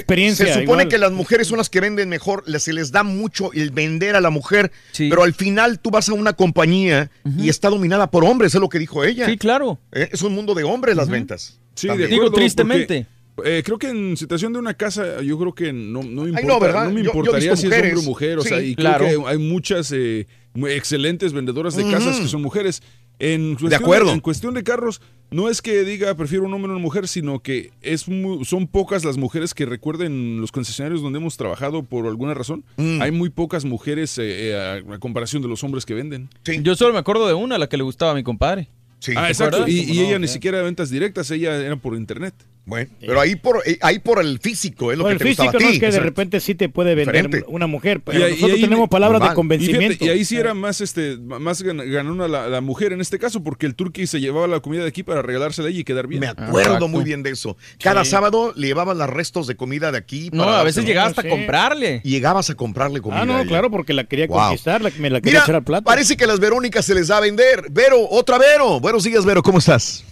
Se, 0.47 0.61
supone 0.61 0.89
que 0.89 0.99
las 0.99 1.13
mujeres 1.13 1.49
son 1.49 1.59
las 1.59 1.71
que 1.71 1.81
venden 1.81 2.09
mejor, 2.09 2.45
se 2.61 2.73
les 2.73 2.93
da 2.93 3.03
mucho 3.03 3.53
el 3.53 3.71
vender 3.71 4.17
a 4.17 4.21
la 4.21 4.31
mujer, 4.31 4.71
pero 4.97 5.23
al 5.23 5.33
final 5.35 5.81
tú 5.81 5.91
vas 5.91 6.09
a 6.09 6.13
una 6.15 6.35
compañía 6.35 7.11
y 7.39 7.49
está 7.49 7.71
dominada 7.71 8.11
por 8.11 8.25
hombres, 8.25 8.55
es 8.55 8.61
lo 8.61 8.69
que 8.69 8.79
dijo 8.79 9.03
ella. 9.05 9.27
Sí, 9.27 9.37
claro. 9.37 9.79
Eh, 9.93 10.11
Es 10.13 10.23
un 10.23 10.35
mundo 10.35 10.55
de 10.55 10.65
hombres 10.65 10.95
las 10.97 11.09
ventas. 11.09 11.59
Sí, 11.75 11.89
de 11.89 11.93
acuerdo, 12.17 12.33
porque, 12.65 13.07
eh, 13.45 13.63
creo 13.65 13.79
que 13.79 13.89
en 13.89 14.17
situación 14.17 14.53
de 14.53 14.59
una 14.59 14.75
casa, 14.75 15.21
yo 15.23 15.39
creo 15.39 15.55
que 15.55 15.73
no, 15.73 16.03
no 16.03 16.23
me 16.23 16.39
Ay, 16.39 16.43
importa, 16.45 16.85
no, 16.85 16.91
me 16.91 17.03
Yo- 17.03 17.13
yo 17.13 17.13
he 17.13 17.17
importaría 17.19 17.57
si 17.57 17.67
es 17.67 17.73
hombre 17.73 17.79
o 17.93 18.03
mujeres. 18.03 18.05
mujer, 18.07 18.39
o 18.39 18.43
Sí, 18.43 18.49
sea, 18.49 18.63
y 18.63 18.75
claro. 18.75 19.05
creo 19.07 19.25
que 19.25 19.31
hay 19.31 19.39
muchas 19.39 19.93
eh, 19.93 20.27
excelentes 20.69 21.33
vendedoras 21.33 21.77
de 21.77 21.91
casas 21.91 22.19
que 22.21 22.29
son 22.29 22.43
mujeres. 22.43 22.83
En 23.19 23.55
cuestión 23.55 23.83
acuerdo. 23.83 24.13
en 24.13 24.21
cuestión 24.21 24.53
de 24.53 24.63
carros, 24.63 25.01
no 25.31 25.49
es 25.49 25.63
que 25.63 25.85
diga 25.85 26.15
prefiero 26.17 26.45
un 26.45 26.53
hombre 26.53 26.71
o 26.71 26.75
una 26.75 26.83
mujer, 26.83 27.09
sino 27.09 27.41
que 27.41 27.71
es 27.81 28.09
mu- 28.09 28.45
son 28.45 28.67
pocas 28.67 29.07
las 29.07 29.17
mujeres 29.17 29.55
que 29.55 29.65
recuerden 29.65 30.39
los 30.39 30.53
concesionarios 30.53 31.01
donde 31.01 31.19
hemos 31.19 31.39
trabajado 31.39 31.83
por 31.83 32.07
alguna 32.07 32.35
razón. 32.35 32.63
Mm. 32.77 33.01
Hay 33.01 33.13
muy 33.13 33.31
pocas 33.31 33.65
mujeres 33.65 34.19
eh, 34.19 34.51
eh, 34.51 34.83
a, 34.91 34.95
a 34.95 34.99
comparación 34.99 35.41
de 35.41 35.49
los 35.49 35.65
hombres 35.65 35.87
que 35.87 35.95
venden. 35.95 36.29
Yo 36.63 36.77
solo 36.77 36.93
me 36.93 36.99
acuerdo 36.99 37.27
de 37.27 37.33
una, 37.33 37.57
la 37.57 37.69
que 37.71 37.79
le 37.79 37.85
gustaba 37.85 38.13
a 38.13 38.15
mi 38.15 38.23
compadre. 38.23 38.69
ah, 38.71 38.99
¿Te 39.01 39.13
exacto. 39.29 39.67
Y, 39.67 39.79
y 39.81 39.87
¿Cómo 39.89 40.01
no? 40.03 40.07
ella 40.09 40.19
ni 40.19 40.27
Sí. 40.27 40.35
siquiera 40.35 40.59
de 40.59 40.65
ventas 40.65 40.91
directas, 40.91 41.31
ella 41.31 41.57
era 41.57 41.77
por 41.77 41.97
internet. 41.97 42.35
Bueno, 42.69 42.91
pero 43.01 43.21
ahí 43.21 43.37
por, 43.37 43.63
eh, 43.65 43.79
ahí 43.81 44.01
por 44.01 44.21
el 44.21 44.41
físico 44.41 44.91
es 44.91 44.99
lo 44.99 45.05
Por 45.05 45.11
que 45.11 45.13
el 45.15 45.19
te 45.21 45.25
gustaba 45.29 45.53
físico, 45.53 45.57
a 45.65 45.67
no 45.67 45.71
ti. 45.71 45.75
es 45.77 45.81
que 45.81 45.91
de 45.93 46.01
repente 46.01 46.41
sí 46.41 46.57
te 46.57 46.69
puede 46.69 46.97
vender 46.97 47.15
Diferente. 47.27 47.45
una 47.49 47.69
mujer, 47.69 48.01
pero 48.05 48.19
Y 48.19 48.23
ahí- 48.25 48.31
nosotros 48.33 48.51
y 48.51 48.55
ahí- 48.57 48.61
tenemos 48.69 48.89
palabras 48.89 49.21
de 49.21 49.27
normal. 49.27 49.37
convencimiento. 49.37 49.85
Y, 49.85 49.89
fíjate, 49.91 50.05
y 50.05 50.09
ahí 50.09 50.25
sí 50.25 50.37
era 50.37 50.53
más, 50.53 50.81
este, 50.81 51.17
más 51.17 51.65
gan- 51.65 51.89
ganona 51.89 52.27
la, 52.27 52.49
la 52.49 52.61
mujer 52.61 52.93
en 52.93 53.01
este 53.01 53.21
caso, 53.21 53.45
porque 53.45 53.67
el 53.67 53.77
turqui 53.77 54.09
se 54.09 54.19
llevaba 54.21 54.49
la 54.49 54.59
comida 54.59 54.83
de 54.83 54.89
aquí 54.89 55.05
para 55.05 55.23
regalársela 55.23 55.69
a 55.69 55.71
ella 55.71 55.79
y 55.79 55.85
quedar 55.85 56.09
bien. 56.09 56.21
Me 56.23 56.27
acuerdo 56.27 56.89
muy 56.89 57.05
bien 57.05 57.23
de 57.23 57.31
eso. 57.31 57.57
Cada 57.81 58.05
sábado 58.05 58.53
le 58.57 58.67
llevaban 58.67 58.99
los 58.99 59.11
restos 59.11 59.47
de 59.47 59.55
comida 59.55 59.93
de 59.93 59.99
aquí. 59.99 60.31
No, 60.33 60.43
para 60.45 60.59
a 60.59 60.65
veces 60.65 60.77
dárselo. 60.85 60.89
llegaba 60.89 61.09
hasta 61.11 61.21
a 61.21 61.29
comprarle. 61.29 62.01
Y 62.03 62.11
llegabas 62.11 62.51
a 62.51 62.57
comprarle 62.57 63.01
comida. 63.01 63.23
Ah, 63.23 63.25
no, 63.27 63.37
a 63.37 63.45
claro, 63.45 63.71
porque 63.71 63.93
la 63.93 64.03
quería 64.05 64.27
Wow. 64.27 64.41
conquistar, 64.41 64.83
la- 64.83 64.91
me 64.99 65.09
la 65.09 65.21
quería 65.21 65.35
Mira, 65.35 65.45
echar 65.45 65.55
al 65.55 65.63
plato. 65.63 65.85
parece 65.85 66.17
que 66.17 66.25
a 66.25 66.27
las 66.27 66.41
Verónicas 66.41 66.85
se 66.85 66.97
les 66.97 67.07
da 67.07 67.19
a 67.19 67.21
vender. 67.21 67.67
Vero, 67.71 68.09
otra 68.11 68.39
Vero. 68.39 68.81
Buenos 68.81 69.05
días, 69.05 69.25
Vero, 69.25 69.41
¿cómo 69.45 69.59
estás? 69.59 70.03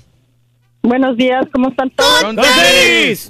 Buenos 0.86 1.16
días, 1.16 1.46
¿cómo 1.50 1.70
están 1.70 1.88
todos? 1.88 2.36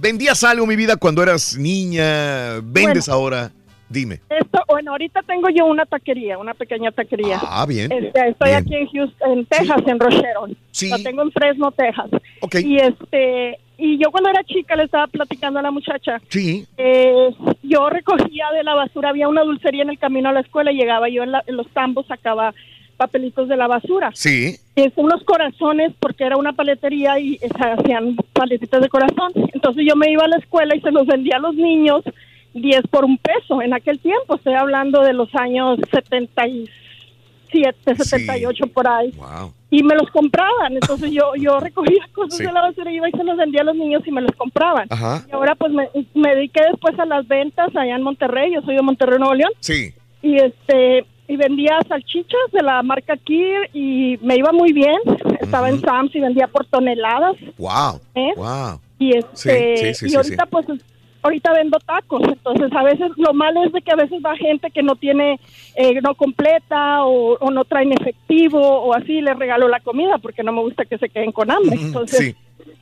¿Vendías 0.03 0.43
algo, 0.43 0.67
mi 0.67 0.75
vida, 0.75 0.97
cuando 0.97 1.23
eras 1.23 1.57
niña? 1.57 2.59
¿Vendes 2.65 3.09
ahora? 3.09 3.53
Dime. 3.89 4.21
Esto, 4.29 4.59
bueno, 4.67 4.91
ahorita 4.91 5.23
tengo 5.23 5.49
yo 5.51 5.65
una 5.67 5.87
taquería, 5.87 6.37
una 6.37 6.53
pequeña 6.55 6.91
taquería. 6.91 7.39
Ah, 7.41 7.65
bien. 7.65 7.93
Este, 7.93 8.29
estoy 8.29 8.49
Bien. 8.49 8.59
aquí 8.61 8.75
en 8.75 8.87
Houston, 8.89 9.31
en 9.39 9.47
Texas, 9.47 9.83
en 9.87 10.01
Rocheron. 10.01 10.57
Sí. 10.73 10.89
La 10.89 10.99
tengo 10.99 11.23
en 11.23 11.31
Fresno, 11.31 11.71
Texas. 11.71 12.11
Y 12.65 12.77
este, 12.79 13.61
y 13.79 13.99
yo 14.03 14.11
cuando 14.11 14.31
era 14.31 14.43
chica 14.43 14.75
le 14.75 14.85
estaba 14.85 15.07
platicando 15.07 15.61
a 15.61 15.63
la 15.63 15.71
muchacha. 15.71 16.21
Sí. 16.31 16.67
Eh, 16.77 17.31
yo 17.63 17.89
recogía 17.89 18.47
de 18.53 18.65
la 18.65 18.75
basura, 18.75 19.11
había 19.11 19.29
una 19.29 19.43
dulcería 19.45 19.85
en 19.85 19.91
el 19.91 19.99
camino 20.01 20.29
a 20.31 20.33
la 20.33 20.41
escuela, 20.41 20.73
y 20.73 20.77
llegaba 20.77 21.09
yo 21.09 21.23
en, 21.23 21.31
la- 21.31 21.45
en 21.47 21.57
los 21.57 21.69
tambos, 21.71 22.05
sacaba 22.09 22.53
papelitos 23.07 23.49
de 23.49 23.57
la 23.57 23.67
basura. 23.67 24.11
Sí. 24.15 24.57
Este, 24.77 25.01
unos 25.01 25.23
corazones, 25.25 25.93
porque 26.01 26.25
era 26.25 26.37
una 26.37 26.53
paletería 26.53 27.19
y 27.19 27.39
se 27.39 27.49
hacían 27.65 28.17
paletitas 28.33 28.83
de 28.83 28.89
corazón. 28.89 29.33
Entonces 29.53 29.85
yo 29.89 29.97
me 29.97 30.11
iba 30.11 30.25
a 30.25 30.29
la 30.29 30.37
escuela 30.37 30.75
y 30.77 30.81
se 30.81 30.91
los 30.91 31.07
vendía 31.07 31.37
a 31.37 31.41
los 31.41 31.55
niños 31.55 32.03
10 32.55 32.83
por 32.91 33.05
un 33.05 33.19
peso 33.19 33.63
en 33.63 33.75
aquel 33.75 33.99
tiempo. 33.99 34.37
Estoy 34.37 34.55
hablando 34.55 35.03
de 35.03 35.13
los 35.13 35.33
años 35.35 35.79
77, 35.93 37.95
78 38.05 38.67
por 38.69 38.89
ahí. 38.89 39.13
Y 39.71 39.83
me 39.83 39.95
los 39.95 40.11
compraban. 40.11 40.73
Entonces 40.75 41.11
yo 41.13 41.33
yo 41.39 41.59
recogía 41.69 42.07
cosas 42.13 42.39
Sí. 42.39 42.45
de 42.47 42.53
la 42.53 42.63
basura, 42.63 42.91
iba 42.93 43.09
y 43.09 43.13
se 43.13 43.25
los 43.25 43.37
vendía 43.37 43.63
a 43.63 43.65
los 43.65 43.77
niños 43.77 44.03
y 44.07 44.11
me 44.13 44.21
los 44.23 44.33
compraban. 44.37 44.87
Ajá. 44.91 45.25
Y 45.29 45.33
ahora 45.33 45.55
pues 45.55 45.73
me, 45.73 45.89
me 46.15 46.35
dediqué 46.35 46.61
después 46.71 46.99
a 46.99 47.05
las 47.07 47.27
ventas 47.29 47.75
allá 47.77 47.97
en 47.97 48.03
Monterrey. 48.03 48.53
Yo 48.55 48.63
soy 48.63 48.77
de 48.77 48.83
Monterrey, 48.83 49.19
Nuevo 49.19 49.35
León 49.35 49.51
Sí. 49.61 49.93
y 50.23 50.37
este 50.37 51.05
y 51.27 51.37
vendía 51.37 51.79
salchichas 51.89 52.51
de 52.53 52.63
la 52.63 52.83
marca 52.83 53.17
Kir 53.17 53.71
y 53.73 54.19
me 54.21 54.37
iba 54.37 54.53
muy 54.53 54.73
bien 54.73 54.99
estaba 55.41 55.69
en 55.71 55.81
Sam's 55.81 56.15
y 56.15 56.21
vendía 56.21 56.47
por 56.49 56.67
toneladas 56.67 57.37
Wow. 57.59 58.01
¿Eh? 58.15 58.33
Wow. 58.37 58.81
y 58.99 59.17
este 59.17 59.77
Sí, 59.77 59.87
sí, 59.87 59.95
sí, 59.95 60.07
y 60.07 60.09
sí, 60.11 60.17
ahorita 60.17 60.47
pues 60.47 60.67
ahorita 61.23 61.53
vendo 61.55 61.79
tacos 61.79 62.21
entonces 62.29 62.71
a 62.77 62.83
veces 62.83 63.11
lo 63.17 63.33
malo 63.33 63.65
es 63.65 63.73
de 63.73 63.81
que 63.81 63.93
a 63.93 63.97
veces 63.97 64.21
va 64.25 64.37
gente 64.37 64.71
que 64.71 64.83
no 64.83 64.95
tiene 64.97 65.41
eh, 65.77 65.99
no 66.03 66.15
completa 66.15 67.05
o, 67.05 67.39
o 67.39 67.51
no 67.51 67.65
traen 67.65 67.93
efectivo 67.93 68.61
o 68.61 68.93
así 68.95 69.23
les 69.23 69.39
regalo 69.39 69.67
la 69.69 69.81
comida 69.81 70.19
porque 70.19 70.43
no 70.43 70.53
me 70.53 70.61
gusta 70.61 70.85
que 70.85 70.99
se 70.99 71.09
queden 71.09 71.33
con 71.33 71.51
hambre 71.51 71.79
entonces 71.81 72.19
Sí. 72.19 72.35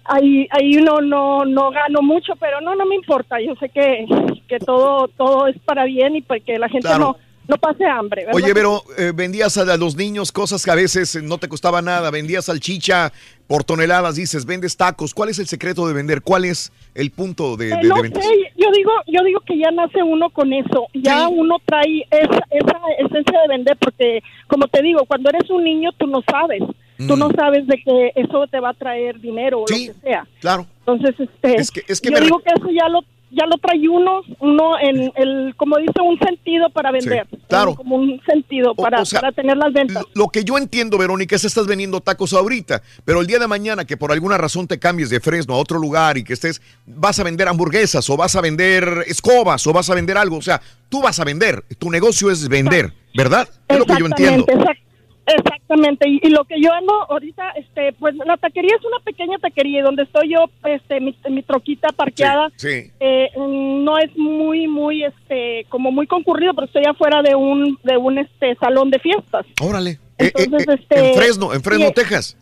ahí 0.05 0.49
ahí 0.51 0.77
uno 0.79 1.01
no 1.01 1.45
no 1.45 1.71
gano 1.71 2.03
mucho 2.03 2.35
pero 2.37 2.61
no 2.61 2.75
no 2.75 2.85
me 2.87 2.97
importa 2.97 3.41
yo 3.41 3.55
sé 3.61 3.69
que, 3.69 4.07
que 4.49 4.59
todo 4.59 5.07
todo 5.17 5.47
es 5.47 5.57
para 5.61 5.85
bien 5.85 6.17
y 6.17 6.23
porque 6.23 6.59
la 6.59 6.69
gente 6.69 6.89
Claro. 6.89 7.05
no 7.05 7.17
no 7.49 7.57
pase 7.59 7.85
hambre 7.85 8.25
¿verdad? 8.25 8.35
Oye, 8.43 8.53
Vero, 8.55 8.83
eh, 8.99 9.12
vendías 9.15 9.57
a 9.59 9.77
los 9.77 9.97
niños 9.97 10.31
cosas 10.33 10.65
que 10.65 10.71
a 10.71 10.75
veces 10.75 11.15
eh, 11.17 11.23
no 11.23 11.39
te 11.39 11.49
costaba 11.49 11.83
nada. 11.83 12.11
Vendías 12.11 12.45
salchicha 12.47 13.12
por 13.47 13.65
toneladas, 13.65 14.15
dices, 14.17 14.47
vendes 14.47 14.77
tacos. 14.77 15.12
¿Cuál 15.12 15.29
es 15.31 15.39
el 15.39 15.47
secreto 15.47 15.87
de 15.87 15.93
vender? 15.93 16.23
¿Cuál 16.23 16.45
es 16.45 16.73
el 16.95 17.11
punto 17.11 17.57
de, 17.57 17.71
Eh, 17.73 17.77
de- 17.83 17.89
no 17.89 17.97
de 17.97 18.03
ventas? 18.03 18.25
sé, 18.25 18.31
yo 18.57 18.71
digo, 18.75 18.93
yo 19.07 19.23
digo 19.25 19.41
que 19.41 19.59
ya 19.59 19.71
nace 19.71 20.03
uno 20.03 20.31
con 20.31 20.53
eso, 20.53 20.87
ya 20.95 21.29
uno 21.29 21.57
trae 21.67 22.07
esa, 22.11 22.41
esa 22.51 22.79
esencia 22.99 23.41
de 23.43 23.49
vender, 23.49 23.77
porque 23.79 24.23
como 24.47 24.69
te 24.69 24.81
digo, 24.83 25.05
cuando 25.07 25.29
eres 25.31 25.51
un 25.51 25.65
niño 25.65 25.91
tú 25.99 26.07
no 26.07 26.23
sabes, 26.31 26.62
tú 26.97 27.17
Mm. 27.17 27.19
no 27.19 27.31
sabes 27.37 27.67
de 27.67 27.77
que 27.85 28.12
eso 28.15 28.47
te 28.47 28.61
va 28.61 28.71
a 28.71 28.75
traer 28.75 29.21
dinero 29.21 29.59
o 29.59 29.61
lo 29.62 29.67
que 29.67 29.93
sea. 30.03 30.27
Claro. 30.41 30.67
Entonces, 30.87 31.15
este, 31.19 31.57
Es 31.61 31.71
que- 31.71 31.83
es 31.89 32.01
que 32.01 32.11
yo 32.11 32.17
re- 32.17 32.25
digo 32.25 32.39
que 32.41 32.51
eso 32.57 32.69
ya 32.71 32.89
lo 32.89 33.01
ya 33.33 33.47
lo 33.47 33.57
trae 33.57 33.89
uno, 33.89 34.20
uno 34.41 34.78
en 34.78 35.11
el, 35.17 35.55
como 35.57 35.78
dice, 35.78 36.01
un 36.02 36.19
sentido 36.19 36.69
para 36.70 36.91
vender, 36.93 37.27
claro. 37.49 37.75
Como 37.75 37.97
un 37.97 38.20
sentido 38.27 38.75
para, 38.75 39.01
o 39.01 39.05
sea, 39.05 39.20
para 39.20 39.33
tener 39.33 39.57
las 39.57 39.73
ventas. 39.73 40.05
Lo 40.15 40.28
que 40.28 40.44
yo 40.44 40.59
entiendo, 40.59 40.99
Verónica, 40.99 41.36
es 41.36 41.43
que 41.43 41.49
estás 41.49 41.67
vendiendo 41.67 42.01
tacos 42.01 42.33
ahorita, 42.35 42.83
pero 43.05 43.20
el 43.20 43.27
día 43.27 43.39
de 43.39 43.47
mañana 43.47 43.85
que 43.85 43.97
por 43.97 44.12
alguna 44.12 44.36
razón 44.39 44.69
te 44.69 44.78
cambies 44.78 45.11
de 45.11 45.20
Fresno 45.20 45.55
a 45.55 45.59
otro 45.59 45.78
lugar 45.78 46.19
y 46.19 46.25
que 46.25 46.35
estés, 46.35 46.61
vas 46.86 47.19
a 47.19 47.25
vender 47.25 47.49
hamburguesas 47.49 48.09
o 48.11 48.17
vas 48.17 48.36
a 48.36 48.41
vender 48.41 49.05
escobas 49.07 49.67
o 49.67 49.73
vas 49.73 49.89
a 49.89 49.94
vender 49.94 50.19
algo, 50.19 50.36
o 50.36 50.43
sea, 50.43 50.61
tú 50.89 51.01
vas 51.01 51.19
a 51.19 51.25
vender, 51.25 51.65
tu 51.78 51.91
negocio 51.91 52.31
es 52.31 52.49
vender, 52.49 52.93
¿verdad? 53.15 53.49
Es 53.67 53.78
lo 53.78 53.86
que 53.86 53.97
yo 53.99 54.07
entiendo. 54.07 54.47
Exact- 54.47 54.78
Exactamente, 55.25 56.09
y, 56.09 56.20
y 56.23 56.31
lo 56.31 56.44
que 56.44 56.60
yo 56.60 56.73
ando 56.73 56.92
ahorita, 57.10 57.51
este, 57.51 57.92
pues 57.94 58.15
la 58.26 58.36
taquería 58.36 58.75
es 58.78 58.84
una 58.84 58.99
pequeña 59.05 59.39
taquería 59.39 59.78
y 59.78 59.83
donde 59.83 60.02
estoy 60.02 60.31
yo, 60.33 60.47
este, 60.65 61.01
mi, 61.01 61.17
mi 61.31 61.42
troquita 61.42 61.89
parqueada, 61.91 62.51
Sí. 62.57 62.91
eh, 62.99 63.31
no 63.36 63.99
es 63.99 64.10
muy, 64.17 64.67
muy, 64.67 65.05
este, 65.05 65.65
como 65.68 65.92
muy 65.92 66.07
concurrido, 66.09 66.55
pero 66.55 66.67
estoy 66.67 66.84
afuera 66.86 67.23
de 67.23 67.34
un, 67.36 67.78
de 67.84 67.97
un, 67.97 68.18
este, 68.18 68.57
salón 68.57 68.91
de 68.91 68.99
fiestas. 68.99 69.47
Órale. 69.60 69.91
Eh, 70.18 70.26
eh, 70.26 70.33
Entonces, 70.34 70.68
eh, 70.68 70.78
este, 70.83 71.09
en 71.10 71.15
Fresno, 71.15 71.55
en 71.55 71.62
Fresno, 71.62 71.89
y- 71.89 71.92
Texas. 71.92 72.36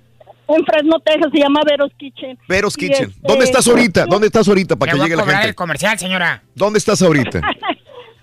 En 0.49 0.65
Fresno, 0.67 0.99
Texas, 0.99 1.31
se 1.33 1.39
llama 1.39 1.61
Veros 1.65 1.93
Kitchen. 1.97 2.37
Veros 2.49 2.77
Kitchen. 2.77 3.11
este, 3.11 3.21
¿Dónde 3.23 3.45
estás 3.45 3.69
ahorita? 3.69 4.07
¿Dónde 4.07 4.27
estás 4.27 4.49
ahorita 4.49 4.75
para 4.75 4.93
que 4.93 4.99
llegue 4.99 5.15
la 5.15 5.25
gente? 5.25 5.49
el 5.49 5.55
comercial, 5.55 5.97
señora. 5.99 6.43
¿Dónde 6.57 6.79
estás 6.79 7.01
ahorita? 7.03 7.41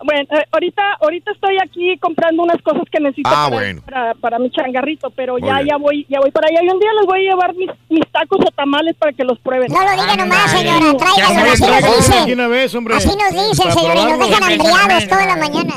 Bueno, 0.08 0.22
eh, 0.32 0.46
ahorita, 0.54 0.82
ahorita 1.02 1.32
estoy 1.34 1.58
aquí 1.62 1.98
comprando 2.00 2.42
unas 2.44 2.62
cosas 2.62 2.84
que 2.90 2.98
necesito 3.02 3.30
Ah, 3.30 3.48
para, 3.50 3.56
bueno. 3.58 3.82
para, 3.84 4.14
para 4.14 4.40
mi 4.40 4.50
changarrito, 4.52 5.10
pero 5.10 5.34
Muy 5.34 5.42
ya, 5.42 5.56
bien. 5.56 5.68
ya 5.68 5.76
voy, 5.76 6.06
ya 6.08 6.20
voy 6.22 6.32
para 6.32 6.48
allá. 6.48 6.62
Y 6.64 6.70
un 6.70 6.80
día 6.80 6.90
les 6.98 7.06
voy 7.06 7.20
a 7.20 7.30
llevar 7.32 7.54
mis, 7.56 7.70
mis 7.90 8.08
tacos 8.10 8.40
o 8.40 8.50
tamales 8.52 8.96
para 8.96 9.12
que 9.12 9.26
los 9.26 9.38
prueben. 9.40 9.70
No 9.70 9.84
lo 9.84 9.92
diga 9.92 10.16
nomás, 10.16 10.50
señora, 10.50 10.80
sabes, 10.98 12.10
así 12.10 12.36
nos 12.36 12.76
hombre. 12.76 12.96
Así 12.96 13.10
nos 13.10 13.32
dicen, 13.32 13.68
Para 13.68 13.74
señora, 13.74 14.00
y 14.00 14.06
nos 14.06 14.30
dejan 14.30 14.44
hambriados 14.44 15.08
toda 15.10 15.26
la 15.26 15.36
mañana. 15.36 15.74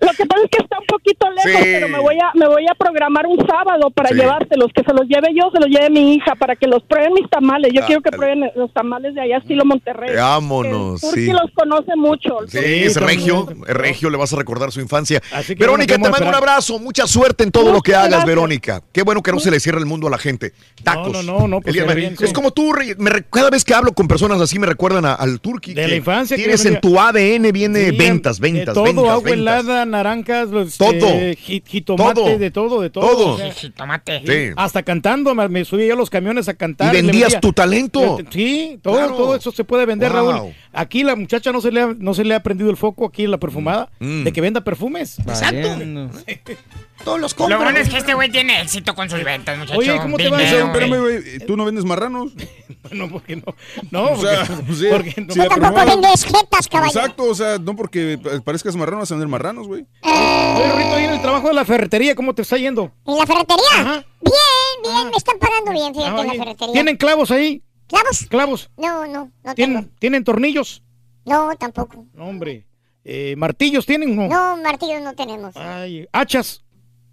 Lo 0.00 0.08
que 0.16 0.24
pasa 0.26 0.42
es 0.44 0.50
que 0.50 0.62
está 0.62 0.78
un 0.78 0.86
poquito 0.86 1.28
lejos, 1.30 1.62
Sí. 1.62 1.68
pero 1.74 1.88
me 1.88 1.98
voy 1.98 2.16
a 2.16 2.30
me 2.34 2.46
voy 2.48 2.66
a 2.70 2.74
programar 2.74 3.26
un 3.26 3.38
sábado 3.46 3.90
para 3.90 4.08
Sí. 4.10 4.14
llevárselos, 4.16 4.68
que 4.74 4.82
se 4.82 4.92
los 4.94 5.06
lleve 5.06 5.28
yo, 5.34 5.50
se 5.52 5.60
los 5.60 5.68
lleve 5.68 5.90
mi 5.90 6.14
hija, 6.14 6.34
para 6.36 6.56
que 6.56 6.66
los 6.66 6.82
prueben 6.84 7.12
mis 7.14 7.28
tamales. 7.28 7.70
Yo 7.74 7.82
Ah, 7.82 7.86
quiero 7.86 8.00
que 8.02 8.10
prueben 8.10 8.50
los 8.56 8.72
tamales 8.72 9.14
de 9.14 9.20
allá, 9.20 9.38
estilo 9.38 9.64
Monterrey. 9.64 10.14
Vámonos, 10.16 11.00
Turqui 11.00 11.26
sí. 11.26 11.32
los 11.32 11.50
conoce 11.54 11.94
mucho. 11.96 12.38
Sí, 12.48 12.58
es 12.58 12.96
regio, 12.96 13.46
es 13.66 13.74
regio, 13.74 14.10
le 14.10 14.16
vas 14.16 14.32
a 14.32 14.36
recordar 14.36 14.72
su 14.72 14.80
infancia. 14.80 15.20
que 15.46 15.54
Verónica, 15.54 15.94
te 15.96 16.00
mando 16.08 16.28
un 16.28 16.34
abrazo, 16.34 16.78
mucha 16.78 17.06
suerte 17.06 17.44
en 17.44 17.50
todo 17.50 17.72
lo 17.72 17.80
que 17.82 17.94
hagas, 17.94 18.08
gracias. 18.08 18.26
Verónica. 18.26 18.82
Qué 18.92 19.02
bueno 19.02 19.22
que 19.22 19.32
no 19.32 19.40
se 19.40 19.50
le 19.50 19.60
cierre 19.60 19.78
el 19.78 19.86
mundo 19.86 20.06
a 20.06 20.10
la 20.10 20.18
gente. 20.18 20.52
Tacos. 20.82 21.12
No, 21.12 21.22
no, 21.22 21.38
no, 21.40 21.48
no, 21.48 21.60
pues 21.60 21.74
bien, 21.74 22.14
Es 22.20 22.28
sí. 22.28 22.32
como 22.34 22.50
tú, 22.52 22.72
me 22.98 23.10
re- 23.10 23.24
cada 23.30 23.50
vez 23.50 23.64
que 23.64 23.74
hablo 23.74 23.92
con 23.92 24.08
personas 24.08 24.40
así 24.40 24.58
me 24.58 24.66
recuerdan 24.66 25.04
a- 25.04 25.14
al 25.14 25.40
Turqui. 25.40 25.74
De 25.74 25.82
que 25.82 25.88
la 25.88 25.96
infancia. 25.96 26.36
Tienes 26.36 26.64
en 26.64 26.80
tu 26.80 26.98
ADN, 26.98 27.52
viene 27.52 27.90
Sí, 27.90 27.96
ventas, 27.96 28.38
de 28.40 28.50
ventas, 28.52 28.74
todo, 28.74 28.84
ventas, 28.84 29.04
agua 29.04 29.22
ventas. 29.24 29.32
helada, 29.60 29.84
naranjas, 29.90 30.48
los, 30.48 30.76
Todo. 30.78 30.92
este, 30.92 31.36
ji- 31.36 31.62
jitomate, 31.66 32.14
Todo. 32.14 32.38
de 32.38 32.50
todo, 32.50 32.80
de 32.80 32.90
todo. 32.90 33.06
Todo. 33.08 33.34
o 33.34 33.36
sea, 33.38 33.52
Sí, 33.52 33.66
jitomate. 33.68 34.22
Sí. 34.26 34.52
Hasta 34.56 34.82
cantando, 34.82 35.34
me, 35.34 35.48
me 35.48 35.64
subí 35.64 35.86
yo 35.86 35.94
a 35.94 35.96
los 35.96 36.08
camiones 36.10 36.48
a 36.48 36.54
cantar. 36.54 36.94
¿Y 36.94 37.02
vendías 37.02 37.32
vendía- 37.32 37.40
tu 37.40 37.52
talento? 37.52 38.18
Sí, 38.30 38.78
todo, 38.82 38.94
Claro. 38.94 39.14
todo 39.16 39.36
eso 39.36 39.50
se 39.52 39.64
puede 39.64 39.86
vender, 39.86 40.12
Wow. 40.12 40.30
Raúl. 40.32 40.52
Aquí 40.72 41.02
la 41.02 41.16
muchacha 41.16 41.50
no 41.52 41.60
se 41.60 41.72
le 41.72 41.80
ha, 41.82 41.94
no 41.98 42.14
se 42.14 42.24
le 42.24 42.34
ha 42.34 42.42
prendido 42.42 42.70
el 42.70 42.76
foco 42.76 43.06
aquí 43.06 43.24
en 43.24 43.30
la 43.32 43.38
perfumada 43.38 43.88
Mm. 43.98 44.24
de 44.24 44.32
que 44.32 44.40
venda 44.40 44.60
perfumes. 44.62 45.18
Exacto. 45.20 45.68
Todos 47.04 47.18
los 47.18 47.34
Lo 47.38 47.46
bueno 47.58 47.70
es 47.78 47.88
que 47.88 47.96
este 47.96 48.12
güey 48.12 48.30
tiene 48.30 48.60
éxito 48.60 48.94
con 48.94 49.08
sus 49.08 49.24
ventas, 49.24 49.56
muchacho. 49.56 49.78
Oye, 49.78 49.96
¿cómo 50.02 50.18
te 50.18 50.28
va 50.28 50.36
Dinero, 50.36 50.58
eso? 50.58 50.68
güey. 50.68 50.82
Espérame, 50.84 51.00
güey, 51.00 51.38
¿tú 51.46 51.56
no 51.56 51.64
vendes 51.64 51.84
marranos? 51.86 52.32
no, 52.92 53.08
porque 53.08 53.36
no. 53.36 53.44
No, 53.90 54.10
o 54.12 54.16
sea, 54.20 54.44
porque- 54.46 54.62
pues, 54.64 54.78
sí, 54.78 54.86
porque 54.90 55.14
no. 55.22 55.32
sí, 55.32 55.38
la 55.38 55.48
tampoco 55.48 55.74
perfumada- 55.76 55.94
vendes 55.94 56.24
jetas, 56.24 56.68
caballo. 56.68 56.90
Exacto, 56.92 57.24
o 57.24 57.34
sea, 57.34 57.58
no 57.58 57.74
porque 57.74 58.18
pa- 58.22 58.40
parezcas 58.42 58.76
marrano 58.76 58.98
vas 58.98 59.10
a 59.10 59.14
vender 59.14 59.28
marranos, 59.28 59.66
güey. 59.66 59.86
Oye, 60.02 60.72
Rito, 60.76 60.94
ahí 60.94 61.04
en 61.04 61.10
el 61.14 61.22
trabajo 61.22 61.48
de 61.48 61.54
la 61.54 61.64
ferretería, 61.64 62.14
¿cómo 62.14 62.34
te 62.34 62.42
está 62.42 62.58
yendo? 62.58 62.92
¿En 63.06 63.16
la 63.16 63.26
ferretería? 63.26 64.04
Bien, 64.20 64.94
bien, 64.94 65.08
me 65.10 65.16
están 65.16 65.38
pagando 65.38 65.72
bien, 65.72 65.94
fíjate, 65.94 66.10
Ah, 66.16 66.20
en 66.20 66.26
la 66.26 66.34
ferretería. 66.44 66.72
¿Tienen 66.74 66.96
clavos 66.98 67.30
ahí? 67.30 67.62
¿Clavos? 67.90 68.26
¿Clavos? 68.28 68.70
No, 68.76 69.04
no, 69.06 69.24
no 69.24 69.30
tengo. 69.42 69.54
¿Tienen, 69.54 69.90
¿tienen 69.98 70.24
tornillos? 70.24 70.82
No, 71.24 71.54
tampoco. 71.56 72.06
No, 72.14 72.28
hombre. 72.28 72.66
Eh, 73.04 73.34
¿Martillos 73.36 73.84
tienen? 73.84 74.14
No. 74.14 74.28
No, 74.28 74.56
martillos 74.62 75.02
no 75.02 75.12
tenemos. 75.14 75.56
Ay, 75.56 76.06
¿Hachas? 76.12 76.64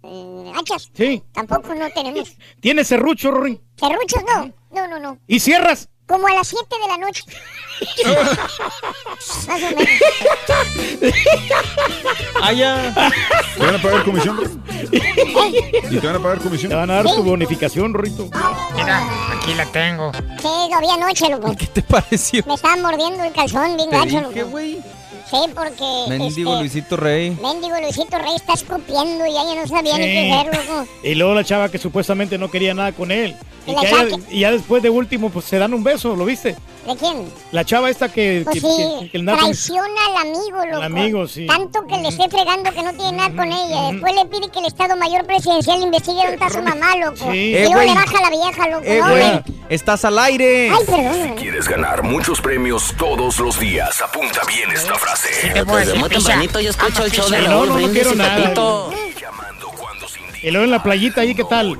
Eh, 0.04 0.52
¿Hachas? 0.54 0.90
Sí. 0.94 1.22
Tampoco 1.32 1.74
no 1.74 1.90
tenemos. 1.90 2.36
¿Tienes 2.60 2.86
serrucho, 2.86 3.32
Rory? 3.32 3.60
¿Serruchos? 3.76 4.22
No, 4.24 4.52
no, 4.70 4.86
no, 4.88 5.00
no. 5.00 5.18
¿Y 5.26 5.40
cierras? 5.40 5.88
Como 6.08 6.26
a 6.26 6.32
las 6.32 6.48
7 6.48 6.64
de 6.80 6.88
la 6.88 6.96
noche. 6.96 7.22
Más 9.46 9.62
o 9.62 9.76
menos. 9.76 9.88
Allá. 12.42 13.12
¿Te 13.56 13.64
van 13.64 13.74
a 13.74 13.82
pagar 13.82 14.04
comisión? 14.04 14.62
¿Y 14.90 15.98
te 15.98 16.06
van 16.06 16.16
a 16.16 16.18
pagar 16.18 16.38
comisión? 16.38 16.70
Te 16.70 16.74
van 16.76 16.90
a 16.90 16.94
dar 17.02 17.04
tu 17.04 17.22
bonificación, 17.22 17.92
Rorito. 17.92 18.30
Mira, 18.74 19.06
aquí 19.36 19.52
la 19.54 19.66
tengo. 19.66 20.12
Sí, 20.40 20.48
lo 20.72 20.80
vi 20.80 20.90
anoche, 20.90 21.28
loco. 21.28 21.54
¿Qué 21.56 21.66
te 21.66 21.82
pareció? 21.82 22.42
Me 22.46 22.54
estaban 22.54 22.80
mordiendo 22.80 23.22
el 23.22 23.32
calzón 23.32 23.76
bien 23.76 23.90
gacho, 23.90 24.20
loco. 24.22 24.50
güey. 24.50 24.78
Sí, 25.30 25.36
porque... 25.54 26.04
Mendigo 26.08 26.52
este, 26.52 26.60
Luisito 26.62 26.96
Rey. 26.96 27.30
Mendigo 27.42 27.78
Luisito 27.78 28.16
Rey 28.18 28.34
está 28.34 28.54
escupiendo 28.54 29.26
y 29.26 29.32
yo 29.34 29.54
no 29.54 29.66
sabía 29.66 29.98
ni 29.98 30.04
qué 30.04 30.32
hacer, 30.32 30.56
loco. 30.56 30.88
Y 31.02 31.14
luego 31.16 31.34
la 31.34 31.44
chava 31.44 31.68
que 31.68 31.76
supuestamente 31.76 32.38
no 32.38 32.50
quería 32.50 32.72
nada 32.72 32.92
con 32.92 33.12
él. 33.12 33.36
Y, 33.68 33.74
la 33.74 34.18
ya 34.30 34.50
después 34.52 34.82
de 34.82 34.90
último, 34.90 35.30
pues 35.30 35.44
se 35.44 35.58
dan 35.58 35.74
un 35.74 35.84
beso, 35.84 36.16
¿lo 36.16 36.24
viste? 36.24 36.56
¿De 36.86 36.96
quién? 36.96 37.30
La 37.52 37.64
chava 37.64 37.90
esta 37.90 38.10
que... 38.10 38.42
Pues 38.44 38.54
que- 38.54 38.60
sí, 38.60 38.66
que- 39.02 39.10
que 39.10 39.18
el 39.18 39.26
traiciona 39.26 40.06
al 40.06 40.26
amigo, 40.28 40.64
loco. 40.70 40.82
amigo, 40.82 41.28
sí. 41.28 41.46
Tanto 41.46 41.86
que 41.86 41.98
le 41.98 42.08
esté 42.08 42.28
fregando 42.30 42.72
que 42.72 42.82
no 42.82 42.92
tiene 42.94 43.12
nada 43.12 43.28
con 43.36 43.52
ella. 43.52 43.92
Después 43.92 44.14
le 44.14 44.24
pide 44.26 44.50
que 44.50 44.58
el 44.60 44.66
Estado 44.66 44.96
Mayor 44.96 45.26
Presidencial 45.26 45.82
investigue 45.82 46.16
dónde 46.16 46.34
está 46.34 46.48
su 46.48 46.62
mamá, 46.62 46.96
loco. 46.96 47.30
Sí. 47.30 47.36
Y 47.38 47.54
Eh, 47.56 47.68
luego 47.70 47.80
le 47.82 47.94
baja 47.94 48.22
la 48.22 48.30
vieja, 48.30 48.68
loco. 48.68 48.84
Eh, 48.86 49.00
No, 49.00 49.54
estás 49.68 50.04
al 50.06 50.18
aire. 50.18 50.70
Ay, 50.70 50.84
perdón. 50.86 51.36
¿Quieres 51.36 51.68
ganar 51.68 52.02
muchos 52.02 52.40
premios 52.40 52.94
todos 52.96 53.38
los 53.38 53.58
días? 53.60 54.00
Apunta 54.00 54.40
bien 54.46 54.70
esta 54.72 54.94
frase. 54.94 55.28
te 55.52 55.64
puedo 55.66 55.78
decir, 55.78 55.96
muy 55.96 56.08
tempranito 56.08 56.60
yo 56.60 56.70
escucho 56.70 57.04
el 57.04 57.10
show 57.12 57.28
de 57.28 57.38
no, 57.42 57.48
Raúl 57.48 57.66
no, 57.68 57.72
no 57.72 57.74
Brindis 57.74 57.92
quiero 58.02 58.14
y 58.14 58.16
nada. 58.16 58.88
Y 60.42 60.50
luego 60.50 60.64
en 60.64 60.70
la 60.70 60.82
playita 60.82 61.22
ahí, 61.22 61.34
¿qué 61.34 61.44
tal? 61.44 61.78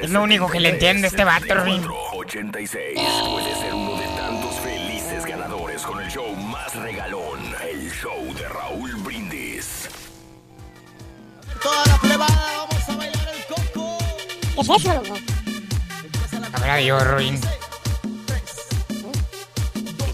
Es 0.00 0.10
lo 0.10 0.22
único 0.22 0.48
que 0.48 0.58
le 0.60 0.70
entiende 0.70 1.06
este 1.06 1.24
vato, 1.24 1.54
Rin. 1.62 1.84
86 2.14 2.98
puede 3.30 3.54
ser 3.56 3.74
uno 3.74 3.96
de 3.96 4.06
tantos 4.16 4.54
felices 4.56 5.24
ganadores 5.24 5.82
con 5.82 6.00
el 6.00 6.10
show 6.10 6.34
más 6.34 6.74
regalón, 6.74 7.40
el 7.70 7.90
show 7.92 8.34
de 8.34 8.48
Raúl 8.48 8.92
Brindis. 8.96 9.88
Toda 11.62 11.86
la 11.86 11.98
plebada, 11.98 12.66
vamos 12.68 12.88
a 12.88 12.96
bailar 12.96 13.28
el 13.34 13.44
coco. 13.54 13.98
¿Qué 14.54 14.60
es 14.60 14.68
eso, 14.68 14.94
loco? 14.94 15.14
A 16.52 16.60
ver, 16.60 16.70
adiós, 16.70 17.06
Ruin. 17.06 17.40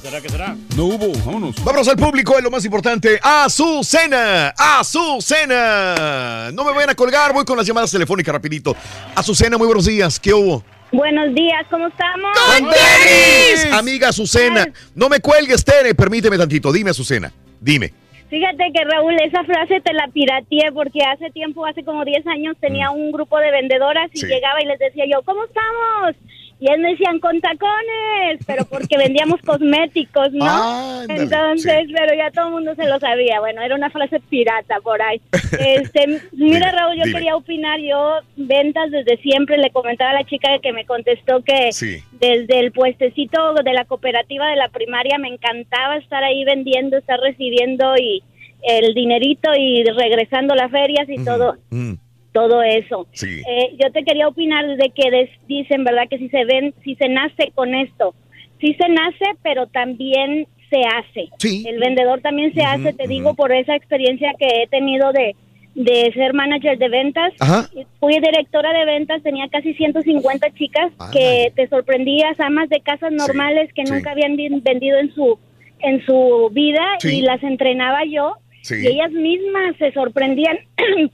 ¿Qué 0.07 0.11
será, 0.11 0.23
qué 0.23 0.29
será? 0.29 0.57
No 0.77 0.85
hubo, 0.85 1.13
vámonos. 1.25 1.57
Vámonos 1.65 1.89
al 1.89 1.97
público, 1.97 2.39
es 2.39 2.45
lo 2.45 2.49
más 2.49 2.65
importante. 2.65 3.19
Azucena, 3.21 4.51
Azucena. 4.57 6.53
No 6.53 6.63
me 6.65 6.71
vayan 6.71 6.91
a 6.91 6.95
colgar, 6.95 7.33
voy 7.33 7.45
con 7.45 7.57
las 7.57 7.67
llamadas 7.67 7.91
telefónicas 7.91 8.33
rapidito. 8.33 8.77
Azucena, 9.17 9.59
muy 9.59 9.67
buenos 9.67 9.85
días. 9.87 10.21
¿Qué 10.21 10.33
hubo? 10.33 10.63
Buenos 10.93 11.35
días, 11.35 11.67
¿cómo 11.71 11.89
estamos? 11.89 12.31
¡Con 12.39 12.71
tenis! 12.71 13.67
Amiga 13.73 14.11
Azucena, 14.11 14.69
no 14.95 15.09
me 15.09 15.19
cuelgues, 15.19 15.65
Tere, 15.65 15.93
permíteme 15.97 16.39
tantito. 16.39 16.71
Dime, 16.71 16.91
Azucena, 16.91 17.33
dime. 17.61 17.93
Fíjate 18.31 18.63
que 18.73 18.85
Raúl, 18.85 19.17
esa 19.25 19.43
frase 19.43 19.81
te 19.81 19.93
la 19.93 20.07
pirateé 20.07 20.71
porque 20.73 21.01
hace 21.03 21.31
tiempo, 21.33 21.67
hace 21.67 21.85
como 21.85 22.05
10 22.05 22.25
años, 22.29 22.57
tenía 22.61 22.91
un 22.91 23.11
grupo 23.11 23.39
de 23.39 23.51
vendedoras 23.51 24.09
y 24.13 24.21
Sí. 24.21 24.27
llegaba 24.27 24.63
y 24.63 24.67
les 24.67 24.79
decía 24.79 25.05
yo, 25.13 25.23
¿cómo 25.25 25.45
estamos? 25.45 26.15
Y 26.59 26.67
ellos 26.69 26.79
me 26.79 26.91
decían, 26.93 27.21
con 27.21 27.39
tacones, 27.41 28.41
pero 28.47 28.65
porque 28.65 28.97
vendíamos 28.97 29.41
cosméticos, 29.43 30.33
¿no? 30.33 30.47
Ándale, 30.47 31.23
Entonces, 31.25 31.87
pero 31.95 32.15
ya 32.17 32.31
todo 32.31 32.47
el 32.47 32.53
mundo 32.53 32.75
se 32.75 32.87
lo 32.89 32.99
sabía. 32.99 33.41
Bueno, 33.41 33.61
era 33.61 33.75
una 33.75 33.91
frase 33.91 34.21
pirata 34.21 34.77
por 34.83 35.01
ahí. 35.03 35.21
Este, 35.61 36.21
mira, 36.33 36.73
Raúl, 36.73 36.97
yo 36.97 37.05
dime. 37.05 37.19
quería 37.19 37.37
opinar. 37.37 37.79
Yo, 37.81 38.21
ventas 38.37 38.91
desde 38.91 39.17
siempre, 39.19 39.59
le 39.59 39.71
comentaba 39.71 40.11
a 40.11 40.15
la 40.15 40.25
chica 40.25 40.49
que 40.63 40.73
me 40.73 40.87
contestó 40.87 41.43
que 41.43 41.73
Sí. 41.73 41.99
desde 42.13 42.59
el 42.61 42.73
puestecito 42.73 43.53
de 43.55 43.73
la 43.75 43.85
cooperativa 43.85 44.49
de 44.49 44.57
la 44.57 44.69
primaria 44.69 45.19
me 45.19 45.29
encantaba 45.29 45.97
estar 45.97 46.25
ahí 46.25 46.45
vendiendo, 46.45 46.97
estar 46.97 47.21
recibiendo 47.21 47.97
y 47.97 48.23
el 48.63 48.95
dinerito 48.95 49.51
y 49.57 49.85
regresando 49.85 50.55
las 50.55 50.71
ferias 50.71 51.07
y 51.09 51.23
todo 51.25 51.57
Mm, 51.71 51.93
todo 52.37 52.63
eso. 52.63 53.07
Sí. 53.13 53.43
Eh, 53.49 53.77
yo 53.83 53.91
te 53.93 54.05
quería 54.05 54.29
opinar 54.29 54.67
de 54.67 54.91
que 54.91 55.11
des- 55.11 55.31
dicen, 55.49 55.85
¿verdad? 55.85 56.09
Que 56.09 56.19
si 56.19 56.29
se 56.29 56.45
ven, 56.45 56.75
si 56.85 56.95
se 56.97 57.09
nace 57.09 57.51
con 57.55 57.75
esto, 57.75 58.15
si 58.61 58.75
se 58.75 58.89
nace, 58.89 59.25
pero 59.43 59.67
también 59.67 60.47
se 60.71 60.81
hace. 60.83 61.29
El 61.69 61.79
vendedor 61.79 62.21
también 62.21 62.53
se 62.55 62.63
hace, 62.63 62.93
te 62.93 63.07
digo, 63.07 63.35
por 63.35 63.53
esa 63.53 63.75
experiencia 63.75 64.33
que 64.39 64.47
he 64.63 64.67
tenido 64.67 65.13
de, 65.13 65.35
de 65.75 66.11
ser 66.13 66.35
manager 66.35 66.77
de 66.79 66.89
ventas. 66.89 67.33
Ajá. 67.41 67.69
Fui 68.01 68.15
directora 68.19 68.73
de 68.79 68.85
ventas, 68.85 69.23
tenía 69.23 69.49
casi 69.49 69.75
150 69.75 70.51
chicas 70.55 70.93
que 71.13 71.53
te 71.55 71.69
sorprendías, 71.69 72.39
amas 72.41 72.69
de 72.69 72.81
casas 72.81 73.13
normales 73.13 73.73
que 73.75 73.87
sí. 73.87 73.93
nunca 73.93 74.11
habían 74.11 74.37
ven- 74.37 74.63
vendido 74.63 74.99
en 74.99 75.15
su 75.15 75.39
en 75.81 76.05
su 76.07 76.49
vida 76.53 76.83
Sí. 77.01 77.19
y 77.19 77.21
las 77.21 77.43
entrenaba 77.43 78.05
yo 78.07 78.37
Sí. 78.63 78.77
y 78.83 78.87
ellas 78.87 79.13
mismas 79.13 79.77
se 79.79 79.93
sorprendían 79.93 80.57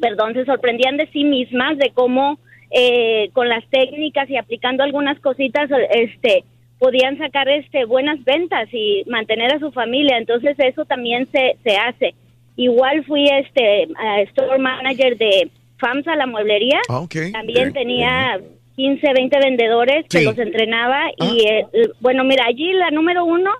perdón, 0.00 0.34
se 0.34 0.44
sorprendían 0.44 0.96
de 0.96 1.08
sí 1.08 1.24
mismas, 1.24 1.78
de 1.78 1.90
cómo 1.90 2.38
eh, 2.70 3.30
con 3.32 3.48
las 3.48 3.64
técnicas 3.70 4.28
y 4.28 4.36
aplicando 4.36 4.82
algunas 4.82 5.18
cositas, 5.20 5.70
este, 5.90 6.44
podían 6.78 7.18
sacar 7.18 7.48
este 7.48 7.84
buenas 7.84 8.22
ventas 8.24 8.68
y 8.72 9.04
mantener 9.06 9.54
a 9.54 9.58
su 9.58 9.70
familia. 9.72 10.18
Entonces 10.18 10.56
eso 10.58 10.84
también 10.84 11.28
se, 11.32 11.56
se 11.62 11.76
hace. 11.76 12.14
Igual 12.56 13.04
fui 13.04 13.26
este 13.28 13.88
store 14.30 14.58
manager 14.58 15.16
de 15.16 15.50
FAMSA, 15.78 16.16
la 16.16 16.26
mueblería. 16.26 16.80
Ah. 16.88 17.06
También 17.32 17.72
tenía 17.72 18.40
15, 18.76 19.12
20 19.12 19.38
vendedores 19.38 20.06
que 20.08 20.22
los 20.22 20.38
entrenaba 20.38 21.04
y 21.16 21.46
eh, 21.46 21.66
bueno, 22.00 22.24
mira, 22.24 22.44
allí 22.46 22.72
la 22.72 22.90
número 22.90 23.24
uno 23.24 23.50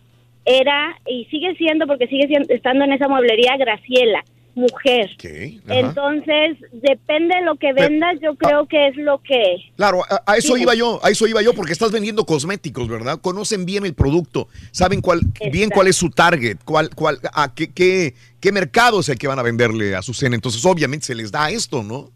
era 0.45 0.97
y 1.07 1.25
sigue 1.27 1.55
siendo 1.57 1.87
porque 1.87 2.07
sigue 2.09 2.27
siendo, 2.27 2.53
estando 2.53 2.85
en 2.85 2.93
esa 2.93 3.09
mueblería 3.09 3.57
Graciela, 3.57 4.25
mujer. 4.55 5.11
Entonces, 5.67 6.59
depende 6.73 7.35
de 7.37 7.43
lo 7.43 7.57
que 7.57 7.73
vendas, 7.73 8.17
yo 8.23 8.35
creo 8.37 8.67
que 8.67 8.89
es 8.89 8.97
lo 8.97 9.21
que 9.23 9.57
Claro, 9.77 10.03
a, 10.09 10.23
a 10.33 10.37
eso 10.37 10.55
Sí. 10.57 10.63
iba 10.63 10.75
yo, 10.75 11.01
a 11.05 11.11
eso 11.11 11.27
iba 11.27 11.43
yo, 11.43 11.55
porque 11.55 11.73
estás 11.73 11.91
vendiendo 11.93 12.25
cosméticos, 12.25 12.89
¿verdad? 12.89 13.21
Conocen 13.21 13.65
bien 13.67 13.85
el 13.85 13.95
producto, 13.95 14.49
saben 14.71 15.01
cuál, 15.01 15.21
bien 15.53 15.71
cuál 15.71 15.89
es 15.89 15.97
su 15.97 16.11
target, 16.11 16.59
cuál, 16.65 16.91
cuál, 16.95 17.19
a 17.33 17.55
qué, 17.55 17.73
qué, 17.73 18.15
qué 18.41 18.53
mercado 18.53 19.01
es 19.01 19.09
el 19.09 19.19
que 19.19 19.27
van 19.27 19.39
a 19.39 19.43
venderle 19.43 19.95
a 19.95 20.03
su 20.03 20.15
cena. 20.15 20.35
Entonces, 20.35 20.65
obviamente, 20.65 21.07
se 21.07 21.15
les 21.15 21.31
da 21.33 21.51
esto, 21.51 21.83
¿no? 21.83 22.11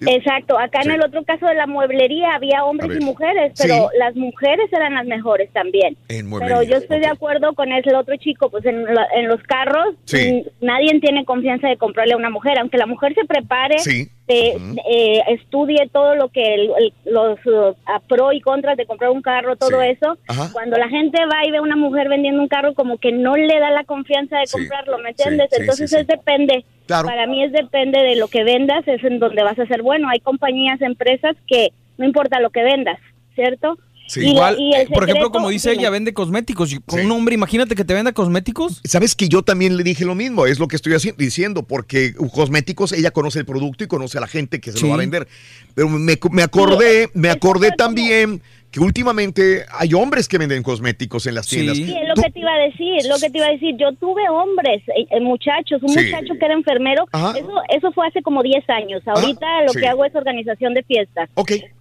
Exacto, 0.00 0.58
acá 0.58 0.82
Sí. 0.82 0.88
en 0.88 0.94
el 0.96 1.02
otro 1.02 1.24
caso 1.24 1.46
de 1.46 1.54
la 1.54 1.66
mueblería 1.66 2.34
había 2.34 2.64
hombres 2.64 2.98
y 3.00 3.04
mujeres, 3.04 3.52
pero 3.60 3.74
Sí. 3.74 3.98
las 3.98 4.14
mujeres 4.16 4.70
eran 4.72 4.94
las 4.94 5.06
mejores 5.06 5.50
también. 5.52 5.96
En 6.08 6.30
Pero 6.38 6.62
yo 6.62 6.76
estoy 6.76 7.00
de 7.00 7.06
acuerdo 7.08 7.54
con 7.54 7.72
el 7.72 7.82
otro 7.94 8.16
chico, 8.16 8.50
pues 8.50 8.64
en, 8.66 8.84
la- 8.84 9.06
en 9.14 9.28
los 9.28 9.42
carros 9.44 9.94
Sí. 10.04 10.44
nadie 10.60 10.98
tiene 11.00 11.24
confianza 11.24 11.68
de 11.68 11.76
comprarle 11.76 12.14
a 12.14 12.16
una 12.16 12.30
mujer, 12.30 12.58
aunque 12.58 12.78
la 12.78 12.86
mujer 12.86 13.14
se 13.14 13.24
prepare, 13.24 13.78
Se, 14.26 14.56
eh, 14.90 15.22
estudie 15.28 15.88
todo 15.92 16.16
lo 16.16 16.28
que 16.30 16.54
el- 16.54 16.70
el- 16.78 16.92
los 17.04 17.38
uh, 17.46 17.74
pro 18.08 18.32
y 18.32 18.40
contras 18.40 18.76
de 18.76 18.84
comprar 18.86 19.10
un 19.10 19.22
carro, 19.22 19.54
todo 19.56 19.80
Sí. 19.82 19.88
eso. 19.90 20.18
Ajá. 20.26 20.50
Cuando 20.52 20.76
la 20.76 20.88
gente 20.88 21.18
va 21.26 21.46
y 21.46 21.50
ve 21.52 21.58
a 21.58 21.62
una 21.62 21.76
mujer 21.76 22.08
vendiendo 22.08 22.42
un 22.42 22.48
carro, 22.48 22.74
como 22.74 22.98
que 22.98 23.12
no 23.12 23.36
le 23.36 23.58
da 23.60 23.70
la 23.70 23.84
confianza 23.84 24.38
de 24.40 24.46
Sí. 24.46 24.58
comprarlo, 24.58 24.98
¿me 24.98 25.10
entiendes? 25.10 25.48
sí, 25.52 25.60
Entonces 25.60 25.92
es 25.92 26.06
depende. 26.08 26.64
Claro. 26.86 27.06
Para 27.06 27.26
mí 27.26 27.42
es 27.44 27.52
depende 27.52 28.00
de 28.02 28.16
lo 28.16 28.28
que 28.28 28.42
vendas, 28.44 28.86
es 28.88 29.02
en 29.04 29.18
donde 29.20 29.42
vas 29.44 29.58
a 29.58 29.66
ser 29.66 29.82
bueno. 29.82 30.08
Hay 30.08 30.18
compañías, 30.20 30.80
empresas 30.82 31.36
que 31.46 31.68
no 31.98 32.04
importa 32.04 32.40
lo 32.40 32.50
que 32.50 32.62
vendas, 32.64 32.98
¿cierto? 33.34 33.78
Sí. 34.08 34.20
Y 34.20 34.22
la- 34.24 34.30
Igual, 34.30 34.56
y 34.60 34.74
eh, 34.74 34.86
por 34.92 35.02
ejemplo, 35.04 35.30
como 35.30 35.48
dice 35.48 35.70
dime. 35.70 35.82
ella, 35.82 35.90
vende 35.90 36.14
cosméticos. 36.14 36.74
Con 36.86 37.00
un 37.00 37.10
hombre, 37.10 37.34
imagínate 37.34 37.74
que 37.74 37.84
te 37.84 37.92
venda 37.94 38.12
cosméticos. 38.12 38.80
Sabes 38.84 39.14
que 39.16 39.28
yo 39.28 39.42
también 39.42 39.76
le 39.76 39.82
dije 39.82 40.04
lo 40.04 40.14
mismo, 40.14 40.46
es 40.46 40.58
lo 40.58 40.68
que 40.68 40.76
estoy 40.76 40.94
diciendo, 41.16 41.64
porque 41.64 42.14
cosméticos, 42.14 42.92
ella 42.92 43.10
conoce 43.10 43.40
el 43.40 43.46
producto 43.46 43.84
y 43.84 43.86
conoce 43.88 44.18
a 44.18 44.20
la 44.20 44.28
gente 44.28 44.60
que 44.60 44.70
se 44.72 44.78
Sí. 44.78 44.82
lo 44.84 44.90
va 44.90 44.94
a 44.94 44.98
vender. 44.98 45.26
Pero 45.74 45.88
me, 45.88 46.18
me 46.30 46.42
acordé, 46.42 47.10
me 47.14 47.30
acordé 47.30 47.70
también 47.76 48.42
que 48.76 48.84
últimamente 48.84 49.64
hay 49.72 49.94
hombres 49.94 50.28
que 50.28 50.36
venden 50.36 50.62
cosméticos 50.62 51.26
en 51.26 51.34
las 51.36 51.46
tiendas. 51.48 51.78
Sí, 51.78 51.84
es 51.98 52.08
lo 52.08 52.14
que 52.22 52.30
te 52.30 52.40
iba 52.40 52.52
a 52.52 52.58
decir, 52.58 53.08
lo 53.08 53.16
que 53.18 53.30
te 53.30 53.38
iba 53.38 53.46
a 53.46 53.50
decir. 53.52 53.74
Yo 53.78 53.92
tuve 53.94 54.28
hombres, 54.28 54.82
eh, 54.88 55.06
eh, 55.10 55.20
muchachos, 55.20 55.82
un 55.82 55.88
Sí. 55.88 56.04
muchacho 56.04 56.34
que 56.38 56.44
era 56.44 56.52
enfermero. 56.54 57.06
Eso, 57.34 57.52
eso 57.70 57.92
fue 57.92 58.06
hace 58.06 58.20
como 58.20 58.42
10 58.42 58.68
años. 58.68 59.02
Ahorita 59.06 59.62
lo 59.62 59.72
sí. 59.72 59.80
que 59.80 59.86
hago 59.88 60.04
es 60.04 60.14
organización 60.14 60.74
de 60.74 60.82
fiestas. 60.82 61.30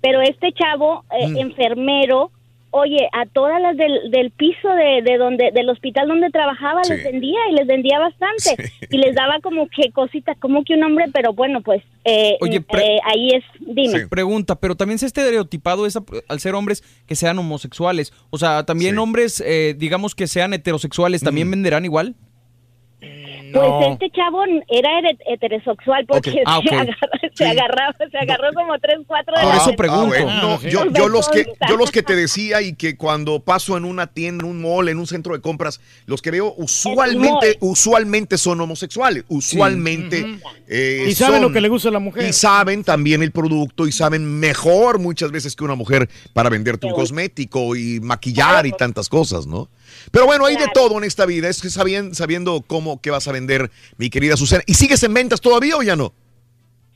Pero 0.01 0.21
este 0.21 0.53
chavo, 0.53 1.03
eh, 1.19 1.27
Mm. 1.27 1.37
enfermero, 1.37 2.31
oye, 2.77 3.07
a 3.13 3.25
todas 3.25 3.61
las 3.61 3.77
del, 3.77 4.11
del 4.11 4.31
piso 4.31 4.67
de, 4.69 5.01
de 5.01 5.17
donde 5.17 5.51
del 5.53 5.69
hospital 5.69 6.07
donde 6.09 6.29
trabajaba 6.29 6.83
Sí. 6.83 6.93
les 6.93 7.03
vendía 7.05 7.39
y 7.49 7.55
les 7.55 7.67
vendía 7.67 7.99
bastante 7.99 8.71
y 8.89 8.97
les 8.97 9.15
daba 9.15 9.39
como 9.41 9.67
que 9.69 9.91
cositas, 9.91 10.37
como 10.39 10.63
que 10.65 10.73
un 10.73 10.83
hombre, 10.83 11.05
pero 11.13 11.33
bueno, 11.33 11.61
pues 11.61 11.81
eh, 12.03 12.37
Oye, 12.41 12.57
eh, 12.57 12.97
ahí 13.05 13.29
es, 13.31 13.43
dime. 13.61 14.07
Pregunta, 14.07 14.55
pero 14.59 14.75
también 14.75 14.99
se 14.99 15.05
ha 15.05 15.07
estereotipado 15.07 15.85
esa, 15.85 16.03
al 16.27 16.39
ser 16.39 16.53
hombres 16.53 16.83
que 17.07 17.15
sean 17.15 17.39
homosexuales. 17.39 18.11
O 18.29 18.37
sea, 18.37 18.65
también 18.65 18.99
hombres, 18.99 19.41
eh, 19.45 19.73
digamos 19.77 20.13
que 20.13 20.27
sean 20.27 20.53
heterosexuales, 20.53 21.23
Mm. 21.23 21.25
¿también 21.25 21.49
venderán 21.51 21.85
igual? 21.85 22.15
Pues 23.61 23.91
este 23.93 24.09
chavo 24.11 24.43
era 24.69 24.89
hete- 25.01 25.17
heterosexual 25.27 26.05
porque. 26.07 26.41
Ah, 26.45 26.59
se, 26.67 26.75
agarró, 26.75 26.93
se 27.33 27.45
agarraba, 27.45 27.95
se 28.11 28.17
agarró 28.17 28.53
como 28.53 28.77
tres, 28.79 28.97
cuatro 29.07 29.33
de 29.35 29.41
Ah, 29.41 29.45
las- 29.55 29.67
ah, 29.67 30.03
bueno, 30.05 30.41
no, 30.41 30.61
yo, 30.61 30.85
yo 30.91 31.07
los 31.09 31.29
que, 31.29 31.45
yo 31.69 31.77
los 31.77 31.91
que 31.91 32.03
te 32.03 32.15
decía 32.15 32.61
y 32.61 32.73
que 32.75 32.97
cuando 32.97 33.39
paso 33.39 33.77
en 33.77 33.85
una 33.85 34.07
tienda, 34.07 34.45
en 34.45 34.51
un 34.51 34.61
mall, 34.61 34.89
en 34.89 34.97
un 34.99 35.07
centro 35.07 35.33
de 35.33 35.41
compras, 35.41 35.79
los 36.05 36.21
que 36.21 36.31
veo 36.31 36.53
usualmente, 36.57 37.57
usualmente 37.61 38.37
son 38.37 38.59
homosexuales, 38.61 39.23
usualmente. 39.27 40.25
eh, 40.67 41.05
Y 41.09 41.15
saben 41.15 41.35
son- 41.35 41.41
lo 41.43 41.51
que 41.53 41.61
le 41.61 41.69
gusta 41.69 41.89
a 41.89 41.91
la 41.91 41.99
mujer. 41.99 42.27
Y 42.27 42.33
saben 42.33 42.83
también 42.83 43.21
el 43.23 43.31
producto 43.31 43.87
y 43.87 43.91
saben 43.91 44.39
mejor 44.39 44.99
muchas 44.99 45.31
veces 45.31 45.55
que 45.55 45.63
una 45.63 45.75
mujer 45.75 46.09
para 46.33 46.49
venderte 46.49 46.87
un 46.87 46.93
cosmético 46.93 47.75
y 47.75 47.99
maquillar 48.01 48.65
y 48.65 48.71
tantas 48.71 49.09
cosas, 49.09 49.45
¿no? 49.47 49.69
Pero 50.11 50.25
bueno, 50.25 50.45
hay 50.45 50.55
de 50.55 50.67
todo 50.73 50.97
en 50.97 51.03
esta 51.03 51.25
vida, 51.25 51.49
es 51.49 51.61
que 51.61 51.69
sabien- 51.69 52.13
sabiendo 52.13 52.61
cómo 52.65 53.01
que 53.01 53.11
vas 53.11 53.27
a 53.27 53.31
vender, 53.31 53.69
mi 53.97 54.09
querida 54.09 54.37
Susana. 54.37 54.63
¿Y 54.65 54.73
sigues 54.75 55.01
en 55.03 55.13
ventas 55.13 55.41
todavía 55.41 55.77
o 55.77 55.83
ya 55.83 55.95
no? 55.95 56.13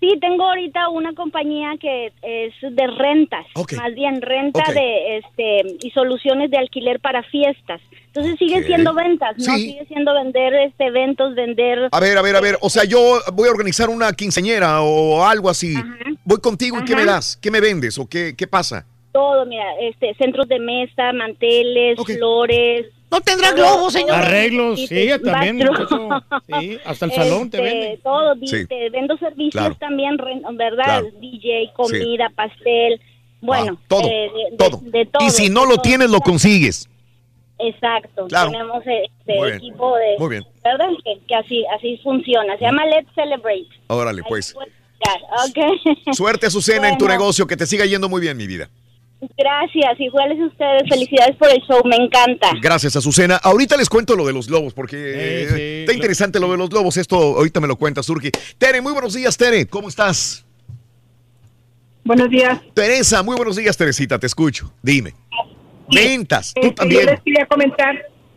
Sí, 0.02 0.18
tengo 0.22 0.46
ahorita 0.46 0.88
una 0.88 1.14
compañía 1.14 1.72
que 1.78 2.06
es 2.22 2.54
de 2.62 2.88
rentas, 2.88 3.46
más 3.76 3.94
bien 3.96 4.22
renta 4.22 4.64
de 4.72 5.18
este 5.18 5.76
y 5.86 5.92
soluciones 5.92 6.50
de 6.52 6.58
alquiler 6.58 7.02
para 7.02 7.22
fiestas. 7.24 7.82
Entonces 8.06 8.38
sigue 8.40 8.60
Ok. 8.62 8.66
siendo 8.66 8.94
ventas, 8.94 9.36
¿no? 9.38 9.44
Sí. 9.56 9.72
Sigue 9.72 9.86
siendo 9.88 10.14
vender 10.14 10.54
este 10.54 10.86
eventos, 10.86 11.36
vender 11.36 11.90
A 11.92 12.00
ver, 12.00 12.18
a 12.18 12.22
ver, 12.22 12.36
a 12.38 12.40
ver. 12.40 12.58
O 12.62 12.70
sea, 12.70 12.86
yo 12.86 13.20
voy 13.34 13.50
a 13.50 13.52
organizar 13.52 13.90
una 13.90 14.14
quinceñera 14.14 14.82
o 14.82 15.26
algo 15.26 15.50
así. 15.50 15.76
Voy 16.24 16.40
contigo 16.40 16.80
y 16.80 16.86
¿qué 16.86 16.96
me 16.96 17.04
das? 17.04 17.36
¿Qué 17.36 17.52
me 17.52 17.60
vendes 17.60 17.98
o 17.98 18.08
qué, 18.08 18.36
qué 18.38 18.48
pasa? 18.48 18.86
Todo, 19.12 19.46
mira, 19.46 19.66
este 19.82 20.14
centros 20.16 20.48
de 20.48 20.60
mesa, 20.60 21.12
manteles, 21.14 21.98
flores. 22.04 22.88
No 23.12 23.20
tendrá 23.22 23.52
globos, 23.54 23.94
señor. 23.94 24.12
Arreglos, 24.18 24.80
sí, 24.88 25.08
también, 25.24 25.60
eso, 25.62 26.24
sí, 26.60 26.78
hasta 26.86 27.06
el 27.06 27.12
salón 27.12 27.50
te 27.50 27.58
Este, 27.58 27.70
venden. 27.80 28.02
Todo, 28.02 28.36
di- 28.36 28.48
Sí. 28.48 28.68
te 28.68 28.90
vendo 28.92 29.18
servicios 29.18 29.52
Claro. 29.54 29.76
también, 29.80 30.16
¿verdad? 30.54 30.84
Claro. 30.86 31.08
DJ, 31.20 31.72
comida, 31.76 32.32
pastel, 32.36 33.02
bueno, 33.42 33.78
Ah, 33.80 33.86
todo, 33.88 34.02
eh, 34.08 34.30
de, 34.32 34.52
de- 34.52 34.58
todo. 34.58 34.80
de 34.84 35.06
todo. 35.08 35.26
y 35.26 35.32
si 35.32 35.50
no 35.50 35.62
de 35.62 35.68
lo 35.70 35.74
todo. 35.76 35.82
tienes, 35.82 36.10
lo 36.12 36.20
consigues. 36.20 36.88
Exacto, 37.58 38.28
Claro. 38.28 38.52
tenemos 38.52 38.84
este 38.86 39.36
Muy 39.36 39.46
bien. 39.48 39.58
equipo 39.58 39.96
de, 39.98 40.16
Muy 40.20 40.30
bien. 40.30 40.46
¿verdad? 40.64 40.88
Que, 41.04 41.20
que 41.28 41.36
así, 41.36 41.66
así 41.76 41.98
funciona. 42.04 42.58
Se 42.58 42.64
llama 42.66 42.86
Let's 42.86 43.10
Celebrate. 43.16 43.68
Órale, 43.88 44.22
pues. 44.30 44.56
Ya, 45.06 45.14
ok. 45.48 46.14
Suerte, 46.16 46.46
Azucena, 46.48 46.90
en 46.90 46.98
tu 46.98 47.06
Bueno. 47.06 47.20
negocio. 47.20 47.48
Que 47.48 47.58
te 47.58 47.66
siga 47.66 47.86
yendo 47.86 48.08
muy 48.08 48.22
bien, 48.22 48.38
mi 48.38 48.48
vida. 48.48 48.70
Gracias, 49.38 50.00
iguales 50.00 50.40
a 50.40 50.46
ustedes. 50.46 50.84
Felicidades 50.90 51.36
por 51.36 51.50
el 51.50 51.60
show, 51.68 51.82
me 51.86 51.98
encanta. 51.98 52.52
Gracias, 52.62 52.96
Azucena. 52.96 53.36
Ahorita 53.36 53.76
les 53.76 53.90
cuento 53.90 54.16
lo 54.16 54.26
de 54.26 54.32
los 54.34 54.48
globos, 54.48 54.74
porque 54.74 55.80
está 55.82 55.94
interesante 55.94 56.40
lo 56.40 56.50
de 56.52 56.58
los 56.58 56.70
globos. 56.70 56.96
Esto 56.98 57.16
ahorita 57.18 57.60
me 57.60 57.68
lo 57.68 57.76
cuenta 57.76 58.02
Surgi. 58.02 58.32
Tere, 58.58 58.80
muy 58.82 58.94
buenos 58.94 59.14
días, 59.14 59.36
Tere. 59.36 59.66
¿Cómo 59.68 59.90
estás? 59.90 60.46
Buenos 62.04 62.30
días. 62.30 62.60
Teresa, 62.74 63.22
muy 63.24 63.36
buenos 63.36 63.56
días, 63.58 63.76
Teresita. 63.78 64.18
Te 64.18 64.28
escucho. 64.28 64.72
Dime. 64.82 65.14
Ventas, 65.94 66.54
tú 66.54 66.62
Este, 66.62 66.70
Yo 66.70 66.76
también. 66.76 67.06
les 67.08 67.22
quería 67.22 67.46
comentar, 67.48 67.96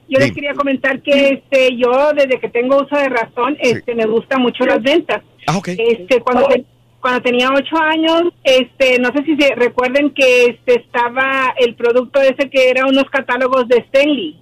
yo 0.08 0.18
les 0.18 0.32
quería 0.32 0.54
comentar 0.54 1.02
que 1.02 1.28
este, 1.34 1.76
yo 1.76 2.12
desde 2.14 2.40
que 2.40 2.48
tengo 2.48 2.78
uso 2.82 2.96
de 2.96 3.08
razón, 3.08 3.56
este, 3.60 3.94
me 3.94 4.06
gustan 4.06 4.40
mucho 4.42 4.64
las 4.64 4.82
ventas. 4.82 5.22
Ah, 5.46 5.58
ok. 5.58 5.68
Este, 5.68 6.20
cuando 6.22 6.48
te- 6.48 6.64
cuando 7.02 7.20
tenía 7.20 7.50
ocho 7.52 7.76
años, 7.76 8.22
este, 8.44 8.98
no 9.00 9.10
sé 9.12 9.24
si 9.24 9.36
se 9.36 9.54
recuerden 9.56 10.10
que 10.10 10.44
este 10.46 10.76
estaba 10.76 11.52
el 11.58 11.74
producto 11.74 12.22
ese 12.22 12.48
que 12.48 12.70
era 12.70 12.86
unos 12.86 13.04
catálogos 13.10 13.68
de 13.68 13.78
Stanley, 13.78 14.40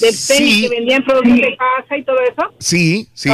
de 0.00 0.08
Stanley 0.08 0.50
Sí. 0.52 0.62
que 0.62 0.68
vendían 0.76 1.04
productos 1.04 1.36
de 1.36 1.56
casa 1.56 1.96
y 1.98 2.02
todo 2.02 2.16
eso. 2.20 2.52
Sí, 2.58 3.06
sí. 3.12 3.30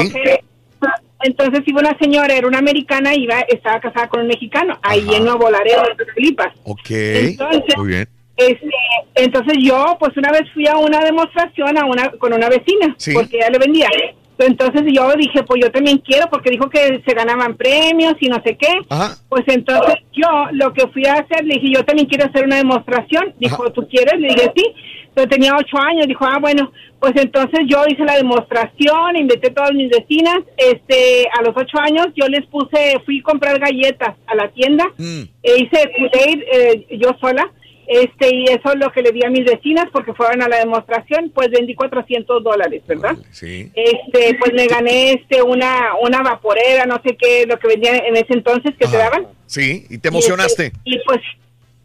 Entonces 1.20 1.62
iba 1.66 1.80
una 1.80 1.96
señora, 1.98 2.34
era 2.34 2.46
una 2.46 2.58
americana, 2.58 3.12
iba, 3.14 3.40
estaba 3.40 3.80
casada 3.80 4.08
con 4.08 4.20
un 4.20 4.28
mexicano, 4.28 4.78
ahí 4.82 5.04
en 5.14 5.24
Nuevo 5.24 5.50
Laredo, 5.50 5.82
en 5.90 5.96
Tamaulipas. 5.96 6.54
Ok. 6.64 6.90
Entonces- 6.90 7.76
muy 7.76 7.88
bien. 7.88 8.08
Este, 8.36 8.70
entonces 9.16 9.54
yo, 9.60 9.96
pues 9.98 10.16
una 10.16 10.30
vez 10.30 10.42
fui 10.54 10.66
a 10.68 10.76
una 10.76 11.00
demostración 11.04 11.76
a 11.76 11.84
una 11.86 12.10
con 12.10 12.32
una 12.32 12.48
vecina, 12.48 12.94
Sí. 12.98 13.12
porque 13.14 13.36
ella 13.38 13.50
le 13.50 13.58
vendía. 13.58 13.88
Entonces 14.38 14.82
yo 14.92 15.12
dije, 15.14 15.42
pues 15.42 15.60
yo 15.62 15.70
también 15.70 15.98
quiero, 15.98 16.28
porque 16.30 16.50
dijo 16.50 16.68
que 16.70 17.02
se 17.06 17.14
ganaban 17.14 17.56
premios 17.56 18.14
y 18.20 18.28
no 18.28 18.40
sé 18.44 18.56
qué. 18.56 18.68
Ajá. 18.88 19.16
Pues 19.28 19.44
entonces 19.48 19.96
yo 20.12 20.28
lo 20.52 20.72
que 20.72 20.86
fui 20.88 21.06
a 21.06 21.14
hacer, 21.14 21.44
le 21.44 21.54
dije, 21.54 21.72
yo 21.74 21.84
también 21.84 22.08
quiero 22.08 22.26
hacer 22.26 22.44
una 22.44 22.56
demostración. 22.56 23.34
Dijo, 23.38 23.70
¿tú 23.72 23.86
quieres? 23.88 24.20
Le 24.20 24.28
dije, 24.28 24.52
sí. 24.54 24.64
Pero 25.14 25.28
tenía 25.28 25.56
ocho 25.56 25.76
años. 25.78 26.06
Dijo, 26.06 26.24
ah, 26.24 26.38
bueno, 26.40 26.70
pues 27.00 27.12
entonces 27.16 27.60
yo 27.66 27.82
hice 27.88 28.04
la 28.04 28.16
demostración, 28.16 29.16
invité 29.16 29.48
a 29.48 29.54
todas 29.54 29.72
mis 29.72 29.90
vecinas. 29.90 30.38
Este, 30.56 31.26
a 31.38 31.42
los 31.42 31.56
ocho 31.56 31.78
años 31.80 32.08
yo 32.14 32.28
les 32.28 32.46
puse, 32.46 33.00
fui 33.04 33.20
a 33.20 33.22
comprar 33.24 33.58
galletas 33.58 34.14
a 34.26 34.34
la 34.34 34.48
tienda. 34.48 34.84
E 34.98 35.60
hice 35.60 35.90
Kool-Aid, 35.96 36.42
eh, 36.52 36.86
yo 36.98 37.10
sola. 37.20 37.50
Este, 37.88 38.34
y 38.34 38.44
eso 38.44 38.72
es 38.72 38.78
lo 38.78 38.92
que 38.92 39.00
le 39.00 39.12
di 39.12 39.24
a 39.24 39.30
mis 39.30 39.46
vecinas 39.46 39.86
porque 39.90 40.12
fueron 40.12 40.42
a 40.42 40.48
la 40.48 40.58
demostración, 40.58 41.30
pues 41.34 41.50
vendí 41.50 41.74
400 41.74 42.44
dólares, 42.44 42.82
¿verdad? 42.86 43.16
Sí. 43.30 43.72
Este, 43.74 44.36
pues 44.38 44.52
me 44.52 44.66
gané 44.66 45.12
este 45.12 45.40
una 45.40 45.94
una 46.02 46.22
vaporera, 46.22 46.84
no 46.84 47.00
sé 47.02 47.16
qué, 47.16 47.46
lo 47.46 47.58
que 47.58 47.68
vendían 47.68 47.96
en 48.04 48.14
ese 48.16 48.34
entonces 48.34 48.74
que 48.78 48.86
te 48.86 48.96
daban. 48.96 49.26
Sí, 49.46 49.86
y 49.88 49.96
te 49.96 50.08
emocionaste. 50.08 50.72
Y, 50.84 50.96
este, 50.96 51.02
y, 51.02 51.04
pues 51.06 51.20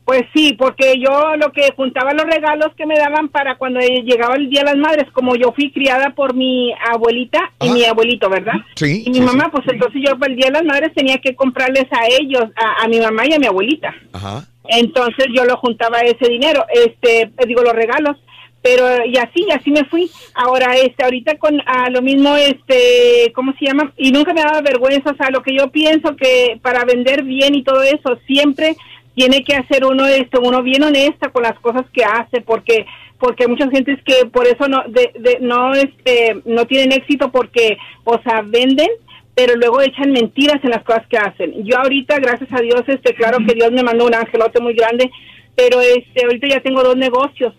pues 0.03 0.23
sí, 0.33 0.53
porque 0.59 0.95
yo 0.99 1.37
lo 1.37 1.53
que 1.53 1.71
juntaba 1.77 2.13
los 2.13 2.25
regalos 2.25 2.75
que 2.75 2.85
me 2.85 2.97
daban 2.97 3.29
para 3.29 3.57
cuando 3.57 3.79
llegaba 3.79 4.35
el 4.35 4.49
Día 4.49 4.63
de 4.63 4.71
las 4.71 4.77
Madres, 4.77 5.09
como 5.13 5.35
yo 5.37 5.53
fui 5.53 5.71
criada 5.71 6.09
por 6.09 6.33
mi 6.35 6.73
abuelita 6.91 7.53
y 7.61 7.69
mi 7.69 7.85
abuelito, 7.85 8.29
¿verdad? 8.29 8.55
Sí. 8.75 9.03
Y 9.05 9.11
mi 9.11 9.21
mamá, 9.21 9.49
pues 9.49 9.65
entonces 9.69 10.01
yo 10.05 10.19
para 10.19 10.33
el 10.33 10.37
Día 10.37 10.47
de 10.47 10.53
las 10.59 10.65
Madres 10.65 10.93
tenía 10.93 11.19
que 11.19 11.35
comprarles 11.35 11.85
a 11.91 12.07
ellos, 12.19 12.43
a, 12.57 12.83
a 12.83 12.87
mi 12.89 12.99
mamá 12.99 13.25
y 13.25 13.33
a 13.33 13.39
mi 13.39 13.45
abuelita. 13.45 13.95
Ajá. 14.11 14.45
Entonces 14.67 15.25
yo 15.35 15.45
lo 15.45 15.57
juntaba 15.57 15.99
ese 16.01 16.29
dinero, 16.29 16.65
este, 16.73 17.23
eh, 17.23 17.31
digo 17.47 17.61
los 17.63 17.73
regalos, 17.73 18.17
pero 18.61 19.05
y 19.05 19.17
así, 19.17 19.45
así 19.53 19.71
me 19.71 19.83
fui. 19.85 20.09
Ahora, 20.35 20.75
este, 20.77 21.03
ahorita 21.03 21.37
con 21.37 21.59
a 21.65 21.89
lo 21.89 22.01
mismo, 22.01 22.35
este, 22.37 23.31
¿cómo 23.35 23.53
se 23.59 23.65
llama? 23.65 23.91
Y 23.97 24.11
nunca 24.11 24.33
me 24.33 24.41
daba 24.41 24.61
vergüenza, 24.61 25.11
o 25.11 25.15
sea, 25.15 25.29
lo 25.31 25.41
que 25.43 25.53
yo 25.57 25.69
pienso 25.69 26.15
que 26.15 26.59
para 26.61 26.85
vender 26.85 27.23
bien 27.23 27.55
y 27.55 27.63
todo 27.63 27.83
eso, 27.83 28.17
siempre 28.25 28.75
tiene 29.15 29.43
que 29.43 29.55
hacer 29.55 29.85
uno 29.85 30.07
esto, 30.07 30.39
uno 30.41 30.63
bien 30.63 30.81
honesta 30.83 31.29
con 31.29 31.43
las 31.43 31.59
cosas 31.59 31.83
que 31.93 32.03
hace, 32.05 32.41
porque 32.41 32.85
porque 33.19 33.43
hay 33.43 33.49
muchas 33.49 33.69
gentes 33.69 33.99
que 34.03 34.25
por 34.25 34.45
eso 34.47 34.67
no 34.67 34.83
de, 34.87 35.11
de- 35.17 35.37
no 35.39 35.73
este 35.75 36.41
no 36.45 36.65
tienen 36.65 36.91
éxito 36.91 37.31
porque 37.31 37.77
o 38.03 38.19
sea 38.21 38.41
venden 38.45 38.89
pero 39.35 39.55
luego 39.55 39.81
echan 39.81 40.11
mentiras 40.11 40.63
en 40.63 40.69
las 40.71 40.83
cosas 40.83 41.05
que 41.07 41.17
hacen. 41.17 41.63
Yo 41.65 41.77
ahorita, 41.79 42.19
gracias 42.19 42.51
a 42.53 42.61
Dios, 42.61 42.83
este, 42.87 43.13
claro 43.15 43.37
que 43.47 43.53
Dios 43.55 43.71
me 43.71 43.83
mandó 43.83 44.05
un 44.05 44.13
angelote 44.15 44.59
muy 44.61 44.73
grande, 44.75 45.09
pero 45.55 45.81
este, 45.81 46.23
ahorita 46.25 46.47
ya 46.47 46.59
tengo 46.61 46.83
dos 46.83 46.95
negocios. 46.97 47.53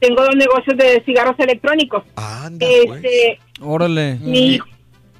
Tengo 0.00 0.22
dos 0.22 0.36
negocios 0.36 0.76
de 0.76 1.02
cigarros 1.06 1.38
electrónicos. 1.38 2.02
este, 2.60 3.38
Órale. 3.60 4.16
mi, 4.20 4.58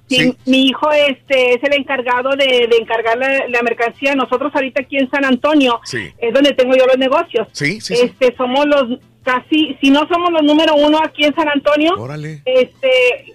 sí, 0.09 0.35
mi 0.47 0.67
hijo 0.69 0.91
este 0.93 1.55
es 1.55 1.63
el 1.63 1.75
encargado 1.75 2.31
de, 2.31 2.67
de 2.69 2.77
encargar 2.81 3.17
la, 3.17 3.49
la 3.49 3.63
mercancía. 3.63 4.15
Nosotros 4.15 4.53
ahorita 4.55 4.83
aquí 4.83 4.99
en 4.99 5.09
San 5.11 5.25
Antonio 5.25 5.81
Sí. 5.85 6.09
es 6.19 6.35
donde 6.35 6.53
tengo 6.53 6.75
yo 6.77 6.87
los 6.87 6.99
negocios. 6.99 7.49
Sí, 7.53 7.81
sí, 7.81 7.95
sí. 7.97 8.03
Este 8.05 8.35
somos 8.37 8.67
los 8.67 8.99
casi, 9.25 9.77
si 9.81 9.91
no 9.91 10.07
somos 10.09 10.31
los 10.31 10.43
número 10.43 10.75
uno 10.77 10.99
aquí 11.03 11.25
en 11.25 11.35
San 11.35 11.49
Antonio, 11.49 11.95
Órale. 11.97 12.43
este, 12.45 12.89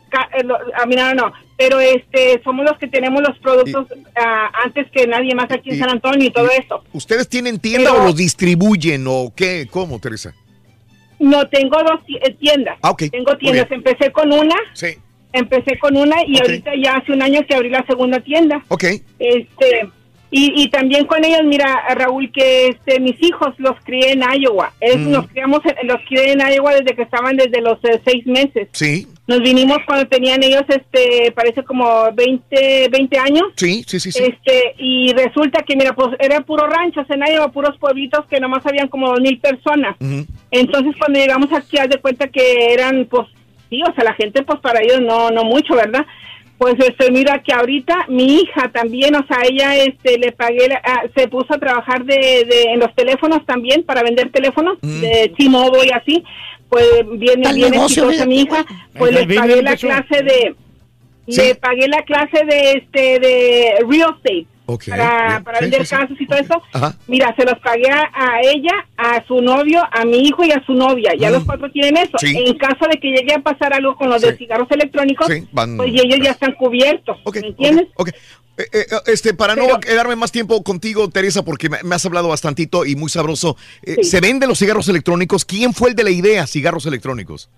ca- 0.10 0.30
eh, 0.38 0.44
lo- 0.44 0.58
a 0.76 0.86
mí 0.86 0.96
no, 0.96 1.14
no, 1.16 1.34
pero 1.58 1.80
este, 1.80 2.42
somos 2.44 2.64
los 2.66 2.78
que 2.78 2.88
tenemos 2.88 3.22
los 3.22 3.38
productos 3.40 3.88
ah, 4.16 4.50
antes 4.64 4.90
que 4.92 5.08
nadie 5.08 5.34
más 5.36 5.52
aquí 5.52 5.70
en 5.72 5.76
y- 5.76 5.80
San 5.80 5.90
Antonio 5.90 6.28
y 6.28 6.32
todo 6.32 6.48
eso. 6.52 6.84
¿Ustedes 6.94 7.28
tienen 7.28 7.60
tienda 7.60 7.90
Pero- 7.92 8.04
o 8.04 8.06
los 8.08 8.16
distribuyen 8.16 9.06
o 9.08 9.34
qué? 9.36 9.68
¿Cómo, 9.70 10.00
Teresa? 10.00 10.34
No, 11.20 11.46
tengo 11.50 11.78
dos 11.84 12.00
eh, 12.24 12.34
tiendas. 12.40 12.78
Ah, 12.82 12.92
ok. 12.92 13.04
Tengo 13.12 13.36
tiendas. 13.38 13.70
Empecé 13.72 14.12
con 14.12 14.32
una. 14.32 14.56
Sí. 14.74 14.96
Empecé 15.34 15.78
con 15.78 15.98
una 15.98 16.16
y 16.26 16.40
ahorita 16.40 16.72
ya 16.82 16.96
hace 16.96 17.12
un 17.12 17.22
año 17.22 17.42
que 17.46 17.56
abrí 17.56 17.70
la 17.70 17.86
segunda 17.86 18.20
tienda. 18.22 18.64
Ok. 18.70 18.84
Este, 19.20 19.90
y, 20.32 20.64
y 20.64 20.70
también 20.70 21.06
con 21.06 21.24
ellos, 21.26 21.42
mira, 21.44 21.84
Raúl, 21.96 22.32
que 22.32 22.68
este, 22.68 23.00
mis 23.00 23.22
hijos 23.24 23.56
los 23.58 23.76
crié 23.84 24.12
en 24.12 24.22
Iowa. 24.22 24.72
Es, 24.80 25.00
Mm. 25.00 25.12
Los 25.12 25.28
criamos, 25.28 25.62
los 25.84 25.98
crié 26.08 26.34
en 26.34 26.42
Iowa 26.42 26.74
desde 26.74 26.96
que 26.96 27.04
estaban 27.04 27.38
desde 27.38 27.62
los 27.62 27.78
eh, 27.84 28.02
seis 28.06 28.26
meses. 28.28 28.68
Sí. 28.74 29.08
Nos 29.28 29.42
vinimos 29.42 29.78
cuando 29.86 30.08
tenían 30.08 30.44
ellos, 30.44 30.64
este, 30.68 31.32
parece 31.32 31.64
como 31.64 32.12
20, 32.14 32.90
20 32.90 33.20
años. 33.20 33.44
Sí, 33.56 33.84
sí, 33.88 34.00
sí, 34.00 34.12
sí. 34.12 34.24
Este, 34.24 34.76
y 34.78 35.14
resulta 35.14 35.62
que, 35.62 35.76
mira, 35.76 35.94
pues 35.94 36.10
eran 36.20 36.44
puros 36.44 36.68
ranchos 36.70 37.06
en 37.10 37.22
Iowa, 37.22 37.52
puros 37.52 37.78
pueblitos 37.78 38.26
que 38.26 38.40
nomás 38.40 38.66
habían 38.66 38.88
como 38.88 39.10
dos 39.10 39.22
mil 39.22 39.40
personas. 39.40 39.96
Entonces, 40.52 40.96
cuando 40.98 41.20
llegamos 41.20 41.52
aquí, 41.54 41.78
haz 41.78 41.90
de 41.90 42.00
cuenta 42.02 42.28
que 42.28 42.74
eran, 42.74 43.06
pues, 43.06 43.28
sí, 43.70 43.82
o 43.84 43.94
sea, 43.94 44.04
la 44.04 44.16
gente, 44.16 44.42
pues, 44.42 44.60
para 44.62 44.82
ellos 44.82 45.02
no, 45.02 45.30
no 45.30 45.44
mucho, 45.44 45.76
¿verdad? 45.76 46.06
Pues, 46.60 46.76
este, 46.78 47.10
mira 47.10 47.42
que 47.42 47.54
ahorita 47.54 48.06
mi 48.10 48.42
hija 48.42 48.70
también, 48.72 49.16
o 49.16 49.26
sea, 49.26 49.38
ella, 49.50 49.76
este, 49.78 50.20
le 50.20 50.34
pagué, 50.34 50.68
la- 50.68 50.82
ah, 50.84 51.04
se 51.16 51.28
puso 51.30 51.54
a 51.54 51.58
trabajar 51.58 52.04
de, 52.04 52.16
de, 52.46 52.64
en 52.74 52.80
los 52.82 52.94
teléfonos 52.94 53.46
también, 53.46 53.82
para 53.84 54.04
vender 54.04 54.30
teléfonos, 54.30 54.78
Mm. 54.82 55.00
de 55.00 55.34
T-Mobile 55.38 55.88
y 55.88 55.92
así, 55.92 56.24
pues, 56.70 56.86
viene, 57.14 57.54
bien 57.54 57.74
exitosa 57.74 58.26
mi 58.26 58.42
hija, 58.42 58.66
pues, 58.98 59.14
le 59.14 59.36
pagué 59.36 59.62
la 59.64 59.78
clase 59.78 60.22
de, 60.22 60.56
le 61.28 61.56
pagué 61.56 61.88
la 61.88 62.02
clase 62.04 62.46
de, 62.46 62.72
este, 62.74 63.20
de 63.20 63.72
real 63.90 64.16
estate, 64.18 64.46
Ok, 64.72 64.84
para, 64.90 65.42
para 65.44 65.58
Sí, 65.58 65.64
vender 65.66 65.86
sí, 65.86 65.96
casas 65.96 66.18
y 66.20 66.28
todo 66.28 66.38
eso, 66.40 66.62
Ajá. 66.74 66.96
Mira, 67.08 67.34
se 67.36 67.44
los 67.44 67.58
pagué 67.60 67.90
a, 67.90 68.40
ella, 68.44 68.74
a 68.98 69.26
su 69.26 69.42
novio, 69.42 69.82
a 69.92 70.06
mi 70.06 70.20
hijo 70.28 70.44
y 70.44 70.52
a 70.52 70.64
su 70.66 70.74
novia. 70.74 71.12
Ya 71.18 71.30
Mm. 71.30 71.34
los 71.34 71.44
cuatro 71.46 71.72
tienen 71.72 71.98
eso. 71.98 72.18
En 72.22 72.56
caso 72.58 72.86
de 72.92 73.00
que 73.00 73.08
llegue 73.10 73.34
a 73.34 73.40
pasar 73.40 73.74
algo 73.74 73.96
con 73.96 74.10
los 74.10 74.22
de 74.22 74.38
cigarros 74.38 74.68
electrónicos, 74.70 75.28
van- 75.52 75.76
pues 75.78 75.90
ellos 75.94 76.20
ya 76.24 76.32
están 76.32 76.54
cubiertos. 76.54 77.18
¿Me 77.34 77.48
entiendes? 77.48 77.88
Ok. 77.96 78.10
Eh, 78.10 78.66
eh, 78.74 78.86
este, 79.08 79.34
para 79.34 79.56
no 79.56 79.80
quedarme 79.80 80.18
más 80.18 80.32
tiempo 80.34 80.62
contigo, 80.64 81.10
Teresa, 81.10 81.44
porque 81.46 81.70
me, 81.70 81.82
me 81.84 81.96
has 81.96 82.06
hablado 82.06 82.28
bastantito 82.28 82.86
y 82.86 82.96
muy 82.96 83.10
sabroso. 83.10 83.56
eh, 83.84 83.96
Sí. 84.02 84.04
¿Se 84.04 84.20
venden 84.22 84.50
los 84.50 84.60
cigarros 84.60 84.88
electrónicos? 84.90 85.46
¿Quién 85.46 85.74
fue 85.74 85.90
el 85.92 85.96
de 85.96 86.04
la 86.04 86.10
idea, 86.12 86.46
cigarros 86.46 86.86
electrónicos? 86.86 87.50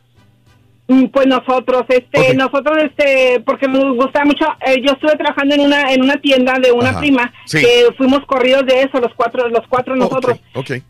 Mm, 0.92 1.06
Pues 1.06 1.26
nosotros, 1.28 1.84
este, 1.88 2.34
nosotros, 2.36 2.78
este, 2.84 3.40
porque 3.46 3.68
nos 3.68 3.96
gusta 3.96 4.26
mucho. 4.26 4.46
eh, 4.66 4.82
yo 4.86 4.92
estuve 4.92 5.16
trabajando 5.16 5.56
en 5.56 5.62
una 5.62 5.94
en 5.94 6.02
una 6.02 6.18
tienda 6.20 6.60
de 6.60 6.72
una 6.74 6.90
Ajá, 6.90 7.00
prima 7.00 7.34
sí. 7.46 7.62
que 7.62 7.86
fuimos 7.98 8.26
corridos 8.26 8.66
de 8.66 8.82
eso, 8.82 9.00
los 9.00 9.14
cuatro, 9.16 9.48
los 9.48 9.66
cuatro 9.70 9.96
nosotros. 9.96 10.38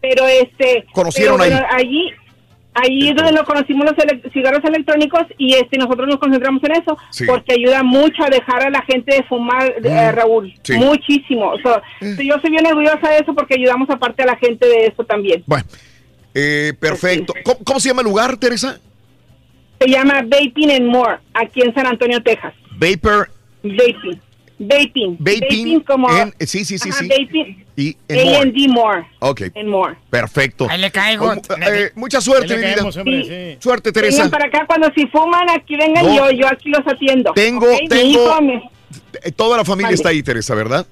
Pero 0.01 0.25
este, 0.27 0.85
Conocieron 0.91 1.38
pero, 1.39 1.43
ahí. 1.43 1.51
bueno, 1.51 1.67
allí, 1.71 2.11
allí 2.73 3.09
es 3.09 3.15
donde 3.15 3.31
nos 3.33 3.43
conocimos 3.43 3.85
los 3.85 3.97
ele- 4.03 4.21
cigarros 4.33 4.63
electrónicos 4.63 5.21
y 5.38 5.53
este 5.53 5.77
nosotros 5.77 6.07
nos 6.07 6.17
concentramos 6.17 6.63
en 6.63 6.71
eso 6.71 6.97
Sí. 7.11 7.25
porque 7.27 7.53
ayuda 7.53 7.83
mucho 7.83 8.23
a 8.23 8.30
dejar 8.30 8.63
a 8.65 8.69
la 8.71 8.81
gente 8.83 9.15
de 9.17 9.23
fumar, 9.23 9.75
Mm, 9.81 9.85
eh, 9.85 10.11
Raúl, 10.13 10.53
sí. 10.63 10.73
muchísimo. 10.73 11.49
O 11.51 11.59
sea, 11.59 11.81
yo 12.01 12.39
soy 12.41 12.49
bien 12.49 12.65
orgullosa 12.65 13.07
de 13.09 13.19
eso 13.19 13.35
porque 13.35 13.53
ayudamos 13.55 13.88
aparte 13.91 14.23
a 14.23 14.27
la 14.27 14.38
gente 14.38 14.67
de 14.67 14.85
eso 14.88 15.03
también. 15.03 15.43
Bueno, 15.45 15.65
eh, 16.33 16.73
perfecto. 16.80 17.33
¿Cómo, 17.43 17.59
cómo 17.63 17.80
se 17.80 17.89
llama 17.89 18.01
el 18.01 18.07
lugar, 18.07 18.38
Teresa? 18.38 18.80
Se 19.82 19.88
llama 19.90 20.22
Vaping 20.24 20.72
and 20.72 20.85
More 20.88 21.18
aquí 21.34 21.61
en 21.61 21.74
San 21.74 21.88
Antonio, 21.88 22.22
Texas. 22.22 22.53
Vapor 22.77 23.30
Vaping. 23.64 24.19
Vaping. 24.60 25.18
Vaping 25.19 25.80
como. 25.82 26.08
en- 26.16 26.34
sí, 26.48 26.64
sí, 26.66 26.77
sí, 26.77 26.90
Ajá, 26.90 27.00
sí. 27.00 27.08
Vaping. 27.10 27.66
y 27.76 27.98
en 28.08 28.26
More. 28.27 28.38
A&D 28.38 28.68
More. 28.68 29.08
Ok, 29.19 29.42
And 29.56 29.69
More. 29.69 29.95
perfecto. 30.11 30.68
Ahí 30.69 30.80
le 30.80 30.92
caigo. 30.92 31.30
Oh, 31.32 31.34
eh, 31.68 31.92
mucha 31.95 32.22
suerte, 32.22 32.56
mi 32.58 32.64
vida. 32.68 32.84
hombre, 32.84 33.58
Suerte, 33.60 33.92
Teresa. 33.92 34.18
Vengan 34.26 34.32
para 34.32 34.45
acá 34.45 34.66
cuando 34.68 34.88
si 34.95 35.08
fuman, 35.08 35.50
aquí 35.50 35.76
vengan 35.76 36.06
No. 36.06 36.16
yo, 36.16 36.32
yo 36.32 36.48
aquí 36.48 36.69
los 36.69 36.85
atiendo. 36.85 37.32
Tengo- 37.34 37.66
¿ok? 37.74 37.82
Mi 37.82 37.88
tengo- 37.88 38.10
hijo 38.24 38.42
me- 38.43 38.69
Eh, 39.24 39.32
Toda 39.32 39.58
la 39.58 39.66
familia 39.66 39.88
Vale. 39.88 39.95
está 39.95 40.10
ahí, 40.10 40.22
Teresa, 40.22 40.53
¿verdad? 40.53 40.85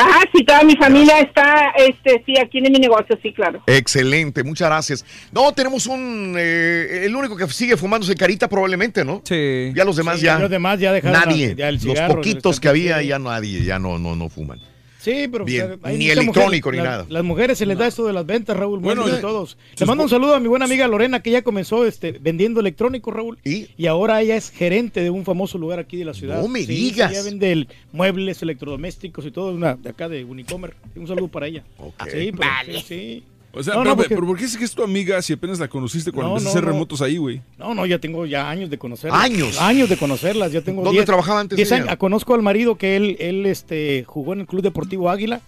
Ajá, 0.00 0.20
sí, 0.34 0.44
toda 0.44 0.62
mi 0.64 0.76
familia 0.76 1.20
está, 1.20 1.72
este, 1.76 2.22
sí, 2.24 2.34
aquí 2.38 2.58
en 2.58 2.72
mi 2.72 2.78
negocio, 2.78 3.18
sí, 3.22 3.32
claro. 3.32 3.62
Excelente, 3.66 4.42
muchas 4.42 4.68
gracias. 4.68 5.04
No, 5.32 5.52
tenemos 5.52 5.86
un. 5.86 6.34
eh, 6.38 7.02
el 7.04 7.14
único 7.14 7.36
que 7.36 7.46
sigue 7.48 7.76
fumándose 7.76 8.14
carita, 8.14 8.48
probablemente, 8.48 9.04
¿no? 9.04 9.20
Sí. 9.24 9.72
Ya 9.74 9.84
los 9.84 9.96
demás 9.96 10.18
Sí, 10.20 10.24
ya. 10.26 10.38
los 10.38 10.50
demás 10.50 10.78
ya 10.80 10.92
dejaron 10.92 11.20
Nadie. 11.20 11.48
la- 11.50 11.54
ya 11.54 11.68
el 11.68 11.74
los 11.84 12.00
poquitos 12.14 12.56
el 12.56 12.60
que 12.62 12.68
había, 12.68 13.02
ya 13.02 13.18
nadie, 13.18 13.62
ya 13.64 13.78
no, 13.78 13.98
no, 13.98 14.16
no 14.16 14.28
fuman. 14.28 14.58
Sí, 15.00 15.28
pero 15.32 15.44
Bien, 15.46 15.78
hay 15.82 15.96
ni 15.96 16.10
electrónico 16.10 16.68
mujer- 16.68 16.72
ni 16.72 16.76
la- 16.84 16.90
nada. 16.90 17.06
Las 17.08 17.24
mujeres 17.24 17.56
se 17.56 17.64
les 17.64 17.78
da 17.78 17.86
esto 17.86 18.06
de 18.06 18.12
las 18.12 18.26
ventas, 18.26 18.54
Raúl. 18.56 18.80
Bueno, 18.80 19.02
Bueno, 19.02 19.16
eh, 19.16 19.20
todos. 19.20 19.56
Le 19.78 19.86
mando 19.86 20.04
un 20.04 20.10
saludo 20.10 20.34
a 20.34 20.40
mi 20.40 20.48
buena 20.48 20.66
amiga 20.66 20.86
Lorena, 20.88 21.22
que 21.22 21.30
ya 21.30 21.40
comenzó 21.42 21.86
este, 21.86 22.12
vendiendo 22.12 22.60
electrónico, 22.60 23.10
Raúl. 23.10 23.38
¿Y? 23.44 23.86
ahora 23.86 24.20
ella 24.20 24.36
es 24.36 24.50
gerente 24.50 25.00
de 25.00 25.08
un 25.10 25.24
famoso 25.24 25.56
lugar 25.58 25.78
aquí 25.78 25.96
de 25.96 26.04
la 26.04 26.12
ciudad. 26.14 26.42
No 26.42 26.48
me 26.48 26.60
Sí, 26.60 26.66
digas. 26.74 27.10
Ella 27.12 27.22
vende 27.22 27.50
el- 27.52 27.68
muebles, 27.92 28.42
electrodomésticos 28.42 29.24
y 29.24 29.30
todo, 29.30 29.52
una 29.52 29.74
de 29.74 29.88
acá 29.90 30.08
de 30.08 30.24
Unicomer. 30.24 30.74
Un 30.94 31.08
saludo 31.08 31.28
para 31.28 31.46
ella. 31.46 31.64
Sí, 32.10 32.30
pero, 32.36 32.50
sí, 32.66 32.84
sí. 32.86 33.22
O 33.52 33.62
sea, 33.64 33.74
No, 33.74 33.80
pero, 33.80 33.90
no, 33.90 33.96
porque- 33.96 34.14
pero 34.14 34.26
¿por 34.28 34.38
qué 34.38 34.44
es 34.44 34.56
que 34.56 34.64
es 34.64 34.72
tu 34.74 34.82
amiga 34.84 35.20
si 35.22 35.32
apenas 35.32 35.58
la 35.58 35.66
conociste 35.68 36.12
cuando 36.12 36.30
No, 36.30 36.36
empezaste 36.36 36.54
no, 36.54 36.58
a 36.58 36.60
hacer 36.60 36.64
no. 36.68 36.72
remotos 36.72 37.02
ahí, 37.02 37.16
güey? 37.16 37.40
No, 37.58 37.74
no, 37.74 37.84
ya 37.84 37.98
tengo 37.98 38.24
ya 38.26 38.48
años 38.48 38.70
de 38.70 38.78
conocerlas. 38.78 39.20
¿Años? 39.20 39.60
Años 39.60 39.88
de 39.88 39.96
conocerlas. 39.96 40.52
Ya 40.52 40.60
tengo 40.60 40.82
¿Dónde 40.84 41.00
diez- 41.00 41.06
trabajaba 41.06 41.40
antes 41.40 41.56
diez 41.56 41.72
años. 41.72 41.88
Conozco 41.96 42.34
al 42.34 42.42
marido 42.42 42.76
que 42.76 42.94
él, 42.96 43.16
él 43.18 43.46
este, 43.46 44.04
jugó 44.06 44.34
en 44.34 44.40
el 44.40 44.46
Club 44.46 44.62
Deportivo 44.62 45.10
Águila 45.10 45.40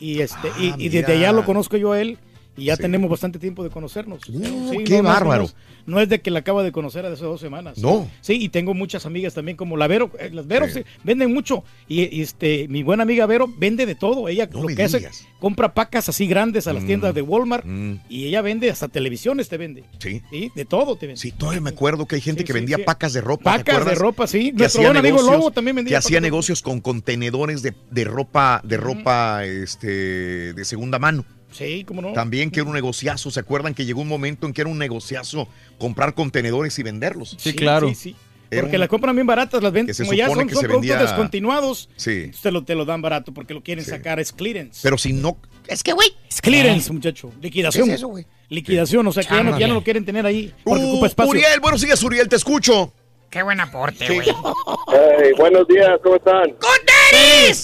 y 0.00 0.20
este 0.20 0.48
y, 0.58 0.72
y 0.78 0.88
desde 0.88 1.12
Ah, 1.12 1.16
allá 1.16 1.32
lo 1.32 1.44
conozco 1.44 1.76
yo 1.76 1.92
a 1.92 2.00
él 2.00 2.18
y 2.56 2.64
ya 2.66 2.76
Sí. 2.76 2.82
tenemos 2.82 3.10
bastante 3.10 3.38
tiempo 3.38 3.62
de 3.64 3.70
conocernos. 3.70 4.22
Sí, 4.26 4.84
qué 4.84 4.98
no, 4.98 5.08
bárbaro. 5.08 5.42
No, 5.42 5.46
es- 5.48 5.54
no 5.86 6.00
es 6.00 6.08
de 6.08 6.20
que 6.22 6.30
la 6.30 6.38
acabo 6.38 6.62
de 6.62 6.72
conocer 6.72 7.04
hace 7.04 7.24
dos 7.24 7.40
semanas. 7.40 7.76
No. 7.78 8.08
Sí, 8.22 8.38
y 8.40 8.48
tengo 8.48 8.72
muchas 8.74 9.04
amigas 9.06 9.34
también 9.34 9.56
como 9.56 9.76
la 9.76 9.86
Vero. 9.86 10.10
eh, 10.18 10.30
Las 10.32 10.46
Vero 10.46 10.66
sí, 10.68 10.82
venden 11.02 11.32
mucho 11.34 11.62
y, 11.88 12.20
este 12.22 12.68
mi 12.68 12.82
buena 12.82 13.02
amiga 13.02 13.26
Vero 13.26 13.46
vende 13.58 13.84
de 13.86 13.94
todo. 13.94 14.28
Ella 14.28 14.48
lo 14.50 14.66
que 14.68 14.82
hace 14.82 14.98
digas. 14.98 15.26
compra 15.40 15.74
pacas 15.74 16.08
así 16.08 16.26
grandes 16.26 16.66
a 16.66 16.72
las 16.72 16.84
Mm. 16.84 16.86
tiendas 16.86 17.14
de 17.14 17.22
Walmart 17.22 17.64
Mm. 17.66 17.94
y 18.08 18.26
ella 18.26 18.40
vende 18.40 18.70
hasta 18.70 18.88
televisiones 18.88 19.48
te 19.48 19.58
vende. 19.58 19.84
Sí. 19.98 20.22
Sí, 20.30 20.50
de 20.54 20.64
todo 20.64 20.96
te 20.96 21.06
vende. 21.06 21.20
Sí, 21.20 21.32
todavía 21.32 21.60
me 21.60 21.70
acuerdo 21.70 22.06
que 22.06 22.14
hay 22.16 22.20
gente 22.22 22.44
que 22.44 22.52
vendía 22.54 22.78
pacas 22.84 23.12
de 23.12 23.20
ropa. 23.20 23.58
¿te 23.58 23.64
Pacas 23.64 23.84
de 23.84 23.94
ropa, 23.94 24.26
sí. 24.26 24.52
Que 24.52 24.58
Nuestro 24.58 24.82
buen 24.82 24.96
amigo 24.96 25.20
Lobo 25.22 25.50
también 25.50 25.76
vendía 25.76 25.92
Que 25.92 25.96
hacía 25.98 26.20
negocios 26.20 26.62
con 26.62 26.80
contenedores 26.80 27.62
de, 27.62 27.74
de 27.90 28.04
ropa, 28.04 28.60
de 28.64 28.76
ropa 28.78 29.44
este, 29.44 30.52
de 30.54 30.64
segunda 30.64 30.98
mano. 30.98 31.24
Sí, 31.54 31.84
cómo 31.86 32.02
no. 32.02 32.12
También 32.12 32.50
que 32.50 32.60
era 32.60 32.68
un 32.68 32.74
negociazo. 32.74 33.30
¿Se 33.30 33.40
acuerdan 33.40 33.74
que 33.74 33.84
llegó 33.86 34.00
un 34.02 34.08
momento 34.08 34.46
en 34.46 34.52
que 34.52 34.60
era 34.60 34.68
un 34.70 34.78
negociazo 34.78 35.48
comprar 35.78 36.14
contenedores 36.14 36.78
y 36.78 36.82
venderlos? 36.82 37.36
Sí, 37.38 37.52
sí, 37.56 37.94
sí. 37.94 38.16
Era 38.50 38.62
Porque 38.62 38.76
un- 38.76 38.80
las 38.80 38.88
compran 38.88 39.14
bien 39.16 39.26
baratas, 39.26 39.62
las 39.62 39.72
venden. 39.72 39.96
Como 39.96 40.12
ya 40.12 40.26
son, 40.26 40.36
son 40.36 40.46
productos 40.48 40.68
vendía- 40.72 40.98
descontinuados, 40.98 41.88
Sí. 41.96 42.30
te 42.42 42.50
lo, 42.52 42.62
te 42.62 42.74
lo 42.74 42.84
dan 42.84 43.00
barato 43.02 43.32
porque 43.32 43.54
lo 43.54 43.62
quieren 43.62 43.84
sacar. 43.84 44.20
Es 44.20 44.32
clearance. 44.32 44.80
Pero 44.82 44.98
si 44.98 45.12
no. 45.12 45.38
Es 45.66 45.82
que, 45.82 45.92
güey. 45.92 46.08
Es 46.28 46.40
clearance, 46.40 46.92
muchacho. 46.92 47.32
Liquidación. 47.40 47.86
¿Qué 47.86 47.92
es 47.94 47.98
eso, 48.00 48.08
güey? 48.08 48.26
Liquidación, 48.50 49.06
o 49.06 49.12
sea 49.12 49.22
que 49.24 49.34
ya 49.34 49.42
no, 49.42 49.58
ya 49.58 49.66
no 49.66 49.74
lo 49.74 49.82
quieren 49.82 50.04
tener 50.04 50.26
ahí 50.26 50.52
porque 50.62 50.84
Uh, 50.84 50.88
ocupa 50.90 51.06
espacio. 51.06 51.30
Uriel, 51.30 51.60
buenos 51.60 51.80
días, 51.80 52.02
Uriel, 52.02 52.28
te 52.28 52.36
escucho. 52.36 52.92
Qué 53.30 53.42
buen 53.42 53.58
aporte, 53.60 54.06
güey. 54.06 54.28
Hey, 54.28 55.30
buenos 55.36 55.66
días, 55.66 55.90
¿cómo 56.02 56.16
están? 56.16 56.50
¡Con 56.50 56.70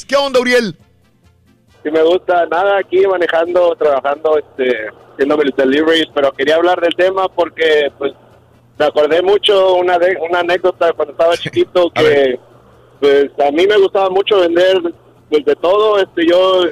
¿Qué 0.08 0.16
onda, 0.16 0.40
Uriel? 0.40 0.76
Sí 1.82 1.90
me 1.90 2.02
gusta, 2.02 2.46
nada, 2.46 2.78
aquí 2.78 3.06
manejando, 3.06 3.74
trabajando, 3.76 4.38
este, 4.38 4.88
haciendo 5.12 5.36
mis 5.38 5.56
deliveries, 5.56 6.08
pero 6.14 6.32
quería 6.32 6.56
hablar 6.56 6.80
del 6.80 6.94
tema 6.94 7.26
porque, 7.28 7.90
pues, 7.96 8.12
me 8.78 8.84
acordé 8.84 9.22
mucho 9.22 9.74
una 9.76 9.98
de, 9.98 10.16
una 10.28 10.40
anécdota 10.40 10.92
cuando 10.92 11.12
estaba 11.12 11.36
chiquito 11.36 11.90
que, 11.94 12.38
pues, 13.00 13.30
a 13.46 13.50
mí 13.50 13.66
me 13.66 13.78
gustaba 13.78 14.10
mucho 14.10 14.40
vender, 14.40 14.78
pues, 15.30 15.44
de 15.44 15.56
todo, 15.56 15.98
este, 15.98 16.26
yo 16.26 16.64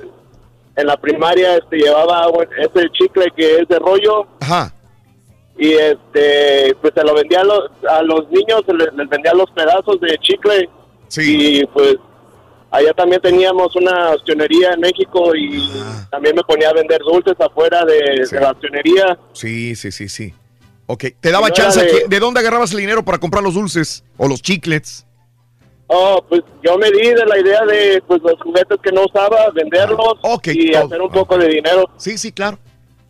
en 0.76 0.86
la 0.86 0.96
primaria, 0.96 1.56
este, 1.56 1.78
llevaba 1.78 2.26
ese 2.58 2.88
chicle 2.90 3.26
que 3.34 3.60
es 3.60 3.68
de 3.68 3.78
rollo, 3.78 4.26
Ajá. 4.40 4.72
y 5.58 5.72
este 5.72 6.76
pues 6.80 6.94
se 6.94 7.02
lo 7.02 7.14
vendía 7.14 7.40
a 7.40 7.44
los, 7.44 7.70
a 7.88 8.02
los 8.02 8.30
niños 8.30 8.62
se 8.64 8.72
les, 8.74 8.94
les 8.94 9.08
vendía 9.08 9.34
los 9.34 9.50
pedazos 9.50 10.00
de 10.00 10.16
chicle 10.18 10.68
y 11.16 11.66
pues 11.66 11.96
allá 12.70 12.92
también 12.94 13.20
teníamos 13.20 13.74
una 13.76 14.10
opcionería 14.12 14.72
en 14.72 14.80
México 14.80 15.34
y 15.34 15.70
también 16.10 16.36
me 16.36 16.42
ponía 16.42 16.70
a 16.70 16.72
vender 16.74 17.00
dulces 17.00 17.34
afuera 17.40 17.84
de, 17.84 18.26
de 18.30 18.40
la 18.40 18.50
opcionería 18.50 19.18
Sí, 19.32 19.74
sí, 19.76 19.90
sí, 19.92 20.08
sí. 20.08 20.34
Ok, 20.86 21.04
te 21.20 21.30
daba 21.30 21.48
No 21.48 21.54
chance. 21.54 21.80
de- 21.82 21.86
aquí- 21.86 21.98
¿De 22.08 22.18
dónde 22.20 22.40
agarrabas 22.40 22.72
el 22.72 22.78
dinero 22.78 23.04
para 23.04 23.18
comprar 23.18 23.42
los 23.42 23.54
dulces 23.54 24.04
o 24.16 24.26
los 24.28 24.40
chiclets? 24.42 25.04
oh 25.90 26.22
pues 26.28 26.42
yo 26.62 26.76
me 26.76 26.90
di 26.90 27.08
de 27.08 27.24
la 27.24 27.38
idea 27.40 27.64
de 27.64 28.02
pues 28.06 28.20
los 28.22 28.38
juguetes 28.42 28.78
que 28.82 28.92
no 28.92 29.04
usaba 29.04 29.50
venderlos 29.54 30.16
y 30.44 30.72
todo. 30.72 30.84
hacer 30.86 31.00
un 31.00 31.10
poco 31.10 31.38
de 31.38 31.48
dinero 31.48 31.88
Sí, 31.96 32.18
sí, 32.18 32.30
claro, 32.32 32.58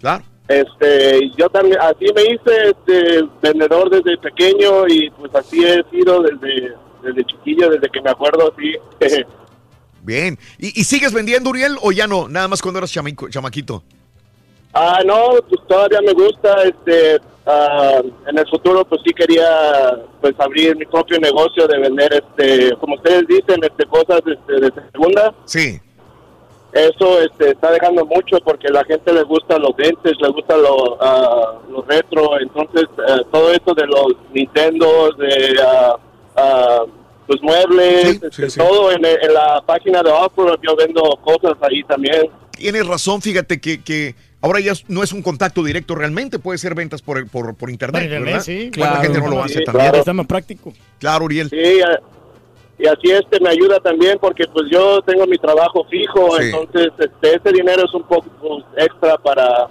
claro. 0.00 0.22
Este, 0.46 1.28
yo 1.36 1.48
también, 1.50 1.76
así 1.80 2.06
me 2.14 2.22
hice 2.22 2.70
este, 2.70 3.22
vendedor 3.42 3.90
desde 3.90 4.16
pequeño 4.16 4.86
y 4.88 5.10
pues 5.10 5.34
así 5.34 5.62
he 5.62 5.82
sido 5.90 6.22
desde, 6.22 6.72
desde 7.02 7.24
chiquillo, 7.26 7.68
desde 7.68 7.88
que 7.90 8.00
me 8.00 8.10
acuerdo, 8.10 8.50
así. 8.56 8.72
Bien. 10.08 10.38
¿Y, 10.58 10.68
y 10.80 10.84
sigues 10.84 11.12
vendiendo, 11.12 11.50
Uriel, 11.50 11.76
o 11.82 11.92
ya 11.92 12.06
no? 12.06 12.28
Nada 12.28 12.48
más 12.48 12.62
cuando 12.62 12.78
eras 12.78 12.90
chamico- 12.90 13.28
chamaquito. 13.28 13.82
Ah, 14.72 15.00
no, 15.04 15.32
pues 15.46 15.60
todavía 15.68 16.00
me 16.00 16.14
gusta, 16.14 16.62
este, 16.62 17.20
ah, 17.46 18.00
en 18.26 18.38
el 18.38 18.48
futuro 18.48 18.86
pues 18.86 19.02
sí 19.04 19.12
quería 19.12 19.98
pues 20.22 20.34
abrir 20.38 20.74
mi 20.78 20.86
propio 20.86 21.18
negocio 21.20 21.66
de 21.68 21.78
vender, 21.78 22.10
este, 22.24 22.74
como 22.76 22.94
ustedes 22.94 23.26
dicen, 23.26 23.60
este, 23.62 23.84
cosas 23.84 24.22
este, 24.26 24.52
de 24.60 24.72
segunda. 24.92 25.34
Sí. 25.44 25.78
Eso 26.72 27.20
este, 27.20 27.50
está 27.50 27.70
dejando 27.70 28.06
mucho 28.06 28.38
porque 28.42 28.68
la 28.68 28.84
gente 28.84 29.12
le 29.12 29.24
gusta 29.24 29.58
los 29.58 29.76
dentes, 29.76 30.14
le 30.20 30.28
gusta 30.28 30.56
lo, 30.56 30.96
ah, 31.02 31.58
lo 31.70 31.82
retro, 31.82 32.40
entonces 32.40 32.84
eh, 33.08 33.22
todo 33.30 33.50
eso 33.52 33.74
de 33.74 33.86
los 33.86 34.14
Nintendo, 34.32 35.10
de 35.18 35.54
ah, 36.36 36.84
pues 37.28 37.40
muebles, 37.42 38.20
este, 38.22 38.48
todo 38.58 38.90
en, 38.90 39.04
en 39.04 39.34
la 39.34 39.62
página 39.64 40.02
de 40.02 40.10
Offer, 40.10 40.58
yo 40.66 40.74
vendo 40.74 41.02
cosas 41.22 41.56
ahí 41.60 41.84
también. 41.84 42.28
Tienes 42.52 42.86
razón, 42.86 43.20
fíjate 43.22 43.60
que, 43.60 43.82
que 43.84 44.14
ahora 44.40 44.58
ya 44.60 44.72
no 44.88 45.02
es 45.04 45.12
un 45.12 45.22
contacto 45.22 45.62
directo 45.62 45.94
realmente, 45.94 46.38
puede 46.40 46.58
ser 46.58 46.74
ventas 46.74 47.02
por, 47.02 47.18
el- 47.18 47.26
por, 47.28 47.54
por 47.54 47.70
internet, 47.70 48.00
Por 48.00 48.02
internet, 48.04 48.26
¿verdad? 48.32 48.44
sí. 48.44 48.70
¿Cuánta 48.74 48.94
Claro. 49.00 49.02
gente 49.02 49.20
no 49.20 49.28
lo 49.28 49.36
Sí, 49.36 49.52
hace 49.52 49.64
claro. 49.64 49.78
también? 49.78 49.94
Está 50.00 50.12
más 50.14 50.26
práctico. 50.26 50.72
Claro, 50.98 51.24
Uriel. 51.26 51.50
Sí, 51.50 51.80
y 52.80 52.86
así 52.86 53.10
este 53.10 53.40
me 53.40 53.50
ayuda 53.50 53.78
también 53.80 54.18
porque 54.20 54.44
pues 54.52 54.66
yo 54.72 55.02
tengo 55.02 55.26
mi 55.26 55.36
trabajo 55.38 55.84
fijo, 55.90 56.30
Sí. 56.38 56.46
entonces 56.46 56.88
este, 56.98 57.36
ese 57.36 57.52
dinero 57.52 57.84
es 57.84 57.92
un 57.94 58.04
poco 58.04 58.26
pues, 58.40 58.64
extra 58.88 59.18
para 59.18 59.68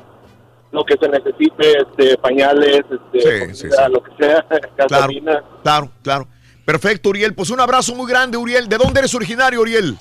lo 0.72 0.84
que 0.84 0.96
se 0.98 1.08
necesite, 1.10 1.74
este, 1.80 2.18
pañales, 2.18 2.82
este, 2.92 3.20
Sí, 3.22 3.56
sí, 3.56 3.64
comida, 3.70 3.86
sí. 3.88 3.92
lo 3.94 4.04
que 4.04 4.12
sea, 4.20 4.42
Claro, 4.76 4.90
gasolina. 4.90 5.44
claro, 5.64 5.90
claro. 6.04 6.28
Perfecto, 6.68 7.10
Uriel. 7.12 7.34
Pues 7.34 7.50
un 7.50 7.62
abrazo 7.62 7.96
muy 7.96 8.10
grande, 8.12 8.36
Uriel. 8.36 8.68
¿De 8.68 8.78
dónde 8.78 9.00
eres 9.00 9.16
originario, 9.16 9.62
Uriel? 9.62 9.98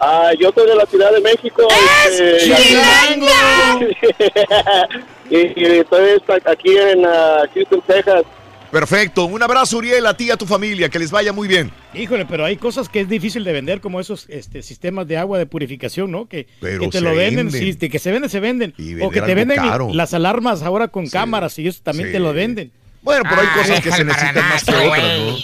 Ah, 0.00 0.30
yo 0.40 0.50
soy 0.54 0.66
de 0.66 0.74
la 0.74 0.86
Ciudad 0.86 1.12
de 1.12 1.20
México. 1.20 1.68
este, 2.08 2.46
y, 5.30 5.36
y 5.36 5.64
estoy 5.80 6.18
aquí 6.46 6.78
en 6.78 7.04
ah, 7.04 7.42
Houston, 7.52 7.82
Texas. 7.86 8.22
Perfecto. 8.70 9.26
Un 9.26 9.42
abrazo, 9.42 9.76
Uriel, 9.76 10.06
a 10.06 10.16
ti 10.16 10.24
y 10.24 10.30
a 10.30 10.38
tu 10.38 10.46
familia. 10.46 10.88
Que 10.88 10.98
les 10.98 11.10
vaya 11.10 11.34
muy 11.34 11.46
bien. 11.46 11.70
Híjole, 11.92 12.24
pero 12.24 12.46
hay 12.46 12.56
cosas 12.56 12.88
que 12.88 13.00
es 13.02 13.08
difícil 13.10 13.44
de 13.44 13.52
vender, 13.52 13.82
como 13.82 14.00
esos 14.00 14.24
este, 14.30 14.62
sistemas 14.62 15.06
de 15.06 15.18
agua 15.18 15.36
de 15.38 15.44
purificación, 15.44 16.10
¿no? 16.10 16.26
Que, 16.26 16.46
Pero 16.58 16.80
que 16.80 16.88
te 16.88 17.02
lo 17.02 17.14
venden, 17.14 17.50
venden. 17.50 17.78
sí, 17.78 17.88
que 17.90 17.98
se 17.98 18.10
venden, 18.10 18.30
se 18.30 18.40
venden. 18.40 18.72
Y 18.78 18.98
O 19.02 19.10
que 19.10 19.20
te 19.20 19.34
venden 19.34 19.58
caro. 19.58 19.90
las 19.92 20.14
alarmas 20.14 20.62
ahora 20.62 20.88
con 20.88 21.06
cámaras 21.06 21.58
y 21.58 21.68
eso 21.68 21.80
también 21.82 22.08
Sí. 22.08 22.12
te 22.14 22.18
lo 22.18 22.32
venden. 22.32 22.72
Bueno, 23.06 23.22
pero 23.28 23.40
hay 23.40 23.46
Ah, 23.50 23.54
cosas 23.56 23.80
que 23.80 23.92
se 23.92 24.04
necesitan 24.04 24.48
más 24.48 24.64
que 24.64 24.74
otras. 24.74 25.18
¿no? 25.18 25.36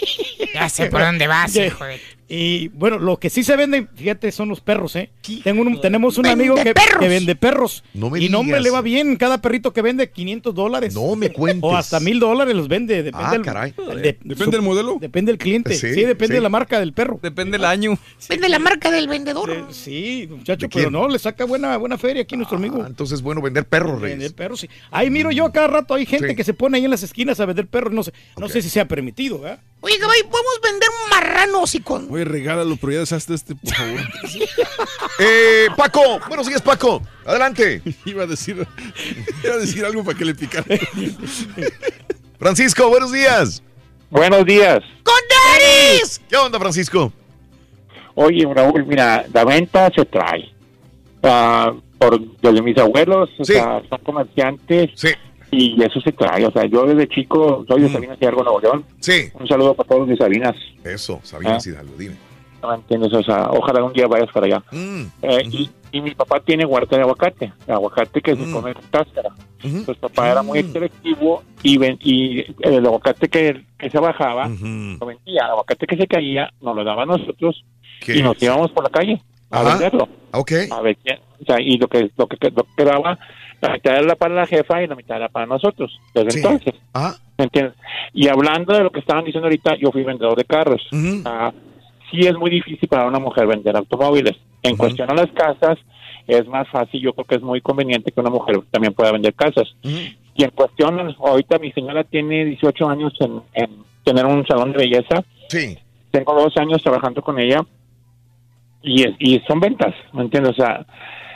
Ya 0.52 0.68
sé 0.68 0.86
por 0.86 1.00
dónde 1.00 1.26
vas, 1.28 1.54
hijo 1.56 1.84
de... 1.84 2.00
Y 2.34 2.68
bueno, 2.68 2.98
lo 2.98 3.18
que 3.18 3.28
sí 3.28 3.44
se 3.44 3.56
venden, 3.56 3.90
fíjate, 3.94 4.32
son 4.32 4.48
los 4.48 4.62
perros, 4.62 4.96
¿eh? 4.96 5.10
Tengo 5.44 5.60
un- 5.60 5.82
tenemos 5.82 6.16
un 6.16 6.24
amigo 6.26 6.54
que, 6.54 6.72
que 6.72 7.06
vende 7.08 7.36
perros. 7.36 7.84
No 7.92 8.08
me 8.08 8.20
y 8.20 8.30
no 8.30 8.42
me 8.42 8.58
le 8.58 8.70
va 8.70 8.80
bien. 8.80 9.16
Cada 9.16 9.42
perrito 9.42 9.74
que 9.74 9.82
vende 9.82 10.10
500 10.10 10.54
dólares. 10.54 10.94
No 10.94 11.14
me 11.14 11.30
cuentes. 11.30 11.62
O 11.62 11.76
hasta 11.76 12.00
mil 12.00 12.18
dólares 12.18 12.54
los 12.56 12.68
vende. 12.68 13.02
Depende 13.02 13.26
Ah, 13.28 13.32
del, 13.32 13.42
caray. 13.42 13.72
de- 13.76 14.16
¿Depende 14.22 14.44
su- 14.46 14.50
del 14.50 14.62
modelo? 14.62 14.96
Depende 14.98 15.30
del 15.30 15.36
cliente. 15.38 15.74
Sí, 15.74 15.92
Sí, 15.92 16.04
depende 16.04 16.28
sí. 16.28 16.32
de 16.36 16.40
la 16.40 16.48
marca 16.48 16.80
del 16.80 16.94
perro. 16.94 17.20
Depende 17.22 17.58
del 17.58 17.66
año. 17.66 17.98
Vende 18.30 18.48
la 18.48 18.58
marca 18.58 18.90
del 18.90 19.08
vendedor. 19.08 19.66
Sí, 19.70 20.26
muchacho, 20.30 20.68
¿De 20.68 20.70
pero 20.74 20.90
no, 20.90 21.08
le 21.08 21.18
saca 21.18 21.44
buena, 21.44 21.76
buena 21.76 21.98
feria 21.98 22.22
aquí 22.22 22.34
nuestro 22.38 22.56
amigo. 22.56 22.80
Ah, 22.82 22.86
entonces, 22.88 23.20
bueno, 23.20 23.42
vender 23.42 23.66
perros, 23.66 24.00
Reyes. 24.00 24.18
Vender 24.18 24.34
perros, 24.34 24.60
sí. 24.60 24.70
Ahí 24.90 25.10
miro 25.10 25.30
yo 25.32 25.44
a 25.44 25.52
cada 25.52 25.66
rato, 25.66 25.92
hay 25.92 26.06
gente 26.06 26.28
Sí. 26.30 26.34
que 26.34 26.44
se 26.44 26.54
pone 26.54 26.78
ahí 26.78 26.84
en 26.86 26.90
las 26.92 27.02
esquinas 27.02 27.40
a 27.40 27.44
vender 27.46 27.66
perros. 27.66 27.92
No 27.92 28.02
sé, 28.02 28.12
no 28.38 28.48
sé 28.48 28.62
si 28.62 28.70
sea 28.70 28.88
permitido, 28.88 29.38
¿verdad? 29.40 29.60
Oye, 29.84 29.98
Gabay, 29.98 30.22
podemos 30.22 30.60
vender 30.62 30.88
un 30.88 31.10
marrano 31.10 31.64
así 31.64 31.80
con... 31.80 32.06
Oye, 32.08 32.24
regálalo, 32.24 32.76
pero 32.76 32.92
ya 32.92 32.98
deshazte 33.00 33.34
este, 33.34 33.56
por 33.56 33.74
favor. 33.74 34.00
Eh, 35.18 35.66
Paco, 35.76 36.20
buenos 36.28 36.46
días, 36.46 36.62
Paco. 36.62 37.02
Adelante. 37.26 37.82
iba 38.06 38.22
a 38.22 38.26
decir, 38.26 38.66
iba 39.44 39.54
a 39.54 39.58
decir 39.58 39.84
algo 39.84 40.04
para 40.04 40.16
que 40.16 40.24
le 40.24 40.34
picara. 40.34 40.64
Francisco, 42.38 42.88
buenos 42.88 43.12
días. 43.12 43.62
Buenos 44.10 44.44
días. 44.46 44.80
¡Con 45.02 45.14
Daris! 45.28 46.20
¿Qué 46.28 46.36
onda, 46.36 46.58
Francisco? 46.58 47.12
Oye, 48.14 48.46
Raúl, 48.52 48.86
mira, 48.86 49.26
la 49.32 49.44
venta 49.44 49.90
se 49.94 50.04
trae. 50.04 50.52
Ah, 51.22 51.72
por 51.98 52.20
desde 52.40 52.62
mis 52.62 52.78
abuelos, 52.78 53.30
o 53.38 53.44
sea, 53.44 53.82
son 53.88 53.98
comerciantes. 54.04 54.90
Y 55.52 55.80
eso 55.82 56.00
se 56.00 56.10
trae. 56.12 56.44
O 56.46 56.50
sea, 56.50 56.64
yo 56.64 56.84
desde 56.86 57.06
chico 57.08 57.64
soy 57.68 57.82
de 57.82 57.88
Sabinas 57.90 58.16
Hidalgo, 58.20 58.42
Nuevo 58.42 58.60
León. 58.60 58.84
Sí. 59.00 59.28
Un 59.38 59.46
saludo 59.46 59.74
para 59.74 59.88
todos 59.88 60.08
mis 60.08 60.18
Sabinas. 60.18 60.54
Eso, 60.82 61.20
Sabinas 61.22 61.64
Ah. 61.64 61.70
Hidalgo, 61.70 61.92
dime. 61.98 62.16
¿No 62.62 62.68
me 62.70 62.74
entiendes? 62.76 63.12
O 63.12 63.22
sea, 63.22 63.48
ojalá 63.50 63.82
un 63.84 63.92
día 63.92 64.06
vayas 64.06 64.30
para 64.32 64.46
allá. 64.46 64.62
Mm, 64.72 65.02
Eh, 65.22 65.42
y, 65.50 65.70
y 65.92 66.00
mi 66.00 66.14
papá 66.14 66.40
tiene 66.40 66.64
huerta 66.64 66.96
de 66.96 67.02
aguacate. 67.02 67.52
Aguacate 67.68 68.20
que 68.22 68.34
se 68.36 68.50
come 68.50 68.72
con 68.72 68.82
cáscara. 68.90 69.30
Pues 69.84 69.98
papá 69.98 70.30
era 70.30 70.42
muy 70.42 70.60
selectivo 70.62 71.42
y, 71.62 71.76
ven- 71.78 71.98
y 72.02 72.44
el 72.60 72.84
aguacate 72.86 73.28
que, 73.28 73.64
que 73.78 73.90
se 73.90 73.98
bajaba 73.98 74.48
lo 74.48 75.06
vendía. 75.06 75.44
El 75.44 75.50
aguacate 75.50 75.86
que 75.86 75.96
se 75.96 76.06
caía 76.06 76.50
nos 76.60 76.74
lo 76.74 76.82
daba 76.82 77.02
a 77.02 77.06
nosotros 77.06 77.62
y 78.08 78.22
nos 78.22 78.42
íbamos 78.42 78.70
por 78.72 78.84
la 78.84 78.90
calle 78.90 79.20
a 79.50 79.60
Ajá. 79.60 79.70
venderlo. 79.70 80.08
Ok. 80.32 80.52
A 80.70 80.80
ver 80.80 80.96
quién. 81.04 81.18
O 81.40 81.44
sea, 81.44 81.60
y 81.60 81.76
lo 81.78 81.88
que, 81.88 82.10
lo 82.16 82.26
que, 82.26 82.36
lo 82.50 82.62
que 82.64 82.70
quedaba, 82.76 83.18
la 83.62 83.72
mitad 83.72 83.96
era 83.96 84.14
para 84.16 84.34
la 84.34 84.46
jefa 84.46 84.82
y 84.82 84.86
la 84.86 84.94
mitad 84.94 85.16
era 85.16 85.28
para 85.28 85.46
nosotros. 85.46 85.98
Desde 86.14 86.30
Sí. 86.32 86.38
entonces. 86.38 86.74
Ajá. 86.92 87.14
¿Me 87.38 87.44
entiendes? 87.44 87.74
Y 88.12 88.28
hablando 88.28 88.74
de 88.74 88.82
lo 88.82 88.90
que 88.90 89.00
estaban 89.00 89.24
diciendo 89.24 89.46
ahorita, 89.46 89.76
yo 89.76 89.90
fui 89.90 90.02
vendedor 90.02 90.36
de 90.36 90.44
carros. 90.44 90.82
Ah, 91.24 91.52
sí 92.10 92.20
es 92.26 92.34
muy 92.36 92.50
difícil 92.50 92.88
para 92.88 93.06
una 93.06 93.18
mujer 93.18 93.46
vender 93.46 93.76
automóviles. 93.76 94.36
En 94.62 94.76
cuestión 94.76 95.10
a 95.10 95.14
las 95.14 95.30
casas, 95.32 95.78
es 96.26 96.46
más 96.46 96.68
fácil, 96.68 97.00
yo 97.00 97.12
creo 97.14 97.24
que 97.24 97.34
es 97.36 97.42
muy 97.42 97.60
conveniente 97.60 98.12
que 98.12 98.20
una 98.20 98.30
mujer 98.30 98.60
también 98.70 98.92
pueda 98.94 99.10
vender 99.12 99.34
casas. 99.34 99.74
Y 99.82 100.44
en 100.44 100.50
cuestión, 100.50 101.14
ahorita 101.18 101.58
mi 101.58 101.72
señora 101.72 102.04
tiene 102.04 102.44
18 102.44 102.88
años 102.88 103.12
en, 103.20 103.40
en 103.54 103.70
tener 104.04 104.26
un 104.26 104.46
salón 104.46 104.72
de 104.72 104.78
belleza. 104.78 105.24
Sí. 105.48 105.78
Tengo 106.10 106.34
dos 106.34 106.56
años 106.58 106.82
trabajando 106.82 107.22
con 107.22 107.38
ella 107.38 107.60
y, 108.82 109.02
es- 109.02 109.16
y 109.18 109.38
son 109.46 109.60
ventas, 109.60 109.94
¿me 110.12 110.22
entiendes? 110.22 110.52
O 110.52 110.54
sea, 110.56 110.84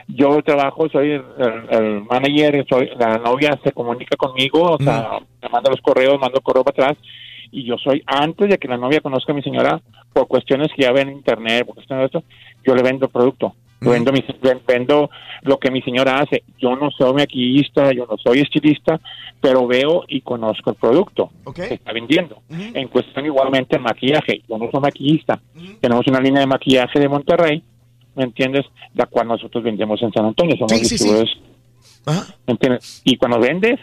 yo 0.09 0.41
trabajo, 0.43 0.89
soy 0.89 1.11
el, 1.13 2.03
manager, 2.09 2.65
soy 2.69 2.91
la 2.99 3.19
novia 3.19 3.59
se 3.63 3.73
comunica 3.73 4.17
conmigo, 4.17 4.63
o 4.63 4.79
sea, 4.79 5.19
me 5.43 5.49
manda 5.49 5.71
los 5.71 5.81
correos, 5.81 6.19
mando 6.21 6.41
correo 6.41 6.65
para 6.65 6.91
atrás 6.93 7.05
y 7.51 7.65
yo 7.65 7.77
soy 7.79 8.03
antes 8.07 8.49
de 8.49 8.59
que 8.59 8.69
la 8.69 8.77
novia 8.77 9.01
conozca 9.01 9.33
a 9.33 9.35
mi 9.37 9.43
señora 9.43 9.81
por 10.13 10.27
cuestiones 10.29 10.69
que 10.75 10.83
ya 10.83 10.93
ven 10.93 11.09
en 11.09 11.17
internet, 11.17 11.65
por 11.67 11.75
cuestiones 11.77 12.11
de 12.11 12.19
esto, 12.19 12.29
yo 12.65 12.75
le 12.75 12.83
vendo 12.83 13.07
el 13.07 13.13
producto. 13.13 13.55
Vendo, 13.79 14.11
mi- 14.11 14.25
ven- 14.43 14.63
vendo 14.67 15.11
lo 15.43 15.59
que 15.59 15.71
mi 15.71 15.83
señora 15.83 16.19
hace. 16.19 16.43
Yo 16.59 16.75
no 16.77 16.91
soy 16.91 17.13
maquillista, 17.13 17.93
yo 17.93 18.07
no 18.11 18.17
soy 18.17 18.41
estilista, 18.41 18.99
pero 19.39 19.67
veo 19.67 20.05
y 20.09 20.23
conozco 20.23 20.71
el 20.71 20.77
producto 20.77 21.31
que 21.69 21.75
está 21.75 21.93
vendiendo. 21.93 22.39
En 22.75 22.89
cuestión 22.89 23.27
igualmente 23.27 23.77
el 23.77 23.83
maquillaje. 23.83 24.41
Yo 24.49 24.57
no 24.57 24.71
soy 24.71 24.81
maquillista. 24.81 25.39
Tenemos 25.79 26.07
una 26.07 26.21
línea 26.21 26.41
de 26.41 26.47
maquillaje 26.47 26.99
de 26.99 27.09
Monterrey, 27.09 27.63
¿me 28.17 28.25
entiendes? 28.25 28.65
La 28.95 29.07
cual 29.07 29.29
nosotros 29.29 29.63
vendemos 29.63 30.01
en 30.03 30.13
San 30.13 30.25
Antonio. 30.25 30.57
Somos 30.57 30.73
Sí, 30.73 30.79
sí, 30.79 30.85
sí. 30.85 30.93
distribuidores. 31.05 31.37
¿Me 32.47 32.53
entiendes? 32.53 33.03
Y 33.05 33.17
cuando 33.17 33.39
vendes, 33.39 33.79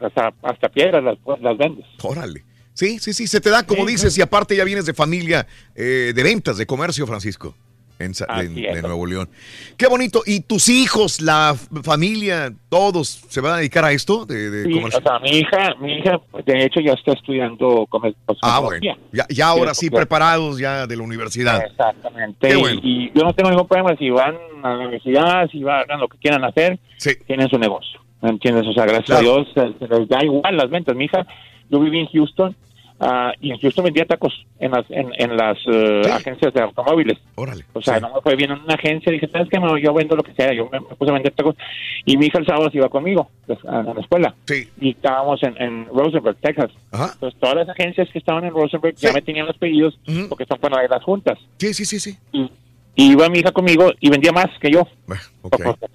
hasta, 0.00 0.32
hasta 0.42 0.68
piedras 0.68 1.02
las, 1.02 1.18
las 1.40 1.56
vendes. 1.58 1.84
Órale. 2.02 2.44
Sí, 2.72 2.98
sí, 3.00 3.12
sí, 3.12 3.26
se 3.26 3.40
te 3.40 3.50
da 3.50 3.64
como 3.64 3.84
dices 3.84 4.16
y 4.18 4.22
aparte 4.22 4.54
ya 4.54 4.62
vienes 4.62 4.86
de 4.86 4.94
familia 4.94 5.48
eh, 5.74 6.12
de 6.14 6.22
ventas, 6.22 6.56
de 6.58 6.66
comercio, 6.66 7.06
Francisco, 7.08 7.56
en, 7.98 8.12
en- 8.28 8.54
de 8.54 8.82
Nuevo 8.82 9.06
León. 9.06 9.28
Qué 9.76 9.86
bonito. 9.86 10.22
¿Y 10.26 10.40
tus 10.40 10.68
hijos, 10.68 11.20
la 11.20 11.56
familia, 11.82 12.52
todos 12.68 13.08
se 13.28 13.40
van 13.40 13.54
a 13.54 13.56
dedicar 13.58 13.84
a 13.84 13.92
esto 13.92 14.24
de, 14.26 14.50
de 14.50 14.64
Sí, 14.64 14.72
comercio? 14.72 15.00
o 15.00 15.02
sea, 15.02 15.18
mi 15.18 15.30
hija, 15.38 15.74
mi 15.80 15.92
hija, 15.98 16.20
de 16.44 16.64
hecho, 16.64 16.80
ya 16.80 16.92
está 16.92 17.12
estudiando 17.12 17.86
comer- 17.88 18.14
Ah, 18.42 18.58
cosmetología. 18.60 18.60
bueno. 18.94 19.08
Ya, 19.12 19.26
ya 19.28 19.46
ahora 19.48 19.74
sí 19.74 19.90
preparados 19.90 20.58
ya 20.58 20.86
de 20.86 20.96
la 20.96 21.02
universidad. 21.02 21.62
Exactamente. 21.64 22.48
Qué 22.48 22.54
Y- 22.56 22.60
bueno. 22.60 22.80
Y, 22.82 23.12
yo 23.14 23.22
no 23.24 23.32
tengo 23.32 23.50
ningún 23.50 23.66
problema 23.68 23.96
si 23.96 24.10
van 24.10 24.36
a 24.62 24.70
la 24.70 24.78
universidad, 24.78 25.48
si 25.50 25.62
van 25.62 25.90
a 25.90 25.96
lo 25.96 26.08
que 26.08 26.18
quieran 26.18 26.44
hacer, 26.44 26.78
tienen 27.26 27.48
su 27.48 27.58
negocio. 27.58 28.00
¿Me 28.20 28.30
entiendes? 28.30 28.66
O 28.66 28.72
sea, 28.72 28.84
gracias 28.84 29.18
a 29.18 29.20
Dios 29.20 29.46
se, 29.54 29.60
se 29.78 29.86
les 29.88 30.08
da 30.08 30.24
igual 30.24 30.56
las 30.56 30.68
ventas. 30.70 30.96
Mi 30.96 31.04
hija, 31.04 31.24
yo 31.70 31.78
viví 31.78 32.00
en 32.00 32.06
Houston 32.08 32.56
ah, 33.00 33.32
y 33.40 33.50
en 33.50 33.58
Houston 33.58 33.84
vendía 33.84 34.04
tacos 34.06 34.46
en 34.58 34.72
las, 34.72 34.84
en, 34.90 35.10
en 35.18 35.36
las 35.36 35.58
eh, 35.66 36.02
agencias 36.12 36.52
de 36.54 36.60
automóviles. 36.62 37.18
Órale. 37.34 37.64
O 37.72 37.82
sea, 37.82 38.00
no 38.00 38.14
me 38.14 38.20
fue 38.20 38.36
bien 38.36 38.52
en 38.52 38.60
una 38.60 38.74
agencia. 38.74 39.12
Dije, 39.12 39.28
¿sabes 39.28 39.48
qué? 39.50 39.58
Yo 39.82 39.94
vendo 39.94 40.16
lo 40.16 40.22
que 40.22 40.34
sea. 40.34 40.52
Yo 40.52 40.68
me, 40.70 40.80
me 40.80 40.96
puse 40.96 41.10
a 41.10 41.14
vender 41.14 41.32
tacos. 41.32 41.56
Y 42.04 42.16
mi 42.16 42.26
hija 42.26 42.38
el 42.38 42.46
sábado 42.46 42.70
se 42.70 42.78
iba 42.78 42.88
conmigo 42.88 43.30
pues, 43.46 43.58
a, 43.64 43.80
a 43.80 43.94
la 43.94 44.00
escuela. 44.00 44.34
Y 44.80 44.90
estábamos 44.90 45.42
en, 45.42 45.60
en 45.60 45.86
Rosenberg, 45.86 46.36
Texas. 46.36 46.70
Entonces, 46.92 47.38
todas 47.40 47.56
las 47.56 47.68
agencias 47.68 48.08
que 48.10 48.18
estaban 48.18 48.44
en 48.44 48.52
Rosenberg 48.52 48.94
ya 48.96 49.12
me 49.12 49.22
tenían 49.22 49.46
los 49.46 49.56
pedidos 49.58 49.98
porque 50.28 50.44
son 50.46 50.58
para 50.58 50.86
las 50.86 51.02
juntas. 51.02 51.38
Sí, 51.58 51.74
sí, 51.74 51.84
sí, 51.84 52.00
sí. 52.00 52.16
Y, 52.32 52.50
y 52.96 53.12
iba 53.12 53.28
mi 53.28 53.38
hija 53.38 53.52
conmigo 53.52 53.92
y 54.00 54.10
vendía 54.10 54.32
más 54.32 54.48
que 54.60 54.70
yo. 54.70 54.86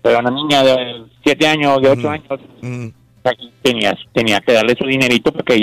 Pero 0.02 0.20
una 0.20 0.32
niña 0.32 0.64
de 0.64 1.04
7 1.26 1.48
años, 1.48 1.82
de 1.82 1.90
8 1.90 2.10
años, 2.10 2.28
tenía, 3.62 3.98
tenía 4.14 4.40
que 4.40 4.54
darle 4.54 4.76
su 4.76 4.86
dinerito 4.86 5.32
para 5.32 5.44
que 5.44 5.60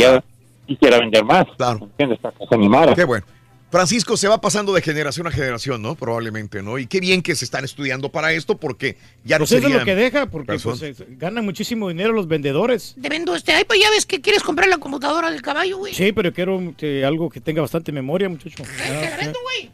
ella 0.71 0.79
quisiera 0.79 0.99
vender 0.99 1.25
más. 1.25 1.47
Claro. 1.57 1.89
¿Entiendes? 1.99 2.19
Se 2.49 2.55
animara. 2.55 2.95
Qué 2.95 3.05
bueno. 3.05 3.25
Francisco 3.71 4.17
se 4.17 4.27
va 4.27 4.41
pasando 4.41 4.73
de 4.73 4.83
generación 4.83 5.29
a 5.29 5.31
generación, 5.31 5.81
¿no? 5.81 5.95
Probablemente, 5.95 6.61
¿no? 6.61 6.79
Y 6.79 6.89
qué 6.89 6.99
bien 6.99 7.23
que 7.23 7.37
se 7.37 7.45
están 7.45 7.65
estudiando 7.65 8.11
para 8.11 8.33
esto 8.33 8.57
porque 8.57 8.97
ya 9.25 9.39
Pues 9.39 9.53
no 9.53 9.59
eso 9.59 9.69
es 9.69 9.73
lo 9.73 9.85
que 9.85 9.95
deja, 9.95 10.27
porque 10.27 10.59
pues, 10.59 10.83
eh, 10.83 10.95
ganan 11.11 11.45
muchísimo 11.45 11.89
dinero 11.89 12.13
los 12.13 12.27
vendedores. 12.27 12.97
Te 13.01 13.09
vendo 13.09 13.37
este. 13.37 13.53
Ay, 13.53 13.63
pues 13.65 13.81
ya 13.81 13.89
ves 13.91 14.07
que 14.07 14.21
quieres 14.21 14.43
comprar 14.43 14.69
la 14.69 14.79
computadora 14.79 15.31
del 15.31 15.41
caballo, 15.41 15.79
güey. 15.79 15.95
Sí, 15.95 16.11
pero 16.11 16.33
quiero 16.33 16.75
eh, 16.81 17.05
algo 17.05 17.31
que 17.31 17.41
tenga 17.41 17.63
bastante 17.63 17.93
memoria, 17.93 18.29
muchacho. 18.29 18.65
Te 18.65 19.09
la 19.09 19.17
vendo, 19.17 19.39
güey. 19.41 19.71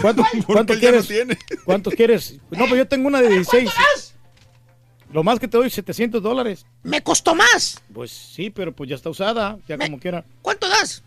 ¿Cuánto, 0.00 0.24
cuánto 0.46 0.74
quieres? 0.74 1.08
¿Cuántos 1.64 1.94
quieres? 1.94 2.40
No, 2.50 2.66
pues 2.66 2.78
yo 2.78 2.88
tengo 2.88 3.06
una 3.06 3.22
de 3.22 3.28
16. 3.28 3.70
Lo 5.12 5.22
más 5.22 5.38
que 5.38 5.48
te 5.48 5.56
doy 5.56 5.70
700 5.70 6.22
dólares. 6.22 6.66
Me 6.82 7.02
costó 7.02 7.34
más. 7.34 7.82
Pues 7.92 8.10
sí, 8.10 8.50
pero 8.50 8.72
pues 8.72 8.90
ya 8.90 8.96
está 8.96 9.08
usada, 9.10 9.58
ya 9.66 9.78
como 9.78 9.98
quiera. 9.98 10.24
¿Cuánto 10.42 10.68
das? 10.68 11.02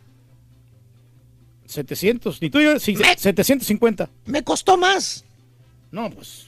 700. 1.66 2.38
¿Y 2.42 2.50
tú? 2.50 2.60
Sí, 2.80 2.96
750. 2.96 4.10
Me 4.26 4.44
costó 4.44 4.78
más. 4.78 5.24
No, 5.92 6.10
pues. 6.10 6.48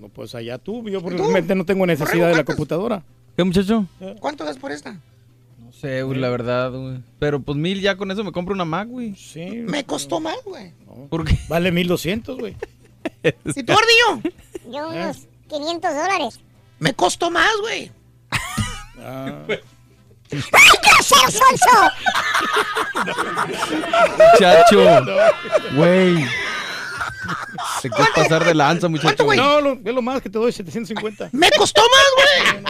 No, 0.00 0.08
pues 0.08 0.34
allá 0.34 0.58
tú. 0.58 0.88
Yo 0.88 1.00
realmente 1.00 1.54
no 1.54 1.64
tengo 1.64 1.86
necesidad 1.86 2.28
de 2.28 2.36
la 2.36 2.44
computadora. 2.44 3.02
¿Qué, 3.36 3.44
muchacho? 3.44 3.86
¿Cuánto 4.20 4.44
das 4.44 4.56
por 4.56 4.72
esta? 4.72 5.00
No 5.58 5.72
sé, 5.72 6.02
güey, 6.02 6.18
la 6.18 6.30
verdad, 6.30 6.70
güey. 6.70 6.98
Pero 7.18 7.40
pues 7.40 7.58
mil 7.58 7.80
ya 7.80 7.96
con 7.96 8.10
eso 8.10 8.24
me 8.24 8.32
compro 8.32 8.54
una 8.54 8.64
Mac, 8.64 8.88
güey. 8.88 9.14
Sí. 9.14 9.46
Me 9.66 9.84
costó 9.84 10.20
más, 10.20 10.38
güey. 10.44 10.72
¿Por 11.10 11.24
qué? 11.24 11.36
Vale 11.48 11.72
1200, 11.72 12.38
güey. 12.38 12.56
¿Y 13.22 13.62
tú, 13.62 13.72
Ardillo? 13.72 14.32
Yo 14.72 14.88
unos 14.88 15.26
500 15.48 15.94
dólares. 15.94 16.40
Me 16.78 16.94
costó 16.94 17.30
más, 17.30 17.50
güey. 17.60 17.90
¡Ay, 18.98 19.60
grosero, 20.82 21.30
sonso! 21.30 21.90
Muchacho. 24.32 25.04
Güey. 25.74 26.26
Te 27.82 27.90
quieres 27.90 28.14
pasar 28.14 28.44
de 28.44 28.54
lanza, 28.54 28.88
muchacho. 28.88 29.24
No, 29.34 29.60
lo, 29.60 29.72
es 29.72 29.94
lo 29.94 30.02
más 30.02 30.20
que 30.22 30.30
te 30.30 30.38
doy 30.38 30.52
750. 30.52 31.30
Me 31.32 31.50
costó 31.50 31.82
más, 31.82 32.06
güey. 32.16 32.64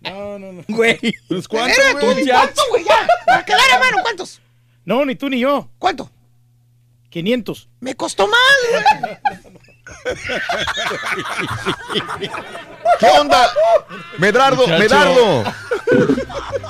No, 0.00 0.38
no, 0.38 0.52
no. 0.52 0.64
Güey. 0.68 0.98
Pues 1.28 1.48
¿Cuánto, 1.48 1.76
güey? 1.92 2.26
¿Cuánto, 2.26 2.62
güey? 2.70 2.84
Ya. 2.84 3.06
Para 3.26 3.44
quedar 3.44 3.70
a 3.74 3.78
mano, 3.78 3.98
¿cuántos? 4.02 4.40
No, 4.84 5.04
ni 5.04 5.14
tú 5.16 5.28
ni 5.28 5.40
yo. 5.40 5.68
¿Cuánto? 5.78 6.10
500. 7.10 7.68
Me 7.80 7.94
costó 7.94 8.26
más, 8.28 8.40
güey. 8.70 9.18
¿Qué 12.98 13.06
onda? 13.20 13.50
Medardo, 14.18 14.62
Muchacho. 14.62 14.78
Medardo. 14.78 15.44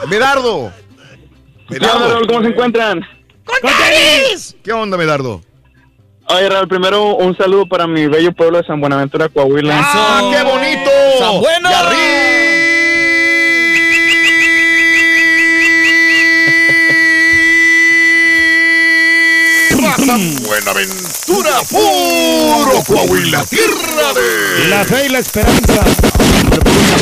Medardo. 0.08 0.72
¿Qué 1.68 1.76
onda, 1.76 2.08
Raúl? 2.08 2.26
¿Cómo 2.26 2.42
se 2.42 2.48
encuentran? 2.48 3.00
¿Qué 4.62 4.72
onda, 4.72 4.96
Medardo? 4.96 5.42
Oye, 6.30 6.48
Raúl, 6.50 6.68
primero 6.68 7.16
un 7.16 7.36
saludo 7.36 7.66
para 7.66 7.86
mi 7.86 8.06
bello 8.06 8.32
pueblo 8.32 8.58
de 8.58 8.66
San 8.66 8.80
Buenaventura, 8.80 9.28
Coahuila. 9.28 9.74
¡Ah, 9.78 10.30
qué 10.30 10.42
bonito! 10.42 10.90
¡San 11.18 11.40
Bueno! 11.40 11.70
Y 11.70 11.72
San 20.08 20.42
Buenaventura, 20.42 21.50
puro 21.68 22.82
Coahuila, 22.86 23.44
tierra 23.44 24.14
de... 24.14 24.68
La 24.70 24.82
fe 24.86 25.04
y 25.04 25.08
la 25.10 25.18
esperanza. 25.18 25.84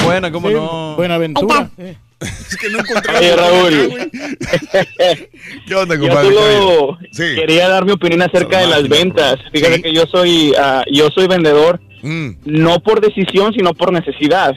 buena, 0.05 0.33
¿cómo 0.33 0.49
Sí, 0.49 0.55
no? 0.55 0.97
Buenaventura. 0.97 1.71
Eh. 1.79 1.97
Es 2.21 2.57
que 2.57 2.69
no 2.69 2.81
encontraba. 2.81 3.21
Oye, 3.21 3.37
Raúl. 3.37 4.11
¿Qué 5.69 5.75
onda, 5.77 5.95
Yo 5.95 6.01
compadre? 6.01 6.35
solo 6.35 6.99
Sí. 7.13 7.23
quería 7.37 7.69
dar 7.69 7.85
mi 7.85 7.93
opinión 7.93 8.23
acerca 8.23 8.59
de 8.59 8.67
las 8.67 8.89
ventas. 8.89 9.37
Fíjate 9.53 9.83
que 9.83 9.93
yo 9.93 10.03
soy 10.11 10.53
ah, 10.59 10.83
yo 10.91 11.09
soy 11.15 11.29
vendedor 11.29 11.81
no 12.03 12.81
por 12.81 13.01
decisión, 13.01 13.53
sino 13.53 13.73
por 13.73 13.93
necesidad. 13.93 14.53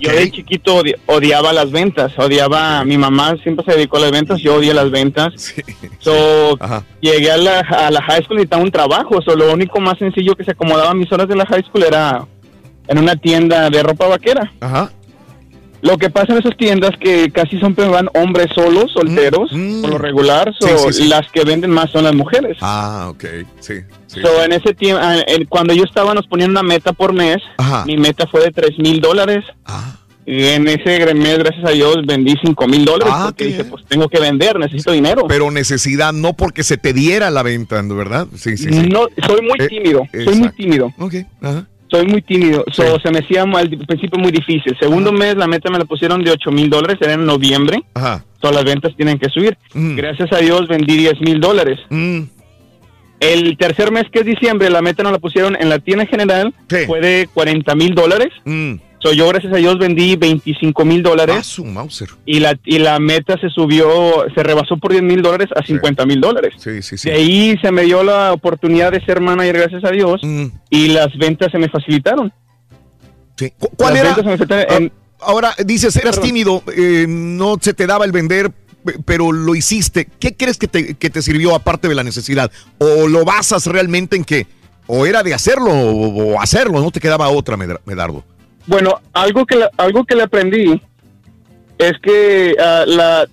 Yo 0.00 0.10
de 0.10 0.30
chiquito 0.30 0.82
odi- 0.82 0.94
odiaba 1.06 1.52
las 1.52 1.70
ventas, 1.72 2.16
odiaba, 2.18 2.84
mi 2.84 2.96
mamá 2.98 3.36
siempre 3.42 3.64
se 3.64 3.72
dedicó 3.72 3.96
a 3.96 4.00
las 4.00 4.12
ventas, 4.12 4.40
yo 4.40 4.54
odié 4.56 4.72
las 4.74 4.90
ventas. 4.90 5.32
So, 5.98 6.56
llegué 7.00 7.30
a 7.32 7.36
la, 7.36 7.60
a 7.60 7.90
la 7.90 8.00
high 8.02 8.22
school 8.22 8.34
y 8.36 8.42
necesitaba 8.42 8.62
un 8.62 8.70
trabajo, 8.70 9.20
so, 9.22 9.34
lo 9.34 9.52
único 9.52 9.80
más 9.80 9.98
sencillo 9.98 10.34
que 10.36 10.44
se 10.44 10.52
acomodaba 10.52 10.90
a 10.90 10.94
mis 10.94 11.10
horas 11.12 11.26
de 11.28 11.34
la 11.36 11.46
high 11.46 11.62
school 11.64 11.82
era 11.84 12.24
en 12.88 12.98
una 12.98 13.16
tienda 13.16 13.70
de 13.70 13.82
ropa 13.82 14.06
vaquera. 14.06 14.52
Ajá. 14.60 14.92
Lo 15.82 15.98
que 15.98 16.08
pasa 16.10 16.32
en 16.32 16.38
esas 16.38 16.56
tiendas 16.56 16.92
que 16.98 17.30
casi 17.32 17.58
siempre 17.58 17.86
van 17.88 18.08
hombres 18.14 18.46
solos, 18.54 18.92
solteros, 18.92 19.50
por 19.80 19.90
lo 19.90 19.98
regular, 19.98 20.54
so, 20.58 20.66
Mm, 20.66 20.78
Sí, 20.78 20.84
sí, 20.86 21.02
sí. 21.02 21.08
las 21.08 21.28
que 21.32 21.42
venden 21.44 21.70
más 21.70 21.90
son 21.90 22.04
las 22.04 22.14
mujeres. 22.14 22.56
Ah, 22.60 23.08
ok, 23.10 23.24
sí. 23.60 23.74
So, 24.06 24.42
en 24.44 24.52
ese 24.52 24.74
tiempo, 24.74 25.02
cuando 25.48 25.74
yo 25.74 25.82
estaba, 25.84 26.14
nos 26.14 26.26
ponían 26.28 26.50
una 26.50 26.62
meta 26.62 26.92
por 26.92 27.12
mes. 27.12 27.38
Ajá. 27.58 27.84
Mi 27.84 27.96
meta 27.96 28.26
fue 28.28 28.42
de 28.42 28.50
tres 28.52 28.78
mil 28.78 29.00
dólares. 29.00 29.44
Ah. 29.64 29.96
Y 30.24 30.44
en 30.44 30.68
ese 30.68 31.12
mes, 31.14 31.38
gracias 31.38 31.64
a 31.66 31.70
Dios, 31.70 31.96
vendí 32.06 32.34
cinco 32.44 32.68
mil 32.68 32.84
dólares. 32.84 33.12
Ah, 33.16 33.24
porque 33.30 33.46
dije, 33.46 33.64
pues 33.64 33.84
tengo 33.88 34.08
que 34.08 34.20
vender, 34.20 34.56
necesito 34.60 34.92
dinero. 34.92 35.24
Pero 35.26 35.50
necesidad, 35.50 36.12
no 36.12 36.34
porque 36.34 36.62
se 36.62 36.76
te 36.76 36.92
diera 36.92 37.28
la 37.30 37.42
venta, 37.42 37.82
¿no, 37.82 37.96
¿verdad? 37.96 38.28
Sí, 38.36 38.56
sí, 38.56 38.68
sí. 38.72 38.88
No, 38.88 39.08
soy 39.26 39.40
muy 39.42 39.56
Eh, 39.58 39.66
tímido. 39.66 40.02
Soy 40.12 40.36
muy 40.36 40.48
tímido. 40.50 40.92
Ok, 41.00 41.14
ajá. 41.40 41.66
Soy 41.92 42.06
muy 42.06 42.22
tímido. 42.22 42.64
So, 42.72 42.98
Se 43.00 43.10
me 43.10 43.18
hacía 43.18 43.42
al 43.42 43.68
principio 43.68 44.18
muy 44.18 44.32
difícil. 44.32 44.74
Segundo 44.80 45.12
mes, 45.12 45.36
la 45.36 45.46
meta 45.46 45.70
me 45.70 45.78
la 45.78 45.84
pusieron 45.84 46.24
de 46.24 46.30
ocho 46.30 46.50
mil 46.50 46.70
dólares. 46.70 46.96
Era 47.00 47.12
en 47.12 47.26
noviembre. 47.26 47.82
Ajá. 47.92 48.24
Todas 48.40 48.56
las 48.56 48.64
ventas 48.64 48.96
tienen 48.96 49.18
que 49.18 49.28
subir. 49.28 49.58
Mm. 49.74 49.96
Gracias 49.96 50.32
a 50.32 50.38
Dios, 50.38 50.66
vendí 50.68 50.96
10 50.96 51.20
mil 51.20 51.38
dólares. 51.38 51.78
El 53.20 53.56
tercer 53.56 53.92
mes, 53.92 54.06
que 54.10 54.20
es 54.20 54.26
diciembre, 54.26 54.68
la 54.70 54.82
meta 54.82 55.02
nos 55.02 55.12
la 55.12 55.18
pusieron 55.18 55.54
en 55.60 55.68
la 55.68 55.78
tienda 55.78 56.06
general. 56.06 56.52
Fue 56.86 57.00
de 57.00 57.28
40 57.32 57.74
mil 57.74 57.94
dólares. 57.94 58.32
Mm. 58.44 58.74
So, 59.02 59.12
yo, 59.12 59.26
gracias 59.28 59.52
a 59.52 59.56
Dios, 59.56 59.78
vendí 59.78 60.14
25 60.14 60.84
mil 60.84 61.02
dólares. 61.02 61.36
Ah, 61.40 61.42
su 61.42 61.64
Mauser. 61.64 62.08
Y 62.24 62.38
la, 62.38 62.56
y 62.64 62.78
la 62.78 63.00
meta 63.00 63.36
se 63.40 63.48
subió, 63.50 63.88
se 64.32 64.42
rebasó 64.44 64.76
por 64.76 64.92
10 64.92 65.02
mil 65.02 65.22
dólares 65.22 65.48
a 65.56 65.66
50 65.66 66.06
mil 66.06 66.20
dólares. 66.20 66.54
Sí, 66.58 66.82
sí, 66.82 66.96
sí. 66.96 67.08
De 67.10 67.16
ahí 67.16 67.56
se 67.60 67.72
me 67.72 67.82
dio 67.82 68.04
la 68.04 68.32
oportunidad 68.32 68.92
de 68.92 69.04
ser 69.04 69.20
manager, 69.20 69.56
gracias 69.58 69.84
a 69.84 69.90
Dios. 69.90 70.20
Mm. 70.22 70.46
Y 70.70 70.88
las 70.88 71.08
ventas 71.18 71.50
se 71.50 71.58
me 71.58 71.68
facilitaron. 71.68 72.32
¿Cuál 73.76 73.94
Las 73.94 74.18
era? 74.18 74.76
en- 74.76 74.92
Ah, 74.94 75.24
Ahora, 75.24 75.54
dices, 75.64 75.94
eras 75.96 76.16
Perdón. 76.16 76.24
tímido, 76.28 76.62
eh, 76.76 77.06
no 77.08 77.56
se 77.60 77.74
te 77.74 77.86
daba 77.86 78.04
el 78.04 78.10
vender, 78.12 78.50
pe- 78.84 78.96
pero 79.04 79.30
lo 79.30 79.54
hiciste. 79.54 80.08
¿Qué 80.18 80.36
crees 80.36 80.58
que 80.58 80.66
te, 80.66 80.94
que 80.94 81.10
te 81.10 81.22
sirvió 81.22 81.54
aparte 81.54 81.88
de 81.88 81.94
la 81.94 82.02
necesidad? 82.02 82.50
¿O 82.78 83.06
lo 83.08 83.24
basas 83.24 83.66
realmente 83.66 84.16
en 84.16 84.24
que 84.24 84.46
o 84.88 85.06
era 85.06 85.22
de 85.22 85.32
hacerlo 85.32 85.70
o, 85.72 86.40
hacerlo? 86.40 86.80
No 86.80 86.90
te 86.90 86.98
quedaba 86.98 87.28
otra, 87.28 87.56
Medardo. 87.56 88.24
Bueno, 88.66 89.00
algo 89.12 89.44
que, 89.46 89.56
le- 89.56 89.70
algo 89.76 90.04
que 90.04 90.14
le 90.16 90.22
aprendí 90.22 90.80
es 91.78 91.92
que 92.02 92.54
ah, 92.60 92.84
la 92.86 93.26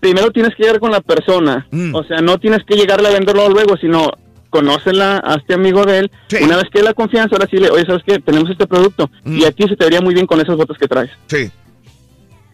primero 0.00 0.30
tienes 0.30 0.54
que 0.56 0.64
llegar 0.64 0.80
con 0.80 0.90
la 0.90 1.00
persona. 1.00 1.66
Mm. 1.70 1.94
O 1.94 2.04
sea, 2.04 2.20
no 2.20 2.38
tienes 2.38 2.60
que 2.66 2.76
llegarle 2.76 3.08
a 3.08 3.12
venderlo 3.12 3.48
luego, 3.48 3.76
sino 3.76 4.10
conócela, 4.50 5.16
hazte 5.18 5.54
amigo 5.54 5.84
de 5.84 5.98
él. 6.00 6.10
Una 6.42 6.56
vez 6.56 6.66
que 6.72 6.82
la 6.82 6.92
confianza, 6.92 7.34
ahora 7.36 7.48
sí 7.50 7.56
le, 7.56 7.70
oye, 7.70 7.86
¿sabes 7.86 8.02
qué? 8.06 8.18
Tenemos 8.18 8.50
este 8.50 8.66
producto 8.66 9.10
y 9.24 9.44
a 9.44 9.50
ti 9.52 9.64
se 9.68 9.76
te 9.76 9.84
vería 9.84 10.00
muy 10.00 10.12
bien 10.14 10.26
con 10.26 10.40
esas 10.40 10.56
botas 10.56 10.76
que 10.78 10.88
traes. 10.88 11.10
Mm. 11.10 11.34
Sí. 11.36 11.50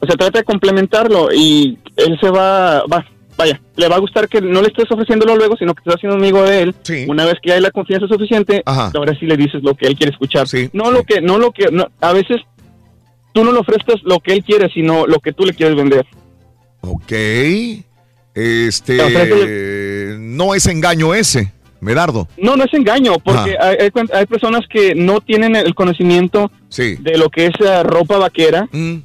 O 0.01 0.07
sea, 0.07 0.15
trata 0.17 0.39
de 0.39 0.45
complementarlo 0.45 1.29
y 1.35 1.77
él 1.97 2.17
se 2.21 2.31
va, 2.31 2.85
va, 2.87 3.05
vaya, 3.39 3.61
le 3.77 3.89
va 3.89 3.97
a 3.97 4.01
gustar 4.01 4.29
que 4.29 4.41
no 4.41 4.61
le 4.61 4.69
estés 4.69 4.91
ofreciéndolo 4.91 5.37
luego, 5.37 5.57
sino 5.57 5.73
que 5.75 5.81
estás 5.81 5.95
haciendo 5.95 6.17
amigo 6.19 6.43
de 6.43 6.63
él. 6.63 6.75
Una 7.09 7.25
vez 7.25 7.37
que 7.41 7.53
hay 7.53 7.61
la 7.61 7.71
confianza 7.71 8.07
suficiente, 8.09 8.63
ahora 8.67 9.17
sí 9.19 9.25
le 9.27 9.37
dices 9.37 9.63
lo 9.63 9.75
que 9.75 9.87
él 9.87 9.97
quiere 9.97 10.13
escuchar. 10.13 10.47
no 10.73 10.91
lo 10.91 11.05
que, 11.05 11.21
no 11.23 11.39
lo 11.39 11.53
que, 11.53 11.71
no, 11.71 11.87
a 12.01 12.13
veces 12.13 12.39
tú 13.33 13.45
no 13.45 13.53
le 13.53 13.59
ofreces 13.61 14.03
lo 14.03 14.19
que 14.19 14.33
él 14.35 14.45
quiere, 14.45 14.69
sino 14.75 15.07
lo 15.07 15.21
que 15.21 15.33
tú 15.33 15.47
le 15.47 15.55
quieres 15.55 15.77
vender. 15.77 16.05
Ok. 16.81 17.13
Este. 18.35 20.17
No 20.19 20.55
es 20.55 20.67
engaño 20.67 21.15
ese, 21.15 21.53
Medardo. 21.81 22.27
No, 22.37 22.57
no 22.57 22.65
es 22.65 22.75
engaño, 22.75 23.19
porque 23.21 23.57
hay, 23.61 23.91
hay 24.13 24.27
personas 24.27 24.63
que 24.69 24.95
no 24.97 25.21
tienen 25.21 25.55
el 25.55 25.75
conocimiento 25.75 26.51
Sí. 26.69 26.97
de 27.01 27.17
lo 27.17 27.31
que 27.31 27.47
es 27.47 27.55
eh, 27.61 27.83
ropa 27.85 28.19
vaquera. 28.19 28.69
Mm. 28.73 28.97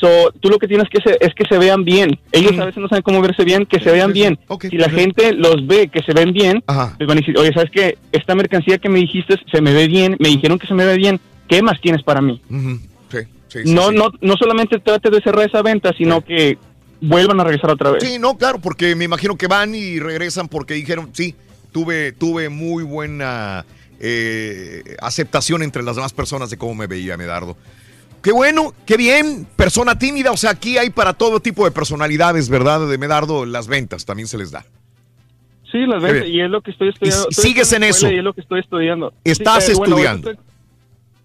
So, 0.00 0.30
tú 0.40 0.50
lo 0.50 0.58
que 0.58 0.68
tienes 0.68 0.88
que 0.90 0.98
hacer 0.98 1.16
es 1.20 1.34
que 1.34 1.46
se 1.46 1.58
vean 1.58 1.84
bien. 1.84 2.18
Ellos 2.30 2.58
a 2.58 2.66
veces 2.66 2.82
no 2.82 2.88
saben 2.88 3.02
cómo 3.02 3.22
verse 3.22 3.44
bien, 3.44 3.64
que 3.64 3.80
se 3.80 3.90
vean 3.90 4.12
bien. 4.12 4.38
si 4.60 4.76
la 4.76 4.90
gente 4.90 5.32
los 5.32 5.66
ve 5.66 5.88
que 5.88 6.02
se 6.02 6.12
ven 6.12 6.32
bien, 6.32 6.62
les 6.98 7.08
van 7.08 7.16
a 7.16 7.20
decir, 7.20 7.36
oye, 7.38 7.52
¿sabes 7.52 7.70
qué? 7.70 7.96
Esta 8.12 8.34
mercancía 8.34 8.78
que 8.78 8.90
me 8.90 8.98
dijiste 8.98 9.36
se 9.50 9.60
me 9.62 9.72
ve 9.72 9.86
bien, 9.88 10.16
me 10.18 10.28
dijeron 10.28 10.58
que 10.58 10.66
se 10.66 10.74
me 10.74 10.84
ve 10.84 10.96
bien. 10.96 11.18
¿Qué 11.48 11.62
más 11.62 11.80
tienes 11.80 12.02
para 12.02 12.20
mí? 12.20 12.42
Sí, 13.10 13.18
sí, 13.48 13.58
sí, 13.64 13.72
no, 13.72 13.90
no, 13.90 14.10
no 14.20 14.34
solamente 14.36 14.80
trate 14.80 15.10
de 15.10 15.20
cerrar 15.22 15.48
esa 15.48 15.62
venta, 15.62 15.92
sino 15.96 16.22
que 16.22 16.58
vuelvan 17.00 17.40
a 17.40 17.44
regresar 17.44 17.70
otra 17.70 17.92
vez. 17.92 18.02
Sí, 18.02 18.18
no, 18.18 18.36
claro, 18.36 18.58
porque 18.58 18.94
me 18.94 19.04
imagino 19.04 19.36
que 19.36 19.46
van 19.46 19.74
y 19.74 19.98
regresan 19.98 20.48
porque 20.48 20.74
dijeron, 20.74 21.10
sí, 21.12 21.34
tuve, 21.72 22.12
tuve 22.12 22.48
muy 22.48 22.84
buena 22.84 23.64
eh, 24.00 24.96
aceptación 25.00 25.62
entre 25.62 25.82
las 25.82 25.96
demás 25.96 26.12
personas 26.12 26.50
de 26.50 26.56
cómo 26.56 26.74
me 26.74 26.86
veía 26.86 27.16
Medardo. 27.16 27.56
Qué 28.26 28.32
bueno, 28.32 28.74
qué 28.84 28.96
bien, 28.96 29.46
persona 29.54 29.96
tímida, 29.96 30.32
o 30.32 30.36
sea, 30.36 30.50
aquí 30.50 30.78
hay 30.78 30.90
para 30.90 31.12
todo 31.12 31.38
tipo 31.38 31.64
de 31.64 31.70
personalidades, 31.70 32.48
¿verdad? 32.48 32.88
De 32.88 32.98
Medardo, 32.98 33.46
las 33.46 33.68
ventas 33.68 34.04
también 34.04 34.26
se 34.26 34.36
les 34.36 34.50
da. 34.50 34.66
Sí, 35.70 35.86
las 35.86 36.02
ventas, 36.02 36.26
y 36.26 36.40
es 36.40 36.50
lo 36.50 36.60
que 36.60 36.72
estoy 36.72 36.88
estudiando. 36.88 37.26
Y 37.28 37.30
Estoy 37.30 37.44
sigues 37.44 37.72
en 37.72 37.84
eso. 37.84 38.10
Y 38.10 38.18
es 38.18 38.24
lo 38.24 38.32
que 38.32 38.40
estoy 38.40 38.58
estudiando. 38.58 39.14
Estás 39.22 39.66
Sí, 39.66 39.70
eh, 39.70 39.74
bueno, 39.76 39.94
estudiando. 39.94 40.30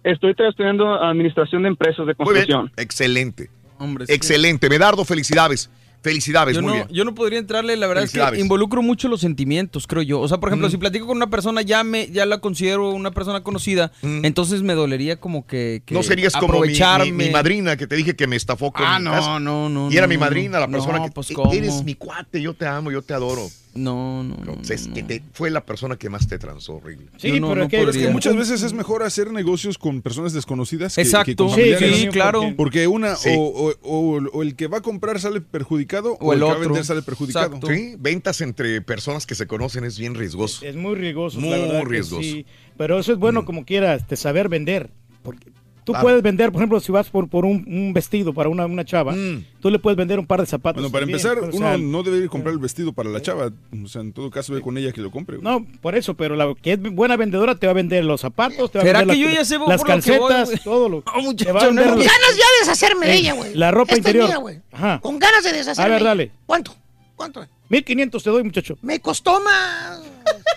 Estoy, 0.04 0.30
estoy 0.30 0.48
estudiando 0.48 0.94
administración 0.94 1.62
de 1.64 1.70
empresas 1.70 2.06
de 2.06 2.14
Muy 2.18 2.34
bien, 2.34 2.46
construcción. 2.46 2.72
excelente. 2.76 3.50
Hombre, 3.78 4.06
sí. 4.06 4.12
Excelente. 4.12 4.68
Medardo, 4.68 5.04
felicidades. 5.04 5.70
Felicidades, 6.02 6.56
Yo 6.56 6.62
muy 6.62 6.68
no, 6.70 6.74
bien. 6.74 6.88
yo 6.90 7.04
no 7.04 7.14
podría 7.14 7.38
entrarle, 7.38 7.76
la 7.76 7.86
verdad 7.86 8.02
es 8.04 8.10
que 8.10 8.40
involucro 8.40 8.82
mucho 8.82 9.08
los 9.08 9.20
sentimientos, 9.20 9.86
creo 9.86 10.02
yo. 10.02 10.20
O 10.20 10.26
sea, 10.26 10.38
por 10.38 10.48
ejemplo, 10.48 10.66
Mm. 10.66 10.70
si 10.72 10.76
platico 10.76 11.06
con 11.06 11.16
una 11.16 11.28
persona, 11.30 11.62
ya 11.62 11.84
me, 11.84 12.08
ya 12.10 12.26
la 12.26 12.38
considero 12.38 12.90
una 12.90 13.12
persona 13.12 13.42
conocida, 13.44 13.92
entonces 14.02 14.62
me 14.62 14.74
dolería 14.74 15.20
como 15.20 15.46
que, 15.46 15.82
que 15.86 15.94
no 15.94 16.02
serías 16.02 16.32
como 16.32 16.48
mi, 16.54 16.58
aprovecharme. 16.58 17.12
mi- 17.12 17.24
mi 17.26 17.30
madrina 17.30 17.76
que 17.76 17.86
te 17.86 17.94
dije 17.94 18.16
que 18.16 18.26
me 18.26 18.34
estafó 18.36 18.72
con 18.72 18.84
Ah, 18.84 18.98
no, 18.98 19.38
no, 19.38 19.68
no, 19.68 19.92
Y 19.92 19.96
era 19.96 20.08
mi 20.08 20.18
madrina, 20.18 20.58
la 20.58 20.66
persona 20.68 20.98
No, 20.98 21.04
que 21.04 21.12
pues, 21.12 21.30
"E- 21.30 21.34
¿cómo? 21.34 21.52
eres 21.52 21.84
mi 21.84 21.94
cuate, 21.94 22.42
yo 22.42 22.52
te 22.54 22.66
amo, 22.66 22.90
yo 22.90 23.02
te 23.02 23.14
adoro. 23.14 23.48
No, 23.74 24.22
no, 24.22 24.36
no. 24.36 24.56
es 24.68 24.88
que 24.88 25.02
te- 25.02 25.22
fue 25.32 25.50
la 25.50 25.64
persona 25.64 25.96
que 25.96 26.10
más 26.10 26.28
te 26.28 26.38
transó, 26.38 26.74
horrible. 26.74 27.06
Sí, 27.16 27.32
pero 27.40 27.90
es 27.90 27.96
que 27.96 28.08
muchas 28.10 28.36
veces 28.36 28.62
es 28.62 28.72
mejor 28.74 29.02
hacer 29.02 29.30
negocios 29.32 29.78
con 29.78 30.02
personas 30.02 30.32
desconocidas 30.34 30.94
que, 30.94 31.00
Exacto. 31.02 31.24
que 31.26 31.36
con 31.36 31.50
Sí, 31.54 31.94
sí, 31.94 32.08
claro. 32.08 32.52
Porque 32.56 32.86
una, 32.86 33.16
Sí. 33.16 33.30
o, 33.36 33.42
o- 33.42 33.74
o- 33.82 34.22
o 34.32 34.42
el 34.42 34.56
que 34.56 34.66
va 34.66 34.78
a 34.78 34.82
comprar 34.82 35.18
sale 35.20 35.40
perjudicado, 35.40 36.18
o, 36.20 36.26
O 36.28 36.32
el, 36.34 36.38
el 36.38 36.40
que 36.40 36.44
va 36.44 36.50
a 36.52 36.56
otro. 36.56 36.68
vender 36.68 36.84
sale 36.84 37.02
perjudicado. 37.02 37.58
Sí, 37.66 37.94
ventas 37.98 38.40
entre 38.42 38.80
personas 38.82 39.26
que 39.26 39.34
se 39.34 39.46
conocen 39.46 39.84
es 39.84 39.98
bien 39.98 40.14
riesgoso. 40.14 40.64
Es 40.66 40.76
muy 40.76 40.94
riesgoso, 40.94 41.40
Muy 41.40 41.50
la 41.50 41.56
verdad 41.58 41.80
que 41.84 41.88
riesgoso. 41.88 42.22
sí. 42.22 42.44
Pero 42.76 42.98
eso 42.98 43.12
es 43.12 43.18
bueno 43.18 43.44
como 43.44 43.64
quieras, 43.64 44.02
este, 44.02 44.16
saber 44.16 44.48
vender. 44.48 44.90
Porque 45.22 45.50
tú 45.84 45.92
Claro. 45.92 46.02
puedes 46.06 46.22
vender, 46.22 46.50
por 46.52 46.60
ejemplo, 46.60 46.80
si 46.80 46.92
vas 46.92 47.08
por, 47.10 47.28
por 47.28 47.44
un, 47.44 47.64
un 47.66 47.92
vestido 47.92 48.32
para 48.32 48.48
una, 48.48 48.66
una 48.66 48.84
chava, 48.84 49.14
tú 49.60 49.70
le 49.70 49.78
puedes 49.78 49.96
vender 49.96 50.18
un 50.18 50.26
par 50.26 50.40
de 50.40 50.46
zapatos. 50.46 50.82
Bueno, 50.82 50.92
para 50.92 51.02
también. 51.06 51.18
empezar, 51.18 51.38
O 51.38 51.52
sea, 51.52 51.76
uno 51.76 51.98
no 51.98 52.02
debe 52.02 52.18
ir 52.18 52.24
a 52.24 52.28
comprar 52.28 52.52
el 52.52 52.58
vestido 52.58 52.92
para 52.92 53.10
la 53.10 53.20
chava. 53.20 53.50
O 53.84 53.88
sea, 53.88 54.00
en 54.02 54.12
todo 54.12 54.30
caso, 54.30 54.52
ve 54.54 54.60
con 54.60 54.76
ella 54.78 54.92
que 54.92 55.00
lo 55.00 55.10
compre. 55.10 55.38
güey. 55.38 55.44
No, 55.44 55.66
por 55.80 55.94
eso, 55.94 56.14
pero 56.14 56.36
la 56.36 56.54
que 56.60 56.72
es 56.74 56.80
buena 56.80 57.16
vendedora 57.16 57.54
te 57.56 57.66
va 57.66 57.72
a 57.72 57.74
vender 57.74 58.04
los 58.04 58.20
zapatos, 58.20 58.70
te 58.70 58.78
va 58.78 58.82
a 58.84 58.86
¿Será 58.86 58.98
vender 59.00 59.16
que 59.16 59.22
las, 59.22 59.32
yo 59.32 59.38
ya 59.40 59.44
sé 59.44 59.58
lo 59.58 59.66
voy, 59.66 59.78
calcetas, 59.84 60.50
todo 60.64 60.88
lo. 60.88 61.02
muchacho, 61.22 61.44
te 61.46 61.52
va 61.52 61.62
a 61.62 61.66
vender 61.66 61.86
Con 61.88 61.96
los- 61.98 62.06
ganas 62.06 62.30
ya 62.36 62.44
de 62.44 62.58
deshacerme 62.60 63.06
de 63.06 63.12
Eh, 63.12 63.16
ella, 63.18 63.32
güey. 63.34 63.54
La 63.54 63.70
ropa 63.70 63.94
Esta 63.94 63.98
interior. 63.98 64.24
Es 64.24 64.28
mía, 64.30 64.38
güey. 64.38 64.60
Ajá. 64.72 65.00
Con 65.00 65.18
ganas 65.18 65.42
de 65.44 65.52
deshacerme. 65.52 65.84
A 65.84 65.88
ver, 65.88 65.98
de 65.98 66.02
ella. 66.02 66.08
dale. 66.10 66.30
¿Cuánto? 66.46 66.74
¿Cuánto? 67.16 67.46
1500 67.68 68.22
te 68.22 68.30
doy, 68.30 68.42
muchacho. 68.44 68.76
Me 68.82 69.00
costó 69.00 69.40
más. 69.40 70.00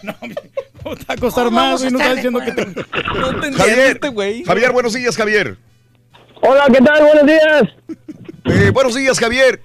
Te 0.01 1.05
va 1.05 1.13
a 1.13 1.17
costar 1.17 1.45
No, 1.45 1.51
más, 1.51 1.81
güey, 1.81 1.91
no 1.91 1.99
estás 1.99 2.15
diciendo 2.15 2.39
que 2.39 2.51
te... 2.51 3.53
Javier, 3.53 3.99
Javier, 4.45 4.71
buenos 4.71 4.93
días, 4.93 5.15
Javier. 5.15 5.57
Hola, 6.41 6.65
¿qué 6.71 6.81
tal? 6.81 7.03
Buenos 7.03 7.25
días. 7.25 7.63
Eh, 8.45 8.69
buenos 8.71 8.95
días, 8.95 9.19
Javier. 9.19 9.61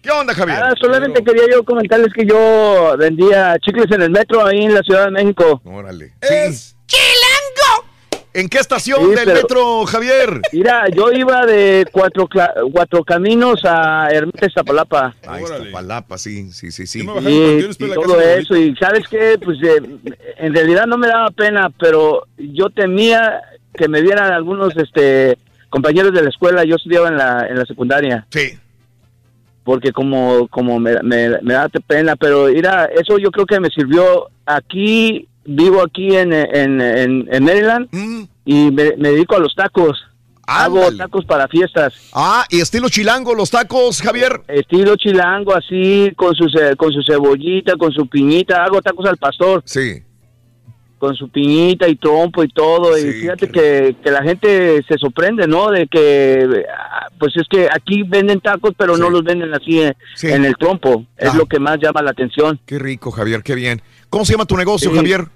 ¿Qué 0.00 0.10
onda, 0.10 0.34
Javier? 0.34 0.58
Ah, 0.62 0.74
solamente 0.80 1.24
quería 1.24 1.44
yo 1.50 1.64
comentarles 1.64 2.12
que 2.12 2.26
yo 2.26 2.94
vendía 2.98 3.56
chicles 3.64 3.90
en 3.90 4.02
el 4.02 4.10
metro 4.10 4.46
ahí 4.46 4.64
en 4.64 4.74
la 4.74 4.82
Ciudad 4.82 5.06
de 5.06 5.10
México. 5.10 5.62
Órale. 5.64 6.12
Sí. 6.22 6.74
¿En 8.34 8.48
qué 8.48 8.58
estación 8.58 9.00
Sí, 9.00 9.06
del 9.14 9.24
pero- 9.24 9.34
metro, 9.34 9.86
Javier? 9.86 10.40
Mira, 10.52 10.88
yo 10.88 11.12
iba 11.12 11.46
de 11.46 11.86
cuatro, 11.92 12.26
caminos 13.06 13.60
a 13.64 14.08
Hermes 14.10 14.52
Zapalapa. 14.52 15.14
Ah, 15.26 15.40
Iztapalapa, 15.40 16.18
sí, 16.18 16.50
sí, 16.50 16.72
sí, 16.72 16.86
sí. 16.86 17.06
Y, 17.26 17.60
y 17.84 17.94
todo 17.94 18.20
eso, 18.20 18.56
y 18.56 18.74
sabes 18.76 19.06
qué, 19.08 19.38
pues 19.42 19.58
eh, 19.62 19.80
en 20.38 20.52
realidad 20.52 20.86
no 20.86 20.98
me 20.98 21.06
daba 21.06 21.30
pena, 21.30 21.70
pero 21.78 22.26
yo 22.36 22.70
temía 22.70 23.40
que 23.76 23.88
me 23.88 24.02
vieran 24.02 24.32
algunos 24.32 24.76
este 24.76 25.38
compañeros 25.70 26.12
de 26.12 26.22
la 26.22 26.28
escuela, 26.28 26.64
yo 26.64 26.76
estudiaba 26.76 27.08
en 27.08 27.16
la, 27.16 27.46
en 27.48 27.56
la 27.58 27.64
secundaria. 27.64 28.26
Sí. 28.30 28.58
Porque 29.64 29.92
como, 29.92 30.46
como 30.48 30.78
me, 30.78 31.00
me, 31.02 31.40
me 31.40 31.54
da 31.54 31.68
pena, 31.68 32.16
pero 32.16 32.46
mira, 32.46 32.84
eso 32.94 33.18
yo 33.18 33.30
creo 33.30 33.46
que 33.46 33.58
me 33.60 33.70
sirvió 33.70 34.28
aquí, 34.44 35.26
vivo 35.46 35.82
aquí 35.82 36.14
en, 36.16 36.32
en, 36.32 36.80
en, 36.80 37.28
en 37.30 37.44
Maryland 37.44 37.88
y 38.44 38.70
me, 38.70 38.94
me 38.96 39.10
dedico 39.10 39.36
a 39.36 39.40
los 39.40 39.54
tacos. 39.54 40.02
Hago 40.46 40.92
tacos 40.96 41.24
para 41.24 41.48
fiestas. 41.48 41.94
Ah, 42.12 42.44
y 42.50 42.60
estilo 42.60 42.90
chilango 42.90 43.34
los 43.34 43.50
tacos, 43.50 44.02
Javier. 44.02 44.42
Estilo 44.46 44.94
chilango, 44.96 45.54
así, 45.56 46.12
con 46.16 46.34
su, 46.34 46.46
con 46.76 46.92
su 46.92 47.02
cebollita, 47.02 47.76
con 47.76 47.90
su 47.92 48.06
piñita. 48.06 48.62
Hago 48.62 48.82
tacos 48.82 49.06
al 49.06 49.16
pastor. 49.16 49.62
Sí. 49.64 50.02
Con 50.98 51.14
su 51.16 51.28
piñita 51.30 51.88
y 51.88 51.96
trompo 51.96 52.44
y 52.44 52.48
todo. 52.48 52.96
y 52.98 53.10
fíjate 53.12 53.48
que, 53.50 53.96
que 54.02 54.10
la 54.10 54.22
gente 54.22 54.82
se 54.86 54.98
sorprende, 54.98 55.46
¿no? 55.46 55.70
De 55.70 55.86
que, 55.86 56.64
ah, 56.78 57.08
pues 57.18 57.34
es 57.36 57.44
que 57.48 57.66
aquí 57.70 58.02
venden 58.02 58.40
tacos, 58.40 58.72
pero 58.76 58.98
no 58.98 59.08
los 59.08 59.24
venden 59.24 59.52
así 59.54 59.80
en, 59.80 59.94
en 60.22 60.44
el 60.44 60.56
trompo. 60.56 61.06
Es 61.16 61.30
Ah. 61.30 61.36
lo 61.38 61.46
que 61.46 61.58
más 61.58 61.78
llama 61.80 62.02
la 62.02 62.10
atención. 62.10 62.60
Qué 62.66 62.78
rico, 62.78 63.10
Javier, 63.10 63.42
qué 63.42 63.54
bien. 63.54 63.80
¿Cómo 64.14 64.24
se 64.24 64.30
llama 64.30 64.44
tu 64.46 64.56
negocio, 64.56 64.90
Sí. 64.90 64.96
Javier? 64.96 65.26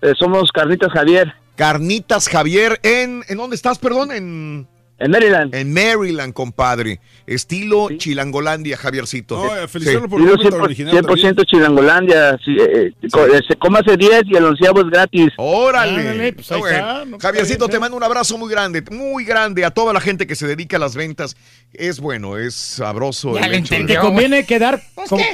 Eh, 0.00 0.12
somos 0.18 0.50
Carnitas 0.50 0.90
Javier. 0.92 1.32
Carnitas 1.54 2.28
Javier, 2.28 2.80
¿en, 2.82 3.22
¿en 3.28 3.36
dónde 3.38 3.54
estás, 3.54 3.78
perdón? 3.78 4.10
En, 4.10 4.66
en 4.98 5.10
Maryland. 5.10 5.54
En 5.54 5.72
Maryland, 5.72 6.32
compadre. 6.32 7.00
Estilo 7.26 7.88
Chilangolandia, 7.96 8.76
Javiercito. 8.76 9.36
No, 9.36 9.56
eh, 9.56 9.66
por 10.08 10.20
el 10.20 10.60
original 10.60 10.94
100% 10.94 11.44
Chilangolandia. 11.46 12.38
Sí, 12.44 12.56
eh, 12.58 12.92
eh, 12.92 12.92
eh, 13.02 13.40
se 13.48 13.56
cómase 13.56 13.96
10 13.96 14.22
y 14.26 14.36
el 14.36 14.44
onceavo 14.44 14.80
es 14.80 14.86
gratis. 14.90 15.28
Órale. 15.36 16.32
pues 16.32 16.44
Está 16.50 16.56
bueno. 16.56 17.18
Javiercito, 17.20 17.68
te 17.68 17.78
mando 17.78 17.96
un 17.96 18.02
abrazo 18.04 18.38
muy 18.38 18.50
grande, 18.50 18.82
muy 18.90 19.24
grande 19.24 19.64
a 19.64 19.70
toda 19.70 19.92
la 19.92 20.00
gente 20.00 20.26
que 20.26 20.34
se 20.36 20.46
dedica 20.46 20.76
a 20.76 20.80
las 20.80 20.94
ventas. 20.94 21.36
Es 21.72 22.00
bueno, 22.00 22.36
es 22.36 22.54
sabroso. 22.54 23.36
el 23.38 23.54
hecho 23.54 23.74
de- 23.74 23.84
Te 23.84 23.98
conviene 23.98 24.44
quedar... 24.44 24.82
como- 25.08 25.24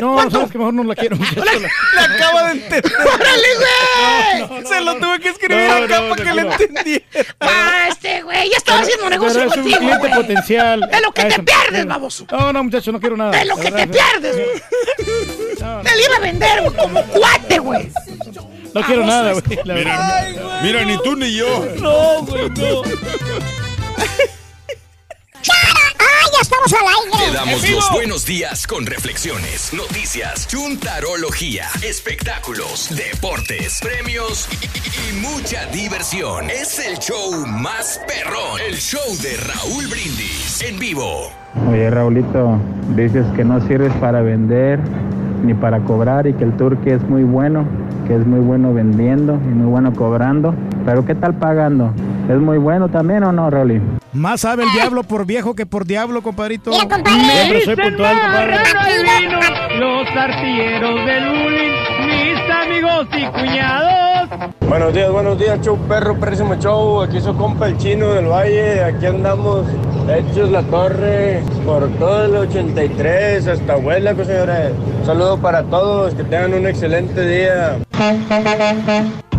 No, 0.00 0.30
sabes 0.30 0.50
que 0.52 0.58
mejor 0.58 0.74
no 0.74 0.84
la 0.84 0.94
quiero. 0.94 1.16
La 1.94 2.04
acaba 2.04 2.44
de 2.48 2.52
entender. 2.52 2.92
¡Órale, 3.00 4.48
güey! 4.48 4.66
Se 4.66 4.80
lo 4.80 4.96
tuve 4.96 5.20
que 5.20 5.28
escribir 5.30 5.56
No, 5.66 5.72
acá 5.84 6.00
no, 6.00 6.08
para 6.10 6.22
que 6.24 6.28
no, 6.28 6.34
le 6.34 6.42
entendiera. 6.42 7.04
Ah, 7.40 7.86
este 7.88 8.22
güey, 8.22 8.50
ya 8.50 8.56
estaba 8.56 8.80
haciendo 8.80 8.97
Pero 8.98 9.10
negocio 9.10 9.40
es 9.40 9.46
un 9.46 9.52
contigo, 9.62 9.78
cliente 9.78 9.98
güey. 10.08 10.14
potencial. 10.14 10.80
De 10.80 11.00
lo 11.00 11.12
que 11.12 11.24
te 11.24 11.42
pierdes, 11.42 11.86
baboso. 11.86 12.26
No, 12.30 12.52
no, 12.52 12.64
muchacho, 12.64 12.92
no 12.92 13.00
quiero 13.00 13.16
nada. 13.16 13.30
De 13.32 13.44
lo 13.44 13.56
que 13.56 13.70
te 13.70 13.86
pierdes, 13.86 14.34
güey. 14.36 14.62
Te 15.56 15.96
lo 15.96 16.04
iba 16.06 16.16
a 16.16 16.20
vender, 16.20 16.60
güey, 16.62 16.76
como 16.76 17.02
cuate, 17.04 17.58
güey. 17.58 17.90
No 18.74 18.82
quiero 18.82 19.04
nada, 19.06 19.32
güey. 19.32 19.58
mira, 20.62 20.84
ni 20.84 20.98
tú 21.02 21.16
ni 21.16 21.32
yo. 21.32 21.66
No, 21.80 22.22
güey, 22.22 22.50
no. 22.50 22.82
¡Ah, 25.46 26.30
ya 26.32 26.40
estamos 26.42 26.72
al 26.72 26.86
aire! 26.88 27.26
Te 27.26 27.32
damos 27.32 27.68
los 27.70 27.90
buenos 27.92 28.24
días 28.26 28.66
con 28.66 28.86
reflexiones, 28.86 29.72
noticias, 29.72 30.48
chuntarología, 30.48 31.68
espectáculos, 31.82 32.88
deportes, 32.90 33.78
premios 33.80 34.48
y, 34.50 34.66
y- 34.66 35.10
y 35.10 35.12
mucha 35.14 35.66
diversión. 35.66 36.50
Es 36.50 36.78
el 36.80 36.98
show 36.98 37.46
más 37.46 38.00
perrón, 38.06 38.60
el 38.60 38.78
show 38.80 39.16
de 39.18 39.36
Raúl 39.36 39.86
Brindis 39.86 40.60
en 40.62 40.78
vivo. 40.78 41.32
Oye 41.70 41.90
Raulito, 41.90 42.58
dices 42.96 43.26
que 43.36 43.44
no 43.44 43.60
sirves 43.62 43.92
para 43.94 44.22
vender 44.22 44.78
ni 45.44 45.54
para 45.54 45.80
cobrar 45.80 46.26
y 46.26 46.32
que 46.34 46.44
el 46.44 46.52
turqui 46.56 46.90
es 46.90 47.02
muy 47.08 47.24
bueno, 47.24 47.64
que 48.06 48.14
es 48.14 48.26
muy 48.26 48.40
bueno 48.40 48.74
vendiendo 48.74 49.34
y 49.34 49.54
muy 49.54 49.66
bueno 49.66 49.92
cobrando. 49.92 50.54
Pero 50.84 51.04
¿qué 51.04 51.14
tal 51.14 51.34
pagando? 51.34 51.92
¿Es 52.28 52.38
muy 52.38 52.58
bueno 52.58 52.88
también 52.88 53.24
o 53.24 53.32
no, 53.32 53.48
Raúl? 53.50 53.80
Más 54.12 54.40
sabe 54.40 54.64
el 54.64 54.72
diablo 54.72 55.02
por 55.02 55.26
viejo 55.26 55.54
que 55.54 55.66
por 55.66 55.86
diablo, 55.86 56.22
compadrito. 56.22 56.70
Mira, 56.70 56.82
compadre. 56.88 57.20
Siempre 57.20 57.60
soy 57.62 57.76
puntual, 57.76 58.16
compadre. 58.20 58.56
Los 59.78 60.08
artilleros 60.16 61.06
del 61.06 61.28
bullying, 61.28 61.72
y 63.12 63.26
cuñados. 63.26 64.28
Buenos 64.68 64.92
días, 64.92 65.10
buenos 65.10 65.38
días, 65.38 65.60
show 65.60 65.78
perro, 65.88 66.18
perrísimo 66.18 66.54
show. 66.56 67.02
Aquí 67.02 67.20
su 67.20 67.36
compa 67.36 67.68
el 67.68 67.76
chino 67.78 68.14
del 68.14 68.26
valle. 68.26 68.82
Aquí 68.82 69.06
andamos 69.06 69.66
hechos 70.08 70.50
la 70.50 70.62
torre 70.62 71.42
por 71.64 71.88
todo 71.98 72.24
el 72.24 72.36
83 72.36 73.46
hasta 73.46 73.74
abuela, 73.74 74.14
pues 74.14 74.26
señores. 74.28 74.72
Un 75.00 75.06
saludo 75.06 75.38
para 75.38 75.62
todos, 75.64 76.14
que 76.14 76.24
tengan 76.24 76.54
un 76.54 76.66
excelente 76.66 77.26
día. 77.26 77.78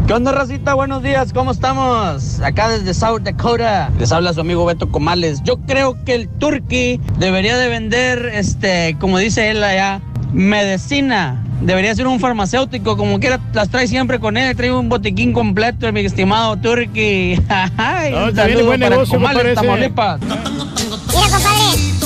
¿Qué 0.09 0.15
onda, 0.15 0.31
racita? 0.31 0.73
Buenos 0.73 1.03
días, 1.03 1.31
¿cómo 1.33 1.51
estamos? 1.51 2.39
Acá 2.39 2.67
desde 2.67 2.95
South 2.95 3.19
Dakota. 3.21 3.91
Les 3.99 4.11
habla 4.11 4.33
su 4.33 4.41
amigo 4.41 4.65
Beto 4.65 4.89
Comales. 4.89 5.43
Yo 5.43 5.57
creo 5.67 6.03
que 6.03 6.15
el 6.15 6.27
turkey 6.27 6.99
debería 7.19 7.55
de 7.59 7.69
vender, 7.69 8.25
este, 8.33 8.97
como 8.99 9.19
dice 9.19 9.51
él 9.51 9.63
allá, 9.63 10.01
medicina. 10.33 11.45
Debería 11.61 11.93
ser 11.93 12.07
un 12.07 12.19
farmacéutico, 12.19 12.97
como 12.97 13.19
quiera, 13.19 13.39
las 13.53 13.69
trae 13.69 13.87
siempre 13.87 14.19
con 14.19 14.35
él. 14.35 14.55
Trae 14.55 14.71
un 14.71 14.89
botiquín 14.89 15.31
completo, 15.31 15.93
mi 15.93 15.99
estimado 15.99 16.57
turkey. 16.57 17.39
Ay, 17.77 18.11
No, 18.11 18.23
un 18.23 18.29
está 18.29 18.45
bien, 18.45 18.57
saludo 18.57 18.65
buen 18.65 18.79
para 18.79 18.95
negocio, 18.95 19.19
me 19.19 19.27
Comales, 19.27 19.43
parece. 19.43 19.61
Tamaulipas. 19.61 20.21
Mira, 20.21 21.29
compadre. 21.29 21.99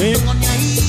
Sí. 0.00 0.39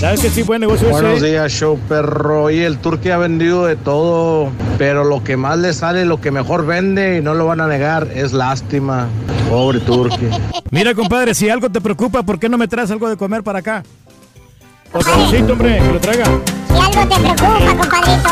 ¿Sabes 0.01 0.19
que 0.19 0.31
sí, 0.31 0.41
buen 0.41 0.61
negocio 0.61 0.89
Buenos 0.89 1.17
ese? 1.17 1.27
días, 1.27 1.51
show 1.51 1.77
perro. 1.87 2.49
Y 2.49 2.61
el 2.61 2.79
turque 2.79 3.11
ha 3.11 3.19
vendido 3.19 3.67
de 3.67 3.75
todo, 3.75 4.49
pero 4.79 5.03
lo 5.03 5.23
que 5.23 5.37
más 5.37 5.59
le 5.59 5.73
sale, 5.73 6.05
lo 6.05 6.19
que 6.19 6.31
mejor 6.31 6.65
vende, 6.65 7.19
y 7.19 7.21
no 7.21 7.35
lo 7.35 7.45
van 7.45 7.61
a 7.61 7.67
negar, 7.67 8.07
es 8.11 8.33
lástima. 8.33 9.07
Pobre 9.47 9.79
turque. 9.79 10.31
Mira, 10.71 10.95
compadre, 10.95 11.35
si 11.35 11.51
algo 11.51 11.69
te 11.69 11.79
preocupa, 11.79 12.23
¿por 12.23 12.39
qué 12.39 12.49
no 12.49 12.57
me 12.57 12.67
traes 12.67 12.89
algo 12.89 13.07
de 13.07 13.15
comer 13.15 13.43
para 13.43 13.59
acá? 13.59 13.83
Por 14.91 15.03
favorcito, 15.03 15.53
hombre, 15.53 15.77
que 15.77 15.93
lo 15.93 15.99
traiga. 15.99 16.25
Si 16.91 16.97
algo 16.97 17.15
te 17.15 17.21
preocupa, 17.21 17.77
compadrito. 17.77 18.29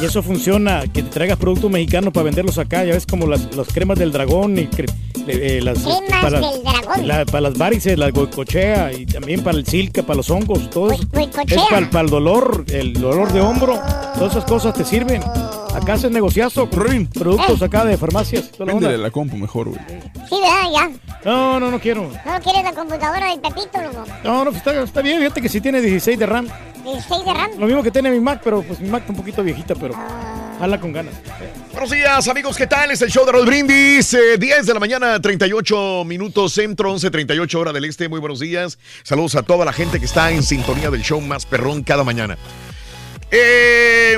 Y 0.00 0.04
eso 0.06 0.22
funciona, 0.22 0.82
que 0.82 1.02
te 1.02 1.10
traigas 1.10 1.38
productos 1.38 1.70
mexicanos 1.70 2.12
para 2.12 2.24
venderlos 2.24 2.58
acá. 2.58 2.84
Ya 2.84 2.92
ves 2.94 3.06
como 3.06 3.26
las, 3.26 3.54
las 3.54 3.68
cremas 3.68 3.98
del 3.98 4.12
dragón 4.12 4.58
y 4.58 4.66
cre- 4.68 4.92
eh, 5.26 5.60
las 5.62 5.78
Cremas 5.80 6.22
para, 6.22 6.40
del 6.40 6.62
dragón. 6.62 7.06
la- 7.06 7.24
para 7.26 7.40
las 7.42 7.58
varices, 7.58 7.98
la 7.98 8.10
goicochea 8.10 8.92
y 8.92 9.04
también 9.06 9.42
para 9.42 9.58
el 9.58 9.66
silca, 9.66 10.02
para 10.02 10.16
los 10.18 10.30
hongos, 10.30 10.70
todo 10.70 10.90
eso. 10.92 11.02
Es 11.46 11.62
para, 11.70 11.90
para 11.90 12.04
el 12.04 12.10
dolor, 12.10 12.64
el 12.68 12.94
dolor 12.94 13.32
de 13.32 13.40
hombro. 13.40 13.78
Todas 14.14 14.32
esas 14.32 14.44
cosas 14.44 14.74
te 14.74 14.84
sirven. 14.84 15.22
Acá 15.74 15.92
haces 15.94 16.10
negociazo, 16.10 16.68
con 16.68 17.06
productos 17.06 17.62
acá 17.62 17.84
de 17.84 17.96
farmacias. 17.96 18.50
toda 18.52 18.66
la 18.66 18.72
onda. 18.74 18.88
Véndele 18.88 19.02
la 19.02 19.10
compu 19.10 19.36
mejor, 19.36 19.68
güey. 19.68 19.80
Sí, 20.28 20.36
¿verdad? 20.40 20.72
Ya. 20.72 20.90
No, 21.24 21.60
no, 21.60 21.70
no 21.70 21.78
quiero. 21.78 22.02
¿No 22.24 22.40
quieres 22.42 22.64
la 22.64 22.72
computadora 22.72 23.28
del 23.30 23.40
Pepito, 23.40 23.80
loco? 23.82 24.04
No, 24.24 24.44
no, 24.44 24.50
pues 24.50 24.56
está, 24.56 24.82
está 24.82 25.02
bien, 25.02 25.18
fíjate 25.20 25.42
que 25.42 25.48
sí 25.48 25.60
tiene 25.60 25.80
16 25.80 26.18
de 26.18 26.26
RAM. 26.26 26.48
16 26.84 27.24
de 27.24 27.34
RAM. 27.34 27.50
Lo 27.58 27.66
mismo 27.66 27.82
que 27.82 27.90
tiene 27.90 28.10
mi 28.10 28.20
Mac, 28.20 28.40
pero 28.42 28.62
pues 28.62 28.80
mi 28.80 28.88
Mac 28.88 29.02
está 29.02 29.12
un 29.12 29.18
poquito 29.18 29.42
viejita, 29.42 29.74
pero 29.74 29.94
jala 30.58 30.80
con 30.80 30.92
ganas. 30.92 31.14
Buenos 31.72 31.90
días, 31.90 32.28
amigos, 32.28 32.56
¿qué 32.56 32.66
tal? 32.66 32.90
Es 32.90 33.02
el 33.02 33.10
show 33.10 33.24
de 33.24 33.32
Rod 33.32 33.46
Brindis, 33.46 34.14
eh, 34.14 34.38
10 34.38 34.66
de 34.66 34.74
la 34.74 34.80
mañana, 34.80 35.20
38 35.20 36.04
minutos 36.04 36.52
centro, 36.52 36.92
11, 36.92 37.10
38 37.10 37.60
hora 37.60 37.72
del 37.72 37.84
este. 37.84 38.08
Muy 38.08 38.20
buenos 38.20 38.40
días. 38.40 38.78
Saludos 39.02 39.34
a 39.36 39.42
toda 39.42 39.64
la 39.64 39.72
gente 39.72 39.98
que 39.98 40.06
está 40.06 40.30
en 40.30 40.42
sintonía 40.42 40.90
del 40.90 41.02
show 41.02 41.20
más 41.20 41.46
perrón 41.46 41.82
cada 41.82 42.04
mañana. 42.04 42.36
Eh, 43.30 44.16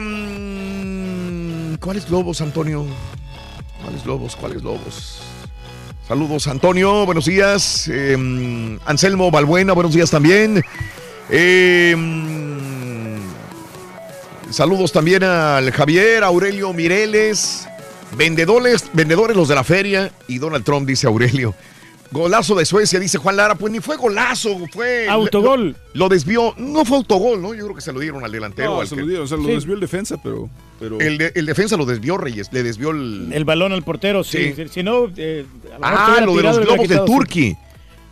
¿Cuáles 1.80 2.08
globos, 2.08 2.40
Antonio? 2.40 2.86
¿Cuáles 3.82 4.04
globos? 4.04 4.36
¿Cuáles 4.36 4.62
globos? 4.62 5.22
Saludos, 6.06 6.46
Antonio. 6.48 7.06
Buenos 7.06 7.26
días. 7.26 7.88
Eh, 7.88 8.16
mm, 8.16 8.80
Anselmo 8.84 9.30
Balbuena, 9.30 9.72
buenos 9.72 9.94
días 9.94 10.10
también. 10.10 10.64
Eh, 11.30 11.94
mm, 11.96 13.20
Saludos 14.52 14.90
también 14.92 15.22
al 15.22 15.70
Javier, 15.70 16.24
Aurelio 16.24 16.72
Mireles, 16.72 17.68
vendedores, 18.16 18.84
vendedores 18.92 19.36
los 19.36 19.46
de 19.48 19.54
la 19.54 19.62
feria 19.62 20.10
y 20.26 20.38
Donald 20.38 20.64
Trump, 20.64 20.88
dice 20.88 21.06
Aurelio. 21.06 21.54
Golazo 22.12 22.56
de 22.56 22.64
Suecia, 22.64 22.98
dice 22.98 23.18
Juan 23.18 23.36
Lara. 23.36 23.54
Pues 23.54 23.72
ni 23.72 23.78
fue 23.78 23.96
golazo, 23.96 24.58
fue. 24.72 25.08
Autogol. 25.08 25.76
Lo, 25.92 26.06
lo 26.06 26.08
desvió. 26.08 26.52
No 26.56 26.84
fue 26.84 26.96
autogol, 26.96 27.40
¿no? 27.40 27.54
Yo 27.54 27.62
creo 27.66 27.76
que 27.76 27.80
se 27.82 27.92
lo 27.92 28.00
dieron 28.00 28.24
al 28.24 28.32
delantero. 28.32 28.70
No, 28.74 28.80
al 28.80 28.88
se 28.88 28.96
que- 28.96 29.02
lo 29.02 29.06
dieron, 29.06 29.24
o 29.26 29.28
sea, 29.28 29.36
lo 29.36 29.44
Sí. 29.44 29.50
desvió 29.52 29.74
el 29.74 29.80
defensa, 29.80 30.16
pero... 30.20 30.50
pero... 30.80 30.98
El, 30.98 31.18
de- 31.18 31.30
el 31.36 31.46
defensa 31.46 31.76
lo 31.76 31.84
desvió, 31.86 32.18
Reyes. 32.18 32.48
Le 32.52 32.64
desvió 32.64 32.90
el. 32.90 33.30
El 33.32 33.44
balón 33.44 33.70
al 33.72 33.84
portero, 33.84 34.24
sí. 34.24 34.52
Sí. 34.56 34.66
Si, 34.68 34.82
no, 34.82 35.06
eh, 35.16 35.46
a 35.68 35.74
lo 35.74 35.78
mejor 35.78 35.98
Ah, 36.18 36.20
lo 36.26 36.34
de 36.34 36.42
los 36.42 36.58
globos 36.58 36.88
del. 36.88 37.04
Turqui. 37.04 37.56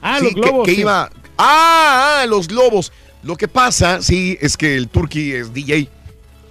Ah, 0.00 0.18
Sí, 0.20 0.26
los 0.26 0.34
que- 0.34 0.40
globos. 0.42 0.64
Que, 0.68 0.74
sí. 0.76 0.80
iba. 0.82 1.10
Ah, 1.36 2.20
ah, 2.22 2.26
los 2.28 2.46
globos. 2.46 2.92
Lo 3.22 3.36
que 3.36 3.48
pasa, 3.48 4.00
sí, 4.02 4.38
es 4.40 4.56
que 4.56 4.76
el 4.76 4.88
Turqui 4.88 5.32
es 5.32 5.52
DJ. 5.52 5.88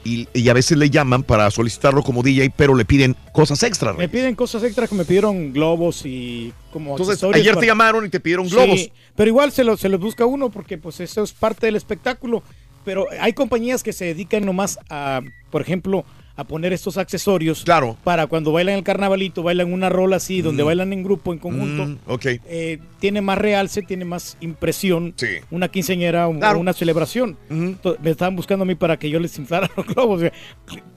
Y, 0.03 0.25
y 0.33 0.47
a 0.47 0.53
veces 0.53 0.77
le 0.77 0.89
llaman 0.89 1.21
para 1.23 1.51
solicitarlo 1.51 2.01
como 2.01 2.23
DJ, 2.23 2.53
pero 2.55 2.73
le 2.75 2.85
piden 2.85 3.13
cosas 3.33 3.61
extra. 3.63 3.91
Me 3.91 4.07
piden 4.07 4.35
cosas 4.35 4.63
extras 4.63 4.87
que 4.87 4.95
me 4.95 5.03
pidieron 5.03 5.51
globos 5.51 6.05
y 6.05 6.53
como 6.71 6.91
Entonces, 6.97 7.21
ayer 7.33 7.57
te 7.57 7.65
llamaron 7.65 8.05
y 8.05 8.09
te 8.09 8.21
pidieron 8.21 8.47
Sí, 8.47 8.55
globos. 8.55 8.89
pero 9.17 9.27
igual 9.27 9.51
se 9.51 9.65
los 9.65 9.81
se 9.81 9.89
los 9.89 9.99
busca 9.99 10.25
uno 10.25 10.49
porque 10.49 10.77
pues 10.77 11.01
eso 11.01 11.23
es 11.23 11.33
parte 11.33 11.65
del 11.65 11.75
espectáculo. 11.75 12.41
Pero 12.85 13.07
hay 13.19 13.33
compañías 13.33 13.83
que 13.83 13.91
se 13.91 14.05
dedican 14.05 14.45
nomás 14.45 14.79
a, 14.89 15.19
por 15.51 15.61
ejemplo, 15.61 16.05
a 16.37 16.43
poner 16.43 16.71
estos 16.71 16.97
accesorios 16.97 17.63
claro. 17.63 17.97
para 18.03 18.27
cuando 18.27 18.51
bailan 18.51 18.75
el 18.75 18.83
carnavalito, 18.83 19.41
bailan 19.43 19.73
una 19.73 19.89
rola 19.89 20.17
así, 20.17 20.41
donde 20.43 20.61
Mm. 20.63 20.65
bailan 20.67 20.93
en 20.93 21.03
grupo, 21.03 21.33
en 21.33 21.39
conjunto. 21.39 21.85
Mm, 21.87 21.97
ok. 22.05 22.25
eh, 22.45 22.77
tiene 22.99 23.21
más 23.21 23.37
realce, 23.39 23.81
tiene 23.81 24.05
más 24.05 24.37
impresión 24.39 25.13
una 25.51 25.67
quinceañera 25.67 26.27
o, 26.27 26.37
Claro. 26.37 26.59
o 26.59 26.61
una 26.61 26.73
celebración. 26.73 27.35
Entonces, 27.49 28.01
Me 28.03 28.11
estaban 28.11 28.35
buscando 28.35 28.63
a 28.63 28.65
mí 28.65 28.75
para 28.75 28.97
que 28.97 29.09
yo 29.09 29.19
les 29.19 29.37
inflara 29.39 29.69
los 29.75 29.85
globos. 29.87 30.17
O 30.17 30.19
sea, 30.21 30.31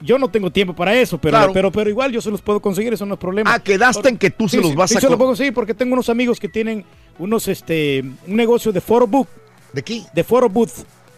Yo 0.01 0.17
no 0.19 0.29
tengo 0.29 0.51
tiempo 0.51 0.75
para 0.75 0.93
eso, 0.95 1.17
pero, 1.17 1.37
Claro. 1.37 1.53
pero, 1.53 1.71
pero 1.71 1.89
igual 1.89 2.11
yo 2.11 2.21
se 2.21 2.29
los 2.29 2.41
puedo 2.41 2.59
conseguir, 2.61 2.93
eso 2.93 3.05
no 3.07 3.15
es 3.15 3.19
problema. 3.19 3.53
Ah, 3.53 3.59
quedaste 3.59 4.09
en 4.09 4.17
que 4.17 4.29
tú 4.29 4.47
se 4.47 4.57
Sí, 4.57 4.61
los 4.63 4.71
sí, 4.71 4.75
vas 4.77 4.89
sí 4.91 4.97
a 4.97 4.99
se 5.01 5.07
los 5.07 5.13
co- 5.13 5.17
puedo 5.17 5.29
conseguir 5.31 5.53
porque 5.53 5.73
tengo 5.73 5.93
unos 5.93 6.09
amigos 6.09 6.39
que 6.39 6.49
tienen 6.49 6.85
unos, 7.17 7.47
este, 7.47 8.03
un 8.27 8.35
negocio 8.35 8.71
de 8.71 8.79
photo 8.81 9.07
booth. 9.07 9.27
¿De 9.73 9.81
qué? 9.81 10.03
De 10.13 10.23
photo 10.23 10.47
booth. 10.49 10.71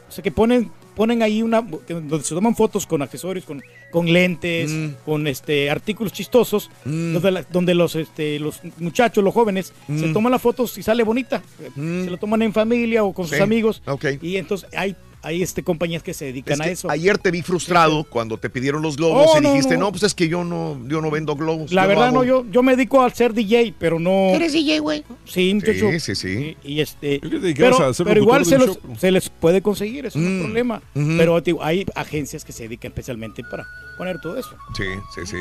O 0.08 0.12
sea, 0.12 0.24
que 0.24 0.32
ponen, 0.32 0.72
ponen 0.96 1.24
ahí 1.24 1.42
una, 1.42 1.62
donde 1.62 2.24
se 2.24 2.36
toman 2.36 2.56
fotos 2.56 2.86
con 2.86 3.02
accesorios, 3.02 3.46
con, 3.46 3.62
con 3.94 4.12
lentes, 4.12 4.72
Mm. 4.72 4.88
con 5.06 5.28
este, 5.28 5.70
artículos 5.70 6.12
chistosos, 6.12 6.70
donde, 6.84 7.30
la- 7.32 7.44
donde 7.44 7.76
los, 7.76 7.96
este, 7.96 8.40
los 8.40 8.60
muchachos, 8.80 9.24
los 9.24 9.34
jóvenes, 9.34 9.72
se 9.88 10.08
Mm. 10.08 10.14
toman 10.14 10.32
las 10.32 10.42
fotos 10.42 10.76
y 10.80 10.84
sale 10.84 11.04
bonita. 11.04 11.44
Se 11.76 12.10
lo 12.10 12.18
toman 12.18 12.42
en 12.42 12.52
familia 12.54 13.04
o 13.04 13.14
con 13.14 13.28
sus 13.28 13.40
amigos. 13.40 13.84
Y 14.22 14.38
entonces 14.38 14.68
hay, 14.76 14.96
hay 15.24 15.42
este, 15.42 15.64
compañías 15.64 16.04
que 16.04 16.14
se 16.14 16.26
dedican 16.26 16.56
Es 16.62 16.68
a 16.68 16.70
eso. 16.70 16.90
Ayer 16.90 17.18
te 17.18 17.32
vi 17.32 17.42
frustrado 17.42 18.04
cuando 18.04 18.38
te 18.38 18.50
pidieron 18.50 18.82
los 18.82 18.98
globos 18.98 19.28
Oh, 19.34 19.38
y 19.40 19.42
dijiste, 19.42 19.76
no. 19.76 19.86
no. 19.86 19.92
pues 19.92 20.04
es 20.04 20.14
que 20.14 20.28
yo 20.28 20.44
no, 20.44 20.78
yo 20.88 21.02
no 21.02 21.10
vendo 21.10 21.36
globos. 21.36 21.72
La 21.72 21.84
yo 21.84 21.88
verdad, 21.88 22.08
hago". 22.10 22.18
no, 22.18 22.24
yo, 22.24 22.46
yo 22.52 22.62
me 22.62 22.76
dedico 22.76 23.02
al 23.02 23.14
ser 23.14 23.34
DJ, 23.34 23.74
pero 23.80 24.00
no. 24.00 24.30
¿Eres 24.36 24.54
DJ, 24.54 24.80
güey? 24.80 25.04
Sí, 25.26 25.54
muchacho. 25.54 25.90
Sí, 25.92 26.00
sí, 26.00 26.16
sí. 26.16 26.58
Y, 26.64 26.74
y 26.74 26.82
este. 26.82 27.20
Pero, 27.56 27.84
a 27.86 27.94
ser 27.94 28.06
pero 28.06 28.22
igual 28.22 28.46
se, 28.46 28.56
un 28.58 28.66
los- 28.68 29.04
les 29.04 29.30
puede 29.30 29.62
conseguir, 29.62 30.06
eso 30.06 30.20
no 30.20 30.30
Mm. 30.30 30.36
es 30.38 30.44
problema. 30.44 30.82
Ujú. 30.96 31.14
Pero 31.18 31.42
digo, 31.42 31.64
hay 31.64 31.86
agencias 31.96 32.44
que 32.46 32.52
se 32.52 32.64
dedican 32.64 32.92
especialmente 32.92 33.44
para 33.44 33.66
poner 33.98 34.20
todo 34.20 34.38
eso. 34.38 34.56
Sí, 34.76 34.84
sí, 35.16 35.22
sí. 35.26 35.38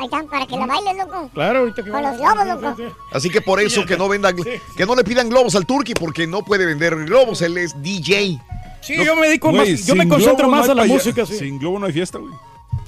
Ahí 0.00 0.06
está, 0.06 0.22
para 0.24 0.46
que 0.46 0.56
lo 0.56 0.66
bailes, 0.66 0.96
loco. 0.96 1.30
Claro, 1.34 1.58
ahorita 1.60 1.82
que 1.84 1.90
Con 1.90 2.02
los 2.02 2.16
globos, 2.16 2.46
loco. 2.46 2.94
Así 3.12 3.28
que 3.28 3.42
por 3.42 3.60
eso 3.60 3.84
que 3.84 3.98
no 3.98 4.08
vendan, 4.08 4.34
que 4.34 4.86
no 4.86 4.94
le 4.94 5.04
pidan 5.04 5.28
globos 5.28 5.54
al 5.54 5.66
Turqui 5.66 5.92
porque 5.92 6.26
no 6.26 6.42
puede 6.42 6.64
vender 6.64 6.96
globos, 7.04 7.42
él 7.42 7.58
es 7.58 7.80
DJ. 7.82 8.40
Sí, 8.80 8.96
yo 9.04 9.14
me 9.14 9.26
dedico 9.26 9.50
Güey, 9.50 9.72
más, 9.72 9.86
yo 9.86 9.94
me 9.94 10.08
concentro 10.08 10.46
no 10.46 10.52
más 10.52 10.64
hay 10.64 10.70
a 10.70 10.74
la 10.74 10.84
música, 10.86 11.26
sí. 11.26 11.36
Sin 11.36 11.58
globo 11.58 11.78
no 11.78 11.84
hay 11.86 11.92
fiesta, 11.92 12.16
güey. 12.18 12.32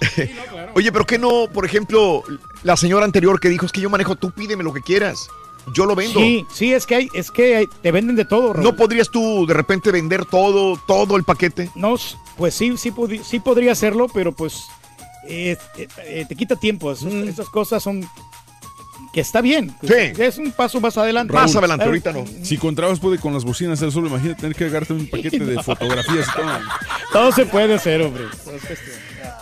Oye, 0.74 0.90
pero 0.90 1.04
que 1.04 1.18
no, 1.18 1.48
por 1.52 1.66
ejemplo, 1.66 2.22
la 2.62 2.76
señora 2.78 3.04
anterior 3.04 3.38
que 3.38 3.50
dijo 3.50 3.66
es 3.66 3.72
que 3.72 3.82
yo 3.82 3.90
manejo, 3.90 4.16
tú 4.16 4.30
pídeme 4.30 4.64
lo 4.64 4.72
que 4.72 4.80
quieras. 4.80 5.28
Yo 5.74 5.86
lo 5.86 5.94
vendo. 5.94 6.18
Sí, 6.18 6.44
sí, 6.50 6.72
es 6.72 6.86
que 6.86 6.94
hay, 6.96 7.08
es 7.14 7.30
que 7.30 7.56
hay- 7.56 7.66
te 7.82 7.92
venden 7.92 8.16
de 8.16 8.24
todo, 8.24 8.52
Raúl. 8.54 8.64
¿No 8.64 8.74
podrías 8.74 9.10
tú 9.10 9.46
de 9.46 9.54
repente 9.54 9.92
vender 9.92 10.24
todo, 10.24 10.76
todo 10.86 11.16
el 11.16 11.24
paquete? 11.24 11.70
No, 11.76 11.94
pues 12.36 12.54
sí, 12.54 12.76
sí, 12.76 12.92
sí 13.22 13.38
podría 13.38 13.72
hacerlo, 13.72 14.08
pero 14.12 14.32
pues 14.32 14.64
eh, 15.28 15.56
eh, 16.04 16.24
te 16.28 16.34
quita 16.34 16.56
tiempo. 16.56 16.92
Esos- 16.92 17.12
Esas 17.12 17.48
cosas 17.48 17.82
son 17.82 18.08
que 19.12 19.20
está 19.20 19.42
bien. 19.42 19.74
Sí. 19.82 19.92
Es 20.18 20.38
un 20.38 20.52
paso 20.52 20.80
más 20.80 20.96
adelante. 20.96 21.34
Raúl, 21.34 22.00
Claro. 22.00 22.24
Si 22.42 22.56
con 22.56 22.74
trabas 22.74 22.98
puede 22.98 23.18
con 23.18 23.34
las 23.34 23.44
bocinas 23.44 23.82
él 23.82 23.92
solo, 23.92 24.08
imagínate 24.08 24.40
tener 24.40 24.56
que 24.56 24.64
agarrarte 24.64 24.94
un 24.94 25.06
paquete 25.06 25.38
de 25.38 25.54
No. 25.56 25.62
fotografías 25.62 26.26
y 26.28 26.32
todo. 26.40 26.46
Todo 27.12 27.32
se 27.32 27.44
puede 27.46 27.74
hacer, 27.74 28.00
hombre. 28.02 28.24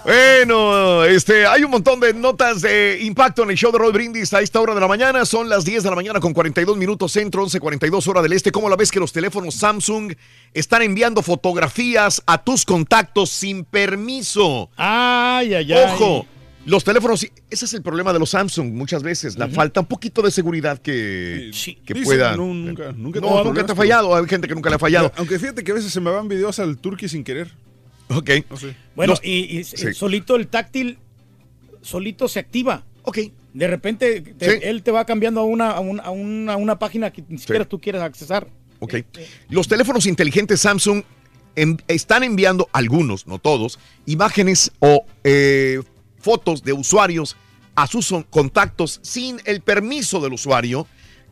Bueno, 0.05 1.05
este, 1.05 1.47
hay 1.47 1.63
un 1.63 1.71
montón 1.71 2.01
de 2.01 2.15
notas 2.15 2.63
de 2.63 2.99
impacto 3.03 3.43
en 3.43 3.51
el 3.51 3.57
show 3.57 3.71
de 3.71 3.79
Roll 3.79 3.93
Brindis 3.93 4.33
a 4.33 4.41
esta 4.41 4.59
hora 4.61 4.75
de 4.75 4.81
la 4.81 4.89
mañana. 4.89 5.27
Son 5.27 5.49
las 5.49 5.65
10 5.65 5.83
de 5.83 5.91
la 5.91 5.97
mañana 5.97 6.21
con 6.21 6.33
42 6.33 6.77
minutos 6.79 7.13
centro, 7.13 7.45
11.42 7.47 8.09
hora 8.09 8.23
del 8.23 8.33
este. 8.33 8.51
¿Cómo 8.51 8.71
la 8.71 8.77
ves 8.77 8.91
que 8.91 8.99
los 8.99 9.13
teléfonos 9.13 9.57
Samsung 9.57 10.15
están 10.55 10.83
enviando 10.83 11.21
fotografías 11.23 12.23
a 12.27 12.43
tus 12.43 12.65
contactos 12.65 13.29
sin 13.29 13.65
permiso? 13.65 14.71
Ay, 14.77 15.55
ay, 15.55 15.73
ay. 15.73 15.85
Ojo, 15.93 16.27
los 16.65 16.83
teléfonos, 16.83 17.27
ese 17.51 17.65
es 17.67 17.75
el 17.75 17.83
problema 17.83 18.13
de 18.15 18.19
los 18.21 18.31
Samsung 18.31 18.73
muchas 18.73 19.03
veces, 19.03 19.37
la 19.39 19.49
falta 19.49 19.81
un 19.81 19.87
poquito 19.87 20.23
de 20.23 20.31
seguridad 20.31 20.79
que, 20.79 21.51
que 21.85 21.95
Dicen, 21.95 22.05
pueda. 22.05 22.37
no, 22.37 22.47
nunca, 22.47 22.93
nunca 22.93 23.21
no, 23.21 23.45
nunca 23.45 23.67
te 23.67 23.73
ha 23.73 23.77
fallado, 23.77 24.15
hay 24.15 24.27
gente 24.27 24.49
que 24.49 24.55
nunca 24.55 24.71
le 24.71 24.77
ha 24.77 24.79
fallado. 24.79 25.13
Aunque 25.17 25.39
fíjate 25.39 25.63
que 25.63 25.73
a 25.73 25.75
veces 25.75 25.93
se 25.93 26.01
me 26.01 26.11
van 26.11 26.27
videos 26.27 26.59
al 26.59 26.79
turqui 26.79 27.07
sin 27.09 27.23
querer. 27.23 27.53
Ok. 28.11 28.31
Bueno, 28.97 29.13
Los- 29.15 29.21
y, 29.25 29.59
y 29.59 29.65
Sí. 29.65 29.95
solito 29.95 30.37
el 30.37 30.49
táctil, 30.49 30.99
solito 31.83 32.29
se 32.29 32.39
activa. 32.41 32.85
Ok. 33.03 33.19
De 33.55 33.67
repente 33.67 34.21
te- 34.21 34.51
Sí. 34.51 34.59
él 34.63 34.83
te 34.83 34.91
va 34.91 35.05
cambiando 35.05 35.41
a 35.41 35.45
una, 35.45 35.71
a, 35.71 35.81
una, 35.81 36.03
a 36.03 36.11
una- 36.11 36.53
a 36.55 36.57
una 36.57 36.79
página 36.79 37.11
que 37.13 37.25
ni 37.29 37.39
siquiera 37.39 37.65
tú 37.65 37.81
quieres 37.81 38.03
accesar. 38.03 38.49
Ok. 38.81 38.95
Los 39.49 39.69
teléfonos 39.69 40.07
inteligentes 40.07 40.61
Samsung 40.61 41.03
en- 41.57 41.83
están 41.89 42.23
enviando 42.23 42.69
algunos, 42.73 43.27
no 43.27 43.39
todos, 43.39 43.79
imágenes 44.07 44.71
o 44.79 45.05
eh, 45.25 45.81
fotos 46.19 46.63
de 46.63 46.73
usuarios 46.73 47.37
a 47.75 47.87
sus 47.87 48.13
contactos 48.31 49.01
sin 49.03 49.41
el 49.45 49.61
permiso 49.61 50.21
del 50.21 50.33
usuario. 50.35 50.87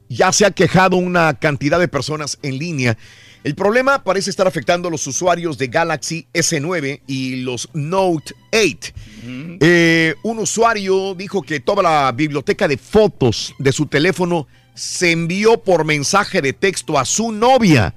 Ya 0.09 0.33
se 0.33 0.47
ha 0.47 0.51
quejado 0.51 0.97
una 0.97 1.35
cantidad 1.35 1.79
de 1.79 1.89
personas 1.89 2.39
en 2.43 2.59
línea. 2.59 2.97
El 3.45 3.55
problema 3.55 4.03
parece 4.03 4.31
estar 4.31 4.47
afectando 4.49 4.89
a 4.89 4.91
los 4.91 5.07
usuarios 5.07 5.59
de 5.59 5.69
Galaxy 5.69 6.27
S9 6.35 7.03
y 7.07 7.37
los 7.43 7.69
Note 7.73 8.35
8. 8.53 8.93
Eh, 9.61 10.15
un 10.25 10.39
usuario 10.39 11.15
dijo 11.15 11.43
que 11.43 11.61
toda 11.61 11.83
la 11.83 12.13
biblioteca 12.13 12.67
de 12.67 12.77
fotos 12.77 13.55
de 13.59 13.71
su 13.73 13.87
teléfono 13.87 14.49
se 14.75 15.11
envió 15.13 15.63
por 15.63 15.85
mensaje 15.85 16.41
de 16.43 16.53
texto 16.53 16.99
a 16.99 17.05
su 17.05 17.31
novia. 17.33 17.95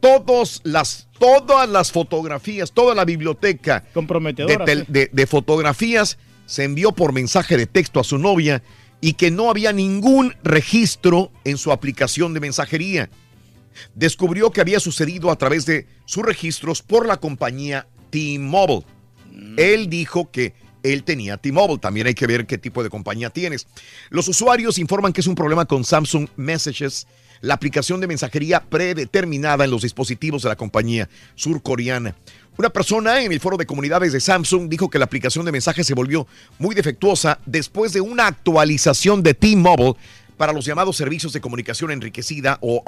Todos 0.00 0.60
las, 0.64 1.08
todas 1.18 1.68
las 1.68 1.90
fotografías, 1.92 2.72
toda 2.72 2.94
la 2.94 3.04
biblioteca 3.04 3.80
de, 3.80 3.90
Comprometedoras. 3.92 4.66
tel- 4.66 4.80
¿eh? 4.82 4.86
de- 4.88 5.10
de 5.12 5.26
fotografías 5.26 6.18
se 6.46 6.64
envió 6.64 6.92
por 6.92 7.12
mensaje 7.12 7.56
de 7.56 7.66
texto 7.66 7.98
a 8.00 8.04
su 8.04 8.18
novia 8.18 8.62
y 9.06 9.12
que 9.12 9.30
no 9.30 9.50
había 9.50 9.72
ningún 9.72 10.34
registro 10.42 11.30
en 11.44 11.58
su 11.58 11.70
aplicación 11.70 12.34
de 12.34 12.40
mensajería. 12.40 13.08
Descubrió 13.94 14.50
que 14.50 14.60
había 14.60 14.80
sucedido 14.80 15.30
a 15.30 15.36
través 15.36 15.64
de 15.64 15.86
sus 16.06 16.24
registros 16.24 16.82
por 16.82 17.06
la 17.06 17.18
compañía 17.18 17.86
T-Mobile. 18.10 18.84
Él 19.58 19.88
dijo 19.88 20.28
que 20.32 20.54
él 20.82 21.04
tenía 21.04 21.36
T-Mobile. 21.36 21.78
También 21.78 22.08
hay 22.08 22.14
que 22.14 22.26
ver 22.26 22.48
qué 22.48 22.58
tipo 22.58 22.82
de 22.82 22.90
compañía 22.90 23.30
tienes. 23.30 23.68
Los 24.10 24.26
usuarios 24.26 24.76
informan 24.76 25.12
que 25.12 25.20
es 25.20 25.28
un 25.28 25.36
problema 25.36 25.66
con 25.66 25.84
Samsung 25.84 26.26
Messages, 26.34 27.06
la 27.42 27.54
aplicación 27.54 28.00
de 28.00 28.08
mensajería 28.08 28.64
predeterminada 28.68 29.64
en 29.66 29.70
los 29.70 29.82
dispositivos 29.82 30.42
de 30.42 30.48
la 30.48 30.56
compañía 30.56 31.08
surcoreana. 31.36 32.16
Una 32.58 32.70
persona 32.70 33.20
en 33.22 33.32
el 33.32 33.40
foro 33.40 33.56
de 33.58 33.66
comunidades 33.66 34.12
de 34.12 34.20
Samsung 34.20 34.68
dijo 34.68 34.88
que 34.88 34.98
la 34.98 35.04
aplicación 35.04 35.44
de 35.44 35.52
mensajes 35.52 35.86
se 35.86 35.92
volvió 35.94 36.26
muy 36.58 36.74
defectuosa 36.74 37.38
después 37.44 37.92
de 37.92 38.00
una 38.00 38.26
actualización 38.26 39.22
de 39.22 39.34
T-Mobile 39.34 39.94
para 40.38 40.52
los 40.54 40.64
llamados 40.64 40.96
servicios 40.96 41.32
de 41.34 41.40
comunicación 41.42 41.90
enriquecida 41.90 42.58
o 42.62 42.82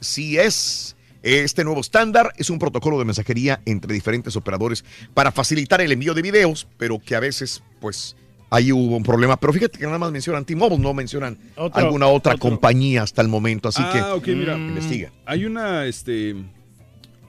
RCS. 0.00 0.96
Este 1.22 1.64
nuevo 1.64 1.80
estándar 1.80 2.32
es 2.36 2.50
un 2.50 2.58
protocolo 2.58 2.98
de 2.98 3.04
mensajería 3.04 3.60
entre 3.66 3.92
diferentes 3.94 4.34
operadores 4.36 4.84
para 5.14 5.30
facilitar 5.32 5.80
el 5.80 5.92
envío 5.92 6.14
de 6.14 6.22
videos, 6.22 6.66
pero 6.76 6.98
que 6.98 7.14
a 7.16 7.20
veces, 7.20 7.62
pues, 7.80 8.16
ahí 8.50 8.72
hubo 8.72 8.96
un 8.96 9.02
problema. 9.02 9.36
Pero 9.36 9.52
fíjate 9.52 9.78
que 9.78 9.86
nada 9.86 9.98
más 9.98 10.10
mencionan 10.10 10.44
T-Mobile, 10.44 10.78
no 10.80 10.94
mencionan 10.94 11.38
Otro- 11.56 11.84
alguna 11.86 12.06
otra 12.08 12.34
otro. 12.34 12.48
compañía 12.50 13.02
hasta 13.02 13.22
el 13.22 13.28
momento. 13.28 13.68
Así 13.68 13.82
que 13.92 13.98
ah, 13.98 14.14
ok, 14.14 14.26
mira. 14.28 14.56
investiga. 14.56 15.12
Hay 15.26 15.44
una, 15.44 15.86
este... 15.86 16.34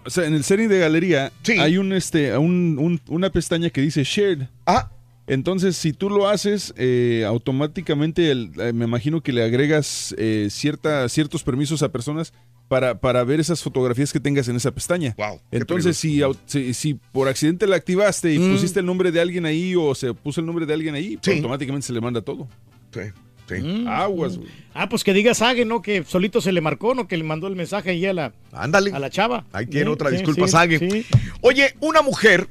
O 0.09 0.11
sea, 0.11 0.25
en 0.25 0.33
el 0.33 0.43
setting 0.43 0.69
de 0.69 0.79
galería 0.79 1.31
hay 1.59 1.77
un, 1.77 1.93
este, 1.93 2.35
un, 2.35 2.77
un- 2.79 2.99
una 3.09 3.29
pestaña 3.29 3.69
que 3.69 3.79
dice 3.81 4.03
shared. 4.03 4.47
Ah. 4.65 4.89
Entonces, 5.27 5.77
si 5.77 5.93
tú 5.93 6.09
lo 6.09 6.27
haces, 6.27 6.73
eh, 6.77 7.23
automáticamente 7.27 8.31
el- 8.31 8.49
eh, 8.59 8.73
me 8.73 8.85
imagino 8.85 9.21
que 9.21 9.31
le 9.31 9.43
agregas 9.43 10.15
eh, 10.17 10.47
cierta, 10.49 11.07
ciertos 11.09 11.43
permisos 11.43 11.83
a 11.83 11.91
personas 11.91 12.33
para, 12.67 12.99
para 12.99 13.23
ver 13.23 13.39
esas 13.39 13.61
fotografías 13.61 14.11
que 14.11 14.19
tengas 14.19 14.47
en 14.47 14.55
esa 14.55 14.71
pestaña. 14.71 15.15
Entonces, 15.51 15.95
si, 15.97 16.17
au- 16.21 16.35
si, 16.47 16.73
si 16.73 16.95
por 17.11 17.27
accidente 17.27 17.67
la 17.67 17.75
activaste 17.75 18.33
y 18.33 18.39
Mm. 18.39 18.51
pusiste 18.51 18.79
el 18.79 18.87
nombre 18.87 19.11
de 19.11 19.21
alguien 19.21 19.45
ahí 19.45 19.75
o 19.75 19.93
se 19.93 20.11
puso 20.15 20.39
el 20.41 20.47
nombre 20.47 20.65
de 20.65 20.73
alguien 20.73 20.95
ahí, 20.95 21.19
automáticamente 21.35 21.85
se 21.85 21.93
le 21.93 22.01
manda 22.01 22.21
todo. 22.23 22.47
Sí, 22.91 23.01
sí. 23.49 23.85
Aguas, 23.87 24.37
güey. 24.37 24.49
Ah, 24.73 24.87
pues 24.87 25.03
que 25.03 25.13
diga 25.13 25.33
Sage, 25.33 25.65
¿no? 25.65 25.81
Que 25.81 26.03
solito 26.05 26.39
se 26.39 26.51
le 26.51 26.61
marcó, 26.61 26.95
¿no? 26.95 27.07
Que 27.07 27.17
le 27.17 27.23
mandó 27.23 27.47
el 27.47 27.55
mensaje 27.55 27.89
ahí 27.89 28.05
a 28.05 28.13
la, 28.13 28.33
Ándale. 28.53 28.91
a 28.93 28.99
la 28.99 29.09
chava. 29.09 29.45
Ahí 29.51 29.65
tiene 29.65 29.87
Sí, 29.87 29.91
otra 29.91 30.09
sí, 30.09 30.15
disculpa, 30.17 30.47
Sage. 30.47 31.05
Oye, 31.41 31.75
una 31.81 32.01
mujer 32.01 32.47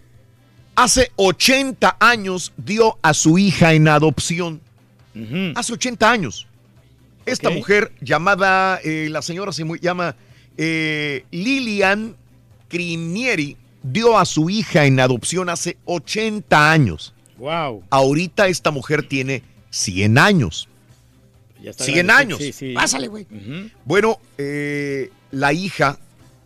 hace 0.75 1.11
80 1.17 1.97
años 2.01 2.53
dio 2.57 2.99
a 3.03 3.15
su 3.15 3.39
hija 3.39 3.73
en 3.75 3.89
adopción. 3.89 4.61
Hace 5.57 5.73
80 5.73 6.11
años. 6.11 6.47
Esta 7.27 7.51
mujer 7.51 7.93
llamada, 8.01 8.79
eh, 8.85 9.09
la 9.11 9.21
señora 9.23 9.53
se 9.53 9.65
llama 9.81 10.15
eh, 10.57 11.25
Lilian 11.31 12.17
Crinieri, 12.69 13.57
dio 13.83 14.19
a 14.19 14.25
su 14.25 14.49
hija 14.51 14.85
en 14.87 15.01
adopción 15.01 15.49
hace 15.49 15.77
80 15.87 16.71
años. 16.71 17.15
Wow. 17.39 17.83
Ahorita 17.91 18.49
esta 18.49 18.71
mujer 18.71 19.07
tiene 19.09 19.43
100 19.71 20.19
años. 20.19 20.69
Ya 21.63 21.71
está 21.71 21.85
100 21.85 21.95
grande. 22.07 22.13
años. 22.23 22.39
Sí, 22.39 22.53
sí. 22.53 22.73
Pásale, 22.75 23.09
güey. 23.09 23.27
Bueno, 23.85 24.19
eh, 24.39 25.11
la 25.31 25.53
hija, 25.53 25.99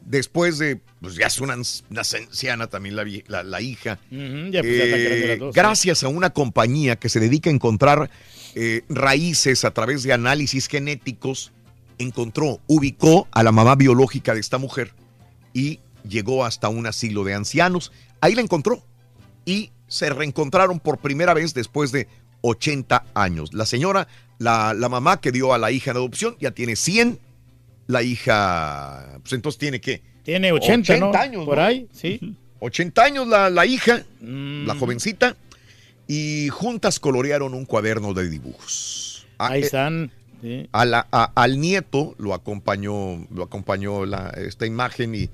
después 0.06 0.58
de, 0.58 0.80
pues 1.00 1.14
ya 1.16 1.26
es 1.26 1.40
una, 1.40 1.54
anciana 1.54 2.66
también 2.68 2.96
la, 2.96 3.04
la- 3.26 3.42
la 3.42 3.60
hija, 3.60 3.98
ya, 4.10 4.60
pues, 4.62 4.78
ya 4.78 4.84
están 4.84 5.00
eh, 5.00 5.36
dos, 5.38 5.54
gracias 5.54 6.02
a 6.02 6.08
una 6.08 6.30
compañía 6.30 6.96
que 6.96 7.08
se 7.08 7.20
dedica 7.20 7.50
a 7.50 7.52
encontrar 7.52 8.10
eh, 8.54 8.82
raíces 8.88 9.64
a 9.64 9.72
través 9.72 10.02
de 10.02 10.12
análisis 10.12 10.66
genéticos, 10.68 11.52
encontró, 11.98 12.60
ubicó 12.66 13.28
a 13.32 13.42
la 13.42 13.52
mamá 13.52 13.76
biológica 13.76 14.34
de 14.34 14.40
esta 14.40 14.58
mujer 14.58 14.92
y 15.52 15.80
llegó 16.08 16.44
hasta 16.44 16.68
un 16.68 16.86
asilo 16.86 17.22
de 17.24 17.34
ancianos. 17.34 17.92
Ahí 18.20 18.34
la 18.34 18.40
encontró 18.42 18.84
y 19.44 19.70
se 19.88 20.08
reencontraron 20.10 20.80
por 20.80 20.98
primera 20.98 21.34
vez 21.34 21.52
después 21.54 21.92
de 21.92 22.08
80 22.40 23.04
años. 23.14 23.52
La 23.54 23.66
señora, 23.66 24.08
la, 24.42 24.74
la 24.74 24.88
mamá 24.88 25.20
que 25.20 25.32
dio 25.32 25.52
a 25.54 25.58
la 25.58 25.70
hija 25.70 25.90
en 25.92 25.96
adopción, 25.98 26.36
ya 26.40 26.50
tiene 26.50 26.76
100. 26.76 27.18
La 27.86 28.02
hija, 28.02 29.18
pues 29.22 29.32
entonces 29.32 29.58
tiene 29.58 29.80
que... 29.80 30.02
Tiene 30.22 30.52
80, 30.52 30.96
¿no? 30.98 31.12
años. 31.14 31.44
Por 31.44 31.58
¿no? 31.58 31.64
ahí, 31.64 31.88
sí. 31.92 32.36
80 32.60 33.02
años 33.02 33.26
la, 33.26 33.50
la 33.50 33.66
hija, 33.66 34.04
Mm. 34.20 34.66
la 34.66 34.74
jovencita, 34.76 35.36
y 36.06 36.48
juntas 36.50 37.00
colorearon 37.00 37.54
un 37.54 37.64
cuaderno 37.64 38.14
de 38.14 38.28
dibujos. 38.30 39.26
A- 39.38 39.48
Ahí 39.48 39.62
eh, 39.62 39.64
están. 39.64 40.12
sí. 40.40 40.68
a 40.72 40.84
la- 40.84 41.08
a- 41.10 41.32
al 41.34 41.60
nieto 41.60 42.14
lo 42.18 42.34
acompañó, 42.34 43.26
lo 43.34 43.42
acompañó 43.42 44.06
la- 44.06 44.30
esta 44.36 44.64
imagen 44.66 45.14
y 45.14 45.28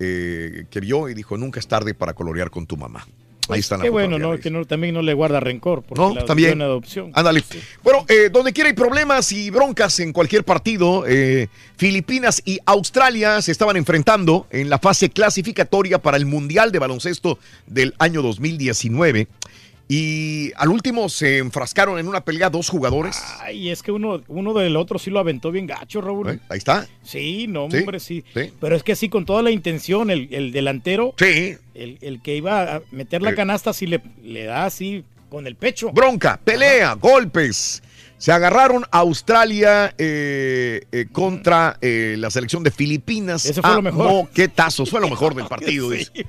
eh, 0.00 0.66
que 0.70 0.80
vio 0.80 1.08
y 1.08 1.14
dijo, 1.14 1.36
nunca 1.38 1.58
es 1.58 1.66
tarde 1.66 1.94
para 1.94 2.12
colorear 2.14 2.50
con 2.50 2.66
tu 2.66 2.76
mamá. 2.76 3.08
Ahí 3.48 3.60
Pues 3.60 3.68
Qué 3.68 3.84
la 3.86 3.90
bueno. 3.90 4.18
¿no? 4.18 4.38
Que 4.38 4.50
no, 4.50 4.64
también 4.64 4.94
no 4.94 5.02
le 5.02 5.14
guarda 5.14 5.40
rencor. 5.40 5.82
Porque 5.82 6.00
No, 6.02 6.14
la 6.14 6.24
también. 6.24 6.52
en 6.52 6.62
adopción. 6.62 7.10
Ándale. 7.14 7.42
Bueno, 7.82 8.04
eh, 8.08 8.28
donde 8.30 8.52
quiera 8.52 8.68
hay 8.68 8.74
problemas 8.74 9.32
y 9.32 9.50
broncas 9.50 10.00
en 10.00 10.12
cualquier 10.12 10.44
partido, 10.44 11.04
eh, 11.06 11.48
Filipinas 11.76 12.42
y 12.44 12.58
Australia 12.66 13.40
se 13.42 13.52
estaban 13.52 13.76
enfrentando 13.76 14.46
en 14.50 14.68
la 14.68 14.78
fase 14.78 15.10
clasificatoria 15.10 15.98
para 15.98 16.16
el 16.16 16.26
Mundial 16.26 16.72
de 16.72 16.78
Baloncesto 16.78 17.38
del 17.66 17.94
año 17.98 18.22
2019. 18.22 19.28
Y 19.90 20.52
al 20.56 20.68
último 20.68 21.08
se 21.08 21.38
enfrascaron 21.38 21.98
en 21.98 22.08
una 22.08 22.20
pelea 22.22 22.50
dos 22.50 22.68
jugadores. 22.68 23.18
Ay, 23.40 23.70
es 23.70 23.82
que 23.82 23.90
uno, 23.90 24.22
uno 24.28 24.52
del 24.52 24.76
otro 24.76 24.98
sí 24.98 25.10
lo 25.10 25.18
aventó 25.18 25.50
bien 25.50 25.66
gacho, 25.66 26.02
Raúl. 26.02 26.28
¿Eh? 26.28 26.38
Ahí 26.50 26.58
está. 26.58 26.86
Sí, 27.02 27.46
no, 27.48 27.64
hombre, 27.64 27.98
sí. 27.98 28.22
sí. 28.34 28.52
Pero 28.60 28.76
es 28.76 28.82
que 28.82 28.94
sí, 28.96 29.08
con 29.08 29.24
toda 29.24 29.40
la 29.42 29.50
intención, 29.50 30.10
el, 30.10 30.28
el 30.30 30.52
delantero, 30.52 31.14
Sí. 31.18 31.56
el, 31.74 31.96
el 32.02 32.20
que 32.20 32.36
iba 32.36 32.76
a 32.76 32.82
meter 32.90 33.22
la 33.22 33.30
Eh. 33.30 33.34
canasta, 33.34 33.72
sí 33.72 33.86
le, 33.86 34.02
le 34.22 34.44
da 34.44 34.66
así 34.66 35.04
con 35.30 35.46
el 35.46 35.56
pecho. 35.56 35.90
Bronca, 35.92 36.38
pelea, 36.44 36.92
golpes. 36.94 37.82
Se 38.18 38.32
agarraron 38.32 38.84
Australia 38.90 39.94
eh, 39.96 40.82
eh, 40.90 41.06
contra 41.12 41.78
eh, 41.80 42.16
la 42.18 42.30
selección 42.30 42.64
de 42.64 42.72
Filipinas. 42.72 43.46
Eso 43.46 43.62
fue 43.62 43.70
a 43.70 43.74
lo 43.76 43.82
mejor. 43.82 44.06
moquetazos. 44.08 44.90
Fue 44.90 45.00
lo 45.00 45.08
mejor 45.08 45.34
del 45.34 45.46
partido. 45.46 45.88
Sí. 45.94 46.24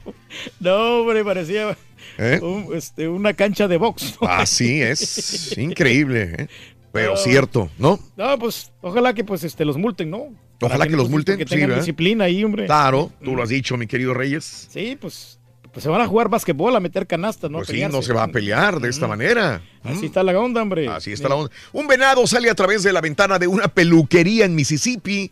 No, 0.59 0.99
hombre, 0.99 1.25
parecía 1.25 1.75
¿Eh? 2.17 2.39
un- 2.43 2.75
este, 2.75 3.07
una 3.07 3.33
cancha 3.33 3.67
de 3.67 3.77
box. 3.77 4.15
Así 4.21 4.81
es. 4.81 5.55
Increíble. 5.57 6.35
¿eh? 6.37 6.47
Pero 6.91 7.11
No. 7.11 7.17
cierto, 7.17 7.69
¿no? 7.77 7.99
No, 8.17 8.39
pues 8.39 8.71
ojalá 8.81 9.13
que 9.13 9.23
pues 9.23 9.43
este 9.43 9.63
los 9.65 9.77
multen, 9.77 10.09
¿no? 10.09 10.27
Para 10.59 10.73
Ojalá 10.75 10.87
que 10.89 10.95
los 10.97 11.09
multen, 11.09 11.37
Que 11.37 11.43
sí, 11.45 11.51
tengan 11.51 11.69
¿verdad? 11.69 11.83
disciplina 11.83 12.25
ahí, 12.25 12.43
hombre. 12.43 12.65
Claro, 12.65 13.11
tú 13.23 13.35
lo 13.35 13.43
has 13.43 13.49
dicho, 13.49 13.77
mi 13.77 13.87
querido 13.87 14.13
Reyes. 14.13 14.67
Sí, 14.69 14.97
pues, 14.99 15.39
pues 15.71 15.83
se 15.83 15.89
van 15.89 16.01
a 16.01 16.07
jugar 16.07 16.27
basquetbol, 16.27 16.75
a 16.75 16.79
meter 16.81 17.07
canastas, 17.07 17.49
¿no? 17.49 17.59
Pues 17.59 17.69
sí, 17.69 17.81
no 17.89 18.01
se 18.01 18.11
va 18.11 18.23
a 18.23 18.27
pelear 18.27 18.79
de 18.81 18.89
esta 18.89 19.07
manera. 19.07 19.61
Así 19.83 20.07
está 20.07 20.21
la 20.23 20.37
onda, 20.37 20.61
hombre. 20.61 20.87
Así 20.89 21.13
está 21.13 21.29
la 21.29 21.35
onda. 21.35 21.51
Un 21.71 21.87
venado 21.87 22.27
sale 22.27 22.49
a 22.49 22.55
través 22.55 22.83
de 22.83 22.91
la 22.91 22.99
ventana 22.99 23.39
de 23.39 23.47
una 23.47 23.67
peluquería 23.69 24.43
en 24.45 24.55
Mississippi. 24.55 25.31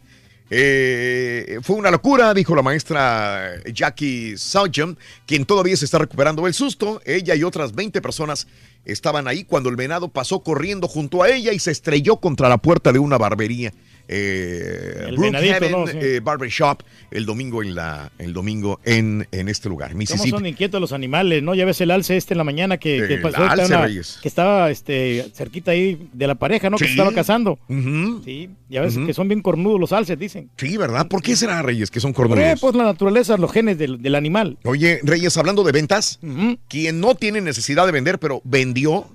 Eh, 0.49 1.59
fue 1.61 1.75
una 1.75 1.91
locura, 1.91 2.33
dijo 2.33 2.55
la 2.55 2.61
maestra 2.61 3.61
Jackie 3.73 4.37
Sargent, 4.37 4.97
quien 5.25 5.45
todavía 5.45 5.75
se 5.75 5.85
está 5.85 5.97
recuperando 5.97 6.43
del 6.43 6.53
susto. 6.53 7.01
Ella 7.05 7.35
y 7.35 7.43
otras 7.43 7.73
20 7.73 8.01
personas 8.01 8.47
estaban 8.85 9.27
ahí 9.27 9.43
cuando 9.43 9.69
el 9.69 9.75
venado 9.75 10.07
pasó 10.07 10.39
corriendo 10.39 10.87
junto 10.87 11.23
a 11.23 11.29
ella 11.29 11.51
y 11.51 11.59
se 11.59 11.71
estrelló 11.71 12.17
contra 12.17 12.47
la 12.49 12.57
puerta 12.57 12.93
de 12.93 12.99
una 12.99 13.17
barbería. 13.17 13.73
Eh, 14.09 15.11
Brookhaven, 15.17 15.71
¿no? 15.71 15.87
Sí. 15.87 15.97
eh, 16.01 16.19
Barbershop 16.23 16.81
el 17.11 17.25
domingo 17.25 17.61
en 17.63 17.75
la 17.75 18.11
el 18.19 18.33
domingo 18.33 18.79
en, 18.83 19.27
en 19.31 19.47
este 19.49 19.69
lugar, 19.69 19.89
¿Cómo 19.89 19.99
Mississippi. 19.99 20.29
son 20.29 20.45
inquietos 20.45 20.79
los 20.81 20.91
animales, 20.91 21.41
no? 21.43 21.55
Ya 21.55 21.65
ves 21.65 21.79
el 21.81 21.91
alce 21.91 22.17
este 22.17 22.33
en 22.33 22.37
la 22.39 22.43
mañana 22.43 22.77
que, 22.77 23.05
que 23.07 23.17
pasó 23.17 23.43
alce, 23.43 23.65
una- 23.73 23.85
Reyes. 23.85 24.19
que 24.21 24.27
estaba 24.27 24.69
este, 24.71 25.25
cerquita 25.33 25.71
ahí 25.71 26.09
de 26.13 26.27
la 26.27 26.35
pareja, 26.35 26.69
¿no? 26.69 26.77
Que 26.77 26.85
se 26.85 26.91
estaba 26.91 27.11
casando. 27.13 27.59
Ujú. 27.69 28.21
Sí, 28.25 28.49
ya 28.69 28.81
ves 28.81 28.97
Ujú. 28.97 29.07
que 29.07 29.13
son 29.13 29.27
bien 29.27 29.41
cornudos 29.41 29.79
los 29.79 29.91
alces, 29.93 30.17
dicen. 30.19 30.49
Sí, 30.57 30.75
¿verdad? 30.77 31.07
¿Por 31.07 31.21
qué 31.21 31.35
será, 31.35 31.61
Reyes, 31.61 31.89
que 31.91 31.99
son 31.99 32.11
Eh, 32.11 32.13
cornudos? 32.13 32.59
pues 32.59 32.75
la 32.75 32.83
naturaleza, 32.83 33.37
los 33.37 33.51
genes 33.51 33.77
del, 33.77 34.01
del 34.01 34.15
animal. 34.15 34.57
Oye, 34.63 34.99
Reyes, 35.03 35.35
hablando 35.37 35.63
de 35.63 35.71
ventas, 35.71 36.19
quien 36.67 36.99
no 36.99 37.15
tiene 37.15 37.41
necesidad 37.41 37.85
de 37.85 37.91
vender, 37.91 38.19
pero 38.19 38.41
vendió 38.43 39.05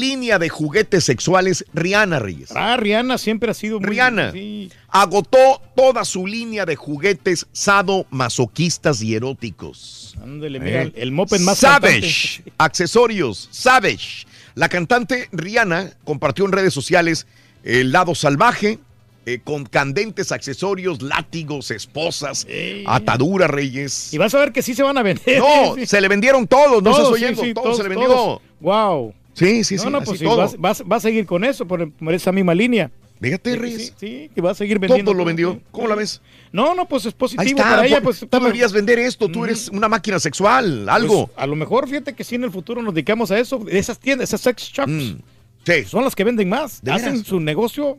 línea 0.00 0.38
de 0.38 0.48
juguetes 0.48 1.04
sexuales, 1.04 1.64
Rihanna 1.74 2.18
Reyes. 2.18 2.50
Ah, 2.54 2.76
Rihanna 2.76 3.18
siempre 3.18 3.50
ha 3.50 3.54
sido 3.54 3.80
muy... 3.80 3.90
Rihanna 3.90 4.32
sí. 4.32 4.70
agotó 4.88 5.60
toda 5.76 6.04
su 6.04 6.26
línea 6.26 6.64
de 6.66 6.76
juguetes 6.76 7.46
sadomasoquistas 7.52 9.02
y 9.02 9.14
eróticos. 9.14 10.16
Ándale, 10.22 10.60
mira, 10.60 10.82
¿Eh? 10.82 10.92
el 10.96 11.12
moped 11.12 11.40
más 11.40 11.58
Savage, 11.58 12.36
cantante. 12.38 12.52
accesorios, 12.58 13.48
Savage. 13.50 14.26
La 14.54 14.68
cantante 14.68 15.28
Rihanna 15.32 15.92
compartió 16.04 16.44
en 16.44 16.52
redes 16.52 16.74
sociales 16.74 17.26
el 17.64 17.92
lado 17.92 18.14
salvaje, 18.14 18.78
eh, 19.24 19.38
con 19.42 19.64
candentes 19.64 20.32
accesorios, 20.32 21.00
látigos, 21.00 21.70
esposas, 21.70 22.46
ataduras, 22.86 23.48
reyes. 23.48 24.12
Y 24.12 24.18
vas 24.18 24.34
a 24.34 24.38
ver 24.40 24.52
que 24.52 24.62
sí 24.62 24.74
se 24.74 24.82
van 24.82 24.98
a 24.98 25.02
vender. 25.02 25.38
No, 25.38 25.76
se 25.86 26.00
le 26.00 26.08
vendieron 26.08 26.46
todos, 26.48 26.82
no 26.82 26.90
Todos, 26.90 27.16
sí, 27.16 27.24
oyendo, 27.24 27.42
sí, 27.42 27.54
todo 27.54 27.64
todos, 27.64 27.76
se 27.76 27.82
le 27.84 27.88
vendió. 27.90 28.08
todos. 28.08 28.40
Wow. 28.60 29.14
Sí, 29.34 29.64
sí, 29.64 29.76
no, 29.76 29.82
sí, 29.82 29.90
no, 29.90 30.02
pues 30.02 30.18
sí, 30.18 30.24
todo. 30.24 30.50
va 30.58 30.96
a 30.96 31.00
seguir 31.00 31.24
con 31.26 31.44
eso, 31.44 31.66
por, 31.66 31.90
por 31.92 32.12
esa 32.14 32.32
misma 32.32 32.54
línea. 32.54 32.90
Fíjate, 33.20 33.52
Sí, 33.52 33.56
Reyes. 33.58 33.86
Sí, 33.86 33.92
sí, 34.00 34.30
que 34.34 34.40
va 34.40 34.50
a 34.50 34.54
seguir 34.54 34.80
vendiendo. 34.80 35.12
Todo 35.12 35.18
lo 35.18 35.24
vendió. 35.24 35.60
¿Cómo 35.70 35.86
la 35.86 35.94
ves? 35.94 36.20
No, 36.50 36.74
no, 36.74 36.88
pues 36.88 37.06
es 37.06 37.14
positivo 37.14 37.44
está, 37.58 37.62
para 37.70 37.86
ella. 37.86 37.96
por- 37.98 38.04
Pues, 38.04 38.18
tú 38.18 38.24
está- 38.24 38.40
deberías 38.40 38.72
vender 38.72 38.98
esto, 38.98 39.28
tú 39.28 39.44
eres 39.44 39.68
una 39.68 39.88
máquina 39.88 40.18
sexual, 40.18 40.88
algo. 40.88 41.28
Pues, 41.28 41.38
a 41.38 41.46
lo 41.46 41.54
mejor, 41.54 41.86
fíjate 41.88 42.14
que 42.14 42.24
si 42.24 42.34
en 42.34 42.42
el 42.44 42.50
futuro 42.50 42.82
nos 42.82 42.92
dedicamos 42.94 43.30
a 43.30 43.38
eso, 43.38 43.64
esas 43.68 43.98
tiendas, 44.00 44.28
esas 44.28 44.40
sex 44.40 44.64
shops, 44.72 44.90
Mm, 44.92 45.84
son 45.86 46.02
las 46.04 46.16
que 46.16 46.24
venden 46.24 46.48
más. 46.48 46.82
¿De 46.82 46.90
Hacen 46.90 47.12
veras? 47.12 47.26
su 47.28 47.38
negocio 47.38 47.96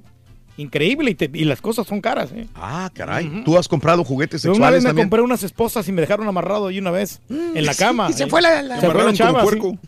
increíble 0.58 1.12
y, 1.12 1.16
te- 1.16 1.32
y 1.34 1.46
las 1.46 1.62
cosas 1.62 1.88
son 1.88 2.02
caras. 2.02 2.32
¿eh? 2.34 2.46
Ah, 2.54 2.92
caray. 2.94 3.44
¿Tú 3.46 3.58
has 3.58 3.68
comprado 3.70 4.04
juguetes 4.04 4.44
Yo 4.44 4.50
una 4.50 4.56
sexuales 4.56 4.78
vez 4.80 4.84
me 4.84 4.90
también? 4.90 5.06
compré 5.08 5.22
unas 5.22 5.42
esposas 5.44 5.88
y 5.88 5.94
me 5.94 6.02
dejaron 6.02 6.28
amarrado 6.28 6.68
ahí 6.68 6.80
una 6.80 6.92
vez 6.92 7.22
en 7.30 7.66
la 7.66 7.74
sí, 7.74 7.80
cama. 7.80 8.10
y 8.10 8.14
se 8.14 8.28
fue 8.28 8.42
la- 8.42 8.62
la- 8.62 8.82
Se 8.82 8.92
fue 8.92 9.04
la 9.06 9.14
chava. 9.14 9.46
sí. 9.50 9.80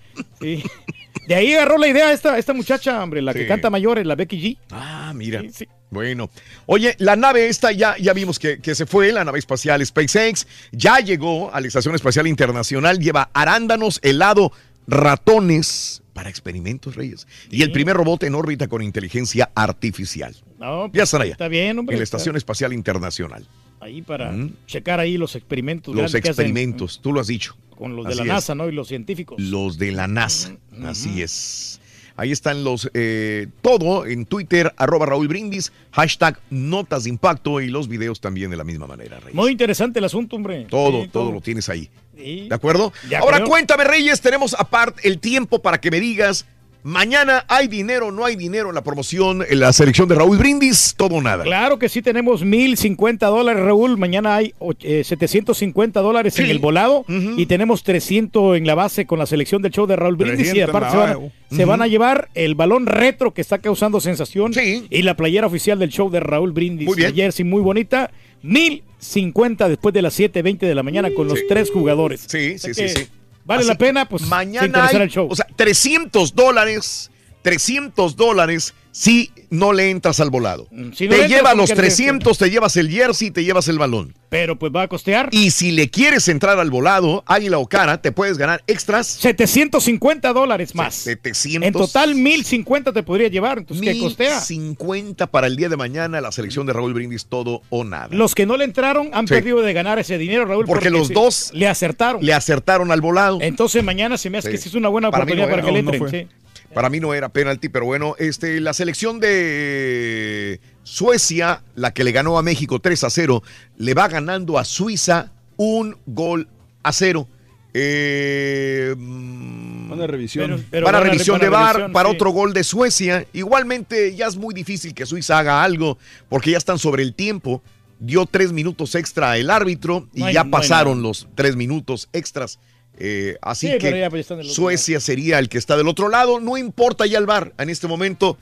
Sí. 0.42 0.64
De 1.28 1.36
ahí 1.36 1.54
agarró 1.54 1.78
la 1.78 1.88
idea 1.88 2.12
esta, 2.12 2.38
esta 2.38 2.54
muchacha, 2.54 3.04
hombre, 3.04 3.22
la 3.22 3.34
que 3.34 3.48
canta 3.48 3.70
mayores, 3.70 4.06
la 4.06 4.16
Becky 4.16 4.40
G. 4.42 4.58
Ah, 4.72 5.12
mira. 5.16 5.42
Bueno. 5.90 6.30
Oye, 6.66 6.96
la 7.00 7.16
nave 7.16 7.48
esta 7.48 7.72
ya, 7.72 7.96
ya 7.98 8.14
vimos 8.14 8.38
que, 8.38 8.60
que 8.60 8.76
se 8.76 8.86
fue, 8.86 9.12
la 9.12 9.24
nave 9.24 9.40
espacial 9.40 9.86
SpaceX, 9.86 10.48
ya 10.72 11.00
llegó 11.00 11.54
a 11.54 11.62
la 11.62 11.68
Estación 11.68 11.96
Espacial 11.96 12.28
Internacional, 12.28 13.00
lleva 13.00 13.30
arándanos, 13.34 14.00
helado, 14.04 14.52
ratones 14.88 16.04
para 16.14 16.30
experimentos, 16.30 16.96
Reyes. 16.96 17.28
Y 17.52 17.62
el 17.62 17.72
primer 17.72 17.98
robot 17.98 18.24
en 18.24 18.36
órbita 18.36 18.68
con 18.68 18.82
inteligencia 18.82 19.52
artificial. 19.54 20.36
No, 20.60 20.90
Ya 20.94 21.04
están 21.04 21.22
allá. 21.22 21.34
Está 21.34 21.48
bien, 21.50 21.78
hombre. 21.78 21.96
En 21.96 22.00
la 22.00 22.04
Estación 22.04 22.36
Espacial 22.36 22.72
Internacional. 22.72 23.48
Ahí 23.82 24.02
para 24.02 24.34
checar 24.66 25.00
ahí 25.00 25.18
los 25.18 25.36
experimentos. 25.36 25.94
Los 25.94 26.16
experimentos, 26.16 27.00
tú 27.02 27.12
lo 27.12 27.20
has 27.20 27.28
dicho. 27.28 27.56
Con 27.78 27.96
los 27.96 28.06
de 28.08 28.16
la 28.16 28.22
es. 28.24 28.28
NASA, 28.28 28.56
¿no? 28.56 28.68
Y 28.70 28.72
los 28.72 28.88
científicos. 28.88 29.40
Los 29.40 29.78
de 29.78 29.92
la 29.92 30.08
NASA. 30.08 30.56
Así 30.84 31.22
es. 31.22 31.80
Ahí 32.18 32.32
están 32.32 32.64
los, 32.64 32.90
eh, 32.94 33.48
todo 33.62 34.06
en 34.06 34.26
Twitter, 34.26 34.74
arroba 34.78 35.06
Raúl 35.06 35.28
Brindis, 35.28 35.74
hashtag 35.92 36.40
Notas 36.50 37.04
de 37.04 37.10
Impacto 37.10 37.60
y 37.60 37.68
los 37.68 37.90
videos 37.90 38.22
también 38.22 38.50
de 38.50 38.56
la 38.56 38.64
misma 38.64 38.88
manera, 38.88 39.20
Reyes. 39.20 39.36
Muy 39.36 39.52
interesante 39.52 40.00
el 40.00 40.06
asunto, 40.06 40.38
hombre. 40.38 40.66
Todo, 40.70 41.04
Sí, 41.04 41.10
todo 41.10 41.34
lo 41.34 41.42
tienes 41.42 41.68
ahí. 41.68 41.90
Sí. 42.18 42.48
¿De 42.48 42.56
acuerdo? 42.56 42.94
Ya 43.10 43.20
Ahora 43.20 43.38
creo. 43.40 43.50
cuéntame, 43.50 43.84
Reyes, 43.84 44.22
tenemos 44.22 44.56
aparte 44.58 45.06
el 45.06 45.20
tiempo 45.20 45.62
para 45.62 45.82
que 45.82 45.92
me 45.92 46.00
digas, 46.00 46.46
mañana 46.86 47.44
hay 47.48 47.68
dinero, 47.68 48.12
no 48.12 48.24
hay 48.26 48.36
dinero 48.36 48.70
en 48.70 48.76
la 48.76 48.84
promoción, 48.84 49.44
en 49.50 49.60
la 49.60 49.74
selección 49.74 50.08
de 50.08 50.14
Raúl 50.16 50.38
Brindis, 50.38 50.94
todo 50.96 51.16
o 51.16 51.22
nada. 51.22 51.44
Claro 51.44 51.80
que 51.80 51.90
sí 51.90 52.04
tenemos 52.04 52.44
1050 52.46 53.26
dólares, 53.28 53.64
Raúl. 53.64 53.98
Mañana 53.98 54.36
hay 54.36 54.54
eh, 54.82 55.04
750 55.04 56.00
dólares 56.02 56.38
en 56.40 56.46
el 56.46 56.60
volado 56.60 57.04
y 57.08 57.48
tenemos 57.48 57.84
300 57.84 58.56
en 58.58 58.68
la 58.68 58.76
base 58.76 59.06
con 59.08 59.18
la 59.18 59.26
selección 59.26 59.62
del 59.64 59.72
show 59.72 59.88
de 59.88 59.96
Raúl 59.96 60.16
Brindis. 60.16 60.48
Y 60.48 60.52
300 60.52 60.70
aparte 60.70 60.92
se 60.92 60.98
van, 60.98 61.10
a, 61.10 61.16
base. 61.18 61.32
se 61.50 61.56
Ujú. 61.64 61.70
van 61.70 61.82
a 61.82 61.88
llevar 61.88 62.30
el 62.36 62.54
balón 62.56 62.86
retro 62.86 63.34
que 63.34 63.42
está 63.42 63.58
causando 63.58 64.00
sensación 64.00 64.52
y 64.90 65.02
la 65.02 65.16
playera 65.18 65.48
oficial 65.48 65.80
del 65.80 65.90
show 65.90 66.10
de 66.12 66.20
Raúl 66.20 66.52
Brindis. 66.52 66.88
Muy 66.88 66.96
bien. 66.98 67.16
Jersey 67.16 67.44
muy 67.44 67.62
bonita. 67.62 68.12
1050 68.44 69.70
después 69.70 69.94
de 69.94 70.02
las 70.02 70.14
7:20 70.20 70.60
de 70.60 70.76
la 70.76 70.84
mañana 70.84 71.10
con 71.16 71.28
los 71.28 71.40
tres 71.48 71.72
jugadores. 71.72 72.26
Sí, 72.28 72.58
sí, 72.60 72.74
sí, 72.74 72.90
sí. 72.90 73.08
Vale 73.46 73.62
Así 73.62 73.70
la 73.70 73.78
pena, 73.78 74.10
pues 74.10 74.24
Mañana 74.24 74.88
hay, 74.88 74.96
el 74.96 75.10
show. 75.10 75.28
o 75.30 75.36
sea, 75.36 75.48
300 75.56 76.34
dólares, 76.34 77.12
300 77.46 78.16
dólares 78.16 78.74
si 78.92 79.30
no 79.52 79.72
le 79.74 79.90
entras 79.92 80.20
al 80.20 80.30
volado. 80.32 80.68
si 80.96 81.08
no 81.08 81.16
te 81.16 81.28
¿cómo 81.42 81.54
los 81.56 81.66
quieres? 81.70 81.96
300, 81.96 82.38
te 82.38 82.50
llevas 82.50 82.76
el 82.78 82.90
jersey, 82.90 83.30
te 83.30 83.44
llevas 83.44 83.68
el 83.68 83.78
balón. 83.78 84.16
Pero 84.30 84.58
pues 84.58 84.72
va 84.76 84.82
a 84.84 84.88
costear. 84.88 85.30
Y 85.32 85.52
si 85.52 85.72
le 85.72 85.90
quieres 85.90 86.28
entrar 86.28 86.58
al 86.60 86.72
volado, 86.72 87.24
Águila 87.28 87.60
o 87.60 87.68
Cara, 87.68 88.02
te 88.02 88.12
puedes 88.12 88.38
ganar 88.40 88.64
extras. 88.68 89.06
750 89.08 90.34
dólares 90.34 90.74
más. 90.76 90.96
700. 90.96 91.68
En 91.68 91.74
total 91.74 92.16
1050 92.16 92.94
te 92.94 93.04
podría 93.04 93.28
llevar, 93.28 93.60
entonces 93.60 93.86
¿qué 93.86 94.00
costea? 94.00 94.40
50 94.40 95.28
para 95.28 95.46
el 95.48 95.56
día 95.56 95.70
de 95.70 95.78
mañana, 95.78 96.20
la 96.22 96.32
selección 96.32 96.66
de 96.66 96.74
Raúl 96.74 96.94
Brindis, 96.94 97.28
todo 97.28 97.62
o 97.70 97.84
nada. 97.84 98.08
Los 98.12 98.34
que 98.34 98.46
no 98.48 98.58
le 98.58 98.64
entraron 98.64 99.10
han 99.14 99.28
Sí. 99.28 99.36
perdido 99.36 99.62
de 99.62 99.72
ganar 99.74 100.00
ese 100.00 100.18
dinero, 100.18 100.46
Raúl. 100.46 100.66
Porque 100.66 100.90
los 100.90 101.10
se- 101.10 101.14
dos 101.14 101.52
le 101.54 101.68
acertaron. 101.68 102.26
Le 102.26 102.34
acertaron 102.34 102.92
al 102.92 103.02
volado. 103.02 103.38
Entonces 103.42 103.84
mañana 103.84 104.18
se 104.18 104.30
me 104.32 104.40
hace 104.40 104.48
Sí. 104.48 104.52
que 104.54 104.58
sí 104.62 104.70
es 104.70 104.76
una 104.76 104.90
buena 104.90 105.12
Para 105.12 105.26
oportunidad 105.26 105.48
no 105.48 105.52
para 105.52 105.64
que 105.66 105.72
le 105.72 105.80
entren. 105.80 106.30
Para 106.76 106.90
mí 106.90 107.00
no 107.00 107.14
era 107.14 107.30
penalti, 107.30 107.70
pero 107.70 107.86
bueno, 107.86 108.16
este, 108.20 108.60
la 108.60 108.74
selección 108.74 109.20
de 109.20 110.60
Suecia, 110.84 111.64
la 111.74 111.94
que 111.94 112.04
le 112.04 112.12
ganó 112.12 112.38
a 112.38 112.44
México 112.44 112.80
3 112.80 113.04
a 113.06 113.10
0, 113.10 113.42
le 113.78 113.94
va 113.94 114.08
ganando 114.10 114.60
a 114.60 114.66
Suiza 114.66 115.32
un 115.58 115.98
gol 116.06 116.48
a 116.84 116.92
cero. 116.92 117.28
Eh, 117.74 118.94
Van 118.98 120.02
a 120.02 120.08
revisión. 120.08 120.66
van 120.72 120.96
a 120.96 121.00
revisión 121.00 121.40
de 121.40 121.50
bar 121.50 121.76
revisión, 121.76 121.94
para 121.94 122.10
sí. 122.10 122.16
otro 122.16 122.30
gol 122.32 122.54
de 122.54 122.64
Suecia. 122.64 123.26
Igualmente, 123.34 124.16
ya 124.16 124.28
es 124.28 124.36
muy 124.36 124.54
difícil 124.54 124.94
que 124.94 125.06
Suiza 125.06 125.40
haga 125.40 125.64
algo 125.64 125.98
porque 126.30 126.52
ya 126.52 126.58
están 126.58 126.80
sobre 126.80 127.04
el 127.04 127.14
tiempo. 127.14 127.62
Dio 128.00 128.26
tres 128.26 128.52
minutos 128.52 128.96
extra 128.96 129.38
el 129.38 129.50
árbitro 129.50 130.08
y 130.14 130.20
No 130.22 130.26
hay- 130.28 130.34
ya 130.34 130.44
no 130.44 130.52
pasaron 130.52 131.02
los 131.02 131.28
tres 131.36 131.56
minutos 131.56 132.10
extras. 132.14 132.60
Eh, 132.98 133.38
así 133.42 133.68
Sí, 133.68 133.78
que 133.78 134.08
pues, 134.10 134.22
están 134.22 134.38
del 134.38 134.46
otro 134.48 134.56
Suecia 134.56 135.00
sería 135.00 135.40
el 135.40 135.50
que 135.50 135.58
está 135.58 135.76
del 135.78 135.88
otro 135.88 136.10
lado. 136.10 136.40
No 136.40 136.58
importa 136.58 137.06
ya 137.06 137.18
el 137.18 137.26
bar 137.26 137.54
en 137.58 137.70
este 137.70 137.88
momento. 137.88 138.38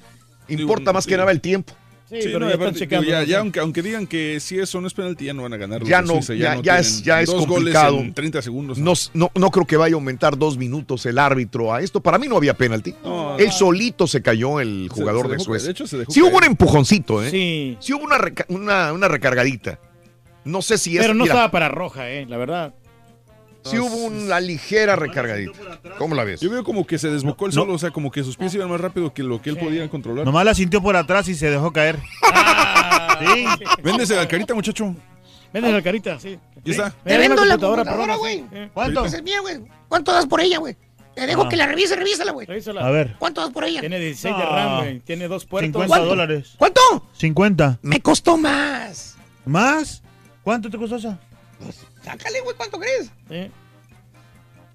Importa 0.48 0.94
más 0.94 1.06
que 1.08 1.18
nada 1.18 1.32
el 1.32 1.42
tiempo. 1.42 1.74
Sí, 2.10 2.22
Sí, 2.22 2.28
pero 2.28 2.42
no, 2.42 2.50
ya 2.50 2.56
aparte, 2.56 2.80
checando. 2.80 3.06
digo, 3.06 3.14
ya, 3.14 3.22
¿no? 3.22 3.26
ya 3.26 3.40
aunque, 3.40 3.60
aunque 3.60 3.82
digan 3.82 4.06
que 4.06 4.40
si 4.40 4.60
eso 4.60 4.80
no 4.80 4.86
es 4.86 4.94
penalti, 4.94 5.26
ya 5.26 5.34
no 5.34 5.42
van 5.44 5.54
a 5.54 5.58
ganar. 5.58 5.84
Ya 5.84 6.02
no, 6.04 6.22
Suiza, 6.22 6.36
ya, 6.36 6.78
es, 6.78 7.02
ya 7.02 7.22
es 7.22 7.28
dos 7.32 7.48
complicado. 7.48 7.94
goles 7.94 8.08
en 8.10 8.14
30 8.14 8.42
segundos. 8.44 8.78
No, 8.78 8.94
no, 9.16 9.32
no 9.34 9.50
creo 9.50 9.66
que 9.66 9.78
vaya 9.78 9.96
a 9.96 9.98
aumentar 9.98 10.38
dos 10.38 10.56
minutos 10.58 11.04
el 11.08 11.18
árbitro 11.18 11.74
a 11.74 11.82
esto. 11.82 12.02
Para 12.02 12.20
mí 12.20 12.28
no 12.28 12.38
había 12.38 12.54
penalti. 12.54 12.94
No. 13.04 13.36
Él 13.40 13.52
solito 13.52 14.06
se 14.06 14.22
cayó 14.22 14.60
el 14.60 14.90
jugador 14.92 15.26
se 15.28 15.32
de 15.38 15.40
Suecia. 15.40 15.66
de 15.68 15.72
hecho, 15.72 15.88
se 15.88 15.98
dejó 15.98 16.12
sí 16.12 16.22
hubo 16.22 16.38
un 16.38 16.44
empujoncito, 16.44 17.24
¿eh? 17.24 17.32
Sí. 17.32 17.78
Sí 17.80 17.94
hubo 17.94 18.04
una, 18.04 18.20
reca- 18.20 18.46
una, 18.50 18.94
una 18.94 19.08
recargadita. 19.08 19.80
No 20.46 20.62
sé 20.62 20.78
si 20.78 20.98
es. 20.98 21.02
Pero 21.02 21.16
no 21.16 21.24
mira, 21.24 21.34
estaba 21.34 21.52
para 21.52 21.70
roja, 21.70 22.12
eh, 22.12 22.28
la 22.28 22.38
verdad. 22.38 22.76
Sí 23.66 23.80
hubo 23.80 23.96
una 24.08 24.40
ligera 24.40 24.96
recargadita. 24.96 25.80
¿Cómo 25.98 26.16
la 26.16 26.24
ves? 26.24 26.42
Yo 26.42 26.50
veo 26.50 26.64
como 26.64 26.86
que 26.86 26.98
se 26.98 27.10
desbocó 27.10 27.46
el 27.46 27.54
solo, 27.54 27.74
o 27.74 27.78
sea, 27.78 27.92
como 27.92 28.12
que 28.12 28.24
sus 28.24 28.36
pies 28.38 28.54
iban 28.56 28.70
más 28.70 28.82
rápido 28.82 29.14
que 29.14 29.24
lo 29.24 29.42
que 29.42 29.50
él 29.50 29.58
podía 29.58 29.90
controlar. 29.90 30.26
Nomás 30.26 30.46
la 30.46 30.54
sintió 30.54 30.82
por 30.82 30.96
atrás 30.96 31.28
y 31.30 31.36
se 31.36 31.50
dejó 31.50 31.72
caer. 31.72 32.00
Sí. 33.20 33.46
Véndese 33.84 34.16
la 34.16 34.28
carita, 34.28 34.54
muchacho. 34.54 34.96
Vendes 35.54 35.72
la 35.74 35.82
carita, 35.82 36.20
sí. 36.20 36.38
Ya 36.66 36.72
está. 36.72 36.90
Te 37.04 37.18
vendo 37.18 37.46
la 37.46 37.58
computadora, 37.58 38.16
güey. 38.16 38.44
¿Cuánto? 38.74 39.06
Esa 39.06 39.18
es 39.18 39.24
mía, 39.24 39.40
güey. 39.42 39.62
¿Cuánto 39.88 40.12
das 40.12 40.26
por 40.26 40.42
ella, 40.42 40.58
güey? 40.58 40.76
Te 41.16 41.28
dejo 41.28 41.44
Ah. 41.44 41.50
que 41.50 41.56
la 41.58 41.68
revise, 41.68 41.96
revísala, 41.96 42.32
güey. 42.32 42.48
A 42.80 42.90
ver. 42.90 43.16
¿Cuánto 43.20 43.42
das 43.42 43.52
por 43.52 43.64
ella? 43.64 43.82
Tiene 43.82 44.00
16 44.00 44.36
de. 44.36 44.44
RAM, 44.46 44.78
güey. 44.80 45.00
Tiene 45.02 45.28
dos 45.28 45.46
puertos. 45.46 45.68
50 45.74 45.88
¿Cuánto? 45.88 46.08
dólares. 46.08 46.54
¿Cuánto? 46.58 46.82
50. 47.14 47.78
Me 47.84 48.02
costó 48.02 48.36
más. 48.36 49.16
¿Más? 49.46 50.02
¿Cuánto 50.42 50.70
te 50.72 50.78
costó 50.78 50.96
esa? 50.96 51.20
Sácale, 52.04 52.42
güey, 52.42 52.56
¿cuánto 52.56 52.80
crees? 52.80 53.10
Sí. 53.30 53.52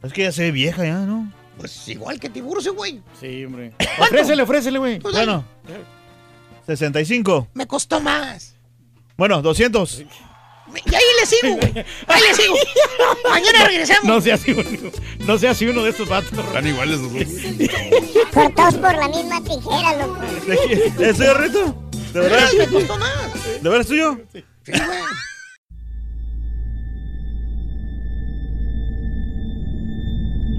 Es 0.02 0.12
que 0.12 0.22
ya 0.22 0.32
se 0.32 0.42
ve 0.42 0.50
vieja 0.52 0.84
ya, 0.84 0.98
¿no? 1.00 1.30
Pues 1.58 1.88
igual 1.88 2.20
que 2.20 2.28
Tiburcio, 2.30 2.74
güey. 2.74 3.02
Sí, 3.20 3.44
hombre. 3.44 3.72
Ofrécele, 3.98 4.42
ofrécele, 4.42 4.78
güey. 4.78 4.98
Pues. 5.00 5.14
Bueno. 5.14 5.44
65. 6.66 7.48
Me 7.54 7.66
costó 7.66 8.00
más. 8.00 8.54
Bueno, 9.16 9.42
200. 9.42 10.04
Me- 10.72 10.80
Y 10.84 10.94
ahí 10.94 11.02
le 11.20 11.26
sigo, 11.26 11.56
güey. 11.56 11.84
Ahí 12.06 12.20
le 12.28 12.34
sigo. 12.34 12.54
Mañana 13.28 13.64
regresamos. 13.66 14.04
No 14.04 14.20
sea 14.20 14.34
así 14.34 14.52
uno, 14.52 14.90
no 15.26 15.38
sea 15.38 15.50
así 15.52 15.66
uno 15.66 15.82
de 15.82 15.90
estos 15.90 16.08
vatos. 16.08 16.30
Están 16.38 16.66
iguales 16.66 17.00
los 17.00 17.12
dos. 17.12 17.24
Cortados 18.32 18.74
por 18.76 18.94
la 18.96 19.08
misma 19.08 19.42
tijera, 19.42 19.96
loco. 20.06 20.20
¿Es 21.00 21.16
tuyo, 21.16 21.34
Rito? 21.34 21.90
¿De 22.12 22.20
verdad? 22.20 22.48
Me 22.58 22.66
costó 22.68 22.98
más. 22.98 23.44
¿De 23.44 23.68
verdad 23.68 23.80
es 23.80 23.86
tuyo? 23.88 24.20
Sí, 24.32 24.44
güey. 24.66 24.78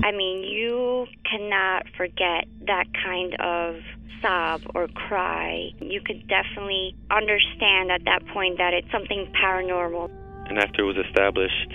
I 0.09 0.11
mean, 0.11 0.41
you 0.41 1.05
cannot 1.29 1.85
forget 1.95 2.45
that 2.65 2.85
kind 3.05 3.35
of 3.39 3.75
sob 4.23 4.61
or 4.73 4.87
cry. 4.87 5.69
You 5.79 6.01
could 6.01 6.27
definitely 6.27 6.95
understand 7.11 7.91
at 7.91 8.05
that 8.05 8.25
point 8.33 8.57
that 8.57 8.73
it's 8.73 8.89
something 8.91 9.31
paranormal. 9.39 10.09
And 10.49 10.57
after 10.57 10.81
it 10.81 10.85
was 10.85 10.97
established, 11.05 11.69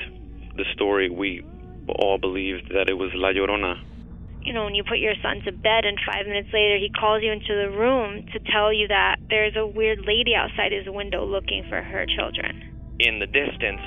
the 0.56 0.64
story, 0.74 1.08
we 1.08 1.46
all 1.86 2.18
believed 2.18 2.72
that 2.74 2.88
it 2.88 2.94
was 2.94 3.12
La 3.14 3.28
Llorona. 3.28 3.80
You 4.42 4.52
know, 4.52 4.64
when 4.64 4.74
you 4.74 4.82
put 4.82 4.98
your 4.98 5.14
son 5.22 5.40
to 5.44 5.52
bed 5.52 5.84
and 5.84 5.96
five 6.04 6.26
minutes 6.26 6.48
later 6.52 6.76
he 6.76 6.90
calls 6.90 7.22
you 7.22 7.30
into 7.30 7.54
the 7.54 7.70
room 7.70 8.26
to 8.32 8.40
tell 8.52 8.72
you 8.72 8.88
that 8.88 9.18
there's 9.30 9.54
a 9.56 9.64
weird 9.64 10.00
lady 10.00 10.34
outside 10.34 10.72
his 10.72 10.88
window 10.88 11.24
looking 11.24 11.64
for 11.68 11.80
her 11.80 12.04
children. 12.18 12.96
In 12.98 13.20
the 13.20 13.26
distance, 13.26 13.80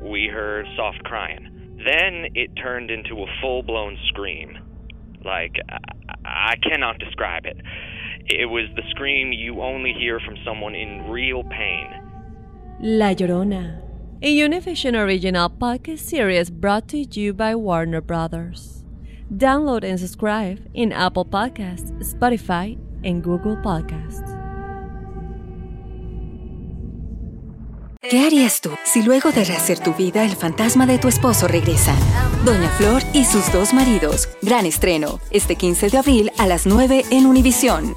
we 0.00 0.28
heard 0.32 0.64
soft 0.76 1.04
crying. 1.04 1.61
Then 1.84 2.26
it 2.34 2.50
turned 2.56 2.90
into 2.90 3.22
a 3.22 3.26
full 3.40 3.62
blown 3.62 3.98
scream. 4.08 4.58
Like, 5.24 5.56
I, 5.68 6.52
I 6.52 6.56
cannot 6.56 6.98
describe 6.98 7.46
it. 7.46 7.56
It 8.26 8.46
was 8.46 8.66
the 8.76 8.82
scream 8.90 9.32
you 9.32 9.62
only 9.62 9.92
hear 9.92 10.20
from 10.20 10.36
someone 10.44 10.74
in 10.74 11.10
real 11.10 11.42
pain. 11.44 11.88
La 12.80 13.14
Llorona, 13.14 13.82
a 14.22 14.36
Univision 14.36 14.94
original 14.96 15.50
podcast 15.50 16.00
series 16.00 16.50
brought 16.50 16.88
to 16.88 16.98
you 16.98 17.32
by 17.32 17.54
Warner 17.54 18.00
Brothers. 18.00 18.84
Download 19.32 19.82
and 19.82 19.98
subscribe 19.98 20.60
in 20.74 20.92
Apple 20.92 21.24
Podcasts, 21.24 21.90
Spotify, 22.14 22.78
and 23.04 23.22
Google 23.22 23.56
Podcasts. 23.56 24.31
¿Qué 28.10 28.26
harías 28.26 28.60
tú 28.60 28.70
si 28.84 29.00
luego 29.00 29.30
de 29.30 29.44
rehacer 29.44 29.78
tu 29.78 29.94
vida 29.94 30.24
el 30.24 30.34
fantasma 30.34 30.86
de 30.86 30.98
tu 30.98 31.06
esposo 31.06 31.46
regresa? 31.46 31.94
Doña 32.44 32.68
Flor 32.70 33.00
y 33.12 33.24
sus 33.24 33.52
dos 33.52 33.72
maridos. 33.72 34.28
Gran 34.42 34.66
estreno. 34.66 35.20
Este 35.30 35.54
15 35.54 35.88
de 35.88 35.98
abril 35.98 36.32
a 36.36 36.48
las 36.48 36.66
9 36.66 37.04
en 37.12 37.26
Univisión. 37.26 37.94